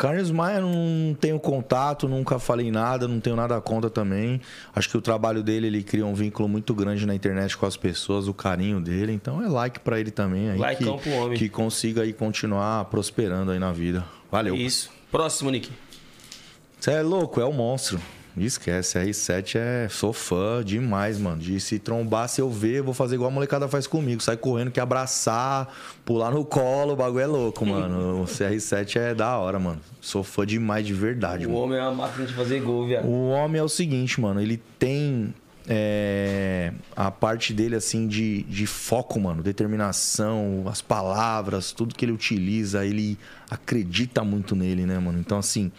Carlos 0.00 0.30
Maia 0.30 0.62
não 0.62 1.14
tenho 1.20 1.38
contato, 1.38 2.08
nunca 2.08 2.38
falei 2.38 2.70
nada, 2.70 3.06
não 3.06 3.20
tenho 3.20 3.36
nada 3.36 3.60
contra 3.60 3.90
também. 3.90 4.40
Acho 4.74 4.88
que 4.88 4.96
o 4.96 5.00
trabalho 5.02 5.42
dele, 5.42 5.66
ele 5.66 5.82
cria 5.82 6.06
um 6.06 6.14
vínculo 6.14 6.48
muito 6.48 6.72
grande 6.72 7.04
na 7.04 7.14
internet 7.14 7.54
com 7.54 7.66
as 7.66 7.76
pessoas, 7.76 8.26
o 8.26 8.32
carinho 8.32 8.80
dele. 8.80 9.12
Então 9.12 9.44
é 9.44 9.46
like 9.46 9.78
pra 9.80 10.00
ele 10.00 10.10
também 10.10 10.48
aí. 10.48 10.58
Likeão 10.58 10.96
que, 10.96 11.02
pro 11.02 11.18
homem. 11.18 11.38
que 11.38 11.50
consiga 11.50 12.00
aí 12.00 12.14
continuar 12.14 12.86
prosperando 12.86 13.50
aí 13.50 13.58
na 13.58 13.72
vida. 13.72 14.02
Valeu. 14.32 14.56
Isso. 14.56 14.90
Próximo, 15.12 15.50
Nick. 15.50 15.70
Você 16.78 16.92
é 16.92 17.02
louco, 17.02 17.38
é 17.38 17.44
o 17.44 17.52
monstro. 17.52 18.00
Esquece, 18.36 18.98
R7 18.98 19.56
é. 19.56 19.88
Sou 19.88 20.12
fã 20.12 20.62
demais, 20.64 21.18
mano. 21.18 21.38
De 21.40 21.60
se 21.60 21.78
trombar, 21.78 22.28
se 22.28 22.40
eu 22.40 22.50
ver, 22.50 22.82
vou 22.82 22.94
fazer 22.94 23.16
igual 23.16 23.30
a 23.30 23.34
molecada 23.34 23.68
faz 23.68 23.86
comigo. 23.86 24.22
Sai 24.22 24.36
correndo, 24.36 24.70
que 24.70 24.80
abraçar, 24.80 25.68
pular 26.04 26.30
no 26.30 26.44
colo, 26.44 26.92
o 26.92 26.96
bagulho 26.96 27.22
é 27.22 27.26
louco, 27.26 27.66
mano. 27.66 28.22
O 28.22 28.24
CR7 28.24 28.96
é 28.96 29.14
da 29.14 29.36
hora, 29.36 29.58
mano. 29.58 29.80
Sou 30.00 30.22
fã 30.22 30.46
demais 30.46 30.86
de 30.86 30.94
verdade, 30.94 31.46
O 31.46 31.50
mano. 31.50 31.62
homem 31.64 31.78
é 31.78 31.82
uma 31.82 31.92
máquina 32.06 32.26
de 32.26 32.32
fazer 32.32 32.60
gol, 32.60 32.86
viado. 32.86 33.06
O 33.06 33.28
homem 33.30 33.60
é 33.60 33.64
o 33.64 33.68
seguinte, 33.68 34.20
mano, 34.20 34.40
ele 34.40 34.60
tem 34.78 35.34
é, 35.68 36.72
a 36.96 37.10
parte 37.10 37.52
dele, 37.52 37.76
assim, 37.76 38.08
de, 38.08 38.42
de 38.44 38.66
foco, 38.66 39.20
mano, 39.20 39.42
determinação, 39.42 40.64
as 40.66 40.80
palavras, 40.80 41.72
tudo 41.72 41.94
que 41.94 42.04
ele 42.04 42.12
utiliza, 42.12 42.84
ele 42.84 43.18
acredita 43.50 44.24
muito 44.24 44.56
nele, 44.56 44.86
né, 44.86 44.98
mano? 44.98 45.18
Então, 45.18 45.38
assim, 45.38 45.70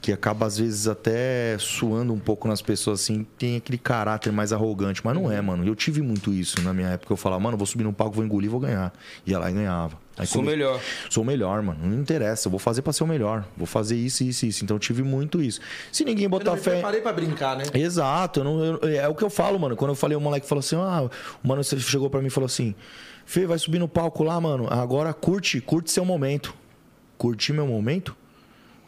que 0.00 0.12
acaba 0.12 0.46
às 0.46 0.56
vezes 0.58 0.88
até 0.88 1.56
suando 1.58 2.12
um 2.14 2.18
pouco 2.18 2.48
nas 2.48 2.62
pessoas, 2.62 3.00
assim, 3.02 3.26
tem 3.36 3.56
aquele 3.56 3.76
caráter 3.76 4.32
mais 4.32 4.52
arrogante, 4.52 5.02
mas 5.04 5.14
não 5.14 5.30
é, 5.30 5.40
mano. 5.42 5.66
Eu 5.66 5.74
tive 5.74 6.00
muito 6.00 6.32
isso 6.32 6.60
na 6.62 6.72
minha 6.72 6.88
época. 6.88 7.12
Eu 7.12 7.16
falava, 7.18 7.40
mano, 7.42 7.56
vou 7.56 7.66
subir 7.66 7.84
no 7.84 7.92
palco, 7.92 8.16
vou 8.16 8.24
engolir, 8.24 8.48
vou 8.50 8.58
ganhar. 8.60 8.92
Ia 9.26 9.38
lá 9.38 9.50
e 9.50 9.54
ganhava. 9.54 9.98
Aí 10.16 10.26
Sou 10.26 10.40
come- 10.40 10.52
melhor. 10.52 10.80
Sou 11.10 11.22
o 11.22 11.26
melhor, 11.26 11.62
mano. 11.62 11.80
Não 11.86 12.00
interessa. 12.00 12.46
Eu 12.48 12.50
vou 12.50 12.58
fazer 12.58 12.80
pra 12.82 12.92
ser 12.92 13.04
o 13.04 13.06
melhor. 13.06 13.44
Vou 13.56 13.66
fazer 13.66 13.96
isso, 13.96 14.24
isso, 14.24 14.46
isso. 14.46 14.64
Então 14.64 14.76
eu 14.76 14.80
tive 14.80 15.02
muito 15.02 15.42
isso. 15.42 15.60
Se 15.92 16.04
ninguém 16.04 16.24
Eu 16.24 16.30
botar 16.30 16.56
fé. 16.56 16.72
preparei 16.72 17.00
pra 17.02 17.12
brincar, 17.12 17.56
né? 17.56 17.64
Exato, 17.74 18.40
eu 18.40 18.44
não- 18.44 18.64
eu- 18.64 18.80
é 18.88 19.06
o 19.08 19.14
que 19.14 19.22
eu 19.22 19.30
falo, 19.30 19.58
mano. 19.60 19.76
Quando 19.76 19.90
eu 19.90 19.94
falei, 19.94 20.16
o 20.16 20.20
moleque 20.20 20.46
falou 20.46 20.60
assim: 20.60 20.76
ah, 20.76 21.10
o 21.44 21.46
mano 21.48 21.62
você 21.62 21.78
chegou 21.78 22.08
pra 22.08 22.20
mim 22.20 22.26
e 22.28 22.30
falou 22.30 22.46
assim: 22.46 22.74
Fê, 23.26 23.46
vai 23.46 23.58
subir 23.58 23.78
no 23.78 23.86
palco 23.88 24.24
lá, 24.24 24.40
mano. 24.40 24.66
Agora 24.70 25.12
curte, 25.12 25.60
curte 25.60 25.90
seu 25.90 26.04
momento. 26.04 26.54
Curtir 27.18 27.52
meu 27.52 27.66
momento? 27.66 28.16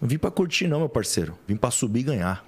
Não 0.03 0.09
vim 0.09 0.19
pra 0.19 0.31
curtir, 0.33 0.67
não, 0.67 0.81
meu 0.81 0.89
parceiro. 0.89 1.39
Vim 1.47 1.55
pra 1.57 1.71
subir 1.71 2.01
e 2.01 2.03
ganhar. 2.03 2.45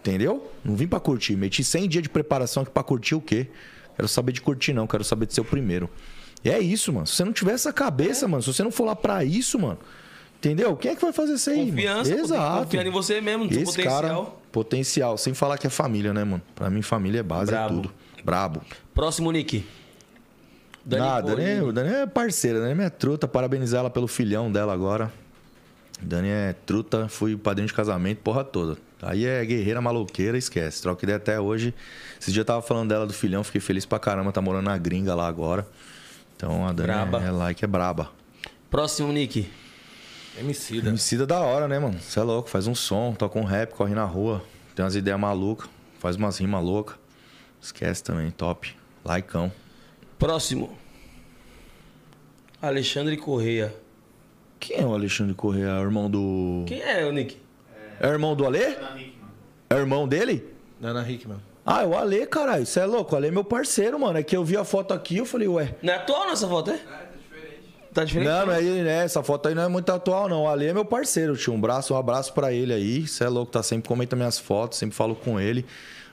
Entendeu? 0.00 0.52
Não 0.62 0.76
vim 0.76 0.86
pra 0.86 1.00
curtir. 1.00 1.34
Meti 1.34 1.64
100 1.64 1.88
dias 1.88 2.02
de 2.02 2.08
preparação 2.10 2.62
aqui 2.62 2.70
pra 2.70 2.82
curtir 2.82 3.14
o 3.14 3.20
quê? 3.22 3.48
Quero 3.96 4.06
saber 4.06 4.32
de 4.32 4.42
curtir, 4.42 4.74
não. 4.74 4.86
Quero 4.86 5.02
saber 5.02 5.24
de 5.26 5.32
ser 5.34 5.40
o 5.40 5.44
primeiro. 5.44 5.88
E 6.44 6.50
é 6.50 6.58
isso, 6.58 6.92
mano. 6.92 7.06
Se 7.06 7.16
você 7.16 7.24
não 7.24 7.32
tiver 7.32 7.52
essa 7.52 7.72
cabeça, 7.72 8.28
mano, 8.28 8.42
se 8.42 8.52
você 8.52 8.62
não 8.62 8.70
for 8.70 8.84
lá 8.84 8.94
pra 8.94 9.24
isso, 9.24 9.58
mano. 9.58 9.78
Entendeu? 10.38 10.76
Quem 10.76 10.90
é 10.92 10.94
que 10.94 11.00
vai 11.02 11.12
fazer 11.12 11.34
isso 11.34 11.48
aí? 11.50 11.56
mano? 11.58 11.70
Confiança, 11.72 12.14
que 12.14 12.20
Exato. 12.20 12.64
confiar 12.64 12.86
em 12.86 12.90
você 12.90 13.20
mesmo, 13.20 13.44
no 13.44 13.52
seu 13.52 13.64
potencial. 13.64 14.02
cara, 14.02 14.24
potencial. 14.52 15.16
Sem 15.18 15.34
falar 15.34 15.56
que 15.58 15.66
é 15.66 15.70
família, 15.70 16.12
né, 16.14 16.24
mano? 16.24 16.42
Pra 16.54 16.70
mim, 16.70 16.80
família 16.82 17.20
é 17.20 17.22
base, 17.22 17.50
Brabo. 17.50 17.66
é 17.66 17.76
tudo. 17.82 17.94
Brabo. 18.24 18.60
Próximo, 18.94 19.30
Nick. 19.32 19.64
Dani 20.84 21.02
Nada, 21.02 21.30
Polini. 21.32 21.60
o 21.60 21.72
Dani 21.72 21.90
é 21.94 22.06
parceira, 22.06 22.58
Dani 22.60 22.72
é 22.72 22.74
minha 22.74 22.90
truta. 22.90 23.28
Parabenizar 23.28 23.80
ela 23.80 23.90
pelo 23.90 24.08
filhão 24.08 24.50
dela 24.50 24.72
agora. 24.72 25.12
Dani 26.02 26.28
é 26.28 26.54
truta, 26.66 27.08
fui 27.08 27.36
padrinho 27.36 27.68
de 27.68 27.74
casamento, 27.74 28.18
porra 28.18 28.42
toda. 28.44 28.76
Aí 29.02 29.24
é 29.24 29.44
guerreira 29.44 29.80
maluqueira, 29.80 30.36
esquece. 30.36 30.82
Troca 30.82 31.04
ideia 31.04 31.16
até 31.16 31.40
hoje. 31.40 31.74
Esse 32.20 32.32
dia 32.32 32.40
eu 32.40 32.44
tava 32.44 32.62
falando 32.62 32.88
dela 32.88 33.06
do 33.06 33.12
filhão, 33.12 33.42
fiquei 33.44 33.60
feliz 33.60 33.86
pra 33.86 33.98
caramba, 33.98 34.32
tá 34.32 34.40
morando 34.40 34.64
na 34.66 34.76
gringa 34.78 35.14
lá 35.14 35.26
agora. 35.26 35.66
Então 36.36 36.66
a 36.66 36.72
Dani 36.72 36.88
Braba. 36.88 37.22
é, 37.22 37.26
é 37.26 37.30
like, 37.30 37.64
é 37.64 37.68
braba. 37.68 38.10
Próximo, 38.70 39.12
Nick. 39.12 39.50
Emicida. 40.38 40.88
Emicida 40.88 41.26
da 41.26 41.40
hora, 41.40 41.66
né, 41.66 41.78
mano? 41.78 41.98
Você 42.00 42.18
é 42.18 42.22
louco, 42.22 42.48
faz 42.48 42.66
um 42.66 42.74
som, 42.74 43.12
toca 43.12 43.38
um 43.38 43.44
rap, 43.44 43.72
corre 43.74 43.94
na 43.94 44.04
rua, 44.04 44.42
tem 44.74 44.84
umas 44.84 44.94
ideias 44.94 45.18
malucas, 45.18 45.68
faz 45.98 46.16
umas 46.16 46.38
rimas 46.38 46.62
loucas. 46.62 46.96
Esquece 47.60 48.02
também, 48.02 48.30
top. 48.30 48.74
Laicão. 49.04 49.52
Próximo. 50.18 50.78
Alexandre 52.62 53.16
Correia. 53.16 53.74
Quem 54.60 54.76
é 54.78 54.84
o 54.86 54.92
Alexandre 54.94 55.34
Correia? 55.34 55.66
É 55.68 55.78
o 55.78 55.82
irmão 55.82 56.08
do. 56.10 56.64
Quem 56.66 56.80
é 56.82 57.04
o 57.06 57.12
Nick? 57.12 57.36
É 57.98 58.06
o 58.06 58.10
irmão 58.12 58.36
do 58.36 58.44
Alê? 58.46 58.76
É 59.70 59.74
o 59.74 59.78
irmão 59.78 60.06
dele? 60.06 60.44
Dana 60.78 61.08
Hickman. 61.10 61.38
Ah, 61.64 61.82
é 61.82 61.86
o 61.86 61.96
Ale, 61.96 62.26
caralho. 62.26 62.64
Você 62.66 62.80
é 62.80 62.86
louco? 62.86 63.14
O 63.14 63.16
Ale 63.16 63.28
é 63.28 63.30
meu 63.30 63.44
parceiro, 63.44 63.98
mano. 64.00 64.18
É 64.18 64.22
que 64.22 64.36
eu 64.36 64.44
vi 64.44 64.56
a 64.56 64.64
foto 64.64 64.92
aqui 64.94 65.18
eu 65.18 65.26
falei, 65.26 65.46
ué. 65.48 65.74
Não 65.82 65.92
é 65.92 65.96
atual 65.96 66.26
nessa 66.28 66.48
foto, 66.48 66.70
é? 66.70 66.80
Tá 67.92 68.04
diferente. 68.04 68.28
Não, 68.28 68.46
não 68.46 68.52
é 68.52 68.62
ele, 68.62 68.82
né? 68.82 69.04
Essa 69.04 69.22
foto 69.22 69.48
aí 69.48 69.54
não 69.54 69.62
é 69.64 69.68
muito 69.68 69.90
atual, 69.90 70.28
não. 70.28 70.44
O 70.44 70.48
Ale 70.48 70.66
é 70.66 70.72
meu 70.72 70.84
parceiro, 70.84 71.36
tio. 71.36 71.52
Um 71.52 71.60
braço, 71.60 71.92
um 71.92 71.96
abraço 71.96 72.32
pra 72.32 72.52
ele 72.52 72.72
aí. 72.72 73.06
Você 73.06 73.24
é 73.24 73.28
louco, 73.28 73.50
tá 73.52 73.62
sempre 73.62 73.88
comenta 73.88 74.14
minhas 74.16 74.38
fotos, 74.38 74.78
sempre 74.78 74.94
falo 74.96 75.14
com 75.14 75.38
ele. 75.40 75.66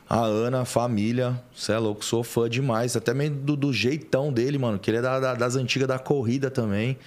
A 0.09 0.19
Ana, 0.21 0.61
a 0.61 0.65
família, 0.65 1.39
você 1.55 1.73
é 1.73 1.77
louco, 1.77 2.03
sou 2.03 2.23
fã 2.23 2.49
demais. 2.49 2.95
Até 2.97 3.13
mesmo 3.13 3.35
do, 3.37 3.55
do 3.55 3.73
jeitão 3.73 4.31
dele, 4.33 4.57
mano. 4.57 4.79
Que 4.79 4.89
ele 4.89 4.97
é 4.97 5.01
da- 5.01 5.19
da- 5.19 5.33
das 5.35 5.55
antigas 5.55 5.87
da 5.87 5.99
corrida 5.99 6.49
também. 6.49 6.97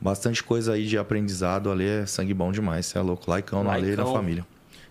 Bastante 0.00 0.42
coisa 0.42 0.74
aí 0.74 0.86
de 0.86 0.96
aprendizado. 0.96 1.70
Ali 1.70 1.86
é 1.86 2.06
sangue 2.06 2.32
bom 2.32 2.52
demais. 2.52 2.86
Você 2.86 2.98
é 2.98 3.00
louco. 3.00 3.28
Laicão 3.30 3.64
no 3.64 3.70
Ale 3.70 3.92
e 3.92 3.96
na 3.96 4.06
família. 4.06 4.46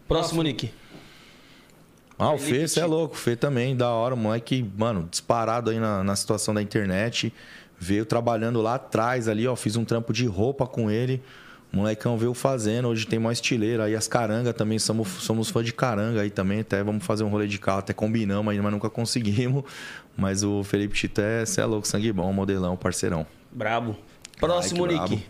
Próximo, 0.08 0.42
Nick. 0.44 0.72
Ah, 2.20 2.34
o 2.34 2.38
Fê, 2.38 2.68
você 2.68 2.80
é 2.80 2.86
louco. 2.86 3.14
O 3.14 3.18
Fê 3.18 3.36
também, 3.36 3.76
da 3.76 3.90
hora. 3.90 4.16
Moleque, 4.16 4.70
mano, 4.78 5.08
disparado 5.10 5.70
aí 5.70 5.80
na, 5.80 6.04
na 6.04 6.16
situação 6.16 6.54
da 6.54 6.62
internet. 6.62 7.34
Veio 7.80 8.06
trabalhando 8.06 8.62
lá 8.62 8.76
atrás 8.76 9.28
ali, 9.28 9.48
ó. 9.48 9.56
Fiz 9.56 9.76
um 9.76 9.86
trampo 9.86 10.12
de 10.12 10.26
roupa 10.26 10.66
com 10.66 10.90
ele. 10.90 11.22
O 11.72 11.78
molecão 11.78 12.18
veio 12.18 12.34
fazendo. 12.34 12.88
Hoje 12.88 13.06
tem 13.06 13.20
mais 13.20 13.38
estileira. 13.38 13.86
Aí 13.86 13.96
as 13.96 14.08
caranga 14.08 14.52
também, 14.52 14.80
somos, 14.80 15.08
somos 15.08 15.50
fã 15.50 15.64
de 15.64 15.72
caranga 15.74 16.22
aí 16.22 16.32
também. 16.32 16.62
Até 16.62 16.84
vamos 16.84 17.06
fazer 17.06 17.24
um 17.24 17.30
rolê 17.30 17.48
de 17.48 17.60
carro. 17.60 17.80
Até 17.80 17.94
combinamos 17.94 18.52
aí, 18.52 18.60
mas 18.60 18.72
nunca 18.72 18.90
conseguimos. 18.90 19.64
Mas 20.18 20.44
o 20.44 20.64
Felipe 20.64 20.96
Tito 20.96 21.22
é, 21.22 21.46
você 21.46 21.62
é 21.62 21.66
louco, 21.66 21.88
sangue 21.88 22.12
bom, 22.12 22.34
modelão, 22.34 22.76
parceirão. 22.76 23.28
Brabo. 23.52 23.96
Próximo, 24.40 24.86
Ai, 24.86 24.94
Nick. 24.94 25.26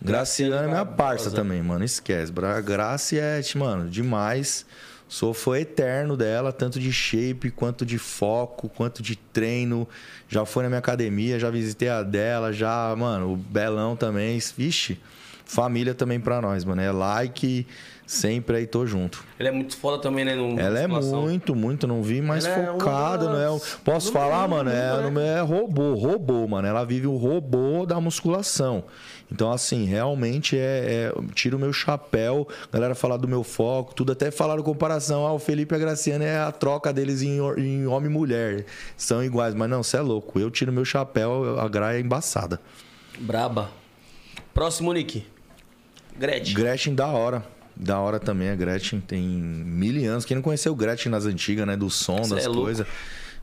Graciana 0.00 0.64
é 0.64 0.66
minha 0.68 0.84
parça 0.84 1.30
também, 1.30 1.62
mano. 1.62 1.84
Esquece. 1.84 2.32
É, 2.32 3.58
mano, 3.58 3.90
demais. 3.90 4.64
Sou 5.08 5.32
fã 5.32 5.58
eterno 5.58 6.18
dela, 6.18 6.52
tanto 6.52 6.78
de 6.78 6.92
shape, 6.92 7.50
quanto 7.50 7.86
de 7.86 7.96
foco, 7.98 8.68
quanto 8.68 9.02
de 9.02 9.16
treino. 9.16 9.88
Já 10.28 10.44
foi 10.44 10.62
na 10.64 10.68
minha 10.68 10.78
academia, 10.78 11.38
já 11.38 11.50
visitei 11.50 11.88
a 11.88 12.02
dela, 12.02 12.52
já, 12.52 12.94
mano, 12.96 13.32
o 13.32 13.36
Belão 13.36 13.96
também. 13.96 14.38
Vixe, 14.56 15.00
família 15.46 15.94
também 15.94 16.20
pra 16.20 16.42
nós, 16.42 16.62
mano. 16.62 16.82
É 16.82 16.92
like, 16.92 17.66
sempre 18.08 18.56
aí 18.56 18.66
tô 18.66 18.86
junto. 18.86 19.22
Ele 19.38 19.50
é 19.50 19.52
muito 19.52 19.76
foda 19.76 20.00
também, 20.00 20.24
né? 20.24 20.34
No, 20.34 20.58
Ela 20.58 20.80
é 20.80 20.86
muito, 20.86 21.54
muito, 21.54 21.86
não 21.86 22.02
vi 22.02 22.22
mais 22.22 22.46
Ela 22.46 22.56
é 22.56 22.66
focada, 22.72 23.26
uma 23.26 23.34
não 23.34 23.56
é? 23.56 23.60
Posso 23.84 24.10
falar, 24.10 24.48
mundo, 24.48 24.64
mano? 24.64 24.70
É, 24.70 25.10
né? 25.10 25.38
é 25.38 25.40
robô, 25.42 25.92
robô, 25.92 26.48
mano. 26.48 26.66
Ela 26.66 26.84
vive 26.84 27.06
o 27.06 27.16
robô 27.16 27.84
da 27.84 28.00
musculação. 28.00 28.84
Então, 29.30 29.52
assim, 29.52 29.84
realmente 29.84 30.56
é, 30.56 31.12
é- 31.12 31.32
Tiro 31.34 31.58
o 31.58 31.60
meu 31.60 31.70
chapéu, 31.70 32.48
a 32.72 32.74
galera 32.74 32.94
falar 32.94 33.18
do 33.18 33.28
meu 33.28 33.44
foco, 33.44 33.94
tudo 33.94 34.12
até 34.12 34.30
falaram 34.30 34.62
comparação. 34.62 35.26
Ah, 35.26 35.34
o 35.34 35.38
Felipe 35.38 35.74
e 35.74 35.76
a 35.76 35.78
Graciana 35.78 36.24
é 36.24 36.40
a 36.40 36.50
troca 36.50 36.90
deles 36.94 37.20
em, 37.20 37.38
em 37.58 37.86
homem 37.86 38.10
e 38.10 38.12
mulher. 38.12 38.64
São 38.96 39.22
iguais, 39.22 39.54
mas 39.54 39.68
não, 39.68 39.82
você 39.82 39.98
é 39.98 40.00
louco. 40.00 40.40
Eu 40.40 40.50
tiro 40.50 40.72
meu 40.72 40.84
chapéu, 40.84 41.60
a 41.60 41.68
Gra 41.68 41.94
é 41.94 42.00
embaçada. 42.00 42.58
Braba. 43.18 43.70
Próximo, 44.54 44.94
Nick. 44.94 45.26
Gretchen. 46.18 46.54
Gretchen, 46.54 46.94
da 46.94 47.08
hora. 47.08 47.57
Da 47.80 48.00
hora 48.00 48.18
também, 48.18 48.48
a 48.50 48.56
Gretchen 48.56 49.00
tem 49.00 49.22
mil 49.22 50.10
anos. 50.10 50.24
Quem 50.24 50.34
não 50.34 50.42
conheceu 50.42 50.74
Gretchen 50.74 51.12
nas 51.12 51.26
antigas, 51.26 51.66
né? 51.66 51.76
Do 51.76 51.88
som, 51.88 52.24
Cê 52.24 52.34
das 52.34 52.46
é 52.46 52.48
coisas. 52.48 52.86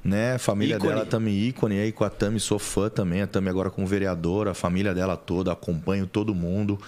Né? 0.03 0.35
A 0.35 0.39
família 0.39 0.75
Ícone. 0.75 0.93
dela 0.93 1.05
também 1.05 1.33
ícone 1.47 1.79
aí 1.79 1.91
com 1.91 2.03
a 2.03 2.09
Tami, 2.09 2.39
sou 2.39 2.59
fã 2.59 2.89
também. 2.89 3.21
A 3.23 3.27
Tami 3.27 3.49
agora 3.49 3.71
como 3.71 3.87
vereadora, 3.87 4.51
a 4.51 4.53
família 4.53 4.93
dela 4.93 5.15
toda, 5.17 5.51
acompanho 5.51 6.05
todo 6.05 6.35
mundo. 6.35 6.79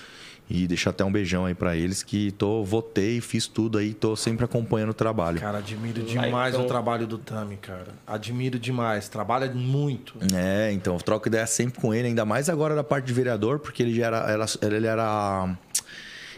E 0.49 0.65
deixar 0.65 0.91
até 0.91 1.03
um 1.03 1.11
beijão 1.11 1.45
aí 1.45 1.53
pra 1.53 1.75
eles 1.75 2.01
que 2.01 2.31
tô, 2.31 2.63
votei, 2.63 3.19
fiz 3.19 3.47
tudo 3.47 3.77
aí, 3.77 3.93
tô 3.93 4.15
sempre 4.15 4.45
acompanhando 4.45 4.91
o 4.91 4.93
trabalho. 4.93 5.41
Cara, 5.41 5.57
admiro 5.57 6.01
demais 6.03 6.53
então- 6.53 6.65
o 6.65 6.69
trabalho 6.69 7.05
do 7.05 7.17
Tami, 7.17 7.57
cara. 7.57 7.87
Admiro 8.05 8.57
demais. 8.57 9.09
Trabalha 9.09 9.51
muito. 9.51 10.13
É, 10.33 10.71
então, 10.71 10.93
eu 10.93 11.01
troco 11.01 11.27
ideia 11.27 11.45
sempre 11.47 11.81
com 11.81 11.93
ele, 11.93 12.07
ainda 12.07 12.23
mais 12.23 12.47
agora 12.49 12.75
da 12.75 12.83
parte 12.83 13.05
de 13.07 13.13
vereador, 13.13 13.59
porque 13.59 13.83
ele 13.83 13.93
já 13.93 14.05
era. 14.05 14.17
era- 14.31 14.45
ele 14.75 14.87
era. 14.87 15.57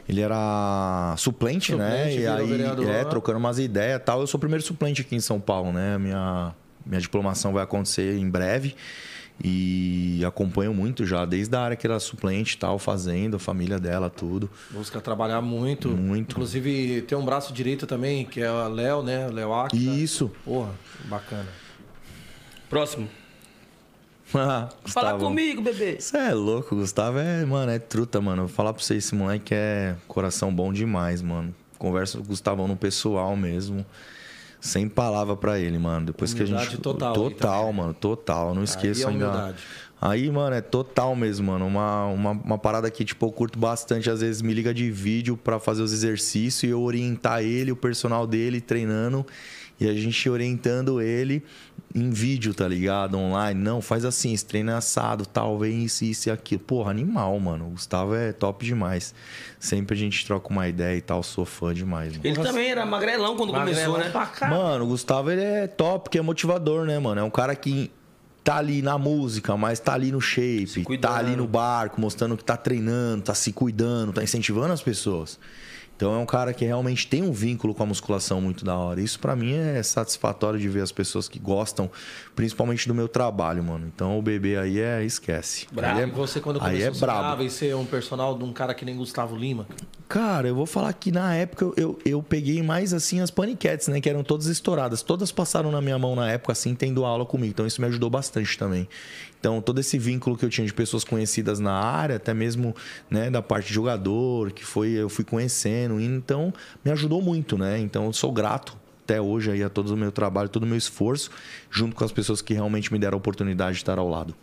Ele 0.09 0.21
era 0.21 1.13
suplente, 1.19 1.75
né? 1.75 1.89
Suplente, 1.89 2.15
E 2.15 2.19
virou 2.21 2.35
aí, 2.37 2.47
vereador. 2.47 2.89
é, 2.89 3.03
trocando 3.05 3.37
umas 3.37 3.59
ideias 3.59 3.97
e 4.01 4.03
tal. 4.03 4.21
Eu 4.21 4.27
sou 4.27 4.39
o 4.39 4.41
primeiro 4.41 4.63
suplente 4.65 5.01
aqui 5.01 5.15
em 5.15 5.19
São 5.19 5.39
Paulo, 5.39 5.71
né? 5.71 5.99
Minha, 5.99 6.51
minha 6.83 6.99
diplomação 6.99 7.53
vai 7.53 7.63
acontecer 7.63 8.17
em 8.17 8.27
breve. 8.27 8.75
E 9.41 10.21
acompanho 10.27 10.73
muito 10.73 11.05
já, 11.05 11.23
desde 11.25 11.55
a 11.55 11.61
área 11.61 11.77
que 11.77 11.85
era 11.87 11.97
suplente 11.99 12.55
e 12.55 12.57
tal, 12.57 12.77
fazendo, 12.79 13.37
a 13.37 13.39
família 13.39 13.79
dela, 13.79 14.09
tudo. 14.09 14.49
Busca 14.71 14.99
trabalhar 14.99 15.41
muito. 15.41 15.89
Muito. 15.89 16.31
Inclusive, 16.31 17.03
tem 17.03 17.15
um 17.17 17.23
braço 17.23 17.53
direito 17.53 17.85
também, 17.87 18.25
que 18.25 18.41
é 18.41 18.51
o 18.51 18.67
Léo, 18.67 19.03
né? 19.03 19.29
Léo 19.29 19.53
Acta. 19.53 19.77
Isso. 19.77 20.29
Porra, 20.43 20.71
bacana. 21.05 21.47
Próximo. 22.69 23.07
Fala 24.31 24.69
Fala 24.85 25.17
comigo, 25.17 25.61
bebê. 25.61 25.97
Você 25.99 26.17
é 26.17 26.33
louco, 26.33 26.75
Gustavo 26.75 27.17
é, 27.17 27.43
mano, 27.45 27.71
é 27.71 27.79
truta, 27.79 28.21
mano. 28.21 28.43
Vou 28.43 28.49
falar 28.49 28.73
pra 28.73 28.83
você, 28.83 28.95
esse 28.95 29.15
moleque 29.15 29.53
é 29.55 29.95
coração 30.07 30.53
bom 30.53 30.71
demais, 30.71 31.21
mano. 31.21 31.53
Converso 31.79 32.17
com 32.19 32.23
o 32.23 32.27
Gustavão 32.27 32.67
no 32.67 32.75
pessoal 32.75 33.35
mesmo. 33.35 33.83
Sem 34.61 34.87
palavra 34.87 35.35
pra 35.35 35.57
ele, 35.57 35.79
mano. 35.79 36.07
Depois 36.07 36.33
que 36.33 36.41
a 36.41 36.45
Humildade 36.45 36.71
gente. 36.71 36.81
total 36.81 37.13
Total, 37.13 37.73
mano, 37.73 37.93
total. 37.93 38.53
Não 38.53 38.63
esqueço 38.63 39.03
é 39.03 39.09
ainda. 39.09 39.29
humildade. 39.29 39.57
Aí, 40.01 40.29
mano, 40.29 40.55
é 40.55 40.61
total 40.61 41.15
mesmo, 41.15 41.47
mano. 41.47 41.65
Uma, 41.65 42.05
uma, 42.05 42.31
uma 42.31 42.57
parada 42.57 42.89
que, 42.91 43.03
tipo, 43.03 43.25
eu 43.25 43.31
curto 43.31 43.57
bastante. 43.57 44.09
Às 44.09 44.21
vezes 44.21 44.41
me 44.41 44.53
liga 44.53 44.73
de 44.73 44.91
vídeo 44.91 45.35
pra 45.37 45.59
fazer 45.59 45.81
os 45.81 45.91
exercícios 45.91 46.63
e 46.63 46.67
eu 46.67 46.81
orientar 46.81 47.41
ele, 47.41 47.71
o 47.71 47.75
personal 47.75 48.27
dele, 48.27 48.61
treinando. 48.61 49.25
E 49.79 49.87
a 49.87 49.93
gente 49.93 50.29
orientando 50.29 51.01
ele 51.01 51.43
em 51.95 52.09
vídeo, 52.09 52.53
tá 52.53 52.67
ligado? 52.67 53.17
Online. 53.17 53.59
Não, 53.59 53.81
faz 53.81 54.05
assim, 54.05 54.33
esse 54.33 54.45
treino 54.45 54.71
é 54.71 54.73
assado, 54.73 55.25
tal, 55.25 55.57
vem 55.57 55.83
isso, 55.83 56.03
isso 56.03 56.29
e 56.29 56.31
aquilo. 56.31 56.61
Porra, 56.61 56.91
animal, 56.91 57.39
mano. 57.39 57.67
O 57.67 57.69
Gustavo 57.71 58.13
é 58.13 58.31
top 58.33 58.65
demais. 58.65 59.13
Sempre 59.59 59.95
a 59.95 59.97
gente 59.97 60.25
troca 60.25 60.49
uma 60.49 60.67
ideia 60.67 60.97
e 60.97 61.01
tal. 61.01 61.23
Sou 61.23 61.45
fã 61.45 61.73
demais, 61.73 62.17
mano. 62.17 62.21
Ele 62.23 62.35
também 62.35 62.69
era 62.69 62.85
magrelão 62.85 63.35
quando 63.35 63.53
começou, 63.53 63.97
né? 63.97 64.11
Mano, 64.49 64.85
o 64.85 64.87
Gustavo 64.87 65.31
ele 65.31 65.41
é 65.41 65.67
top, 65.67 66.05
porque 66.05 66.17
é 66.17 66.21
motivador, 66.21 66.85
né, 66.85 66.99
mano? 66.99 67.21
É 67.21 67.23
um 67.23 67.29
cara 67.29 67.55
que 67.55 67.91
tá 68.43 68.57
ali 68.57 68.81
na 68.81 68.97
música, 68.97 69.55
mas 69.55 69.79
tá 69.79 69.93
ali 69.93 70.11
no 70.11 70.19
shape, 70.19 70.83
tá 70.99 71.15
ali 71.15 71.35
no 71.35 71.47
barco, 71.47 72.01
mostrando 72.01 72.35
que 72.35 72.43
tá 72.43 72.57
treinando, 72.57 73.23
tá 73.23 73.33
se 73.33 73.51
cuidando, 73.51 74.13
tá 74.13 74.23
incentivando 74.23 74.73
as 74.73 74.81
pessoas. 74.81 75.39
Então 75.99 76.15
é 76.15 76.17
um 76.17 76.25
cara 76.25 76.53
que 76.53 76.63
realmente 76.63 77.05
tem 77.07 77.21
um 77.21 77.33
vínculo 77.33 77.75
com 77.75 77.83
a 77.83 77.85
musculação 77.85 78.39
muito 78.39 78.63
da 78.63 78.73
hora. 78.73 79.01
Isso 79.01 79.19
pra 79.19 79.35
mim 79.35 79.53
é 79.53 79.83
satisfatório 79.83 80.57
de 80.57 80.69
ver 80.69 80.79
as 80.81 80.93
pessoas 80.93 81.27
que 81.27 81.37
gostam, 81.37 81.91
principalmente 82.33 82.87
do 82.87 82.95
meu 82.95 83.09
trabalho, 83.09 83.61
mano. 83.61 83.85
Então 83.93 84.17
o 84.17 84.21
bebê 84.21 84.55
aí 84.55 84.79
é 84.79 85.03
esquece. 85.03 85.67
Brabo. 85.69 85.97
Aí 85.97 86.03
é, 86.05 86.07
E 86.07 86.11
você, 86.11 86.39
quando 86.39 86.55
aí 86.63 86.79
começou, 86.83 86.87
é 87.09 87.11
brabo. 87.11 87.43
em 87.43 87.49
ser 87.49 87.75
um 87.75 87.85
personal 87.85 88.37
de 88.37 88.45
um 88.45 88.53
cara 88.53 88.73
que 88.73 88.85
nem 88.85 88.95
Gustavo 88.95 89.35
Lima? 89.35 89.67
Cara, 90.07 90.47
eu 90.47 90.55
vou 90.55 90.65
falar 90.65 90.93
que 90.93 91.11
na 91.11 91.35
época 91.35 91.65
eu, 91.65 91.73
eu, 91.75 91.99
eu 92.05 92.23
peguei 92.23 92.63
mais 92.63 92.93
assim 92.93 93.19
as 93.19 93.29
paniquetes, 93.29 93.89
né? 93.89 93.99
Que 93.99 94.09
eram 94.09 94.23
todas 94.23 94.45
estouradas. 94.47 95.01
Todas 95.03 95.33
passaram 95.33 95.69
na 95.69 95.81
minha 95.81 95.99
mão 95.99 96.15
na 96.15 96.31
época, 96.31 96.53
assim, 96.53 96.73
tendo 96.75 97.03
aula 97.03 97.25
comigo. 97.25 97.51
Então 97.51 97.67
isso 97.67 97.81
me 97.81 97.87
ajudou 97.87 98.09
bastante 98.09 98.57
também. 98.57 98.87
Então, 99.39 99.61
todo 99.61 99.79
esse 99.79 99.97
vínculo 99.97 100.37
que 100.37 100.43
eu 100.43 100.49
tinha 100.49 100.67
de 100.67 100.73
pessoas 100.73 101.03
conhecidas 101.03 101.59
na 101.59 101.71
área, 101.71 102.17
até 102.17 102.33
mesmo 102.33 102.75
né, 103.09 103.29
da 103.29 103.41
parte 103.41 103.67
de 103.69 103.73
jogador, 103.73 104.51
que 104.51 104.65
foi, 104.65 104.89
eu 104.89 105.07
fui 105.07 105.23
conhecendo, 105.23 105.99
então 105.99 106.53
me 106.83 106.91
ajudou 106.91 107.21
muito, 107.21 107.57
né? 107.57 107.79
Então, 107.79 108.05
eu 108.05 108.13
sou 108.13 108.31
grato 108.33 108.77
até 109.03 109.19
hoje 109.19 109.49
aí 109.49 109.63
a 109.63 109.69
todo 109.69 109.89
o 109.89 109.97
meu 109.97 110.11
trabalho, 110.11 110.49
todo 110.49 110.63
o 110.63 110.67
meu 110.67 110.77
esforço, 110.77 111.31
junto 111.71 111.95
com 111.95 112.03
as 112.03 112.11
pessoas 112.11 112.41
que 112.41 112.53
realmente 112.53 112.91
me 112.91 112.99
deram 112.99 113.15
a 113.15 113.17
oportunidade 113.17 113.75
de 113.75 113.81
estar 113.81 113.97
ao 113.97 114.09
lado. 114.09 114.35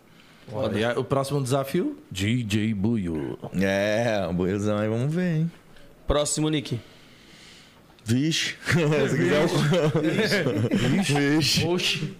E 0.73 0.83
aí, 0.83 0.97
o 0.97 1.03
próximo 1.03 1.41
desafio? 1.41 1.97
DJ 2.09 2.73
Buio. 2.73 3.37
É, 3.53 4.27
boizão 4.33 4.77
aí, 4.77 4.89
vamos 4.89 5.13
ver, 5.13 5.37
hein? 5.37 5.51
Próximo, 6.07 6.49
Nick. 6.49 6.79
Vixe. 8.07 8.55
Se 9.09 9.17
quiser, 9.17 9.43
eu- 9.43 11.01
Vixe. 11.01 11.65
Oxi. 11.65 12.15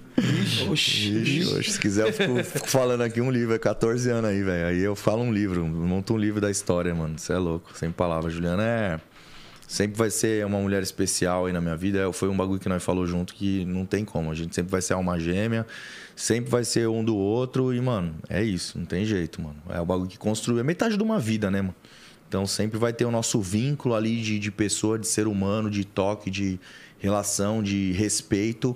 Oxi. 0.69 1.11
Ixi, 1.21 1.45
oxe, 1.55 1.71
se 1.71 1.79
quiser, 1.79 2.07
eu 2.07 2.13
fico, 2.13 2.43
fico 2.43 2.67
falando 2.67 3.01
aqui 3.01 3.21
um 3.21 3.29
livro, 3.29 3.53
é 3.53 3.59
14 3.59 4.09
anos 4.09 4.31
aí, 4.31 4.41
velho. 4.41 4.67
Aí 4.67 4.79
eu 4.81 4.95
falo 4.95 5.21
um 5.21 5.31
livro, 5.31 5.63
monto 5.65 6.13
um 6.15 6.17
livro 6.17 6.41
da 6.41 6.49
história, 6.49 6.93
mano. 6.95 7.17
Você 7.19 7.33
é 7.33 7.37
louco, 7.37 7.69
sem 7.75 7.91
palavras. 7.91 8.33
Juliana 8.33 8.63
é. 8.63 8.99
Sempre 9.67 9.97
vai 9.97 10.09
ser 10.09 10.45
uma 10.45 10.57
mulher 10.59 10.81
especial 10.81 11.45
aí 11.45 11.53
na 11.53 11.59
minha 11.61 11.75
vida. 11.75 11.99
É, 11.99 12.11
Foi 12.13 12.29
um 12.29 12.35
bagulho 12.37 12.59
que 12.59 12.69
nós 12.69 12.81
falou 12.83 13.05
junto 13.05 13.33
que 13.35 13.63
não 13.65 13.85
tem 13.85 14.03
como. 14.05 14.31
A 14.31 14.33
gente 14.35 14.55
sempre 14.55 14.71
vai 14.71 14.81
ser 14.81 14.93
alma 14.93 15.19
gêmea, 15.19 15.67
sempre 16.15 16.49
vai 16.49 16.63
ser 16.63 16.87
um 16.87 17.03
do 17.03 17.15
outro. 17.15 17.73
E, 17.73 17.79
mano, 17.81 18.15
é 18.29 18.41
isso, 18.41 18.77
não 18.79 18.85
tem 18.85 19.05
jeito, 19.05 19.41
mano. 19.41 19.57
É 19.69 19.79
o 19.79 19.85
bagulho 19.85 20.09
que 20.09 20.17
construiu. 20.17 20.59
É 20.61 20.63
metade 20.63 20.97
de 20.97 21.03
uma 21.03 21.19
vida, 21.19 21.51
né, 21.51 21.61
mano? 21.61 21.75
Então 22.27 22.45
sempre 22.45 22.77
vai 22.77 22.91
ter 22.93 23.05
o 23.05 23.11
nosso 23.11 23.39
vínculo 23.41 23.95
ali 23.95 24.21
de, 24.21 24.37
de 24.39 24.51
pessoa, 24.51 24.99
de 24.99 25.07
ser 25.07 25.27
humano, 25.27 25.69
de 25.69 25.85
toque, 25.85 26.29
de 26.29 26.59
relação, 26.99 27.63
de 27.63 27.91
respeito. 27.93 28.75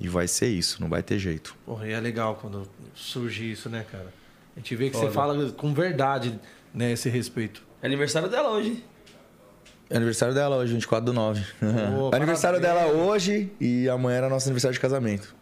E 0.00 0.08
vai 0.08 0.28
ser 0.28 0.48
isso, 0.48 0.80
não 0.80 0.88
vai 0.88 1.02
ter 1.02 1.18
jeito. 1.18 1.56
Porra, 1.66 1.88
e 1.88 1.92
é 1.92 1.98
legal 2.00 2.36
quando 2.40 2.68
surge 2.94 3.50
isso, 3.50 3.68
né, 3.68 3.84
cara? 3.90 4.12
A 4.56 4.60
gente 4.60 4.74
vê 4.76 4.90
que 4.90 4.96
você 4.96 5.10
fala 5.10 5.50
com 5.52 5.72
verdade, 5.74 6.38
né, 6.72 6.92
esse 6.92 7.08
respeito. 7.08 7.62
É 7.82 7.86
aniversário 7.86 8.28
dela 8.28 8.50
hoje. 8.50 8.84
É 9.90 9.96
aniversário 9.96 10.34
dela 10.34 10.56
hoje, 10.56 10.74
24 10.74 11.06
do 11.06 11.12
9. 11.12 11.40
Ô, 11.96 12.10
É 12.12 12.16
aniversário 12.16 12.60
parabéns. 12.60 12.92
dela 12.92 13.02
hoje 13.04 13.50
e 13.60 13.88
amanhã 13.88 14.18
era 14.18 14.28
nosso 14.28 14.46
aniversário 14.46 14.74
de 14.74 14.80
casamento. 14.80 15.34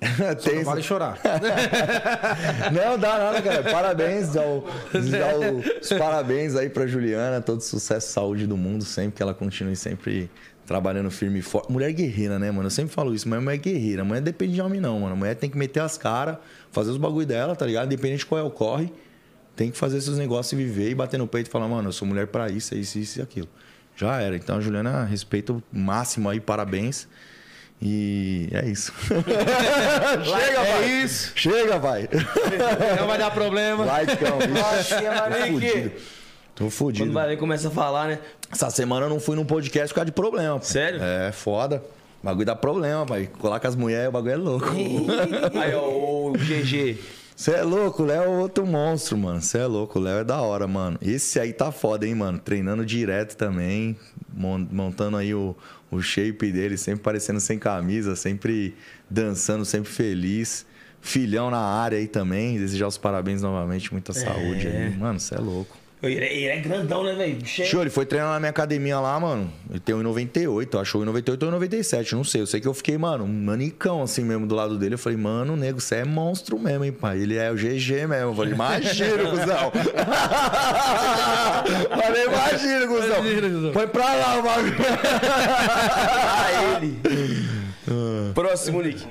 Tem 0.44 0.56
não 0.56 0.64
vale 0.64 0.82
chorar. 0.82 1.18
Não, 2.72 2.98
dá 2.98 3.18
nada, 3.18 3.42
cara. 3.42 3.62
Parabéns, 3.62 4.32
dá, 4.32 4.42
o- 4.42 4.64
dá 4.92 5.78
os 5.80 5.88
parabéns 5.98 6.54
aí 6.54 6.68
pra 6.68 6.86
Juliana, 6.86 7.40
todo 7.40 7.60
sucesso 7.62 8.08
e 8.08 8.12
saúde 8.12 8.46
do 8.46 8.56
mundo, 8.56 8.84
sempre 8.84 9.16
que 9.16 9.22
ela 9.22 9.32
continue 9.34 9.74
sempre 9.76 10.30
trabalhando 10.66 11.10
firme 11.10 11.38
e 11.38 11.42
forte. 11.42 11.70
Mulher 11.72 11.92
guerreira, 11.92 12.38
né, 12.38 12.50
mano? 12.50 12.66
Eu 12.66 12.70
sempre 12.70 12.92
falo 12.92 13.14
isso, 13.14 13.28
mas 13.28 13.42
mulher 13.42 13.56
guerreira. 13.56 14.04
Mulher 14.04 14.20
depende 14.20 14.54
de 14.54 14.60
homem, 14.60 14.80
não, 14.80 15.00
mano. 15.00 15.12
A 15.14 15.16
mulher 15.16 15.34
tem 15.36 15.48
que 15.48 15.56
meter 15.56 15.80
as 15.80 15.96
caras, 15.96 16.36
fazer 16.72 16.90
os 16.90 16.96
bagulho 16.98 17.26
dela, 17.26 17.54
tá 17.56 17.64
ligado? 17.64 17.86
Independente 17.86 18.18
de 18.20 18.26
qual 18.26 18.40
é 18.40 18.44
o 18.44 18.50
corre, 18.50 18.92
tem 19.54 19.70
que 19.70 19.78
fazer 19.78 20.00
seus 20.00 20.18
negócios 20.18 20.52
e 20.52 20.56
viver 20.56 20.90
e 20.90 20.94
bater 20.94 21.18
no 21.18 21.26
peito 21.26 21.46
e 21.46 21.50
falar, 21.50 21.68
mano, 21.68 21.88
eu 21.88 21.92
sou 21.92 22.06
mulher 22.06 22.26
pra 22.26 22.48
isso, 22.50 22.74
é 22.74 22.78
isso, 22.78 22.98
isso 22.98 23.18
e 23.20 23.22
aquilo. 23.22 23.48
Já 23.96 24.20
era. 24.20 24.36
Então, 24.36 24.60
Juliana, 24.60 25.04
respeito 25.04 25.62
máximo 25.72 26.28
aí, 26.28 26.38
parabéns. 26.40 27.08
E 27.80 28.48
é 28.52 28.66
isso. 28.66 28.92
Chega, 30.24 30.60
é 30.60 30.72
vai. 30.72 30.88
isso. 31.02 31.32
Chega, 31.34 31.78
vai. 31.78 32.08
Não 32.98 33.06
vai 33.06 33.18
dar 33.18 33.30
problema. 33.30 33.84
Vai, 33.84 34.06
cão. 34.06 34.38
Fudido. 35.52 35.90
Tô 36.54 36.64
Quando 36.64 36.70
fudido. 36.70 37.12
vai 37.12 37.28
ver, 37.28 37.36
começa 37.36 37.68
a 37.68 37.70
falar, 37.70 38.08
né? 38.08 38.18
Essa 38.50 38.70
semana 38.70 39.04
eu 39.06 39.10
não 39.10 39.20
fui 39.20 39.36
num 39.36 39.44
podcast 39.44 39.88
por 39.90 39.96
causa 39.96 40.06
de 40.06 40.12
problema. 40.12 40.58
pô. 40.58 40.64
Sério? 40.64 41.00
É, 41.02 41.30
foda. 41.30 41.82
O 42.22 42.26
bagulho 42.26 42.46
dá 42.46 42.56
problema, 42.56 43.04
pai. 43.04 43.28
Colar 43.38 43.60
com 43.60 43.66
as 43.68 43.76
mulheres, 43.76 44.08
o 44.08 44.12
bagulho 44.12 44.32
é 44.32 44.36
louco. 44.36 44.66
Aí, 45.60 45.74
ó, 45.74 46.30
o 46.30 46.32
GG. 46.32 46.98
Você 47.36 47.50
é 47.50 47.62
louco, 47.62 48.02
o 48.02 48.06
Léo 48.06 48.22
é 48.22 48.28
outro 48.28 48.66
monstro, 48.66 49.18
mano. 49.18 49.42
Você 49.42 49.58
é 49.58 49.66
louco, 49.66 49.98
o 49.98 50.02
Léo 50.02 50.20
é 50.20 50.24
da 50.24 50.40
hora, 50.40 50.66
mano. 50.66 50.98
Esse 51.02 51.38
aí 51.38 51.52
tá 51.52 51.70
foda, 51.70 52.06
hein, 52.06 52.14
mano. 52.14 52.38
Treinando 52.38 52.86
direto 52.86 53.36
também. 53.36 53.94
mon- 54.34 54.66
Montando 54.72 55.18
aí 55.18 55.34
o, 55.34 55.54
o 55.90 56.00
shape 56.00 56.52
dele, 56.52 56.76
sempre 56.76 57.02
parecendo 57.02 57.40
sem 57.40 57.58
camisa, 57.58 58.16
sempre 58.16 58.74
dançando, 59.08 59.64
sempre 59.64 59.90
feliz. 59.90 60.66
Filhão 61.00 61.50
na 61.50 61.60
área 61.60 61.98
aí 61.98 62.08
também. 62.08 62.58
Desejar 62.58 62.88
os 62.88 62.98
parabéns 62.98 63.42
novamente, 63.42 63.92
muita 63.92 64.12
saúde 64.12 64.66
aí. 64.66 64.96
Mano, 64.96 65.20
você 65.20 65.34
é 65.34 65.38
louco. 65.38 65.85
Ele 66.02 66.24
é, 66.24 66.34
ele 66.34 66.46
é 66.46 66.60
grandão, 66.60 67.02
né, 67.02 67.14
velho? 67.14 67.44
Cheio. 67.46 67.68
Show, 67.68 67.80
ele 67.80 67.88
foi 67.88 68.04
treinar 68.04 68.34
na 68.34 68.38
minha 68.38 68.50
academia 68.50 69.00
lá, 69.00 69.18
mano. 69.18 69.50
Ele 69.70 69.80
tem 69.80 69.94
1,98, 69.94 70.78
achou 70.78 71.00
1,98 71.02 71.42
ou 71.42 71.52
1,97, 71.58 72.12
não 72.12 72.22
sei. 72.22 72.42
Eu 72.42 72.46
sei 72.46 72.60
que 72.60 72.68
eu 72.68 72.74
fiquei, 72.74 72.98
mano, 72.98 73.24
um 73.24 73.28
manicão 73.28 74.02
assim 74.02 74.22
mesmo 74.22 74.46
do 74.46 74.54
lado 74.54 74.76
dele. 74.76 74.92
Eu 74.94 74.98
falei, 74.98 75.16
mano, 75.16 75.56
nego, 75.56 75.80
você 75.80 75.96
é 75.96 76.04
monstro 76.04 76.58
mesmo, 76.58 76.84
hein, 76.84 76.92
pai? 76.92 77.18
Ele 77.18 77.36
é 77.36 77.50
o 77.50 77.54
GG 77.54 78.06
mesmo. 78.06 78.14
Eu 78.14 78.34
falei, 78.34 78.52
imagina, 78.52 79.24
cuzão. 79.30 79.72
falei, 82.02 82.24
imagina, 82.26 82.86
cuzão. 82.86 83.26
Imagina, 83.26 83.48
cuzão. 83.48 83.72
Põe 83.72 83.86
pra 83.88 84.14
lá 84.14 84.38
o 84.38 84.42
bagulho. 84.42 84.76
Ah, 86.38 86.76
ele. 86.76 87.00
Próximo, 88.34 88.82
Nick. 88.82 89.02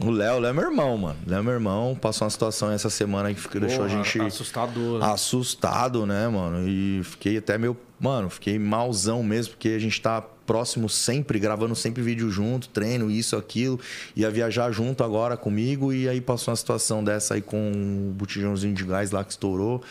O 0.00 0.10
Léo, 0.10 0.40
Léo 0.40 0.50
é 0.50 0.52
meu 0.52 0.64
irmão, 0.64 0.98
mano. 0.98 1.18
Léo 1.26 1.38
é 1.38 1.42
meu 1.42 1.52
irmão. 1.52 1.96
Passou 2.00 2.24
uma 2.24 2.30
situação 2.30 2.70
essa 2.70 2.90
semana 2.90 3.32
que 3.32 3.60
deixou 3.60 3.84
a 3.84 3.88
gente. 3.88 4.20
Assustador. 4.20 5.02
assustado, 5.04 6.04
né, 6.04 6.26
mano? 6.26 6.68
E 6.68 7.02
fiquei 7.04 7.36
até 7.36 7.56
meio. 7.56 7.76
Mano, 8.00 8.28
fiquei 8.28 8.58
malzão 8.58 9.22
mesmo, 9.22 9.52
porque 9.52 9.68
a 9.68 9.78
gente 9.78 10.00
tá 10.00 10.20
próximo 10.20 10.88
sempre, 10.88 11.38
gravando 11.38 11.74
sempre 11.74 12.02
vídeo 12.02 12.30
junto, 12.30 12.68
treino, 12.68 13.10
isso, 13.10 13.36
aquilo. 13.36 13.78
Ia 14.16 14.30
viajar 14.30 14.70
junto 14.72 15.04
agora 15.04 15.36
comigo, 15.36 15.92
e 15.92 16.08
aí 16.08 16.20
passou 16.20 16.50
uma 16.52 16.56
situação 16.56 17.02
dessa 17.02 17.34
aí 17.34 17.40
com 17.40 18.10
o 18.10 18.12
botijãozinho 18.12 18.74
de 18.74 18.84
gás 18.84 19.10
lá 19.10 19.24
que 19.24 19.30
estourou. 19.30 19.82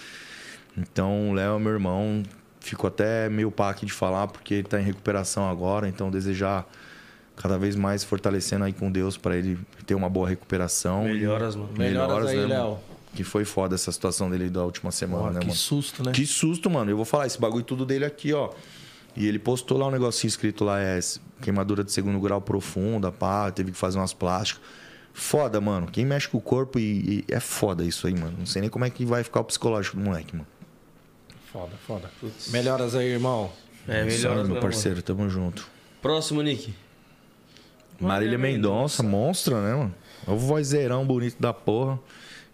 Então, 0.78 1.30
o 1.30 1.34
Léo 1.34 1.56
é 1.56 1.60
meu 1.60 1.72
irmão. 1.72 2.24
Fico 2.60 2.88
até 2.88 3.30
meio 3.30 3.50
pá 3.50 3.70
aqui 3.70 3.86
de 3.86 3.94
falar, 3.94 4.28
porque 4.28 4.56
ele 4.56 4.64
tá 4.64 4.80
em 4.80 4.84
recuperação 4.84 5.50
agora, 5.50 5.88
então 5.88 6.12
desejar 6.12 6.68
cada 7.36 7.58
vez 7.58 7.76
mais 7.76 8.04
fortalecendo 8.04 8.64
aí 8.66 8.74
com 8.74 8.92
Deus 8.92 9.18
pra 9.18 9.36
ele 9.36 9.58
ter 9.86 9.96
uma 9.96 10.10
boa 10.10 10.28
recuperação. 10.28 11.04
Melhoras, 11.04 11.56
mano. 11.56 11.70
Melhoras 11.78 12.30
aí, 12.30 12.38
né, 12.38 12.46
Léo. 12.46 12.78
Que 13.14 13.24
foi 13.24 13.46
foda 13.46 13.76
essa 13.76 13.92
situação 13.92 14.30
dele 14.30 14.50
da 14.50 14.64
última 14.64 14.92
semana, 14.92 15.22
Porra, 15.24 15.34
né, 15.34 15.40
que 15.42 15.46
mano? 15.48 15.58
susto, 15.58 16.04
né? 16.04 16.12
Que 16.12 16.26
susto, 16.26 16.70
mano. 16.70 16.90
Eu 16.90 16.96
vou 16.96 17.06
falar 17.06 17.28
esse 17.28 17.40
bagulho 17.40 17.64
tudo 17.64 17.86
dele 17.86 18.06
aqui, 18.06 18.34
ó. 18.34 18.50
E 19.16 19.28
ele 19.28 19.38
postou 19.38 19.78
lá 19.78 19.88
um 19.88 19.92
negocinho 19.92 20.30
escrito 20.30 20.64
lá, 20.66 20.80
é 20.80 21.00
queimadura 21.42 21.84
de 21.84 21.92
segundo 21.92 22.20
grau 22.20 22.42
profunda, 22.42 23.12
pá, 23.12 23.52
teve 23.52 23.72
que 23.72 23.78
fazer 23.78 24.00
umas 24.00 24.14
plásticas. 24.14 24.64
Foda, 25.14 25.62
mano. 25.62 25.86
Quem 25.92 26.04
mexe 26.06 26.28
com 26.28 26.40
o 26.40 26.42
corpo 26.42 26.80
e, 26.80 27.20
e 27.20 27.26
é 27.28 27.40
foda 27.40 27.84
isso 27.84 28.08
aí, 28.08 28.16
mano. 28.16 28.36
Não 28.40 28.46
sei 28.48 28.62
nem 28.62 28.70
como 28.70 28.84
é 28.84 28.90
que 28.90 29.06
vai 29.06 29.24
ficar 29.24 29.42
o 29.42 29.44
psicológico 29.44 29.96
do 29.96 30.02
moleque, 30.04 30.36
mano. 30.36 30.48
Foda, 31.52 31.74
foda. 31.86 32.12
Melhoras 32.50 32.96
aí, 32.96 33.10
irmão. 33.10 33.52
É, 33.88 34.04
melhoras, 34.04 34.48
meu 34.50 34.60
parceiro. 34.60 35.04
Tamo 35.04 35.30
junto. 35.30 35.68
Próximo, 36.02 36.42
Nick. 36.42 36.74
Marília 38.08 38.38
Mendonça, 38.38 39.02
monstra, 39.04 39.62
né, 39.62 39.76
mano? 39.76 39.96
O 40.28 40.36
vozeirão 40.36 41.06
bonito 41.06 41.42
da 41.42 41.54
porra. 41.54 42.00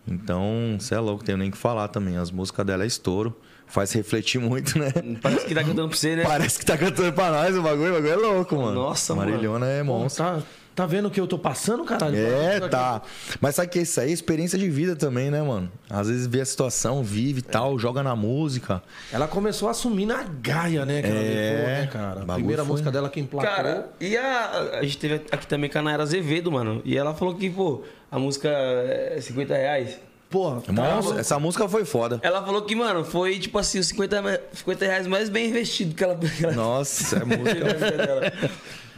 Então, 0.07 0.77
você 0.79 0.95
é 0.95 0.99
louco, 0.99 1.23
tenho 1.23 1.37
nem 1.37 1.51
que 1.51 1.57
falar 1.57 1.87
também. 1.87 2.17
As 2.17 2.31
músicas 2.31 2.65
dela 2.65 2.83
é 2.83 2.87
estouro. 2.87 3.35
Faz 3.67 3.91
refletir 3.93 4.39
muito, 4.39 4.79
né? 4.79 4.91
Parece 5.21 5.45
que 5.45 5.53
tá 5.53 5.63
cantando 5.63 5.87
pra 5.89 5.97
você, 5.97 6.15
né? 6.15 6.23
Parece 6.23 6.57
que 6.59 6.65
tá 6.65 6.75
cantando 6.77 7.13
pra 7.13 7.29
nós 7.29 7.55
o 7.55 7.61
bagulho. 7.61 7.91
O 7.91 7.93
bagulho 7.93 8.11
é 8.13 8.15
louco, 8.15 8.55
mano. 8.55 8.73
Nossa, 8.73 9.13
mano. 9.13 9.29
Marilhona 9.29 9.67
é 9.67 9.79
Pô, 9.83 9.99
monstro. 9.99 10.23
tá, 10.23 10.41
tá 10.79 10.85
vendo 10.85 11.07
o 11.07 11.11
que 11.11 11.19
eu 11.19 11.27
tô 11.27 11.37
passando, 11.37 11.83
caralho? 11.83 12.15
É, 12.17 12.59
tá. 12.69 13.01
Mas 13.41 13.55
sabe 13.55 13.67
que 13.69 13.79
isso 13.79 13.99
aí 13.99 14.09
é 14.09 14.13
experiência 14.13 14.57
de 14.57 14.69
vida 14.69 14.95
também, 14.95 15.29
né, 15.29 15.41
mano? 15.41 15.69
Às 15.89 16.07
vezes 16.07 16.25
vê 16.25 16.39
a 16.39 16.45
situação, 16.45 17.03
vive 17.03 17.39
e 17.39 17.41
tal, 17.41 17.77
joga 17.77 18.01
na 18.01 18.15
música. 18.15 18.81
Ela 19.11 19.27
começou 19.27 19.67
a 19.67 19.71
assumir 19.71 20.05
na 20.05 20.23
gaia, 20.23 20.85
né? 20.85 21.01
Que 21.01 21.07
ela 21.09 21.19
É, 21.19 21.51
levou, 21.51 21.67
né, 21.67 21.87
cara? 21.91 22.21
A 22.21 22.33
primeira 22.35 22.63
foi- 22.63 22.71
música 22.71 22.91
dela 22.91 23.09
que 23.09 23.19
emplacou. 23.19 23.49
Cara, 23.49 23.89
e 23.99 24.15
a, 24.15 24.77
a 24.79 24.83
gente 24.83 24.97
teve 24.97 25.15
aqui 25.31 25.45
também 25.45 25.69
com 25.69 25.79
a 25.79 25.81
Nayara 25.81 26.03
Azevedo, 26.03 26.49
mano. 26.51 26.81
E 26.85 26.97
ela 26.97 27.13
falou 27.13 27.35
que, 27.35 27.49
pô, 27.49 27.83
a 28.09 28.17
música 28.17 28.47
é 28.49 29.17
50 29.19 29.53
reais. 29.53 29.97
Porra, 30.29 30.61
tá- 30.61 31.19
essa 31.19 31.39
música 31.39 31.67
foi 31.67 31.83
foda. 31.85 32.19
Ela 32.21 32.45
falou 32.45 32.61
que, 32.61 32.75
mano, 32.75 33.03
foi 33.03 33.39
tipo 33.39 33.57
assim, 33.57 33.79
os 33.79 33.87
50, 33.87 34.21
me- 34.21 34.39
50 34.53 34.85
reais 34.85 35.07
mais 35.07 35.27
bem 35.27 35.49
investido 35.49 35.95
que 35.95 36.03
ela. 36.03 36.17
ela 36.43 36.53
Nossa, 36.53 37.03
essa 37.17 37.25
música, 37.25 37.73
dela. 37.97 38.31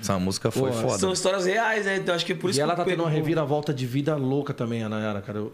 Essa 0.01 0.17
música 0.19 0.51
foi 0.51 0.71
Pô, 0.71 0.77
foda. 0.77 0.97
São 0.99 1.13
histórias 1.13 1.45
reais, 1.45 1.85
né? 1.85 1.97
Então 1.97 2.13
acho 2.13 2.25
que 2.25 2.33
é 2.33 2.35
por 2.35 2.49
isso 2.49 2.57
E 2.57 2.59
que 2.59 2.63
ela 2.63 2.75
tá 2.75 2.83
tendo 2.83 3.03
uma 3.03 3.09
reviravolta 3.09 3.73
de 3.73 3.85
vida 3.85 4.15
louca 4.15 4.53
também, 4.53 4.83
a 4.83 4.89
Nayara, 4.89 5.21
cara. 5.21 5.37
Eu- 5.39 5.53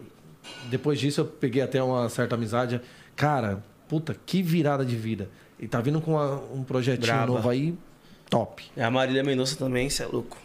Depois 0.70 0.98
disso 0.98 1.20
eu 1.20 1.24
peguei 1.26 1.60
até 1.62 1.82
uma 1.82 2.08
certa 2.08 2.34
amizade. 2.34 2.80
Cara, 3.14 3.62
puta, 3.88 4.16
que 4.24 4.42
virada 4.42 4.84
de 4.84 4.96
vida. 4.96 5.28
E 5.60 5.66
tá 5.68 5.80
vindo 5.80 6.00
com 6.00 6.12
uma- 6.12 6.40
um 6.54 6.62
projetinho 6.64 7.06
Braba. 7.06 7.26
novo 7.34 7.48
aí, 7.50 7.74
top. 8.30 8.64
É 8.76 8.82
a 8.84 8.90
Marília 8.90 9.22
Mendonça 9.22 9.56
também, 9.56 9.90
você 9.90 10.02
é 10.04 10.06
louco. 10.06 10.38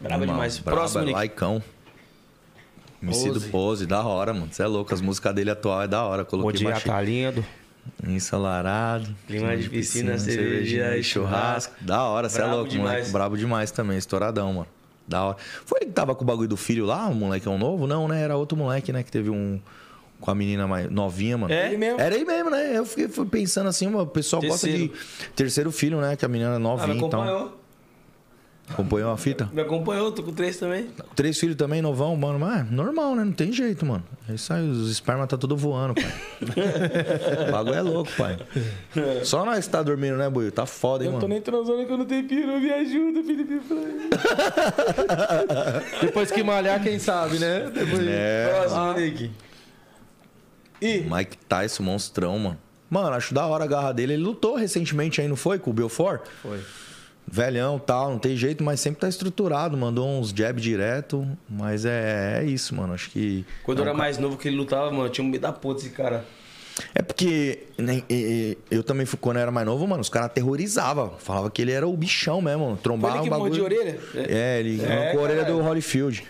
Braba 0.00 0.22
Irmão, 0.24 0.34
demais. 0.36 0.58
braba, 0.58 0.80
Próximo, 0.80 1.04
Nick. 1.04 1.14
Laicão. 1.14 1.62
Pose. 3.04 3.48
Pose, 3.50 3.86
da 3.86 4.02
hora, 4.04 4.32
mano. 4.34 4.48
Você 4.50 4.62
é 4.62 4.66
louco, 4.66 4.92
as 4.92 5.00
músicas 5.00 5.34
dele 5.34 5.50
atual 5.50 5.82
é 5.82 5.88
da 5.88 6.02
hora. 6.02 6.24
Bom 6.24 6.30
Coloquei 6.30 6.58
dia, 6.58 6.70
baixinho. 6.70 6.94
tá 6.94 7.00
lindo. 7.00 7.44
Ensolarado. 8.06 9.08
Clima 9.26 9.56
de 9.56 9.68
piscina, 9.68 10.18
cerveja 10.18 10.96
e 10.96 11.02
churrasco. 11.02 11.74
Da 11.80 12.02
hora, 12.04 12.28
você 12.28 12.40
é 12.42 12.46
louco, 12.46 12.68
demais. 12.70 12.92
moleque. 12.94 13.10
Brabo 13.12 13.36
demais 13.36 13.70
também, 13.70 13.96
estouradão, 13.98 14.52
mano. 14.52 14.66
Da 15.06 15.22
hora. 15.24 15.36
Foi 15.64 15.78
ele 15.80 15.86
que 15.86 15.92
tava 15.92 16.14
com 16.14 16.24
o 16.24 16.26
bagulho 16.26 16.48
do 16.48 16.56
filho 16.56 16.84
lá, 16.84 17.06
o 17.06 17.14
moleque 17.14 17.46
é 17.46 17.50
um 17.50 17.58
novo? 17.58 17.86
Não, 17.86 18.08
né? 18.08 18.22
Era 18.22 18.36
outro 18.36 18.56
moleque, 18.58 18.92
né? 18.92 19.02
Que 19.02 19.10
teve 19.10 19.30
um. 19.30 19.60
Com 20.18 20.30
a 20.30 20.34
menina 20.34 20.66
mais 20.66 20.90
novinha, 20.90 21.36
mano. 21.36 21.52
É? 21.52 21.66
Ele 21.68 21.76
mesmo. 21.76 22.00
Era 22.00 22.14
ele 22.14 22.24
mesmo, 22.24 22.48
né? 22.50 22.76
Eu 22.76 22.86
fiquei, 22.86 23.06
fui 23.06 23.26
pensando 23.26 23.68
assim, 23.68 23.86
mano, 23.86 24.04
o 24.04 24.06
pessoal 24.06 24.40
gosta 24.40 24.66
Terceiro. 24.66 24.92
de. 24.94 25.28
Terceiro 25.36 25.70
filho, 25.70 26.00
né? 26.00 26.16
Que 26.16 26.24
a 26.24 26.28
menina 26.28 26.52
é 26.52 26.56
Ah, 26.56 26.58
novinha, 26.58 26.96
então. 26.96 27.52
Acompanhou. 28.68 29.12
A 29.12 29.16
fita? 29.16 29.48
Me 29.52 29.60
acompanhou, 29.60 30.12
tô 30.12 30.22
com 30.22 30.32
três 30.32 30.56
também. 30.56 30.88
Três 31.14 31.38
filhos 31.38 31.56
também, 31.56 31.80
novão, 31.82 32.16
mano. 32.16 32.38
Mas 32.38 32.60
é 32.60 32.64
normal, 32.70 33.14
né? 33.14 33.24
Não 33.24 33.32
tem 33.32 33.52
jeito, 33.52 33.84
mano. 33.86 34.04
É 34.28 34.34
isso 34.34 34.52
aí, 34.52 34.68
os 34.68 34.90
espermas 34.90 35.28
tá 35.28 35.36
tudo 35.36 35.56
voando, 35.56 35.94
pai. 35.94 36.12
o 37.48 37.52
bagulho 37.52 37.74
é 37.76 37.82
louco, 37.82 38.10
pai. 38.16 38.38
Só 39.24 39.44
nós 39.44 39.66
que 39.66 39.70
tá 39.70 39.82
dormindo, 39.82 40.16
né, 40.16 40.28
Buio? 40.28 40.50
Tá 40.50 40.66
foda, 40.66 41.04
hein, 41.04 41.08
Eu 41.08 41.12
não 41.12 41.20
tô 41.20 41.26
mano. 41.28 41.34
nem 41.34 41.42
transando 41.42 41.86
que 41.86 41.92
eu 41.92 41.98
não 41.98 42.04
tenho 42.04 42.26
piru, 42.26 42.60
me 42.60 42.72
ajuda, 42.72 43.22
Felipe 43.22 43.60
Franco. 43.60 43.86
Depois 46.02 46.30
que 46.30 46.42
malhar, 46.42 46.82
quem 46.82 46.98
sabe, 46.98 47.38
né? 47.38 47.70
Depois... 47.72 48.06
É, 48.06 48.48
Próximo, 48.52 48.92
Nick. 48.94 49.30
Mike 50.82 51.38
Tyson, 51.48 51.82
monstrão, 51.82 52.38
mano. 52.38 52.58
Mano, 52.88 53.16
acho 53.16 53.34
da 53.34 53.46
hora 53.46 53.64
a 53.64 53.66
garra 53.66 53.92
dele. 53.92 54.14
Ele 54.14 54.22
lutou 54.22 54.54
recentemente 54.56 55.20
aí, 55.20 55.28
não 55.28 55.36
foi? 55.36 55.58
Com 55.58 55.70
o 55.70 55.72
Belfort? 55.72 56.22
Foi. 56.42 56.60
Velhão 57.28 57.78
tal, 57.78 58.10
não 58.10 58.18
tem 58.18 58.36
jeito, 58.36 58.62
mas 58.62 58.78
sempre 58.80 59.00
tá 59.00 59.08
estruturado. 59.08 59.76
Mandou 59.76 60.06
uns 60.08 60.30
jab 60.30 60.60
direto. 60.60 61.26
Mas 61.48 61.84
é, 61.84 62.40
é 62.40 62.44
isso, 62.44 62.74
mano. 62.74 62.94
Acho 62.94 63.10
que. 63.10 63.44
Quando 63.64 63.78
eu 63.78 63.84
era 63.84 63.94
mais 63.94 64.16
novo 64.18 64.36
que 64.36 64.46
ele 64.48 64.56
lutava, 64.56 64.90
mano, 64.90 65.06
eu 65.06 65.10
tinha 65.10 65.24
um 65.26 65.28
medo 65.28 65.42
da 65.42 65.52
porra 65.52 65.74
desse 65.74 65.90
cara. 65.90 66.24
É 66.94 67.00
porque 67.02 67.60
né, 67.78 68.02
e- 68.08 68.56
e- 68.70 68.74
eu 68.76 68.82
também 68.84 69.06
fui 69.06 69.18
quando 69.18 69.36
eu 69.38 69.42
era 69.42 69.50
mais 69.50 69.66
novo, 69.66 69.86
mano, 69.86 70.00
os 70.02 70.08
caras 70.10 70.26
aterrorizavam. 70.26 71.14
Falava 71.18 71.50
que 71.50 71.62
ele 71.62 71.72
era 71.72 71.88
o 71.88 71.96
bichão 71.96 72.40
mesmo, 72.42 72.78
trombava 72.82 73.14
Foi 73.14 73.22
ele 73.22 73.24
que 73.24 73.30
bagulho. 73.30 73.62
a 73.62 73.64
orelha? 73.64 73.98
É, 74.14 74.60
ele 74.60 74.82
É, 74.84 74.92
arrancou 75.04 75.20
a 75.20 75.22
orelha 75.24 75.44
do. 75.44 75.58
Holyfield. 75.62 76.22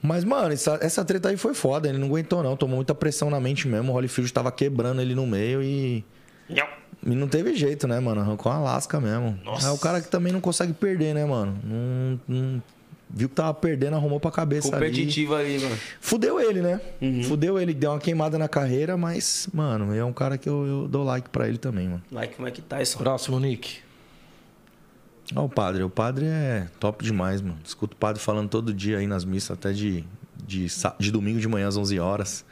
Mas, 0.00 0.24
mano, 0.24 0.52
essa, 0.52 0.78
essa 0.80 1.04
treta 1.04 1.28
aí 1.28 1.36
foi 1.36 1.52
foda. 1.54 1.88
Ele 1.88 1.98
não 1.98 2.06
aguentou, 2.08 2.42
não. 2.42 2.56
Tomou 2.56 2.76
muita 2.76 2.94
pressão 2.94 3.28
na 3.28 3.38
mente 3.38 3.68
mesmo. 3.68 3.92
O 3.92 3.94
Holyfield 3.94 4.32
tava 4.32 4.50
quebrando 4.50 5.00
ele 5.02 5.14
no 5.14 5.26
meio 5.26 5.62
e. 5.62 6.04
E 7.04 7.10
não 7.14 7.26
teve 7.28 7.54
jeito, 7.56 7.86
né, 7.88 7.98
mano? 7.98 8.20
Arrancou 8.20 8.50
uma 8.52 8.60
lasca 8.60 9.00
mesmo. 9.00 9.38
Nossa. 9.44 9.68
É 9.68 9.70
o 9.70 9.78
cara 9.78 10.00
que 10.00 10.08
também 10.08 10.32
não 10.32 10.40
consegue 10.40 10.72
perder, 10.72 11.14
né, 11.14 11.24
mano? 11.24 11.58
Não, 11.64 12.20
não- 12.28 12.62
viu 13.14 13.28
que 13.28 13.34
tava 13.34 13.52
perdendo, 13.52 13.94
arrumou 13.96 14.18
pra 14.20 14.30
cabeça 14.30 14.68
ali. 14.74 14.86
Competitivo 14.86 15.34
ali, 15.34 15.58
mano. 15.58 15.76
Fudeu 16.00 16.40
ele, 16.40 16.62
né? 16.62 16.80
Uhum. 17.00 17.22
Fudeu 17.24 17.58
ele, 17.58 17.74
deu 17.74 17.90
uma 17.90 17.98
queimada 17.98 18.38
na 18.38 18.48
carreira, 18.48 18.96
mas, 18.96 19.48
mano, 19.52 19.94
é 19.94 20.04
um 20.04 20.12
cara 20.12 20.38
que 20.38 20.48
eu, 20.48 20.64
eu 20.66 20.88
dou 20.88 21.04
like 21.04 21.28
pra 21.28 21.46
ele 21.48 21.58
também, 21.58 21.88
mano. 21.88 22.02
Like 22.10 22.40
o 22.40 22.42
Mike 22.44 22.62
Tyson. 22.62 22.98
Próximo, 23.00 23.38
Nick. 23.38 23.80
Ó, 25.34 25.44
o 25.44 25.48
padre, 25.48 25.82
o 25.82 25.90
padre 25.90 26.26
é 26.26 26.68
top 26.78 27.04
demais, 27.04 27.40
mano. 27.40 27.58
Escuto 27.64 27.94
o 27.94 27.98
padre 27.98 28.20
falando 28.22 28.48
todo 28.48 28.72
dia 28.72 28.98
aí 28.98 29.06
nas 29.06 29.24
missas, 29.24 29.50
até 29.58 29.72
de, 29.72 30.04
de, 30.46 30.66
de 30.98 31.10
domingo 31.10 31.40
de 31.40 31.48
manhã 31.48 31.68
às 31.68 31.76
11 31.76 31.98
horas. 31.98 32.44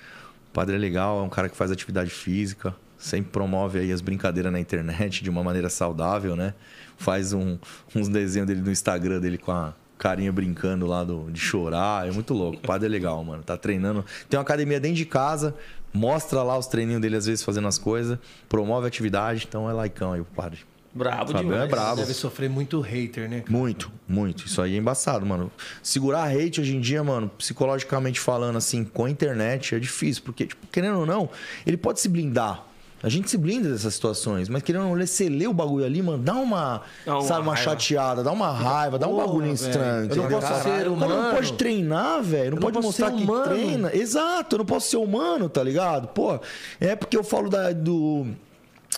O 0.50 0.52
padre 0.52 0.74
é 0.76 0.78
legal, 0.78 1.20
é 1.20 1.22
um 1.22 1.28
cara 1.28 1.48
que 1.48 1.56
faz 1.56 1.70
atividade 1.70 2.10
física, 2.10 2.74
sempre 3.00 3.30
promove 3.32 3.78
aí 3.80 3.90
as 3.92 4.00
brincadeiras 4.00 4.52
na 4.52 4.60
internet 4.60 5.24
de 5.24 5.30
uma 5.30 5.42
maneira 5.42 5.68
saudável, 5.68 6.36
né? 6.36 6.54
Faz 6.96 7.32
um- 7.32 7.58
uns 7.96 8.08
desenhos 8.08 8.46
dele 8.46 8.60
no 8.60 8.70
Instagram 8.70 9.18
dele 9.20 9.38
com 9.38 9.50
a 9.50 9.74
carinha 9.98 10.30
brincando 10.32 10.86
lá 10.86 11.02
do, 11.02 11.30
de 11.30 11.40
chorar, 11.40 12.06
é 12.06 12.10
muito 12.12 12.32
louco. 12.34 12.58
O 12.58 12.60
padre 12.60 12.86
é 12.86 12.90
legal, 12.90 13.22
mano. 13.24 13.42
Tá 13.42 13.56
treinando. 13.56 14.04
Tem 14.28 14.38
uma 14.38 14.42
academia 14.42 14.78
dentro 14.78 14.96
de 14.96 15.04
casa, 15.06 15.54
mostra 15.92 16.42
lá 16.42 16.56
os 16.56 16.66
treininhos 16.66 17.00
dele 17.02 17.16
às 17.16 17.26
vezes 17.26 17.42
fazendo 17.44 17.68
as 17.68 17.78
coisas, 17.78 18.18
promove 18.48 18.84
a 18.84 18.88
atividade, 18.88 19.46
então 19.48 19.68
é 19.68 19.72
laicão 19.72 20.12
aí 20.12 20.20
o 20.20 20.24
padre. 20.24 20.60
Brabo 20.92 21.30
Fabiano 21.30 21.42
demais. 21.50 21.62
é 21.64 21.66
brabo. 21.68 21.96
Deve 22.00 22.14
sofrer 22.14 22.50
muito 22.50 22.80
hater, 22.80 23.28
né? 23.30 23.40
cara? 23.42 23.52
Muito, 23.56 23.92
muito. 24.08 24.46
Isso 24.46 24.60
aí 24.60 24.74
é 24.74 24.76
embaçado, 24.78 25.24
mano. 25.24 25.48
Segurar 25.82 26.24
hate 26.34 26.60
hoje 26.60 26.74
em 26.74 26.80
dia, 26.80 27.04
mano, 27.04 27.28
psicologicamente 27.38 28.18
falando, 28.18 28.56
assim, 28.56 28.82
com 28.82 29.04
a 29.04 29.10
internet 29.10 29.74
é 29.76 29.78
difícil. 29.78 30.22
Porque, 30.24 30.46
tipo, 30.48 30.66
querendo 30.66 30.98
ou 30.98 31.06
não, 31.06 31.30
ele 31.64 31.76
pode 31.76 32.00
se 32.00 32.08
blindar. 32.08 32.64
A 33.02 33.08
gente 33.08 33.30
se 33.30 33.38
blinda 33.38 33.70
dessas 33.70 33.94
situações, 33.94 34.48
mas 34.48 34.62
querendo 34.62 34.86
ou 34.88 34.94
não, 34.96 35.06
você 35.06 35.28
lê 35.28 35.46
o 35.46 35.54
bagulho 35.54 35.86
ali, 35.86 36.02
mano, 36.02 36.22
dá 36.22 36.34
uma, 36.34 36.82
Dá 37.06 37.14
uma 37.14 37.22
sabe, 37.22 37.40
uma 37.42 37.54
raiva. 37.54 37.70
chateada, 37.70 38.22
dá 38.22 38.30
uma 38.30 38.52
raiva, 38.52 38.98
dá 38.98 39.06
um 39.08 39.12
Porra, 39.12 39.26
bagulho 39.26 39.52
estranho. 39.52 40.10
Eu 40.10 40.16
não 40.16 40.28
posso 40.28 40.46
ser 40.46 40.60
O 40.60 40.62
cara 40.64 40.84
não 40.84 40.92
humano. 40.94 41.34
pode 41.34 41.52
treinar, 41.54 42.22
velho. 42.22 42.50
Não 42.50 42.56
não 42.56 42.60
pode 42.62 42.78
mostrar 42.78 43.10
que 43.10 43.22
humano. 43.22 43.44
treina. 43.44 43.96
Exato, 43.96 44.54
eu 44.54 44.58
não 44.58 44.66
posso 44.66 44.90
ser 44.90 44.98
humano, 44.98 45.48
tá 45.48 45.62
ligado? 45.62 46.08
Pô, 46.08 46.38
é 46.78 46.94
porque 46.94 47.16
eu 47.16 47.24
falo 47.24 47.48
da, 47.48 47.72
do 47.72 48.26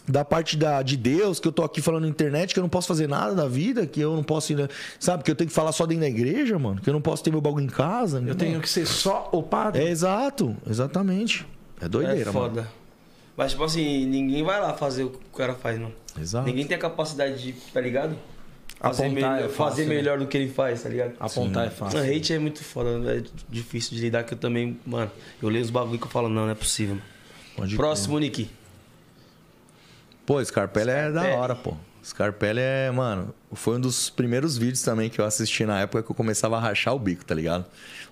da 0.09 0.24
parte 0.24 0.57
da, 0.57 0.83
de 0.83 0.97
Deus, 0.97 1.39
que 1.39 1.47
eu 1.47 1.53
tô 1.53 1.62
aqui 1.62 1.81
falando 1.81 2.03
na 2.03 2.09
internet, 2.09 2.53
que 2.53 2.59
eu 2.59 2.62
não 2.62 2.69
posso 2.69 2.89
fazer 2.89 3.07
nada 3.09 3.35
da 3.37 3.47
vida, 3.47 3.87
que 3.87 4.01
eu 4.01 4.16
não 4.16 4.24
posso 4.24 4.53
ir, 4.53 4.69
sabe, 4.99 5.23
que 5.23 5.31
eu 5.31 5.35
tenho 5.37 5.49
que 5.49 5.55
falar 5.55 5.70
só 5.70 5.87
dentro 5.87 6.01
da 6.03 6.09
igreja, 6.09 6.59
mano, 6.59 6.81
que 6.81 6.89
eu 6.91 6.95
não 6.95 7.01
posso 7.01 7.23
ter 7.23 7.31
meu 7.31 7.41
bagulho 7.41 7.65
em 7.66 7.69
casa. 7.69 8.20
Eu 8.27 8.35
tenho 8.35 8.61
que 8.61 8.69
ser 8.69 8.85
só 8.85 9.29
o 9.31 9.43
padre. 9.45 9.81
É 9.85 9.89
exato, 9.89 10.57
exatamente. 10.69 11.47
É 11.81 11.89
doideira, 11.89 12.31
é 12.31 12.33
mano. 12.33 12.66
Mas, 13.36 13.52
tipo 13.52 13.64
assim, 13.64 14.06
ninguém 14.06 14.42
vai 14.42 14.60
lá 14.60 14.74
fazer 14.74 15.04
o 15.04 15.10
que 15.10 15.18
o 15.32 15.36
cara 15.36 15.54
faz, 15.54 15.78
não. 15.78 15.92
Exato. 16.20 16.46
Ninguém 16.46 16.66
tem 16.66 16.76
a 16.76 16.80
capacidade 16.80 17.42
de, 17.42 17.52
tá 17.52 17.80
ligado? 17.80 18.16
Fazer, 18.78 19.04
Apontar 19.04 19.12
melhor, 19.32 19.38
é 19.38 19.42
fácil, 19.48 19.56
fazer 19.56 19.86
né? 19.86 19.94
melhor 19.94 20.18
do 20.18 20.26
que 20.26 20.36
ele 20.36 20.50
faz, 20.50 20.82
tá 20.82 20.88
ligado? 20.88 21.14
Apontar 21.20 21.66
é 21.66 21.70
fácil. 21.70 22.00
Não, 22.00 22.06
hate 22.16 22.32
é 22.32 22.38
muito 22.38 22.64
foda, 22.64 22.90
é 23.16 23.22
difícil 23.48 23.96
de 23.96 24.02
lidar, 24.02 24.24
que 24.24 24.34
eu 24.34 24.38
também, 24.38 24.78
mano, 24.84 25.10
eu 25.40 25.48
leio 25.48 25.64
os 25.64 25.70
bagulho 25.70 25.98
que 25.98 26.06
eu 26.06 26.10
falo, 26.10 26.28
não, 26.28 26.44
não 26.44 26.50
é 26.50 26.54
possível. 26.54 26.96
mano. 26.96 27.06
Pode 27.56 27.76
Próximo, 27.76 28.18
Nick. 28.18 28.50
Pô, 30.26 30.44
Scarpelli 30.44 30.90
é 30.90 31.10
da 31.10 31.34
hora, 31.34 31.54
pô. 31.54 31.76
Scarpelli 32.05 32.61
é, 32.61 32.91
mano, 32.91 33.33
foi 33.53 33.77
um 33.77 33.81
dos 33.81 34.11
primeiros 34.11 34.59
vídeos 34.59 34.83
também 34.83 35.09
que 35.09 35.20
eu 35.20 35.24
assisti 35.24 35.65
na 35.65 35.81
época 35.81 36.03
que 36.03 36.11
eu 36.11 36.15
começava 36.15 36.57
a 36.57 36.61
rachar 36.61 36.95
o 36.95 36.99
bico, 36.99 37.24
tá 37.24 37.35
ligado? 37.35 37.65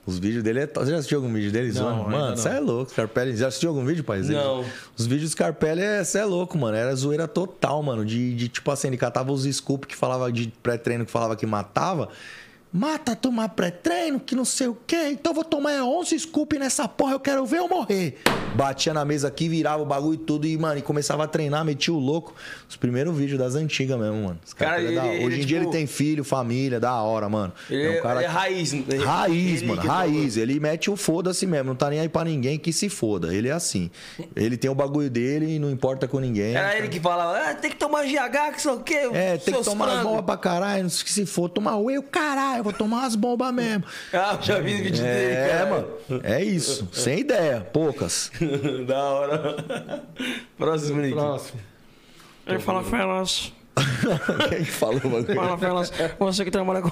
Os 0.07 0.19
vídeos 0.19 0.43
dele 0.43 0.61
é. 0.61 0.67
Você 0.67 0.91
já 0.91 0.97
assistiu 0.97 1.19
algum 1.19 1.33
vídeo 1.33 1.53
dele? 1.53 1.73
Não, 1.73 2.09
Mano, 2.09 2.37
você 2.37 2.49
é 2.49 2.61
louco, 2.61 2.91
Scarpelli. 2.91 3.37
Já 3.37 3.49
assistiu 3.49 3.69
algum 3.71 3.85
vídeo, 3.85 4.03
pai? 4.03 4.21
Não. 4.21 4.65
Os 4.97 5.07
vídeos 5.07 5.31
do 5.31 5.33
Scarpelli 5.33 5.83
é. 5.83 6.03
Você 6.03 6.19
é 6.19 6.25
louco, 6.25 6.57
mano. 6.57 6.77
Era 6.77 6.95
zoeira 6.95 7.29
total, 7.29 7.83
mano. 7.83 8.05
De, 8.05 8.35
de 8.35 8.49
tipo 8.49 8.71
assim, 8.71 8.89
ele 8.89 8.97
catava 8.97 9.31
os 9.31 9.45
scoop 9.45 9.87
que 9.87 9.95
falava 9.95 10.33
de 10.33 10.53
pré-treino 10.63 11.05
que 11.05 11.13
falava 11.13 11.37
que 11.37 11.45
matava. 11.45 12.09
Mata 12.73 13.17
tomar 13.17 13.49
pré-treino, 13.49 14.21
que 14.21 14.37
não 14.37 14.45
sei 14.45 14.69
o 14.69 14.77
quê. 14.87 15.09
Então 15.11 15.31
eu 15.33 15.35
vou 15.35 15.43
tomar 15.45 15.83
11 15.83 16.17
scoop 16.21 16.57
nessa 16.57 16.87
porra, 16.87 17.15
eu 17.15 17.21
quero 17.21 17.45
ver 17.45 17.59
eu 17.59 17.69
morrer. 17.69 18.19
Batia 18.55 18.95
na 18.95 19.05
mesa 19.05 19.27
aqui, 19.27 19.49
virava 19.49 19.83
o 19.83 19.87
bagulho 19.87 20.15
e 20.15 20.19
tudo 20.19 20.47
e, 20.47 20.57
mano, 20.57 20.79
e 20.79 20.83
começava 20.83 21.25
a 21.25 21.27
treinar, 21.27 21.65
metia 21.65 21.93
o 21.93 21.99
louco. 21.99 22.33
Os 22.69 22.77
primeiros 22.77 23.17
vídeos 23.17 23.41
das 23.41 23.57
antigas 23.57 23.99
mesmo, 23.99 24.23
mano. 24.23 24.39
Esse 24.45 24.55
Cara, 24.55 24.71
cara 24.77 24.83
é 24.83 24.95
da- 24.95 25.07
ele- 25.09 25.25
Hoje 25.25 25.35
ele, 25.37 25.43
em 25.43 25.47
dia 25.47 25.57
ele 25.57 25.65
tipo- 25.67 25.77
tem 25.77 25.87
filho, 25.89 26.23
família, 26.23 26.79
da 26.79 26.95
hora, 27.03 27.29
mano. 27.29 27.53
Ele 27.69 27.87
é 27.97 27.99
um 27.99 28.03
cara 28.03 28.23
é 28.23 28.27
raiz. 28.27 28.73
ele- 28.73 28.97
Raiz, 29.05 29.63
ele 29.63 29.67
mano, 29.67 29.83
raiz. 29.83 30.37
Ele 30.37 30.61
mete 30.61 30.91
o 30.93 30.97
foda-se 30.97 31.47
mesmo. 31.49 31.65
Não 31.71 31.75
tá 31.75 31.91
nem 31.91 31.99
aí 31.99 32.09
pra 32.09 32.23
ninguém 32.25 32.57
que 32.57 32.73
se 32.73 32.89
foda. 32.89 33.35
Ele 33.35 33.49
é 33.49 33.53
assim. 33.53 33.91
Ele 34.37 34.57
tem 34.57 34.71
o 34.71 34.75
bagulho 34.77 35.11
dele 35.11 35.57
e 35.57 35.59
não 35.59 35.71
importa 35.73 36.07
com 36.07 36.21
ninguém. 36.21 36.55
Era 36.55 36.79
ele 36.79 36.89
que 36.89 37.01
falava, 37.01 37.37
ah, 37.37 37.55
tem 37.55 37.71
que 37.71 37.77
tomar 37.77 38.05
GH, 38.05 38.53
que 38.55 38.63
sei 38.63 38.71
o 38.73 38.79
quê. 38.81 39.11
É, 39.13 39.37
tem 39.39 39.55
que 39.55 39.65
tomar 39.65 39.87
as 39.87 39.93
frangos." 39.95 40.11
bombas 40.11 40.25
pra 40.25 40.37
caralho. 40.37 40.85
Não 40.85 40.91
sei 40.91 41.05
que 41.05 41.13
se 41.13 41.27
for. 41.27 41.49
Tomar 41.49 41.77
whey, 41.77 41.99
o 41.99 42.03
caralho. 42.05 42.60
Eu 42.61 42.65
vou 42.65 42.73
tomar 42.75 43.07
as 43.07 43.15
bombas 43.17 43.53
mesmo. 43.55 43.85
Ah, 44.13 44.37
já 44.41 44.59
vi 44.61 44.75
o 44.75 44.79
vídeo 44.79 45.03
dele, 45.03 45.33
É, 45.35 45.49
cara. 45.49 45.71
mano. 45.71 45.89
É 46.23 46.45
isso. 46.45 46.87
Sem 46.93 47.21
ideia. 47.21 47.67
Poucas. 47.73 48.31
da 48.87 49.03
hora. 49.03 49.57
Próximo, 50.59 51.01
Nick. 51.01 51.15
Próximo. 51.15 51.59
Ele 52.47 52.59
fala, 52.59 52.83
Felas, 52.85 53.53
Quem 54.51 54.65
falou 54.65 54.97
o 55.05 55.09
bagulho? 55.09 55.35
fala, 55.35 55.57
Felas, 55.57 55.93
você 56.19 56.45
que 56.45 56.51
trabalha 56.51 56.83
com. 56.83 56.91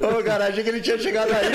Ô, 0.00 0.22
cara, 0.22 0.46
achei 0.48 0.62
que 0.62 0.68
ele 0.70 0.80
tinha 0.80 0.98
chegado 0.98 1.30
aí. 1.32 1.50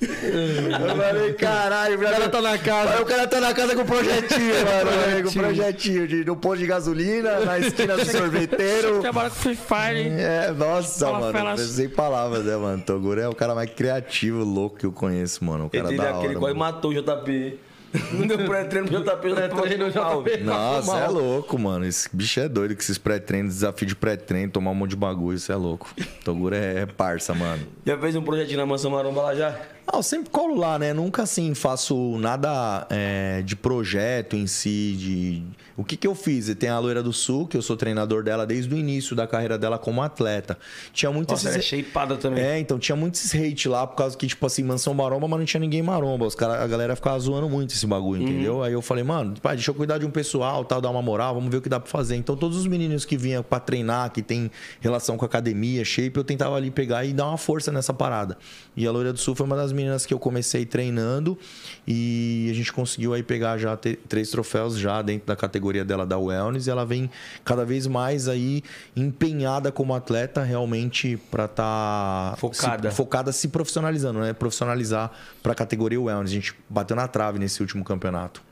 Eu 0.00 0.96
falei, 0.96 1.32
caralho, 1.34 1.98
o 1.98 2.02
cara 2.02 2.28
tá 2.28 2.40
na 2.40 2.58
casa. 2.58 3.02
O 3.02 3.06
cara 3.06 3.26
tá 3.26 3.40
na 3.40 3.52
casa 3.52 3.76
com 3.76 3.84
projetinho, 3.84 4.54
mano. 4.64 5.24
Com 5.24 5.32
projetinho 5.32 6.08
de, 6.08 6.24
no 6.24 6.36
posto 6.36 6.60
de 6.60 6.66
gasolina, 6.66 7.40
na 7.40 7.58
esquina 7.58 7.96
do 7.96 8.04
sorveteiro. 8.06 9.00
Trabalha 9.00 9.30
com 9.30 9.36
Free 9.36 9.56
Fire. 9.56 10.08
É, 10.08 10.52
nossa, 10.52 11.06
Fala, 11.06 11.32
mano. 11.32 11.58
Sem 11.58 11.88
palavras, 11.88 12.44
né, 12.44 12.56
mano? 12.56 12.82
Toguro 12.82 13.20
é 13.20 13.28
o 13.28 13.34
cara 13.34 13.54
mais 13.54 13.70
criativo, 13.70 14.42
louco 14.42 14.78
que 14.78 14.86
eu 14.86 14.92
conheço, 14.92 15.44
mano. 15.44 15.64
O 15.64 15.70
Ele 15.72 15.82
cara 15.82 15.88
teve 15.88 16.02
da 16.02 16.10
aquele 16.10 16.28
hora. 16.28 16.38
quase 16.40 16.54
mano. 16.56 16.72
matou 16.74 16.90
o 16.90 16.94
JP. 16.94 17.58
Não 18.12 18.24
deu 18.24 18.38
pré-treino 18.46 18.86
pro 18.86 19.00
JP, 19.02 19.34
Pré-treino, 19.34 19.92
mal. 19.92 20.22
JP. 20.22 20.36
Nossa, 20.44 20.96
é 20.96 21.08
louco, 21.08 21.58
mano. 21.58 21.84
Esse 21.84 22.08
bicho 22.12 22.38
é 22.38 22.48
doido 22.48 22.72
com 22.76 22.80
esses 22.80 22.98
pré-treinos, 22.98 23.54
desafio 23.54 23.84
de 23.86 23.96
pré-treino, 23.96 24.50
tomar 24.52 24.70
um 24.70 24.74
monte 24.76 24.90
de 24.90 24.96
bagulho, 24.96 25.36
isso 25.36 25.50
é 25.50 25.56
louco. 25.56 25.92
Toguro 26.24 26.54
é, 26.54 26.82
é 26.82 26.86
parça, 26.86 27.34
mano. 27.34 27.66
Já 27.84 27.98
fez 27.98 28.14
um 28.14 28.22
projetinho 28.22 28.58
na 28.58 28.66
Mansão 28.66 28.92
Maromba 28.92 29.22
lá 29.22 29.34
já? 29.34 29.56
Ah, 29.92 29.96
eu 29.96 30.02
sempre 30.04 30.30
colo 30.30 30.54
lá, 30.54 30.78
né? 30.78 30.92
Nunca 30.92 31.24
assim 31.24 31.52
faço 31.52 32.16
nada 32.18 32.86
é, 32.88 33.42
de 33.42 33.56
projeto 33.56 34.36
em 34.36 34.46
si. 34.46 34.94
De... 34.96 35.42
O 35.76 35.82
que, 35.82 35.96
que 35.96 36.06
eu 36.06 36.14
fiz? 36.14 36.54
Tem 36.54 36.68
a 36.68 36.78
Loira 36.78 37.02
do 37.02 37.12
Sul, 37.12 37.48
que 37.48 37.56
eu 37.56 37.62
sou 37.62 37.76
treinador 37.76 38.22
dela 38.22 38.46
desde 38.46 38.72
o 38.72 38.78
início 38.78 39.16
da 39.16 39.26
carreira 39.26 39.58
dela 39.58 39.78
como 39.78 40.00
atleta. 40.00 40.56
Tinha 40.92 41.10
muito 41.10 41.30
Nossa, 41.30 41.48
ela 41.48 41.56
é 41.56 41.58
esses... 41.58 41.68
shapeada 41.68 42.16
também. 42.16 42.44
É, 42.44 42.58
então 42.60 42.78
tinha 42.78 42.94
muito 42.94 43.16
esses 43.16 43.34
hate 43.34 43.68
lá, 43.68 43.84
por 43.84 43.96
causa 43.96 44.16
que, 44.16 44.28
tipo 44.28 44.46
assim, 44.46 44.62
mansão 44.62 44.94
maromba, 44.94 45.26
mas 45.26 45.40
não 45.40 45.46
tinha 45.46 45.60
ninguém 45.60 45.82
maromba. 45.82 46.24
Os 46.24 46.36
cara, 46.36 46.62
a 46.62 46.66
galera 46.68 46.94
ficava 46.94 47.18
zoando 47.18 47.48
muito 47.48 47.74
esse 47.74 47.84
bagulho, 47.84 48.22
entendeu? 48.22 48.62
Aí 48.62 48.72
eu 48.72 48.82
falei, 48.82 49.02
mano, 49.02 49.34
pai, 49.42 49.56
deixa 49.56 49.72
eu 49.72 49.74
cuidar 49.74 49.98
de 49.98 50.06
um 50.06 50.10
pessoal, 50.10 50.64
tal, 50.64 50.80
dar 50.80 50.90
uma 50.90 51.02
moral, 51.02 51.34
vamos 51.34 51.50
ver 51.50 51.56
o 51.56 51.62
que 51.62 51.68
dá 51.68 51.80
pra 51.80 51.90
fazer. 51.90 52.14
Então 52.14 52.36
todos 52.36 52.56
os 52.58 52.66
meninos 52.68 53.04
que 53.04 53.16
vinham 53.16 53.42
pra 53.42 53.58
treinar, 53.58 54.12
que 54.12 54.22
tem 54.22 54.52
relação 54.80 55.16
com 55.16 55.24
academia, 55.24 55.84
shape, 55.84 56.16
eu 56.16 56.22
tentava 56.22 56.54
ali 56.54 56.70
pegar 56.70 57.04
e 57.04 57.12
dar 57.12 57.26
uma 57.26 57.38
força 57.38 57.72
nessa 57.72 57.92
parada. 57.92 58.38
E 58.76 58.86
a 58.86 58.92
Loira 58.92 59.12
do 59.12 59.18
Sul 59.18 59.34
foi 59.34 59.46
uma 59.46 59.56
das 59.56 59.72
meninas 59.80 60.06
que 60.06 60.14
eu 60.14 60.18
comecei 60.18 60.64
treinando 60.64 61.38
e 61.86 62.48
a 62.50 62.54
gente 62.54 62.72
conseguiu 62.72 63.12
aí 63.14 63.22
pegar 63.22 63.58
já 63.58 63.76
três 64.08 64.30
troféus 64.30 64.78
já 64.78 65.02
dentro 65.02 65.26
da 65.26 65.36
categoria 65.36 65.84
dela 65.84 66.06
da 66.06 66.18
Wellness 66.18 66.66
e 66.66 66.70
ela 66.70 66.84
vem 66.84 67.10
cada 67.44 67.64
vez 67.64 67.86
mais 67.86 68.28
aí 68.28 68.62
empenhada 68.94 69.72
como 69.72 69.94
atleta 69.94 70.42
realmente 70.42 71.16
pra 71.30 71.48
tá 71.48 72.34
Focada. 72.38 72.90
se, 72.90 72.96
focada 72.96 73.32
se 73.32 73.48
profissionalizando, 73.48 74.20
né? 74.20 74.32
Profissionalizar 74.32 75.10
pra 75.42 75.54
categoria 75.54 76.00
Wellness. 76.00 76.30
A 76.30 76.34
gente 76.34 76.54
bateu 76.68 76.96
na 76.96 77.08
trave 77.08 77.38
nesse 77.38 77.60
último 77.60 77.84
campeonato. 77.84 78.42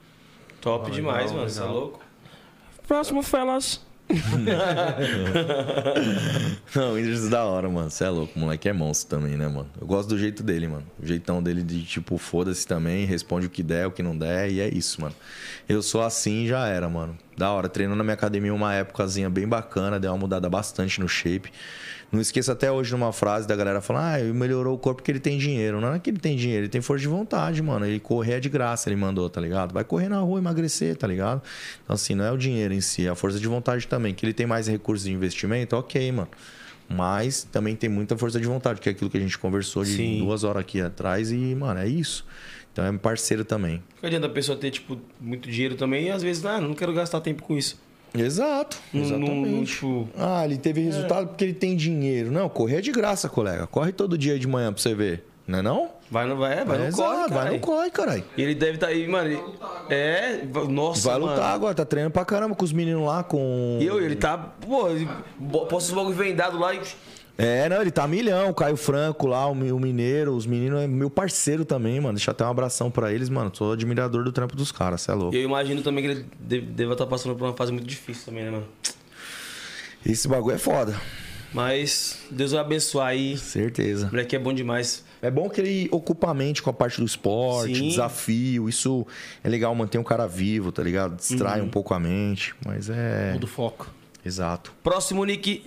Top 0.60 0.90
demais, 0.90 1.30
mano. 1.30 1.48
Você 1.48 1.60
é 1.60 1.64
louco? 1.64 2.00
Próximo, 2.86 3.22
Felas. 3.22 3.86
Não, 6.74 6.92
o 6.92 6.94
Whindersson 6.94 7.26
é 7.26 7.30
da 7.30 7.44
hora, 7.44 7.68
mano. 7.68 7.90
Você 7.90 8.04
é 8.04 8.08
louco. 8.08 8.32
O 8.36 8.38
moleque 8.38 8.68
é 8.68 8.72
monstro 8.72 9.18
também, 9.18 9.36
né, 9.36 9.48
mano? 9.48 9.68
Eu 9.80 9.86
gosto 9.86 10.08
do 10.08 10.18
jeito 10.18 10.42
dele, 10.42 10.66
mano. 10.66 10.84
O 11.00 11.06
jeitão 11.06 11.42
dele 11.42 11.62
de, 11.62 11.84
tipo, 11.84 12.16
foda-se 12.16 12.66
também, 12.66 13.04
responde 13.04 13.46
o 13.46 13.50
que 13.50 13.62
der, 13.62 13.86
o 13.86 13.90
que 13.90 14.02
não 14.02 14.16
der, 14.16 14.50
e 14.50 14.60
é 14.60 14.68
isso, 14.68 15.00
mano. 15.00 15.14
Eu 15.68 15.82
sou 15.82 16.02
assim 16.02 16.44
e 16.44 16.48
já 16.48 16.66
era, 16.66 16.88
mano. 16.88 17.16
Da 17.36 17.50
hora. 17.52 17.68
Treinou 17.68 17.96
na 17.96 18.02
minha 18.02 18.14
academia 18.14 18.54
uma 18.54 18.74
épocazinha 18.74 19.28
bem 19.28 19.46
bacana, 19.46 20.00
deu 20.00 20.10
uma 20.10 20.18
mudada 20.18 20.48
bastante 20.48 21.00
no 21.00 21.08
shape. 21.08 21.52
Não 22.10 22.20
esqueça 22.22 22.52
até 22.52 22.72
hoje 22.72 22.90
numa 22.92 23.12
frase 23.12 23.46
da 23.46 23.54
galera 23.54 23.82
falando, 23.82 24.04
ah, 24.04 24.20
ele 24.20 24.32
melhorou 24.32 24.74
o 24.74 24.78
corpo 24.78 25.02
porque 25.02 25.10
ele 25.10 25.20
tem 25.20 25.36
dinheiro. 25.36 25.78
Não 25.78 25.92
é 25.92 25.98
que 25.98 26.08
ele 26.08 26.18
tem 26.18 26.36
dinheiro, 26.36 26.62
ele 26.62 26.70
tem 26.70 26.80
força 26.80 27.02
de 27.02 27.08
vontade, 27.08 27.62
mano. 27.62 27.84
Ele 27.84 28.00
correr 28.00 28.34
é 28.34 28.40
de 28.40 28.48
graça, 28.48 28.88
ele 28.88 28.96
mandou, 28.96 29.28
tá 29.28 29.40
ligado? 29.40 29.74
Vai 29.74 29.84
correr 29.84 30.08
na 30.08 30.18
rua, 30.20 30.38
emagrecer, 30.38 30.96
tá 30.96 31.06
ligado? 31.06 31.42
Então, 31.84 31.94
assim, 31.94 32.14
não 32.14 32.24
é 32.24 32.32
o 32.32 32.38
dinheiro 32.38 32.72
em 32.72 32.80
si, 32.80 33.06
é 33.06 33.10
a 33.10 33.14
força 33.14 33.38
de 33.38 33.46
vontade 33.46 33.86
também. 33.86 34.14
Que 34.14 34.24
ele 34.24 34.32
tem 34.32 34.46
mais 34.46 34.66
recursos 34.66 35.06
de 35.06 35.12
investimento, 35.12 35.76
ok, 35.76 36.10
mano. 36.10 36.28
Mas 36.88 37.42
também 37.42 37.76
tem 37.76 37.90
muita 37.90 38.16
força 38.16 38.40
de 38.40 38.46
vontade, 38.46 38.80
que 38.80 38.88
é 38.88 38.92
aquilo 38.92 39.10
que 39.10 39.18
a 39.18 39.20
gente 39.20 39.36
conversou 39.36 39.84
de 39.84 39.94
Sim. 39.94 40.18
duas 40.20 40.44
horas 40.44 40.62
aqui 40.62 40.80
atrás. 40.80 41.30
E, 41.30 41.54
mano, 41.54 41.78
é 41.80 41.86
isso. 41.86 42.24
Então 42.72 42.86
é 42.86 42.92
parceiro 42.96 43.44
também. 43.44 43.82
Não 44.00 44.06
adianta 44.06 44.26
a 44.26 44.30
pessoa 44.30 44.56
ter, 44.56 44.70
tipo, 44.70 44.98
muito 45.20 45.50
dinheiro 45.50 45.74
também 45.74 46.06
e 46.06 46.10
às 46.10 46.22
vezes, 46.22 46.42
ah, 46.46 46.58
não 46.58 46.72
quero 46.72 46.94
gastar 46.94 47.20
tempo 47.20 47.42
com 47.42 47.58
isso. 47.58 47.78
Exato, 48.14 48.78
exatamente. 48.94 49.48
não, 49.50 49.64
tipo, 49.64 50.08
Ah, 50.16 50.44
ele 50.44 50.56
teve 50.56 50.80
resultado 50.80 51.28
porque 51.28 51.44
ele 51.44 51.54
tem 51.54 51.76
dinheiro. 51.76 52.30
Não, 52.30 52.48
correr 52.48 52.76
é 52.76 52.80
de 52.80 52.90
graça, 52.92 53.28
colega. 53.28 53.66
Corre 53.66 53.92
todo 53.92 54.16
dia 54.18 54.38
de 54.38 54.46
manhã 54.46 54.72
pra 54.72 54.80
você 54.82 54.94
ver. 54.94 55.24
Não 55.46 55.58
é 55.60 55.62
não? 55.62 55.88
vai 56.10 56.26
no, 56.26 56.36
vai, 56.36 56.64
vai 56.64 56.78
no 56.78 56.84
Exato, 56.86 57.02
corre, 57.02 57.18
vai 57.20 57.28
caralho. 57.30 57.52
no 57.54 57.60
corre, 57.60 57.90
caralho. 57.90 58.24
E 58.36 58.42
ele 58.42 58.54
deve 58.54 58.74
estar 58.74 58.86
aí, 58.88 59.06
mano. 59.08 59.28
ele- 59.30 59.42
É, 59.90 60.42
nossa, 60.68 61.08
Vai 61.10 61.18
mano. 61.18 61.32
lutar 61.32 61.54
agora, 61.54 61.74
tá 61.74 61.84
treinando 61.86 62.12
pra 62.12 62.24
caramba 62.24 62.54
com 62.54 62.64
os 62.64 62.72
meninos 62.72 63.04
lá, 63.06 63.22
com... 63.22 63.78
E 63.80 63.86
eu, 63.86 64.02
ele 64.02 64.16
tá, 64.16 64.36
pô, 64.36 64.88
ele 64.88 65.08
bo- 65.38 65.66
posta 65.66 65.90
os 65.90 65.96
bagulho 65.96 66.14
vendado 66.16 66.58
lá 66.58 66.74
e. 66.74 66.80
É, 67.40 67.68
não, 67.68 67.80
ele 67.80 67.92
tá 67.92 68.08
milhão, 68.08 68.50
o 68.50 68.54
Caio 68.54 68.76
Franco 68.76 69.28
lá, 69.28 69.46
o 69.46 69.52
o 69.52 69.78
Mineiro, 69.80 70.34
os 70.34 70.44
meninos 70.44 70.80
é 70.82 70.88
meu 70.88 71.08
parceiro 71.08 71.64
também, 71.64 72.00
mano. 72.00 72.14
Deixa 72.14 72.32
até 72.32 72.44
um 72.44 72.48
abração 72.48 72.90
pra 72.90 73.12
eles, 73.12 73.28
mano. 73.28 73.52
Sou 73.54 73.72
admirador 73.72 74.24
do 74.24 74.32
trampo 74.32 74.56
dos 74.56 74.72
caras, 74.72 75.02
cê 75.02 75.12
é 75.12 75.14
louco. 75.14 75.36
E 75.36 75.38
eu 75.38 75.44
imagino 75.44 75.80
também 75.80 76.02
que 76.04 76.10
ele 76.10 76.60
deva 76.62 76.94
estar 76.94 77.06
passando 77.06 77.36
por 77.36 77.44
uma 77.44 77.54
fase 77.56 77.70
muito 77.70 77.86
difícil 77.86 78.24
também, 78.26 78.42
né, 78.44 78.50
mano? 78.50 78.66
Esse 80.04 80.26
bagulho 80.26 80.56
é 80.56 80.58
foda, 80.58 81.00
Mas 81.54 82.18
Deus 82.30 82.50
vai 82.52 82.60
abençoar 82.60 83.08
aí. 83.08 83.38
certeza. 83.38 84.08
O 84.08 84.10
moleque 84.10 84.34
é 84.34 84.38
bom 84.38 84.52
demais. 84.52 85.04
É 85.22 85.30
bom 85.30 85.48
que 85.48 85.60
ele 85.60 85.88
ocupa 85.92 86.30
a 86.30 86.34
mente 86.34 86.60
com 86.62 86.70
a 86.70 86.72
parte 86.72 86.98
do 86.98 87.06
esporte, 87.06 87.74
Sim. 87.76 87.88
desafio. 87.88 88.68
Isso 88.68 89.06
é 89.42 89.48
legal 89.48 89.72
manter 89.76 89.98
um 89.98 90.04
cara 90.04 90.26
vivo, 90.26 90.70
tá 90.72 90.82
ligado? 90.82 91.16
Distrai 91.16 91.60
um 91.60 91.68
pouco 91.68 91.94
a 91.94 92.00
mente, 92.00 92.54
mas 92.66 92.90
é. 92.90 93.32
Muda 93.32 93.44
o 93.44 93.48
foco. 93.48 93.88
Exato. 94.24 94.72
Próximo 94.82 95.24
nick. 95.24 95.64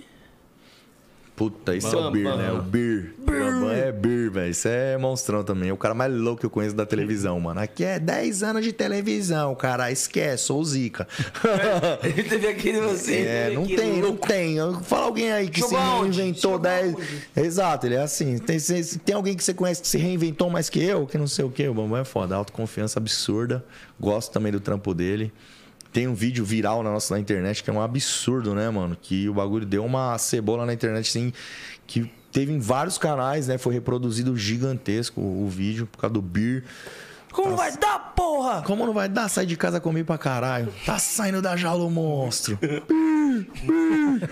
Puta, 1.34 1.74
esse 1.74 1.86
é 1.92 1.98
o 1.98 2.10
bam. 2.10 2.36
né? 2.36 2.52
O 2.52 2.60
Bir. 2.62 3.14
Bambam 3.18 3.70
é 3.72 3.90
Bir, 3.90 4.30
velho. 4.30 4.50
Isso 4.50 4.68
é 4.68 4.96
monstrão 4.98 5.42
também. 5.42 5.70
É 5.70 5.72
o 5.72 5.76
cara 5.78 5.94
mais 5.94 6.12
louco 6.12 6.40
que 6.40 6.46
eu 6.46 6.50
conheço 6.50 6.76
da 6.76 6.84
televisão, 6.84 7.40
mano. 7.40 7.58
Aqui 7.58 7.84
é 7.84 7.98
10 7.98 8.42
anos 8.42 8.62
de 8.64 8.72
televisão, 8.72 9.54
cara. 9.54 9.90
Esquece, 9.90 10.44
sou 10.44 10.60
o 10.60 10.64
Zica. 10.64 11.08
Ele 12.04 12.22
teve 12.22 12.46
aquele 12.46 12.78
assim. 12.80 13.14
É, 13.14 13.50
não 13.50 13.66
tem, 13.66 14.00
não 14.02 14.14
tem. 14.16 14.56
Fala 14.82 15.06
alguém 15.06 15.32
aí 15.32 15.48
que 15.48 15.60
Jogou 15.60 15.78
se 15.78 15.84
reinventou 16.02 16.42
Jogou 16.52 16.58
10. 16.58 16.94
aonde? 16.94 17.22
Exato, 17.34 17.86
ele 17.86 17.94
é 17.94 18.02
assim. 18.02 18.38
Tem, 18.38 18.58
tem 19.04 19.14
alguém 19.14 19.34
que 19.34 19.42
você 19.42 19.54
conhece 19.54 19.80
que 19.80 19.88
se 19.88 19.98
reinventou 19.98 20.50
mais 20.50 20.68
que 20.68 20.82
eu, 20.84 21.06
que 21.06 21.16
não 21.16 21.26
sei 21.26 21.44
o 21.44 21.50
quê. 21.50 21.66
O 21.66 21.74
Bambam 21.74 21.98
é 21.98 22.04
foda. 22.04 22.36
Autoconfiança 22.36 22.98
absurda. 22.98 23.64
Gosto 23.98 24.30
também 24.32 24.52
do 24.52 24.60
trampo 24.60 24.92
dele. 24.94 25.32
Tem 25.92 26.08
um 26.08 26.14
vídeo 26.14 26.44
viral 26.44 26.82
na 26.82 26.90
nossa 26.90 27.14
na 27.14 27.20
internet 27.20 27.62
que 27.62 27.68
é 27.68 27.72
um 27.72 27.82
absurdo, 27.82 28.54
né, 28.54 28.70
mano? 28.70 28.96
Que 29.00 29.28
o 29.28 29.34
bagulho 29.34 29.66
deu 29.66 29.84
uma 29.84 30.16
cebola 30.18 30.64
na 30.64 30.72
internet, 30.72 31.08
assim, 31.08 31.32
que 31.86 32.10
teve 32.32 32.52
em 32.52 32.58
vários 32.58 32.96
canais, 32.96 33.46
né? 33.46 33.58
Foi 33.58 33.74
reproduzido 33.74 34.36
gigantesco 34.36 35.20
o, 35.20 35.44
o 35.44 35.48
vídeo 35.48 35.86
por 35.86 35.98
causa 35.98 36.14
do 36.14 36.22
Beer. 36.22 36.64
Como 37.32 37.56
vai 37.56 37.74
dar, 37.76 38.12
porra? 38.14 38.62
Como 38.62 38.84
não 38.84 38.92
vai 38.92 39.08
dar? 39.08 39.28
Sai 39.28 39.46
de 39.46 39.56
casa 39.56 39.80
comigo 39.80 40.06
pra 40.06 40.18
caralho. 40.18 40.72
Tá 40.84 40.98
saindo 40.98 41.40
da 41.40 41.56
jaula 41.56 41.84
o 41.84 41.90
monstro. 41.90 42.58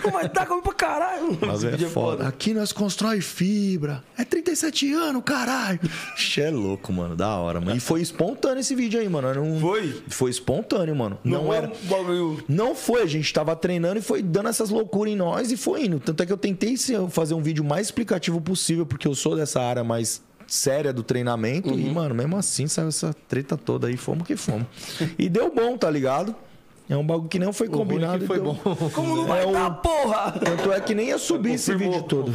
Como 0.03 0.13
vai 0.13 0.29
dar 0.29 0.47
comigo 0.47 0.65
pra 0.65 0.75
caralho? 0.75 1.39
Mas 1.47 1.65
é 1.65 1.77
foda. 1.79 2.27
Aqui 2.29 2.53
nós 2.55 2.73
constrói 2.73 3.21
fibra. 3.21 4.03
É 4.17 4.25
37 4.25 4.93
anos, 4.93 5.23
caralho. 5.25 5.81
Ixi, 6.17 6.41
é 6.43 6.51
louco, 6.51 6.93
mano. 6.93 7.17
Da 7.17 7.37
hora, 7.37 7.61
mano. 7.61 7.77
E 7.77 7.81
foi 7.81 8.01
espontâneo 8.01 8.61
esse 8.61 8.75
vídeo 8.75 9.01
aí, 9.01 9.09
mano. 9.09 9.29
Era 9.29 9.41
um- 9.41 9.61
Foi? 9.61 10.03
Foi 10.09 10.31
espontâneo, 10.31 10.95
mano. 10.95 11.19
Não, 11.25 11.45
Não, 11.45 11.55
era. 11.55 11.69
um 11.69 11.89
bagulho. 11.89 12.45
Não 12.49 12.75
foi, 12.75 13.03
a 13.03 13.07
gente 13.07 13.33
tava 13.33 13.55
treinando 13.57 13.99
e 13.99 14.03
foi 14.03 14.23
dando 14.23 14.49
essas 14.49 14.71
loucuras 14.71 15.13
em 15.13 15.17
nós 15.17 15.51
e 15.53 15.57
foi 15.57 15.85
indo. 15.87 15.99
Tanto 16.01 16.23
é 16.23 16.27
que 16.27 16.33
eu 16.33 16.37
tentei 16.37 16.77
fazer 17.11 17.35
um 17.35 17.43
vídeo 17.43 17.65
mais 17.65 17.87
explicativo 17.89 18.41
possível, 18.41 18.87
porque 18.87 19.07
eu 19.09 19.15
sou 19.15 19.37
dessa 19.37 19.61
área 19.61 19.83
mais 19.85 20.23
séria 20.47 20.93
do 20.93 21.03
treinamento. 21.03 21.71
E, 21.79 21.85
mano, 21.91 22.15
mesmo 22.15 22.37
assim, 22.37 22.67
saiu 22.67 22.89
essa 22.89 23.15
treta 23.29 23.57
toda 23.57 23.87
aí, 23.87 23.97
fomos 23.97 24.27
que 24.27 24.37
fomos. 24.37 24.67
E 25.19 25.29
deu 25.29 25.53
bom, 25.55 25.77
tá 25.79 25.89
ligado? 25.91 26.35
É 26.91 26.97
um 26.97 27.07
bagulho 27.07 27.29
que 27.29 27.39
não 27.39 27.53
foi 27.53 27.69
é 27.69 27.71
combinado. 27.71 28.19
que 28.19 28.25
e 28.25 28.27
foi 28.27 28.41
deu- 28.41 28.53
bom. 28.53 28.77
Como 28.93 29.15
não 29.17 29.25
vai 29.27 29.45
É 29.45 29.47
o- 29.47 29.53
dar, 29.53 29.71
porra? 29.71 30.33
Tanto 30.33 30.73
é 30.73 30.81
que 30.81 30.93
nem 30.95 31.07
ia 31.09 31.19
subir 31.19 31.53
esse 31.55 31.73
vídeo 31.77 32.03
todo. 32.03 32.33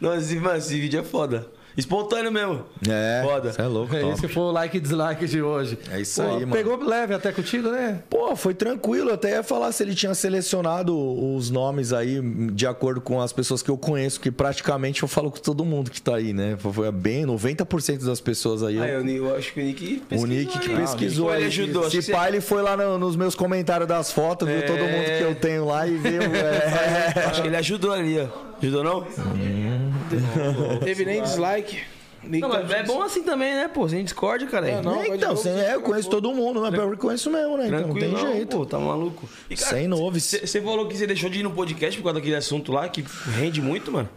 Não, 0.00 0.14
esse, 0.14 0.36
mano, 0.36 0.56
esse 0.56 0.78
vídeo 0.80 1.00
é 1.00 1.02
foda. 1.02 1.46
Espontâneo 1.76 2.32
mesmo. 2.32 2.64
É, 2.88 3.22
Foda. 3.24 3.52
Você 3.52 3.60
é 3.60 3.66
louco, 3.66 3.94
top. 3.94 4.12
Esse 4.14 4.28
foi 4.28 4.42
o 4.44 4.50
like 4.50 4.76
e 4.76 4.80
dislike 4.80 5.26
de 5.26 5.42
hoje. 5.42 5.78
É 5.90 6.00
isso 6.00 6.22
aí, 6.22 6.40
mano. 6.40 6.52
Pegou 6.52 6.76
leve 6.82 7.12
até 7.14 7.30
contigo, 7.32 7.68
né? 7.70 8.00
Pô, 8.08 8.34
foi 8.34 8.54
tranquilo. 8.54 9.10
Eu 9.10 9.14
até 9.14 9.30
ia 9.32 9.42
falar 9.42 9.70
se 9.72 9.82
ele 9.82 9.94
tinha 9.94 10.14
selecionado 10.14 10.96
os 11.36 11.50
nomes 11.50 11.92
aí 11.92 12.20
de 12.52 12.66
acordo 12.66 13.00
com 13.00 13.20
as 13.20 13.32
pessoas 13.32 13.62
que 13.62 13.70
eu 13.70 13.76
conheço, 13.76 14.20
que 14.20 14.30
praticamente 14.30 15.02
eu 15.02 15.08
falo 15.08 15.30
com 15.30 15.38
todo 15.38 15.64
mundo 15.64 15.90
que 15.90 16.00
tá 16.00 16.16
aí, 16.16 16.32
né? 16.32 16.56
Foi 16.58 16.90
bem 16.92 17.26
90% 17.26 18.04
das 18.06 18.20
pessoas 18.20 18.62
aí. 18.62 18.80
Ah, 18.80 18.88
eu, 18.88 19.06
eu 19.06 19.36
acho 19.36 19.52
que 19.52 19.60
o 19.60 19.62
Nick 19.64 20.02
pesquisou. 20.08 20.24
o 20.24 20.26
Nick 20.26 20.58
que 20.58 20.70
aí. 20.70 20.76
pesquisou 20.76 21.28
Ah, 21.30 21.32
aí. 21.34 21.38
Ele 21.40 21.46
ajudou. 21.48 21.90
Se 21.90 22.02
que 22.02 22.12
pá, 22.12 22.28
ele 22.28 22.40
foi 22.40 22.62
lá 22.62 22.76
no- 22.76 22.98
nos 22.98 23.16
meus 23.16 23.34
comentários 23.34 23.88
das 23.88 24.10
fotos, 24.12 24.48
viu 24.48 24.58
É. 24.58 24.62
todo 24.62 24.78
mundo 24.78 25.04
que 25.18 25.22
eu 25.22 25.34
tenho 25.34 25.66
lá 25.66 25.86
e 25.86 25.96
viu. 25.96 26.22
é. 26.34 27.24
Acho 27.26 27.42
que 27.42 27.48
ele 27.48 27.56
ajudou 27.56 27.92
ali, 27.92 28.18
ó. 28.18 28.46
Ajudou 28.62 28.84
não? 28.84 29.06
Teve 30.82 31.04
nem 31.04 31.22
dislike. 31.22 31.78
Nem 32.22 32.40
Não, 32.40 32.48
mas 32.48 32.70
é 32.70 32.82
bom 32.82 33.02
assim 33.02 33.22
também, 33.22 33.54
né, 33.54 33.68
pô? 33.68 33.88
Sem 33.88 34.02
Discord, 34.02 34.46
cara. 34.46 34.68
É, 34.68 34.82
não. 34.82 35.00
É, 35.00 35.14
então, 35.14 35.36
você 35.36 35.48
é, 35.48 35.74
eu 35.74 35.80
conheço 35.82 36.10
todo 36.10 36.32
mundo, 36.34 36.60
mas 36.60 36.74
eu 36.74 36.96
conheço 36.96 37.30
mesmo, 37.30 37.56
né? 37.56 37.66
Então 37.66 37.80
não 37.80 37.88
Tranquilo, 37.90 38.14
tem 38.16 38.24
não, 38.24 38.32
jeito. 38.32 38.56
pô, 38.56 38.66
tá 38.66 38.78
maluco. 38.78 39.28
E, 39.48 39.56
cara, 39.56 39.76
Sem 39.76 39.86
noves. 39.86 40.24
Você 40.42 40.60
falou 40.60 40.88
que 40.88 40.96
você 40.96 41.06
deixou 41.06 41.30
de 41.30 41.40
ir 41.40 41.42
no 41.42 41.52
podcast 41.52 41.96
por 41.96 42.04
causa 42.04 42.18
daquele 42.18 42.36
assunto 42.36 42.72
lá 42.72 42.88
que 42.88 43.04
rende 43.36 43.62
muito, 43.62 43.92
mano. 43.92 44.08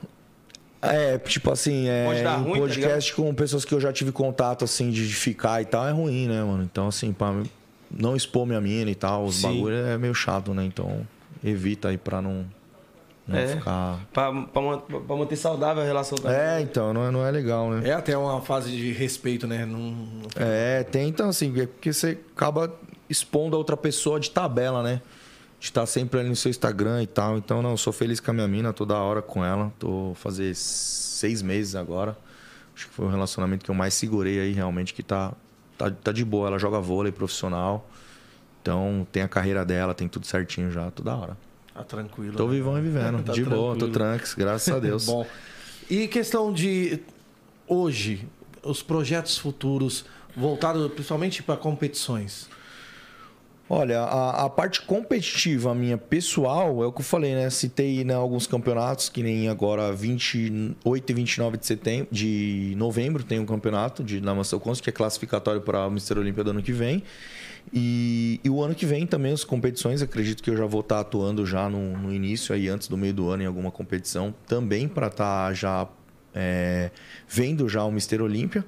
É, 0.81 1.17
tipo 1.17 1.51
assim, 1.51 1.89
é, 1.89 2.05
Pode 2.05 2.23
dar 2.23 2.35
ruim, 2.37 2.53
tá 2.53 2.59
podcast 2.59 3.13
com 3.13 3.33
pessoas 3.33 3.65
que 3.65 3.73
eu 3.73 3.81
já 3.81 3.91
tive 3.91 4.11
contato, 4.13 4.63
assim, 4.63 4.89
de 4.89 5.03
ficar 5.03 5.61
e 5.61 5.65
tal, 5.65 5.85
é 5.85 5.91
ruim, 5.91 6.27
né, 6.27 6.41
mano? 6.41 6.63
Então, 6.63 6.87
assim, 6.87 7.11
pra 7.11 7.35
não 7.91 8.15
expor 8.15 8.45
minha 8.45 8.61
mina 8.61 8.89
e 8.89 8.95
tal, 8.95 9.25
os 9.25 9.35
Sim. 9.35 9.47
bagulho 9.47 9.75
é 9.75 9.97
meio 9.97 10.13
chato, 10.13 10.53
né? 10.53 10.63
Então, 10.63 11.05
evita 11.43 11.89
aí 11.89 11.97
pra 11.97 12.21
não, 12.21 12.45
não 13.29 13.37
É. 13.37 13.47
ficar... 13.47 13.99
Pra, 14.11 14.31
pra, 14.31 14.61
man- 14.61 14.79
pra 14.79 15.15
manter 15.15 15.35
saudável 15.35 15.81
a 15.83 15.85
relação 15.85 16.17
também. 16.17 16.35
É, 16.37 16.59
então, 16.61 16.93
não 16.93 17.05
é, 17.07 17.11
não 17.11 17.25
é 17.25 17.31
legal, 17.31 17.69
né? 17.69 17.87
É 17.89 17.93
até 17.93 18.17
uma 18.17 18.41
fase 18.41 18.71
de 18.71 18.91
respeito, 18.91 19.47
né? 19.47 19.65
Não, 19.65 19.77
não- 19.79 20.21
É, 20.35 20.83
tem 20.83 21.07
então, 21.07 21.29
assim, 21.29 21.49
é 21.59 21.65
porque 21.67 21.93
você 21.93 22.17
acaba 22.35 22.73
expondo 23.09 23.55
a 23.55 23.59
outra 23.59 23.77
pessoa 23.77 24.19
de 24.19 24.29
tabela, 24.31 24.83
né? 24.83 25.01
De 25.59 25.65
estar 25.65 25.85
sempre 25.85 26.19
ali 26.19 26.29
no 26.29 26.35
seu 26.35 26.49
Instagram 26.49 27.01
e 27.03 27.07
tal. 27.07 27.37
Então, 27.37 27.61
não, 27.61 27.71
eu 27.71 27.77
sou 27.77 27.91
feliz 27.91 28.19
com 28.19 28.31
a 28.31 28.33
minha 28.33 28.47
mina, 28.47 28.71
toda 28.71 28.95
hora 28.95 29.21
com 29.21 29.43
ela. 29.43 29.71
Tô 29.77 30.13
fazer 30.15 30.55
seis 30.55 31.41
meses 31.41 31.75
agora. 31.75 32.17
Acho 32.75 32.87
que 32.87 32.93
foi 32.93 33.05
o 33.05 33.09
relacionamento 33.09 33.65
que 33.65 33.69
eu 33.71 33.75
mais 33.75 33.93
segurei 33.93 34.39
aí, 34.39 34.53
realmente, 34.53 34.93
que 34.93 35.03
tá, 35.03 35.33
tá, 35.77 35.91
tá 35.91 36.11
de 36.13 36.23
boa. 36.23 36.47
Ela 36.47 36.57
joga 36.57 36.79
vôlei 36.79 37.11
profissional. 37.11 37.89
Então, 38.61 39.05
tem 39.11 39.21
a 39.23 39.27
carreira 39.27 39.65
dela, 39.65 39.93
tem 39.93 40.07
tudo 40.07 40.25
certinho 40.25 40.71
já, 40.71 40.89
toda 40.91 41.13
hora. 41.15 41.37
Tá 41.79 41.83
tranquilo. 41.85 42.35
Tô 42.35 42.45
né? 42.47 42.55
vivão 42.55 42.77
e 42.77 42.81
vivendo. 42.81 43.23
Tá 43.23 43.31
de 43.31 43.43
boa, 43.43 43.73
tô 43.73 43.87
tranquilo. 43.87 43.93
tranques, 43.93 44.33
graças 44.33 44.73
a 44.73 44.79
Deus. 44.79 45.05
Bom. 45.05 45.25
E 45.89 46.07
questão 46.07 46.51
de 46.51 46.99
hoje, 47.65 48.27
os 48.61 48.83
projetos 48.83 49.37
futuros 49.37 50.05
voltados 50.35 50.91
principalmente 50.91 51.41
para 51.41 51.55
competições. 51.55 52.49
Olha, 53.71 54.01
a, 54.01 54.45
a 54.45 54.49
parte 54.49 54.81
competitiva 54.81 55.75
minha 55.75 55.97
pessoal, 55.97 56.83
é 56.83 56.87
o 56.87 56.91
que 56.91 57.01
eu 57.01 57.05
falei, 57.05 57.35
né? 57.35 57.49
Citei 57.51 58.03
né, 58.03 58.15
alguns 58.15 58.47
campeonatos, 58.47 59.09
que 59.09 59.21
nem 59.21 59.47
agora 59.47 59.93
28 59.93 61.09
e 61.09 61.13
29 61.13 61.57
de 61.57 61.65
setembro, 61.67 62.07
de 62.11 62.73
novembro 62.75 63.23
tem 63.23 63.39
um 63.39 63.45
campeonato 63.45 64.03
de 64.03 64.19
na 64.19 64.33
Mansell 64.33 64.59
Conce, 64.59 64.81
que 64.81 64.89
é 64.89 64.93
classificatório 64.93 65.61
para 65.61 65.85
o 65.85 65.91
Mister 65.91 66.17
Olímpia 66.17 66.43
do 66.43 66.49
ano 66.49 66.63
que 66.63 66.73
vem. 66.73 67.03
E, 67.71 68.39
e 68.43 68.49
o 68.49 68.63
ano 68.63 68.73
que 68.73 68.85
vem 68.85 69.05
também 69.05 69.31
as 69.31 69.43
competições, 69.43 70.01
acredito 70.01 70.41
que 70.41 70.49
eu 70.49 70.57
já 70.57 70.65
vou 70.65 70.81
estar 70.81 70.99
atuando 70.99 71.45
já 71.45 71.69
no, 71.69 71.97
no 71.97 72.13
início, 72.13 72.53
aí 72.53 72.67
antes 72.67 72.87
do 72.87 72.97
meio 72.97 73.13
do 73.13 73.29
ano, 73.29 73.43
em 73.43 73.45
alguma 73.45 73.71
competição, 73.71 74.33
também 74.47 74.87
para 74.87 75.07
estar 75.07 75.53
já 75.53 75.87
é, 76.33 76.91
vendo 77.27 77.69
já 77.69 77.83
o 77.83 77.91
Mister 77.91 78.21
Olímpia. 78.21 78.65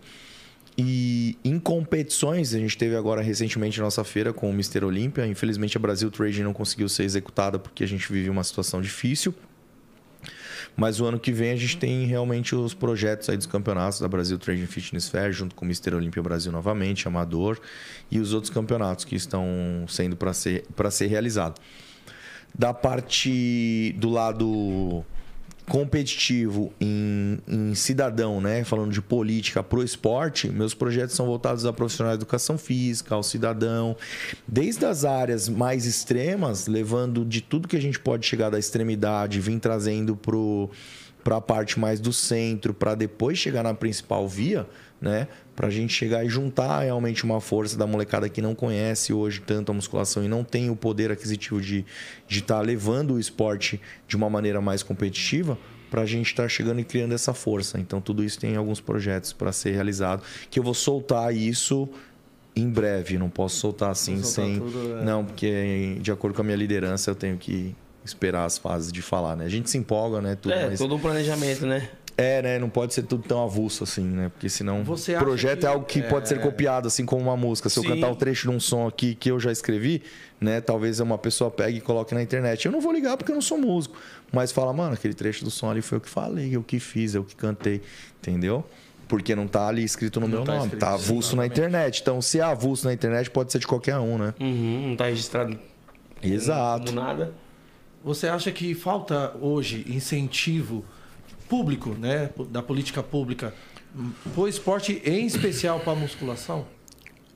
E 0.78 1.38
em 1.44 1.60
competições, 1.60 2.54
a 2.54 2.60
gente 2.60 2.78
teve 2.78 2.96
agora 2.96 3.22
recentemente 3.22 3.80
nossa 3.80 4.04
feira 4.04 4.32
com 4.32 4.50
o 4.50 4.54
Mr. 4.54 4.86
Olímpia. 4.86 5.28
Infelizmente 5.28 5.78
a 5.78 5.80
Brasil 5.80 6.10
Trading 6.10 6.44
não 6.44 6.54
conseguiu 6.54 6.88
ser 6.88 7.04
executada 7.04 7.60
porque 7.60 7.84
a 7.84 7.88
gente 7.88 8.12
vive 8.12 8.30
uma 8.30 8.44
situação 8.44 8.82
difícil. 8.82 9.34
Mas 10.76 11.00
o 11.00 11.06
ano 11.06 11.20
que 11.20 11.32
vem 11.32 11.52
a 11.52 11.56
gente 11.56 11.78
tem 11.78 12.06
realmente 12.06 12.56
os 12.56 12.74
projetos 12.74 13.30
aí 13.30 13.38
dos 13.38 13.46
campeonatos 13.46 14.00
da 14.00 14.08
Brasil 14.08 14.38
Trading 14.40 14.66
Fitness 14.66 15.10
Fair, 15.10 15.32
junto 15.32 15.54
com 15.56 15.66
o 15.66 15.68
Mr. 15.68 15.96
Olímpia 15.96 16.24
Brasil 16.24 16.52
novamente, 16.52 17.08
Amador, 17.08 17.60
e 18.10 18.20
os 18.20 18.34
outros 18.34 18.52
campeonatos 18.52 19.06
que 19.06 19.16
estão 19.16 19.46
sendo 19.88 20.16
para 20.16 20.34
ser, 20.34 20.66
pra 20.76 20.90
ser 20.90 21.08
realizado. 21.08 21.60
Da 22.58 22.74
parte 22.74 23.94
do 23.98 24.10
lado 24.10 25.06
competitivo 25.68 26.74
em, 26.80 27.40
em 27.48 27.76
cidadão, 27.76 28.42
né? 28.42 28.64
Falando 28.64 28.92
de 28.92 29.02
política 29.02 29.64
pro 29.64 29.84
esporte, 29.84 30.50
meus 30.50 30.74
projetos 30.74 31.16
são 31.16 31.26
voltados 31.26 31.66
a 31.66 31.74
profissional 31.74 32.14
de 32.14 32.20
educação 32.20 32.58
física, 32.58 33.16
ao 33.16 33.24
cidadão, 33.24 33.96
desde 34.48 34.86
as 34.86 35.06
áreas 35.06 35.48
mais 35.48 35.86
extremas, 35.86 36.68
levando 36.68 37.24
de 37.24 37.42
tudo 37.42 37.68
que 37.68 37.78
a 37.78 37.82
gente 37.82 38.00
pode 38.00 38.26
chegar 38.26 38.50
da 38.50 38.60
extremidade, 38.60 39.40
vim 39.40 39.60
trazendo 39.60 40.16
pro 40.16 40.70
para 41.24 41.38
a 41.38 41.42
parte 41.42 41.80
mais 41.80 42.00
do 42.00 42.12
centro, 42.12 42.74
para 42.74 42.96
depois 42.96 43.38
chegar 43.38 43.62
na 43.62 43.76
principal 43.76 44.28
via, 44.28 44.66
né? 45.02 45.28
Para 45.56 45.68
a 45.68 45.72
gente 45.72 45.92
chegar 45.92 46.24
e 46.24 46.30
juntar 46.30 46.82
realmente 46.82 47.24
uma 47.24 47.42
força 47.42 47.76
da 47.76 47.88
molecada 47.88 48.30
que 48.30 48.42
não 48.42 48.54
conhece 48.54 49.12
hoje 49.12 49.42
tanto 49.42 49.72
a 49.72 49.76
musculação 49.76 50.24
e 50.24 50.28
não 50.28 50.44
tem 50.44 50.70
o 50.70 50.76
poder 50.76 51.12
aquisitivo 51.12 51.60
de 51.60 51.86
estar 52.30 52.58
tá 52.58 52.62
levando 52.62 53.16
o 53.16 53.20
esporte 53.20 53.82
de 54.08 54.16
uma 54.16 54.30
maneira 54.30 54.62
mais 54.62 54.84
competitiva, 54.84 55.58
para 55.90 56.04
a 56.04 56.06
gente 56.06 56.28
estar 56.28 56.44
tá 56.44 56.50
chegando 56.50 56.80
e 56.80 56.84
criando 56.84 57.14
essa 57.14 57.34
força. 57.34 57.80
Então, 57.80 58.00
tudo 58.00 58.24
isso 58.24 58.40
tem 58.40 58.56
alguns 58.56 58.80
projetos 58.80 59.34
para 59.34 59.52
ser 59.52 59.72
realizado, 59.72 60.24
que 60.50 60.58
eu 60.58 60.64
vou 60.64 60.74
soltar 60.74 61.36
isso 61.36 61.90
em 62.56 62.70
breve. 62.70 63.18
Não 63.18 63.30
posso 63.30 63.58
soltar 63.58 63.90
assim 63.92 64.22
soltar 64.22 64.46
sem. 64.46 64.60
tudo, 64.60 65.00
é. 65.00 65.04
Não, 65.04 65.26
porque 65.26 65.98
de 66.00 66.12
acordo 66.12 66.36
com 66.36 66.42
a 66.42 66.46
minha 66.46 66.56
liderança, 66.58 67.12
eu 67.12 67.16
tenho 67.16 67.38
que 67.38 67.76
esperar 68.06 68.46
as 68.46 68.58
fases 68.58 68.92
de 68.92 69.02
falar, 69.02 69.36
né? 69.36 69.46
A 69.46 69.50
gente 69.50 69.70
se 69.70 69.78
empolga, 69.78 70.22
né? 70.22 70.36
Tudo, 70.36 70.54
É, 70.54 70.70
mas- 70.70 70.80
todo 70.80 70.96
um 70.96 71.00
planejamento, 71.00 71.66
né? 71.66 71.90
É, 72.18 72.42
né? 72.42 72.60
Não 72.60 72.70
pode 72.70 72.94
ser 72.94 73.04
tudo 73.04 73.24
tão 73.28 73.44
avulso 73.44 73.84
assim, 73.84 74.04
né? 74.04 74.30
Porque 74.30 74.50
senão. 74.50 74.84
Você 74.84 75.16
projeto 75.18 75.60
que- 75.62 75.66
é 75.66 75.70
algo 75.70 75.86
que 75.86 76.02
pode 76.04 76.28
ser 76.28 76.40
copiado, 76.42 76.88
assim 76.88 77.06
como 77.06 77.22
uma 77.22 77.38
música. 77.38 77.70
Se 77.70 77.80
eu 77.80 77.84
Sim. 77.84 77.90
cantar 77.90 78.10
um 78.10 78.16
trecho 78.16 78.50
de 78.50 78.56
um 78.56 78.60
som 78.60 78.88
aqui 78.88 79.16
que 79.16 79.30
eu 79.32 79.40
já 79.40 79.52
escrevi, 79.52 80.04
né? 80.40 80.62
Talvez 80.62 81.00
uma 81.00 81.18
pessoa 81.18 81.50
pegue 81.50 81.78
e 81.78 81.82
coloque 81.82 82.14
na 82.14 82.22
internet. 82.22 82.66
Eu 82.66 82.72
não 82.72 82.82
vou 82.82 82.92
ligar 82.92 83.18
porque 83.18 83.32
eu 83.32 83.36
não 83.36 83.42
sou 83.42 83.58
músico. 83.58 83.96
Mas 84.32 84.52
fala, 84.52 84.72
mano, 84.74 84.94
aquele 84.94 85.14
trecho 85.14 85.44
do 85.44 85.52
som 85.52 85.70
ali 85.70 85.82
foi 85.82 85.98
eu 85.98 86.02
que 86.02 86.10
falei, 86.10 86.56
eu 86.56 86.64
que 86.64 86.80
fiz, 86.80 87.16
eu 87.16 87.24
que 87.24 87.36
cantei. 87.36 87.82
Entendeu? 88.20 88.66
Porque 89.08 89.36
não 89.36 89.46
tá 89.48 89.68
ali 89.68 89.84
escrito 89.84 90.20
no 90.22 90.28
meu 90.28 90.44
tá 90.44 90.54
nome, 90.54 90.66
escrito, 90.66 90.80
tá 90.80 90.94
avulso 90.94 91.36
na 91.36 91.46
internet. 91.46 92.00
Então, 92.02 92.22
se 92.22 92.40
é 92.40 92.44
avulso 92.44 92.86
na 92.88 92.94
internet, 92.94 93.30
pode 93.30 93.52
ser 93.52 93.60
de 93.60 93.68
qualquer 93.68 93.98
um, 93.98 94.18
né? 94.18 94.34
Uhum, 94.40 94.90
não 94.90 94.96
tá 94.96 95.06
registrado 95.06 95.60
Exato. 96.24 96.86
como 96.86 97.02
nada. 97.02 97.34
Você 98.04 98.28
acha 98.28 98.52
que 98.52 98.74
falta 98.74 99.36
hoje 99.42 99.86
incentivo 99.88 100.84
público, 101.52 101.90
né, 101.90 102.30
da 102.50 102.64
política 102.64 103.04
pública, 103.04 103.54
pro 104.34 104.48
esporte, 104.48 105.02
em 105.04 105.26
especial 105.26 105.82
para 105.82 105.92
a 105.92 105.96
musculação? 105.98 106.66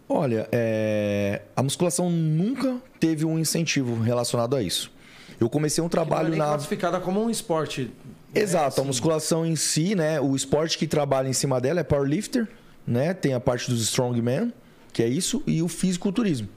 Olha, 0.08 0.48
é, 0.54 1.42
a 1.54 1.62
musculação 1.62 2.10
nunca 2.10 2.78
teve 2.98 3.26
um 3.26 3.38
incentivo 3.38 4.00
relacionado 4.02 4.56
a 4.56 4.64
isso. 4.64 4.90
Eu 5.38 5.50
comecei 5.50 5.82
um 5.82 5.86
Não 5.86 5.90
é 5.90 5.92
trabalho 5.92 6.34
na 6.38 6.46
classificada 6.46 6.98
como 7.02 7.22
um 7.22 7.30
esporte. 7.30 7.92
né, 8.34 8.42
Exato, 8.42 8.66
a 8.66 8.68
assim. 8.68 8.88
musculação 8.88 9.46
em 9.46 9.58
si, 9.58 9.96
né? 9.96 10.22
O 10.22 10.34
esporte 10.34 10.78
que 10.78 10.88
trabalha 10.88 11.28
em 11.28 11.34
cima 11.34 11.60
dela 11.60 11.82
é 11.82 11.84
powerlifter, 11.84 12.48
né? 12.88 13.14
Tem 13.14 13.34
a 13.34 13.40
parte 13.42 13.70
dos 13.70 13.82
strongman, 13.82 14.54
que 14.94 15.04
é 15.04 15.08
isso, 15.10 15.44
e 15.46 15.62
o 15.62 15.68
fisiculturismo. 15.68 16.48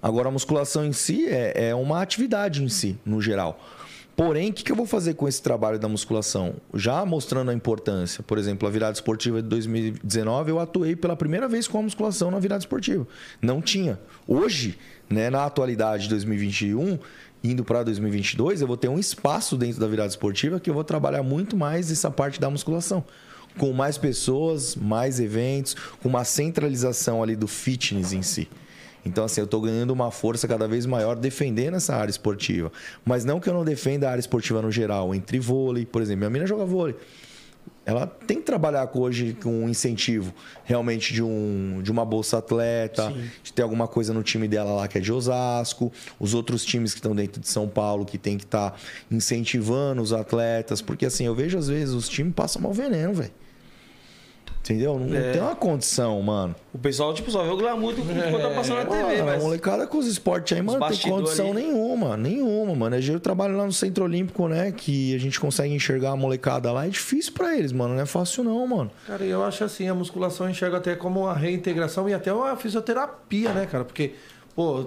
Agora, 0.00 0.28
a 0.28 0.30
musculação 0.30 0.84
em 0.86 0.92
si 0.92 1.26
é, 1.26 1.70
é 1.70 1.74
uma 1.74 2.00
atividade 2.00 2.62
em 2.62 2.68
si, 2.68 2.96
no 3.04 3.20
geral. 3.20 3.58
Porém, 4.16 4.50
o 4.50 4.52
que, 4.52 4.62
que 4.62 4.72
eu 4.72 4.76
vou 4.76 4.86
fazer 4.86 5.14
com 5.14 5.26
esse 5.26 5.40
trabalho 5.42 5.78
da 5.78 5.88
musculação? 5.88 6.54
Já 6.74 7.04
mostrando 7.04 7.50
a 7.50 7.54
importância. 7.54 8.22
Por 8.22 8.36
exemplo, 8.36 8.68
a 8.68 8.70
virada 8.70 8.92
esportiva 8.92 9.40
de 9.40 9.48
2019, 9.48 10.50
eu 10.50 10.60
atuei 10.60 10.94
pela 10.94 11.16
primeira 11.16 11.48
vez 11.48 11.66
com 11.66 11.78
a 11.78 11.82
musculação 11.82 12.30
na 12.30 12.38
virada 12.38 12.60
esportiva. 12.60 13.06
Não 13.40 13.62
tinha. 13.62 13.98
Hoje, 14.28 14.78
né, 15.08 15.30
na 15.30 15.46
atualidade 15.46 16.04
de 16.04 16.10
2021, 16.10 16.98
indo 17.42 17.64
para 17.64 17.82
2022, 17.82 18.60
eu 18.60 18.66
vou 18.66 18.76
ter 18.76 18.88
um 18.88 18.98
espaço 18.98 19.56
dentro 19.56 19.80
da 19.80 19.86
virada 19.86 20.10
esportiva 20.10 20.60
que 20.60 20.68
eu 20.68 20.74
vou 20.74 20.84
trabalhar 20.84 21.22
muito 21.22 21.56
mais 21.56 21.90
essa 21.90 22.10
parte 22.10 22.38
da 22.38 22.50
musculação. 22.50 23.04
Com 23.58 23.72
mais 23.72 23.96
pessoas, 23.98 24.76
mais 24.76 25.18
eventos, 25.18 25.74
com 26.02 26.08
uma 26.08 26.24
centralização 26.24 27.22
ali 27.22 27.34
do 27.34 27.48
fitness 27.48 28.12
em 28.12 28.22
si. 28.22 28.48
Então, 29.04 29.24
assim, 29.24 29.40
eu 29.40 29.44
estou 29.46 29.60
ganhando 29.60 29.90
uma 29.90 30.10
força 30.10 30.46
cada 30.46 30.68
vez 30.68 30.84
maior 30.86 31.16
defendendo 31.16 31.74
essa 31.76 31.94
área 31.96 32.10
esportiva. 32.10 32.70
Mas 33.04 33.24
não 33.24 33.40
que 33.40 33.48
eu 33.48 33.54
não 33.54 33.64
defenda 33.64 34.08
a 34.08 34.10
área 34.12 34.20
esportiva 34.20 34.60
no 34.60 34.70
geral, 34.70 35.14
entre 35.14 35.38
vôlei, 35.38 35.86
por 35.86 36.02
exemplo. 36.02 36.18
Minha 36.20 36.30
menina 36.30 36.46
joga 36.46 36.64
vôlei. 36.66 36.94
Ela 37.86 38.06
tem 38.06 38.36
que 38.38 38.44
trabalhar 38.44 38.86
com- 38.88 39.00
hoje 39.00 39.36
com 39.42 39.64
um 39.64 39.68
incentivo 39.68 40.32
realmente 40.64 41.12
de, 41.14 41.22
um, 41.22 41.80
de 41.82 41.90
uma 41.90 42.04
bolsa 42.04 42.38
atleta, 42.38 43.12
de 43.42 43.52
ter 43.52 43.62
alguma 43.62 43.88
coisa 43.88 44.12
no 44.12 44.22
time 44.22 44.46
dela 44.46 44.72
lá 44.74 44.86
que 44.86 44.98
é 44.98 45.00
de 45.00 45.10
Osasco, 45.12 45.90
os 46.18 46.34
outros 46.34 46.64
times 46.64 46.92
que 46.92 46.98
estão 46.98 47.16
dentro 47.16 47.40
de 47.40 47.48
São 47.48 47.66
Paulo 47.68 48.04
que 48.04 48.18
tem 48.18 48.36
que 48.36 48.44
estar 48.44 48.78
incentivando 49.10 50.00
os 50.02 50.12
atletas, 50.12 50.80
porque 50.82 51.06
assim, 51.06 51.24
eu 51.26 51.34
vejo 51.34 51.58
às 51.58 51.68
vezes 51.68 51.94
os 51.94 52.08
times 52.08 52.34
passam 52.34 52.60
mal 52.62 52.72
veneno, 52.72 53.14
velho. 53.14 53.32
Entendeu? 54.62 54.98
Não, 54.98 55.06
não 55.06 55.16
É. 55.16 55.32
tem 55.32 55.40
uma 55.40 55.56
condição, 55.56 56.20
mano. 56.20 56.54
O 56.72 56.78
pessoal, 56.78 57.14
tipo, 57.14 57.30
só 57.30 57.42
vê 57.42 57.48
o 57.50 57.56
glamour 57.56 57.94
do 57.94 58.02
que 58.02 58.12
tá 58.14 58.50
passando 58.54 58.76
na 58.76 58.84
TV, 58.84 59.02
Mano, 59.02 59.24
mas... 59.24 59.40
A 59.40 59.44
molecada 59.44 59.86
com 59.86 59.96
os 59.98 60.06
esportes 60.06 60.56
aí, 60.56 60.62
mano, 60.62 60.78
não 60.78 60.88
tem 60.88 60.98
condição 61.10 61.50
ali. 61.50 61.62
nenhuma, 61.62 62.16
nenhuma, 62.16 62.74
mano. 62.74 62.96
Eu 62.96 63.18
trabalho 63.18 63.56
lá 63.56 63.64
no 63.64 63.72
Centro 63.72 64.04
Olímpico, 64.04 64.46
né? 64.48 64.70
Que 64.70 65.14
a 65.14 65.18
gente 65.18 65.40
consegue 65.40 65.72
enxergar 65.74 66.10
a 66.10 66.16
molecada 66.16 66.70
lá. 66.70 66.86
É 66.86 66.90
difícil 66.90 67.32
pra 67.32 67.56
eles, 67.56 67.72
mano. 67.72 67.94
Não 67.94 68.02
é 68.02 68.06
fácil, 68.06 68.44
não, 68.44 68.66
mano. 68.66 68.90
Cara, 69.06 69.24
eu 69.24 69.42
acho 69.42 69.64
assim, 69.64 69.88
a 69.88 69.94
musculação 69.94 70.46
eu 70.46 70.50
enxergo 70.50 70.76
até 70.76 70.94
como 70.94 71.20
uma 71.20 71.34
reintegração 71.34 72.06
e 72.08 72.12
até 72.14 72.30
uma 72.32 72.54
fisioterapia, 72.54 73.52
né, 73.54 73.66
cara? 73.66 73.84
Porque, 73.84 74.12
pô, 74.54 74.86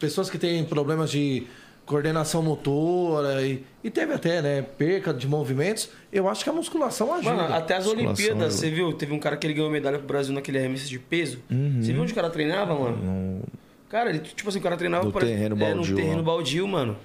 pessoas 0.00 0.28
que 0.28 0.36
têm 0.36 0.64
problemas 0.64 1.10
de 1.10 1.46
coordenação 1.86 2.42
motora 2.42 3.44
e, 3.46 3.64
e 3.82 3.90
teve 3.90 4.12
até, 4.14 4.40
né, 4.40 4.62
perca 4.62 5.12
de 5.12 5.26
movimentos, 5.26 5.88
eu 6.12 6.28
acho 6.28 6.44
que 6.44 6.50
a 6.50 6.52
musculação 6.52 7.12
ajuda. 7.14 7.34
Mano, 7.34 7.54
até 7.54 7.76
as 7.76 7.86
Olimpíadas, 7.86 8.54
você 8.54 8.70
viu? 8.70 8.92
Teve 8.92 9.12
um 9.12 9.18
cara 9.18 9.36
que 9.36 9.46
ele 9.46 9.54
ganhou 9.54 9.70
medalha 9.70 9.98
pro 9.98 10.06
Brasil 10.06 10.32
naquele 10.34 10.58
arremesso 10.58 10.88
de 10.88 10.98
peso. 10.98 11.38
Você 11.80 11.92
viu 11.92 12.02
onde 12.02 12.12
o 12.12 12.14
cara 12.14 12.30
treinava, 12.30 12.74
mano? 12.74 13.42
Cara, 13.88 14.10
ele, 14.10 14.20
tipo 14.20 14.48
assim, 14.48 14.58
o 14.58 14.62
cara 14.62 14.76
treinava... 14.76 15.04
No 15.04 15.12
terreno 15.12 15.54
É, 15.56 15.58
baldio, 15.74 15.90
no 15.94 16.00
terreno 16.00 16.20
ó. 16.20 16.24
baldio, 16.24 16.66
mano. 16.68 16.96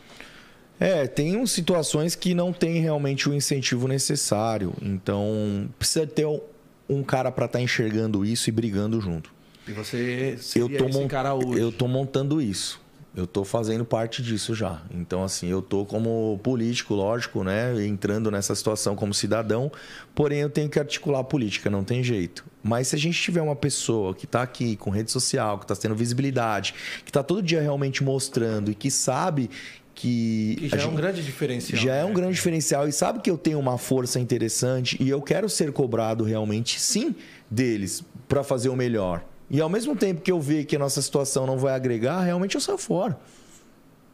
É, 0.80 1.08
tem 1.08 1.36
uns 1.36 1.52
situações 1.52 2.16
que 2.16 2.34
não 2.34 2.54
tem 2.54 2.80
realmente 2.80 3.28
o 3.28 3.34
incentivo 3.34 3.88
necessário. 3.88 4.74
Então, 4.82 5.68
precisa 5.78 6.06
ter 6.08 6.26
um- 6.26 6.40
um 6.88 7.04
cara 7.04 7.32
pra 7.32 7.46
estar 7.46 7.60
enxergando 7.60 8.24
isso 8.24 8.48
e 8.48 8.52
brigando 8.52 9.02
junto. 9.02 9.34
E 9.68 9.72
você 9.74 10.38
eu 10.56 10.70
tô, 10.70 10.86
esse 10.86 10.98
mon- 10.98 11.08
cara 11.08 11.34
hoje. 11.34 11.60
eu 11.60 11.72
tô 11.74 11.88
montando 11.88 12.42
isso. 12.42 12.80
Eu 13.18 13.26
tô 13.26 13.44
fazendo 13.44 13.84
parte 13.84 14.22
disso 14.22 14.54
já. 14.54 14.80
Então, 14.92 15.24
assim, 15.24 15.48
eu 15.48 15.60
tô 15.60 15.84
como 15.84 16.40
político, 16.44 16.94
lógico, 16.94 17.44
né? 17.44 17.84
Entrando 17.84 18.30
nessa 18.30 18.54
situação 18.54 18.96
como 18.96 19.12
cidadão. 19.12 19.72
Porém, 20.14 20.38
eu 20.42 20.52
tenho 20.52 20.70
que 20.70 20.78
articular 20.78 21.22
a 21.22 21.24
política, 21.24 21.68
não 21.68 21.84
tem 21.84 22.04
jeito. 22.04 22.46
Mas 22.62 22.90
se 22.90 22.96
a 22.96 23.00
gente 23.00 23.20
tiver 23.20 23.42
uma 23.42 23.56
pessoa 23.56 24.14
que 24.14 24.28
tá 24.28 24.44
aqui 24.44 24.76
com 24.76 24.92
rede 24.92 25.12
social, 25.12 25.58
que 25.58 25.66
tá 25.66 25.76
tendo 25.76 25.96
visibilidade, 25.96 26.76
que 27.04 27.12
tá 27.12 27.24
todo 27.24 27.42
dia 27.42 27.60
realmente 27.60 28.04
mostrando 28.04 28.70
e 28.70 28.76
que 28.76 28.92
sabe 28.92 29.50
que. 29.96 30.56
Que 30.60 30.70
já 30.70 30.78
a 30.78 30.80
é 30.80 30.84
um 30.84 30.90
gente- 30.90 30.98
grande 30.98 31.24
diferencial. 31.24 31.82
já 31.82 31.96
é 31.96 32.06
um 32.06 32.10
né? 32.10 32.14
grande 32.14 32.34
diferencial 32.36 32.88
e 32.88 32.92
sabe 32.92 33.20
que 33.20 33.32
eu 33.32 33.38
tenho 33.40 33.58
uma 33.58 33.80
força 33.80 34.20
interessante 34.20 34.96
e 35.02 35.10
eu 35.10 35.24
quero 35.24 35.50
ser 35.50 35.72
cobrado 35.72 36.24
realmente, 36.24 36.80
sim, 36.80 37.16
deles 37.50 38.04
para 38.28 38.44
fazer 38.44 38.70
o 38.70 38.76
melhor. 38.76 39.24
E 39.50 39.62
ao 39.62 39.70
mesmo 39.70 39.96
tempo 39.96 40.22
que 40.22 40.32
eu 40.32 40.40
ver 40.42 40.66
que 40.66 40.76
a 40.76 40.80
nossa 40.80 41.02
situação 41.02 41.46
não 41.46 41.58
vai 41.58 41.74
agregar, 41.74 42.22
realmente 42.22 42.56
eu 42.56 42.62
saio 42.62 42.78
fora. 42.78 43.18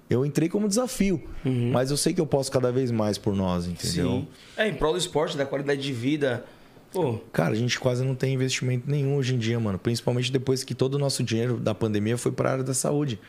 Eu 0.09 0.25
entrei 0.25 0.47
como 0.47 0.67
desafio, 0.67 1.23
mas 1.71 1.89
eu 1.89 1.97
sei 1.97 2.13
que 2.13 2.21
eu 2.21 2.25
posso 2.27 2.51
cada 2.51 2.71
vez 2.71 2.91
mais 2.91 3.17
por 3.17 3.35
nós, 3.35 3.65
entendeu? 3.65 4.09
Sim. 4.11 4.27
É, 4.55 4.67
em 4.67 4.73
prol 4.75 4.91
do 4.91 4.99
esporte, 4.99 5.35
da 5.35 5.45
qualidade 5.45 5.81
de 5.81 5.91
vida. 5.91 6.45
Pô, 6.91 7.19
Cara, 7.31 7.53
a 7.53 7.55
gente 7.55 7.79
quase 7.79 8.03
não 8.03 8.13
tem 8.13 8.35
investimento 8.35 8.87
nenhum 8.87 9.15
hoje 9.15 9.33
em 9.33 9.39
dia, 9.39 9.59
mano. 9.59 9.79
Principalmente 9.79 10.31
depois 10.31 10.63
que 10.63 10.75
todo 10.75 10.95
o 10.95 10.99
nosso 10.99 11.23
dinheiro 11.23 11.57
da 11.57 11.73
pandemia 11.73 12.17
foi 12.17 12.31
para 12.31 12.49
a 12.49 12.51
área 12.51 12.63
da 12.63 12.73
saúde. 12.75 13.19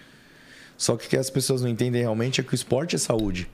Só 0.76 0.96
que 0.96 1.06
o 1.06 1.08
que 1.08 1.16
as 1.16 1.30
pessoas 1.30 1.62
não 1.62 1.68
entendem 1.68 2.02
realmente 2.02 2.40
é 2.40 2.44
que 2.44 2.52
o 2.52 2.54
esporte 2.54 2.96
é 2.96 2.98
saúde, 2.98 3.48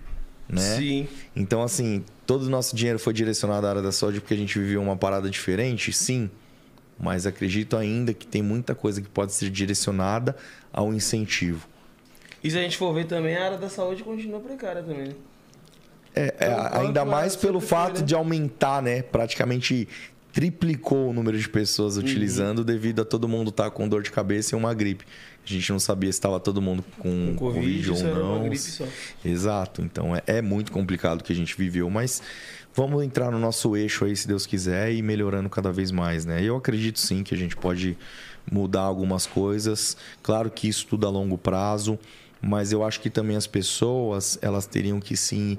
né? 0.48 0.76
sim. 0.76 1.06
Então, 1.36 1.62
assim, 1.62 2.02
todo 2.26 2.44
o 2.44 2.50
nosso 2.50 2.74
dinheiro 2.74 2.98
foi 2.98 3.12
direcionado 3.12 3.66
à 3.66 3.70
área 3.70 3.82
da 3.82 3.92
saúde 3.92 4.20
porque 4.20 4.34
a 4.34 4.36
gente 4.36 4.58
viveu 4.58 4.82
uma 4.82 4.96
parada 4.96 5.30
diferente, 5.30 5.92
sim. 5.92 6.28
Mas 7.00 7.24
acredito 7.26 7.76
ainda 7.76 8.12
que 8.12 8.26
tem 8.26 8.42
muita 8.42 8.74
coisa 8.74 9.00
que 9.00 9.08
pode 9.08 9.32
ser 9.32 9.48
direcionada 9.50 10.36
ao 10.72 10.92
incentivo. 10.92 11.66
E 12.44 12.50
se 12.50 12.58
a 12.58 12.62
gente 12.62 12.76
for 12.76 12.92
ver 12.92 13.06
também, 13.06 13.36
a 13.36 13.44
área 13.44 13.58
da 13.58 13.68
saúde 13.68 14.02
continua 14.02 14.40
precária 14.40 14.82
também, 14.82 15.08
né? 15.08 15.14
É, 16.14 16.34
é, 16.38 16.50
Então, 16.52 16.80
ainda 16.82 17.04
mais 17.04 17.36
pelo 17.36 17.60
foi, 17.60 17.68
fato 17.68 18.00
né? 18.00 18.06
de 18.06 18.14
aumentar, 18.14 18.82
né? 18.82 19.02
Praticamente 19.02 19.88
triplicou 20.32 21.10
o 21.10 21.12
número 21.12 21.38
de 21.38 21.48
pessoas 21.48 21.96
Uhum. 21.96 22.02
utilizando 22.02 22.64
devido 22.64 23.02
a 23.02 23.04
todo 23.04 23.26
mundo 23.28 23.50
estar 23.50 23.70
com 23.70 23.88
dor 23.88 24.02
de 24.02 24.10
cabeça 24.10 24.54
e 24.54 24.58
uma 24.58 24.72
gripe. 24.74 25.04
A 25.44 25.48
gente 25.52 25.72
não 25.72 25.80
sabia 25.80 26.12
se 26.12 26.18
estava 26.18 26.38
todo 26.38 26.60
mundo 26.62 26.84
com, 26.98 27.34
Com 27.34 27.36
Covid, 27.36 27.88
Covid, 27.90 28.06
ou 28.06 28.14
não. 28.14 28.50
Exato. 29.24 29.82
Então 29.82 30.14
é, 30.14 30.22
é 30.26 30.42
muito 30.42 30.70
complicado 30.70 31.20
o 31.20 31.24
que 31.24 31.32
a 31.32 31.36
gente 31.36 31.56
viveu, 31.56 31.88
mas 31.90 32.22
vamos 32.74 33.02
entrar 33.02 33.30
no 33.30 33.38
nosso 33.38 33.76
eixo 33.76 34.04
aí, 34.04 34.16
se 34.16 34.26
Deus 34.26 34.46
quiser, 34.46 34.92
e 34.92 35.02
melhorando 35.02 35.48
cada 35.48 35.72
vez 35.72 35.90
mais, 35.90 36.24
né? 36.24 36.42
Eu 36.42 36.56
acredito 36.56 36.98
sim 36.98 37.22
que 37.22 37.34
a 37.34 37.38
gente 37.38 37.56
pode 37.56 37.96
mudar 38.50 38.82
algumas 38.82 39.26
coisas. 39.26 39.96
Claro 40.22 40.50
que 40.50 40.68
isso 40.68 40.86
tudo 40.86 41.06
a 41.06 41.10
longo 41.10 41.36
prazo. 41.36 41.98
Mas 42.42 42.72
eu 42.72 42.82
acho 42.82 43.00
que 43.00 43.10
também 43.10 43.36
as 43.36 43.46
pessoas, 43.46 44.38
elas 44.40 44.64
teriam 44.64 44.98
que 44.98 45.14
sim. 45.14 45.58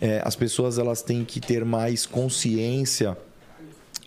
é, 0.00 0.22
as 0.24 0.36
pessoas 0.36 0.78
elas 0.78 1.02
têm 1.02 1.24
que 1.24 1.40
ter 1.40 1.64
mais 1.64 2.06
consciência 2.06 3.18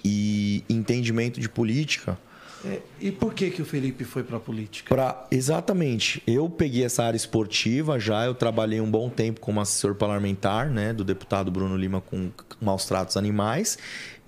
e 0.06 0.64
entendimento 0.70 1.38
de 1.38 1.50
política 1.50 2.18
É, 2.66 2.80
e 3.00 3.12
por 3.12 3.34
que, 3.34 3.52
que 3.52 3.62
o 3.62 3.66
Felipe 3.66 4.04
foi 4.04 4.24
pra 4.24 4.40
política? 4.40 4.94
Pra, 4.94 5.28
exatamente. 5.30 6.22
Eu 6.26 6.50
peguei 6.50 6.84
essa 6.84 7.04
área 7.04 7.18
esportiva 7.18 8.00
já, 8.00 8.26
eu 8.26 8.34
trabalhei 8.34 8.82
um 8.82 8.90
bom 8.90 9.10
tempo 9.10 9.40
como 9.40 9.62
assessor 9.62 9.96
parlamentar, 9.96 10.70
né, 10.70 10.94
do 10.94 11.04
deputado 11.04 11.52
Bruno 11.52 11.78
Lima 11.78 12.02
com 12.02 12.32
maus 12.60 12.86
tratos 12.86 13.16
animais. 13.16 13.78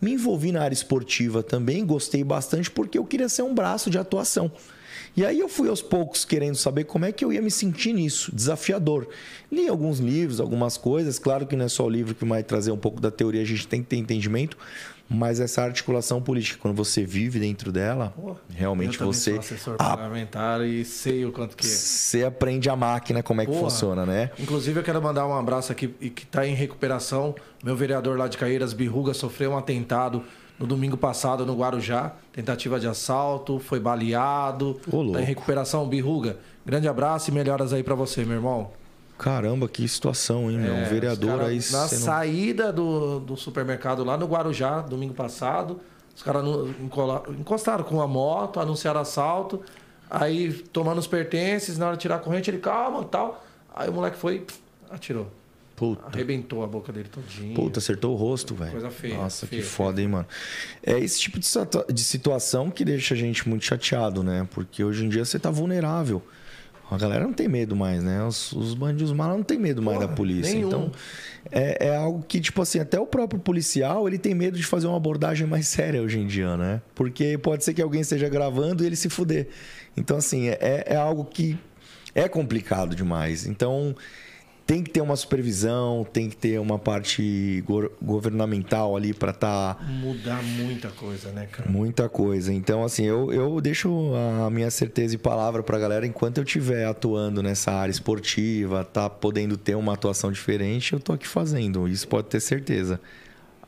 Me 0.02 0.14
envolvi 0.14 0.52
na 0.52 0.62
área 0.62 0.74
esportiva 0.74 1.44
também, 1.44 1.86
gostei 1.86 2.24
bastante 2.24 2.70
porque 2.72 2.98
eu 2.98 3.06
queria 3.06 3.28
ser 3.28 3.42
um 3.42 3.54
braço 3.54 3.90
de 3.90 3.98
atuação. 3.98 4.52
E 5.18 5.26
aí 5.26 5.40
eu 5.40 5.50
fui 5.50 5.68
aos 5.68 5.82
poucos 5.82 6.24
querendo 6.24 6.56
saber 6.56 6.86
como 6.86 7.06
é 7.06 7.12
que 7.12 7.26
eu 7.26 7.34
ia 7.34 7.42
me 7.42 7.52
sentir 7.52 7.94
nisso, 7.94 8.34
desafiador. 8.34 9.08
Li 9.52 9.68
alguns 9.68 10.00
livros, 10.00 10.40
algumas 10.40 10.78
coisas, 10.78 11.18
claro 11.20 11.46
que 11.46 11.56
não 11.56 11.66
é 11.66 11.68
só 11.68 11.86
o 11.86 11.90
livro 11.90 12.16
que 12.16 12.24
vai 12.24 12.44
trazer 12.44 12.72
um 12.72 12.78
pouco 12.78 13.02
da 13.02 13.10
teoria, 13.10 13.42
a 13.42 13.46
gente 13.46 13.68
tem 13.68 13.82
que 13.82 13.90
ter 13.90 13.98
entendimento, 13.98 14.58
mas 15.10 15.40
essa 15.40 15.64
articulação 15.64 16.22
política, 16.22 16.60
quando 16.62 16.76
você 16.76 17.04
vive 17.04 17.40
dentro 17.40 17.72
dela, 17.72 18.14
realmente 18.50 19.02
eu 19.02 19.08
você 19.08 19.32
sou 19.32 19.40
assessor 19.40 19.76
a- 19.80 19.98
parlamentar 19.98 20.62
e 20.62 20.86
sei 20.86 21.26
o 21.26 21.32
quanto 21.32 21.58
que 21.58 21.66
é. 21.66 21.70
você 21.70 22.24
aprende 22.24 22.70
a 22.70 22.76
máquina, 22.76 23.24
como 23.24 23.42
é 23.42 23.46
que 23.46 23.52
Porra. 23.52 23.64
funciona, 23.70 24.06
né? 24.06 24.30
Inclusive, 24.38 24.80
eu 24.80 24.84
quero 24.84 25.02
mandar 25.02 25.26
um 25.26 25.34
abraço 25.34 25.72
aqui 25.72 25.94
e 26.00 26.10
que 26.10 26.24
está 26.24 26.46
em 26.46 26.54
recuperação. 26.54 27.34
Meu 27.64 27.76
vereador 27.76 28.18
lá 28.18 28.28
de 28.28 28.38
Caeiras, 28.38 28.72
Birruga, 28.72 29.14
sofreu 29.14 29.52
um 29.52 29.58
atentado 29.58 30.24
no 30.60 30.68
domingo 30.68 30.96
passado 30.98 31.46
no 31.46 31.56
Guarujá. 31.58 32.14
Tentativa 32.32 32.80
de 32.80 32.88
assalto, 32.88 33.60
foi 33.60 33.80
baleado. 33.80 34.80
Ô, 34.92 34.98
louco. 34.98 35.14
Tá 35.14 35.22
em 35.22 35.26
recuperação, 35.26 35.88
Birruga. 35.88 36.38
Grande 36.66 36.88
abraço 36.88 37.32
e 37.32 37.34
melhoras 37.34 37.74
aí 37.74 37.82
para 37.82 37.96
você, 37.96 38.24
meu 38.24 38.36
irmão. 38.36 38.70
Caramba, 39.20 39.68
que 39.68 39.86
situação, 39.88 40.50
hein, 40.50 40.58
meu? 40.58 40.74
Um 40.74 40.78
É, 40.78 40.86
vereador 40.86 41.32
os 41.32 41.38
cara, 41.38 41.50
aí 41.50 41.56
Na 41.58 41.88
sendo... 41.90 42.00
saída 42.00 42.72
do, 42.72 43.20
do 43.20 43.36
supermercado 43.36 44.04
lá 44.04 44.18
no 44.18 44.26
Guarujá, 44.26 44.80
domingo 44.82 45.14
passado, 45.14 45.80
os 46.16 46.24
caras 46.24 46.44
encostaram 47.38 47.84
com 47.84 48.02
a 48.02 48.08
moto, 48.08 48.60
anunciaram 48.60 49.02
assalto. 49.02 49.62
Aí, 50.10 50.54
tomando 50.54 50.98
os 51.00 51.06
pertences, 51.06 51.78
na 51.78 51.88
hora 51.88 51.96
de 51.98 52.02
tirar 52.02 52.16
a 52.16 52.20
corrente, 52.20 52.50
ele, 52.50 52.60
calma 52.60 53.04
tal. 53.04 53.46
Aí 53.76 53.90
o 53.90 53.94
moleque 53.94 54.18
foi, 54.18 54.46
atirou. 54.90 55.28
Puta, 55.76 56.08
Arrebentou 56.08 56.64
a 56.64 56.68
boca 56.68 56.92
dele 56.92 57.08
todinho. 57.08 57.56
puta, 57.56 57.80
acertou 57.80 58.14
o 58.14 58.16
rosto, 58.16 58.54
velho. 58.56 58.72
Coisa 58.72 58.90
feia, 58.90 59.16
Nossa, 59.18 59.48
feia, 59.48 59.62
que 59.62 59.68
foda, 59.68 60.02
hein, 60.02 60.08
mano. 60.10 60.26
É 60.84 60.98
esse 61.00 61.20
tipo 61.20 61.40
de 61.40 62.02
situação 62.04 62.70
que 62.70 62.84
deixa 62.84 63.14
a 63.14 63.18
gente 63.18 63.48
muito 63.48 63.64
chateado, 63.64 64.22
né? 64.24 64.48
Porque 64.52 64.84
hoje 64.84 65.06
em 65.06 65.10
dia 65.10 65.24
você 65.24 65.38
tá 65.40 65.50
vulnerável. 65.50 66.22
A 66.92 66.98
galera 66.98 67.24
não 67.24 67.34
tem 67.34 67.48
medo 67.48 67.76
mais, 67.76 68.04
né? 68.04 68.24
Os, 68.24 68.52
os 68.52 68.74
bandidos 68.74 69.12
malas 69.12 69.38
não 69.38 69.44
tem 69.44 69.60
medo 69.60 69.82
mais 69.82 69.98
Porra, 69.98 70.10
da 70.10 70.16
polícia. 70.16 70.54
nenhum. 70.54 70.68
Então, 70.68 70.92
é, 71.52 71.88
é 71.88 71.96
algo 71.96 72.24
que, 72.28 72.40
tipo 72.40 72.62
assim, 72.62 72.80
até 72.80 73.00
o 73.00 73.06
próprio 73.06 73.40
policial, 73.40 74.08
ele 74.08 74.18
tem 74.18 74.34
medo 74.34 74.58
de 74.58 74.66
fazer 74.66 74.88
uma 74.88 74.98
abordagem 74.98 75.46
mais 75.46 75.68
séria 75.70 76.02
hoje 76.02 76.20
em 76.20 76.26
dia, 76.26 76.58
né? 76.58 76.82
Porque 76.96 77.38
pode 77.38 77.64
ser 77.64 77.74
que 77.74 77.82
alguém 77.82 78.02
esteja 78.02 78.28
gravando 78.28 78.84
e 78.84 78.88
ele 78.88 78.96
se 78.96 79.10
fuder. 79.10 79.48
Então, 79.96 80.18
assim, 80.18 80.48
é, 80.50 80.84
é 80.88 80.96
algo 80.96 81.26
que 81.26 81.58
é 82.16 82.28
complicado 82.28 82.96
demais. 82.96 83.46
Então, 83.46 83.96
tem 84.70 84.84
que 84.84 84.92
ter 84.92 85.02
uma 85.02 85.16
supervisão, 85.16 86.06
tem 86.14 86.30
que 86.30 86.36
ter 86.38 86.60
uma 86.60 86.78
parte 86.78 87.64
go- 87.66 87.90
governamental 88.00 88.96
ali 88.96 89.16
para 89.16 89.32
estar 89.32 89.84
Mudar 90.00 90.44
muita 90.44 90.90
coisa, 90.90 91.32
né, 91.32 91.48
cara? 91.52 91.68
muita 91.68 92.08
coisa. 92.08 92.54
Então, 92.54 92.84
assim, 92.84 93.04
eu, 93.04 93.34
eu 93.34 93.60
deixo 93.60 93.90
a 94.46 94.48
minha 94.52 94.70
certeza 94.70 95.16
e 95.16 95.18
palavra 95.18 95.64
pra 95.64 95.80
galera 95.80 96.06
enquanto 96.06 96.38
eu 96.38 96.44
estiver 96.44 96.86
atuando 96.86 97.42
nessa 97.42 97.72
área 97.72 97.90
esportiva, 97.92 98.84
tá 98.84 99.10
podendo 99.10 99.58
ter 99.58 99.74
uma 99.74 99.94
atuação 99.94 100.32
diferente, 100.32 100.94
eu 100.94 101.00
tô 101.00 101.14
aqui 101.14 101.28
fazendo. 101.28 101.88
Isso 101.88 102.08
pode 102.08 102.28
ter 102.28 102.40
certeza. 102.40 103.02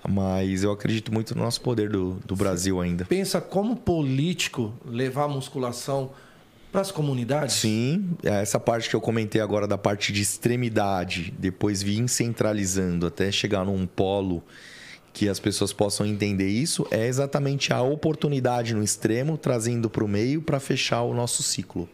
Mas 0.07 0.63
eu 0.63 0.71
acredito 0.71 1.11
muito 1.11 1.35
no 1.35 1.41
nosso 1.43 1.61
poder 1.61 1.89
do, 1.89 2.19
do 2.25 2.35
Brasil 2.35 2.79
ainda. 2.79 3.05
Pensa 3.05 3.41
como 3.41 3.75
político 3.75 4.71
levar 4.85 5.23
a 5.23 5.27
musculação 5.27 6.11
para 6.71 6.81
as 6.81 6.91
comunidades? 6.91 7.55
Sim, 7.55 8.11
essa 8.23 8.59
parte 8.59 8.89
que 8.89 8.95
eu 8.95 9.01
comentei 9.01 9.41
agora 9.41 9.67
da 9.67 9.77
parte 9.77 10.13
de 10.13 10.21
extremidade, 10.21 11.33
depois 11.37 11.83
vir 11.83 12.07
centralizando 12.07 13.05
até 13.05 13.31
chegar 13.31 13.65
num 13.65 13.85
polo 13.85 14.43
que 15.13 15.27
as 15.27 15.39
pessoas 15.39 15.73
possam 15.73 16.05
entender 16.05 16.47
isso, 16.47 16.87
é 16.89 17.05
exatamente 17.05 17.73
a 17.73 17.81
oportunidade 17.81 18.73
no 18.73 18.81
extremo 18.81 19.37
trazendo 19.37 19.89
para 19.89 20.05
o 20.05 20.07
meio 20.07 20.41
para 20.41 20.59
fechar 20.59 21.01
o 21.01 21.13
nosso 21.13 21.43
ciclo. 21.43 21.89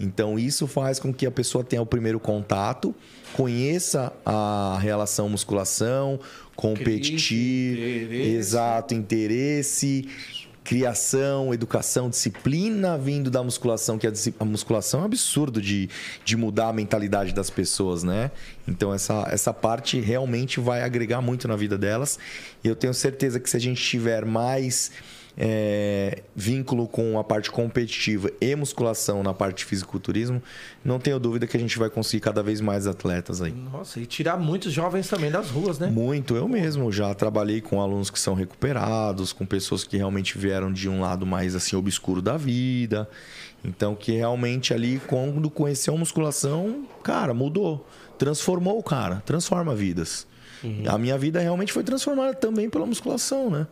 Então 0.00 0.38
isso 0.38 0.66
faz 0.66 0.98
com 0.98 1.12
que 1.12 1.26
a 1.26 1.30
pessoa 1.30 1.64
tenha 1.64 1.82
o 1.82 1.86
primeiro 1.86 2.20
contato, 2.20 2.94
conheça 3.32 4.12
a 4.24 4.78
relação 4.80 5.28
musculação, 5.28 6.20
competir, 6.54 8.04
interesse. 8.04 8.36
exato, 8.36 8.94
interesse, 8.94 10.08
criação, 10.68 11.54
educação, 11.54 12.10
disciplina 12.10 12.98
vindo 12.98 13.30
da 13.30 13.42
musculação, 13.42 13.98
que 13.98 14.06
a, 14.06 14.44
musculação 14.44 15.00
é 15.00 15.02
um 15.04 15.06
absurdo 15.06 15.62
de, 15.62 15.88
de 16.26 16.36
mudar 16.36 16.68
a 16.68 16.72
mentalidade 16.74 17.32
das 17.32 17.48
pessoas, 17.48 18.02
né? 18.02 18.30
Então 18.66 18.92
essa, 18.92 19.26
essa 19.30 19.54
parte 19.54 19.98
realmente 19.98 20.60
vai 20.60 20.82
agregar 20.82 21.22
muito 21.22 21.48
na 21.48 21.56
vida 21.56 21.78
delas. 21.78 22.18
E 22.62 22.68
eu 22.68 22.76
tenho 22.76 22.92
certeza 22.92 23.40
que 23.40 23.48
se 23.48 23.56
a 23.56 23.60
gente 23.60 23.82
tiver 23.82 24.26
mais 24.26 24.90
é, 25.40 26.22
vínculo 26.34 26.88
com 26.88 27.16
a 27.16 27.22
parte 27.22 27.48
competitiva 27.48 28.28
e 28.40 28.56
musculação 28.56 29.22
na 29.22 29.32
parte 29.32 29.58
de 29.58 29.64
fisiculturismo, 29.66 30.42
não 30.84 30.98
tenho 30.98 31.20
dúvida 31.20 31.46
que 31.46 31.56
a 31.56 31.60
gente 31.60 31.78
vai 31.78 31.88
conseguir 31.88 32.20
cada 32.20 32.42
vez 32.42 32.60
mais 32.60 32.88
atletas 32.88 33.40
aí. 33.40 33.52
Nossa, 33.52 34.00
e 34.00 34.06
tirar 34.06 34.36
muitos 34.36 34.72
jovens 34.72 35.06
também 35.06 35.30
das 35.30 35.48
ruas, 35.48 35.78
né? 35.78 35.86
Muito, 35.86 36.34
eu 36.34 36.48
mesmo 36.48 36.90
já 36.90 37.14
trabalhei 37.14 37.60
com 37.60 37.80
alunos 37.80 38.10
que 38.10 38.18
são 38.18 38.34
recuperados, 38.34 39.32
com 39.32 39.46
pessoas 39.46 39.84
que 39.84 39.96
realmente 39.96 40.36
vieram 40.36 40.72
de 40.72 40.88
um 40.88 41.00
lado 41.00 41.24
mais 41.24 41.54
assim 41.54 41.76
obscuro 41.76 42.20
da 42.20 42.36
vida. 42.36 43.08
Então 43.64 43.94
que 43.94 44.12
realmente 44.12 44.74
ali 44.74 45.00
quando 45.06 45.48
conheceu 45.48 45.94
a 45.94 45.98
musculação, 45.98 46.84
cara, 47.04 47.32
mudou, 47.32 47.86
transformou 48.18 48.76
o 48.76 48.82
cara, 48.82 49.22
transforma 49.24 49.72
vidas. 49.72 50.26
A 50.88 50.98
minha 50.98 51.16
vida 51.16 51.38
realmente 51.38 51.72
foi 51.72 51.84
transformada 51.84 52.34
também 52.34 52.68
pela 52.68 52.84
musculação, 52.84 53.48
né? 53.48 53.68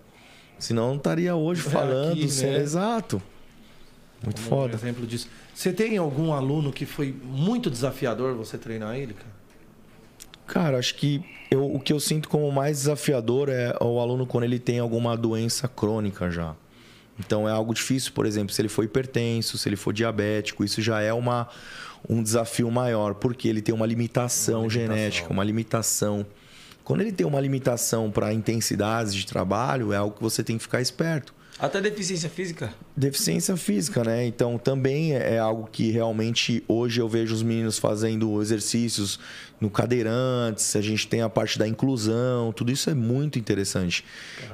Senão 0.58 0.88
não 0.88 0.96
estaria 0.96 1.34
hoje 1.34 1.66
É, 1.66 1.70
falando, 1.70 2.12
aqui, 2.12 2.28
sendo 2.28 2.52
né? 2.52 2.58
exato. 2.62 3.22
Muito 4.22 4.40
Como 4.42 4.48
foda. 4.48 4.72
Um 4.74 4.76
exemplo 4.78 5.06
disso. 5.06 5.28
Você 5.54 5.72
tem 5.72 5.96
algum 5.98 6.32
aluno 6.32 6.72
que 6.72 6.86
foi 6.86 7.14
muito 7.24 7.70
desafiador 7.70 8.34
você 8.34 8.56
treinar 8.58 8.96
ele, 8.96 9.14
cara? 9.14 9.36
Cara, 10.46 10.78
acho 10.78 10.94
que 10.94 11.22
eu, 11.50 11.64
o 11.74 11.80
que 11.80 11.92
eu 11.92 12.00
sinto 12.00 12.28
como 12.28 12.50
mais 12.52 12.78
desafiador 12.78 13.48
é 13.48 13.74
o 13.80 13.98
aluno 14.00 14.26
quando 14.26 14.44
ele 14.44 14.58
tem 14.58 14.78
alguma 14.78 15.16
doença 15.16 15.66
crônica 15.68 16.30
já. 16.30 16.54
Então 17.18 17.48
é 17.48 17.52
algo 17.52 17.72
difícil, 17.74 18.12
por 18.12 18.26
exemplo, 18.26 18.54
se 18.54 18.60
ele 18.60 18.68
for 18.68 18.84
hipertenso, 18.84 19.56
se 19.58 19.68
ele 19.68 19.76
for 19.76 19.92
diabético, 19.92 20.62
isso 20.64 20.80
já 20.82 21.00
é 21.00 21.12
uma, 21.12 21.48
um 22.08 22.22
desafio 22.22 22.70
maior, 22.70 23.14
porque 23.14 23.48
ele 23.48 23.62
tem 23.62 23.74
uma 23.74 23.86
limitação, 23.86 24.60
Uma 24.60 24.68
limitação. 24.68 24.96
genética, 24.96 25.32
uma 25.32 25.44
limitação. 25.44 26.26
Quando 26.86 27.00
ele 27.00 27.10
tem 27.10 27.26
uma 27.26 27.40
limitação 27.40 28.12
para 28.12 28.32
intensidades 28.32 29.12
de 29.12 29.26
trabalho, 29.26 29.92
é 29.92 29.96
algo 29.96 30.14
que 30.14 30.22
você 30.22 30.44
tem 30.44 30.56
que 30.56 30.62
ficar 30.62 30.80
esperto. 30.80 31.34
Até 31.58 31.80
deficiência 31.80 32.30
física. 32.30 32.72
Deficiência 32.96 33.56
física, 33.56 34.04
né? 34.04 34.24
Então 34.24 34.56
também 34.56 35.12
é 35.12 35.36
algo 35.36 35.68
que 35.72 35.90
realmente 35.90 36.62
hoje 36.68 37.00
eu 37.00 37.08
vejo 37.08 37.34
os 37.34 37.42
meninos 37.42 37.76
fazendo 37.76 38.40
exercícios 38.40 39.18
no 39.60 39.70
cadeirantes, 39.70 40.76
a 40.76 40.80
gente 40.80 41.06
tem 41.08 41.22
a 41.22 41.28
parte 41.28 41.58
da 41.58 41.66
inclusão, 41.66 42.52
tudo 42.52 42.70
isso 42.70 42.90
é 42.90 42.94
muito 42.94 43.38
interessante. 43.38 44.04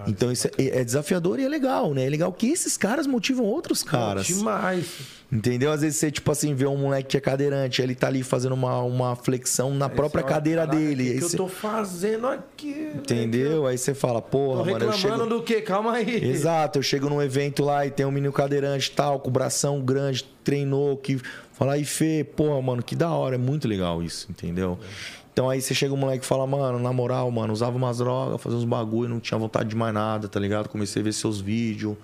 então 0.06 0.30
isso 0.30 0.46
é, 0.58 0.80
é 0.80 0.84
desafiador 0.84 1.40
e 1.40 1.44
é 1.44 1.48
legal, 1.48 1.92
né? 1.92 2.06
É 2.06 2.08
legal 2.08 2.32
que 2.32 2.46
esses 2.48 2.76
caras 2.76 3.06
motivam 3.06 3.44
outros 3.44 3.82
caras. 3.82 4.26
Demais. 4.26 4.86
Entendeu? 5.30 5.72
Às 5.72 5.80
vezes 5.80 5.98
você, 5.98 6.10
tipo 6.10 6.30
assim, 6.30 6.54
vê 6.54 6.66
um 6.66 6.76
moleque 6.76 7.08
que 7.08 7.16
é 7.16 7.20
cadeirante, 7.20 7.80
ele 7.80 7.94
tá 7.94 8.06
ali 8.06 8.22
fazendo 8.22 8.52
uma, 8.52 8.82
uma 8.82 9.16
flexão 9.16 9.74
na 9.74 9.88
própria 9.88 10.20
Aí 10.20 10.24
você 10.24 10.26
olha, 10.28 10.34
cadeira 10.34 10.60
"Caraca, 10.66 10.78
dele. 10.78 11.02
O 11.02 11.06
que, 11.06 11.14
que 11.14 11.20
você- 11.22 11.36
eu 11.36 11.38
tô 11.38 11.48
fazendo 11.48 12.26
aqui? 12.26 12.90
Entendeu? 12.94 13.66
Aí 13.66 13.78
você 13.78 13.94
fala, 13.94 14.20
Tô 14.20 14.28
porra, 14.28 14.64
mano, 14.70 14.84
eu 14.84 14.92
chego... 14.92 15.26
do 15.26 15.42
quê? 15.42 15.62
Calma 15.62 15.94
aí. 15.94 16.22
Exato, 16.22 16.78
eu 16.78 16.82
chego 16.82 17.08
num 17.08 17.22
evento 17.22 17.64
lá 17.64 17.86
e 17.86 17.90
tem 17.90 18.04
um 18.04 18.10
menino 18.10 18.32
cadeirante 18.32 18.90
e 18.90 18.92
tal, 18.94 19.18
com 19.20 19.30
o 19.30 19.32
bração 19.32 19.80
grande, 19.80 20.22
treinou, 20.44 20.98
que 20.98 21.18
fala, 21.62 21.74
aí 21.74 21.84
Fê, 21.84 22.24
pô, 22.24 22.60
mano, 22.60 22.82
que 22.82 22.96
da 22.96 23.10
hora, 23.10 23.36
é 23.36 23.38
muito 23.38 23.68
legal 23.68 24.02
isso, 24.02 24.26
entendeu? 24.28 24.78
Então 25.32 25.48
aí 25.48 25.62
você 25.62 25.72
chega 25.72 25.94
um 25.94 25.96
moleque 25.96 26.24
e 26.24 26.26
fala, 26.26 26.46
mano, 26.46 26.78
na 26.78 26.92
moral, 26.92 27.30
mano, 27.30 27.52
usava 27.52 27.76
umas 27.76 27.98
drogas, 27.98 28.40
fazia 28.40 28.58
uns 28.58 28.64
bagulho, 28.64 29.08
não 29.08 29.20
tinha 29.20 29.38
vontade 29.38 29.68
de 29.68 29.76
mais 29.76 29.94
nada, 29.94 30.28
tá 30.28 30.40
ligado? 30.40 30.68
Comecei 30.68 31.00
a 31.00 31.04
ver 31.04 31.12
seus 31.12 31.40
vídeos, 31.40 31.96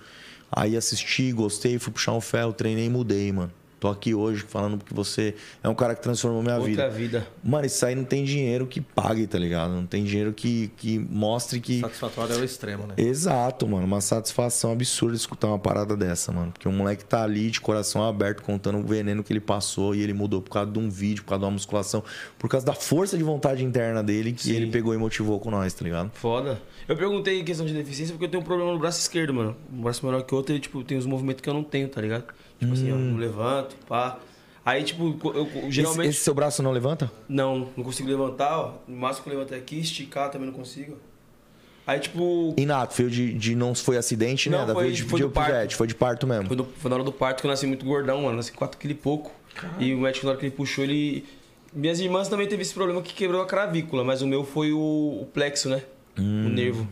aí 0.51 0.77
assisti, 0.77 1.33
gostei, 1.33 1.79
fui 1.79 1.93
puxar 1.93 2.13
um 2.13 2.21
ferro, 2.21 2.53
treinei 2.53 2.87
e 2.87 2.89
mudei, 2.89 3.33
mano. 3.33 3.53
Tô 3.81 3.89
aqui 3.89 4.13
hoje 4.15 4.45
falando 4.49 4.83
que 4.85 4.93
você 4.93 5.35
é 5.63 5.69
um 5.69 5.75
cara 5.75 5.95
que 5.95 6.03
transformou 6.03 6.43
minha 6.43 6.57
Outra 6.57 6.89
vida. 6.89 7.21
vida. 7.21 7.29
Mano, 7.45 7.65
isso 7.67 7.85
aí 7.87 7.95
não 7.95 8.05
tem 8.05 8.25
dinheiro 8.25 8.67
que 8.67 8.81
pague, 8.81 9.27
tá 9.27 9.39
ligado? 9.39 9.71
Não 9.71 9.87
tem 9.87 10.03
dinheiro 10.03 10.33
que, 10.33 10.69
que 10.77 10.99
mostre 10.99 11.61
que. 11.61 11.81
Satisfatório 11.81 12.35
é 12.35 12.39
o 12.39 12.45
extremo, 12.45 12.87
né? 12.87 12.95
Exato, 12.97 13.69
mano. 13.69 13.87
Uma 13.87 14.01
satisfação 14.01 14.73
absurda 14.73 15.15
escutar 15.15 15.47
uma 15.47 15.59
parada 15.59 15.97
dessa, 15.97 16.33
mano. 16.33 16.51
Porque 16.51 16.69
um 16.69 16.73
moleque 16.73 17.05
tá 17.05 17.23
ali 17.23 17.51
de 17.51 17.61
coração 17.61 18.03
aberto 18.05 18.43
contando 18.43 18.79
o 18.79 18.83
veneno 18.83 19.23
que 19.23 19.33
ele 19.33 19.41
passou 19.41 19.95
e 19.95 20.03
ele 20.03 20.13
mudou 20.13 20.43
por 20.43 20.51
causa 20.51 20.71
de 20.71 20.79
um 20.79 20.91
vídeo, 20.91 21.23
por 21.23 21.31
causa 21.31 21.41
de 21.41 21.45
uma 21.47 21.53
musculação, 21.53 22.03
por 22.37 22.51
causa 22.51 22.67
da 22.67 22.75
força 22.75 23.17
de 23.17 23.23
vontade 23.23 23.65
interna 23.65 24.03
dele 24.03 24.33
que 24.33 24.43
Sim. 24.43 24.55
ele 24.55 24.71
pegou 24.73 24.93
e 24.93 24.97
motivou 24.97 25.39
com 25.39 25.51
nós, 25.51 25.73
tá 25.73 25.85
ligado? 25.85 26.11
Foda. 26.15 26.61
Eu 26.89 26.97
perguntei 26.97 27.41
em 27.41 27.45
questão 27.45 27.65
de 27.67 27.75
deficiência 27.75 28.15
porque 28.15 28.25
eu 28.25 28.31
tenho 28.31 28.43
um 28.43 28.47
problema 28.47 28.73
no 28.73 28.79
braço 28.79 28.99
esquerdo, 28.99 29.33
mano. 29.35 29.55
Um 29.73 29.83
braço 29.83 30.05
menor 30.05 30.23
que 30.23 30.35
o 30.35 30.37
outro 30.37 30.55
e, 30.55 30.59
tipo, 30.59 30.83
tem 30.83 30.99
os 30.99 31.07
movimentos 31.07 31.43
que 31.43 31.49
eu 31.49 31.55
não 31.55 31.63
tenho, 31.63 31.87
tá 31.89 32.01
ligado? 32.01 32.25
Tipo 32.59 32.73
assim, 32.73 32.91
ó, 32.93 32.95
Hum. 32.97 33.13
não 33.13 33.19
levanto, 33.19 33.77
pá. 33.87 34.19
Aí, 34.65 34.83
tipo, 34.83 35.17
eu, 35.25 35.49
eu- 35.65 35.71
geralmente. 35.71 36.01
Esse, 36.09 36.17
esse 36.17 36.25
seu 36.25 36.35
braço 36.35 36.63
não 36.63 36.73
levanta? 36.73 37.11
Não, 37.29 37.69
não 37.77 37.85
consigo 37.85 38.09
levantar, 38.09 38.59
ó. 38.59 38.75
O 38.87 38.93
máximo 38.93 39.25
que 39.25 39.31
eu 39.31 39.35
levanto 39.39 39.55
é 39.55 39.57
aqui, 39.57 39.79
esticar 39.81 40.31
também 40.31 40.47
não 40.49 40.55
consigo. 40.55 40.97
Aí, 41.87 41.99
tipo. 42.01 42.55
Inato, 42.59 42.95
veio 42.95 43.09
de, 43.11 43.33
de 43.33 43.55
não 43.55 43.75
foi 43.75 43.97
acidente, 43.97 44.51
Não, 44.51 44.67
né? 44.67 44.75
Foi- 44.75 44.93
de, 44.93 45.03
foi 45.05 45.21
de 45.21 45.27
do 45.27 45.31
parto. 45.33 45.53
pivete, 45.53 45.75
foi 45.77 45.87
de 45.87 45.95
parto 45.95 46.27
mesmo. 46.27 46.47
Foi, 46.49 46.57
do- 46.57 46.65
foi 46.65 46.89
na 46.91 46.97
hora 46.97 47.05
do 47.05 47.13
parto 47.13 47.41
que 47.41 47.47
eu 47.47 47.51
nasci 47.51 47.67
muito 47.67 47.87
gordão, 47.87 48.23
mano. 48.23 48.37
Nasci 48.37 48.53
4 48.53 48.79
kg 48.79 48.91
e 48.91 48.95
pouco. 48.95 49.33
E 49.79 49.95
o 49.95 49.99
médico, 49.99 50.27
na 50.27 50.33
hora 50.33 50.39
que 50.41 50.47
ele 50.47 50.55
puxou, 50.55 50.85
ele. 50.85 51.25
Minhas 51.73 51.99
irmãs 52.01 52.29
também 52.29 52.47
teve 52.47 52.61
esse 52.63 52.75
problema 52.75 53.01
que 53.03 53.15
quebrou 53.15 53.41
a 53.41 53.47
clavícula, 53.47 54.05
mas 54.05 54.21
o 54.21 54.27
meu 54.27 54.45
foi 54.45 54.73
o, 54.73 54.79
o 54.79 55.29
plexo, 55.33 55.69
né? 55.71 55.83
Hum. 56.19 56.47
O 56.47 56.49
nervo. 56.51 56.87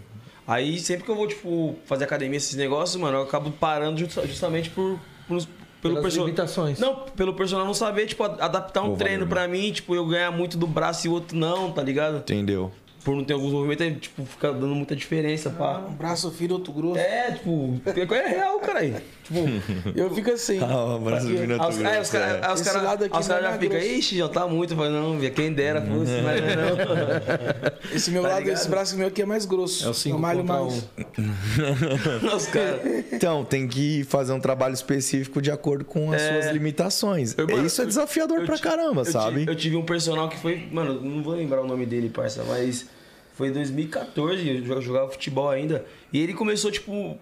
Aí 0.47 0.79
sempre 0.79 1.05
que 1.05 1.11
eu 1.11 1.17
vou, 1.17 1.27
tipo, 1.27 1.77
fazer 1.87 2.05
academia, 2.05 2.37
esses 2.37 2.55
negócios, 2.55 3.01
mano, 3.01 3.19
eu 3.19 3.23
acabo 3.23 3.51
parando 3.51 3.99
justa- 3.99 4.27
justamente 4.27 4.71
por. 4.71 4.99
por 5.29 5.37
pelo 5.81 6.01
limitações. 6.01 6.79
Não, 6.79 6.95
pelo 7.17 7.35
personal 7.35 7.67
não 7.67 7.75
saber, 7.75 8.07
tipo, 8.07 8.23
adaptar 8.25 8.83
um 8.83 8.91
Pô, 8.91 8.97
treino 8.97 9.27
valeu, 9.27 9.29
pra 9.29 9.49
mim, 9.49 9.73
tipo, 9.73 9.95
eu 9.95 10.07
ganhar 10.07 10.31
muito 10.31 10.57
do 10.57 10.67
braço 10.67 11.07
e 11.07 11.11
o 11.11 11.13
outro 11.13 11.37
não, 11.37 11.71
tá 11.71 11.83
ligado? 11.83 12.19
Entendeu? 12.19 12.71
Por 13.05 13.15
não 13.15 13.25
ter 13.25 13.35
alguns 13.35 13.53
movimentos, 13.53 13.87
aí, 13.87 13.95
tipo, 13.95 14.25
fica 14.25 14.53
dando 14.53 14.75
muita 14.75 14.97
diferença, 14.97 15.51
pá. 15.51 15.79
Um 15.79 15.95
braço 15.95 16.31
fino, 16.33 16.55
outro 16.55 16.73
grosso. 16.73 16.99
É, 16.99 17.31
tipo, 17.33 17.81
é 17.87 18.29
real, 18.29 18.59
cara 18.59 18.81
aí. 18.81 18.97
Tipo, 19.27 19.93
Eu 19.99 20.11
fico 20.15 20.31
assim. 20.31 20.59
Ah, 20.63 20.95
o 20.97 20.99
braço 21.01 21.27
Aqui, 21.27 21.37
fino, 21.39 21.57
ó. 21.59 21.65
Aí 21.67 22.01
os, 22.01 22.11
caras 22.11 22.61
cara, 22.63 22.81
lado 22.83 23.05
aqui 23.05 23.15
aí 23.17 23.21
os 23.21 23.27
cara 23.29 23.41
não 23.43 23.49
é 23.49 23.53
já 23.53 23.59
ficam, 23.59 23.79
ixi, 23.79 24.19
já 24.19 24.29
tá 24.29 24.47
muito. 24.47 24.73
Eu 24.73 24.77
falei, 24.77 24.93
não, 24.93 25.19
via 25.19 25.31
quem 25.31 25.53
dera 25.53 25.81
fosse, 25.83 26.13
mas 26.23 26.41
não. 26.57 27.97
Esse 27.97 28.11
meu 28.11 28.23
Tá 28.23 28.29
lado, 28.29 28.39
ligado? 28.41 28.55
esse 28.57 28.69
braço 28.69 28.97
meu 28.97 29.09
aqui 29.09 29.23
é 29.23 29.27
mais 29.27 29.45
grosso. 29.45 29.85
É 29.87 29.89
o 29.91 29.95
5 29.95 30.15
eu 30.17 30.21
malho 30.21 30.45
mais. 30.45 30.85
1. 31.19 32.37
Os 32.37 32.47
caras. 32.47 32.81
Então, 33.13 33.45
tem 33.45 33.67
que 33.67 34.05
fazer 34.05 34.33
um 34.33 34.41
trabalho 34.41 34.75
específico 34.75 35.41
de 35.43 35.51
acordo 35.51 35.85
com 35.85 36.13
as 36.13 36.23
É. 36.23 36.33
suas 36.43 36.53
limitações. 36.53 37.35
Eu, 37.37 37.47
mano, 37.49 37.67
Isso 37.67 37.83
é 37.83 37.87
desafiador 37.87 38.41
eu 38.41 38.47
pra 38.47 38.59
caramba, 38.59 39.01
eu 39.03 39.05
sabe? 39.05 39.45
eu 39.49 39.55
tive 39.55 39.77
um 39.77 39.85
personal 39.85 40.29
que 40.29 40.37
foi, 40.39 40.69
mano, 40.71 41.01
não 41.01 41.23
vou 41.23 41.35
lembrar 41.35 41.63
o 41.63 41.67
nome 41.67 41.87
dele, 41.87 42.09
parça, 42.09 42.45
mas 42.47 42.87
foi 43.35 43.49
em 43.49 43.53
2014, 43.53 44.49
eu 44.49 44.61
jo- 44.63 44.81
jogava 44.81 45.11
futebol 45.11 45.49
ainda. 45.51 45.85
E 46.13 46.21
ele 46.21 46.33
começou, 46.35 46.71
tipo, 46.71 47.19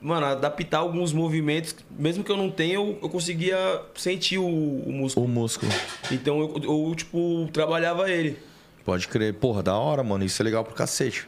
mano, 0.00 0.26
adaptar 0.26 0.78
alguns 0.78 1.12
movimentos, 1.12 1.74
mesmo 1.90 2.22
que 2.22 2.30
eu 2.30 2.36
não 2.36 2.50
tenha, 2.50 2.74
eu, 2.74 2.98
eu 3.02 3.08
conseguia 3.08 3.56
sentir 3.94 4.38
o, 4.38 4.46
o 4.46 4.92
músculo. 4.92 5.26
O 5.26 5.28
músculo. 5.28 5.72
Então 6.10 6.40
eu, 6.40 6.60
eu, 6.62 6.94
tipo, 6.94 7.48
trabalhava 7.52 8.10
ele. 8.10 8.38
Pode 8.84 9.08
crer. 9.08 9.32
Porra, 9.34 9.62
da 9.62 9.76
hora, 9.76 10.02
mano. 10.02 10.24
Isso 10.24 10.42
é 10.42 10.44
legal 10.44 10.62
pro 10.64 10.74
cacete. 10.74 11.26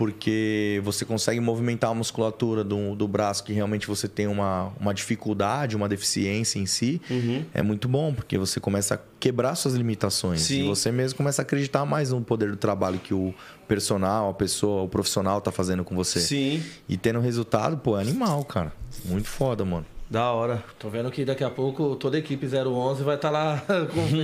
Porque 0.00 0.80
você 0.82 1.04
consegue 1.04 1.40
movimentar 1.40 1.90
a 1.90 1.94
musculatura 1.94 2.64
do, 2.64 2.96
do 2.96 3.06
braço 3.06 3.44
que 3.44 3.52
realmente 3.52 3.86
você 3.86 4.08
tem 4.08 4.26
uma, 4.26 4.72
uma 4.80 4.94
dificuldade, 4.94 5.76
uma 5.76 5.86
deficiência 5.86 6.58
em 6.58 6.64
si. 6.64 7.02
Uhum. 7.10 7.44
É 7.52 7.60
muito 7.60 7.86
bom, 7.86 8.14
porque 8.14 8.38
você 8.38 8.58
começa 8.58 8.94
a 8.94 8.98
quebrar 9.20 9.54
suas 9.56 9.74
limitações. 9.74 10.40
Sim. 10.40 10.64
E 10.64 10.66
você 10.66 10.90
mesmo 10.90 11.18
começa 11.18 11.42
a 11.42 11.44
acreditar 11.44 11.84
mais 11.84 12.12
no 12.12 12.22
poder 12.22 12.50
do 12.50 12.56
trabalho 12.56 12.98
que 12.98 13.12
o 13.12 13.34
personal, 13.68 14.30
a 14.30 14.32
pessoa, 14.32 14.84
o 14.84 14.88
profissional 14.88 15.38
tá 15.42 15.52
fazendo 15.52 15.84
com 15.84 15.94
você. 15.94 16.18
Sim, 16.18 16.62
E 16.88 16.96
tendo 16.96 17.20
resultado, 17.20 17.76
pô, 17.76 17.98
é 17.98 18.00
animal, 18.00 18.42
cara. 18.46 18.72
Muito 19.04 19.28
foda, 19.28 19.66
mano. 19.66 19.84
da 20.08 20.32
hora. 20.32 20.64
Tô 20.78 20.88
vendo 20.88 21.10
que 21.10 21.26
daqui 21.26 21.44
a 21.44 21.50
pouco 21.50 21.94
toda 21.94 22.16
a 22.16 22.20
equipe 22.20 22.46
011 22.46 23.02
vai 23.02 23.16
estar 23.16 23.28
lá 23.28 23.62
com 23.92 24.00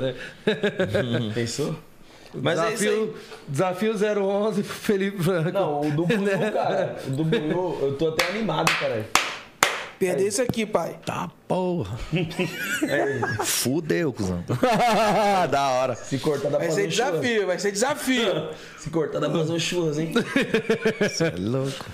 né? 0.00 0.14
Pensou? 1.34 1.76
Mas 2.42 2.58
é 2.58 2.72
isso 2.74 2.84
aí. 2.88 3.14
desafio, 3.48 3.94
desafio 3.94 4.22
011 4.24 4.62
pro 4.62 4.74
Felipe 4.74 5.22
Franco. 5.22 5.50
Não, 5.52 5.80
o 5.80 5.90
do 5.90 6.06
Buiu, 6.06 6.20
cara. 6.52 6.96
O 7.06 7.10
do 7.10 7.24
Buiu, 7.24 7.78
eu 7.82 7.96
tô 7.98 8.08
até 8.08 8.28
animado, 8.28 8.70
cara. 8.78 9.06
Perder 9.98 10.26
isso 10.26 10.42
aqui, 10.42 10.66
pai. 10.66 10.98
Tá 11.06 11.30
porra. 11.46 11.96
Fudeu, 13.44 14.12
cuzão. 14.12 14.44
da 15.50 15.68
hora. 15.70 15.94
Se 15.94 16.18
cortar 16.18 16.50
dá 16.50 16.58
pra 16.58 16.66
Vai 16.66 16.68
fazer 16.68 16.82
ser 16.82 16.88
um 16.88 16.90
churras. 16.90 17.20
desafio, 17.20 17.46
vai 17.46 17.58
ser 17.58 17.72
desafio. 17.72 18.48
Se 18.78 18.90
cortar 18.90 19.20
dá 19.20 19.30
pra 19.30 19.38
fazer 19.38 19.52
um 19.52 19.58
churras, 19.58 19.98
hein? 19.98 20.12
É 21.20 21.40
louco. 21.40 21.84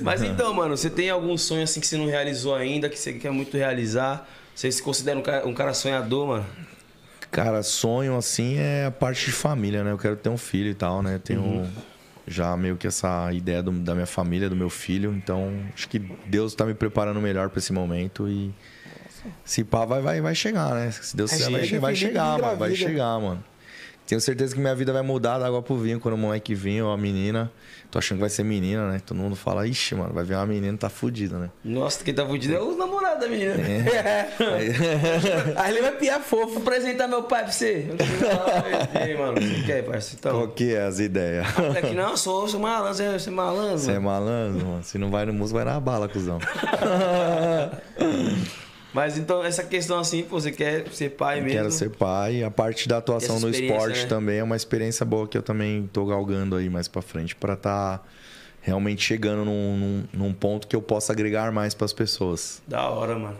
Mas 0.00 0.22
então, 0.22 0.54
mano, 0.54 0.76
você 0.76 0.88
tem 0.88 1.10
algum 1.10 1.36
sonho 1.36 1.62
assim 1.62 1.80
que 1.80 1.86
você 1.86 1.96
não 1.98 2.06
realizou 2.06 2.54
ainda, 2.54 2.88
que 2.88 2.98
você 2.98 3.12
quer 3.12 3.30
muito 3.30 3.56
realizar? 3.56 4.26
Você 4.54 4.72
se 4.72 4.82
considera 4.82 5.18
um 5.18 5.22
cara, 5.22 5.46
um 5.46 5.54
cara 5.54 5.74
sonhador, 5.74 6.26
mano? 6.26 6.46
Cara, 7.30 7.62
sonho 7.62 8.16
assim 8.16 8.56
é 8.56 8.86
a 8.86 8.90
parte 8.90 9.26
de 9.26 9.32
família, 9.32 9.84
né? 9.84 9.92
Eu 9.92 9.98
quero 9.98 10.16
ter 10.16 10.28
um 10.28 10.36
filho 10.36 10.70
e 10.70 10.74
tal, 10.74 11.02
né? 11.02 11.18
Tenho 11.22 11.64
já 12.26 12.56
meio 12.56 12.76
que 12.76 12.86
essa 12.86 13.32
ideia 13.32 13.62
do- 13.62 13.70
da 13.72 13.94
minha 13.94 14.06
família, 14.06 14.48
do 14.48 14.56
meu 14.56 14.68
filho. 14.70 15.12
Então, 15.12 15.48
acho 15.74 15.88
que 15.88 16.00
Deus 16.26 16.54
tá 16.54 16.64
me 16.66 16.74
preparando 16.74 17.20
melhor 17.20 17.48
pra 17.50 17.58
esse 17.58 17.72
momento 17.72 18.28
e 18.28 18.52
se 19.44 19.62
pá, 19.64 19.84
vai, 19.84 20.00
vai, 20.00 20.20
vai 20.20 20.34
chegar, 20.34 20.74
né? 20.74 20.90
Se 20.90 21.16
Deus 21.16 21.30
quiser, 21.30 21.50
vai, 21.50 21.60
vai 21.78 21.94
Felipe 21.94 21.96
chegar, 22.08 22.38
mano. 22.38 22.56
Vai 22.58 22.74
chegar, 22.74 23.20
mano. 23.20 23.44
Tenho 24.10 24.20
certeza 24.20 24.52
que 24.56 24.60
minha 24.60 24.74
vida 24.74 24.92
vai 24.92 25.02
mudar 25.02 25.38
da 25.38 25.46
água 25.46 25.62
pro 25.62 25.76
vinho 25.76 26.00
quando 26.00 26.14
o 26.14 26.18
moleque 26.18 26.52
vir 26.52 26.82
ou 26.82 26.90
a 26.92 26.98
menina. 26.98 27.48
Tô 27.92 28.00
achando 28.00 28.16
que 28.18 28.22
vai 28.22 28.28
ser 28.28 28.42
menina, 28.42 28.90
né? 28.90 29.00
Todo 29.06 29.16
mundo 29.18 29.36
fala, 29.36 29.68
ixi, 29.68 29.94
mano, 29.94 30.12
vai 30.12 30.24
vir 30.24 30.34
uma 30.34 30.46
menina, 30.46 30.76
tá 30.76 30.88
fudida, 30.88 31.38
né? 31.38 31.48
Nossa, 31.64 32.02
quem 32.02 32.12
tá 32.12 32.26
fudido 32.26 32.52
é 32.56 32.60
os 32.60 32.76
namorados 32.76 33.20
da 33.20 33.28
menina. 33.28 33.54
Aí 35.56 35.70
ele 35.70 35.80
vai 35.82 35.92
piar 35.92 36.18
fofo. 36.20 36.54
Vou 36.54 36.62
apresentar 36.62 37.06
meu 37.06 37.22
pai 37.22 37.44
pra 37.44 37.52
você. 37.52 37.86
E 38.94 38.98
aí, 38.98 39.16
mano, 39.16 39.38
o 39.38 39.40
que 39.40 39.62
quer, 39.62 39.84
parceiro? 39.84 40.20
Qual 40.22 40.34
Então, 40.42 40.54
que 40.56 40.74
é 40.74 40.82
as 40.82 40.98
ideias? 40.98 41.46
aqui 41.78 41.94
não, 41.94 42.16
sou, 42.16 42.48
sou 42.48 42.58
malandro, 42.58 42.92
você 42.94 43.04
é- 43.04 43.28
é 43.28 43.30
malandro. 43.30 43.78
Você 43.78 43.92
é 43.92 43.98
malandro, 44.00 44.66
mano. 44.66 44.82
Se 44.82 44.98
não 44.98 45.08
vai 45.08 45.24
no 45.24 45.32
músico, 45.32 45.56
vai 45.56 45.64
na 45.72 45.78
bala, 45.78 46.08
cuzão. 46.08 46.40
Mas 48.92 49.16
então, 49.16 49.44
essa 49.44 49.62
questão 49.62 49.98
assim, 49.98 50.22
pô, 50.22 50.40
você 50.40 50.50
quer 50.50 50.88
ser 50.88 51.10
pai 51.10 51.40
mesmo? 51.40 51.58
Quero 51.58 51.70
ser 51.70 51.90
pai. 51.90 52.42
A 52.42 52.50
parte 52.50 52.88
da 52.88 52.98
atuação 52.98 53.38
no 53.38 53.48
esporte 53.48 54.02
né? 54.02 54.06
também 54.06 54.38
é 54.38 54.42
uma 54.42 54.56
experiência 54.56 55.06
boa 55.06 55.28
que 55.28 55.38
eu 55.38 55.42
também 55.42 55.88
tô 55.92 56.04
galgando 56.06 56.56
aí 56.56 56.68
mais 56.68 56.88
pra 56.88 57.00
frente 57.00 57.36
pra 57.36 57.56
tá 57.56 58.00
realmente 58.60 59.02
chegando 59.02 59.44
num, 59.44 59.76
num, 59.76 60.04
num 60.12 60.34
ponto 60.34 60.66
que 60.66 60.76
eu 60.76 60.82
possa 60.82 61.12
agregar 61.12 61.52
mais 61.52 61.72
pras 61.72 61.92
pessoas. 61.92 62.60
Da 62.66 62.88
hora, 62.88 63.18
mano. 63.18 63.38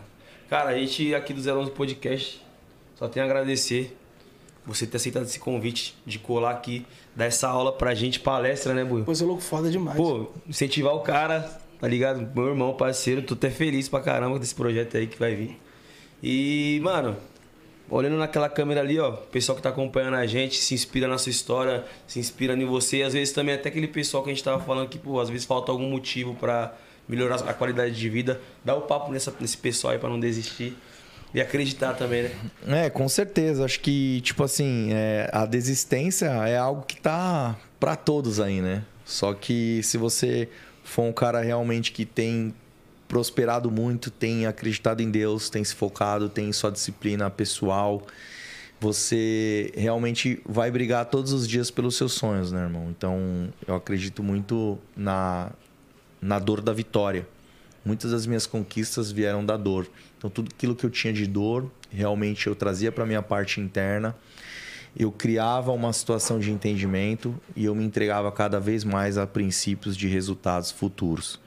Cara, 0.49 0.71
a 0.71 0.77
gente 0.77 1.13
aqui 1.13 1.33
do 1.33 1.41
011 1.41 1.71
Podcast 1.71 2.41
só 2.95 3.07
tem 3.07 3.21
a 3.21 3.25
agradecer 3.25 3.97
você 4.65 4.85
ter 4.85 4.97
aceitado 4.97 5.23
esse 5.23 5.39
convite 5.39 5.95
de 6.05 6.19
colar 6.19 6.51
aqui, 6.51 6.85
dar 7.15 7.25
essa 7.25 7.47
aula 7.47 7.71
pra 7.73 7.95
gente, 7.95 8.19
palestra, 8.19 8.73
né, 8.73 8.83
Buio? 8.83 9.03
Pô, 9.03 9.13
você 9.13 9.23
é 9.23 9.27
louco 9.27 9.41
foda 9.41 9.71
demais. 9.71 9.97
Pô, 9.97 10.29
incentivar 10.47 10.93
o 10.93 10.99
cara, 10.99 11.49
tá 11.81 11.87
ligado? 11.87 12.29
Meu 12.35 12.49
irmão, 12.49 12.75
parceiro, 12.75 13.23
tô 13.23 13.33
até 13.33 13.49
feliz 13.49 13.89
pra 13.89 13.99
caramba 14.01 14.37
desse 14.37 14.53
projeto 14.53 14.95
aí 14.95 15.07
que 15.07 15.17
vai 15.17 15.33
vir. 15.33 15.59
E, 16.21 16.79
mano, 16.83 17.17
olhando 17.89 18.17
naquela 18.17 18.47
câmera 18.47 18.81
ali, 18.81 18.99
ó, 18.99 19.09
o 19.09 19.17
pessoal 19.17 19.55
que 19.55 19.63
tá 19.63 19.69
acompanhando 19.69 20.15
a 20.15 20.27
gente 20.27 20.57
se 20.57 20.75
inspira 20.75 21.07
na 21.07 21.17
sua 21.17 21.31
história, 21.31 21.83
se 22.05 22.19
inspira 22.19 22.53
em 22.53 22.65
você. 22.65 22.97
E 22.97 23.03
às 23.03 23.13
vezes 23.13 23.33
também 23.33 23.55
até 23.55 23.69
aquele 23.69 23.87
pessoal 23.87 24.21
que 24.23 24.29
a 24.29 24.33
gente 24.33 24.43
tava 24.43 24.63
falando 24.63 24.87
que, 24.89 24.99
pô, 24.99 25.19
às 25.19 25.29
vezes 25.29 25.43
falta 25.43 25.71
algum 25.71 25.89
motivo 25.89 26.35
pra 26.35 26.71
melhorar 27.09 27.37
a 27.37 27.53
qualidade 27.53 27.95
de 27.95 28.09
vida. 28.09 28.39
Dá 28.63 28.75
o 28.75 28.81
papo 28.81 29.11
nessa, 29.11 29.33
nesse 29.39 29.57
pessoal 29.57 29.93
aí 29.93 29.99
pra 29.99 30.07
não 30.07 30.19
desistir. 30.19 30.77
E 31.33 31.41
acreditar 31.41 31.93
também, 31.93 32.23
né? 32.23 32.31
É, 32.85 32.89
com 32.89 33.07
certeza. 33.07 33.63
Acho 33.63 33.79
que, 33.79 34.19
tipo 34.21 34.43
assim, 34.43 34.89
é, 34.91 35.29
a 35.31 35.45
desistência 35.45 36.25
é 36.25 36.57
algo 36.57 36.83
que 36.83 36.99
tá 36.99 37.57
pra 37.79 37.95
todos 37.95 38.39
aí, 38.39 38.61
né? 38.61 38.83
Só 39.05 39.33
que 39.33 39.81
se 39.81 39.97
você 39.97 40.49
for 40.91 41.03
um 41.03 41.13
cara 41.13 41.41
realmente 41.41 41.93
que 41.93 42.05
tem 42.05 42.53
prosperado 43.07 43.71
muito, 43.71 44.11
tem 44.11 44.45
acreditado 44.45 45.01
em 45.01 45.09
Deus, 45.09 45.49
tem 45.49 45.63
se 45.63 45.73
focado, 45.73 46.27
tem 46.27 46.51
sua 46.51 46.69
disciplina 46.69 47.29
pessoal, 47.29 48.05
você 48.77 49.71
realmente 49.73 50.41
vai 50.45 50.69
brigar 50.69 51.05
todos 51.05 51.31
os 51.31 51.47
dias 51.47 51.71
pelos 51.71 51.95
seus 51.95 52.11
sonhos, 52.13 52.51
né, 52.51 52.63
irmão? 52.63 52.87
Então, 52.89 53.53
eu 53.65 53.75
acredito 53.75 54.21
muito 54.21 54.77
na, 54.95 55.51
na 56.21 56.39
dor 56.39 56.61
da 56.61 56.73
vitória. 56.73 57.25
muitas 57.83 58.11
das 58.11 58.25
minhas 58.25 58.45
conquistas 58.45 59.11
vieram 59.11 59.45
da 59.45 59.57
dor. 59.57 59.87
Então 60.17 60.29
tudo 60.29 60.51
aquilo 60.53 60.75
que 60.75 60.85
eu 60.85 60.89
tinha 60.89 61.11
de 61.11 61.25
dor, 61.25 61.69
realmente 61.89 62.47
eu 62.47 62.55
trazia 62.55 62.91
para 62.91 63.05
minha 63.05 63.21
parte 63.21 63.59
interna. 63.59 64.15
Eu 64.97 65.11
criava 65.11 65.71
uma 65.71 65.93
situação 65.93 66.39
de 66.39 66.51
entendimento 66.51 67.35
e 67.55 67.65
eu 67.65 67.73
me 67.73 67.83
entregava 67.83 68.31
cada 68.31 68.59
vez 68.59 68.83
mais 68.83 69.17
a 69.17 69.25
princípios 69.25 69.95
de 69.95 70.07
resultados 70.07 70.69
futuros. 70.69 71.39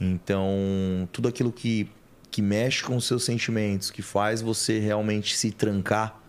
Então, 0.00 1.08
tudo 1.12 1.28
aquilo 1.28 1.52
que, 1.52 1.88
que 2.30 2.40
mexe 2.40 2.82
com 2.82 2.96
os 2.96 3.06
seus 3.06 3.24
sentimentos, 3.24 3.90
que 3.90 4.02
faz 4.02 4.40
você 4.40 4.78
realmente 4.78 5.36
se 5.36 5.52
trancar, 5.52 6.20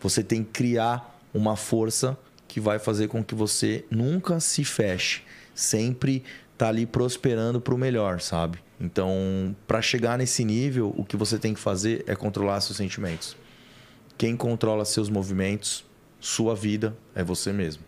você 0.00 0.22
tem 0.22 0.42
que 0.42 0.50
criar 0.50 1.20
uma 1.34 1.54
força 1.54 2.18
que 2.46 2.60
vai 2.60 2.78
fazer 2.78 3.08
com 3.08 3.22
que 3.22 3.34
você 3.34 3.84
nunca 3.90 4.40
se 4.40 4.64
feche, 4.64 5.22
sempre 5.54 6.24
tá 6.56 6.68
ali 6.68 6.86
prosperando 6.86 7.60
para 7.60 7.74
o 7.74 7.78
melhor, 7.78 8.20
sabe? 8.20 8.58
Então, 8.80 9.54
para 9.66 9.82
chegar 9.82 10.18
nesse 10.18 10.44
nível, 10.44 10.92
o 10.96 11.04
que 11.04 11.16
você 11.16 11.38
tem 11.38 11.54
que 11.54 11.60
fazer 11.60 12.04
é 12.06 12.16
controlar 12.16 12.60
seus 12.60 12.76
sentimentos. 12.76 13.36
Quem 14.18 14.36
controla 14.36 14.84
seus 14.84 15.08
movimentos, 15.08 15.84
sua 16.18 16.54
vida, 16.54 16.96
é 17.14 17.22
você 17.22 17.52
mesmo. 17.52 17.84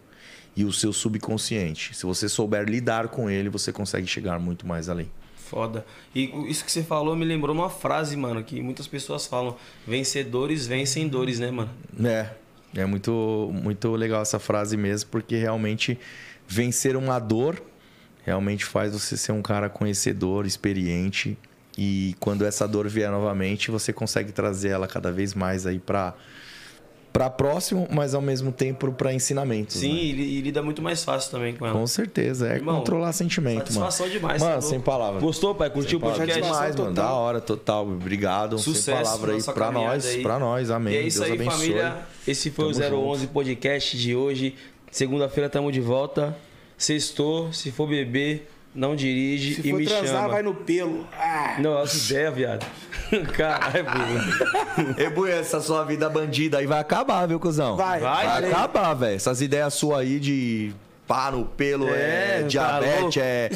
E 0.56 0.64
o 0.64 0.72
seu 0.72 0.92
subconsciente. 0.92 1.94
Se 1.94 2.06
você 2.06 2.28
souber 2.28 2.64
lidar 2.64 3.08
com 3.08 3.28
ele, 3.28 3.48
você 3.48 3.72
consegue 3.72 4.06
chegar 4.06 4.38
muito 4.38 4.66
mais 4.66 4.88
além. 4.88 5.10
Foda. 5.36 5.84
E 6.14 6.32
isso 6.48 6.64
que 6.64 6.70
você 6.70 6.84
falou 6.84 7.16
me 7.16 7.24
lembrou 7.24 7.54
uma 7.54 7.68
frase, 7.68 8.16
mano, 8.16 8.42
que 8.44 8.62
muitas 8.62 8.86
pessoas 8.86 9.26
falam: 9.26 9.56
vencedores 9.84 10.66
vencem 10.66 11.08
dores, 11.08 11.40
né, 11.40 11.50
mano? 11.50 11.70
É, 12.04 12.30
é 12.76 12.86
muito, 12.86 13.50
muito 13.52 13.90
legal 13.96 14.22
essa 14.22 14.38
frase 14.38 14.76
mesmo, 14.76 15.10
porque 15.10 15.36
realmente 15.36 15.98
vencer 16.46 16.94
uma 16.96 17.18
dor 17.18 17.60
realmente 18.24 18.64
faz 18.64 18.92
você 18.92 19.16
ser 19.16 19.32
um 19.32 19.42
cara 19.42 19.68
conhecedor, 19.68 20.46
experiente. 20.46 21.36
E 21.82 22.14
quando 22.20 22.44
essa 22.44 22.68
dor 22.68 22.86
vier 22.88 23.10
novamente, 23.10 23.70
você 23.70 23.90
consegue 23.90 24.32
trazer 24.32 24.68
ela 24.68 24.86
cada 24.86 25.10
vez 25.10 25.32
mais 25.32 25.66
aí 25.66 25.78
para 25.78 26.14
para 27.12 27.28
próximo, 27.28 27.88
mas 27.90 28.14
ao 28.14 28.20
mesmo 28.22 28.52
tempo 28.52 28.92
para 28.92 29.12
ensinamentos. 29.12 29.76
Sim, 29.78 29.92
né? 29.92 29.98
e, 30.00 30.12
li- 30.12 30.38
e 30.38 30.40
lida 30.42 30.62
muito 30.62 30.80
mais 30.80 31.02
fácil 31.02 31.28
também 31.32 31.56
com 31.56 31.66
ela. 31.66 31.76
Com 31.76 31.84
certeza, 31.84 32.46
é 32.48 32.54
Irmão, 32.56 32.76
controlar 32.78 33.12
sentimento, 33.12 33.72
satisfação 33.72 34.06
mano. 34.06 34.20
demais, 34.20 34.40
Mano, 34.42 34.54
tá 34.54 34.60
sem 34.60 34.78
palavras. 34.80 35.20
Gostou, 35.20 35.52
pai? 35.52 35.70
Curtiu 35.70 35.98
o 35.98 36.00
podcast? 36.00 36.34
demais, 36.40 36.76
mano. 36.76 36.90
total. 36.90 36.92
Da 36.92 37.12
hora, 37.14 37.40
total. 37.40 37.88
Obrigado. 37.88 38.58
Sucesso 38.58 38.82
sem 38.84 38.94
palavra 38.94 39.32
aí 39.34 39.42
caminhada 39.42 39.94
nós, 39.96 40.16
pra 40.22 40.38
nós. 40.38 40.70
Amém. 40.70 40.94
E 40.94 40.96
é 40.98 41.02
isso 41.02 41.18
Deus 41.18 41.30
aí, 41.32 41.36
abençoe. 41.36 41.58
família. 41.58 41.98
Esse 42.28 42.48
foi 42.50 42.72
Tamo 42.74 42.96
o 42.96 43.08
011 43.10 43.26
Podcast 43.26 43.98
de 43.98 44.14
hoje. 44.14 44.54
Segunda-feira 44.92 45.48
tamo 45.50 45.72
de 45.72 45.80
volta. 45.80 46.36
Sextou, 46.78 47.52
se 47.52 47.72
for 47.72 47.88
beber, 47.88 48.48
não 48.74 48.94
dirige 48.94 49.60
Se 49.62 49.68
e 49.68 49.72
me 49.72 49.84
transar, 49.84 50.06
chama. 50.22 50.28
vai 50.28 50.42
no 50.42 50.54
pelo. 50.54 51.06
Ah. 51.18 51.56
Não, 51.58 51.78
essa 51.82 52.12
ideia, 52.12 52.30
viado. 52.30 52.66
Caralho, 53.36 53.84
Bruno. 53.84 54.94
Ei, 54.98 55.10
Buia, 55.10 55.34
essa 55.34 55.60
sua 55.60 55.84
vida 55.84 56.08
bandida 56.08 56.58
aí 56.58 56.66
vai 56.66 56.78
acabar, 56.78 57.26
viu, 57.26 57.40
cuzão? 57.40 57.76
Vai, 57.76 58.00
Vai, 58.00 58.24
Vai 58.26 58.34
falei. 58.34 58.50
acabar, 58.52 58.94
velho. 58.94 59.16
Essas 59.16 59.40
ideias 59.40 59.74
suas 59.74 60.00
aí 60.00 60.20
de 60.20 60.72
pá 61.10 61.28
no 61.32 61.44
pelo, 61.44 61.88
É, 61.92 62.36
é, 62.38 62.40
tá 62.42 62.46
diabetes, 62.46 63.02
louco. 63.02 63.18
é, 63.18 63.50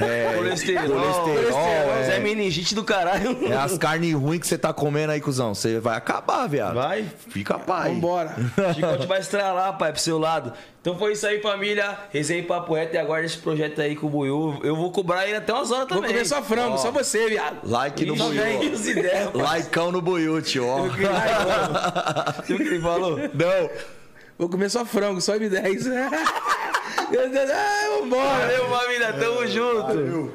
é 0.00 0.32
Colesterol. 0.34 0.88
colesterol, 0.88 2.04
Zé 2.06 2.16
é, 2.16 2.20
meningite 2.20 2.74
do 2.74 2.82
caralho. 2.82 3.36
é 3.52 3.54
as 3.54 3.76
carnes 3.76 4.14
ruins 4.14 4.40
que 4.40 4.46
você 4.46 4.56
tá 4.56 4.72
comendo 4.72 5.12
aí, 5.12 5.20
cuzão. 5.20 5.54
Você 5.54 5.78
vai 5.78 5.94
acabar, 5.94 6.46
viado. 6.46 6.74
Vai. 6.76 7.04
Fica 7.28 7.58
pai. 7.58 7.92
Vambora. 7.92 8.34
Chicote 8.74 9.06
vai 9.06 9.20
estralar, 9.20 9.76
pai, 9.76 9.92
pro 9.92 10.00
seu 10.00 10.18
lado. 10.18 10.54
Então 10.80 10.96
foi 10.98 11.12
isso 11.12 11.26
aí, 11.26 11.38
família. 11.42 11.98
Resenha 12.10 12.40
em 12.40 12.44
Papo 12.44 12.72
Reto 12.72 12.94
e 12.94 12.98
aguarda 12.98 13.26
esse 13.26 13.36
projeto 13.36 13.78
aí 13.82 13.94
com 13.94 14.06
o 14.06 14.10
Buiu. 14.10 14.58
Eu 14.64 14.74
vou 14.74 14.90
cobrar 14.90 15.26
ele 15.26 15.36
até 15.36 15.52
umas 15.52 15.70
horas 15.70 15.86
Vou 15.88 15.98
também. 15.98 16.12
comer 16.12 16.24
só 16.24 16.40
frango, 16.40 16.78
só 16.78 16.90
você, 16.90 17.28
viado. 17.28 17.56
Like 17.62 18.06
no 18.06 18.14
Ixi, 18.14 18.94
pai. 19.34 19.58
Likeão 19.58 19.92
no 19.92 20.00
Buiute, 20.00 20.58
ó. 20.60 20.84
Viu 22.46 22.56
o 22.56 22.58
que 22.58 22.66
ele 22.68 22.80
falou? 22.80 23.18
Não. 23.18 23.70
Vou 24.38 24.48
comer 24.48 24.70
só 24.70 24.84
frango, 24.84 25.20
só 25.20 25.34
M10. 25.34 25.86
Meu 27.10 27.30
Deus, 27.30 27.50
ah, 27.50 27.98
vambora. 28.00 28.22
Valeu, 28.22 28.68
família. 28.68 29.12
Tamo 29.12 29.46
junto. 29.46 30.32